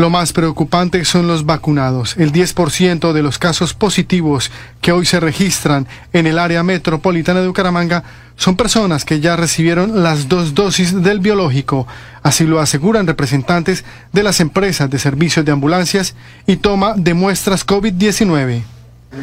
Lo 0.01 0.09
más 0.09 0.33
preocupante 0.33 1.05
son 1.05 1.29
los 1.29 1.45
vacunados. 1.45 2.17
El 2.17 2.33
10% 2.33 3.13
de 3.13 3.23
los 3.23 3.39
casos 3.39 3.75
positivos 3.75 4.51
que 4.81 4.93
hoy 4.93 5.05
se 5.05 5.21
registran 5.21 5.87
en 6.15 6.27
el 6.27 6.39
área 6.39 6.63
metropolitana 6.63 7.43
de 7.43 7.49
Bucaramanga 7.49 8.03
son 8.35 8.57
personas 8.57 9.05
que 9.05 9.21
ya 9.21 9.37
recibieron 9.37 10.03
las 10.03 10.27
dos 10.27 10.55
dosis 10.55 11.03
del 11.03 11.19
biológico. 11.21 11.87
Así 12.23 12.45
lo 12.45 12.61
aseguran 12.61 13.07
representantes 13.07 13.85
de 14.11 14.23
las 14.23 14.41
empresas 14.41 14.89
de 14.89 14.99
servicios 14.99 15.45
de 15.45 15.53
ambulancias 15.53 16.15
y 16.47 16.57
toma 16.57 16.95
de 16.97 17.13
muestras 17.13 17.67
COVID-19. 17.67 18.63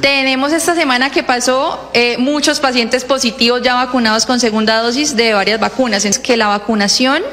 Tenemos 0.01 0.53
esta 0.53 0.75
semana 0.75 1.09
que 1.09 1.23
pasó 1.23 1.89
eh, 1.95 2.17
muchos 2.19 2.59
pacientes 2.59 3.03
positivos 3.03 3.63
ya 3.63 3.73
vacunados 3.73 4.27
con 4.27 4.39
segunda 4.39 4.79
dosis 4.83 5.15
de 5.15 5.33
varias 5.33 5.59
vacunas. 5.59 6.05
Es 6.05 6.19
que 6.19 6.37
la 6.37 6.45
vacunación 6.45 7.23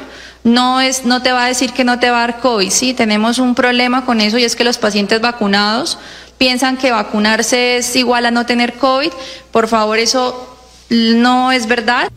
no, 0.45 0.79
es, 0.79 1.05
no 1.05 1.23
te 1.23 1.31
va 1.31 1.45
a 1.45 1.47
decir 1.47 1.73
que 1.73 1.83
no 1.83 1.99
te 1.99 2.11
va 2.11 2.17
a 2.17 2.27
dar 2.27 2.39
COVID. 2.39 2.69
Sí, 2.69 2.93
tenemos 2.93 3.39
un 3.39 3.55
problema 3.55 4.05
con 4.05 4.21
eso 4.21 4.37
y 4.37 4.43
es 4.43 4.55
que 4.55 4.63
los 4.63 4.77
pacientes 4.77 5.19
vacunados 5.19 5.97
piensan 6.37 6.77
que 6.77 6.91
vacunarse 6.91 7.77
es 7.77 7.95
igual 7.95 8.27
a 8.27 8.31
no 8.31 8.45
tener 8.45 8.75
COVID. 8.75 9.11
Por 9.51 9.67
favor, 9.67 9.97
eso 9.97 10.55
no 10.89 11.51
es 11.51 11.67
verdad. 11.67 12.11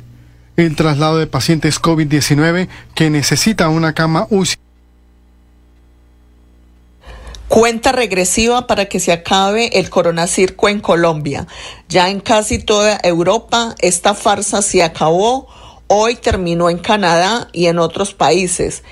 El 0.59 0.77
traslado 0.77 1.17
de 1.17 1.27
pacientes 1.27 1.81
COVID-19 1.81 2.69
que 2.95 3.09
necesita 3.09 3.71
una 3.71 3.95
cama 3.95 4.27
UCI. 4.29 4.57
Cuenta 7.49 7.93
regresiva 7.93 8.67
para 8.67 8.91
que 8.91 9.01
se 9.01 9.11
acabe 9.11 9.79
el 9.79 9.89
coronacirco 9.89 10.69
en 10.69 10.81
Colombia. 10.81 11.47
Ya 11.89 12.11
en 12.11 12.21
casi 12.21 12.59
toda 12.59 13.01
Europa 13.03 13.75
esta 13.79 14.13
farsa 14.13 14.61
se 14.61 14.83
acabó 14.83 15.49
Hoy 15.91 16.17
terminó 16.17 16.69
en 16.69 16.77
Canadá 16.77 17.49
y 17.55 17.67
en 17.67 17.79
otros 17.79 18.13
países. 18.13 18.83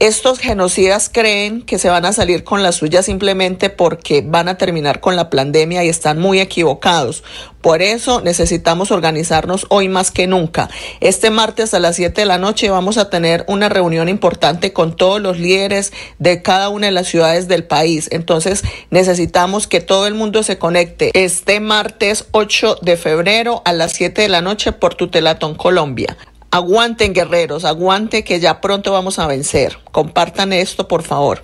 Estos 0.00 0.38
genocidas 0.38 1.08
creen 1.08 1.62
que 1.62 1.78
se 1.78 1.88
van 1.88 2.04
a 2.04 2.12
salir 2.12 2.44
con 2.44 2.62
la 2.62 2.72
suya 2.72 3.02
simplemente 3.02 3.70
porque 3.70 4.22
van 4.26 4.48
a 4.48 4.58
terminar 4.58 5.00
con 5.00 5.16
la 5.16 5.30
pandemia 5.30 5.82
y 5.82 5.88
están 5.88 6.18
muy 6.18 6.40
equivocados. 6.40 7.24
Por 7.62 7.80
eso 7.80 8.20
necesitamos 8.20 8.90
organizarnos 8.90 9.64
hoy 9.70 9.88
más 9.88 10.10
que 10.10 10.26
nunca. 10.26 10.68
Este 11.00 11.30
martes 11.30 11.72
a 11.72 11.78
las 11.78 11.96
7 11.96 12.20
de 12.20 12.26
la 12.26 12.36
noche 12.36 12.68
vamos 12.68 12.98
a 12.98 13.08
tener 13.08 13.46
una 13.48 13.70
reunión 13.70 14.10
importante 14.10 14.74
con 14.74 14.94
todos 14.94 15.22
los 15.22 15.38
líderes 15.38 15.94
de 16.18 16.42
cada 16.42 16.68
una 16.68 16.88
de 16.88 16.92
las 16.92 17.08
ciudades 17.08 17.48
del 17.48 17.64
país. 17.64 18.08
Entonces 18.12 18.62
necesitamos 18.90 19.66
que 19.66 19.80
todo 19.80 20.06
el 20.06 20.12
mundo 20.14 20.42
se 20.42 20.58
conecte 20.58 21.12
este 21.14 21.60
martes 21.60 22.26
8 22.32 22.78
de 22.82 22.98
febrero 22.98 23.62
a 23.64 23.72
las 23.72 23.92
7 23.92 24.20
de 24.20 24.28
la 24.28 24.42
noche 24.42 24.72
por 24.72 24.96
Tutelatón 24.96 25.54
Colombia. 25.54 26.18
Aguanten 26.54 27.14
guerreros, 27.14 27.64
aguante 27.64 28.24
que 28.24 28.38
ya 28.38 28.60
pronto 28.60 28.92
vamos 28.92 29.18
a 29.18 29.26
vencer. 29.26 29.78
Compartan 29.90 30.52
esto, 30.52 30.86
por 30.86 31.02
favor. 31.02 31.42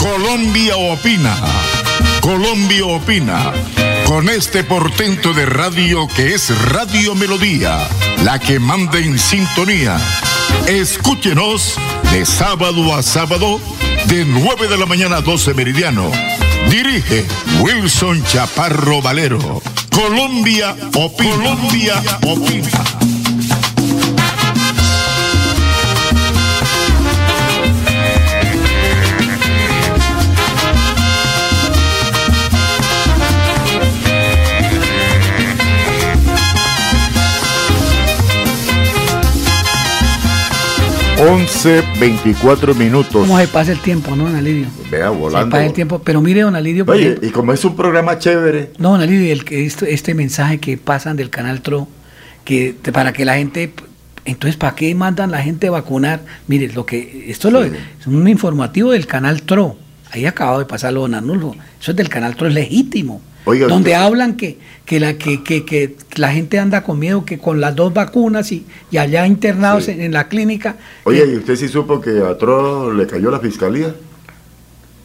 Colombia 0.00 0.76
opina. 0.76 1.36
Colombia 2.20 2.84
opina. 2.84 3.52
Con 4.06 4.28
este 4.28 4.64
portento 4.64 5.32
de 5.32 5.46
radio 5.46 6.08
que 6.08 6.34
es 6.34 6.50
Radio 6.72 7.14
Melodía, 7.14 7.78
la 8.24 8.40
que 8.40 8.58
manda 8.58 8.98
en 8.98 9.20
sintonía. 9.20 10.00
Escúchenos 10.66 11.78
de 12.12 12.26
sábado 12.26 12.94
a 12.94 13.02
sábado, 13.02 13.58
de 14.06 14.26
9 14.26 14.68
de 14.68 14.76
la 14.76 14.84
mañana 14.84 15.16
a 15.16 15.20
12 15.22 15.54
meridiano. 15.54 16.10
Dirige 16.68 17.24
Wilson 17.60 18.22
Chaparro 18.24 19.00
Valero. 19.00 19.62
Colombia 19.90 20.76
opina. 20.94 21.30
Colombia 21.30 22.02
opina. 22.26 23.21
Once, 41.30 41.82
24 42.00 42.74
minutos. 42.74 43.12
¿Cómo 43.12 43.38
se 43.38 43.46
pasa 43.46 43.70
el 43.72 43.78
tiempo, 43.78 44.16
no, 44.16 44.24
don 44.24 44.34
Alidio? 44.34 44.66
Vea, 44.90 45.10
Se 45.10 45.16
volando. 45.16 45.50
pasa 45.50 45.66
el 45.66 45.72
tiempo, 45.72 46.00
pero 46.00 46.20
mire, 46.20 46.40
don 46.40 46.56
Alidio, 46.56 46.84
Oye, 46.88 47.10
ejemplo- 47.12 47.28
y 47.28 47.30
como 47.30 47.52
es 47.52 47.64
un 47.64 47.76
programa 47.76 48.18
chévere, 48.18 48.72
No, 48.78 48.92
don 48.92 49.00
Alidio, 49.02 49.32
el, 49.32 49.44
que 49.44 49.64
esto- 49.64 49.84
este 49.84 50.14
mensaje 50.14 50.58
que 50.58 50.76
pasan 50.78 51.16
del 51.16 51.30
canal 51.30 51.60
TRO, 51.60 51.86
que 52.44 52.74
para 52.92 53.12
que 53.12 53.24
la 53.24 53.34
gente, 53.36 53.72
entonces, 54.24 54.56
¿para 54.56 54.74
qué 54.74 54.92
mandan 54.96 55.30
la 55.30 55.42
gente 55.42 55.68
a 55.68 55.70
vacunar? 55.70 56.22
Mire, 56.48 56.72
lo 56.72 56.86
que, 56.86 57.26
esto 57.28 57.48
es, 57.48 57.54
lo- 57.54 57.62
es 57.64 58.06
un 58.06 58.26
informativo 58.26 58.90
del 58.90 59.06
canal 59.06 59.42
TRO, 59.42 59.76
ahí 60.10 60.26
acabado 60.26 60.58
de 60.58 60.64
pasarlo 60.64 61.02
don 61.02 61.14
Arnulfo, 61.14 61.54
eso 61.80 61.92
es 61.92 61.96
del 61.96 62.08
canal 62.08 62.34
TRO, 62.36 62.48
es 62.48 62.54
legítimo. 62.54 63.20
Oiga, 63.44 63.66
donde 63.66 63.90
usted- 63.90 64.00
hablan 64.02 64.34
que, 64.36 64.58
que, 64.84 65.00
la, 65.00 65.14
que, 65.14 65.42
que, 65.42 65.64
que 65.64 65.96
la 66.16 66.30
gente 66.32 66.58
anda 66.58 66.82
con 66.82 66.98
miedo 66.98 67.24
que 67.24 67.38
con 67.38 67.60
las 67.60 67.74
dos 67.74 67.92
vacunas 67.92 68.52
y, 68.52 68.64
y 68.90 68.98
allá 68.98 69.26
internados 69.26 69.88
en, 69.88 70.00
en 70.00 70.12
la 70.12 70.28
clínica, 70.28 70.76
oye, 71.04 71.24
¿y 71.26 71.36
usted 71.36 71.56
sí 71.56 71.68
supo 71.68 72.00
que 72.00 72.20
a 72.20 72.38
Tro 72.38 72.92
le 72.92 73.06
cayó 73.06 73.30
la 73.30 73.40
fiscalía? 73.40 73.94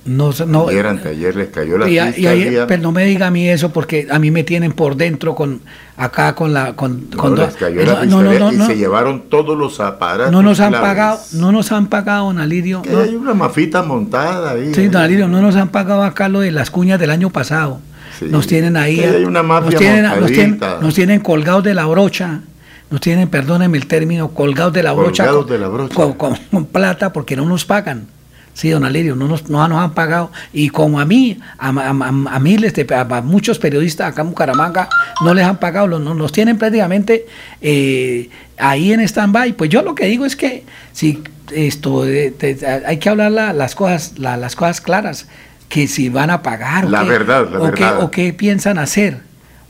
no, 0.06 0.32
no, 0.48 0.70
Ayer, 0.70 0.88
anteayer 0.88 1.36
les 1.36 1.50
cayó 1.50 1.78
la 1.78 1.90
Y, 1.90 2.00
a- 2.00 2.10
y 2.10 2.14
fiscalía. 2.14 2.62
ahí- 2.62 2.66
pero 2.66 2.82
no 2.82 2.92
me 2.94 3.04
diga 3.04 3.28
a 3.28 3.32
mí 3.32 3.50
eso 3.50 3.74
porque 3.74 4.08
a 4.10 4.20
mí 4.20 4.32
me 4.32 4.46
tienen 4.46 4.72
por 4.72 4.96
dentro 4.96 5.36
con 5.36 5.60
acá 5.98 6.34
con 6.34 6.54
la 6.54 6.78
con, 6.78 7.10
No, 7.10 7.18
con 7.18 7.36
les 7.36 7.56
cayó 7.56 7.84
no, 7.84 7.92
la 7.92 8.06
no, 8.06 8.24
no, 8.24 8.30
fiscalía 8.32 8.40
no, 8.40 8.54
y 8.54 8.56
no, 8.58 8.68
se 8.68 8.78
llevaron 8.78 9.24
todos 9.30 9.58
los 9.58 9.82
aparatos. 9.82 10.32
no 10.32 10.42
nos 10.44 10.62
han 10.62 10.70
claves. 10.70 10.88
pagado 10.88 11.20
no 11.34 11.52
nos 11.52 11.72
han 11.74 11.88
pagado 11.88 12.28
don 12.28 12.40
Alirio 12.40 12.84
Que 12.84 12.90
no. 12.92 13.00
Hay 13.02 13.16
una 13.16 13.34
mafita 13.34 13.84
montada 13.84 14.52
ahí. 14.52 14.74
sí 14.74 14.84
¿eh? 14.84 14.90
don 14.90 15.02
Alirio 15.02 15.28
no 15.28 15.42
nos 15.42 15.58
han 15.58 15.70
pagado 15.70 16.04
acá 16.04 16.30
lo 16.30 16.40
de 16.40 16.52
las 16.52 16.72
cuñas 16.72 17.02
del 17.02 17.10
año 17.10 17.30
pasado 17.30 17.82
Sí. 18.20 18.26
nos 18.30 18.48
tienen 18.48 18.78
ahí 18.78 19.00
hay 19.00 19.24
una 19.26 19.44
mafia 19.44 19.72
nos 19.72 19.80
tienen, 19.80 20.04
nos 20.04 20.32
tienen, 20.32 20.60
nos 20.82 20.96
tienen 20.96 21.20
colgados 21.20 21.64
de 21.64 21.74
la 21.74 21.86
brocha 21.86 22.42
nos 22.90 23.02
tienen 23.02 23.28
perdónenme 23.30 23.78
el 23.78 23.86
término 23.88 24.30
colgados 24.30 24.74
de 24.74 24.82
la 24.84 24.94
brocha 24.94 25.26
Colgados 25.26 25.46
con- 25.46 25.54
de 25.54 25.60
la 25.60 25.68
brocha. 25.68 25.94
con- 25.96 26.14
con- 26.14 26.36
con 26.52 26.66
plata 26.66 27.12
porque 27.14 27.36
no 27.36 27.46
nos 27.46 27.66
pagan 27.66 28.08
Sí, 28.54 28.72
don 28.72 28.84
Alirio, 28.86 29.16
no 29.16 29.28
nos, 29.28 29.52
no 29.52 29.68
nos 29.68 29.78
han 29.84 29.94
pagado. 29.94 30.32
Y 30.52 30.70
como 30.70 31.00
a 31.00 31.06
mí, 31.06 31.38
a, 31.60 31.68
a- 31.70 31.90
a- 31.92 31.92
a 31.92 32.40
miles 32.40 32.74
de, 32.74 32.88
a, 32.96 33.22
muchos 33.22 33.60
periodistas 33.60 34.12
acá 34.12 34.24
en 34.24 34.30
Bucaramanga, 34.30 34.90
no 35.24 35.32
les 35.36 35.46
han 35.46 35.58
pagado, 35.60 35.86
los, 35.86 36.02
los 36.02 36.32
tienen 36.32 36.58
prácticamente 36.58 37.28
eh, 37.62 38.32
ahí 38.58 38.94
en 38.94 39.02
stand-by. 39.02 39.54
Pues 39.54 39.70
yo 39.70 39.84
lo 39.84 39.94
que 39.94 40.06
digo 40.08 40.26
es 40.26 40.36
que 40.36 40.64
si 40.92 41.22
esto 41.54 42.04
eh, 42.08 42.34
te- 42.36 42.58
hay 42.66 42.98
que 42.98 43.10
hablar 43.10 43.32
la- 43.32 43.54
las 43.54 43.76
cosas, 43.76 44.14
la- 44.18 44.38
las 44.38 44.56
cosas 44.56 44.82
claras, 44.82 45.28
que 45.70 45.88
si 45.88 46.10
van 46.10 46.30
a 46.30 46.42
pagar 46.42 46.86
o 46.86 46.90
La 46.90 47.04
qué- 47.04 47.10
verdad, 47.10 47.50
la 47.52 47.60
o 47.60 47.72
qué- 47.72 47.84
verdad. 47.84 48.04
o 48.04 48.12
qué 48.12 48.34
piensan 48.34 48.78
hacer, 48.78 49.20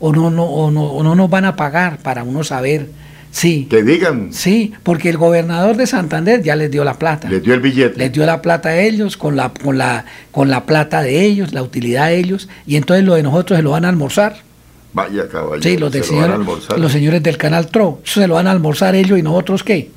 o 0.00 0.12
no, 0.12 0.30
no, 0.30 0.44
o 0.44 0.70
no, 0.70 0.84
o 0.84 1.02
no 1.02 1.14
nos 1.14 1.28
van 1.28 1.44
a 1.44 1.56
pagar 1.56 1.98
para 1.98 2.22
uno 2.22 2.44
saber. 2.44 2.88
Sí. 3.30 3.66
Que 3.68 3.82
digan. 3.82 4.32
Sí, 4.32 4.72
porque 4.82 5.10
el 5.10 5.18
gobernador 5.18 5.76
de 5.76 5.86
Santander 5.86 6.42
ya 6.42 6.56
les 6.56 6.70
dio 6.70 6.82
la 6.82 6.94
plata. 6.94 7.28
Les 7.28 7.42
dio 7.42 7.52
el 7.52 7.60
billete. 7.60 7.98
Les 7.98 8.10
dio 8.10 8.24
la 8.24 8.40
plata 8.40 8.70
a 8.70 8.78
ellos, 8.80 9.16
con 9.18 9.36
la, 9.36 9.50
con 9.52 9.76
la, 9.76 10.06
con 10.30 10.48
la 10.50 10.64
plata 10.64 11.02
de 11.02 11.22
ellos, 11.24 11.52
la 11.52 11.62
utilidad 11.62 12.06
de 12.08 12.16
ellos, 12.18 12.48
y 12.66 12.76
entonces 12.76 13.04
lo 13.04 13.14
de 13.16 13.22
nosotros 13.22 13.58
se 13.58 13.62
lo 13.62 13.72
van 13.72 13.84
a 13.84 13.90
almorzar. 13.90 14.36
Vaya 14.94 15.28
caballero. 15.28 15.62
Sí, 15.62 15.76
los, 15.76 15.92
se 15.92 16.12
lo 16.14 16.20
van 16.22 16.30
a 16.30 16.34
almorzar. 16.36 16.78
los 16.78 16.90
señores 16.90 17.22
del 17.22 17.36
canal 17.36 17.66
TRO, 17.66 18.00
se 18.04 18.26
lo 18.26 18.34
van 18.34 18.46
a 18.46 18.50
almorzar 18.52 18.94
ellos 18.94 19.18
y 19.18 19.22
nosotros 19.22 19.62
qué. 19.62 19.90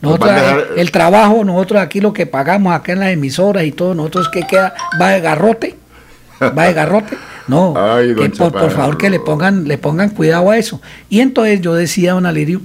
Nosotros, 0.00 0.30
dejar- 0.34 0.66
el, 0.74 0.78
el 0.80 0.90
trabajo, 0.90 1.44
nosotros 1.44 1.80
aquí 1.80 2.00
lo 2.00 2.12
que 2.12 2.26
pagamos 2.26 2.72
acá 2.74 2.92
en 2.92 3.00
las 3.00 3.10
emisoras 3.10 3.64
y 3.64 3.72
todo, 3.72 3.94
nosotros 3.94 4.28
qué 4.32 4.42
queda, 4.42 4.74
va 5.00 5.10
de 5.10 5.20
garrote, 5.20 5.76
va 6.56 6.64
de 6.66 6.72
garrote. 6.74 7.16
No, 7.48 7.72
Ay, 7.78 8.14
que 8.14 8.28
por, 8.28 8.52
por 8.52 8.70
favor 8.70 8.98
que 8.98 9.08
le 9.08 9.20
pongan, 9.20 9.66
le 9.66 9.78
pongan 9.78 10.10
cuidado 10.10 10.50
a 10.50 10.58
eso. 10.58 10.82
Y 11.08 11.20
entonces 11.20 11.62
yo 11.62 11.74
decía, 11.74 12.12
don 12.12 12.26
Alirio, 12.26 12.60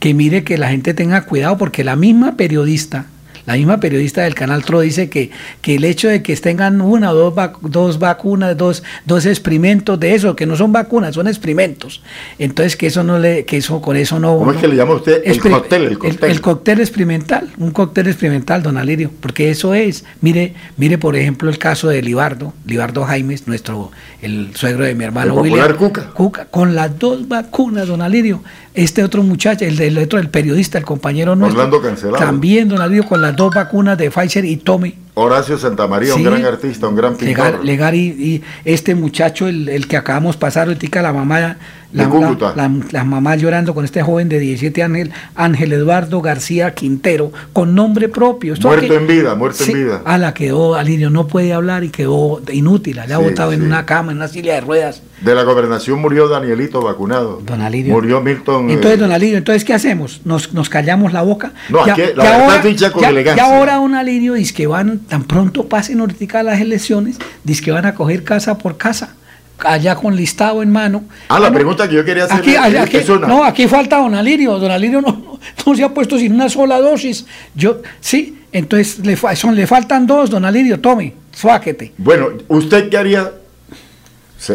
que 0.00 0.12
mire 0.12 0.42
que 0.42 0.58
la 0.58 0.70
gente 0.70 0.92
tenga 0.92 1.22
cuidado 1.22 1.56
porque 1.56 1.84
la 1.84 1.94
misma 1.94 2.36
periodista, 2.36 3.06
la 3.46 3.54
misma 3.54 3.78
periodista 3.78 4.22
del 4.22 4.34
canal 4.34 4.64
TRO 4.64 4.80
dice 4.80 5.08
que, 5.10 5.30
que 5.60 5.74
el 5.76 5.84
hecho 5.84 6.08
de 6.08 6.22
que 6.22 6.34
tengan 6.36 6.80
una 6.80 7.10
o 7.12 7.14
dos, 7.14 7.34
vac- 7.34 7.58
dos 7.60 7.98
vacunas, 7.98 8.56
dos, 8.56 8.82
dos 9.06 9.26
experimentos 9.26 9.98
de 10.00 10.14
eso, 10.14 10.34
que 10.34 10.46
no 10.46 10.56
son 10.56 10.72
vacunas, 10.72 11.14
son 11.14 11.28
experimentos. 11.28 12.02
Entonces 12.38 12.76
que 12.76 12.86
eso 12.86 13.04
no 13.04 13.18
le, 13.18 13.44
que 13.44 13.56
eso 13.58 13.80
con 13.80 13.96
eso 13.96 14.18
no. 14.18 14.38
¿Cómo 14.38 14.52
es 14.52 14.58
que 14.58 14.68
le 14.68 14.76
llama 14.76 14.94
usted? 14.94 15.22
El 15.24 15.40
cóctel, 15.40 15.82
el 15.84 15.98
cóctel. 15.98 16.30
el 16.30 16.40
cóctel 16.40 16.80
experimental, 16.80 17.50
un 17.58 17.70
cóctel 17.70 18.06
experimental, 18.08 18.62
don 18.62 18.76
Alirio, 18.76 19.10
porque 19.20 19.50
eso 19.50 19.74
es. 19.74 20.04
Mire, 20.20 20.54
mire 20.76 20.98
por 20.98 21.16
ejemplo 21.16 21.50
el 21.50 21.58
caso 21.58 21.88
de 21.88 22.02
Libardo, 22.02 22.52
Libardo 22.66 23.04
Jaimes, 23.04 23.46
nuestro, 23.46 23.90
el 24.22 24.50
suegro 24.54 24.84
de 24.84 24.94
mi 24.94 25.04
hermano 25.04 25.34
El 25.34 25.40
William. 25.40 25.76
Cuca. 26.14 26.46
con 26.46 26.74
las 26.74 26.98
dos 26.98 27.28
vacunas, 27.28 27.88
don 27.88 28.00
Alirio. 28.02 28.42
Este 28.74 29.04
otro 29.04 29.22
muchacho, 29.22 29.64
el 29.64 29.96
otro, 29.98 30.18
el 30.18 30.28
periodista, 30.30 30.78
el 30.78 30.84
compañero 30.84 31.36
nuestro. 31.36 31.60
Orlando 31.62 31.80
Cancelado. 31.80 32.24
También, 32.24 32.68
don 32.68 32.80
Alirio, 32.80 33.06
con 33.06 33.20
las 33.22 33.36
dos 33.36 33.54
vacunas 33.54 33.96
de 33.96 34.10
Pfizer 34.10 34.44
y 34.44 34.56
Tome. 34.56 34.96
Horacio 35.14 35.56
Santamaría, 35.56 36.12
un 36.12 36.18
Sí. 36.18 36.24
gran 36.24 36.44
artista, 36.44 36.88
un 36.88 36.96
gran 36.96 37.16
pintor. 37.16 37.44
Legar, 37.46 37.64
Legar 37.64 37.94
y, 37.94 38.00
y 38.00 38.42
este 38.64 38.96
muchacho, 38.96 39.46
el, 39.46 39.68
el 39.68 39.86
que 39.86 39.96
acabamos 39.96 40.34
de 40.34 40.40
pasar 40.40 40.66
ahorita, 40.66 41.02
la 41.02 41.12
mamá, 41.12 41.56
la, 41.94 42.04
De 42.04 42.10
Cúcuta. 42.10 42.52
la- 42.56 42.68
la- 42.68 42.84
la 42.90 43.04
mamá 43.04 43.36
llorando 43.36 43.72
con 43.74 43.84
este 43.84 44.02
joven 44.02 44.28
de 44.28 44.38
17 44.40 44.82
años, 44.82 45.08
Ángel 45.34 45.72
Eduardo 45.72 46.20
García 46.20 46.74
Quintero, 46.74 47.32
con 47.52 47.74
nombre 47.74 48.08
propio. 48.08 48.52
Esto 48.54 48.68
Muerto 48.68 48.86
aquí- 48.86 48.94
en 48.96 49.06
vida, 49.06 49.34
muerto 49.36 49.64
Sí, 49.64 49.72
en 49.72 49.84
vida. 49.84 50.02
A 50.04 50.18
la 50.18 50.34
quedó, 50.34 50.74
Alirio 50.74 51.08
no 51.10 51.26
puede 51.28 51.52
hablar 51.52 51.84
y 51.84 51.90
quedó 51.90 52.42
inútil, 52.52 52.98
allá 52.98 53.16
Sí, 53.18 53.22
botado 53.24 53.52
en 53.52 53.62
una 53.62 53.86
cama, 53.86 54.10
en 54.12 54.18
una 54.18 54.28
silla 54.28 54.54
de 54.54 54.60
ruedas. 54.60 55.02
De 55.20 55.34
la 55.34 55.44
gobernación 55.44 56.00
murió 56.00 56.28
Danielito 56.28 56.82
vacunado. 56.82 57.40
Don 57.46 57.60
Alirio. 57.62 57.94
Murió 57.94 58.20
Milton. 58.20 58.68
Entonces, 58.70 58.98
eh, 58.98 59.00
don 59.00 59.12
Alirio, 59.12 59.38
entonces, 59.38 59.64
¿qué 59.64 59.72
hacemos? 59.72 60.20
¿Nos, 60.24 60.52
nos 60.52 60.68
callamos 60.68 61.12
la 61.12 61.22
boca? 61.22 61.52
No, 61.70 61.80
aquí 61.82 62.02
la 62.16 62.24
verdad 62.24 62.62
dicha 62.62 62.90
con 62.90 63.02
ya, 63.02 63.08
elegancia. 63.10 63.42
ya 63.46 63.56
ahora, 63.56 63.76
don 63.76 63.94
Alirio, 63.94 64.34
dice 64.34 64.52
que 64.52 64.66
van, 64.66 64.98
tan 64.98 65.22
pronto 65.24 65.68
pasen 65.68 66.00
ahorita 66.00 66.42
las 66.42 66.60
elecciones, 66.60 67.16
dice 67.44 67.62
que 67.62 67.70
van 67.70 67.86
a 67.86 67.94
coger 67.94 68.24
casa 68.24 68.58
por 68.58 68.76
casa, 68.76 69.14
allá 69.58 69.94
con 69.94 70.14
listado 70.16 70.62
en 70.62 70.70
mano. 70.70 71.04
Ah, 71.28 71.34
la 71.34 71.38
Bueno, 71.40 71.54
pregunta 71.54 71.88
que 71.88 71.94
yo 71.96 72.04
quería 72.04 72.24
hacer 72.24 72.38
Aquí, 72.38 72.56
allá- 72.56 72.82
aquí- 72.82 72.98
una. 73.10 73.26
no, 73.26 73.44
aquí 73.44 73.66
falta 73.68 73.98
don 73.98 74.14
Alirio. 74.14 74.58
Don 74.58 74.70
Alirio 74.70 75.00
no, 75.00 75.12
no, 75.12 75.38
no 75.66 75.74
se 75.74 75.84
ha 75.84 75.88
puesto 75.94 76.18
sin 76.18 76.34
una 76.34 76.48
sola 76.48 76.80
dosis. 76.80 77.24
Yo, 77.54 77.78
sí, 78.00 78.40
entonces 78.52 79.04
le, 79.04 79.16
fa- 79.16 79.34
son, 79.36 79.54
le 79.54 79.66
faltan 79.66 80.06
dos, 80.06 80.30
don 80.30 80.44
Alirio, 80.44 80.80
tome, 80.80 81.14
suáquete. 81.32 81.92
Bueno, 81.98 82.28
¿usted 82.48 82.88
qué 82.88 82.96
haría? 82.96 83.30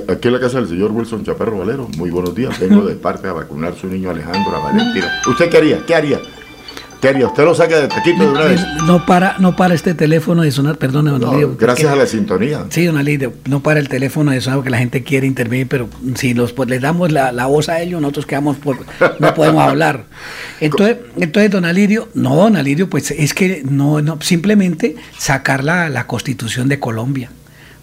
Aquí 0.07 0.27
en 0.27 0.33
la 0.35 0.39
casa 0.39 0.59
del 0.59 0.67
señor 0.69 0.91
Wilson 0.91 1.23
Chaparro 1.25 1.57
Valero. 1.59 1.87
Muy 1.97 2.11
buenos 2.11 2.35
días. 2.35 2.59
Vengo 2.59 2.83
de 2.83 2.93
parte 3.07 3.27
a 3.27 3.33
vacunar 3.33 3.73
su 3.79 3.87
niño 3.87 4.11
Alejandro, 4.11 4.55
a 4.55 4.59
Valentina. 4.59 5.21
¿Usted 5.27 5.49
qué 5.49 5.57
haría? 5.57 5.83
¿Qué 5.87 5.95
haría? 5.95 6.19
¿Qué 7.01 7.07
haría? 7.07 7.27
¿Usted 7.27 7.45
lo 7.45 7.55
saca 7.55 7.79
de 7.79 7.87
taquito 7.87 8.23
de 8.23 8.29
una 8.29 8.41
vez? 8.41 8.61
No 8.85 9.05
para, 9.05 9.37
no 9.39 9.55
para 9.55 9.73
este 9.73 9.93
teléfono 9.93 10.41
de 10.41 10.51
sonar, 10.51 10.77
perdón, 10.77 11.05
don 11.05 11.21
No, 11.21 11.31
gracias 11.57 11.57
porque- 11.57 11.87
a 11.87 11.95
la 11.95 12.05
sintonía. 12.05 12.65
Sí, 12.69 12.85
don 12.85 12.97
Alirio, 12.97 13.33
no 13.45 13.61
para 13.61 13.79
el 13.79 13.87
teléfono 13.87 14.31
de 14.31 14.41
sonar 14.41 14.57
porque 14.59 14.69
la 14.69 14.79
gente 14.79 15.01
quiere 15.03 15.25
intervenir, 15.25 15.67
pero 15.69 15.87
si 16.15 16.33
los, 16.33 16.51
pues, 16.51 16.67
les 16.67 16.81
damos 16.81 17.09
la, 17.11 17.31
la 17.31 17.45
voz 17.45 17.69
a 17.69 17.79
ellos, 17.81 18.01
nosotros 18.01 18.25
quedamos 18.25 18.57
por, 18.57 18.77
no 19.19 19.33
podemos 19.33 19.63
hablar. 19.63 20.05
Entonces, 20.59 20.97
entonces, 21.15 21.51
don 21.51 21.63
Alirio, 21.63 22.09
no, 22.15 22.35
don 22.35 22.57
Alirio, 22.57 22.89
pues 22.89 23.11
es 23.11 23.33
que 23.33 23.63
no, 23.63 24.01
no 24.01 24.19
simplemente 24.21 24.95
sacar 25.17 25.63
la, 25.63 25.87
la 25.87 26.05
constitución 26.05 26.67
de 26.67 26.79
Colombia. 26.79 27.29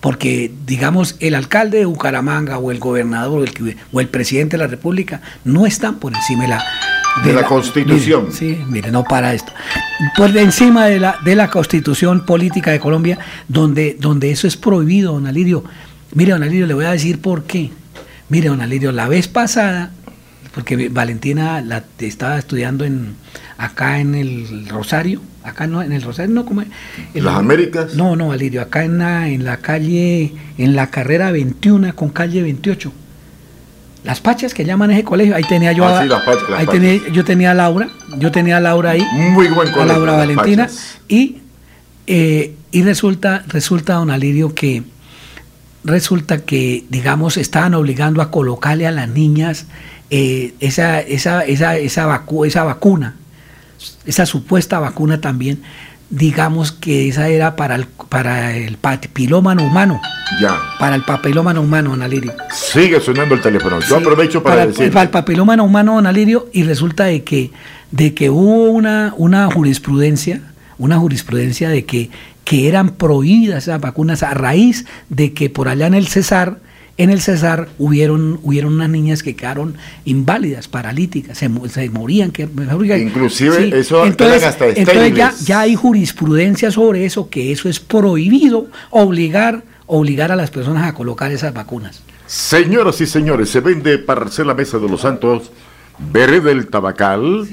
Porque, 0.00 0.52
digamos, 0.66 1.16
el 1.20 1.34
alcalde 1.34 1.78
de 1.78 1.86
Bucaramanga 1.86 2.58
o 2.58 2.70
el 2.70 2.78
gobernador 2.78 3.40
o 3.40 3.44
el, 3.44 3.76
o 3.92 4.00
el 4.00 4.08
presidente 4.08 4.56
de 4.56 4.62
la 4.62 4.68
República 4.68 5.22
no 5.44 5.64
están 5.66 5.96
por 5.98 6.14
encima 6.14 6.42
de 6.42 6.48
la, 6.50 6.64
De 7.24 7.32
la 7.32 7.44
Constitución. 7.44 8.24
Mire, 8.26 8.36
sí, 8.36 8.58
mire, 8.68 8.90
no 8.90 9.04
para 9.04 9.32
esto. 9.32 9.52
Por 10.16 10.36
encima 10.36 10.86
de 10.86 11.00
la, 11.00 11.18
de 11.24 11.34
la 11.34 11.48
Constitución 11.48 12.26
Política 12.26 12.70
de 12.70 12.78
Colombia, 12.78 13.18
donde, 13.48 13.96
donde 13.98 14.30
eso 14.30 14.46
es 14.46 14.56
prohibido, 14.56 15.14
don 15.14 15.26
Alirio. 15.26 15.64
Mire, 16.14 16.32
don 16.32 16.42
Alirio, 16.42 16.66
le 16.66 16.74
voy 16.74 16.84
a 16.84 16.92
decir 16.92 17.20
por 17.20 17.44
qué. 17.44 17.70
Mire, 18.28 18.48
don 18.48 18.60
Alirio, 18.60 18.92
la 18.92 19.08
vez 19.08 19.28
pasada, 19.28 19.92
porque 20.54 20.88
Valentina 20.88 21.60
la, 21.62 21.84
estaba 21.98 22.38
estudiando 22.38 22.84
en 22.84 23.14
acá 23.58 24.00
en 24.00 24.14
el 24.14 24.68
Rosario, 24.68 25.20
acá 25.42 25.66
no, 25.66 25.82
en 25.82 25.92
el 25.92 26.02
Rosario, 26.02 26.34
no, 26.34 26.44
como 26.44 26.62
en 26.62 26.70
¿Las 27.14 27.36
Américas? 27.36 27.94
No, 27.94 28.16
no, 28.16 28.32
Alirio, 28.32 28.62
acá 28.62 28.84
en 28.84 28.98
la, 28.98 29.28
en 29.28 29.44
la 29.44 29.58
calle, 29.58 30.32
en 30.58 30.76
la 30.76 30.90
carrera 30.90 31.30
21 31.30 31.94
con 31.94 32.10
calle 32.10 32.42
28. 32.42 32.92
Las 34.06 34.20
Pachas 34.20 34.54
que 34.54 34.64
llaman 34.64 34.90
ese 34.92 35.04
colegio, 35.04 35.34
ahí 35.36 35.42
tenía 35.44 35.72
yo 35.72 35.84
Ah, 35.86 35.98
a, 35.98 36.02
sí, 36.02 36.08
Las 36.08 36.22
Pachas, 36.22 36.48
Las 36.48 36.60
ahí 36.60 36.66
Pachas. 36.66 36.80
tenía, 36.80 37.08
yo 37.12 37.24
tenía 37.24 37.50
a 37.50 37.54
Laura, 37.54 37.88
yo 38.18 38.30
tenía 38.30 38.56
a 38.56 38.60
Laura 38.60 38.90
ahí, 38.90 39.02
Muy 39.12 39.48
buen 39.48 39.68
a 39.68 39.84
Laura 39.84 40.12
Las 40.12 40.16
Valentina, 40.16 40.62
Pachas. 40.64 40.98
y, 41.08 41.38
eh, 42.06 42.54
y 42.70 42.82
resulta, 42.82 43.44
resulta, 43.48 43.94
don 43.94 44.10
Alirio, 44.10 44.54
que 44.54 44.82
resulta 45.84 46.38
que, 46.44 46.84
digamos, 46.88 47.36
estaban 47.36 47.74
obligando 47.74 48.22
a 48.22 48.30
colocarle 48.30 48.86
a 48.86 48.90
las 48.90 49.08
niñas 49.08 49.66
eh, 50.10 50.54
esa, 50.60 51.00
esa, 51.00 51.44
esa, 51.44 51.76
esa, 51.76 52.06
vacu- 52.06 52.46
esa 52.46 52.64
vacuna, 52.64 53.14
esa 54.04 54.24
supuesta 54.26 54.78
vacuna 54.78 55.20
también, 55.20 55.62
digamos 56.10 56.72
que 56.72 57.08
esa 57.08 57.28
era 57.28 57.56
para 57.56 57.74
el, 57.74 57.86
para 58.08 58.56
el 58.56 58.76
papilómano 58.76 59.64
humano, 59.64 60.00
Ya. 60.40 60.56
para 60.78 60.94
el 60.96 61.02
papilómano 61.02 61.60
humano, 61.62 61.90
don 61.90 62.02
Alirio. 62.02 62.32
Sigue 62.52 63.00
sonando 63.00 63.34
el 63.34 63.40
teléfono. 63.40 63.80
Yo 63.80 63.86
Sí, 63.86 63.94
aprovecho 63.94 64.42
para, 64.42 64.56
para, 64.56 64.66
decir. 64.68 64.90
para 64.92 65.02
el 65.02 65.10
papilómano 65.10 65.64
humano, 65.64 65.94
don 65.96 66.06
Alirio, 66.06 66.48
y 66.52 66.62
resulta 66.62 67.04
de 67.04 67.24
que, 67.24 67.50
de 67.90 68.14
que 68.14 68.30
hubo 68.30 68.70
una, 68.70 69.14
una 69.16 69.50
jurisprudencia, 69.50 70.40
una 70.78 70.98
jurisprudencia 70.98 71.68
de 71.70 71.84
que, 71.84 72.10
que 72.44 72.68
eran 72.68 72.90
prohibidas 72.90 73.64
esas 73.64 73.80
vacunas 73.80 74.22
a 74.22 74.32
raíz 74.34 74.86
de 75.08 75.32
que 75.32 75.50
por 75.50 75.68
allá 75.68 75.86
en 75.88 75.94
el 75.94 76.06
Cesar, 76.06 76.58
en 76.98 77.10
el 77.10 77.20
Cesar 77.20 77.68
hubieron, 77.78 78.40
hubieron 78.42 78.74
unas 78.74 78.88
niñas 78.88 79.22
que 79.22 79.36
quedaron 79.36 79.76
inválidas, 80.04 80.68
paralíticas, 80.68 81.36
se, 81.36 81.50
se 81.68 81.90
morían. 81.90 82.30
Que, 82.30 82.48
Inclusive 82.98 83.78
eso 83.78 84.06
entonces, 84.06 84.42
hasta 84.44 84.68
entonces 84.68 85.14
ya, 85.14 85.34
ya 85.44 85.60
hay 85.60 85.74
jurisprudencia 85.74 86.70
sobre 86.70 87.04
eso, 87.04 87.28
que 87.28 87.52
eso 87.52 87.68
es 87.68 87.80
prohibido, 87.80 88.68
obligar, 88.90 89.62
obligar 89.86 90.32
a 90.32 90.36
las 90.36 90.50
personas 90.50 90.88
a 90.88 90.94
colocar 90.94 91.30
esas 91.32 91.52
vacunas. 91.52 92.02
Señoras 92.26 93.00
y 93.00 93.06
señores, 93.06 93.50
se 93.50 93.60
vende 93.60 93.98
Parcela 93.98 94.54
Mesa 94.54 94.78
de 94.78 94.88
los 94.88 95.02
Santos, 95.02 95.52
Vereda 95.98 96.48
del 96.48 96.66
Tabacal, 96.68 97.46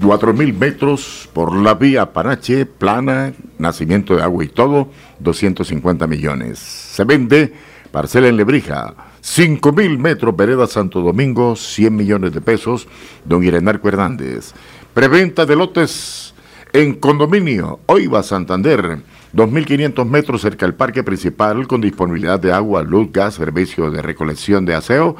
4.000 0.00 0.54
metros 0.54 1.28
por 1.32 1.54
la 1.56 1.74
vía 1.74 2.12
Panache, 2.12 2.66
plana, 2.66 3.32
nacimiento 3.58 4.16
de 4.16 4.22
agua 4.22 4.44
y 4.44 4.48
todo, 4.48 4.90
250 5.20 6.06
millones. 6.06 6.58
Se 6.58 7.04
vende 7.04 7.52
Parcela 7.90 8.28
en 8.28 8.36
Lebrija, 8.36 8.94
5.000 9.22 9.98
metros, 9.98 10.36
Vereda 10.36 10.66
Santo 10.66 11.00
Domingo, 11.00 11.56
100 11.56 11.94
millones 11.94 12.32
de 12.32 12.40
pesos, 12.40 12.86
don 13.24 13.42
Irenarco 13.42 13.88
Hernández. 13.88 14.52
Preventa 14.92 15.46
de 15.46 15.56
lotes 15.56 16.34
en 16.72 16.94
condominio, 16.94 17.80
Oiva 17.86 18.22
Santander, 18.22 18.98
2.500 19.34 20.04
metros 20.06 20.42
cerca 20.42 20.66
del 20.66 20.74
parque 20.74 21.02
principal 21.02 21.66
con 21.66 21.80
disponibilidad 21.80 22.38
de 22.38 22.52
agua, 22.52 22.82
luz, 22.82 23.10
gas, 23.12 23.34
servicio 23.34 23.90
de 23.90 24.02
recolección 24.02 24.64
de 24.64 24.74
aseo. 24.74 25.16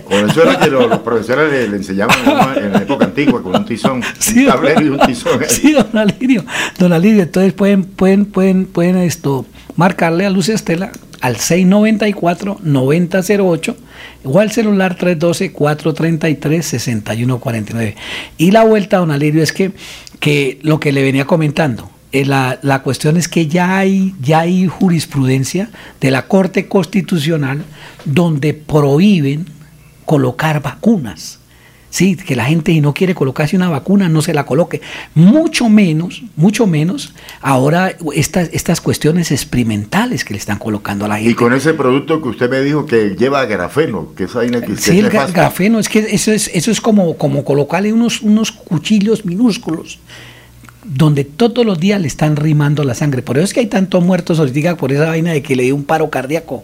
Con 0.05 0.29
eso 0.29 0.41
era 0.41 0.57
que 0.57 0.69
los, 0.69 0.89
los 0.89 0.99
profesores 0.99 1.51
le, 1.51 1.67
le 1.67 1.75
enseñaban 1.77 2.17
en 2.55 2.71
la 2.71 2.79
época 2.79 3.05
antigua, 3.05 3.43
con 3.43 3.55
un 3.55 3.65
tizón, 3.65 3.97
un 3.97 4.03
tablero 4.45 4.81
y 4.81 4.89
un 4.89 4.99
tizón. 4.99 5.41
Sí, 5.49 5.73
don 5.73 5.97
Alirio. 5.97 6.45
Don 6.79 6.93
Alirio, 6.93 7.23
entonces 7.23 7.51
pueden, 7.51 7.83
pueden, 7.83 8.25
pueden, 8.25 8.65
pueden 8.65 8.95
esto, 8.97 9.45
marcarle 9.75 10.25
a 10.25 10.29
Luz 10.29 10.47
Estela 10.47 10.93
al 11.19 11.35
694-9008 11.35 13.75
o 14.23 14.39
al 14.39 14.51
celular 14.51 14.97
312-433-6149. 14.97 17.95
Y 18.37 18.51
la 18.51 18.63
vuelta, 18.63 18.99
don 18.99 19.11
Alirio, 19.11 19.43
es 19.43 19.51
que, 19.51 19.73
que 20.21 20.59
lo 20.61 20.79
que 20.79 20.93
le 20.93 21.03
venía 21.03 21.25
comentando, 21.25 21.91
eh, 22.21 22.25
la, 22.25 22.59
la 22.61 22.81
cuestión 22.81 23.17
es 23.17 23.27
que 23.27 23.47
ya 23.47 23.77
hay, 23.77 24.15
ya 24.21 24.39
hay 24.39 24.67
jurisprudencia 24.67 25.69
de 26.01 26.11
la 26.11 26.27
Corte 26.27 26.67
Constitucional 26.67 27.63
donde 28.05 28.53
prohíben 28.53 29.45
colocar 30.05 30.61
vacunas. 30.61 31.39
Sí, 31.89 32.15
que 32.15 32.35
la 32.35 32.45
gente 32.45 32.73
si 32.73 32.81
no 32.81 32.93
quiere 32.93 33.15
colocarse 33.15 33.55
una 33.55 33.69
vacuna 33.69 34.09
no 34.09 34.21
se 34.21 34.33
la 34.33 34.45
coloque. 34.45 34.81
Mucho 35.15 35.69
menos, 35.69 36.23
mucho 36.35 36.67
menos 36.67 37.13
ahora 37.41 37.95
estas, 38.13 38.49
estas 38.51 38.81
cuestiones 38.81 39.31
experimentales 39.31 40.25
que 40.25 40.33
le 40.33 40.39
están 40.39 40.59
colocando 40.59 41.05
a 41.05 41.07
la 41.07 41.17
gente. 41.17 41.31
Y 41.31 41.33
con 41.33 41.53
ese 41.53 41.73
producto 41.73 42.21
que 42.21 42.29
usted 42.29 42.49
me 42.49 42.61
dijo 42.61 42.85
que 42.85 43.15
lleva 43.15 43.45
grafeno, 43.45 44.13
que 44.15 44.25
esa 44.25 44.39
vaina 44.39 44.61
que 44.61 44.75
Sí, 44.75 44.99
es 44.99 45.05
el 45.05 45.09
grafeno, 45.09 45.79
es 45.79 45.87
que 45.87 45.99
eso 45.99 46.31
es, 46.31 46.49
eso 46.53 46.71
es 46.71 46.81
como, 46.81 47.17
como 47.17 47.43
colocarle 47.43 47.93
unos, 47.93 48.21
unos 48.21 48.51
cuchillos 48.51 49.25
minúsculos 49.25 49.99
donde 50.87 51.25
todos 51.25 51.65
los 51.65 51.79
días 51.79 51.99
le 51.99 52.07
están 52.07 52.35
rimando 52.35 52.83
la 52.83 52.93
sangre. 52.93 53.21
Por 53.21 53.37
eso 53.37 53.45
es 53.45 53.53
que 53.53 53.59
hay 53.59 53.67
tantos 53.67 54.03
muertos 54.03 54.39
ahorita 54.39 54.77
por 54.77 54.91
esa 54.91 55.07
vaina 55.07 55.31
de 55.31 55.43
que 55.43 55.55
le 55.55 55.63
dio 55.63 55.75
un 55.75 55.83
paro 55.83 56.09
cardíaco. 56.09 56.63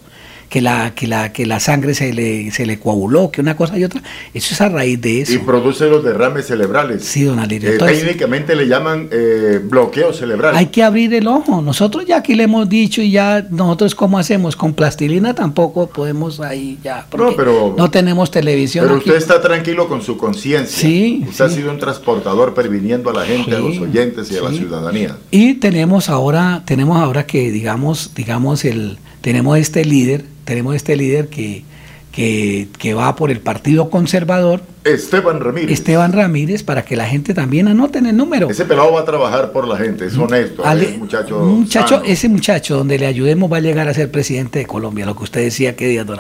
Que 0.54 0.62
la, 0.62 0.94
que 0.94 1.08
la, 1.08 1.34
que 1.34 1.48
la 1.48 1.60
sangre 1.60 1.96
se 1.96 2.14
le, 2.14 2.52
se 2.52 2.68
le 2.68 2.78
coaguló, 2.78 3.32
que 3.32 3.42
una 3.42 3.56
cosa 3.58 3.76
y 3.76 3.84
otra. 3.84 4.04
Eso 4.36 4.54
es 4.54 4.62
a 4.62 4.70
raíz 4.70 5.02
de 5.02 5.22
eso. 5.22 5.34
Y 5.34 5.40
produce 5.40 5.88
los 5.90 6.04
derrames 6.04 6.46
cerebrales. 6.46 7.04
Sí, 7.04 7.24
don 7.24 7.40
Alirio. 7.40 7.70
Eh, 7.70 7.74
Entonces- 7.74 8.02
técnicamente 8.02 8.56
le 8.56 8.68
llaman 8.68 9.08
eh, 9.12 9.60
bloqueo 9.64 10.14
cerebral. 10.14 10.56
Hay 10.56 10.68
que 10.68 10.84
abrir 10.84 11.12
el 11.16 11.26
ojo. 11.28 11.64
Nosotros 11.64 12.06
ya 12.06 12.18
aquí 12.18 12.36
le 12.36 12.44
hemos 12.44 12.70
dicho 12.70 13.02
y 13.02 13.10
ya 13.10 13.44
nosotros 13.50 13.96
cómo 13.96 14.20
hacemos 14.20 14.56
con 14.56 14.76
plastilina 14.76 15.34
tampoco 15.34 15.88
podemos 15.88 16.40
ahí 16.40 16.78
ya. 16.84 17.08
No, 17.18 17.36
pero- 17.36 17.74
no 17.76 17.90
tenemos 17.90 18.30
televisión 18.30 18.86
Pero 18.86 18.98
aquí. 19.00 19.10
usted 19.10 19.20
está 19.20 19.42
tranquilo 19.42 19.88
con 19.88 20.04
su 20.04 20.18
conciencia. 20.18 20.78
Sí, 20.88 21.26
Usted 21.28 21.46
ha 21.46 21.50
sido 21.50 21.72
un 21.72 21.80
transportador 21.80 22.54
previniendo 22.54 23.10
a 23.10 23.14
la 23.14 23.26
gente, 23.26 23.56
a 23.56 23.60
los 23.60 23.80
oyentes 23.80 24.32
y 24.32 24.38
a 24.38 24.42
la 24.44 24.52
ciudadanía. 24.52 25.18
Y 25.32 25.56
tenemos 25.56 26.10
ahora, 26.10 26.62
tenemos 26.64 27.00
ahora 27.02 27.26
que 27.26 27.50
digamos, 27.50 28.12
digamos 28.14 28.66
el, 28.66 29.00
tenemos 29.24 29.58
este 29.58 29.84
líder, 29.86 30.26
tenemos 30.46 30.76
este 30.76 30.96
líder 30.96 31.30
que, 31.30 31.64
que, 32.12 32.68
que 32.78 32.94
va 32.94 33.16
por 33.16 33.32
el 33.32 33.40
Partido 33.40 33.90
Conservador, 33.90 34.62
Esteban 34.84 35.40
Ramírez. 35.40 35.72
Esteban 35.72 36.12
Ramírez, 36.12 36.62
para 36.62 36.84
que 36.84 36.98
la 36.98 37.06
gente 37.08 37.34
también 37.34 37.70
anoten 37.70 38.06
el 38.06 38.18
número. 38.18 38.50
Ese 38.50 38.66
pelado 38.66 38.92
va 38.92 39.00
a 39.00 39.06
trabajar 39.06 39.54
por 39.54 39.66
la 39.68 39.78
gente, 39.78 40.06
es 40.06 40.18
honesto, 40.18 40.64
Ale- 40.66 40.90
es 40.90 40.98
muchacho. 41.00 41.40
un 41.42 41.62
muchacho, 41.62 41.96
sano. 41.96 42.04
ese 42.06 42.28
muchacho 42.28 42.76
donde 42.78 43.00
le 43.00 43.08
ayudemos 43.08 43.50
va 43.52 43.58
a 43.58 43.62
llegar 43.62 43.88
a 43.88 43.94
ser 43.94 44.12
presidente 44.12 44.60
de 44.60 44.66
Colombia, 44.66 45.06
lo 45.06 45.16
que 45.16 45.24
usted 45.24 45.42
decía 45.42 45.76
que 45.78 45.88
día, 45.88 46.04
don. 46.04 46.20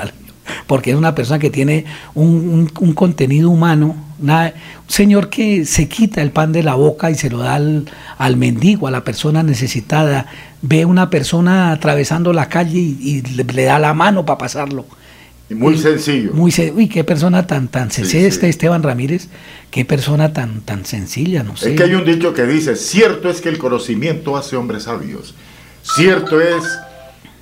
Porque 0.67 0.91
es 0.91 0.95
una 0.97 1.13
persona 1.13 1.39
que 1.39 1.49
tiene 1.49 1.83
un, 2.15 2.27
un- 2.27 2.71
un 2.79 2.93
contenido 2.93 3.49
humano, 3.49 3.95
una- 4.21 4.53
un 4.87 4.89
señor 4.93 5.29
que 5.29 5.65
se 5.65 5.89
quita 5.89 6.21
el 6.21 6.31
pan 6.31 6.53
de 6.53 6.63
la 6.63 6.75
boca 6.75 7.11
y 7.11 7.15
se 7.15 7.29
lo 7.29 7.39
da 7.39 7.55
al, 7.55 7.85
al 8.17 8.37
mendigo, 8.37 8.87
a 8.87 8.91
la 8.91 9.03
persona 9.03 9.43
necesitada. 9.43 10.25
Ve 10.65 10.85
una 10.85 11.09
persona 11.09 11.71
atravesando 11.71 12.33
la 12.33 12.47
calle 12.49 12.79
y, 12.79 12.97
y 13.01 13.21
le, 13.21 13.43
le 13.43 13.63
da 13.65 13.77
la 13.79 13.93
mano 13.93 14.25
para 14.25 14.37
pasarlo. 14.37 14.85
Y 15.49 15.55
muy 15.55 15.77
sencillo. 15.77 16.31
Muy 16.33 16.51
sen- 16.51 16.73
uy, 16.73 16.87
qué 16.87 17.03
persona 17.03 17.45
tan 17.45 17.67
tan 17.67 17.91
sencilla 17.91 18.21
sí. 18.21 18.27
este 18.27 18.47
Esteban 18.47 18.81
Ramírez, 18.81 19.27
qué 19.71 19.83
persona 19.83 20.31
tan 20.31 20.61
tan 20.61 20.85
sencilla, 20.85 21.43
no 21.43 21.57
sé. 21.57 21.71
Es 21.71 21.77
que 21.77 21.83
hay 21.83 21.95
un 21.95 22.05
dicho 22.05 22.33
que 22.33 22.45
dice, 22.45 22.77
cierto 22.77 23.29
es 23.29 23.41
que 23.41 23.49
el 23.49 23.57
conocimiento 23.57 24.37
hace 24.37 24.55
hombres 24.55 24.83
sabios, 24.83 25.35
cierto 25.83 26.39
es 26.39 26.63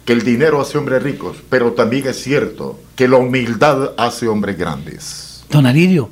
que 0.04 0.14
el 0.14 0.24
dinero 0.24 0.60
hace 0.60 0.80
hombres 0.80 1.04
ricos, 1.04 1.38
pero 1.48 1.74
también 1.74 2.08
es 2.08 2.20
cierto 2.20 2.80
que 2.96 3.08
la 3.08 3.18
humildad 3.18 3.92
hace 3.98 4.28
hombres 4.28 4.58
grandes. 4.58 5.46
Don 5.52 5.68
Alirio, 5.68 6.10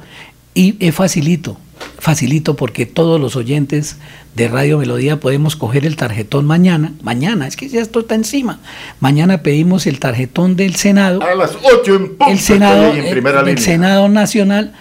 y 0.53 0.75
es 0.79 0.93
facilito, 0.93 1.57
facilito 1.97 2.55
porque 2.55 2.85
todos 2.85 3.19
los 3.19 3.35
oyentes 3.35 3.97
de 4.35 4.47
Radio 4.47 4.77
Melodía 4.77 5.19
podemos 5.19 5.55
coger 5.55 5.85
el 5.85 5.95
tarjetón 5.95 6.45
mañana, 6.45 6.93
mañana, 7.01 7.47
es 7.47 7.55
que 7.55 7.67
ya 7.67 7.81
esto 7.81 8.01
está 8.01 8.15
encima. 8.15 8.59
Mañana 8.99 9.41
pedimos 9.41 9.87
el 9.87 9.99
tarjetón 9.99 10.55
del 10.55 10.75
Senado. 10.75 11.21
A 11.21 11.35
las 11.35 11.57
8 11.61 11.95
en 11.95 12.07
punto. 12.09 12.27
El 12.27 12.39
Senado, 12.39 12.93
en 12.93 13.11
primera 13.11 13.41
el-. 13.41 13.57
Senado 13.57 14.07
Nacional, 14.07 14.73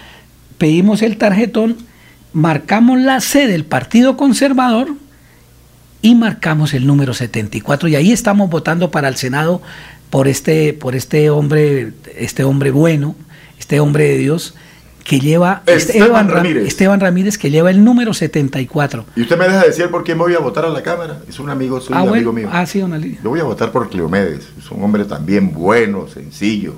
pedimos 0.58 1.02
el 1.02 1.16
tarjetón, 1.16 1.76
marcamos 2.32 3.00
la 3.00 3.20
C 3.20 3.46
del 3.46 3.64
Partido 3.64 4.16
Conservador 4.16 4.88
y 6.02 6.14
marcamos 6.14 6.74
el 6.74 6.86
número 6.86 7.14
74 7.14 7.88
y 7.88 7.96
ahí 7.96 8.12
estamos 8.12 8.50
votando 8.50 8.90
para 8.90 9.08
el 9.08 9.16
Senado 9.16 9.60
por 10.10 10.28
este 10.28 10.72
por 10.72 10.94
este 10.94 11.30
hombre 11.30 11.92
este 12.16 12.44
hombre 12.44 12.70
bueno, 12.70 13.16
este 13.58 13.80
hombre 13.80 14.04
de 14.04 14.18
Dios 14.18 14.54
que 15.08 15.18
lleva 15.20 15.62
Esteban 15.64 16.28
Ram- 16.28 16.34
Ramírez. 16.34 16.66
Esteban 16.68 17.00
Ramírez 17.00 17.38
que 17.38 17.50
lleva 17.50 17.70
el 17.70 17.82
número 17.82 18.12
74. 18.12 19.06
Y 19.16 19.22
usted 19.22 19.38
me 19.38 19.46
deja 19.46 19.64
decir 19.64 19.88
por 19.90 20.04
quién 20.04 20.18
voy 20.18 20.34
a 20.34 20.38
votar 20.38 20.66
a 20.66 20.68
la 20.68 20.82
Cámara. 20.82 21.20
Es 21.26 21.40
un 21.40 21.48
amigo 21.48 21.80
suyo, 21.80 21.94
Ah, 21.98 22.02
bueno. 22.02 22.14
amigo 22.16 22.32
mío. 22.34 22.48
Ah, 22.52 22.66
sí, 22.66 22.78
don 22.78 22.92
Alirio. 22.92 23.18
Yo 23.24 23.30
voy 23.30 23.40
a 23.40 23.44
votar 23.44 23.72
por 23.72 23.88
Cleomedes. 23.88 24.48
Es 24.58 24.70
un 24.70 24.84
hombre 24.84 25.06
también 25.06 25.52
bueno, 25.54 26.06
sencillo. 26.12 26.74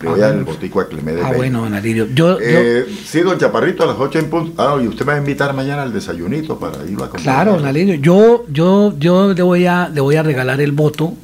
Le 0.00 0.08
voy 0.10 0.20
Ah, 0.20 0.24
a 0.24 0.28
dar 0.28 0.38
el 0.38 0.44
botico 0.44 0.80
a 0.80 0.88
Cleomedes. 0.88 1.20
Ah, 1.24 1.28
Bello. 1.28 1.38
bueno, 1.38 1.62
don 1.62 1.72
Alirio. 1.74 2.06
Yo, 2.14 2.38
yo- 2.38 2.38
Eh, 2.40 2.84
sí, 3.06 3.20
don 3.20 3.38
Chaparrito, 3.38 3.82
a 3.82 3.86
las 3.86 3.96
8 3.98 4.18
en 4.18 4.28
punto. 4.28 4.62
Ah, 4.62 4.78
y 4.82 4.86
usted 4.86 5.06
me 5.06 5.12
va 5.12 5.16
a 5.16 5.20
invitar 5.20 5.54
mañana 5.54 5.82
al 5.82 5.92
desayunito 5.92 6.58
para 6.58 6.76
ir 6.84 6.94
a 6.96 7.08
comprar. 7.08 7.22
Claro, 7.22 7.52
don 7.54 7.64
Alirio, 7.64 7.94
yo, 7.94 8.44
yo, 8.52 8.94
yo 8.98 9.32
le 9.32 9.42
voy 9.42 9.64
a, 9.64 9.88
le 9.88 10.02
voy 10.02 10.16
a 10.16 10.22
regalar 10.22 10.60
el 10.60 10.72
voto, 10.72 11.14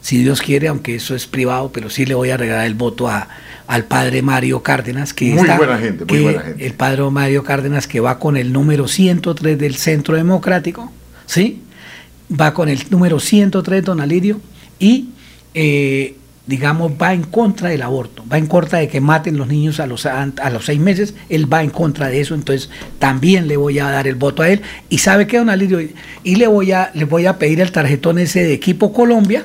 si 0.00 0.22
Dios 0.24 0.42
quiere, 0.42 0.66
aunque 0.66 0.96
eso 0.96 1.14
es 1.14 1.26
privado, 1.28 1.70
pero 1.72 1.88
sí 1.90 2.04
le 2.06 2.14
voy 2.14 2.30
a 2.30 2.36
regalar 2.36 2.66
el 2.66 2.74
voto 2.74 3.06
a, 3.08 3.28
al 3.70 3.84
padre 3.84 4.20
Mario 4.20 4.62
Cárdenas, 4.64 5.14
que 5.14 5.26
Muy 5.30 5.38
está- 5.42 5.56
buena 5.56 5.78
gente, 5.78 6.04
muy 6.04 6.16
que 6.16 6.22
buena 6.24 6.40
gente. 6.40 6.66
El 6.66 6.74
padre 6.74 7.02
Mario 7.10 7.44
Cárdenas 7.44 7.86
que 7.86 8.00
va 8.00 8.18
con 8.18 8.36
el 8.36 8.52
número 8.52 8.88
103 8.88 9.56
del 9.58 9.76
Centro 9.76 10.16
Democrático, 10.16 10.90
¿sí? 11.26 11.62
Va 12.38 12.52
con 12.52 12.68
el 12.68 12.80
número 12.90 13.20
103, 13.20 13.84
don 13.84 14.00
Alirio, 14.00 14.40
y 14.80 15.10
eh, 15.54 16.16
digamos, 16.46 16.90
va 17.00 17.14
en 17.14 17.22
contra 17.22 17.68
del 17.68 17.82
aborto, 17.82 18.24
va 18.32 18.38
en 18.38 18.46
contra 18.48 18.80
de 18.80 18.88
que 18.88 19.00
maten 19.00 19.36
los 19.36 19.46
niños 19.46 19.78
a 19.78 19.86
los, 19.86 20.04
a, 20.04 20.22
a 20.42 20.50
los 20.50 20.64
seis 20.64 20.80
meses, 20.80 21.14
él 21.28 21.52
va 21.52 21.62
en 21.62 21.70
contra 21.70 22.08
de 22.08 22.20
eso, 22.20 22.34
entonces 22.34 22.70
también 22.98 23.46
le 23.46 23.56
voy 23.56 23.78
a 23.78 23.88
dar 23.88 24.08
el 24.08 24.16
voto 24.16 24.42
a 24.42 24.48
él. 24.48 24.62
Y 24.88 24.98
sabe 24.98 25.28
qué, 25.28 25.38
don 25.38 25.48
Alirio, 25.48 25.80
y 26.24 26.34
le 26.34 26.46
voy 26.48 26.72
a, 26.72 26.90
le 26.94 27.04
voy 27.04 27.26
a 27.26 27.38
pedir 27.38 27.60
el 27.60 27.70
tarjetón 27.70 28.18
ese 28.18 28.42
de 28.42 28.52
equipo 28.52 28.92
Colombia 28.92 29.44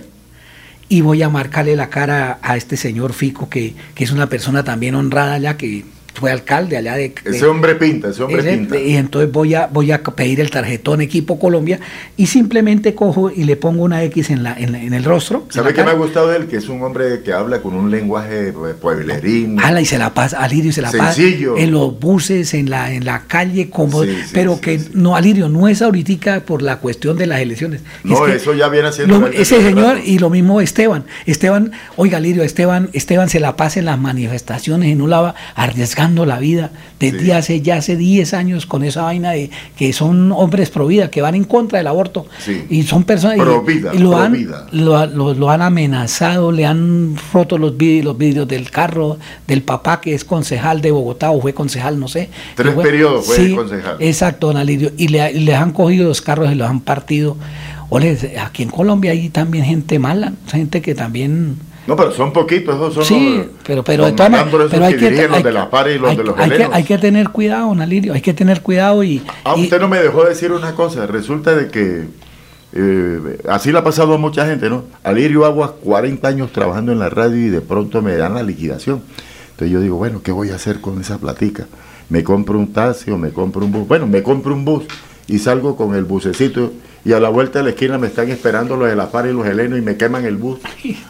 y 0.88 1.02
voy 1.02 1.24
a 1.24 1.30
marcarle 1.30 1.76
la 1.76 1.90
cara 1.90 2.40
a 2.42 2.58
este 2.58 2.78
señor 2.78 3.14
Fico, 3.14 3.50
que, 3.50 3.76
que 3.96 4.04
es 4.04 4.12
una 4.12 4.30
persona 4.30 4.64
también 4.64 4.96
honrada 4.96 5.34
allá, 5.34 5.58
que 5.58 5.86
fue 6.16 6.32
alcalde 6.32 6.78
allá 6.78 6.96
de... 6.96 7.10
de- 7.24 7.38
Ese 7.38 7.46
hombre 7.46 7.76
pinta, 7.76 8.10
ese 8.10 8.24
hombre 8.24 8.40
ese- 8.40 8.58
pinta. 8.58 8.80
y 8.80 8.96
entonces 8.96 9.32
voy 9.32 9.54
a, 9.54 9.68
voy 9.68 9.92
a 9.92 10.02
pedir 10.02 10.40
el 10.40 10.50
tarjetón 10.50 11.02
equipo 11.02 11.38
Colombia 11.38 11.80
y 12.18 12.26
simplemente 12.28 12.96
cojo 12.96 13.30
y 13.30 13.44
le 13.44 13.56
pongo 13.58 13.84
una 13.84 14.02
X 14.04 14.30
en, 14.30 14.42
la, 14.44 14.54
en, 14.58 14.72
la- 14.72 14.82
en 14.82 14.94
el 14.94 15.04
rostro. 15.04 15.46
¿Sabe 15.50 15.74
qué 15.74 15.84
me 15.84 15.92
ha 15.92 15.96
gustado 15.96 16.30
de 16.30 16.38
él? 16.38 16.48
Que 16.48 16.56
es 16.58 16.70
un 16.70 16.82
hombre 16.82 17.22
que 17.24 17.34
habla 17.34 17.62
con 17.62 17.76
un 17.76 17.92
lenguaje 17.92 18.50
eh, 18.50 18.54
pueblerín. 18.82 19.60
Ala, 19.60 19.82
y 19.82 19.86
se 19.86 19.98
la 19.98 20.14
pasa, 20.14 20.40
Alirio 20.42 20.72
se 20.72 20.82
la 20.82 20.90
Sencillo. 20.92 21.52
pasa 21.54 21.64
en 21.64 21.72
los 21.72 22.00
buses, 22.00 22.54
en 22.54 22.70
la, 22.70 22.94
en 22.94 23.04
la 23.04 23.24
calle, 23.28 23.70
como, 23.70 24.04
Sí, 24.04 24.10
sí, 24.12 24.32
pero 24.34 24.56
sí, 24.56 24.62
que 24.62 24.80
no, 24.94 25.16
Alirio, 25.18 25.50
no 25.50 25.68
es 25.68 25.82
ahorita 25.82 26.06
por 26.46 26.62
la 26.62 26.78
cuestión 26.78 27.18
de 27.18 27.26
las 27.26 27.40
elecciones. 27.42 27.82
No, 28.04 28.26
Es 28.28 28.42
eso 28.44 28.54
ya 28.54 28.70
viene 28.70 28.90
lo- 29.08 29.20
desde 29.20 29.42
ese 29.42 29.62
señor 29.62 29.96
rato. 29.96 30.02
y 30.06 30.20
lo 30.20 30.30
mismo 30.30 30.62
Esteban. 30.62 31.04
Esteban, 31.26 31.72
oiga, 31.98 32.18
Alirio, 32.18 32.44
Esteban, 32.44 32.90
Esteban 32.94 33.28
se 33.28 33.40
la 33.40 33.56
pasa 33.58 33.80
en 33.80 33.86
las 33.86 34.00
manifestaciones 34.00 34.90
y 34.90 34.96
no 34.96 35.08
la 35.08 35.20
va 35.22 35.36
arriesgando 35.56 36.05
la 36.14 36.38
vida. 36.40 36.72
Desde 37.00 37.34
hace 37.34 37.62
ya 37.62 37.78
hace 37.78 37.96
10 37.98 38.34
años 38.34 38.66
con 38.66 38.84
esa 38.84 39.02
vaina 39.04 39.32
de 39.32 39.50
que 39.78 39.92
son 39.94 40.32
hombres 40.32 40.70
pro 40.70 40.88
vida, 40.88 41.10
que 41.10 41.22
van 41.22 41.36
en 41.36 41.44
contra 41.46 41.80
del 41.80 41.88
aborto. 41.88 42.26
Sí. 42.40 42.66
Y 42.70 42.84
son 42.84 43.04
personas. 43.04 43.38
y- 43.38 43.40
Pro 43.42 43.62
vida, 43.64 43.92
y 43.94 43.98
lo 43.98 44.12
pro 44.12 44.20
han, 44.20 44.34
vida. 44.34 44.68
lo, 44.72 45.06
lo- 45.08 45.34
lo 45.34 45.50
han 45.50 45.62
amenazado, 45.62 46.52
le 46.52 46.66
han 46.66 47.16
roto 47.34 47.58
los 47.58 47.76
vídeos, 47.78 48.06
los 48.06 48.18
vídeos 48.18 48.48
del 48.48 48.70
carro 48.70 49.18
del 49.48 49.62
papá 49.64 50.02
que 50.02 50.14
es 50.14 50.24
concejal 50.24 50.82
de 50.82 50.92
Bogotá 50.92 51.32
o 51.32 51.42
fue 51.42 51.54
concejal, 51.54 52.00
no 52.00 52.08
sé. 52.08 52.30
Tres 52.56 52.74
fue- 52.74 52.84
periodos 52.84 53.26
fue 53.26 53.36
Sí, 53.38 53.56
concejal. 53.56 53.98
Exacto, 54.00 54.48
don 54.48 54.58
Alirio. 54.58 54.92
Y 54.98 55.08
le, 55.08 55.34
les 55.34 55.56
han 55.56 55.72
cogido 55.72 56.08
los 56.08 56.22
carros 56.22 56.52
y 56.52 56.56
los 56.56 56.70
han 56.70 56.82
partido. 56.82 57.36
Ole, 57.90 58.18
aquí 58.44 58.64
en 58.64 58.70
Colombia 58.70 59.12
hay 59.12 59.30
también 59.30 59.64
gente 59.66 60.00
mala, 60.00 60.34
gente 60.48 60.82
que 60.82 60.96
también... 60.96 61.58
No, 61.88 61.96
pero 61.96 62.12
son 62.12 62.34
poquitos, 62.34 62.76
esos 62.76 62.94
son 62.96 63.04
Sí, 63.06 63.36
los, 63.38 63.46
pero, 63.66 63.84
pero 63.84 64.04
los 64.08 64.14
pero 64.72 64.86
hay 64.86 64.96
que, 64.96 65.10
dirigen 65.10 65.32
los 65.32 65.44
de 65.44 65.52
la 65.52 65.70
par 65.70 65.88
y 65.90 66.00
los 66.00 66.10
hay- 66.12 66.18
de 66.18 66.24
los 66.24 66.38
hay 66.38 66.50
que, 66.50 66.68
hay 66.72 66.84
que 66.84 66.98
tener 66.98 67.30
cuidado, 67.30 67.68
don 67.68 67.82
Alirio, 67.82 68.14
hay 68.14 68.22
que 68.22 68.34
tener 68.34 68.62
cuidado 68.62 69.04
y... 69.04 69.22
Ah, 69.44 69.54
y- 69.56 69.64
usted 69.64 69.80
no 69.80 69.88
me 69.88 70.00
dejó 70.00 70.24
decir 70.24 70.52
una 70.52 70.74
cosa. 70.74 71.06
Resulta 71.06 71.54
de 71.56 71.70
que 71.70 72.06
eh, 72.74 73.38
así 73.50 73.72
le 73.72 73.78
ha 73.78 73.84
pasado 73.84 74.14
a 74.14 74.18
mucha 74.18 74.46
gente, 74.46 74.70
¿no? 74.70 74.84
Alirio 75.04 75.46
Aguas, 75.46 75.72
40 75.84 76.28
años 76.28 76.52
trabajando 76.52 76.92
en 76.92 77.00
la 77.00 77.10
radio 77.10 77.38
y 77.38 77.50
de 77.50 77.62
pronto 77.62 78.02
me 78.02 78.16
dan 78.18 78.34
la 78.34 78.44
liquidación. 78.44 79.02
Entonces 79.52 79.72
yo 79.72 79.80
digo, 79.80 79.96
bueno, 79.98 80.22
¿qué 80.24 80.32
voy 80.32 80.50
a 80.50 80.56
hacer 80.56 80.82
con 80.82 81.00
esa 81.00 81.18
platica? 81.18 81.68
¿Me 82.10 82.24
compro 82.24 82.60
un 82.60 82.74
taxi 82.74 83.12
o 83.12 83.18
me 83.18 83.30
compro 83.30 83.64
un 83.66 83.72
bus? 83.72 83.88
Bueno, 83.88 84.08
me 84.08 84.22
compro 84.24 84.54
un 84.54 84.66
bus 84.66 84.84
y 85.28 85.40
salgo 85.40 85.76
con 85.78 85.96
el 85.96 86.04
bucecito 86.04 86.74
y 87.06 87.14
a 87.14 87.20
la 87.20 87.30
vuelta 87.30 87.60
de 87.60 87.66
la 87.66 87.70
esquina 87.70 88.00
me 88.00 88.08
están 88.08 88.30
esperando 88.30 88.76
los 88.76 88.90
de 88.90 88.96
la 88.96 89.12
par 89.12 89.28
y 89.28 89.32
los 89.32 89.46
helenos 89.46 89.78
y 89.78 89.82
me 89.84 89.96
queman 89.96 90.26
el 90.26 90.38
bus. 90.38 90.60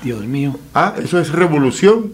Dios 0.04 0.26
mío. 0.26 0.60
Ah, 0.74 0.94
eso 1.02 1.20
es 1.20 1.32
revolución. 1.32 2.12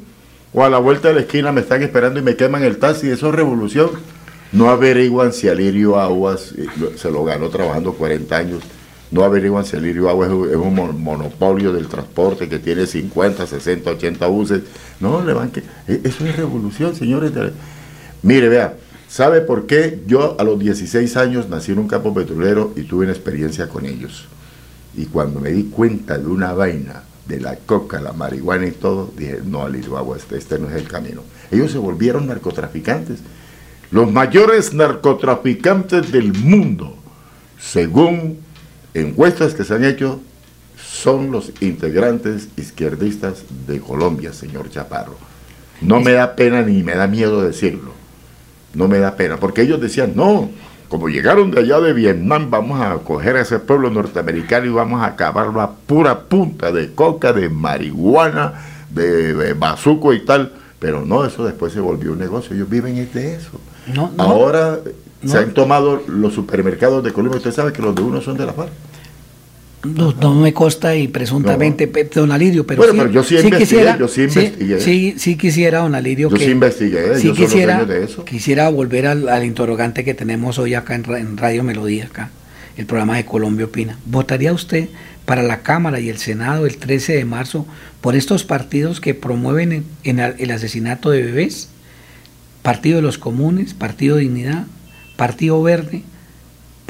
O 0.53 0.63
a 0.63 0.69
la 0.69 0.77
vuelta 0.77 1.07
de 1.07 1.15
la 1.15 1.21
esquina 1.21 1.51
me 1.51 1.61
están 1.61 1.81
esperando 1.81 2.19
y 2.19 2.21
me 2.21 2.35
queman 2.35 2.61
el 2.63 2.77
taxi, 2.77 3.09
eso 3.09 3.29
es 3.29 3.35
revolución. 3.35 3.89
No 4.51 4.69
averiguan 4.69 5.33
si 5.33 5.47
Alirio 5.47 5.99
Aguas 5.99 6.53
eh, 6.57 6.67
se 6.95 7.09
lo 7.09 7.23
ganó 7.23 7.49
trabajando 7.49 7.93
40 7.93 8.37
años. 8.37 8.59
No 9.09 9.23
averiguan 9.23 9.65
si 9.65 9.77
Alirio 9.77 10.09
Aguas 10.09 10.29
es 10.29 10.55
un, 10.57 10.75
monopolio 11.03 11.73
del 11.73 11.87
transporte 11.87 12.47
que 12.47 12.59
tiene 12.59 12.85
50, 12.85 13.47
60, 13.47 13.89
80 13.91 14.27
buses. 14.27 14.61
No, 14.99 15.23
le 15.25 15.33
van 15.33 15.49
que. 15.51 15.61
eh, 15.87 16.01
Eso 16.03 16.25
es 16.25 16.35
revolución, 16.35 16.95
señores. 16.95 17.31
Mire, 18.21 18.47
vea, 18.49 18.75
¿sabe 19.11 19.41
por 19.41 19.67
qué 19.67 19.99
yo 20.07 20.37
a 20.39 20.43
los 20.43 20.57
16 20.57 21.17
años 21.17 21.49
nací 21.49 21.73
en 21.73 21.79
un 21.79 21.87
campo 21.89 22.13
petrolero 22.13 22.71
y 22.77 22.83
tuve 22.83 23.03
una 23.03 23.13
experiencia 23.13 23.67
con 23.67 23.85
ellos? 23.85 24.25
Y 24.95 25.05
cuando 25.05 25.41
me 25.41 25.51
di 25.51 25.65
cuenta 25.65 26.17
de 26.17 26.27
una 26.27 26.53
vaina, 26.53 27.03
de 27.27 27.39
la 27.39 27.57
coca, 27.57 28.01
la 28.01 28.13
marihuana 28.13 28.67
y 28.67 28.71
todo, 28.71 29.11
dije, 29.15 29.39
no, 29.45 29.63
Alirio 29.63 29.97
Agua, 29.97 30.17
este, 30.17 30.37
este 30.37 30.59
no 30.59 30.69
es 30.69 30.75
el 30.75 30.87
camino. 30.87 31.23
Ellos 31.51 31.71
se 31.71 31.77
volvieron 31.77 32.27
narcotraficantes. 32.27 33.19
Los 33.91 34.11
mayores 34.11 34.73
narcotraficantes 34.73 36.11
del 36.11 36.33
mundo, 36.33 36.95
según 37.59 38.39
encuestas 38.93 39.53
que 39.53 39.63
se 39.63 39.73
han 39.73 39.83
hecho, 39.83 40.21
son 40.81 41.31
los 41.31 41.51
integrantes 41.61 42.47
izquierdistas 42.57 43.43
de 43.67 43.79
Colombia, 43.79 44.33
señor 44.33 44.69
Chaparro. 44.69 45.17
No 45.81 45.99
me 45.99 46.13
da 46.13 46.35
pena 46.35 46.61
ni 46.63 46.83
me 46.83 46.95
da 46.95 47.07
miedo 47.07 47.41
decirlo. 47.41 48.00
No 48.73 48.87
me 48.87 48.99
da 48.99 49.15
pena, 49.15 49.37
porque 49.37 49.61
ellos 49.63 49.81
decían, 49.81 50.13
no, 50.15 50.49
como 50.87 51.09
llegaron 51.09 51.51
de 51.51 51.59
allá 51.61 51.79
de 51.79 51.93
Vietnam, 51.93 52.49
vamos 52.49 52.81
a 52.81 52.95
coger 52.99 53.35
a 53.37 53.41
ese 53.41 53.59
pueblo 53.59 53.89
norteamericano 53.89 54.65
y 54.65 54.69
vamos 54.69 55.01
a 55.01 55.07
acabarlo 55.07 55.61
a 55.61 55.71
pura 55.71 56.19
punta 56.21 56.71
de 56.71 56.93
coca, 56.93 57.33
de 57.33 57.49
marihuana, 57.49 58.53
de, 58.89 59.33
de 59.33 59.53
bazuco 59.53 60.13
y 60.13 60.25
tal. 60.25 60.53
Pero 60.79 61.05
no, 61.05 61.23
eso 61.25 61.45
después 61.45 61.71
se 61.73 61.79
volvió 61.79 62.11
un 62.13 62.19
negocio. 62.19 62.55
Ellos 62.55 62.69
viven 62.69 62.95
de 63.13 63.35
eso. 63.35 63.51
No, 63.93 64.11
no, 64.17 64.23
Ahora 64.23 64.79
no. 65.21 65.31
se 65.31 65.37
han 65.37 65.53
tomado 65.53 66.01
los 66.07 66.33
supermercados 66.33 67.03
de 67.03 67.13
Colombia. 67.13 67.37
Usted 67.37 67.51
sabe 67.51 67.71
que 67.71 67.81
los 67.81 67.93
de 67.93 68.01
uno 68.01 68.19
son 68.19 68.35
de 68.37 68.45
la 68.47 68.53
FARC. 68.53 68.71
No, 69.83 70.11
no 70.13 70.35
me 70.35 70.53
consta 70.53 70.95
y 70.95 71.07
presuntamente, 71.07 71.87
pe- 71.87 72.03
don 72.13 72.31
Alirio, 72.31 72.67
pero, 72.67 72.77
Bueno, 72.83 72.93
sí, 72.93 72.99
pero 72.99 73.11
yo 73.11 73.23
sí 73.23 73.35
investigué, 73.35 73.57
quisiera, 73.59 73.97
yo 73.97 74.07
sí 74.07 74.21
investigué. 74.21 74.79
Sí, 74.79 75.15
sí 75.17 75.35
quisiera, 75.37 75.79
don 75.79 75.95
Alirio, 75.95 76.29
Yo 76.29 76.37
que 76.37 76.45
sí 76.45 76.51
investigué, 76.51 77.17
sí 77.17 77.27
yo 77.29 77.33
quisiera, 77.33 77.83
de 77.85 78.03
eso. 78.03 78.23
quisiera 78.23 78.69
volver 78.69 79.07
al, 79.07 79.27
al 79.27 79.43
interrogante 79.43 80.03
que 80.03 80.13
tenemos 80.13 80.59
hoy 80.59 80.75
acá 80.75 80.93
en, 80.93 81.05
en 81.15 81.35
Radio 81.37 81.63
Melodía, 81.63 82.05
acá, 82.05 82.29
el 82.77 82.85
programa 82.85 83.17
de 83.17 83.25
Colombia 83.25 83.65
Opina. 83.65 83.97
¿Votaría 84.05 84.53
usted 84.53 84.89
para 85.25 85.41
la 85.41 85.61
Cámara 85.63 85.99
y 85.99 86.09
el 86.09 86.17
Senado 86.19 86.67
el 86.67 86.77
13 86.77 87.13
de 87.13 87.25
marzo 87.25 87.65
por 88.01 88.15
estos 88.15 88.43
partidos 88.43 89.01
que 89.01 89.15
promueven 89.15 89.71
en- 89.71 89.85
en 90.03 90.19
el- 90.19 90.35
el 90.37 90.51
asesinato 90.51 91.09
de 91.09 91.23
bebés? 91.23 91.69
Partido 92.61 92.97
de 92.97 93.01
los 93.01 93.17
Comunes, 93.17 93.73
Partido 93.73 94.17
Dignidad, 94.17 94.67
Partido 95.15 95.61
Verde, 95.63 96.03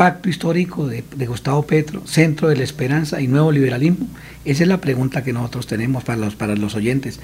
Pacto 0.02 0.30
Histórico 0.30 0.88
de, 0.88 1.04
Gustavo 1.28 1.62
Petro, 1.62 2.02
Centro 2.08 2.50
de 2.50 2.56
la 2.56 2.64
Esperanza 2.64 3.22
y 3.22 3.28
Nuevo 3.28 3.52
Liberalismo? 3.52 4.08
Esa 4.46 4.64
es 4.64 4.68
la 4.68 4.82
pregunta 4.82 5.24
que 5.24 5.32
nosotros 5.32 5.68
tenemos 5.68 6.04
para 6.04 6.18
los, 6.18 6.34
para 6.34 6.56
los 6.56 6.74
oyentes. 6.74 7.20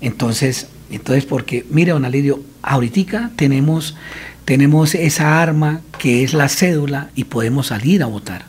Entonces, 0.00 0.68
entonces, 0.92 1.24
porque, 1.24 1.66
mire, 1.68 1.90
don 1.90 2.04
Alirio, 2.04 2.40
ahorita 2.62 3.32
tenemos, 3.34 3.96
tenemos 4.44 4.94
esa 4.94 5.42
arma 5.42 5.80
que 5.98 6.22
es 6.22 6.32
la 6.32 6.48
cédula 6.48 7.10
y 7.16 7.24
podemos 7.24 7.66
salir 7.66 8.04
a 8.04 8.06
votar. 8.06 8.44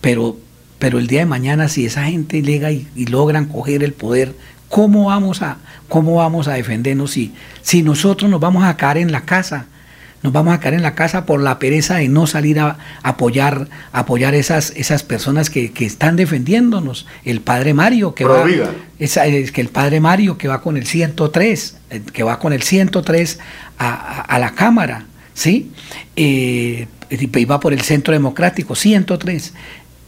Pero, 0.00 0.36
pero 0.80 0.98
el 0.98 1.06
día 1.06 1.20
de 1.20 1.26
mañana, 1.26 1.68
si 1.68 1.86
esa 1.86 2.02
gente 2.06 2.42
llega 2.42 2.72
y, 2.72 2.88
y 2.96 3.06
logran 3.06 3.44
coger 3.44 3.84
el 3.84 3.92
poder, 3.92 4.34
¿cómo 4.68 5.04
vamos 5.04 5.40
a, 5.42 5.58
cómo 5.88 6.16
vamos 6.16 6.48
a 6.48 6.54
defendernos 6.54 7.12
si, 7.12 7.32
si 7.62 7.84
nosotros 7.84 8.28
nos 8.28 8.40
vamos 8.40 8.64
a 8.64 8.76
caer 8.76 8.96
en 8.96 9.12
la 9.12 9.20
casa? 9.20 9.66
Nos 10.22 10.32
vamos 10.32 10.52
a 10.52 10.58
caer 10.60 10.74
en 10.74 10.82
la 10.82 10.94
casa 10.96 11.26
por 11.26 11.40
la 11.40 11.58
pereza 11.60 11.96
de 11.96 12.08
no 12.08 12.26
salir 12.26 12.58
a 12.58 12.76
apoyar, 13.02 13.68
apoyar 13.92 14.34
esas, 14.34 14.72
esas 14.76 15.02
personas 15.04 15.48
que, 15.48 15.70
que 15.70 15.86
están 15.86 16.16
defendiéndonos. 16.16 17.06
El 17.24 17.40
padre 17.40 17.72
Mario 17.72 18.14
que 18.14 18.24
va, 18.24 18.42
es 18.98 19.52
que 19.52 19.60
el 19.60 19.68
padre 19.68 20.00
Mario 20.00 20.36
que 20.36 20.48
va 20.48 20.60
con 20.60 20.76
el 20.76 20.86
103, 20.86 21.76
eh, 21.90 22.02
que 22.12 22.22
va 22.24 22.38
con 22.40 22.52
el 22.52 22.62
103 22.62 23.38
a, 23.78 23.88
a- 23.88 24.20
a 24.22 24.38
la 24.40 24.50
Cámara, 24.54 25.04
¿sí? 25.34 25.70
Eh, 26.16 26.88
y 27.10 27.44
va 27.46 27.58
por 27.60 27.72
el 27.72 27.80
Centro 27.82 28.12
Democrático, 28.12 28.74
103. 28.74 29.54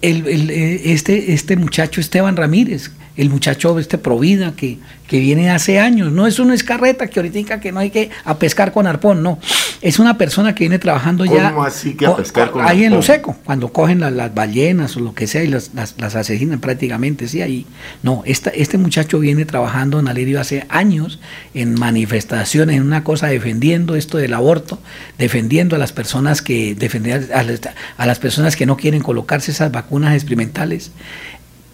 El, 0.02 0.26
el, 0.28 0.50
eh, 0.50 0.92
este, 0.92 1.32
este 1.34 1.56
muchacho 1.56 2.00
Esteban 2.00 2.36
Ramírez, 2.36 2.90
el 3.16 3.28
muchacho 3.28 3.78
este 3.78 3.98
Provida 3.98 4.52
que, 4.56 4.78
que 5.06 5.18
viene 5.20 5.50
hace 5.50 5.78
años, 5.78 6.10
no 6.10 6.26
es 6.26 6.38
una 6.38 6.54
escarreta 6.54 7.08
que 7.08 7.20
ahorita 7.20 7.60
que 7.60 7.70
no 7.70 7.80
hay 7.80 7.90
que 7.90 8.08
a 8.24 8.38
pescar 8.38 8.72
con 8.72 8.86
arpón, 8.86 9.22
no, 9.22 9.38
es 9.82 9.98
una 9.98 10.16
persona 10.16 10.54
que 10.54 10.64
viene 10.64 10.78
trabajando 10.78 11.26
ya 11.26 11.50
¿Cómo 11.50 11.64
así 11.64 11.94
que 11.94 12.06
a 12.06 12.16
pescar 12.16 12.50
con 12.50 12.64
ahí 12.64 12.84
en 12.84 12.90
lo 12.92 13.00
arpón? 13.00 13.14
seco, 13.14 13.36
cuando 13.44 13.72
cogen 13.74 14.00
la- 14.00 14.10
las 14.10 14.32
ballenas 14.34 14.96
o 14.96 15.00
lo 15.00 15.12
que 15.14 15.26
sea 15.26 15.42
y 15.44 15.48
las, 15.48 15.72
las, 15.74 15.96
las 15.98 16.14
asesinan 16.14 16.60
prácticamente, 16.60 17.28
sí, 17.28 17.42
ahí. 17.42 17.66
No, 18.02 18.22
esta, 18.24 18.48
este 18.50 18.78
muchacho 18.78 19.18
viene 19.18 19.44
trabajando 19.44 20.00
en 20.00 20.08
Alirio 20.08 20.40
hace 20.40 20.64
años 20.70 21.18
en 21.52 21.74
manifestaciones, 21.78 22.76
en 22.76 22.82
una 22.84 23.04
cosa 23.04 23.26
defendiendo 23.26 23.96
esto 23.96 24.16
del 24.16 24.32
aborto, 24.32 24.80
defendiendo 25.18 25.76
a 25.76 25.78
las 25.78 25.92
personas 25.92 26.40
que, 26.40 26.74
defender 26.74 27.30
a, 27.34 27.42
las- 27.42 27.60
a 27.98 28.06
las 28.06 28.18
personas 28.18 28.56
que 28.56 28.64
no 28.64 28.78
quieren 28.78 29.02
colocarse 29.02 29.50
esas 29.50 29.70
vacunas 29.70 29.89
experimentales 30.14 30.92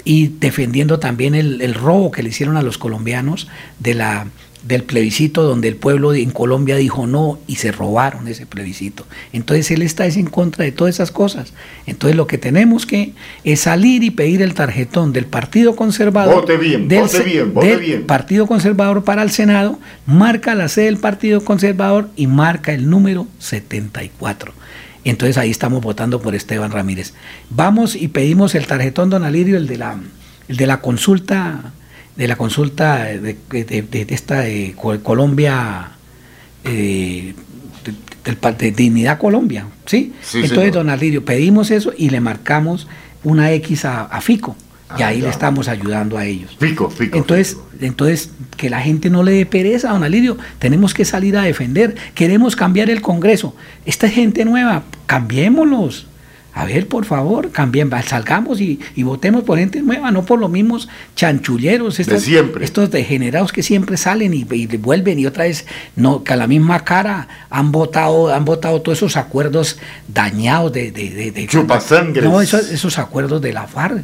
y 0.04 0.28
defendiendo 0.28 0.98
también 0.98 1.34
el, 1.34 1.60
el 1.60 1.74
robo 1.74 2.10
que 2.10 2.22
le 2.22 2.28
hicieron 2.30 2.56
a 2.56 2.62
los 2.62 2.78
colombianos 2.78 3.48
de 3.80 3.94
la 3.94 4.26
del 4.62 4.82
plebiscito 4.82 5.44
donde 5.44 5.68
el 5.68 5.76
pueblo 5.76 6.12
en 6.12 6.30
Colombia 6.32 6.74
dijo 6.74 7.06
no 7.06 7.38
y 7.46 7.54
se 7.56 7.70
robaron 7.70 8.26
ese 8.26 8.46
plebiscito. 8.46 9.06
Entonces 9.32 9.70
él 9.70 9.80
está 9.82 10.06
es 10.06 10.16
en 10.16 10.26
contra 10.26 10.64
de 10.64 10.72
todas 10.72 10.96
esas 10.96 11.12
cosas. 11.12 11.52
Entonces 11.86 12.16
lo 12.16 12.26
que 12.26 12.36
tenemos 12.36 12.84
que 12.84 13.12
es 13.44 13.60
salir 13.60 14.02
y 14.02 14.10
pedir 14.10 14.42
el 14.42 14.54
tarjetón 14.54 15.12
del 15.12 15.26
Partido 15.26 15.76
Conservador. 15.76 16.34
Vote 16.34 16.56
bien, 16.56 16.88
del 16.88 17.02
vote 17.02 17.16
se- 17.16 17.22
bien, 17.22 17.54
vote 17.54 17.66
del 17.68 17.78
bien. 17.80 18.06
Partido 18.06 18.48
Conservador 18.48 19.04
para 19.04 19.22
el 19.22 19.30
Senado, 19.30 19.78
marca 20.04 20.56
la 20.56 20.66
sede 20.68 20.86
del 20.86 20.96
Partido 20.98 21.44
Conservador 21.44 22.08
y 22.16 22.26
marca 22.26 22.72
el 22.74 22.90
número 22.90 23.28
74. 23.38 24.52
Entonces 25.10 25.38
ahí 25.38 25.50
estamos 25.50 25.82
votando 25.82 26.20
por 26.20 26.34
Esteban 26.34 26.70
Ramírez. 26.72 27.14
Vamos 27.50 27.94
y 27.96 28.08
pedimos 28.08 28.54
el 28.54 28.66
tarjetón, 28.66 29.10
don 29.10 29.24
Alirio, 29.24 29.56
el 29.56 29.66
de 29.66 29.76
la, 29.78 29.96
el 30.48 30.56
de 30.56 30.66
la 30.66 30.80
consulta, 30.80 31.72
de 32.16 32.28
la 32.28 32.36
consulta 32.36 33.04
de, 33.04 33.36
de- 33.50 33.64
de- 33.64 34.04
de 34.04 34.14
esta 34.14 34.40
de 34.40 34.74
Co- 34.76 34.98
Colombia, 35.02 35.90
eh, 36.64 37.34
de, 37.84 37.94
del 38.24 38.36
pa- 38.36 38.52
de 38.52 38.72
Dignidad 38.72 39.18
Colombia, 39.18 39.66
¿sí? 39.86 40.12
Sí, 40.22 40.38
Entonces, 40.38 40.58
señor. 40.58 40.72
don 40.72 40.90
Alirio, 40.90 41.24
pedimos 41.24 41.70
eso 41.70 41.92
y 41.96 42.10
le 42.10 42.20
marcamos 42.20 42.88
una 43.22 43.52
X 43.52 43.84
a, 43.84 44.02
a 44.04 44.20
Fico. 44.20 44.56
Y 44.98 45.02
Ah, 45.02 45.08
ahí 45.08 45.18
ya. 45.18 45.24
le 45.24 45.30
estamos 45.30 45.66
ayudando 45.68 46.16
a 46.16 46.24
ellos. 46.24 46.56
Fico, 46.60 46.88
fico. 46.90 47.16
Entonces, 47.18 47.56
entonces, 47.80 48.30
que 48.56 48.70
la 48.70 48.80
gente 48.80 49.10
no 49.10 49.22
le 49.24 49.32
dé 49.32 49.44
pereza, 49.46 49.90
don 49.90 50.04
Alirio. 50.04 50.38
Tenemos 50.60 50.94
que 50.94 51.04
salir 51.04 51.36
a 51.36 51.42
defender. 51.42 51.96
Queremos 52.14 52.54
cambiar 52.54 52.88
el 52.90 53.00
Congreso. 53.02 53.54
Esta 53.84 54.06
es 54.06 54.12
gente 54.14 54.44
nueva, 54.44 54.84
cambiémoslos. 55.06 56.06
A 56.54 56.64
ver, 56.64 56.88
por 56.88 57.04
favor, 57.04 57.50
cambien, 57.50 57.90
salgamos 58.06 58.62
y, 58.62 58.80
y 58.94 59.02
votemos 59.02 59.42
por 59.44 59.58
gente 59.58 59.82
nueva, 59.82 60.10
no 60.10 60.24
por 60.24 60.38
los 60.38 60.48
mismos 60.48 60.88
chanchulleros, 61.14 62.00
estos, 62.00 62.22
siempre. 62.22 62.64
estos 62.64 62.90
degenerados 62.90 63.52
que 63.52 63.62
siempre 63.62 63.98
salen 63.98 64.32
y, 64.32 64.46
y 64.50 64.66
vuelven 64.78 65.18
y 65.18 65.26
otra 65.26 65.44
vez, 65.44 65.66
no, 65.96 66.24
que 66.24 66.32
a 66.32 66.36
la 66.36 66.46
misma 66.46 66.82
cara 66.82 67.28
han 67.50 67.72
votado, 67.72 68.32
han 68.34 68.46
votado 68.46 68.80
todos 68.80 68.96
esos 68.96 69.18
acuerdos 69.18 69.76
dañados 70.08 70.72
de, 70.72 70.92
de, 70.92 71.10
de, 71.10 71.30
de- 71.30 71.46
Chupasangres. 71.46 72.24
No, 72.24 72.40
esos, 72.40 72.70
esos 72.70 72.98
acuerdos 72.98 73.42
de 73.42 73.52
la 73.52 73.66
FARC, 73.66 74.02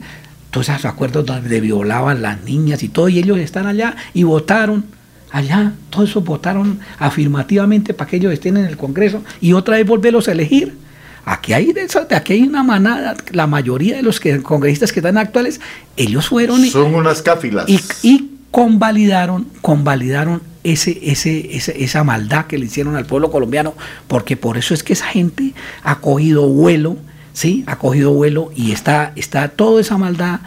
todos 0.53 0.69
esos 0.69 0.85
acuerdos 0.85 1.27
donde 1.27 1.61
violaban 1.61 2.23
las 2.23 2.45
niñas 2.45 2.85
y 2.85 2.89
todo, 2.89 3.09
y 3.09 3.19
ellos 3.19 3.39
están 3.39 3.67
allá 3.67 3.97
y 4.15 4.23
votaron 4.23 4.85
allá, 5.33 5.73
todos 5.91 6.11
esos 6.11 6.25
votaron 6.25 6.79
afirmativamente 7.01 7.95
para 7.95 8.09
que 8.09 8.17
ellos 8.19 8.33
estén 8.33 8.57
en 8.59 8.67
el 8.67 8.77
Congreso 8.77 9.23
y 9.41 9.55
otra 9.55 9.77
vez 9.77 9.87
volverlos 9.87 10.29
a 10.29 10.33
elegir. 10.33 10.77
Aquí 11.25 11.53
hay, 11.53 11.73
aquí 12.15 12.33
hay 12.33 12.43
una 12.43 12.63
manada, 12.65 13.15
la 13.31 13.47
mayoría 13.47 13.97
de 13.97 14.03
los 14.03 14.19
que, 14.21 14.43
congresistas 14.43 14.93
que 14.93 15.01
están 15.01 15.17
actuales, 15.19 15.61
ellos 15.97 16.29
fueron 16.29 16.65
y, 16.65 16.69
Son 16.71 16.95
unas 16.95 17.23
cáfilas. 17.23 17.65
y, 17.69 17.81
y 18.03 18.31
convalidaron, 18.51 19.47
convalidaron 19.61 20.43
ese, 20.65 20.99
ese, 21.03 21.57
ese- 21.57 21.83
esa 21.83 22.05
maldad 22.05 22.47
que 22.47 22.59
le 22.59 22.67
hicieron 22.67 22.97
al 22.97 23.07
pueblo 23.07 23.31
colombiano, 23.31 23.75
porque 24.09 24.37
por 24.37 24.59
eso 24.59 24.75
es 24.75 24.83
que 24.83 24.93
esa 24.95 25.07
gente 25.07 25.55
ha 25.85 26.01
cogido 26.01 26.49
vuelo, 26.49 26.97
¿sí? 27.33 27.65
Ha 27.67 27.77
cogido 27.77 28.13
vuelo 28.13 28.51
y 28.57 28.73
está, 28.73 29.13
está 29.17 29.49
toda 29.49 29.81
esa 29.81 29.99
maldad. 29.99 30.41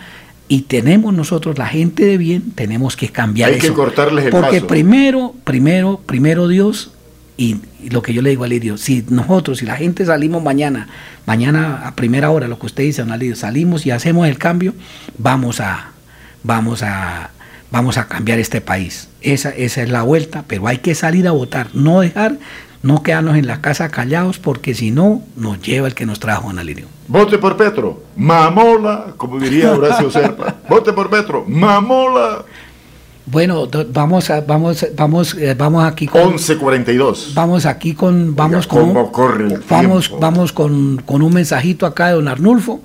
Y 0.48 0.62
tenemos 0.64 1.14
nosotros, 1.14 1.58
la 1.58 1.66
gente 1.68 2.06
de 2.06 2.18
bien, 2.20 2.52
tenemos 2.52 2.96
que 2.96 3.10
cambiar 3.10 3.52
Hay 3.52 3.58
que 3.60 3.68
eso. 3.68 3.76
cortarles 3.76 4.26
el 4.26 4.32
Porque 4.32 4.58
paso. 4.58 4.68
primero, 4.68 5.34
primero, 5.44 6.00
primero 6.06 6.48
Dios, 6.48 6.92
y, 7.36 7.58
y 7.84 7.90
lo 7.90 8.02
que 8.04 8.14
yo 8.14 8.22
le 8.22 8.30
digo 8.30 8.44
a 8.44 8.48
Lidio, 8.48 8.78
si 8.78 9.04
nosotros, 9.10 9.58
si 9.58 9.66
la 9.66 9.76
gente 9.76 10.06
salimos 10.06 10.44
mañana, 10.44 10.88
mañana 11.26 11.88
a 11.88 11.96
primera 11.96 12.30
hora, 12.30 12.48
lo 12.48 12.60
que 12.60 12.68
usted 12.68 12.84
dice, 12.84 13.04
don 13.04 13.18
Lidio, 13.18 13.36
salimos 13.36 13.88
y 13.88 13.92
hacemos 13.92 14.28
el 14.28 14.38
cambio, 14.38 14.76
vamos 15.18 15.60
a, 15.62 15.90
vamos 16.44 16.84
a, 16.84 17.32
vamos 17.72 17.98
a 17.98 18.08
cambiar 18.08 18.38
este 18.38 18.62
país. 18.62 19.10
Esa, 19.22 19.50
esa 19.50 19.82
es 19.82 19.90
la 19.90 20.04
vuelta, 20.04 20.44
pero 20.48 20.68
hay 20.68 20.78
que 20.78 20.94
salir 20.94 21.28
a 21.28 21.32
votar, 21.32 21.70
no 21.74 22.02
dejar, 22.02 22.38
no 22.86 23.02
quedarnos 23.04 23.36
en 23.38 23.48
la 23.48 23.62
casa 23.62 23.90
callados, 23.90 24.38
porque 24.40 24.74
si 24.76 24.92
no, 24.92 25.22
nos 25.36 25.60
lleva 25.62 25.88
el 25.88 25.94
que 25.96 26.06
nos 26.06 26.20
trajo, 26.20 26.52
don 26.54 26.66
Lidio. 26.66 26.86
Vote 27.08 27.38
por 27.40 27.58
Petro. 27.58 28.04
Mamola, 28.16 29.08
como 29.18 29.40
diría 29.40 29.72
Horacio 29.74 30.10
Serpa. 30.12 30.56
Vote 30.70 30.94
por 30.94 31.10
Petro. 31.10 31.44
Mamola. 31.48 32.44
Bueno, 33.28 33.68
vamos 33.92 34.30
a, 34.30 34.42
vamos, 34.42 34.86
vamos, 34.96 35.34
eh, 35.34 35.56
vamos 35.58 35.84
aquí 35.84 36.06
con 36.06 36.22
1142. 36.36 37.32
Vamos 37.34 37.66
aquí 37.66 37.96
con, 37.96 38.36
vamos 38.36 38.68
Oiga, 38.68 38.68
con, 38.70 38.88
¿cómo 38.94 39.12
corre 39.12 39.46
el 39.48 39.64
vamos, 39.68 40.06
tiempo? 40.10 40.20
vamos 40.22 40.54
con, 40.54 40.98
con 41.06 41.24
un 41.24 41.34
mensajito 41.34 41.88
acá 41.88 42.08
de 42.10 42.14
don 42.14 42.28
Arnulfo, 42.28 42.82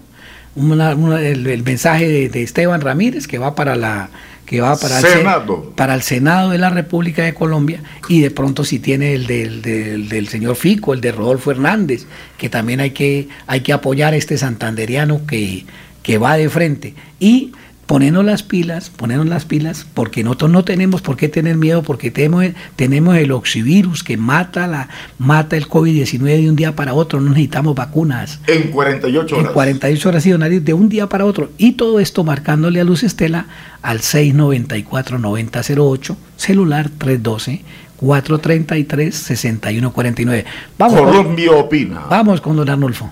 una- 0.56 0.94
una- 0.94 1.20
el, 1.20 1.46
el 1.46 1.62
mensaje 1.62 2.08
de, 2.08 2.28
de 2.30 2.42
Esteban 2.42 2.80
Ramírez 2.80 3.26
que 3.26 3.36
va 3.38 3.54
para 3.54 3.76
la, 3.76 4.08
que 4.50 4.60
va 4.60 4.76
para 4.76 4.98
el, 4.98 5.04
Se- 5.04 5.18
Senado. 5.18 5.72
para 5.76 5.94
el 5.94 6.02
Senado 6.02 6.50
de 6.50 6.58
la 6.58 6.70
República 6.70 7.22
de 7.22 7.34
Colombia 7.34 7.84
y 8.08 8.20
de 8.20 8.32
pronto 8.32 8.64
si 8.64 8.80
tiene 8.80 9.12
el 9.14 9.28
del, 9.28 9.62
del, 9.62 10.08
del 10.08 10.26
señor 10.26 10.56
Fico, 10.56 10.92
el 10.92 11.00
de 11.00 11.12
Rodolfo 11.12 11.52
Hernández, 11.52 12.06
que 12.36 12.48
también 12.48 12.80
hay 12.80 12.90
que, 12.90 13.28
hay 13.46 13.60
que 13.60 13.72
apoyar 13.72 14.12
a 14.12 14.16
este 14.16 14.36
santanderiano 14.36 15.24
que, 15.24 15.64
que 16.02 16.18
va 16.18 16.36
de 16.36 16.48
frente. 16.50 16.94
Y 17.20 17.52
ponernos 17.90 18.24
las 18.24 18.42
pilas, 18.44 18.88
ponernos 18.88 19.26
las 19.26 19.44
pilas, 19.44 19.84
porque 19.94 20.22
nosotros 20.22 20.52
no 20.52 20.62
tenemos 20.62 21.02
por 21.02 21.16
qué 21.16 21.28
tener 21.28 21.56
miedo, 21.56 21.82
porque 21.82 22.12
tenemos, 22.12 22.44
tenemos 22.76 23.16
el 23.16 23.32
oxivirus 23.32 24.04
que 24.04 24.16
mata, 24.16 24.68
la, 24.68 24.88
mata 25.18 25.56
el 25.56 25.66
COVID-19 25.66 26.20
de 26.20 26.48
un 26.48 26.54
día 26.54 26.76
para 26.76 26.94
otro, 26.94 27.20
no 27.20 27.30
necesitamos 27.30 27.74
vacunas. 27.74 28.38
En 28.46 28.70
48 28.70 29.34
horas. 29.34 29.48
En 29.48 29.52
48 29.52 30.08
horas, 30.08 30.22
sí, 30.22 30.30
don 30.30 30.44
Ari, 30.44 30.60
de 30.60 30.72
un 30.72 30.88
día 30.88 31.08
para 31.08 31.24
otro. 31.24 31.50
Y 31.58 31.72
todo 31.72 31.98
esto 31.98 32.22
marcándole 32.22 32.80
a 32.80 32.84
Luz 32.84 33.02
Estela 33.02 33.46
al 33.82 33.98
694-9008, 33.98 36.14
celular 36.36 36.90
312. 36.96 37.64
433-6149. 38.00 40.44
Vamos. 40.78 41.00
Colombia 41.00 41.52
opina. 41.52 42.02
Vamos 42.08 42.40
con 42.40 42.56
don 42.56 42.70
Arnulfo. 42.70 43.10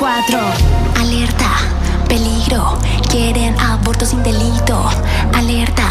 4. 0.00 0.38
Alerta, 0.98 1.50
peligro, 2.08 2.78
quieren 3.10 3.54
aborto 3.60 4.06
sin 4.06 4.22
delito. 4.22 4.88
Alerta, 5.34 5.88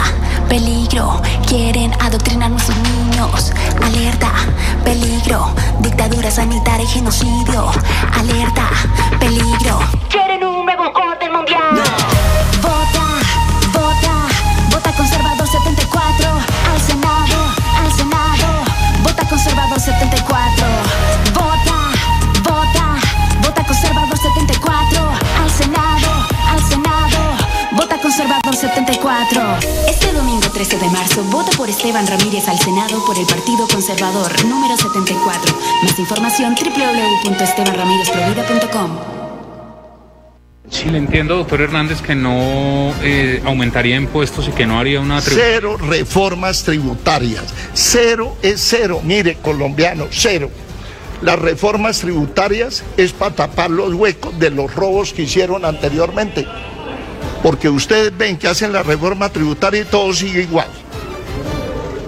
peligro, 0.50 1.22
quieren 1.48 1.94
adoctrinar 2.02 2.48
a 2.48 2.50
nuestros 2.50 2.76
niños. 2.80 3.54
Alerta, 3.84 4.32
peligro, 4.84 5.54
dictadura 5.82 6.32
sanitaria 6.32 6.86
y 6.86 6.88
genocidio. 6.88 7.70
Alerta, 8.20 8.70
peligro, 9.20 9.78
quieren 10.10 10.44
un 10.44 10.66
nuevo 10.66 10.92
orden 10.92 11.32
mundial. 11.32 11.89
74. 28.60 29.42
Este 29.88 30.12
domingo 30.12 30.50
13 30.52 30.78
de 30.80 30.90
marzo, 30.90 31.24
vota 31.32 31.50
por 31.56 31.70
Esteban 31.70 32.06
Ramírez 32.06 32.46
al 32.50 32.60
Senado 32.60 33.02
por 33.06 33.18
el 33.18 33.26
Partido 33.26 33.66
Conservador, 33.72 34.30
número 34.46 34.76
74. 34.76 35.56
Más 35.84 35.98
información 35.98 36.56
www.estebanramirezprovida.com. 36.56 38.98
Sí, 40.70 40.90
le 40.90 40.98
entiendo, 40.98 41.38
doctor 41.38 41.62
Hernández, 41.62 42.02
que 42.02 42.16
no 42.16 42.94
eh, 43.02 43.42
aumentaría 43.46 43.96
impuestos 43.96 44.50
y 44.50 44.52
que 44.52 44.66
no 44.68 44.78
haría 44.78 45.00
una 45.00 45.22
tribu- 45.22 45.36
Cero 45.36 45.78
reformas 45.78 46.64
tributarias. 46.64 47.46
Cero 47.74 48.36
es 48.42 48.60
cero. 48.62 49.00
Mire, 49.04 49.36
colombiano, 49.36 50.08
cero. 50.12 50.50
Las 51.22 51.40
reformas 51.40 52.00
tributarias 52.00 52.84
es 52.98 53.14
para 53.14 53.36
tapar 53.36 53.70
los 53.72 53.94
huecos 53.94 54.38
de 54.38 54.50
los 54.52 54.74
robos 54.76 55.14
que 55.14 55.22
hicieron 55.24 55.64
anteriormente. 55.66 56.46
Porque 57.44 57.70
ustedes 57.70 58.16
ven 58.18 58.38
que 58.38 58.48
hacen 58.48 58.74
la 58.74 58.84
reforma 58.84 59.30
tributaria 59.30 59.82
y 59.82 59.86
todo 59.86 60.14
sigue 60.14 60.44
igual. 60.44 60.68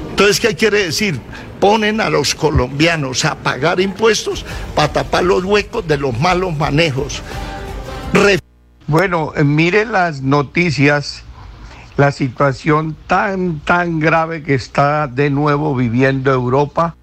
Entonces, 0.10 0.40
¿qué 0.40 0.56
quiere 0.56 0.84
decir? 0.86 1.20
Ponen 1.60 2.02
a 2.02 2.10
los 2.10 2.36
colombianos 2.36 3.24
a 3.26 3.36
pagar 3.36 3.80
impuestos 3.80 4.46
para 4.76 4.92
tapar 4.92 5.24
los 5.24 5.44
huecos 5.44 5.88
de 5.88 5.98
los 5.98 6.20
malos 6.20 6.56
manejos. 6.58 7.22
Bueno, 8.88 9.32
eh, 9.38 9.44
mire 9.44 9.86
las 9.86 10.22
noticias, 10.22 11.24
la 11.96 12.12
situación 12.12 12.98
tan, 13.08 13.60
tan 13.62 14.00
grave 14.00 14.44
que 14.44 14.54
está 14.54 15.08
de 15.08 15.30
nuevo 15.30 15.76
viviendo 15.76 16.34
Europa, 16.34 16.96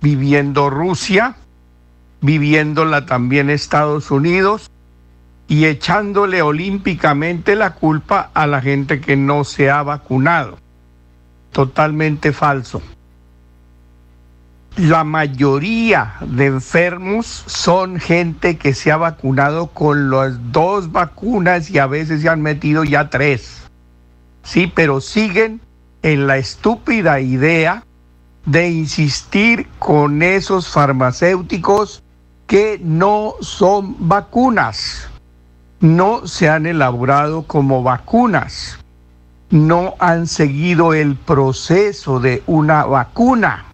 viviendo 0.00 0.70
Rusia, 0.70 1.34
viviéndola 2.20 3.06
también 3.06 3.50
Estados 3.50 4.10
Unidos 4.10 4.70
y 5.48 5.66
echándole 5.66 6.42
olímpicamente 6.42 7.54
la 7.54 7.74
culpa 7.74 8.30
a 8.34 8.46
la 8.46 8.60
gente 8.60 9.00
que 9.00 9.16
no 9.16 9.44
se 9.44 9.70
ha 9.70 9.82
vacunado. 9.82 10.58
Totalmente 11.52 12.32
falso. 12.32 12.82
La 14.76 15.04
mayoría 15.04 16.16
de 16.20 16.46
enfermos 16.46 17.44
son 17.46 17.98
gente 17.98 18.58
que 18.58 18.74
se 18.74 18.92
ha 18.92 18.98
vacunado 18.98 19.68
con 19.68 20.10
las 20.10 20.52
dos 20.52 20.92
vacunas 20.92 21.70
y 21.70 21.78
a 21.78 21.86
veces 21.86 22.20
se 22.20 22.28
han 22.28 22.42
metido 22.42 22.84
ya 22.84 23.08
tres. 23.08 23.62
Sí, 24.42 24.70
pero 24.72 25.00
siguen 25.00 25.62
en 26.02 26.26
la 26.26 26.36
estúpida 26.36 27.20
idea 27.20 27.84
de 28.44 28.68
insistir 28.68 29.66
con 29.78 30.22
esos 30.22 30.68
farmacéuticos 30.68 32.02
que 32.46 32.78
no 32.82 33.34
son 33.40 33.96
vacunas. 34.08 35.08
No 35.80 36.26
se 36.26 36.48
han 36.48 36.66
elaborado 36.66 37.42
como 37.42 37.82
vacunas. 37.82 38.78
No 39.50 39.94
han 39.98 40.26
seguido 40.26 40.94
el 40.94 41.16
proceso 41.16 42.18
de 42.18 42.42
una 42.46 42.84
vacuna 42.84 43.66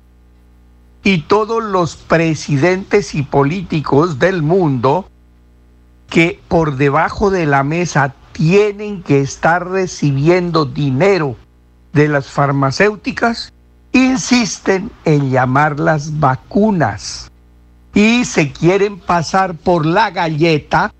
y 1.04 1.22
todos 1.22 1.62
los 1.62 1.96
presidentes 1.96 3.14
y 3.14 3.22
políticos 3.22 4.18
del 4.18 4.42
mundo 4.42 5.08
que 6.08 6.40
por 6.48 6.76
debajo 6.76 7.30
de 7.30 7.46
la 7.46 7.62
mesa 7.62 8.14
tienen 8.32 9.02
que 9.02 9.20
estar 9.20 9.68
recibiendo 9.68 10.64
dinero 10.64 11.36
de 11.92 12.08
las 12.08 12.28
farmacéuticas, 12.28 13.52
insisten 13.92 14.90
en 15.04 15.30
llamarlas 15.30 16.18
vacunas 16.18 17.30
y 17.94 18.24
se 18.24 18.52
quieren 18.52 18.98
pasar 18.98 19.54
por 19.54 19.84
la 19.84 20.10
galleta 20.10 20.92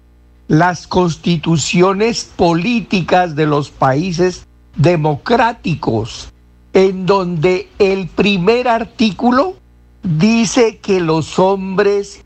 las 0.49 0.87
constituciones 0.87 2.25
políticas 2.25 3.35
de 3.35 3.47
los 3.47 3.71
países 3.71 4.47
democráticos, 4.77 6.33
en 6.73 7.07
donde 7.07 7.69
el 7.79 8.09
primer 8.09 8.69
artículo 8.69 9.57
dice 10.03 10.79
que 10.79 11.01
los 11.01 11.39
hombres 11.39 12.25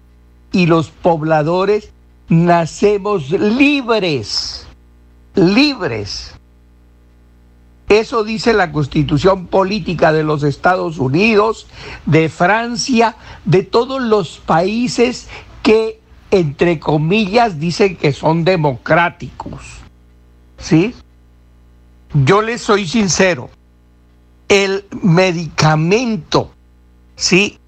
y 0.52 0.66
los 0.66 0.90
pobladores 0.90 1.92
nacemos 2.28 3.30
libres, 3.30 4.66
libres. 5.34 6.32
Eso 7.88 8.24
dice 8.24 8.52
la 8.52 8.72
constitución 8.72 9.46
política 9.46 10.12
de 10.12 10.24
los 10.24 10.42
Estados 10.42 10.98
Unidos, 10.98 11.68
de 12.04 12.28
Francia, 12.28 13.16
de 13.44 13.62
todos 13.62 14.02
los 14.02 14.38
países 14.38 15.28
que, 15.62 16.00
entre 16.30 16.78
comillas, 16.78 17.58
dicen 17.58 17.96
que 17.96 18.12
son 18.12 18.44
democráticos. 18.44 19.62
¿Sí? 20.58 20.94
Yo 22.24 22.42
les 22.42 22.62
soy 22.62 22.86
sincero, 22.86 23.50
el 24.48 24.84
medicamento, 25.02 26.50
¿sí? 27.14 27.58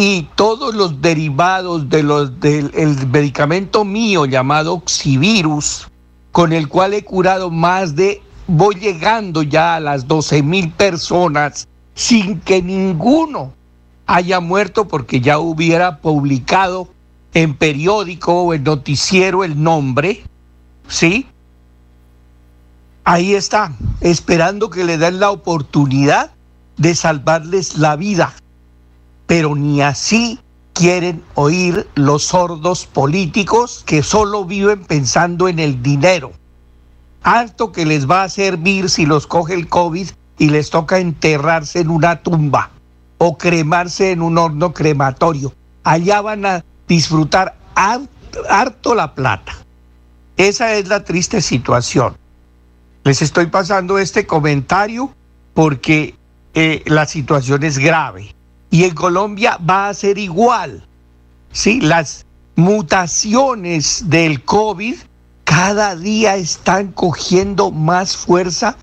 y 0.00 0.28
todos 0.36 0.76
los 0.76 1.02
derivados 1.02 1.88
de 1.88 2.04
los, 2.04 2.38
del 2.38 2.70
el 2.74 3.08
medicamento 3.08 3.84
mío 3.84 4.26
llamado 4.26 4.74
Oxivirus, 4.74 5.88
con 6.30 6.52
el 6.52 6.68
cual 6.68 6.94
he 6.94 7.02
curado 7.02 7.50
más 7.50 7.96
de, 7.96 8.22
voy 8.46 8.76
llegando 8.76 9.42
ya 9.42 9.74
a 9.74 9.80
las 9.80 10.06
12 10.06 10.44
mil 10.44 10.70
personas 10.70 11.66
sin 11.94 12.38
que 12.38 12.62
ninguno 12.62 13.52
haya 14.06 14.38
muerto 14.38 14.86
porque 14.86 15.20
ya 15.20 15.40
hubiera 15.40 15.98
publicado 15.98 16.88
en 17.34 17.54
periódico 17.54 18.42
o 18.42 18.54
en 18.54 18.64
noticiero 18.64 19.44
el 19.44 19.62
nombre, 19.62 20.22
¿sí? 20.88 21.26
Ahí 23.04 23.34
está, 23.34 23.72
esperando 24.00 24.70
que 24.70 24.84
le 24.84 24.98
den 24.98 25.20
la 25.20 25.30
oportunidad 25.30 26.30
de 26.76 26.94
salvarles 26.94 27.78
la 27.78 27.96
vida 27.96 28.34
pero 29.28 29.54
ni 29.54 29.82
así 29.82 30.40
quieren 30.72 31.22
oír 31.34 31.86
los 31.94 32.24
sordos 32.24 32.86
políticos 32.86 33.82
que 33.84 34.02
solo 34.02 34.46
viven 34.46 34.84
pensando 34.84 35.48
en 35.48 35.58
el 35.58 35.82
dinero. 35.82 36.32
Harto 37.22 37.70
que 37.70 37.84
les 37.84 38.10
va 38.10 38.22
a 38.22 38.30
servir 38.30 38.88
si 38.88 39.04
los 39.04 39.26
coge 39.26 39.52
el 39.52 39.68
COVID 39.68 40.08
y 40.38 40.48
les 40.48 40.70
toca 40.70 40.98
enterrarse 40.98 41.80
en 41.80 41.90
una 41.90 42.22
tumba 42.22 42.70
o 43.18 43.36
cremarse 43.36 44.12
en 44.12 44.22
un 44.22 44.38
horno 44.38 44.72
crematorio. 44.72 45.52
Allá 45.84 46.22
van 46.22 46.46
a 46.46 46.64
disfrutar 46.88 47.56
harto 47.74 48.94
la 48.94 49.14
plata. 49.14 49.52
Esa 50.36 50.74
es 50.74 50.88
la 50.88 51.04
triste 51.04 51.40
situación. 51.42 52.16
Les 53.04 53.22
estoy 53.22 53.46
pasando 53.46 53.98
este 53.98 54.26
comentario 54.26 55.12
porque 55.54 56.14
eh, 56.54 56.82
la 56.86 57.06
situación 57.06 57.62
es 57.62 57.78
grave 57.78 58.34
y 58.70 58.84
en 58.84 58.94
Colombia 58.94 59.58
va 59.58 59.88
a 59.88 59.94
ser 59.94 60.18
igual. 60.18 60.86
Sí, 61.52 61.80
las 61.80 62.26
mutaciones 62.56 64.08
del 64.08 64.44
COVID 64.44 64.96
cada 65.44 65.96
día 65.96 66.36
están 66.36 66.92
cogiendo 66.92 67.70
más 67.70 68.16
fuerza, 68.16 68.76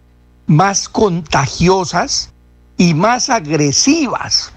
más 0.47 0.89
contagiosas 0.89 2.33
y 2.77 2.93
más 2.93 3.29
agresivas. 3.29 4.51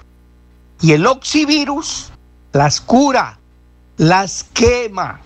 Y 0.81 0.93
el 0.93 1.07
oxivirus 1.07 2.13
las 2.53 2.81
cura, 2.81 3.38
las 3.99 4.45
quema. 4.55 5.21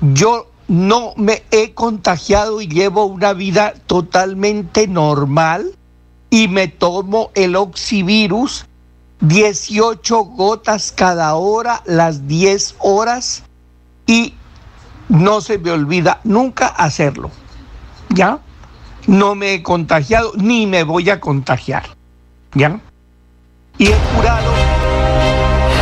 Yo 0.00 0.50
no 0.68 1.12
me 1.16 1.42
he 1.50 1.74
contagiado 1.74 2.60
y 2.60 2.68
llevo 2.68 3.04
una 3.04 3.34
vida 3.34 3.74
totalmente 3.86 4.86
normal 4.86 5.76
y 6.30 6.48
me 6.48 6.68
tomo 6.68 7.30
el 7.34 7.56
oxivirus 7.56 8.66
18 9.20 10.24
gotas 10.24 10.92
cada 10.92 11.34
hora, 11.34 11.82
las 11.84 12.26
10 12.26 12.76
horas 12.78 13.42
y 14.06 14.34
no 15.08 15.40
se 15.40 15.58
me 15.58 15.72
olvida 15.72 16.20
nunca 16.24 16.66
hacerlo. 16.66 17.30
¿Ya? 18.08 18.38
No 19.06 19.34
me 19.34 19.54
he 19.54 19.62
contagiado 19.62 20.32
ni 20.36 20.66
me 20.66 20.84
voy 20.84 21.10
a 21.10 21.20
contagiar. 21.20 21.84
¿Ya? 22.54 22.80
Y 23.76 23.88
he 23.88 23.96
curado 24.14 24.69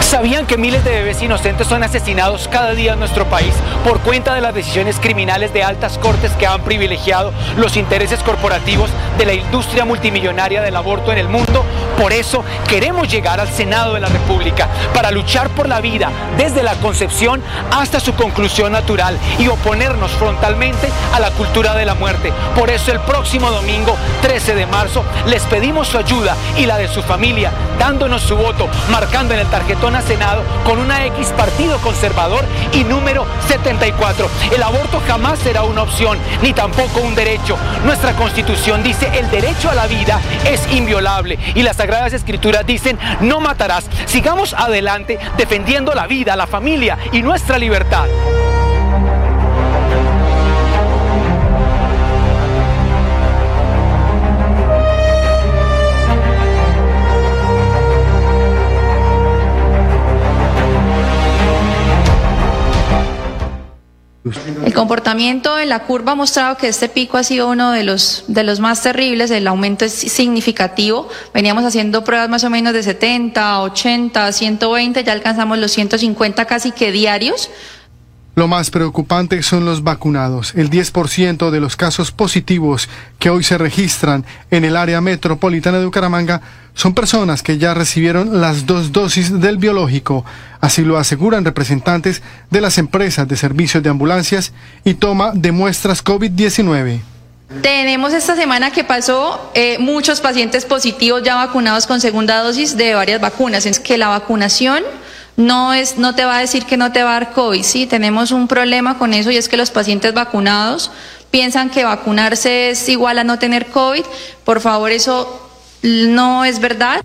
¿Sabían 0.09 0.47
que 0.47 0.57
miles 0.57 0.83
de 0.85 0.91
bebés 0.91 1.21
inocentes 1.21 1.67
son 1.67 1.83
asesinados 1.83 2.49
cada 2.49 2.73
día 2.73 2.95
en 2.95 2.99
nuestro 2.99 3.27
país 3.27 3.53
por 3.85 4.01
cuenta 4.01 4.35
de 4.35 4.41
las 4.41 4.55
decisiones 4.55 4.99
criminales 4.99 5.53
de 5.53 5.63
altas 5.63 5.99
cortes 5.99 6.33
que 6.33 6.47
han 6.47 6.63
privilegiado 6.63 7.31
los 7.59 7.77
intereses 7.77 8.23
corporativos 8.23 8.89
de 9.19 9.27
la 9.27 9.35
industria 9.35 9.85
multimillonaria 9.85 10.63
del 10.63 10.77
aborto 10.77 11.13
en 11.13 11.19
el 11.19 11.29
mundo? 11.29 11.63
Por 11.99 12.13
eso 12.13 12.45
queremos 12.69 13.09
llegar 13.09 13.41
al 13.41 13.49
Senado 13.49 13.95
de 13.95 14.01
la 14.01 14.09
República 14.09 14.69
para 14.95 15.11
luchar 15.11 15.49
por 15.51 15.69
la 15.69 15.81
vida 15.81 16.11
desde 16.37 16.63
la 16.63 16.75
concepción 16.77 17.43
hasta 17.73 18.01
su 18.01 18.15
conclusión 18.15 18.73
natural 18.73 19.19
y 19.39 19.49
oponernos 19.49 20.13
frontalmente 20.13 20.89
a 21.13 21.21
la 21.21 21.31
cultura 21.33 21.75
de 21.75 21.85
la 21.85 21.95
muerte. 21.95 22.33
Por 22.55 22.71
eso 22.71 22.93
el 22.93 23.01
próximo 23.01 23.51
domingo 23.51 23.97
13 24.23 24.55
de 24.55 24.67
marzo 24.67 25.05
les 25.27 25.43
pedimos 25.45 25.89
su 25.89 25.99
ayuda 25.99 26.37
y 26.57 26.67
la 26.67 26.77
de 26.77 26.89
su 26.89 27.03
familia, 27.03 27.51
dándonos 27.79 28.23
su 28.23 28.37
voto, 28.37 28.69
marcando 28.91 29.35
en 29.35 29.41
el 29.41 29.47
tarjetón 29.49 29.99
Senado 30.03 30.43
con 30.65 30.79
una 30.79 31.05
X 31.07 31.29
partido 31.37 31.79
conservador 31.79 32.45
y 32.73 32.85
número 32.85 33.27
74. 33.49 34.29
El 34.55 34.63
aborto 34.63 35.03
jamás 35.07 35.39
será 35.39 35.63
una 35.63 35.83
opción, 35.83 36.19
ni 36.43 36.53
tampoco 36.53 37.01
un 37.01 37.15
derecho. 37.15 37.57
Nuestra 37.85 38.13
constitución 38.13 38.83
dice 38.83 39.11
el 39.15 39.31
derecho 39.31 39.71
a 39.71 39.75
la 39.75 39.87
vida 39.87 40.21
es 40.45 40.71
inviolable 40.73 41.39
y 41.55 41.63
las 41.63 41.81
sagradas 41.89 42.13
escrituras 42.13 42.67
dicen 42.67 42.99
no 43.23 43.41
matarás. 43.41 43.89
Sigamos 44.05 44.53
adelante 44.53 45.19
defendiendo 45.39 45.95
la 45.95 46.07
vida, 46.07 46.37
la 46.37 46.47
familia 46.47 46.99
y 47.13 47.23
nuestra 47.23 47.59
libertad. 47.59 48.05
El 64.65 64.75
comportamiento 64.75 65.59
en 65.59 65.69
la 65.69 65.85
curva 65.85 66.13
ha 66.13 66.15
mostrado 66.15 66.57
que 66.57 66.69
este 66.69 66.89
pico 66.89 67.17
ha 67.17 67.23
sido 67.23 67.49
uno 67.49 67.71
de 67.71 67.85
los, 67.85 68.25
de 68.27 68.43
los 68.43 68.59
más 68.59 68.83
terribles, 68.83 69.31
el 69.31 69.47
aumento 69.47 69.85
es 69.85 69.93
significativo. 69.93 71.09
Veníamos 71.33 71.65
haciendo 71.65 72.05
pruebas 72.05 72.29
más 72.29 72.45
o 72.45 72.51
menos 72.51 72.73
de 72.73 72.83
70, 72.83 73.63
80, 73.63 74.33
120, 74.33 75.05
ya 75.05 75.13
alcanzamos 75.13 75.59
los 75.59 75.71
150 75.71 76.45
casi 76.47 76.73
que 76.73 76.91
diarios. 76.91 77.49
Lo 78.39 78.47
más 78.47 78.71
preocupante 78.71 79.43
son 79.43 79.65
los 79.65 79.83
vacunados. 79.83 80.55
El 80.55 80.71
10% 80.71 81.51
de 81.51 81.59
los 81.59 81.75
casos 81.75 82.13
positivos 82.13 82.89
que 83.19 83.31
hoy 83.31 83.43
se 83.43 83.59
registran 83.59 84.25
en 84.53 84.65
el 84.65 84.77
área 84.77 85.01
metropolitana 85.01 85.81
de 85.81 85.87
Bucaramanga 85.87 86.41
son 86.73 86.95
personas 86.95 87.43
que 87.43 87.59
ya 87.59 87.75
recibieron 87.75 88.41
las 88.41 88.65
dos 88.65 88.93
dosis 88.93 89.41
del 89.41 89.57
biológico. 89.57 90.25
Así 90.61 90.85
lo 90.85 90.99
aseguran 90.99 91.45
representantes 91.45 92.23
de 92.49 92.61
las 92.61 92.79
empresas 92.79 93.27
de 93.27 93.37
servicios 93.37 93.83
de 93.83 93.91
ambulancias 93.91 94.53
y 94.85 94.95
toma 94.95 95.33
de 95.35 95.51
muestras 95.51 96.05
COVID-19. 96.05 97.01
Tenemos 97.61 98.13
esta 98.13 98.37
semana 98.37 98.71
que 98.71 98.85
pasó 98.85 99.51
eh, 99.55 99.79
muchos 99.81 100.21
pacientes 100.21 100.65
positivos 100.65 101.25
ya 101.25 101.35
vacunados 101.35 101.89
con 101.89 102.01
segunda 102.01 102.41
dosis 102.45 102.77
de 102.77 102.95
varias 102.95 103.21
vacunas. 103.21 103.67
Es 103.67 103.81
que 103.81 103.99
la 103.99 104.07
vacunación 104.07 104.85
no 105.39 105.73
es 105.73 105.99
no 105.99 106.17
te 106.17 106.25
va 106.25 106.37
a 106.37 106.41
decir 106.41 106.67
que 106.67 106.77
no 106.77 106.93
te 106.93 107.05
va 107.05 107.11
a 107.11 107.21
dar 107.21 107.33
COVID, 107.33 107.63
sí, 107.63 107.87
tenemos 107.87 108.33
un 108.33 108.49
problema 108.49 108.99
con 108.99 109.15
eso 109.15 109.31
y 109.31 109.37
es 109.37 109.49
que 109.49 109.57
los 109.57 109.71
pacientes 109.71 110.13
vacunados 110.13 110.91
piensan 111.31 111.71
que 111.71 111.85
vacunarse 111.85 112.71
es 112.71 112.89
igual 112.89 113.19
a 113.19 113.25
no 113.25 113.39
tener 113.39 113.67
COVID. 113.67 114.03
Por 114.45 114.61
favor, 114.61 114.91
eso 114.91 115.49
no 115.83 116.45
es 116.45 116.61
verdad. 116.61 117.05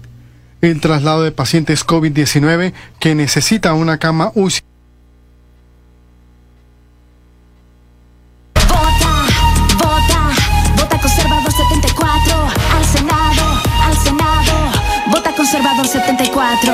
El 0.61 0.81
traslado 0.81 1.23
de 1.23 1.31
pacientes 1.31 1.85
COVID-19 1.85 2.73
que 2.99 3.15
necesita 3.15 3.73
una 3.73 3.97
cama 3.99 4.31
UCI. 4.33 4.61
Vota, 8.67 9.25
vota, 9.77 10.31
vota 10.75 10.99
conservador 15.35 15.85
74 15.85 16.73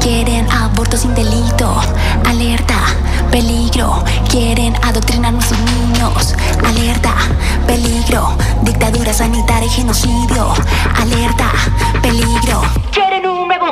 quieren 0.00 0.50
aborto 0.50 0.96
sin 0.96 1.14
delito. 1.14 1.80
Alerta, 2.26 2.78
peligro, 3.30 4.04
quieren 4.28 4.74
adoctrinar 4.82 5.28
a 5.28 5.32
nuestros 5.32 5.58
niños. 5.60 6.34
Alerta, 6.64 7.14
peligro, 7.66 8.36
dictadura 8.62 9.12
sanitaria 9.12 9.66
y 9.66 9.70
genocidio. 9.70 10.52
Alerta, 10.94 11.50
peligro. 12.02 12.62
Quieren 12.92 13.26
un 13.26 13.48
nuevo 13.48 13.69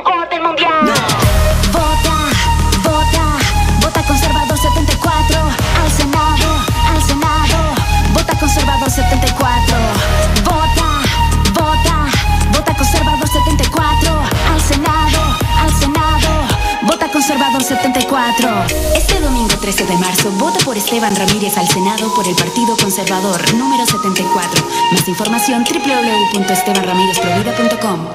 Vota 17.29 17.37
conservador 17.37 17.63
74. 17.63 18.49
Este 18.97 19.21
domingo 19.21 19.55
13 19.61 19.85
de 19.85 19.99
marzo, 19.99 20.31
vota 20.39 20.59
por 20.65 20.79
Esteban 20.79 21.15
Ramírez 21.15 21.59
al 21.59 21.69
Senado 21.69 22.11
por 22.17 22.27
el 22.27 22.35
Partido 22.35 22.75
Conservador, 22.81 23.55
número 23.55 23.85
74. 23.85 24.65
Más 24.93 25.07
información 25.07 25.63
www.estebanramirezprovida.com. 25.63 28.07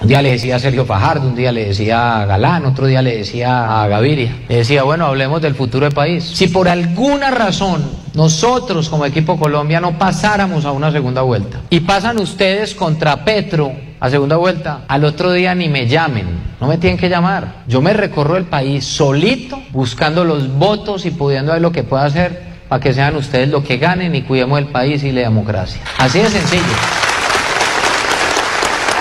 Un 0.00 0.08
día 0.08 0.22
le 0.22 0.30
decía 0.30 0.54
a 0.54 0.60
Sergio 0.60 0.86
Fajardo, 0.86 1.26
un 1.26 1.34
día 1.34 1.50
le 1.50 1.64
decía 1.64 2.20
a 2.20 2.26
Galán, 2.26 2.66
otro 2.66 2.86
día 2.86 3.02
le 3.02 3.16
decía 3.16 3.82
a 3.82 3.88
Gaviria. 3.88 4.44
Le 4.48 4.58
decía, 4.58 4.84
bueno, 4.84 5.06
hablemos 5.06 5.42
del 5.42 5.56
futuro 5.56 5.86
del 5.86 5.94
país. 5.94 6.22
Si 6.22 6.46
por 6.46 6.68
alguna 6.68 7.32
razón 7.32 7.82
nosotros 8.14 8.88
como 8.88 9.06
equipo 9.06 9.40
Colombia 9.40 9.80
no 9.80 9.98
pasáramos 9.98 10.64
a 10.64 10.70
una 10.70 10.92
segunda 10.92 11.22
vuelta 11.22 11.62
y 11.68 11.80
pasan 11.80 12.20
ustedes 12.20 12.76
contra 12.76 13.24
Petro 13.24 13.89
a 14.00 14.08
segunda 14.08 14.36
vuelta, 14.36 14.80
al 14.88 15.04
otro 15.04 15.30
día 15.32 15.54
ni 15.54 15.68
me 15.68 15.86
llamen, 15.86 16.26
no 16.58 16.66
me 16.66 16.78
tienen 16.78 16.98
que 16.98 17.10
llamar. 17.10 17.62
Yo 17.68 17.82
me 17.82 17.92
recorro 17.92 18.38
el 18.38 18.44
país 18.44 18.86
solito 18.86 19.60
buscando 19.72 20.24
los 20.24 20.50
votos 20.56 21.04
y 21.04 21.10
pudiendo 21.10 21.52
ver 21.52 21.60
lo 21.60 21.70
que 21.70 21.82
pueda 21.82 22.06
hacer 22.06 22.50
para 22.68 22.80
que 22.80 22.94
sean 22.94 23.14
ustedes 23.16 23.50
los 23.50 23.62
que 23.62 23.76
ganen 23.76 24.14
y 24.14 24.22
cuidemos 24.22 24.58
el 24.58 24.66
país 24.66 25.04
y 25.04 25.12
la 25.12 25.20
democracia. 25.20 25.82
Así 25.98 26.18
de 26.18 26.28
sencillo. 26.28 26.62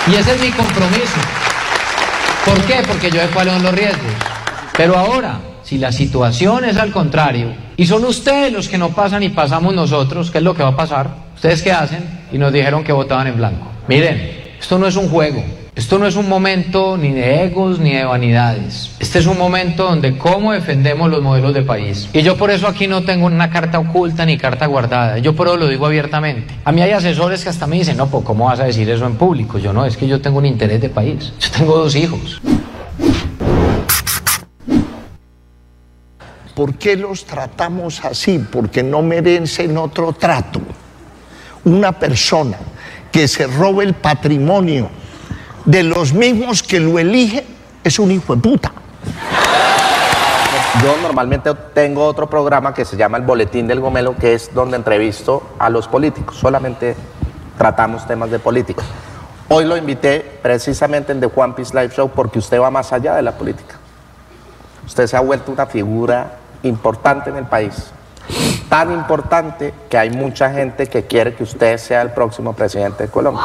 Y 0.07 0.15
ese 0.15 0.35
es 0.35 0.41
mi 0.41 0.51
compromiso. 0.51 1.19
¿Por 2.43 2.61
qué? 2.63 2.81
Porque 2.85 3.09
yo 3.09 3.21
sé 3.21 3.27
cuáles 3.27 3.53
son 3.53 3.63
los 3.63 3.73
riesgos. 3.73 4.11
Pero 4.75 4.97
ahora, 4.97 5.39
si 5.63 5.77
la 5.77 5.91
situación 5.91 6.65
es 6.65 6.77
al 6.77 6.91
contrario, 6.91 7.53
y 7.77 7.85
son 7.85 8.03
ustedes 8.03 8.51
los 8.51 8.67
que 8.67 8.77
no 8.77 8.89
pasan 8.89 9.23
y 9.23 9.29
pasamos 9.29 9.73
nosotros, 9.73 10.29
¿qué 10.31 10.39
es 10.39 10.43
lo 10.43 10.55
que 10.55 10.63
va 10.63 10.69
a 10.69 10.75
pasar? 10.75 11.09
¿Ustedes 11.35 11.61
qué 11.61 11.71
hacen? 11.71 12.03
Y 12.33 12.37
nos 12.37 12.51
dijeron 12.51 12.83
que 12.83 12.91
votaban 12.91 13.27
en 13.27 13.37
blanco. 13.37 13.67
Miren, 13.87 14.38
esto 14.59 14.77
no 14.77 14.87
es 14.87 14.95
un 14.95 15.09
juego. 15.09 15.43
Esto 15.75 15.97
no 15.97 16.05
es 16.05 16.17
un 16.17 16.27
momento 16.27 16.97
ni 16.97 17.13
de 17.13 17.45
egos 17.45 17.79
ni 17.79 17.93
de 17.93 18.03
vanidades. 18.03 18.91
Este 18.99 19.19
es 19.19 19.25
un 19.25 19.37
momento 19.37 19.85
donde 19.85 20.17
cómo 20.17 20.51
defendemos 20.51 21.09
los 21.09 21.21
modelos 21.21 21.53
de 21.53 21.61
país. 21.61 22.09
Y 22.11 22.21
yo 22.21 22.35
por 22.35 22.51
eso 22.51 22.67
aquí 22.67 22.85
no 22.85 23.03
tengo 23.03 23.27
una 23.27 23.49
carta 23.49 23.79
oculta 23.79 24.25
ni 24.25 24.37
carta 24.37 24.65
guardada. 24.65 25.17
Yo 25.19 25.33
por 25.33 25.47
eso 25.47 25.55
lo 25.55 25.67
digo 25.67 25.85
abiertamente. 25.85 26.53
A 26.65 26.73
mí 26.73 26.81
hay 26.81 26.91
asesores 26.91 27.43
que 27.43 27.49
hasta 27.49 27.65
me 27.65 27.77
dicen, 27.77 27.95
no, 27.95 28.07
pues 28.07 28.25
¿cómo 28.25 28.45
vas 28.45 28.59
a 28.59 28.65
decir 28.65 28.89
eso 28.89 29.05
en 29.05 29.15
público? 29.15 29.57
Yo 29.57 29.71
no, 29.71 29.85
es 29.85 29.95
que 29.95 30.05
yo 30.05 30.19
tengo 30.19 30.39
un 30.39 30.45
interés 30.45 30.81
de 30.81 30.89
país. 30.89 31.31
Yo 31.39 31.49
tengo 31.51 31.77
dos 31.77 31.95
hijos. 31.95 32.41
¿Por 36.53 36.75
qué 36.75 36.97
los 36.97 37.23
tratamos 37.23 38.03
así? 38.03 38.39
Porque 38.51 38.83
no 38.83 39.01
merecen 39.01 39.77
otro 39.77 40.11
trato. 40.11 40.59
Una 41.63 41.93
persona 41.93 42.57
que 43.11 43.27
se 43.27 43.47
robe 43.47 43.83
el 43.83 43.93
patrimonio 43.93 44.89
de 45.65 45.83
los 45.83 46.13
mismos 46.13 46.63
que 46.63 46.79
lo 46.79 46.99
eligen 46.99 47.43
es 47.83 47.99
un 47.99 48.11
hijo 48.11 48.35
de 48.35 48.41
puta. 48.41 48.71
Yo 50.83 50.95
normalmente 51.01 51.53
tengo 51.73 52.05
otro 52.05 52.29
programa 52.29 52.73
que 52.73 52.85
se 52.85 52.95
llama 52.95 53.17
El 53.17 53.23
Boletín 53.23 53.67
del 53.67 53.79
Gomelo, 53.79 54.15
que 54.15 54.33
es 54.33 54.53
donde 54.53 54.77
entrevisto 54.77 55.43
a 55.57 55.69
los 55.69 55.87
políticos, 55.87 56.37
solamente 56.37 56.95
tratamos 57.57 58.07
temas 58.07 58.31
de 58.31 58.39
política. 58.39 58.83
Hoy 59.49 59.65
lo 59.65 59.75
invité 59.75 60.39
precisamente 60.41 61.11
en 61.11 61.19
The 61.19 61.27
Juan 61.27 61.55
Piece 61.55 61.73
Live 61.73 61.93
Show 61.95 62.09
porque 62.09 62.39
usted 62.39 62.59
va 62.59 62.69
más 62.69 62.93
allá 62.93 63.15
de 63.15 63.23
la 63.23 63.31
política. 63.31 63.75
Usted 64.85 65.07
se 65.07 65.17
ha 65.17 65.21
vuelto 65.21 65.51
una 65.51 65.65
figura 65.65 66.37
importante 66.63 67.31
en 67.31 67.37
el 67.37 67.45
país. 67.45 67.91
Tan 68.69 68.91
importante 68.91 69.73
que 69.89 69.97
hay 69.97 70.09
mucha 70.09 70.51
gente 70.51 70.87
que 70.87 71.05
quiere 71.05 71.33
que 71.33 71.43
usted 71.43 71.77
sea 71.77 72.01
el 72.01 72.11
próximo 72.11 72.53
presidente 72.53 73.03
de 73.03 73.09
Colombia. 73.09 73.43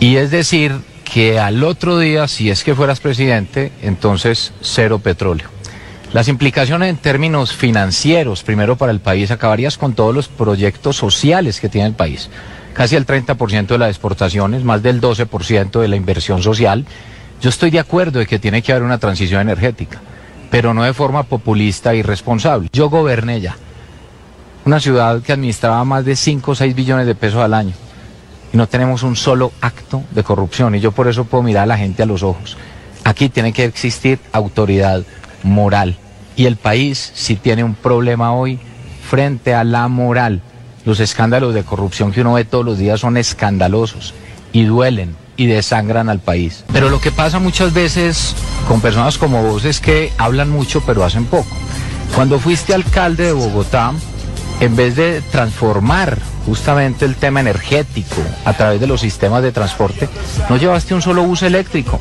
Y 0.00 0.16
es 0.16 0.30
decir, 0.30 0.82
que 1.14 1.38
al 1.38 1.62
otro 1.62 1.98
día, 1.98 2.28
si 2.28 2.50
es 2.50 2.64
que 2.64 2.74
fueras 2.74 3.00
presidente, 3.00 3.72
entonces 3.82 4.52
cero 4.60 4.98
petróleo. 4.98 5.48
Las 6.12 6.28
implicaciones 6.28 6.90
en 6.90 6.96
términos 6.96 7.54
financieros, 7.54 8.42
primero 8.42 8.76
para 8.76 8.92
el 8.92 9.00
país, 9.00 9.30
acabarías 9.30 9.78
con 9.78 9.94
todos 9.94 10.14
los 10.14 10.28
proyectos 10.28 10.96
sociales 10.96 11.60
que 11.60 11.68
tiene 11.68 11.88
el 11.88 11.94
país. 11.94 12.30
Casi 12.74 12.96
el 12.96 13.06
30% 13.06 13.66
de 13.66 13.78
las 13.78 13.88
exportaciones, 13.88 14.64
más 14.64 14.82
del 14.82 15.00
12% 15.00 15.80
de 15.80 15.88
la 15.88 15.96
inversión 15.96 16.42
social. 16.42 16.84
Yo 17.40 17.48
estoy 17.48 17.70
de 17.70 17.78
acuerdo 17.78 18.18
de 18.18 18.26
que 18.26 18.38
tiene 18.38 18.62
que 18.62 18.72
haber 18.72 18.82
una 18.82 18.98
transición 18.98 19.40
energética, 19.40 20.00
pero 20.50 20.74
no 20.74 20.82
de 20.82 20.92
forma 20.92 21.22
populista 21.22 21.92
e 21.92 21.98
irresponsable. 21.98 22.68
Yo 22.72 22.90
goberné 22.90 23.40
ya 23.40 23.56
una 24.64 24.80
ciudad 24.80 25.22
que 25.22 25.32
administraba 25.32 25.84
más 25.84 26.04
de 26.04 26.16
5 26.16 26.50
o 26.50 26.54
6 26.54 26.74
billones 26.74 27.06
de 27.06 27.14
pesos 27.14 27.40
al 27.40 27.54
año 27.54 27.74
y 28.52 28.56
no 28.56 28.66
tenemos 28.66 29.02
un 29.02 29.14
solo 29.14 29.52
acto 29.60 30.02
de 30.10 30.22
corrupción. 30.22 30.74
Y 30.74 30.80
yo 30.80 30.92
por 30.92 31.08
eso 31.08 31.24
puedo 31.24 31.42
mirar 31.42 31.64
a 31.64 31.66
la 31.66 31.76
gente 31.76 32.02
a 32.02 32.06
los 32.06 32.22
ojos. 32.22 32.56
Aquí 33.04 33.28
tiene 33.28 33.52
que 33.52 33.64
existir 33.64 34.18
autoridad 34.32 35.02
moral. 35.42 35.96
Y 36.36 36.46
el 36.46 36.56
país, 36.56 37.12
si 37.14 37.36
tiene 37.36 37.62
un 37.62 37.74
problema 37.74 38.32
hoy, 38.32 38.58
frente 39.08 39.54
a 39.54 39.64
la 39.64 39.86
moral, 39.88 40.40
los 40.84 41.00
escándalos 41.00 41.54
de 41.54 41.64
corrupción 41.64 42.12
que 42.12 42.20
uno 42.20 42.34
ve 42.34 42.44
todos 42.44 42.64
los 42.64 42.78
días 42.78 43.00
son 43.00 43.16
escandalosos 43.16 44.14
y 44.52 44.64
duelen 44.64 45.16
y 45.36 45.46
desangran 45.46 46.08
al 46.08 46.20
país. 46.20 46.64
Pero 46.72 46.88
lo 46.88 47.00
que 47.00 47.10
pasa 47.10 47.38
muchas 47.38 47.72
veces 47.72 48.34
con 48.68 48.80
personas 48.80 49.18
como 49.18 49.42
vos 49.42 49.64
es 49.64 49.80
que 49.80 50.12
hablan 50.18 50.50
mucho 50.50 50.82
pero 50.86 51.04
hacen 51.04 51.24
poco. 51.26 51.48
Cuando 52.14 52.38
fuiste 52.38 52.74
alcalde 52.74 53.24
de 53.24 53.32
Bogotá, 53.32 53.92
en 54.60 54.76
vez 54.76 54.94
de 54.94 55.20
transformar 55.32 56.18
justamente 56.46 57.04
el 57.04 57.16
tema 57.16 57.40
energético 57.40 58.22
a 58.44 58.52
través 58.52 58.80
de 58.80 58.86
los 58.86 59.00
sistemas 59.00 59.42
de 59.42 59.50
transporte, 59.50 60.08
no 60.48 60.56
llevaste 60.56 60.94
un 60.94 61.02
solo 61.02 61.24
bus 61.24 61.42
eléctrico. 61.42 61.98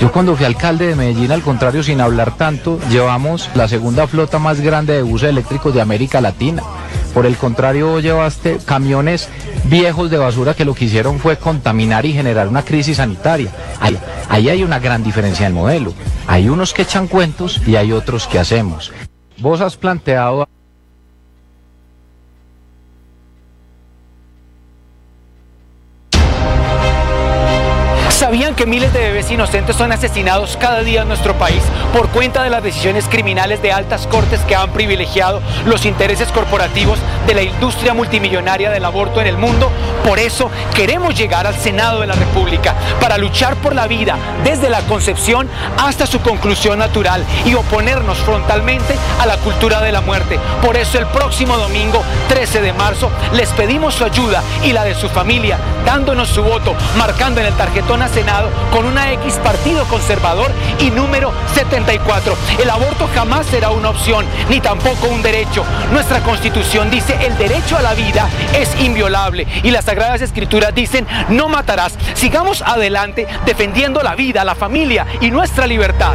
Yo 0.00 0.12
cuando 0.12 0.36
fui 0.36 0.44
alcalde 0.44 0.86
de 0.88 0.96
Medellín, 0.96 1.32
al 1.32 1.42
contrario, 1.42 1.82
sin 1.82 2.00
hablar 2.00 2.36
tanto, 2.36 2.78
llevamos 2.90 3.50
la 3.54 3.66
segunda 3.66 4.06
flota 4.06 4.38
más 4.38 4.60
grande 4.60 4.94
de 4.94 5.02
buses 5.02 5.30
eléctricos 5.30 5.74
de 5.74 5.80
América 5.80 6.20
Latina. 6.20 6.62
Por 7.14 7.26
el 7.26 7.36
contrario, 7.36 8.00
llevaste 8.00 8.58
camiones 8.66 9.28
viejos 9.66 10.10
de 10.10 10.18
basura 10.18 10.54
que 10.54 10.64
lo 10.64 10.74
que 10.74 10.86
hicieron 10.86 11.20
fue 11.20 11.36
contaminar 11.36 12.04
y 12.04 12.12
generar 12.12 12.48
una 12.48 12.64
crisis 12.64 12.96
sanitaria. 12.96 13.52
Ahí, 13.80 13.96
ahí 14.28 14.48
hay 14.48 14.64
una 14.64 14.80
gran 14.80 15.04
diferencia 15.04 15.46
en 15.46 15.52
el 15.52 15.58
modelo. 15.58 15.94
Hay 16.26 16.48
unos 16.48 16.74
que 16.74 16.82
echan 16.82 17.06
cuentos 17.06 17.62
y 17.66 17.76
hay 17.76 17.92
otros 17.92 18.26
que 18.26 18.40
hacemos. 18.40 18.92
Vos 19.38 19.60
has 19.60 19.76
planteado... 19.76 20.48
¿Sabían 28.24 28.54
que 28.54 28.64
miles 28.64 28.90
de 28.94 29.00
bebés 29.00 29.30
inocentes 29.30 29.76
son 29.76 29.92
asesinados 29.92 30.56
cada 30.56 30.80
día 30.80 31.02
en 31.02 31.08
nuestro 31.08 31.34
país 31.34 31.62
por 31.92 32.08
cuenta 32.08 32.42
de 32.42 32.48
las 32.48 32.62
decisiones 32.62 33.04
criminales 33.06 33.60
de 33.60 33.70
altas 33.70 34.06
cortes 34.06 34.40
que 34.48 34.56
han 34.56 34.70
privilegiado 34.70 35.42
los 35.66 35.84
intereses 35.84 36.32
corporativos 36.32 36.98
de 37.26 37.34
la 37.34 37.42
industria 37.42 37.92
multimillonaria 37.92 38.70
del 38.70 38.86
aborto 38.86 39.20
en 39.20 39.26
el 39.26 39.36
mundo? 39.36 39.70
Por 40.06 40.18
eso 40.18 40.50
queremos 40.74 41.14
llegar 41.14 41.46
al 41.46 41.54
Senado 41.54 42.00
de 42.00 42.06
la 42.06 42.14
República 42.14 42.74
para 42.98 43.18
luchar 43.18 43.56
por 43.56 43.74
la 43.74 43.86
vida 43.86 44.16
desde 44.42 44.70
la 44.70 44.80
concepción 44.80 45.46
hasta 45.76 46.06
su 46.06 46.20
conclusión 46.20 46.78
natural 46.78 47.22
y 47.44 47.52
oponernos 47.52 48.16
frontalmente 48.18 48.96
a 49.20 49.26
la 49.26 49.36
cultura 49.36 49.82
de 49.82 49.92
la 49.92 50.00
muerte. 50.00 50.40
Por 50.62 50.78
eso 50.78 50.98
el 50.98 51.06
próximo 51.08 51.58
domingo 51.58 52.02
13 52.28 52.62
de 52.62 52.72
marzo 52.72 53.10
les 53.34 53.50
pedimos 53.50 53.94
su 53.94 54.04
ayuda 54.04 54.42
y 54.62 54.72
la 54.72 54.84
de 54.84 54.94
su 54.94 55.10
familia, 55.10 55.58
dándonos 55.84 56.30
su 56.30 56.42
voto, 56.42 56.74
marcando 56.96 57.40
en 57.40 57.48
el 57.48 57.54
tarjetón 57.54 58.00
Senado 58.14 58.48
con 58.72 58.86
una 58.86 59.12
X 59.14 59.40
partido 59.42 59.84
conservador 59.86 60.50
y 60.78 60.92
número 60.92 61.32
74. 61.52 62.36
El 62.62 62.70
aborto 62.70 63.08
jamás 63.12 63.44
será 63.46 63.70
una 63.70 63.90
opción, 63.90 64.24
ni 64.48 64.60
tampoco 64.60 65.08
un 65.08 65.20
derecho. 65.20 65.64
Nuestra 65.92 66.20
constitución 66.20 66.90
dice 66.90 67.18
el 67.26 67.36
derecho 67.36 67.76
a 67.76 67.82
la 67.82 67.94
vida 67.94 68.28
es 68.54 68.80
inviolable 68.80 69.48
y 69.64 69.70
las 69.72 69.86
Sagradas 69.86 70.22
Escrituras 70.22 70.72
dicen 70.72 71.06
no 71.28 71.48
matarás. 71.48 71.98
Sigamos 72.14 72.62
adelante 72.62 73.26
defendiendo 73.46 74.00
la 74.00 74.14
vida, 74.14 74.44
la 74.44 74.54
familia 74.54 75.06
y 75.20 75.32
nuestra 75.32 75.66
libertad. 75.66 76.14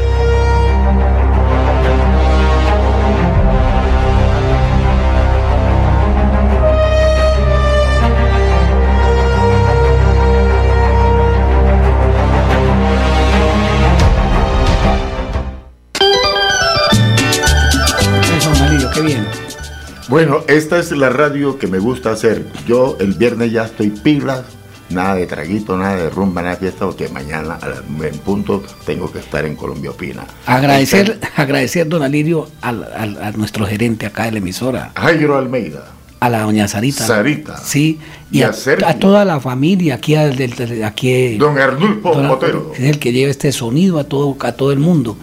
Bueno, 20.09 20.39
esta 20.47 20.79
es 20.79 20.91
la 20.91 21.09
radio 21.09 21.59
que 21.59 21.67
me 21.67 21.77
gusta 21.79 22.11
hacer. 22.11 22.45
Yo 22.67 22.97
el 22.99 23.13
viernes 23.13 23.51
ya 23.51 23.65
estoy 23.65 23.89
pilas, 23.91 24.41
nada 24.89 25.15
de 25.15 25.27
traguito, 25.27 25.77
nada 25.77 25.95
de 25.97 26.09
rumba, 26.09 26.41
nada 26.41 26.55
de 26.55 26.61
fiesta, 26.61 26.85
porque 26.85 27.09
mañana 27.09 27.59
a 27.61 27.67
las 27.69 27.81
nueve 27.87 28.11
en 28.15 28.19
punto 28.19 28.63
tengo 28.85 29.11
que 29.11 29.19
estar 29.19 29.45
en 29.45 29.55
Colombia 29.55 29.91
Opina. 29.91 30.25
Agradecer, 30.47 31.19
agradecer, 31.35 31.87
don 31.87 32.01
Alirio, 32.01 32.49
al- 32.61 32.85
al- 32.91 33.21
a 33.21 33.31
nuestro 33.33 33.67
gerente 33.67 34.07
acá 34.07 34.25
de 34.25 34.31
la 34.31 34.37
emisora. 34.39 34.91
Jairo 34.95 35.37
Almeida. 35.37 35.85
A 36.21 36.29
la 36.29 36.41
doña 36.41 36.67
Sarita. 36.67 37.05
Sarita. 37.07 37.57
Sí. 37.57 37.97
Y 38.31 38.39
Y, 38.39 38.41
a 38.43 38.51
a, 38.85 38.93
toda 38.95 39.23
la 39.23 39.39
familia 39.39 39.95
aquí, 39.95 40.15
al 40.15 40.35
del- 40.35 40.83
aquí 40.83 41.37
Don 41.37 41.57
Arnulfo 41.57 42.13
Botero. 42.13 42.73
Es 42.75 42.81
el 42.81 42.99
que 42.99 43.13
lleva 43.13 43.31
este 43.31 43.51
sonido 43.53 43.99
a 43.99 44.03
todo, 44.05 44.35
a 44.41 44.51
todo 44.53 44.71
el 44.73 44.79
mundo. 44.79 45.17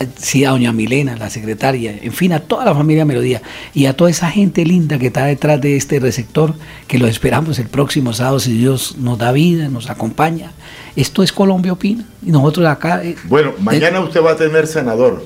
Eh, 0.00 0.08
Sí, 0.16 0.44
a 0.44 0.50
doña 0.50 0.72
Milena, 0.72 1.16
la 1.16 1.30
secretaria, 1.30 1.96
en 2.02 2.12
fin, 2.12 2.32
a 2.32 2.40
toda 2.40 2.64
la 2.64 2.74
familia 2.74 3.04
Melodía 3.04 3.40
y 3.74 3.86
a 3.86 3.96
toda 3.96 4.10
esa 4.10 4.28
gente 4.30 4.64
linda 4.64 4.98
que 4.98 5.06
está 5.08 5.26
detrás 5.26 5.60
de 5.60 5.76
este 5.76 6.00
receptor, 6.00 6.54
que 6.88 6.98
lo 6.98 7.06
esperamos 7.06 7.58
el 7.58 7.68
próximo 7.68 8.12
sábado, 8.12 8.40
si 8.40 8.52
Dios 8.56 8.96
nos 8.98 9.18
da 9.18 9.30
vida, 9.32 9.68
nos 9.68 9.90
acompaña. 9.90 10.50
Esto 10.96 11.22
es 11.22 11.32
Colombia 11.32 11.72
Opina 11.72 12.04
y 12.26 12.30
nosotros 12.30 12.66
acá... 12.66 13.04
eh, 13.04 13.16
Bueno, 13.24 13.52
mañana 13.60 14.00
usted 14.00 14.20
va 14.22 14.32
a 14.32 14.36
tener 14.36 14.66
senador. 14.66 15.24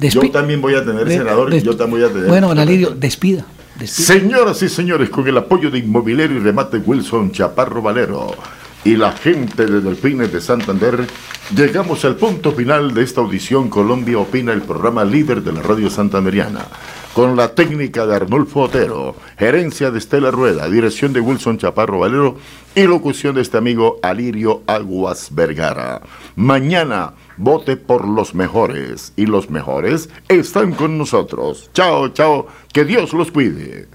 yo 0.00 0.30
también 0.30 0.60
voy 0.60 0.74
a 0.74 0.84
tener 0.84 1.06
de- 1.06 1.16
senador 1.18 1.52
y 1.54 1.62
yo 1.62 1.76
también 1.76 2.00
voy 2.02 2.10
a 2.10 2.12
tener. 2.12 2.28
Bueno, 2.28 2.48
don 2.48 2.58
Alirio, 2.58 2.90
despida. 2.90 3.44
despida. 3.78 4.06
Señoras 4.06 4.62
y 4.62 4.68
señores, 4.68 5.08
con 5.10 5.26
el 5.28 5.36
apoyo 5.38 5.70
de 5.70 5.78
Inmobiliario 5.78 6.36
y 6.36 6.40
Remate 6.40 6.78
Wilson 6.78 7.32
Chaparro 7.32 7.80
Valero 7.82 8.34
y 8.84 8.96
la 8.96 9.12
gente 9.12 9.66
de 9.66 9.80
Delfines 9.80 10.32
de 10.32 10.40
Santander, 10.40 11.06
llegamos 11.54 12.04
al 12.04 12.16
punto 12.16 12.52
final 12.52 12.94
de 12.94 13.02
esta 13.02 13.20
audición 13.20 13.68
Colombia 13.68 14.18
Opina, 14.18 14.52
el 14.52 14.62
programa 14.62 15.04
líder 15.04 15.42
de 15.42 15.52
la 15.52 15.62
radio 15.62 15.90
santanderiana. 15.90 16.66
Con 17.14 17.36
la 17.36 17.54
técnica 17.54 18.06
de 18.06 18.14
Arnulfo 18.14 18.62
Otero, 18.62 19.16
gerencia 19.36 19.90
de 19.90 19.98
Estela 19.98 20.30
Rueda, 20.30 20.68
dirección 20.70 21.12
de 21.12 21.20
Wilson 21.20 21.58
Chaparro 21.58 21.98
Valero 21.98 22.36
y 22.74 22.84
locución 22.84 23.34
de 23.34 23.42
este 23.42 23.58
amigo 23.58 23.98
Alirio 24.02 24.62
Aguas 24.66 25.34
Vergara. 25.34 26.00
Mañana 26.36 27.14
vote 27.36 27.76
por 27.76 28.06
los 28.06 28.34
mejores 28.34 29.12
y 29.16 29.26
los 29.26 29.50
mejores 29.50 30.08
están 30.28 30.72
con 30.72 30.98
nosotros. 30.98 31.68
Chao, 31.74 32.08
chao, 32.10 32.46
que 32.72 32.84
Dios 32.84 33.12
los 33.12 33.32
cuide. 33.32 33.88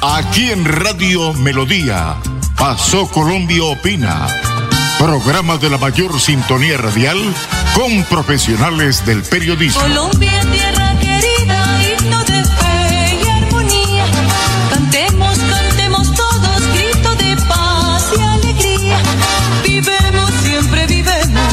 Aquí 0.00 0.50
en 0.52 0.64
Radio 0.64 1.32
Melodía, 1.34 2.14
Pasó 2.56 3.08
Colombia 3.08 3.64
Opina. 3.64 4.28
Programa 4.96 5.56
de 5.56 5.70
la 5.70 5.78
mayor 5.78 6.20
sintonía 6.20 6.76
radial 6.76 7.18
con 7.74 8.04
profesionales 8.04 9.04
del 9.04 9.22
periodismo. 9.22 9.80
Colombia, 9.80 10.40
tierra 10.52 10.96
querida, 11.00 11.82
himno 11.82 12.24
de 12.24 12.44
fe 12.44 13.20
y 13.24 13.28
armonía. 13.28 14.04
Cantemos, 14.70 15.36
cantemos 15.36 16.14
todos, 16.14 16.62
grito 16.74 17.14
de 17.16 17.36
paz 17.48 18.04
y 18.16 18.20
alegría. 18.20 18.98
Vivemos, 19.64 20.30
siempre 20.44 20.86
vivemos 20.86 21.52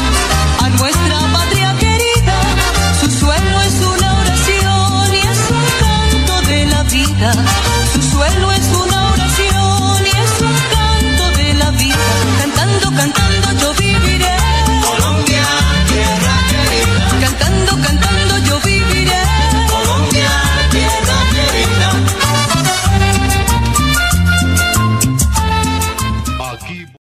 a 0.62 0.68
nuestra 0.68 1.18
patria 1.32 1.74
querida. 1.80 2.40
Su 3.00 3.10
suelo 3.10 3.60
es 3.62 3.74
una 3.74 4.20
oración 4.20 5.14
y 5.14 5.18
es 5.18 5.50
un 5.50 5.64
canto 5.80 6.48
de 6.48 6.66
la 6.66 6.82
vida. 6.84 7.65